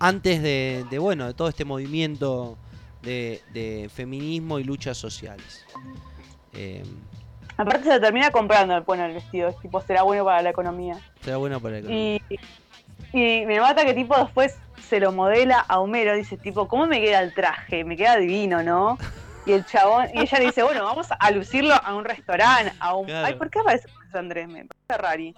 antes 0.00 0.42
de, 0.42 0.84
de, 0.90 0.98
bueno, 0.98 1.26
de 1.26 1.34
todo 1.34 1.48
este 1.48 1.64
movimiento 1.64 2.58
de, 3.02 3.40
de 3.52 3.88
feminismo 3.94 4.58
y 4.58 4.64
luchas 4.64 4.96
sociales. 4.98 5.64
Eh, 6.52 6.82
Aparte 7.56 7.84
se 7.84 8.00
termina 8.00 8.32
comprando 8.32 8.82
bueno, 8.82 9.04
el 9.04 9.12
vestido, 9.14 9.48
es 9.48 9.58
tipo, 9.60 9.80
será 9.80 10.02
bueno 10.02 10.24
para 10.24 10.42
la 10.42 10.50
economía. 10.50 10.98
será 11.22 11.36
bueno 11.36 11.60
para 11.60 11.78
el 11.78 11.88
Y, 11.88 12.20
y 13.12 13.44
me 13.46 13.60
mata 13.60 13.84
que 13.84 13.94
tipo 13.94 14.16
después 14.16 14.58
se 14.88 15.00
lo 15.00 15.12
modela 15.12 15.60
a 15.60 15.80
Homero, 15.80 16.14
dice 16.14 16.36
tipo, 16.36 16.68
¿cómo 16.68 16.86
me 16.86 17.00
queda 17.00 17.20
el 17.20 17.32
traje? 17.34 17.84
Me 17.84 17.96
queda 17.96 18.16
divino, 18.16 18.62
¿no? 18.62 18.98
Y 19.46 19.52
el 19.52 19.64
chabón, 19.66 20.08
y 20.14 20.20
ella 20.20 20.38
le 20.38 20.46
dice, 20.46 20.62
bueno, 20.62 20.84
vamos 20.84 21.08
a 21.18 21.30
lucirlo 21.30 21.74
a 21.74 21.94
un 21.94 22.04
restaurante, 22.04 22.72
a 22.80 22.94
un... 22.94 23.06
Claro. 23.06 23.26
Ay, 23.26 23.34
¿por 23.34 23.50
qué 23.50 23.60
aparece 23.60 23.88
Andrés? 24.12 24.48
Me 24.48 24.64
parece 24.64 25.02
rari. 25.02 25.34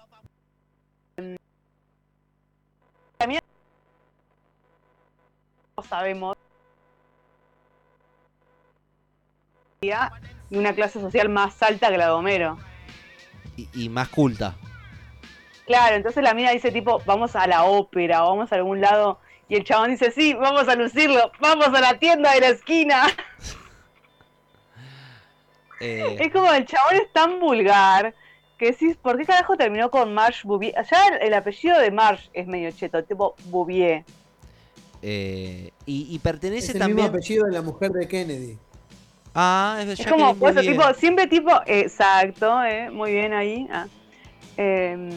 También 3.17 3.41
sabemos 5.89 6.37
de 9.81 10.57
una 10.57 10.73
clase 10.73 10.99
social 10.99 11.29
más 11.29 11.61
alta 11.61 11.89
que 11.89 11.97
la 11.97 12.05
de 12.05 12.11
Homero. 12.11 12.57
y, 13.55 13.69
y 13.73 13.89
más 13.89 14.09
culta. 14.09 14.55
Claro, 15.67 15.95
entonces 15.97 16.23
la 16.23 16.33
mina 16.33 16.51
dice 16.51 16.71
tipo, 16.71 17.01
vamos 17.05 17.35
a 17.35 17.45
la 17.45 17.65
ópera, 17.65 18.23
o 18.25 18.29
vamos 18.29 18.51
a 18.51 18.55
algún 18.55 18.79
lado, 18.81 19.19
y 19.49 19.55
el 19.55 19.63
chabón 19.65 19.91
dice, 19.91 20.11
sí, 20.11 20.33
vamos 20.33 20.67
a 20.67 20.75
lucirlo, 20.75 21.31
vamos 21.39 21.67
a 21.67 21.79
la 21.81 21.99
tienda 21.99 22.33
de 22.33 22.39
la 22.39 22.47
esquina. 22.49 23.03
Eh, 25.79 26.17
Es 26.19 26.33
como 26.33 26.51
el 26.51 26.65
chabón 26.65 26.95
es 26.95 27.13
tan 27.13 27.39
vulgar 27.39 28.13
que 28.57 28.71
decís, 28.71 28.97
¿por 28.97 29.15
qué 29.17 29.25
carajo 29.25 29.55
terminó 29.55 29.91
con 29.91 30.11
Marge 30.13 30.41
Bouvier? 30.43 30.73
Ya 30.89 31.07
el, 31.09 31.21
el 31.27 31.33
apellido 31.35 31.77
de 31.79 31.91
Marge 31.91 32.29
es 32.33 32.47
medio 32.47 32.71
cheto, 32.71 33.03
tipo 33.03 33.35
Bouvier. 33.45 34.03
eh, 35.03 35.69
y, 35.85 36.07
y 36.11 36.15
Es 36.15 36.21
pertenece 36.21 36.71
el 36.71 36.79
también. 36.79 36.95
mismo 36.95 37.09
apellido 37.09 37.45
de 37.45 37.51
la 37.51 37.61
mujer 37.61 37.91
de 37.91 38.07
Kennedy. 38.07 38.57
Ah, 39.35 39.77
es, 39.81 39.99
Es 39.99 40.07
como, 40.07 40.33
pues, 40.35 40.55
tipo, 40.59 40.81
siempre 40.95 41.27
tipo, 41.27 41.51
exacto, 41.67 42.63
eh, 42.63 42.89
muy 42.89 43.11
bien 43.11 43.33
ahí. 43.33 43.67
ah. 43.71 43.85
Em, 44.57 45.11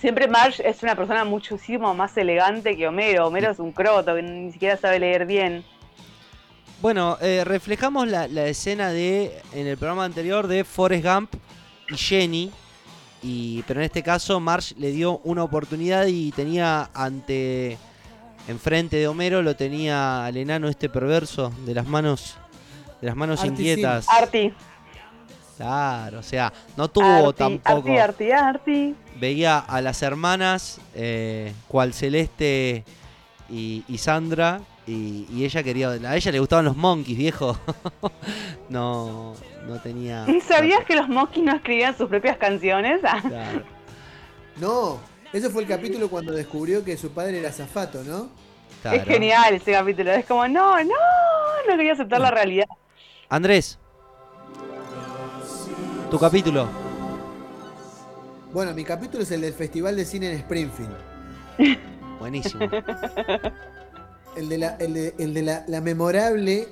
siempre 0.00 0.28
Marge 0.28 0.68
es 0.68 0.82
una 0.82 0.94
persona 0.94 1.24
muchísimo 1.24 1.94
más 1.94 2.16
elegante 2.16 2.76
que 2.76 2.86
Homero. 2.88 3.26
Homero 3.26 3.50
es 3.50 3.58
un 3.58 3.72
croto 3.72 4.14
que 4.14 4.22
ni 4.22 4.52
siquiera 4.52 4.76
sabe 4.76 4.98
leer 4.98 5.26
bien. 5.26 5.64
Bueno, 6.80 7.16
eh, 7.20 7.42
reflejamos 7.44 8.06
la, 8.08 8.28
la 8.28 8.46
escena 8.46 8.90
de 8.90 9.40
en 9.52 9.66
el 9.66 9.76
programa 9.78 10.04
anterior 10.04 10.46
de 10.46 10.64
Forrest 10.64 11.04
Gump 11.04 11.34
y 11.88 11.96
Jenny. 11.96 12.50
Y, 13.22 13.62
pero 13.66 13.80
en 13.80 13.86
este 13.86 14.02
caso 14.02 14.38
Marge 14.40 14.74
le 14.78 14.90
dio 14.90 15.18
una 15.24 15.42
oportunidad 15.42 16.06
y 16.06 16.32
tenía 16.32 16.90
ante 16.94 17.78
enfrente 18.48 18.96
de 18.96 19.08
Homero 19.08 19.42
lo 19.42 19.56
tenía 19.56 20.24
al 20.24 20.36
enano 20.36 20.68
este 20.68 20.88
perverso 20.88 21.52
de 21.64 21.74
las 21.74 21.86
manos 21.86 22.36
de 23.00 23.06
las 23.08 23.16
manos 23.16 23.44
inquietas. 23.44 24.06
Arti. 24.08 24.52
Claro, 25.56 26.18
o 26.18 26.22
sea, 26.22 26.52
no 26.76 26.88
tuvo 26.88 27.28
Arti, 27.28 27.38
tampoco. 27.38 27.88
Arti, 27.88 27.98
Arti, 27.98 28.32
Arti. 28.32 28.94
Veía 29.18 29.58
a 29.58 29.80
las 29.80 30.02
hermanas, 30.02 30.80
eh, 30.94 31.52
cual 31.68 31.94
Celeste 31.94 32.84
y, 33.48 33.82
y 33.88 33.98
Sandra, 33.98 34.60
y, 34.86 35.26
y 35.30 35.44
ella 35.44 35.62
quería. 35.62 35.90
A 35.90 36.16
ella 36.16 36.32
le 36.32 36.38
gustaban 36.38 36.64
los 36.66 36.76
monkeys, 36.76 37.16
viejo. 37.16 37.58
no, 38.68 39.34
no 39.66 39.80
tenía. 39.80 40.26
¿Sabías 40.46 40.84
que 40.84 40.94
los 40.94 41.08
Monkeys 41.08 41.44
no 41.44 41.54
escribían 41.54 41.96
sus 41.96 42.08
propias 42.08 42.36
canciones? 42.36 43.00
Ah, 43.04 43.20
Claro. 43.26 43.62
No, 44.56 45.00
ese 45.32 45.50
fue 45.50 45.62
el 45.62 45.68
capítulo 45.68 46.08
cuando 46.08 46.32
descubrió 46.32 46.82
que 46.84 46.96
su 46.96 47.10
padre 47.10 47.40
era 47.40 47.52
zafato, 47.52 48.02
¿no? 48.04 48.28
claro. 48.80 48.96
Es 48.98 49.04
genial 49.04 49.54
ese 49.54 49.72
capítulo. 49.72 50.12
Es 50.12 50.24
como, 50.24 50.46
no, 50.48 50.82
no, 50.82 50.94
no 51.68 51.76
quería 51.76 51.92
aceptar 51.92 52.20
la 52.20 52.30
realidad. 52.30 52.66
Andrés, 53.28 53.78
tu 56.10 56.18
capítulo. 56.18 56.68
Bueno, 58.52 58.72
mi 58.74 58.84
capítulo 58.84 59.22
es 59.22 59.30
el 59.32 59.40
del 59.42 59.52
Festival 59.52 59.96
de 59.96 60.04
Cine 60.04 60.30
en 60.32 60.38
Springfield. 60.38 60.94
Buenísimo. 62.18 62.64
El 64.36 64.48
de 64.48 64.58
la, 64.58 64.76
el 64.76 64.94
de, 64.94 65.14
el 65.18 65.34
de 65.34 65.42
la, 65.42 65.64
la 65.66 65.80
memorable 65.80 66.68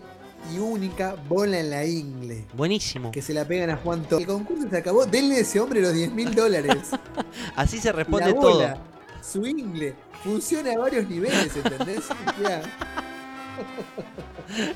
y 0.54 0.58
única 0.58 1.16
bola 1.28 1.58
en 1.58 1.70
la 1.70 1.84
ingle. 1.84 2.44
Buenísimo. 2.54 3.10
Que 3.10 3.22
se 3.22 3.34
la 3.34 3.44
pegan 3.46 3.70
a 3.70 3.76
Juan 3.76 4.02
Torres. 4.04 4.26
El 4.28 4.32
concurso 4.34 4.68
se 4.70 4.76
acabó. 4.76 5.04
Denle 5.06 5.36
a 5.36 5.40
ese 5.40 5.60
hombre 5.60 5.80
los 5.80 5.92
10 5.92 6.12
mil 6.12 6.34
dólares. 6.34 6.90
Así 7.56 7.78
se 7.78 7.88
La 7.88 7.92
responde 7.92 8.32
bola, 8.32 8.74
todo. 8.74 8.82
su 9.22 9.46
ingle, 9.46 9.94
funciona 10.22 10.72
a 10.72 10.78
varios 10.78 11.08
niveles, 11.08 11.54
¿entendés? 11.56 12.04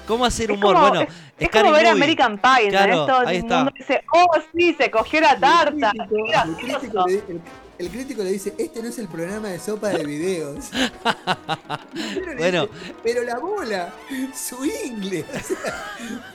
¿Cómo 0.07 0.25
hacer 0.25 0.51
Es 0.51 0.57
humor? 0.57 0.75
como, 0.75 0.89
bueno, 0.89 1.01
es, 1.03 1.09
es 1.39 1.49
como 1.51 1.73
ver 1.73 1.83
Movie. 1.85 1.89
American 1.91 2.39
Pie. 2.39 2.69
Claro, 2.71 3.07
Todo 3.07 3.19
ahí 3.27 3.37
el 3.37 3.43
está. 3.43 3.57
mundo 3.57 3.73
dice, 3.77 4.05
oh, 4.13 4.29
sí, 4.55 4.75
se 4.79 4.91
cogió 4.91 5.21
la 5.21 5.39
tarta. 5.39 5.93
El 5.93 6.07
crítico, 6.07 6.25
Mira, 6.25 6.43
el 6.43 6.57
crítico 6.57 7.05
le, 7.07 7.15
el- 7.15 7.41
el 7.79 7.91
crítico 7.91 8.25
le 8.25 8.33
dice, 8.33 8.55
este 8.59 8.83
no 8.83 8.89
es 8.89 8.99
el 8.99 9.07
programa 9.07 9.49
de 9.51 9.61
sopa 9.61 9.91
de 9.91 10.05
videos. 10.05 10.69
Pero, 11.95 12.37
Bueno. 12.37 12.67
dice, 12.67 12.95
pero 13.05 13.23
la 13.23 13.39
bola, 13.39 13.93
su 14.35 14.65
ingle, 14.65 15.25
o 15.35 15.39
sea, 15.39 15.85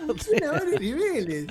funciona 0.06 0.50
a 0.50 0.52
varios 0.54 0.80
niveles. 0.80 1.48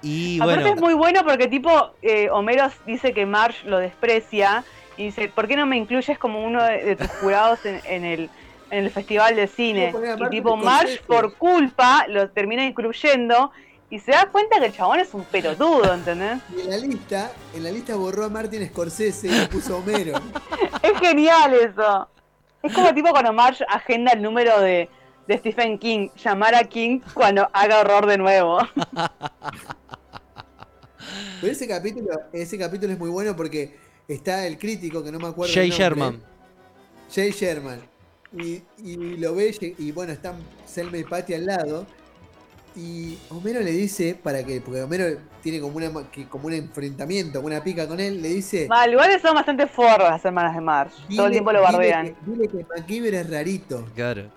Y 0.00 0.40
Aparte 0.40 0.62
bueno, 0.62 0.74
es 0.74 0.80
muy 0.80 0.94
bueno 0.94 1.20
porque 1.24 1.48
tipo 1.48 1.92
eh, 2.02 2.28
Homero 2.30 2.68
dice 2.86 3.12
que 3.12 3.24
Marge 3.26 3.68
lo 3.68 3.78
desprecia 3.78 4.64
y 4.96 5.04
dice, 5.06 5.28
¿por 5.28 5.46
qué 5.48 5.56
no 5.56 5.64
me 5.66 5.76
incluyes 5.76 6.18
como 6.18 6.42
uno 6.44 6.62
de, 6.64 6.82
de 6.82 6.96
tus 6.96 7.08
jurados 7.20 7.64
en, 7.66 7.80
en 7.84 8.04
el, 8.04 8.30
en 8.72 8.84
el 8.84 8.90
festival 8.90 9.36
de 9.36 9.46
cine? 9.46 9.94
Y 10.18 10.30
tipo 10.30 10.58
Scorsese. 10.58 11.02
por 11.06 11.34
culpa 11.36 12.06
lo 12.08 12.30
termina 12.30 12.64
incluyendo 12.64 13.52
y 13.90 14.00
se 14.00 14.12
da 14.12 14.30
cuenta 14.32 14.58
que 14.58 14.66
el 14.66 14.72
chabón 14.72 15.00
es 15.00 15.12
un 15.12 15.24
pelotudo, 15.24 15.92
¿entendés? 15.92 16.38
Y 16.56 16.62
en 16.62 16.70
la 16.70 16.78
lista, 16.78 17.30
en 17.54 17.64
la 17.64 17.70
lista 17.70 17.94
borró 17.94 18.24
a 18.24 18.30
Martin 18.30 18.66
Scorsese 18.66 19.28
y 19.28 19.30
le 19.30 19.46
puso 19.48 19.74
a 19.74 19.78
Homero. 19.78 20.14
Es 20.82 20.98
genial 20.98 21.52
eso. 21.54 22.08
Es 22.62 22.72
como 22.72 22.92
tipo 22.94 23.10
cuando 23.10 23.32
Marge 23.32 23.64
agenda 23.68 24.12
el 24.12 24.22
número 24.22 24.58
de, 24.60 24.88
de 25.28 25.38
Stephen 25.38 25.78
King, 25.78 26.08
llamar 26.16 26.54
a 26.54 26.64
King 26.64 27.00
cuando 27.12 27.48
haga 27.52 27.80
horror 27.80 28.06
de 28.06 28.18
nuevo. 28.18 28.58
Pero 31.40 31.52
ese 31.52 31.68
capítulo, 31.68 32.08
ese 32.32 32.56
capítulo 32.58 32.92
es 32.92 32.98
muy 32.98 33.10
bueno 33.10 33.36
porque 33.36 33.76
está 34.08 34.46
el 34.46 34.58
crítico, 34.58 35.04
que 35.04 35.12
no 35.12 35.18
me 35.18 35.28
acuerdo. 35.28 35.52
Jay 35.52 35.68
el 35.68 35.74
Sherman. 35.74 36.22
Jay 37.14 37.30
Sherman. 37.30 37.91
Y, 38.36 38.62
y 38.78 38.96
lo 39.18 39.34
ve, 39.34 39.54
y 39.78 39.92
bueno, 39.92 40.12
están 40.12 40.36
Selma 40.64 40.96
y 40.98 41.04
Patty 41.04 41.34
al 41.34 41.46
lado. 41.46 41.86
Y 42.74 43.18
Homero 43.28 43.60
le 43.60 43.70
dice, 43.72 44.14
para 44.20 44.42
que, 44.44 44.62
porque 44.62 44.80
Homero 44.82 45.18
tiene 45.42 45.60
como 45.60 45.76
una 45.76 45.90
que- 46.10 46.26
como 46.26 46.46
un 46.46 46.54
enfrentamiento, 46.54 47.34
como 47.40 47.48
una 47.48 47.62
pica 47.62 47.86
con 47.86 48.00
él, 48.00 48.22
le 48.22 48.28
dice. 48.28 48.66
Mal, 48.68 48.90
igual 48.90 49.20
son 49.20 49.34
bastante 49.34 49.66
forras 49.66 50.10
las 50.10 50.24
hermanas 50.24 50.54
de 50.54 50.60
Marge. 50.62 50.94
Todo 51.14 51.26
el 51.26 51.32
"Dile- 51.32 51.32
tiempo 51.32 51.52
lo 51.52 51.58
dile 51.60 51.72
bardean. 51.72 52.06
que- 52.06 52.30
Dile 52.30 52.48
que 52.48 52.64
MacGyver 52.74 53.14
es 53.14 53.30
rarito. 53.30 53.86
claro. 53.94 54.30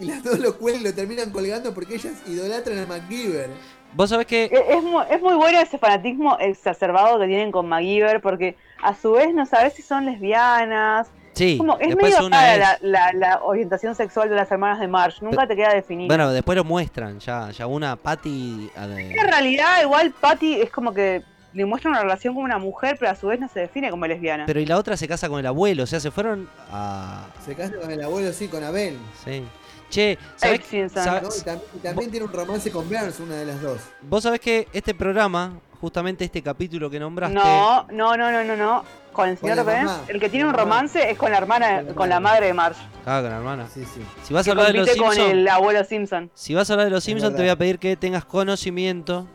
y 0.00 0.06
las 0.06 0.24
dos 0.24 0.36
lo 0.40 0.58
cuelgan 0.58 0.80
y 0.82 0.84
lo 0.86 0.94
terminan 0.94 1.30
colgando 1.30 1.72
porque 1.72 1.94
ellas 1.94 2.14
idolatran 2.26 2.76
a 2.78 2.86
MacGyver. 2.86 3.50
Vos 3.94 4.10
sabés 4.10 4.26
que 4.26 4.44
E- 4.46 4.74
Es 4.78 4.82
muy, 4.82 5.04
es 5.08 5.20
muy 5.22 5.34
bueno 5.36 5.60
ese 5.60 5.78
fanatismo 5.78 6.36
exacerbado 6.40 7.20
que 7.20 7.26
tienen 7.28 7.52
con 7.52 7.68
MacGyver 7.68 8.20
porque 8.20 8.56
a 8.82 8.96
su 8.96 9.12
vez 9.12 9.32
no 9.32 9.46
sabes 9.46 9.74
si 9.74 9.82
son 9.82 10.06
lesbianas. 10.06 11.06
Sí, 11.32 11.56
Como, 11.58 11.78
es 11.78 11.88
después 11.88 12.12
medio 12.14 12.26
una 12.26 12.40
rara 12.40 12.72
es- 12.74 12.82
la, 12.82 13.12
la- 13.12 13.12
la 13.12 13.42
orientación 13.42 13.94
sexual 13.94 14.28
de 14.28 14.36
las 14.36 14.50
hermanas 14.50 14.80
de 14.80 14.88
Marge, 14.88 15.24
nunca 15.24 15.46
te 15.46 15.56
queda 15.56 15.72
definido. 15.74 16.08
Bueno, 16.08 16.30
después 16.32 16.56
lo 16.56 16.64
muestran, 16.64 17.18
ya, 17.20 17.50
ya 17.50 17.66
una 17.66 17.96
Patty 17.96 18.70
de- 18.74 19.12
en 19.12 19.28
realidad 19.28 19.82
igual 19.82 20.12
Patty 20.20 20.60
es 20.60 20.70
como 20.70 20.92
que 20.94 21.22
le 21.54 21.66
muestra 21.66 21.90
una 21.90 22.00
relación 22.00 22.34
con 22.34 22.44
una 22.44 22.56
mujer, 22.58 22.96
pero 22.98 23.10
a 23.10 23.14
su 23.14 23.26
vez 23.26 23.38
no 23.38 23.46
se 23.48 23.60
define 23.60 23.90
como 23.90 24.06
lesbiana. 24.06 24.46
Pero 24.46 24.58
y 24.60 24.64
la 24.66 24.78
otra 24.78 24.96
se 24.96 25.06
casa 25.06 25.28
con 25.28 25.38
el 25.38 25.46
abuelo, 25.46 25.82
o 25.82 25.86
sea, 25.86 26.00
se 26.00 26.10
fueron 26.10 26.48
a 26.70 27.26
Se 27.44 27.54
casa 27.54 27.74
con 27.80 27.90
el 27.90 28.02
abuelo, 28.02 28.32
sí, 28.32 28.48
con 28.48 28.62
Abel. 28.64 28.96
sí. 29.24 29.44
Che, 29.90 30.16
¿sabés, 30.36 30.60
Ex 30.60 30.68
Simpson. 30.68 31.04
sab- 31.04 31.20
¿no? 31.20 31.28
Y, 31.28 31.40
tam- 31.42 31.60
y 31.76 31.78
también 31.80 32.10
tiene 32.10 32.24
un 32.24 32.32
romance 32.32 32.70
con 32.70 32.88
Burns, 32.88 33.20
una 33.20 33.34
de 33.36 33.44
las 33.44 33.60
dos. 33.60 33.78
vos 34.00 34.22
sabés 34.22 34.40
que 34.40 34.66
este 34.72 34.94
programa, 34.94 35.52
justamente 35.82 36.24
este 36.24 36.40
capítulo 36.42 36.88
que 36.88 36.98
nombraste, 36.98 37.34
No, 37.34 37.86
no, 37.90 38.16
no, 38.16 38.32
no, 38.32 38.42
no, 38.42 38.56
no. 38.56 38.84
Con 39.12 39.28
el 39.28 39.36
señor 39.38 39.62
Burns, 39.64 39.92
el 40.08 40.18
que 40.20 40.28
tiene 40.28 40.46
un 40.48 40.54
romance 40.54 41.10
es 41.10 41.18
con 41.18 41.30
la 41.30 41.38
hermana, 41.38 41.76
Con 41.78 41.86
la 41.88 41.94
con 41.94 42.08
la 42.08 42.20
madre. 42.20 42.46
de 42.46 42.54
Marge. 42.54 42.80
Ah, 43.04 43.20
con 43.20 43.30
la 43.30 43.36
hermana. 43.36 43.68
Sí, 43.72 43.84
sí. 43.84 44.00
Si 44.22 44.32
vas 44.32 44.46
a 44.48 44.50
hablar 44.52 44.68
de 44.68 44.72
los 44.78 44.86
compite 44.88 45.04
con 45.04 45.12
Simpsons, 45.14 45.32
el 45.38 45.48
abuelo 45.48 45.84
Simpson. 45.84 46.30
si 46.34 46.54
vas 46.54 46.70
a 46.70 46.72
hablar 46.72 46.86
de 46.86 46.90
los 46.92 47.04
Simpsons, 47.04 47.34
te 47.36 47.42
voy 47.42 47.50
a 47.50 47.56
pedir 47.56 47.78
que 47.78 47.96
tengas 47.96 48.24
conocimiento, 48.24 49.26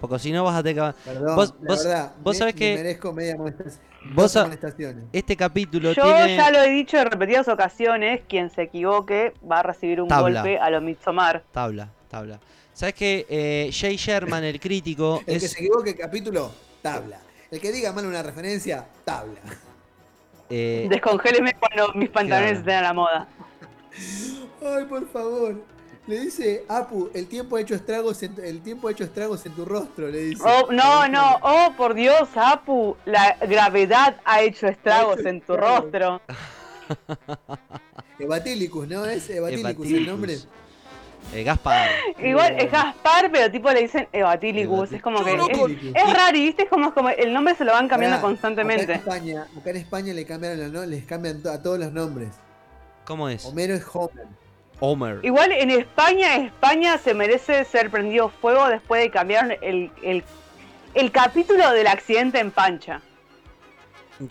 porque 0.00 0.18
si 0.18 0.32
no 0.32 0.44
vas 0.44 0.56
a 0.56 0.62
tener 0.62 0.92
que... 0.92 0.98
Perdón, 1.04 1.36
Vos- 1.36 1.54
la 1.60 1.68
vos- 1.68 1.84
verdad, 1.84 2.12
vos 2.22 2.34
me- 2.34 2.38
sabés 2.38 2.54
me 2.54 2.58
que- 2.58 2.74
merezco 2.76 3.12
media. 3.12 3.36
Vos 4.14 4.34
amonestaciones. 4.36 5.04
Este 5.12 5.36
capítulo 5.36 5.92
Yo 5.92 6.02
tiene... 6.02 6.36
ya 6.36 6.50
lo 6.50 6.58
he 6.60 6.70
dicho 6.70 6.98
en 6.98 7.06
repetidas 7.10 7.46
ocasiones, 7.48 8.20
quien 8.28 8.50
se 8.50 8.62
equivoque 8.62 9.32
va 9.50 9.60
a 9.60 9.62
recibir 9.62 10.00
un 10.00 10.08
Tabla. 10.08 10.42
golpe 10.42 10.58
a 10.58 10.68
lo 10.70 10.80
Midsommar. 10.80 11.44
Tabla, 11.52 11.88
tabla. 12.10 12.40
¿Sabes 12.74 12.94
que 12.94 13.26
eh, 13.28 13.70
Jay 13.72 13.96
Sherman, 13.96 14.42
el 14.44 14.58
crítico, 14.58 15.22
El 15.26 15.38
que 15.40 15.46
se 15.48 15.58
equivoque 15.60 15.94
capítulo, 15.94 16.50
tabla. 16.82 17.18
El 17.52 17.60
que 17.60 17.70
diga 17.70 17.92
mal 17.92 18.06
una 18.06 18.22
referencia, 18.22 18.86
tabla. 19.04 19.38
eh, 20.50 20.86
Descongéleme 20.90 21.52
cuando 21.54 21.92
mis 21.94 22.08
pantalones 22.08 22.60
Claro. 22.60 22.60
estén 22.60 22.74
a 22.76 22.82
la 22.82 22.92
moda. 22.94 23.28
Ay, 24.64 24.84
por 24.86 25.06
favor. 25.10 25.62
Le 26.06 26.18
dice, 26.18 26.64
Apu, 26.68 27.10
el 27.14 27.28
tiempo 27.28 27.54
ha 27.56 27.60
hecho 27.60 27.74
estragos 27.76 28.22
en, 28.24 28.34
el 28.42 28.60
tiempo 28.62 28.88
ha 28.88 28.90
hecho 28.90 29.04
estragos 29.04 29.46
en 29.46 29.52
tu 29.52 29.64
rostro, 29.64 30.08
le 30.08 30.18
dice. 30.18 30.42
Oh, 30.44 30.72
no, 30.72 31.06
no, 31.08 31.38
oh, 31.42 31.74
por 31.76 31.94
Dios, 31.94 32.28
Apu, 32.34 32.96
la 33.04 33.36
gravedad 33.40 34.16
ha 34.24 34.40
hecho 34.42 34.66
estragos 34.66 35.20
en 35.24 35.40
tu 35.42 35.52
estragos. 35.52 35.82
rostro. 35.92 36.20
Evatilicus, 38.18 38.88
¿no? 38.88 39.04
Es 39.04 39.30
Evatilicus 39.30 39.86
el 39.86 40.06
nombre. 40.06 40.38
Eh, 41.32 41.42
Gaspar. 41.44 41.88
Igual 42.22 42.58
es 42.58 42.70
Gaspar, 42.70 43.30
pero 43.32 43.50
tipo 43.50 43.70
le 43.70 43.82
dicen 43.82 44.08
Evatilicus. 44.12 44.92
Es 44.92 45.02
como 45.02 45.24
que 45.24 45.32
es, 45.34 45.38
es 45.94 46.12
raro, 46.14 46.32
viste, 46.32 46.64
es 46.64 46.68
como, 46.68 46.88
es 46.88 46.92
como 46.92 47.08
el 47.10 47.32
nombre 47.32 47.54
se 47.54 47.64
lo 47.64 47.72
van 47.72 47.88
cambiando 47.88 48.16
Acá 48.18 48.26
en 48.26 48.30
constantemente. 48.32 48.92
España, 48.92 49.46
acá 49.58 49.70
en 49.70 49.76
España 49.76 50.12
le 50.14 50.68
no- 50.68 50.84
les 50.86 51.04
cambian 51.04 51.40
a 51.46 51.62
todos 51.62 51.78
los 51.78 51.92
nombres. 51.92 52.28
¿Cómo 53.04 53.28
es? 53.28 53.44
Homero 53.44 53.74
es 53.74 53.84
Homer. 53.92 54.26
Homer. 54.80 55.20
Igual 55.22 55.52
en 55.52 55.70
España, 55.70 56.36
España 56.36 56.98
se 56.98 57.14
merece 57.14 57.64
ser 57.64 57.90
prendido 57.90 58.28
fuego 58.28 58.68
después 58.68 59.00
de 59.00 59.06
que 59.08 59.12
cambiaron 59.12 59.52
el, 59.62 59.90
el, 60.02 60.24
el 60.94 61.12
capítulo 61.12 61.70
del 61.72 61.86
accidente 61.86 62.40
en 62.40 62.50
Pancha. 62.50 63.00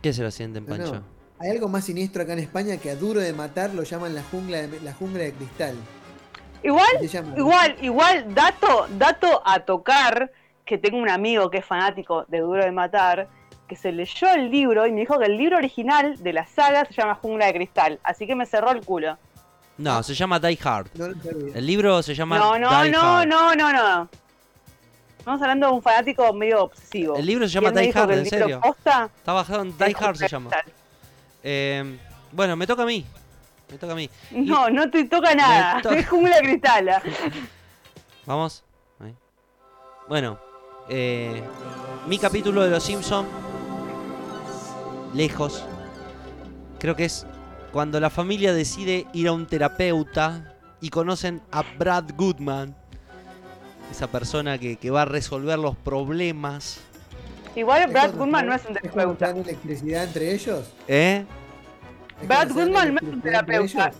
¿Qué 0.02 0.14
se 0.14 0.24
lo 0.24 0.32
sienten, 0.32 0.66
No, 0.66 0.78
no. 0.78 0.84
Pancho? 0.84 1.04
Hay 1.40 1.50
algo 1.50 1.68
más 1.68 1.86
siniestro 1.86 2.22
acá 2.22 2.34
en 2.34 2.40
España 2.40 2.78
que 2.78 2.92
a 2.92 2.96
duro 2.96 3.20
de 3.20 3.34
matar 3.34 3.74
lo 3.74 3.82
llaman 3.84 4.14
la 4.14 4.22
jungla 4.24 4.68
de, 4.68 4.80
la 4.82 4.94
jungla 4.94 5.24
de 5.24 5.34
cristal. 5.34 5.76
Igual, 6.64 6.88
igual, 7.38 7.76
igual, 7.82 8.34
dato, 8.36 8.88
dato 8.92 9.42
a 9.46 9.60
tocar, 9.62 10.32
que 10.66 10.78
tengo 10.78 10.98
un 10.98 11.10
amigo 11.10 11.50
que 11.50 11.58
es 11.60 11.66
fanático 11.66 12.26
de 12.28 12.40
Duro 12.40 12.64
de 12.64 12.72
Matar, 12.72 13.28
que 13.68 13.76
se 13.76 13.92
leyó 13.92 14.30
el 14.34 14.52
libro 14.52 14.86
y 14.86 14.92
me 14.92 15.02
dijo 15.02 15.18
que 15.18 15.26
el 15.26 15.38
libro 15.38 15.58
original 15.58 16.22
de 16.22 16.34
la 16.34 16.46
saga 16.46 16.86
se 16.86 16.94
llama 16.94 17.16
Jungla 17.16 17.48
de 17.48 17.54
Cristal, 17.54 18.00
así 18.04 18.28
que 18.28 18.36
me 18.36 18.46
cerró 18.46 18.72
el 18.72 18.86
culo. 18.86 19.18
No, 19.78 20.04
se 20.04 20.14
llama 20.14 20.40
Die 20.40 20.60
Hard. 20.64 20.90
No. 20.94 21.06
El 21.56 21.66
libro 21.66 22.04
se 22.04 22.14
llama 22.14 22.38
No, 22.38 22.60
no, 22.60 22.84
Die 22.84 22.92
no, 22.92 23.02
Hard. 23.02 23.28
no, 23.28 23.56
no, 23.56 23.74
no. 23.74 24.10
Estamos 25.18 25.42
hablando 25.42 25.68
de 25.68 25.74
un 25.74 25.82
fanático 25.82 26.32
medio 26.34 26.64
obsesivo. 26.64 27.16
El 27.16 27.26
libro 27.26 27.48
se 27.48 27.54
llama 27.54 27.72
Die 27.72 27.92
Hard, 27.94 28.12
en 28.12 28.26
serio. 28.26 28.60
posta 28.60 29.10
Está 29.18 29.34
bajado 29.34 29.62
en 29.64 29.78
Die 29.78 29.96
Hard 30.00 30.18
se 30.18 30.28
llama. 30.28 30.52
Eh, 31.44 31.98
bueno, 32.32 32.56
me 32.56 32.68
toca 32.68 32.84
a 32.84 32.86
mí. 32.86 33.06
Me 33.72 33.78
toca 33.78 33.94
a 33.94 33.96
mí. 33.96 34.10
No, 34.32 34.70
no 34.70 34.90
te 34.90 35.06
toca 35.06 35.34
nada. 35.34 35.82
toca. 35.82 35.96
Es 35.98 36.10
Jungla 36.10 36.36
de 36.38 36.42
Cristal. 36.42 36.90
Vamos. 38.26 38.64
Ahí. 39.00 39.16
Bueno, 40.08 40.40
eh, 40.90 41.42
mi 42.08 42.18
capítulo 42.18 42.64
de 42.64 42.70
Los 42.70 42.84
Simpson 42.84 43.26
lejos. 45.14 45.64
Creo 46.80 46.96
que 46.96 47.06
es 47.06 47.26
cuando 47.72 48.00
la 48.00 48.10
familia 48.10 48.54
decide 48.54 49.06
ir 49.14 49.28
a 49.28 49.34
un 49.34 49.46
terapeuta 49.46 50.56
y 50.82 50.90
conocen 50.90 51.42
a 51.52 51.64
Brad 51.78 52.06
Goodman, 52.16 52.76
esa 53.92 54.08
persona 54.08 54.58
que, 54.58 54.78
que 54.78 54.90
va 54.90 55.04
a 55.04 55.06
resolver 55.06 55.60
los 55.60 55.76
problemas. 55.78 56.80
Igual 57.56 57.84
Es 57.84 57.92
Brad 57.92 58.16
Goodman 58.16 58.48
no 58.48 58.54
es 58.54 58.66
un 58.66 58.76
¿Es 58.78 58.82
terapeuta. 58.82 59.28
dan 59.28 59.38
electricidad 59.38 60.06
entre 60.06 60.34
ellos? 60.34 60.72
¿Eh? 60.88 61.26
¿Es 62.22 62.28
Brad 62.28 62.48
cuando 62.50 62.54
Goodman 62.66 62.94
no 62.94 63.00
es 63.08 63.14
un 63.14 63.22
terapeuta. 63.22 63.92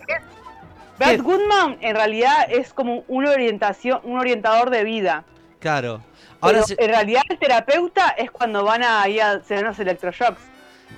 Brad 0.98 1.20
Goodman 1.20 1.78
en 1.80 1.96
realidad 1.96 2.46
es 2.48 2.72
como 2.72 3.04
una 3.08 3.30
orientación, 3.30 4.00
un 4.04 4.18
orientador 4.18 4.70
de 4.70 4.84
vida. 4.84 5.24
Claro. 5.58 6.02
Ahora 6.40 6.62
se- 6.62 6.76
en 6.78 6.88
realidad 6.90 7.22
el 7.28 7.38
terapeuta 7.38 8.10
es 8.10 8.30
cuando 8.30 8.64
van 8.64 8.82
a 8.82 9.08
ir 9.08 9.22
a 9.22 9.32
hacer 9.32 9.62
los 9.62 9.78
electroshocks. 9.78 10.40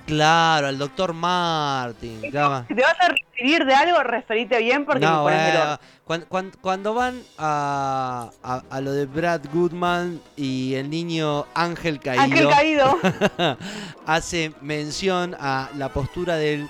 Claro, 0.07 0.67
al 0.67 0.77
doctor 0.77 1.13
Martin. 1.13 2.21
claro. 2.29 2.65
Si 2.67 2.75
te 2.75 2.81
vas 2.81 2.95
a 2.99 3.07
referir 3.07 3.65
de 3.65 3.73
algo, 3.73 4.03
referite 4.03 4.59
bien 4.59 4.85
porque 4.85 4.99
me 5.05 5.11
No, 5.11 5.23
pones 5.23 5.45
del 5.47 5.55
eh, 5.55 5.59
orto. 5.61 5.83
cuan- 6.03 6.25
cuan- 6.27 6.51
cuando, 6.61 6.93
van 6.93 7.21
a, 7.37 8.29
a- 8.43 8.63
a 8.69 8.81
lo 8.81 8.91
de 8.91 9.05
Brad 9.05 9.41
Goodman 9.53 10.19
y 10.35 10.75
el 10.75 10.89
niño 10.89 11.45
Ángel 11.55 11.99
Caído, 11.99 12.21
Ángel 12.23 12.49
caído. 12.49 12.97
hace 14.05 14.51
mención 14.61 15.35
a 15.39 15.69
la 15.75 15.89
postura 15.89 16.35
del 16.35 16.67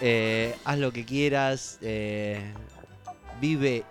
eh, 0.00 0.54
haz 0.64 0.78
lo 0.78 0.92
que 0.92 1.04
quieras, 1.04 1.78
eh, 1.82 2.52
vive 3.40 3.84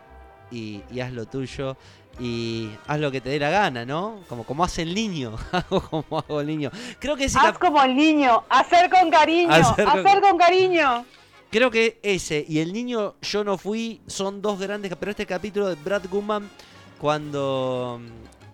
y, 0.52 0.82
y 0.92 1.00
haz 1.00 1.12
lo 1.12 1.26
tuyo 1.26 1.78
y 2.20 2.70
haz 2.86 3.00
lo 3.00 3.12
que 3.12 3.22
te 3.22 3.30
dé 3.30 3.40
la 3.40 3.50
gana, 3.50 3.86
¿no? 3.86 4.20
Como, 4.30 4.44
como 4.44 4.64
hace 4.64 4.84
el 4.84 4.94
niño, 4.94 5.36
hago 5.52 5.82
como 5.90 6.20
hago 6.20 6.42
el 6.42 6.48
niño. 6.48 6.70
Creo 7.00 7.16
que 7.16 7.26
ese 7.26 7.40
Haz 7.40 7.54
cap- 7.54 7.60
como 7.60 7.82
el 7.84 7.96
niño, 7.96 8.44
hacer 8.50 8.90
con 8.90 9.10
cariño, 9.10 9.52
Hacer 9.52 9.88
hacer 9.88 10.22
con- 10.22 10.38
cariño. 10.38 11.06
Creo 11.50 11.70
que 11.70 12.00
ese 12.02 12.44
y 12.48 12.60
el 12.60 12.74
niño 12.74 13.14
Yo 13.22 13.44
no 13.44 13.60
fui 13.60 14.02
son 14.08 14.42
dos 14.42 14.60
grandes, 14.60 14.92
pero 15.00 15.12
este 15.12 15.26
capítulo 15.28 15.68
de 15.70 15.76
Brad 15.76 16.04
Goodman 16.10 16.50
cuando 17.00 18.00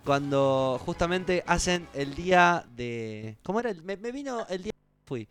cuando 0.03 0.81
justamente 0.85 1.43
hacen 1.47 1.87
el 1.93 2.15
día 2.15 2.65
de 2.75 3.37
¿Cómo 3.43 3.59
era? 3.59 3.73
Me, 3.83 3.95
me 3.95 4.11
vino 4.11 4.45
el 4.49 4.63
día 4.63 4.71
que 4.73 5.05
fui. 5.07 5.27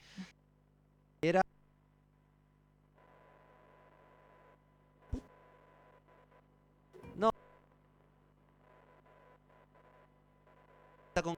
Está 11.19 11.25
con 11.25 11.37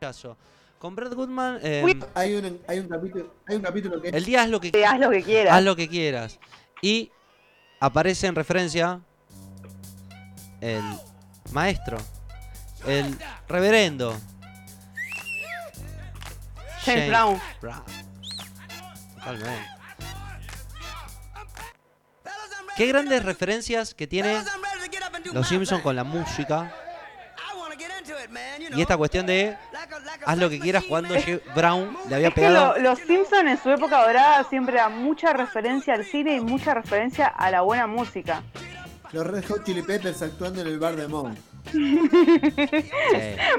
caso. 0.00 0.36
Con 0.80 0.96
Brad 0.96 1.12
Goodman 1.12 1.60
eh. 1.62 2.00
Hay 2.14 2.34
un, 2.34 2.60
hay 2.66 2.80
un 2.80 2.88
capítulo, 2.88 3.32
hay 3.46 3.56
un 3.56 3.62
capítulo 3.62 4.02
que 4.02 4.08
el 4.08 4.24
día 4.24 4.42
es 4.42 4.50
lo 4.50 4.60
que 4.60 4.72
Haz 4.84 4.98
lo 4.98 5.08
que 5.08 5.22
quieras. 5.22 5.54
Haz 5.54 5.62
lo 5.62 5.76
que 5.76 5.88
quieras. 5.88 6.40
Y 6.82 7.12
aparece 7.78 8.26
en 8.26 8.34
referencia 8.34 9.00
el 10.60 10.82
maestro, 11.52 11.98
el 12.86 13.16
reverendo. 13.46 14.18
James 16.84 17.08
Brown. 17.08 17.40
Brown. 17.60 17.84
Totalmente. 19.14 19.68
Qué 22.76 22.86
grandes 22.86 23.24
referencias 23.24 23.94
que 23.94 24.08
tiene 24.08 24.42
Los 25.32 25.46
Simpsons 25.46 25.82
con 25.82 25.94
la 25.94 26.02
música 26.02 26.74
y 28.74 28.80
esta 28.80 28.96
cuestión 28.96 29.26
de 29.26 29.56
haz 30.26 30.38
lo 30.38 30.48
que 30.50 30.58
quieras 30.60 30.84
cuando 30.88 31.14
Jeff 31.14 31.42
Brown 31.54 31.96
le 32.08 32.14
había 32.14 32.28
Es 32.28 32.34
que 32.34 32.40
pegado. 32.42 32.76
lo- 32.76 32.82
los 32.82 32.98
Simpsons 33.00 33.44
en 33.50 33.62
su 33.62 33.70
época 33.70 34.04
dorada 34.06 34.44
siempre 34.44 34.76
da 34.76 34.88
mucha 34.88 35.32
referencia 35.32 35.94
al 35.94 36.04
cine 36.04 36.36
y 36.36 36.40
mucha 36.40 36.74
referencia 36.74 37.26
a 37.26 37.50
la 37.50 37.60
buena 37.62 37.86
música. 37.86 38.42
los 39.12 39.26
Red 39.26 39.44
Hot 39.48 39.64
Chili 39.64 39.82
Peppers 39.82 40.22
actuando 40.22 40.60
en 40.60 40.68
el 40.68 40.78
bar 40.78 40.94
de. 40.96 41.08
Sí. 41.72 42.00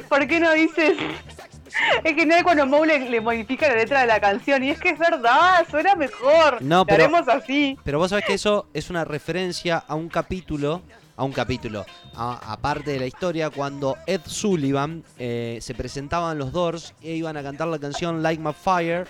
¿Por 0.09 0.27
qué 0.27 0.39
no 0.39 0.51
dices 0.53 0.97
Es 2.03 2.13
que 2.15 2.25
no 2.25 2.35
es 2.35 2.43
cuando 2.43 2.65
Moe 2.65 2.85
le, 2.87 3.09
le 3.09 3.21
modifica 3.21 3.67
la 3.67 3.75
letra 3.75 4.01
de 4.01 4.07
la 4.07 4.19
canción. 4.19 4.63
Y 4.63 4.71
es 4.71 4.79
que 4.79 4.89
es 4.89 4.99
verdad, 4.99 5.65
suena 5.69 5.95
mejor. 5.95 6.61
No, 6.61 6.79
Lo 6.79 6.85
pero- 6.85 7.03
haremos 7.05 7.27
así. 7.27 7.77
Pero 7.83 7.99
vos 7.99 8.09
sabés 8.09 8.25
que 8.25 8.33
eso 8.33 8.67
es 8.73 8.89
una 8.89 9.05
referencia 9.05 9.77
a 9.87 9.95
un 9.95 10.09
capítulo, 10.09 10.81
a 11.21 11.23
un 11.23 11.33
capítulo, 11.33 11.85
aparte 12.15 12.89
de 12.93 12.99
la 12.99 13.05
historia, 13.05 13.51
cuando 13.51 13.95
Ed 14.07 14.21
Sullivan 14.25 15.03
eh, 15.19 15.59
se 15.61 15.75
presentaban 15.75 16.39
los 16.39 16.51
Doors 16.51 16.95
e 16.99 17.11
iban 17.13 17.37
a 17.37 17.43
cantar 17.43 17.67
la 17.67 17.77
canción 17.77 18.23
Like 18.23 18.41
My 18.41 18.53
Fire 18.53 19.07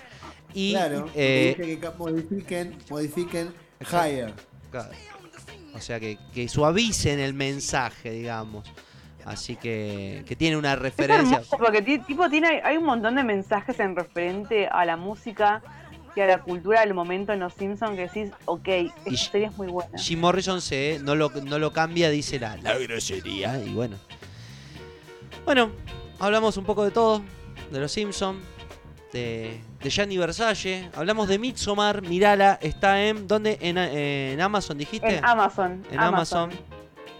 y 0.52 0.72
claro, 0.74 1.08
eh, 1.14 1.54
dije 1.58 1.80
que 1.80 1.90
modifiquen, 1.96 2.76
modifiquen 2.90 3.54
higher. 3.80 4.34
Claro. 4.70 4.90
O 5.74 5.80
sea, 5.80 5.98
que, 5.98 6.18
que 6.34 6.50
suavicen 6.50 7.18
el 7.18 7.32
mensaje, 7.32 8.10
digamos. 8.10 8.70
Así 9.24 9.56
que, 9.56 10.22
que 10.26 10.36
tiene 10.36 10.58
una 10.58 10.76
referencia. 10.76 11.40
porque 11.58 11.80
ti- 11.80 12.00
tipo 12.00 12.28
tiene 12.28 12.60
hay 12.62 12.76
un 12.76 12.84
montón 12.84 13.14
de 13.14 13.24
mensajes 13.24 13.80
en 13.80 13.96
referente 13.96 14.66
a 14.66 14.84
la 14.84 14.98
música 14.98 15.62
y 16.14 16.20
a 16.20 16.26
la 16.26 16.42
cultura 16.42 16.80
del 16.80 16.94
momento 16.94 17.32
en 17.32 17.40
Los 17.40 17.54
Simpsons 17.54 17.96
que 17.96 18.02
decís, 18.02 18.30
ok, 18.44 18.68
esta 19.06 19.30
serie 19.32 19.46
es 19.48 19.56
muy 19.56 19.68
buena. 19.68 19.96
Jim 19.98 20.20
Morrison 20.20 20.60
se, 20.60 21.00
no, 21.02 21.14
lo, 21.14 21.30
no 21.30 21.58
lo 21.58 21.72
cambia, 21.72 22.10
dice 22.10 22.38
la, 22.38 22.56
la 22.58 22.76
grosería. 22.78 23.58
Y 23.64 23.72
bueno. 23.72 23.96
Bueno, 25.44 25.70
hablamos 26.18 26.56
un 26.56 26.64
poco 26.64 26.84
de 26.84 26.90
todo. 26.90 27.22
De 27.70 27.80
los 27.80 27.90
Simpsons. 27.92 28.38
De, 29.12 29.60
de 29.82 29.90
Gianni 29.90 30.16
Versace. 30.18 30.88
Hablamos 30.94 31.28
de 31.28 31.38
Midsommar. 31.38 32.02
Mirala. 32.02 32.58
Está 32.62 33.02
en. 33.04 33.26
¿Dónde? 33.28 33.58
En, 33.60 33.76
en 33.78 34.40
Amazon, 34.40 34.78
dijiste. 34.78 35.16
En 35.18 35.24
Amazon. 35.24 35.82
En 35.90 36.00
Amazon. 36.00 36.50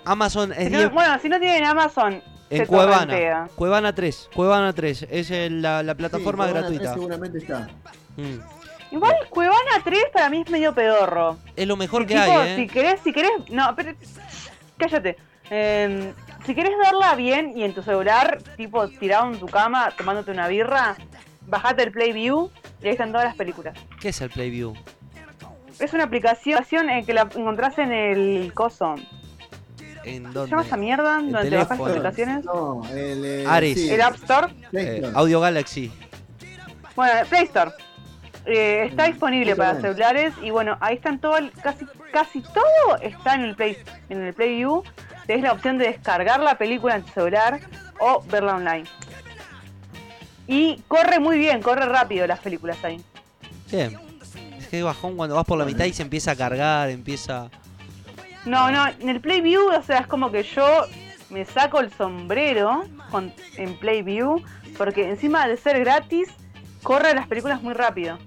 Amazon 0.05 0.53
es 0.53 0.65
Si 0.67 0.71
no- 0.71 0.79
10 0.79 0.93
bueno, 0.93 1.19
si 1.21 1.29
no 1.29 1.39
tienen 1.39 1.65
Amazon, 1.65 2.23
En 2.51 2.59
se 2.59 2.67
Cuevana. 2.67 2.99
torrentea. 3.01 3.49
Cuevana 3.55 3.95
3. 3.95 4.31
Cuevana 4.35 4.73
3. 4.73 5.07
Es 5.11 5.31
el- 5.31 5.63
la, 5.63 5.83
la 5.83 5.95
plataforma 5.95 6.47
Sí, 6.47 6.53
gratuita. 6.53 6.83
3 6.83 6.95
seguramente 6.95 7.39
está. 7.39 7.69
Mm. 8.17 8.62
Igual 8.93 9.15
Cuevana 9.31 9.81
3 9.83 10.05
para 10.13 10.29
mí 10.31 10.43
es 10.45 10.51
medio 10.51 10.75
pedorro. 10.75 11.39
Es 11.57 11.67
lo 11.67 11.77
mejor 11.77 12.07
que 12.07 12.15
Tipo, 12.15 12.39
hay, 12.39 12.49
¿eh? 12.51 12.57
Si 12.57 12.67
querés, 12.69 13.01
si 13.03 13.13
querés, 13.13 13.31
no, 13.51 13.75
pero 13.75 13.93
cállate. 14.77 15.17
Eh, 15.51 16.13
si 16.47 16.55
querés 16.55 16.73
verla 16.79 17.15
bien 17.15 17.57
y 17.57 17.65
en 17.65 17.75
tu 17.75 17.83
celular, 17.83 18.39
tipo 18.57 18.87
tirado 18.89 19.33
en 19.33 19.39
tu 19.39 19.47
cama, 19.47 19.91
tomándote 19.97 20.31
una 20.31 20.47
birra, 20.49 20.97
bajate 21.47 21.85
el 21.85 21.93
Playview 21.93 22.51
y 22.83 22.87
ahí 22.87 22.93
están 22.93 23.13
todas 23.13 23.27
las 23.27 23.37
películas. 23.37 23.77
¿Qué 24.01 24.11
es 24.11 24.21
el 24.21 24.31
Playview? 24.31 24.75
Es 25.79 25.93
una 25.95 26.05
aplicación 26.05 26.91
en 26.91 27.05
que 27.07 27.15
la 27.15 27.23
encontrás 27.23 27.79
en 27.79 27.93
el 27.93 28.53
coso. 28.55 28.95
¿En 30.05 30.25
¿Se 30.27 30.33
dónde? 30.33 30.51
llama 30.51 30.63
esa 30.63 30.77
mierda? 30.77 31.19
El 31.19 31.33
¿Donde 31.33 31.49
te 31.51 31.57
bajas 31.57 31.69
teléfono. 31.79 31.91
aplicaciones? 31.91 32.45
No, 32.45 32.83
el. 32.91 33.25
eh, 33.25 33.45
Ares. 33.49 33.75
sí. 33.75 33.91
¿El 33.91 34.01
App 34.03 34.15
Store? 34.17 34.49
Play 34.71 34.85
Eh, 34.87 34.95
Store. 34.97 35.13
Audio 35.17 35.41
Galaxy. 35.41 35.93
Bueno, 36.97 37.21
el 37.21 37.27
Play 37.27 37.45
Store. 37.45 37.71
Eh, 38.45 38.87
está 38.91 39.05
disponible 39.05 39.53
Eso 39.53 39.59
para 39.59 39.73
es. 39.73 39.81
celulares 39.83 40.35
y 40.43 40.51
bueno, 40.51 40.77
ahí 40.81 40.97
están 40.97 41.21
todo, 41.21 41.37
el- 41.37 41.53
casi, 41.53 41.87
casi 42.13 42.41
todo 42.43 42.97
está 43.01 43.35
en 43.37 43.43
el 43.43 43.55
Play, 43.55 43.77
en 44.09 44.23
el 44.23 44.35
Playview. 44.35 44.83
Tenés 45.27 45.43
la 45.45 45.53
opción 45.53 45.79
de 45.79 45.87
descargar 45.87 46.41
la 46.41 46.59
película 46.59 46.97
en 46.97 47.03
tu 47.05 47.13
celular 47.13 47.61
o 48.01 48.23
verla 48.29 48.57
online. 48.57 48.85
Y 50.47 50.83
corre 50.89 51.21
muy 51.21 51.39
bien, 51.39 51.63
corre 51.63 51.87
rápido 51.87 52.27
las 52.27 52.41
películas 52.41 52.77
ahí. 52.85 53.01
Bien. 53.71 53.97
Es 54.59 54.67
que 54.69 54.83
bajón 54.83 55.17
cuando 55.17 55.37
vas 55.37 55.45
por 55.45 55.59
la 55.59 55.65
mitad 55.65 55.85
y 55.85 55.93
se 55.93 56.03
empieza 56.03 56.33
a 56.33 56.37
cargar, 56.37 56.91
empieza. 56.91 57.49
No, 58.45 58.71
no, 58.73 58.89
en 58.89 59.09
el 59.09 59.21
Playview, 59.21 59.69
o 59.69 59.83
sea, 59.83 59.99
es 59.99 60.07
como 60.09 60.33
que 60.33 60.43
yo 60.43 60.67
me 61.31 61.45
saco 61.45 61.79
el 61.81 61.93
sombrero 61.93 62.85
con, 63.11 63.33
en 63.57 63.77
Playview 63.79 64.43
porque 64.77 65.09
encima 65.09 65.47
de 65.47 65.57
ser 65.57 65.79
gratis, 65.81 66.29
corre 66.83 67.15
las 67.15 67.27
películas 67.27 67.63
muy 67.63 67.75
rápido. 67.75 68.19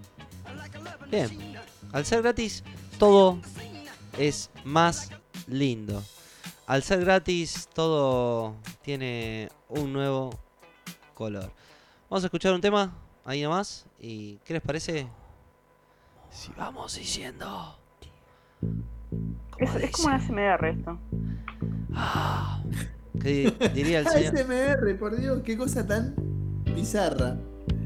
Bien. 1.10 1.56
Al 1.92 2.06
ser 2.06 2.22
gratis, 2.22 2.64
todo 2.98 3.40
es 4.18 4.50
más 4.64 5.10
lindo. 5.48 6.04
Al 6.68 6.84
ser 6.84 7.02
gratis, 7.06 7.70
todo 7.74 8.56
tiene 8.82 9.50
un 9.70 9.94
nuevo 9.94 10.38
color. 11.14 11.52
Vamos 12.10 12.24
a 12.24 12.28
escuchar 12.28 12.54
un 12.54 12.62
tema 12.62 12.94
ahí 13.24 13.44
nomás. 13.44 13.86
¿Y 14.00 14.38
qué 14.46 14.54
les 14.54 14.62
parece? 14.62 15.08
Si 16.32 16.52
vamos 16.58 16.96
diciendo. 16.96 17.78
Es, 19.58 19.76
es 19.76 19.92
como 19.92 20.08
una 20.08 20.20
SMR 20.20 20.66
esto. 20.68 21.00
¿Qué 23.22 23.52
diría 23.74 24.00
el 24.00 24.08
señor? 24.10 24.36
ASMR, 24.36 24.98
por 25.00 25.16
Dios, 25.16 25.42
qué 25.46 25.58
cosa 25.58 25.86
tan 25.86 26.14
bizarra. 26.76 27.38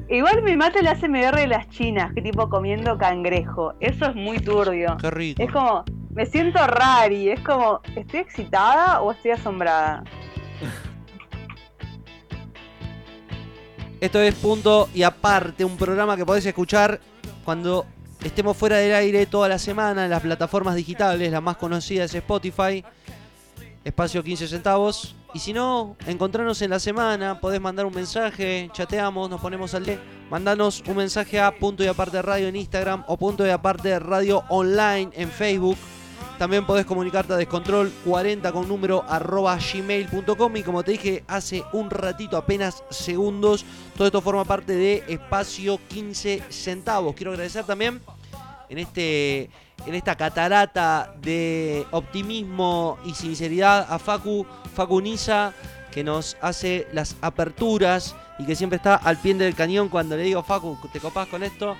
Igual 0.09 0.41
me 0.41 0.57
mata 0.57 0.79
el 0.79 0.87
ASMR 0.87 1.35
de 1.35 1.45
las 1.45 1.69
chinas, 1.69 2.11
que 2.13 2.21
tipo 2.23 2.49
comiendo 2.49 2.97
cangrejo. 2.97 3.75
Eso 3.79 4.07
es 4.07 4.15
muy 4.15 4.39
turbio. 4.39 4.97
Qué 4.99 5.11
rico. 5.11 5.43
Es 5.43 5.51
como, 5.51 5.83
me 6.09 6.25
siento 6.25 6.65
rari. 6.65 7.29
Es 7.29 7.39
como, 7.41 7.79
¿estoy 7.95 8.21
excitada 8.21 9.01
o 9.01 9.11
estoy 9.11 9.31
asombrada? 9.31 10.03
Esto 14.01 14.19
es 14.19 14.33
Punto 14.33 14.89
y 14.95 15.03
Aparte, 15.03 15.63
un 15.63 15.77
programa 15.77 16.17
que 16.17 16.25
podés 16.25 16.45
escuchar 16.45 16.99
cuando 17.45 17.85
estemos 18.23 18.57
fuera 18.57 18.77
del 18.77 18.95
aire 18.95 19.27
toda 19.27 19.47
la 19.47 19.59
semana 19.59 20.05
en 20.05 20.09
las 20.09 20.21
plataformas 20.21 20.73
digitales. 20.73 21.31
La 21.31 21.41
más 21.41 21.57
conocida 21.57 22.05
es 22.05 22.15
Spotify, 22.15 22.83
espacio 23.89 24.23
15 24.23 24.47
centavos. 24.47 25.15
Y 25.33 25.39
si 25.39 25.53
no, 25.53 25.95
encontrarnos 26.07 26.61
en 26.61 26.71
la 26.71 26.79
semana, 26.79 27.39
podés 27.39 27.61
mandar 27.61 27.85
un 27.85 27.93
mensaje, 27.93 28.69
chateamos, 28.73 29.29
nos 29.29 29.41
ponemos 29.41 29.73
al 29.73 29.85
día. 29.85 29.99
Mandanos 30.31 30.83
un 30.87 30.97
mensaje 30.97 31.39
a 31.39 31.55
Punto 31.55 31.83
y 31.83 31.87
Aparte 31.87 32.21
Radio 32.21 32.47
en 32.47 32.55
Instagram 32.55 33.03
o 33.07 33.17
Punto 33.17 33.45
y 33.45 33.49
Aparte 33.49 33.99
Radio 33.99 34.43
Online 34.49 35.09
en 35.13 35.29
Facebook. 35.29 35.77
También 36.37 36.65
podés 36.65 36.85
comunicarte 36.85 37.33
a 37.33 37.35
Descontrol 37.35 37.91
40 38.05 38.51
con 38.53 38.67
número 38.67 39.03
arroba 39.09 39.57
gmail.com 39.57 40.55
y 40.55 40.63
como 40.63 40.83
te 40.83 40.91
dije 40.91 41.23
hace 41.27 41.63
un 41.73 41.89
ratito, 41.89 42.37
apenas 42.37 42.83
segundos, 42.89 43.65
todo 43.97 44.07
esto 44.07 44.21
forma 44.21 44.45
parte 44.45 44.73
de 44.73 45.03
Espacio 45.09 45.79
15 45.89 46.43
centavos. 46.49 47.13
Quiero 47.13 47.31
agradecer 47.31 47.65
también 47.65 47.99
en, 48.69 48.77
este, 48.77 49.49
en 49.85 49.95
esta 49.95 50.15
catarata 50.15 51.13
de 51.21 51.85
optimismo 51.91 52.97
y 53.05 53.13
sinceridad 53.13 53.87
a 53.89 53.99
Facu, 53.99 54.45
Facu 54.73 55.01
Niza, 55.01 55.53
que 55.91 56.03
nos 56.03 56.37
hace 56.41 56.87
las 56.93 57.15
aperturas 57.21 58.15
y 58.37 58.45
que 58.45 58.55
siempre 58.55 58.77
está 58.77 58.95
al 58.95 59.17
pie 59.17 59.33
del 59.33 59.55
cañón 59.55 59.89
cuando 59.89 60.15
le 60.15 60.23
digo, 60.23 60.43
Facu, 60.43 60.77
¿te 60.93 60.99
copás 60.99 61.27
con 61.27 61.43
esto? 61.43 61.75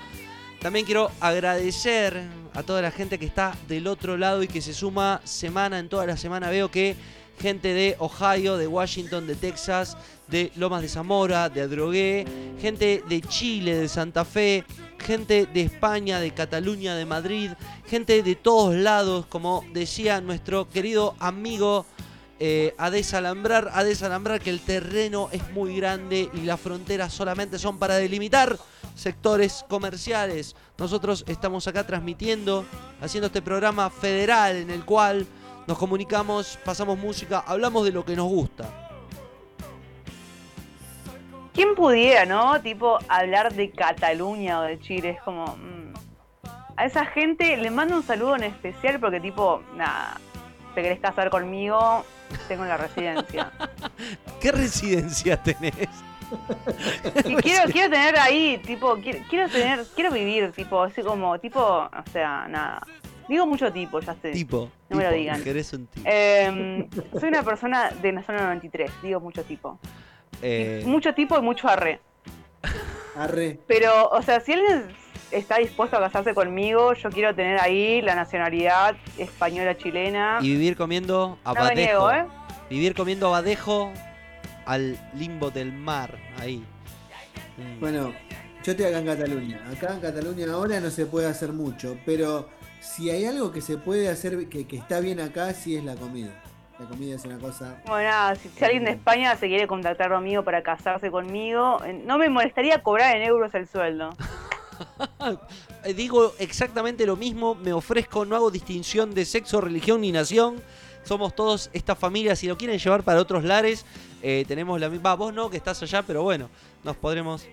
También 0.60 0.86
quiero 0.86 1.10
agradecer 1.22 2.22
a 2.54 2.64
toda 2.64 2.82
la 2.82 2.92
gente 2.92 3.18
que 3.18 3.26
está 3.26 3.56
del 3.68 3.88
otro 3.88 4.18
lado 4.18 4.44
y 4.44 4.48
que 4.48 4.62
se 4.62 4.74
suma 4.74 5.22
semana 5.24 5.80
en 5.80 5.88
toda 5.88 6.06
la 6.06 6.18
semana. 6.18 6.50
Veo 6.50 6.70
que 6.70 6.98
gente 7.40 7.74
de 7.74 7.96
Ohio, 8.00 8.58
de 8.58 8.68
Washington, 8.68 9.26
de 9.26 9.36
Texas, 9.36 9.96
de 10.30 10.52
Lomas 10.56 10.82
de 10.82 10.90
Zamora, 10.90 11.50
de 11.50 11.62
Adrogué, 11.62 12.26
gente 12.60 13.04
de 13.08 13.22
Chile, 13.22 13.76
de 13.76 13.88
Santa 13.88 14.26
Fe, 14.26 14.64
gente 15.00 15.46
de 15.46 15.62
España, 15.62 16.20
de 16.20 16.32
Cataluña, 16.32 16.96
de 16.96 17.06
Madrid, 17.06 17.52
gente 17.88 18.22
de 18.22 18.36
todos 18.36 18.76
lados, 18.76 19.26
como 19.28 19.64
decía 19.74 20.22
nuestro 20.22 20.70
querido 20.70 21.16
amigo 21.20 21.86
eh, 22.42 22.74
a 22.78 22.90
desalambrar, 22.90 23.70
a 23.74 23.84
desalambrar 23.84 24.40
que 24.40 24.50
el 24.50 24.62
terreno 24.62 25.28
es 25.34 25.52
muy 25.52 25.76
grande 25.76 26.30
y 26.34 26.42
las 26.42 26.60
fronteras 26.60 27.12
solamente 27.12 27.60
son 27.60 27.78
para 27.78 27.96
delimitar 27.96 28.58
sectores 28.96 29.66
comerciales. 29.68 30.56
Nosotros 30.78 31.26
estamos 31.28 31.68
acá 31.68 31.86
transmitiendo, 31.86 32.66
haciendo 33.02 33.28
este 33.28 33.42
programa 33.42 33.90
federal 33.90 34.56
en 34.56 34.70
el 34.70 34.86
cual 34.86 35.28
nos 35.68 35.78
comunicamos, 35.78 36.58
pasamos 36.64 36.98
música, 36.98 37.44
hablamos 37.46 37.84
de 37.84 37.92
lo 37.92 38.06
que 38.06 38.16
nos 38.16 38.30
gusta. 38.30 38.79
¿Quién 41.54 41.76
pudiera, 41.76 42.26
no? 42.26 42.60
Tipo, 42.62 43.00
hablar 43.08 43.54
de 43.54 43.72
Cataluña 43.72 44.60
o 44.60 44.64
de 44.64 44.80
Chile. 44.80 45.10
Es 45.12 45.22
como. 45.22 45.46
mm. 45.58 45.94
A 46.78 46.86
esa 46.86 47.06
gente 47.06 47.58
le 47.58 47.72
mando 47.72 47.96
un 47.98 48.04
saludo 48.04 48.36
en 48.38 48.44
especial 48.44 49.00
porque, 49.00 49.20
tipo, 49.20 49.62
nada. 49.76 50.20
Te 50.76 50.82
querés 50.82 51.00
casar 51.00 51.30
conmigo, 51.30 52.06
tengo 52.48 52.64
la 52.64 52.78
residencia. 52.78 53.52
¿Qué 54.42 54.52
residencia 54.52 55.36
tenés? 55.42 55.74
Y 57.26 57.36
quiero, 57.38 57.72
quiero 57.72 57.90
tener 57.90 58.20
ahí, 58.20 58.60
tipo, 58.64 58.96
quiero, 58.98 59.18
quiero 59.28 59.50
tener, 59.50 59.84
quiero 59.96 60.12
vivir, 60.12 60.52
tipo, 60.52 60.84
así 60.84 61.02
como, 61.02 61.40
tipo, 61.40 61.60
o 61.60 61.90
sea, 62.14 62.48
nada. 62.48 62.84
Digo 63.28 63.48
mucho 63.48 63.74
tipo, 63.74 64.00
ya 64.00 64.14
sé. 64.22 64.32
Tipo, 64.32 64.70
No 64.90 64.98
me 64.98 65.04
lo 65.06 65.12
digan. 65.12 65.44
querés 65.44 65.74
un 65.74 65.88
tipo. 65.88 66.08
Eh, 66.08 66.88
soy 67.20 67.30
una 67.30 67.42
persona 67.42 67.90
de 68.02 68.12
la 68.12 68.22
zona 68.24 68.42
93, 68.44 68.92
digo 69.02 69.20
mucho 69.20 69.44
tipo. 69.44 69.80
Eh, 70.42 70.84
Mucho 70.86 71.14
tipo 71.14 71.38
y 71.38 71.42
mucho 71.42 71.68
arre. 71.68 72.00
Arre. 73.16 73.60
Pero, 73.68 74.10
o 74.10 74.22
sea, 74.22 74.40
si 74.40 74.54
alguien 74.54 74.86
está 75.32 75.58
dispuesto 75.58 75.98
a 75.98 76.00
casarse 76.00 76.34
conmigo, 76.34 76.94
yo 76.94 77.10
quiero 77.10 77.36
tener 77.36 77.60
ahí 77.60 78.02
la 78.02 78.16
nacionalidad 78.16 78.96
española 79.18 79.78
chilena. 79.78 80.40
y 80.42 80.52
vivir 80.54 80.76
comiendo 80.78 81.38
No 81.46 81.54
me 81.54 81.60
abadejo. 81.60 81.76
niego, 81.76 82.12
¿eh? 82.12 82.26
Vivir 82.70 82.96
comiendo 82.96 83.28
abadejo 83.28 83.92
al 84.66 84.98
limbo 85.16 85.50
del 85.52 85.74
mar, 85.74 86.18
ahí. 86.40 86.64
Bueno, 87.80 88.14
yo 88.64 88.72
estoy 88.72 88.86
acá 88.86 89.00
en 89.00 89.06
Cataluña. 89.06 89.62
Acá 89.76 89.94
en 89.94 90.00
Cataluña 90.00 90.46
ahora 90.54 90.80
no 90.80 90.90
se 90.90 91.06
puede 91.06 91.28
hacer 91.28 91.52
mucho, 91.52 91.98
pero 92.06 92.48
si 92.80 93.10
hay 93.10 93.26
algo 93.26 93.52
que 93.52 93.60
se 93.62 93.78
puede 93.78 94.08
hacer 94.10 94.48
que, 94.48 94.66
que 94.68 94.78
está 94.78 95.00
bien 95.02 95.20
acá, 95.20 95.54
sí 95.54 95.76
es 95.76 95.84
la 95.84 95.96
comida. 95.96 96.42
La 96.80 96.86
comida 96.86 97.16
es 97.16 97.26
una 97.26 97.38
cosa. 97.38 97.82
Bueno, 97.86 98.10
nada, 98.10 98.36
si, 98.36 98.48
si 98.48 98.64
alguien 98.64 98.86
de 98.86 98.92
España 98.92 99.36
se 99.36 99.48
quiere 99.48 99.68
contactar 99.68 100.10
conmigo 100.10 100.44
para 100.44 100.64
casarse 100.64 101.12
conmigo, 101.12 101.84
eh, 101.84 101.94
no 102.06 102.18
me 102.18 102.30
molestaría 102.30 102.82
cobrar 102.82 103.18
en 103.18 103.24
euros 103.24 103.54
el 103.54 103.68
sueldo. 103.68 104.10
Eh, 105.84 105.94
Digo 105.94 106.34
exactamente 106.40 107.06
lo 107.06 107.18
mismo, 107.18 107.54
me 107.54 107.74
ofrezco, 107.74 108.24
no 108.24 108.38
hago 108.38 108.50
distinción 108.50 109.14
de 109.14 109.26
sexo, 109.26 109.60
religión 109.60 110.00
ni 110.00 110.14
nación. 110.14 110.62
Somos 111.04 111.36
todos 111.36 111.70
esta 111.74 111.96
familia, 111.96 112.36
si 112.36 112.48
lo 112.48 112.58
quieren 112.58 112.78
llevar 112.78 113.04
para 113.04 113.20
otros 113.20 113.44
lares, 113.44 113.86
eh, 114.22 114.46
tenemos 114.48 114.80
la 114.80 114.88
misma. 114.88 115.16
Vos 115.16 115.34
no, 115.34 115.50
que 115.50 115.58
estás 115.58 115.82
allá, 115.84 116.04
pero 116.04 116.24
bueno, 116.24 116.50
nos 116.84 116.96
podremos. 116.96 117.46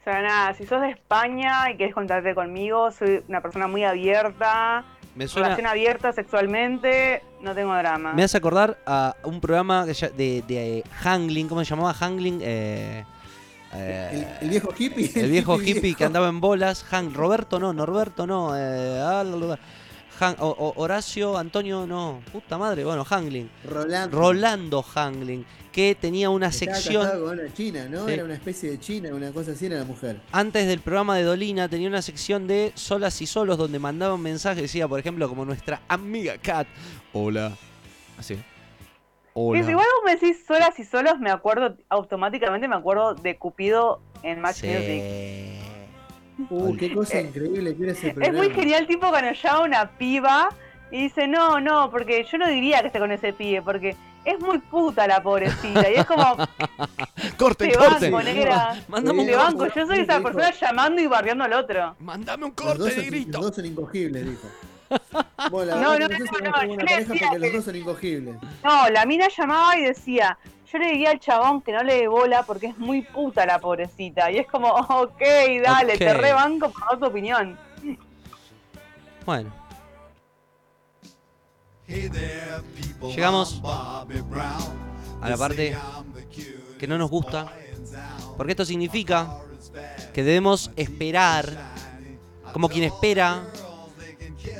O 0.00 0.04
sea, 0.04 0.20
nada, 0.20 0.54
si 0.54 0.66
sos 0.66 0.80
de 0.80 0.90
España 0.90 1.70
y 1.70 1.76
quieres 1.76 1.94
contactarte 1.94 2.34
conmigo, 2.34 2.90
soy 2.90 3.22
una 3.28 3.40
persona 3.40 3.68
muy 3.68 3.84
abierta, 3.84 4.84
Me 5.18 5.26
suena. 5.26 5.48
relación 5.48 5.66
abierta 5.66 6.12
sexualmente, 6.12 7.24
no 7.40 7.52
tengo 7.52 7.74
drama. 7.74 8.12
Me 8.12 8.22
hace 8.22 8.36
acordar 8.36 8.78
a 8.86 9.16
un 9.24 9.40
programa 9.40 9.84
de, 9.84 10.44
de, 10.46 10.84
Hangling, 11.02 11.48
¿cómo 11.48 11.64
se 11.64 11.70
llamaba? 11.70 11.92
Hangling. 11.92 12.38
Eh, 12.40 13.04
eh, 13.74 14.26
El, 14.40 14.44
el 14.44 14.50
viejo 14.50 14.72
hippie. 14.78 15.10
el 15.16 15.30
viejo 15.32 15.60
hippie 15.60 15.96
que 15.96 16.04
andaba 16.04 16.28
en 16.28 16.40
bolas. 16.40 16.86
Han, 16.92 17.12
Roberto 17.14 17.58
no, 17.58 17.72
Norberto 17.72 18.28
no. 18.28 18.56
eh, 18.56 19.00
ah. 19.02 19.24
Han- 20.20 20.36
o- 20.40 20.48
o- 20.48 20.74
Horacio, 20.82 21.36
Antonio 21.38 21.86
no. 21.86 22.20
Puta 22.32 22.58
madre, 22.58 22.84
bueno, 22.84 23.04
Hangling. 23.04 23.48
Rolando. 23.64 24.18
Rolando 24.18 24.82
Hangling, 24.82 25.44
que 25.72 25.94
tenía 25.94 26.28
una 26.30 26.48
Estaba 26.48 26.74
sección. 26.74 27.08
con 27.08 27.38
una 27.38 27.52
china, 27.54 27.86
¿no? 27.88 28.06
Sí. 28.06 28.12
Era 28.14 28.24
una 28.24 28.34
especie 28.34 28.70
de 28.70 28.80
china, 28.80 29.10
una 29.14 29.30
cosa 29.32 29.52
así 29.52 29.66
era 29.66 29.78
la 29.78 29.84
mujer. 29.84 30.20
Antes 30.32 30.66
del 30.66 30.80
programa 30.80 31.16
de 31.16 31.22
Dolina 31.24 31.68
tenía 31.68 31.88
una 31.88 32.02
sección 32.02 32.46
de 32.46 32.72
solas 32.74 33.20
y 33.22 33.26
solos 33.26 33.58
donde 33.58 33.78
mandaban 33.78 34.20
mensajes, 34.20 34.62
decía, 34.62 34.88
por 34.88 34.98
ejemplo, 34.98 35.28
como 35.28 35.44
nuestra 35.44 35.80
amiga 35.88 36.36
Kat. 36.38 36.66
Hola. 37.12 37.52
Así. 38.18 38.36
Hola. 39.34 39.60
Es 39.60 39.68
igual 39.68 39.86
vos 39.94 40.04
me 40.04 40.16
decís 40.16 40.44
solas 40.46 40.76
y 40.80 40.84
solos, 40.84 41.20
me 41.20 41.30
acuerdo, 41.30 41.76
automáticamente 41.88 42.66
me 42.66 42.74
acuerdo 42.74 43.14
de 43.14 43.36
Cupido 43.38 44.00
en 44.24 44.40
Match 44.40 44.64
Music. 44.64 45.00
Uh, 46.50 46.76
qué 46.76 46.92
cosa 46.94 47.18
Eh, 47.18 47.22
increíble 47.22 47.76
que 47.76 47.90
ese 47.90 48.14
Es 48.20 48.32
muy 48.32 48.50
genial, 48.50 48.86
tipo, 48.86 49.08
cuando 49.08 49.32
llama 49.32 49.60
una 49.60 49.90
piba 49.90 50.48
y 50.90 51.02
dice, 51.04 51.26
no, 51.26 51.60
no, 51.60 51.90
porque 51.90 52.24
yo 52.30 52.38
no 52.38 52.48
diría 52.48 52.80
que 52.80 52.86
esté 52.88 52.98
con 52.98 53.10
ese 53.12 53.32
pibe, 53.32 53.60
porque 53.62 53.96
es 54.24 54.40
muy 54.40 54.58
puta 54.58 55.06
la 55.06 55.22
pobrecita. 55.22 55.90
Y 55.90 55.94
es 55.94 56.06
como, 56.06 56.36
Corten, 57.36 57.70
te 57.70 57.76
corten. 57.76 58.12
banco, 58.12 58.22
negra. 58.24 58.76
Mándame 58.88 59.20
un 59.20 59.32
banco, 59.32 59.58
corte. 59.58 59.80
yo 59.80 59.86
soy 59.86 60.00
esa 60.00 60.20
persona 60.20 60.50
llamando 60.50 61.00
y 61.02 61.06
barriendo 61.06 61.44
al 61.44 61.52
otro. 61.52 61.96
Mándame 62.00 62.44
un 62.46 62.52
Los 62.56 62.66
dos, 62.66 62.76
corte, 62.78 62.90
son, 62.94 63.04
negrito. 63.04 63.38
los 63.38 63.46
dos 63.46 63.56
son 63.56 63.66
incogibles, 63.66 64.24
dijo. 64.30 64.48
Bueno, 65.50 65.74
la 65.76 65.80
No, 65.82 65.98
no, 65.98 66.08
no, 66.08 66.18
no, 66.18 66.24
no, 66.40 66.72
una 66.72 66.82
le 66.82 66.84
pareja 66.84 67.12
decía 67.12 67.26
porque 67.28 67.38
los 67.38 67.50
que- 67.50 67.56
dos 67.56 67.64
son 67.64 67.76
incogibles. 67.76 68.36
No, 68.64 68.90
yo 70.72 70.78
le 70.78 70.88
diría 70.92 71.10
al 71.10 71.20
chabón 71.20 71.62
que 71.62 71.72
no 71.72 71.82
le 71.82 71.96
dé 71.96 72.08
bola 72.08 72.42
porque 72.42 72.66
es 72.66 72.78
muy 72.78 73.02
puta 73.02 73.46
la 73.46 73.58
pobrecita. 73.58 74.30
Y 74.30 74.38
es 74.38 74.46
como, 74.46 74.68
ok, 74.72 75.22
dale, 75.64 75.94
Ok. 75.94 75.98
te 75.98 76.14
rebanco 76.14 76.70
por 76.70 76.82
dar 76.88 76.98
tu 76.98 77.06
opinión. 77.06 77.58
Bueno. 79.24 79.52
Llegamos 81.86 83.62
a 83.64 85.28
la 85.28 85.36
parte 85.36 85.76
que 86.78 86.86
no 86.86 86.98
nos 86.98 87.10
gusta. 87.10 87.50
Porque 88.36 88.52
esto 88.52 88.64
significa 88.64 89.38
que 90.12 90.22
debemos 90.22 90.70
esperar, 90.76 91.50
como 92.52 92.68
quien 92.68 92.84
espera, 92.84 93.42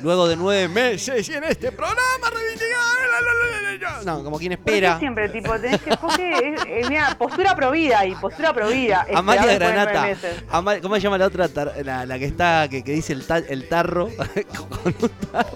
luego 0.01 0.27
de 0.27 0.35
nueve 0.35 0.67
meses. 0.67 1.27
Y 1.29 1.33
en 1.33 1.43
este 1.45 1.71
programa 1.71 2.29
reivindicado. 2.31 4.03
No, 4.05 4.23
como 4.23 4.37
quien 4.37 4.53
¿Por 4.57 4.65
qué 4.65 4.71
espera. 4.71 4.99
siempre, 4.99 5.29
tipo, 5.29 5.57
tenés 5.59 5.81
que, 5.81 5.95
porque, 5.97 6.53
es, 6.55 6.61
es- 6.67 6.89
mira, 6.89 7.15
postura 7.17 7.55
provida 7.55 8.05
y 8.05 8.15
postura 8.15 8.53
provida. 8.53 9.05
Amalia 9.13 9.45
de 9.45 9.59
nueve 9.59 9.73
Granata. 9.73 10.01
meses. 10.03 10.43
Ama- 10.49 10.79
¿Cómo 10.81 10.95
se 10.95 11.01
llama 11.01 11.17
la 11.17 11.27
otra? 11.27 11.49
la, 11.83 12.05
la 12.05 12.19
que 12.19 12.25
está, 12.25 12.67
que, 12.69 12.83
que 12.83 12.91
dice 12.93 13.13
el, 13.13 13.25
ta- 13.25 13.37
el 13.39 13.67
tarro. 13.67 14.09
Con 14.83 14.95
un 15.01 15.09
tarro. 15.31 15.49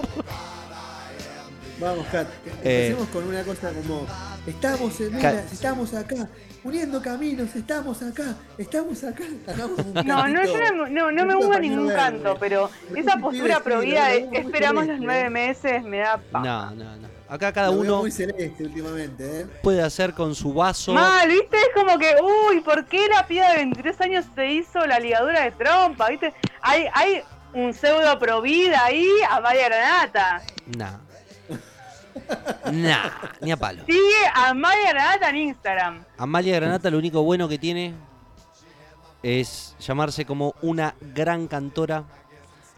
Vamos, 1.83 2.05
Kat. 2.11 2.27
Eh. 2.63 2.87
Empecemos 2.87 3.09
con 3.09 3.27
una 3.27 3.43
cosa 3.43 3.71
como. 3.73 4.07
Estamos 4.47 4.99
en. 5.01 5.15
Mela, 5.15 5.43
estamos 5.51 5.93
acá. 5.93 6.27
Uniendo 6.63 7.01
caminos, 7.01 7.53
estamos 7.55 8.01
acá. 8.01 8.35
Estamos 8.57 9.03
acá. 9.03 9.23
Hagamos 9.47 9.79
un 9.79 9.93
No, 9.93 10.27
no, 10.29 10.45
yo 10.45 10.71
no, 10.73 10.87
no, 10.87 11.11
no 11.11 11.25
me 11.25 11.33
pañuelo 11.33 11.59
ningún 11.59 11.87
verde. 11.87 11.99
canto, 11.99 12.37
pero 12.39 12.69
esa 12.95 13.13
Sí, 13.13 13.19
postura 13.21 13.61
lo 13.65 13.79
de 13.81 14.29
esperamos 14.31 14.87
los 14.87 14.99
nueve 14.99 15.29
meses 15.29 15.83
me 15.83 15.97
da 15.99 16.17
pa. 16.17 16.39
No, 16.39 16.71
no, 16.71 16.95
no. 16.95 17.07
Acá 17.27 17.51
cada 17.51 17.67
Lo 17.69 17.79
uno 17.79 17.97
muy 17.99 18.11
celeste 18.11 18.63
últimamente, 18.63 19.41
¿eh? 19.41 19.47
puede 19.61 19.81
hacer 19.81 20.13
con 20.13 20.35
su 20.35 20.53
vaso. 20.53 20.93
Mal, 20.93 21.27
¿viste? 21.27 21.57
Es 21.57 21.69
como 21.73 21.97
que, 21.97 22.15
uy, 22.21 22.61
¿por 22.61 22.85
qué 22.85 23.07
la 23.09 23.25
piba 23.27 23.49
de 23.49 23.55
23 23.57 24.01
años 24.01 24.25
se 24.35 24.47
hizo 24.51 24.85
la 24.85 24.99
ligadura 24.99 25.41
de 25.43 25.51
trompa? 25.51 26.09
¿Viste? 26.09 26.33
Hay, 26.61 26.85
hay 26.93 27.23
un 27.53 27.73
pseudo 27.73 28.19
provida 28.19 28.85
ahí 28.85 29.09
a 29.29 29.41
María 29.41 29.65
Granata. 29.67 30.41
Nah. 30.77 30.97
Nah, 32.71 33.09
ni 33.41 33.51
a 33.51 33.57
palo. 33.57 33.83
Sigue 33.85 34.25
a 34.33 34.53
María 34.53 34.89
Granata 34.89 35.29
en 35.29 35.37
Instagram. 35.37 36.03
Amalia 36.17 36.55
Granata 36.55 36.89
lo 36.89 36.97
único 36.97 37.23
bueno 37.23 37.47
que 37.47 37.57
tiene 37.57 37.93
es 39.21 39.75
llamarse 39.79 40.25
como 40.25 40.55
una 40.61 40.95
gran 41.01 41.47
cantora. 41.47 42.03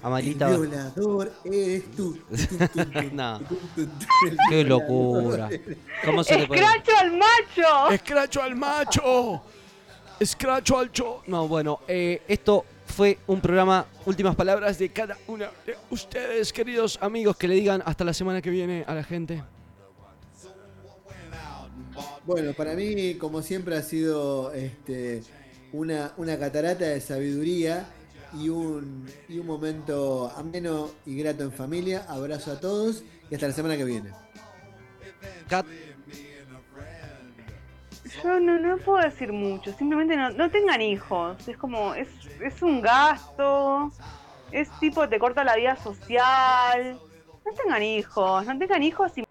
Amalita. 0.04 0.50
El 0.52 0.62
violador 0.68 1.32
eres 1.44 1.92
tú. 1.96 2.20
No. 3.12 3.40
Qué 4.50 4.64
locura. 4.64 5.50
¿Cómo 6.04 6.24
se 6.24 6.38
le 6.38 6.48
puede? 6.48 6.62
¡Escracho 6.62 6.92
al 7.00 7.12
macho! 7.12 7.90
Escracho 7.92 8.42
al 8.44 8.56
macho. 8.56 9.42
Escracho 10.20 10.78
al 10.78 10.92
cho. 10.92 11.24
No, 11.28 11.48
bueno, 11.48 11.80
eh, 11.88 12.22
esto 12.28 12.66
fue 12.86 13.18
un 13.28 13.42
programa. 13.42 13.86
Últimas 14.06 14.36
palabras 14.36 14.78
de 14.78 14.90
cada 14.90 15.18
uno 15.28 15.46
de 15.66 15.76
ustedes, 15.90 16.54
queridos 16.54 16.98
amigos, 17.02 17.36
que 17.38 17.48
le 17.48 17.56
digan 17.56 17.82
hasta 17.86 18.04
la 18.04 18.14
semana 18.14 18.42
que 18.42 18.50
viene 18.50 18.84
a 18.88 18.94
la 18.94 19.04
gente. 19.04 19.44
Bueno, 22.26 22.54
para 22.54 22.74
mí, 22.74 23.16
como 23.16 23.42
siempre, 23.42 23.78
ha 23.78 23.82
sido 23.82 24.52
este, 24.54 25.22
una, 25.72 26.14
una 26.18 26.38
catarata 26.40 26.86
de 26.86 27.00
sabiduría 27.00 27.86
y 28.34 28.50
un, 28.50 29.06
y 29.30 29.38
un 29.38 29.48
momento 29.48 30.32
ameno 30.36 30.90
y 31.06 31.16
grato 31.18 31.44
en 31.44 31.52
familia. 31.52 32.06
Abrazo 32.08 32.52
a 32.52 32.60
todos 32.60 33.04
y 33.30 33.36
hasta 33.36 33.48
la 33.48 33.54
semana 33.54 33.78
que 33.78 33.86
viene. 33.86 34.10
Yo 38.24 38.40
no, 38.40 38.60
no 38.60 38.78
puedo 38.78 39.04
decir 39.04 39.32
mucho, 39.32 39.74
simplemente 39.74 40.16
no, 40.16 40.30
no 40.32 40.50
tengan 40.50 40.82
hijos. 40.82 41.48
Es 41.48 41.58
como, 41.58 41.94
es, 41.94 42.08
es 42.42 42.62
un 42.62 42.82
gasto, 42.82 43.92
es 44.52 44.70
tipo, 44.80 45.08
te 45.10 45.20
corta 45.20 45.44
la 45.44 45.56
vida 45.56 45.76
social. 45.76 47.00
No 47.46 47.52
tengan 47.54 47.84
hijos, 47.84 48.46
no 48.46 48.58
tengan 48.58 48.84
hijos 48.84 49.18
y 49.18 49.26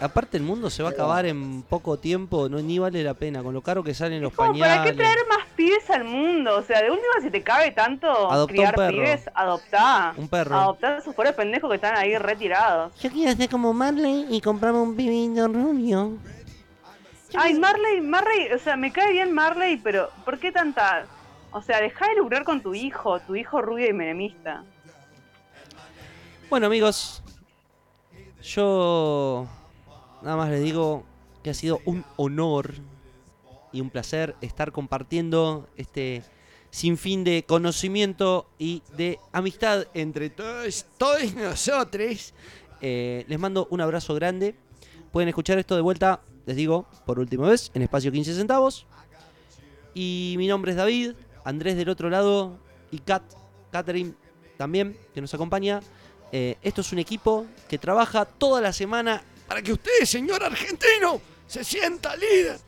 aparte 0.00 0.36
el 0.36 0.42
mundo 0.42 0.70
se 0.70 0.82
va 0.82 0.90
a 0.90 0.92
acabar 0.92 1.26
en 1.26 1.62
poco 1.62 1.98
tiempo, 1.98 2.48
no 2.48 2.58
ni 2.60 2.78
vale 2.78 3.02
la 3.02 3.14
pena 3.14 3.42
con 3.42 3.54
lo 3.54 3.62
caro 3.62 3.82
que 3.82 3.94
salen 3.94 4.22
los 4.22 4.32
como, 4.32 4.58
¿para 4.58 4.82
qué 4.82 4.90
pañales. 4.90 4.96
traer 4.96 5.18
más 5.28 5.46
pibes 5.56 5.90
al 5.90 6.04
mundo? 6.04 6.56
O 6.56 6.62
sea, 6.62 6.82
de 6.82 6.90
última, 6.90 7.14
si 7.22 7.30
te 7.30 7.42
cabe 7.42 7.70
tanto 7.70 8.28
criar 8.48 8.74
pibes, 8.74 9.28
adoptá. 9.34 10.14
Un 10.16 10.28
perro. 10.28 10.54
Adoptá 10.54 10.96
a 10.96 10.98
esos 10.98 11.14
pobres 11.14 11.32
pendejos 11.32 11.70
que 11.70 11.76
están 11.76 11.96
ahí 11.96 12.16
retirados. 12.18 12.92
Yo 13.00 13.10
quiero 13.10 13.34
ser 13.36 13.48
como 13.48 13.72
Marley 13.72 14.26
y 14.30 14.40
comprarme 14.40 14.80
un 14.80 14.96
pibito 14.96 15.48
rubio. 15.48 16.18
Ay, 17.38 17.58
Marley, 17.58 18.00
Marley, 18.00 18.52
o 18.52 18.58
sea, 18.58 18.76
me 18.76 18.92
cae 18.92 19.12
bien 19.12 19.32
Marley, 19.32 19.76
pero 19.76 20.10
¿por 20.24 20.38
qué 20.38 20.52
tanta...? 20.52 21.06
O 21.52 21.62
sea, 21.62 21.80
deja 21.80 22.08
de 22.08 22.16
lucrar 22.16 22.44
con 22.44 22.60
tu 22.60 22.74
hijo, 22.74 23.18
tu 23.20 23.34
hijo 23.34 23.62
rubio 23.62 23.88
y 23.88 23.92
menemista. 23.92 24.64
Bueno 26.50 26.66
amigos, 26.66 27.22
yo 28.42 29.46
nada 30.22 30.36
más 30.36 30.50
les 30.50 30.62
digo 30.62 31.04
que 31.42 31.50
ha 31.50 31.54
sido 31.54 31.80
un 31.84 32.04
honor 32.16 32.74
y 33.72 33.80
un 33.80 33.90
placer 33.90 34.36
estar 34.40 34.70
compartiendo 34.70 35.68
este 35.76 36.22
sinfín 36.70 37.24
de 37.24 37.44
conocimiento 37.44 38.48
y 38.58 38.82
de 38.96 39.18
amistad 39.32 39.86
entre 39.94 40.30
todos, 40.30 40.86
todos 40.98 41.34
nosotros. 41.34 42.34
Eh, 42.80 43.24
les 43.28 43.38
mando 43.38 43.66
un 43.70 43.80
abrazo 43.80 44.14
grande. 44.14 44.54
Pueden 45.10 45.28
escuchar 45.28 45.58
esto 45.58 45.74
de 45.74 45.80
vuelta, 45.80 46.20
les 46.46 46.56
digo, 46.56 46.86
por 47.04 47.18
última 47.18 47.48
vez, 47.48 47.70
en 47.74 47.82
espacio 47.82 48.10
15 48.12 48.34
centavos. 48.34 48.86
Y 49.94 50.34
mi 50.38 50.46
nombre 50.46 50.70
es 50.72 50.76
David, 50.76 51.12
Andrés 51.44 51.76
del 51.76 51.88
otro 51.88 52.08
lado 52.08 52.58
y 52.90 52.98
Kat, 52.98 53.22
Catherine 53.70 54.14
también, 54.56 54.96
que 55.12 55.20
nos 55.20 55.34
acompaña. 55.34 55.80
Eh, 56.32 56.56
esto 56.62 56.80
es 56.80 56.92
un 56.92 56.98
equipo 56.98 57.46
que 57.68 57.78
trabaja 57.78 58.24
toda 58.24 58.60
la 58.60 58.72
semana 58.72 59.22
Para 59.46 59.62
que 59.62 59.72
usted, 59.72 60.04
señor 60.04 60.42
argentino, 60.42 61.20
se 61.46 61.62
sienta 61.62 62.16
líder 62.16 62.58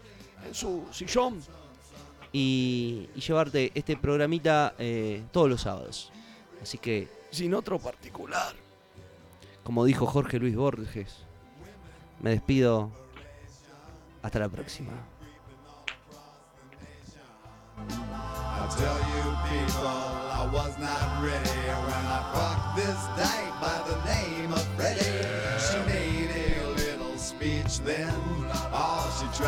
en 0.47 0.55
su 0.55 0.85
sillón 0.93 1.41
y, 2.33 3.09
y 3.17 3.21
llevarte 3.21 3.73
este 3.75 3.97
programita 3.97 4.75
eh, 4.79 5.25
todos 5.33 5.49
los 5.51 5.63
sábados. 5.63 6.13
Así 6.63 6.79
que, 6.79 7.09
Sin 7.31 7.55
otro 7.55 7.79
particular. 7.79 8.55
como 9.65 9.85
dijo 9.85 10.07
Jorge 10.07 10.39
Luis 10.39 10.57
Borges, 10.57 11.17
me 12.21 12.31
despido. 12.31 12.91
Hasta 14.23 14.39
la 14.41 14.49
próxima. 14.49 14.93
I 17.79 18.67
tell 18.77 18.99
you 19.15 19.23
people, 19.49 19.87
I 19.87 20.49
was 20.53 20.77
not 20.79 21.23
ready 21.23 21.61
when 21.87 22.05
I 22.07 22.21
fucked 22.35 22.77
this 22.77 23.01
dyke 23.17 23.55
by 23.61 23.79
the 23.89 23.97
name 24.05 24.53
of 24.53 24.65
Freddie. 24.77 25.23
She 25.63 25.79
made 25.87 26.31
a 26.35 26.67
little 26.75 27.17
speech 27.17 27.81
then. 27.81 28.13
All 28.73 29.09
she 29.19 29.27
tried 29.27 29.47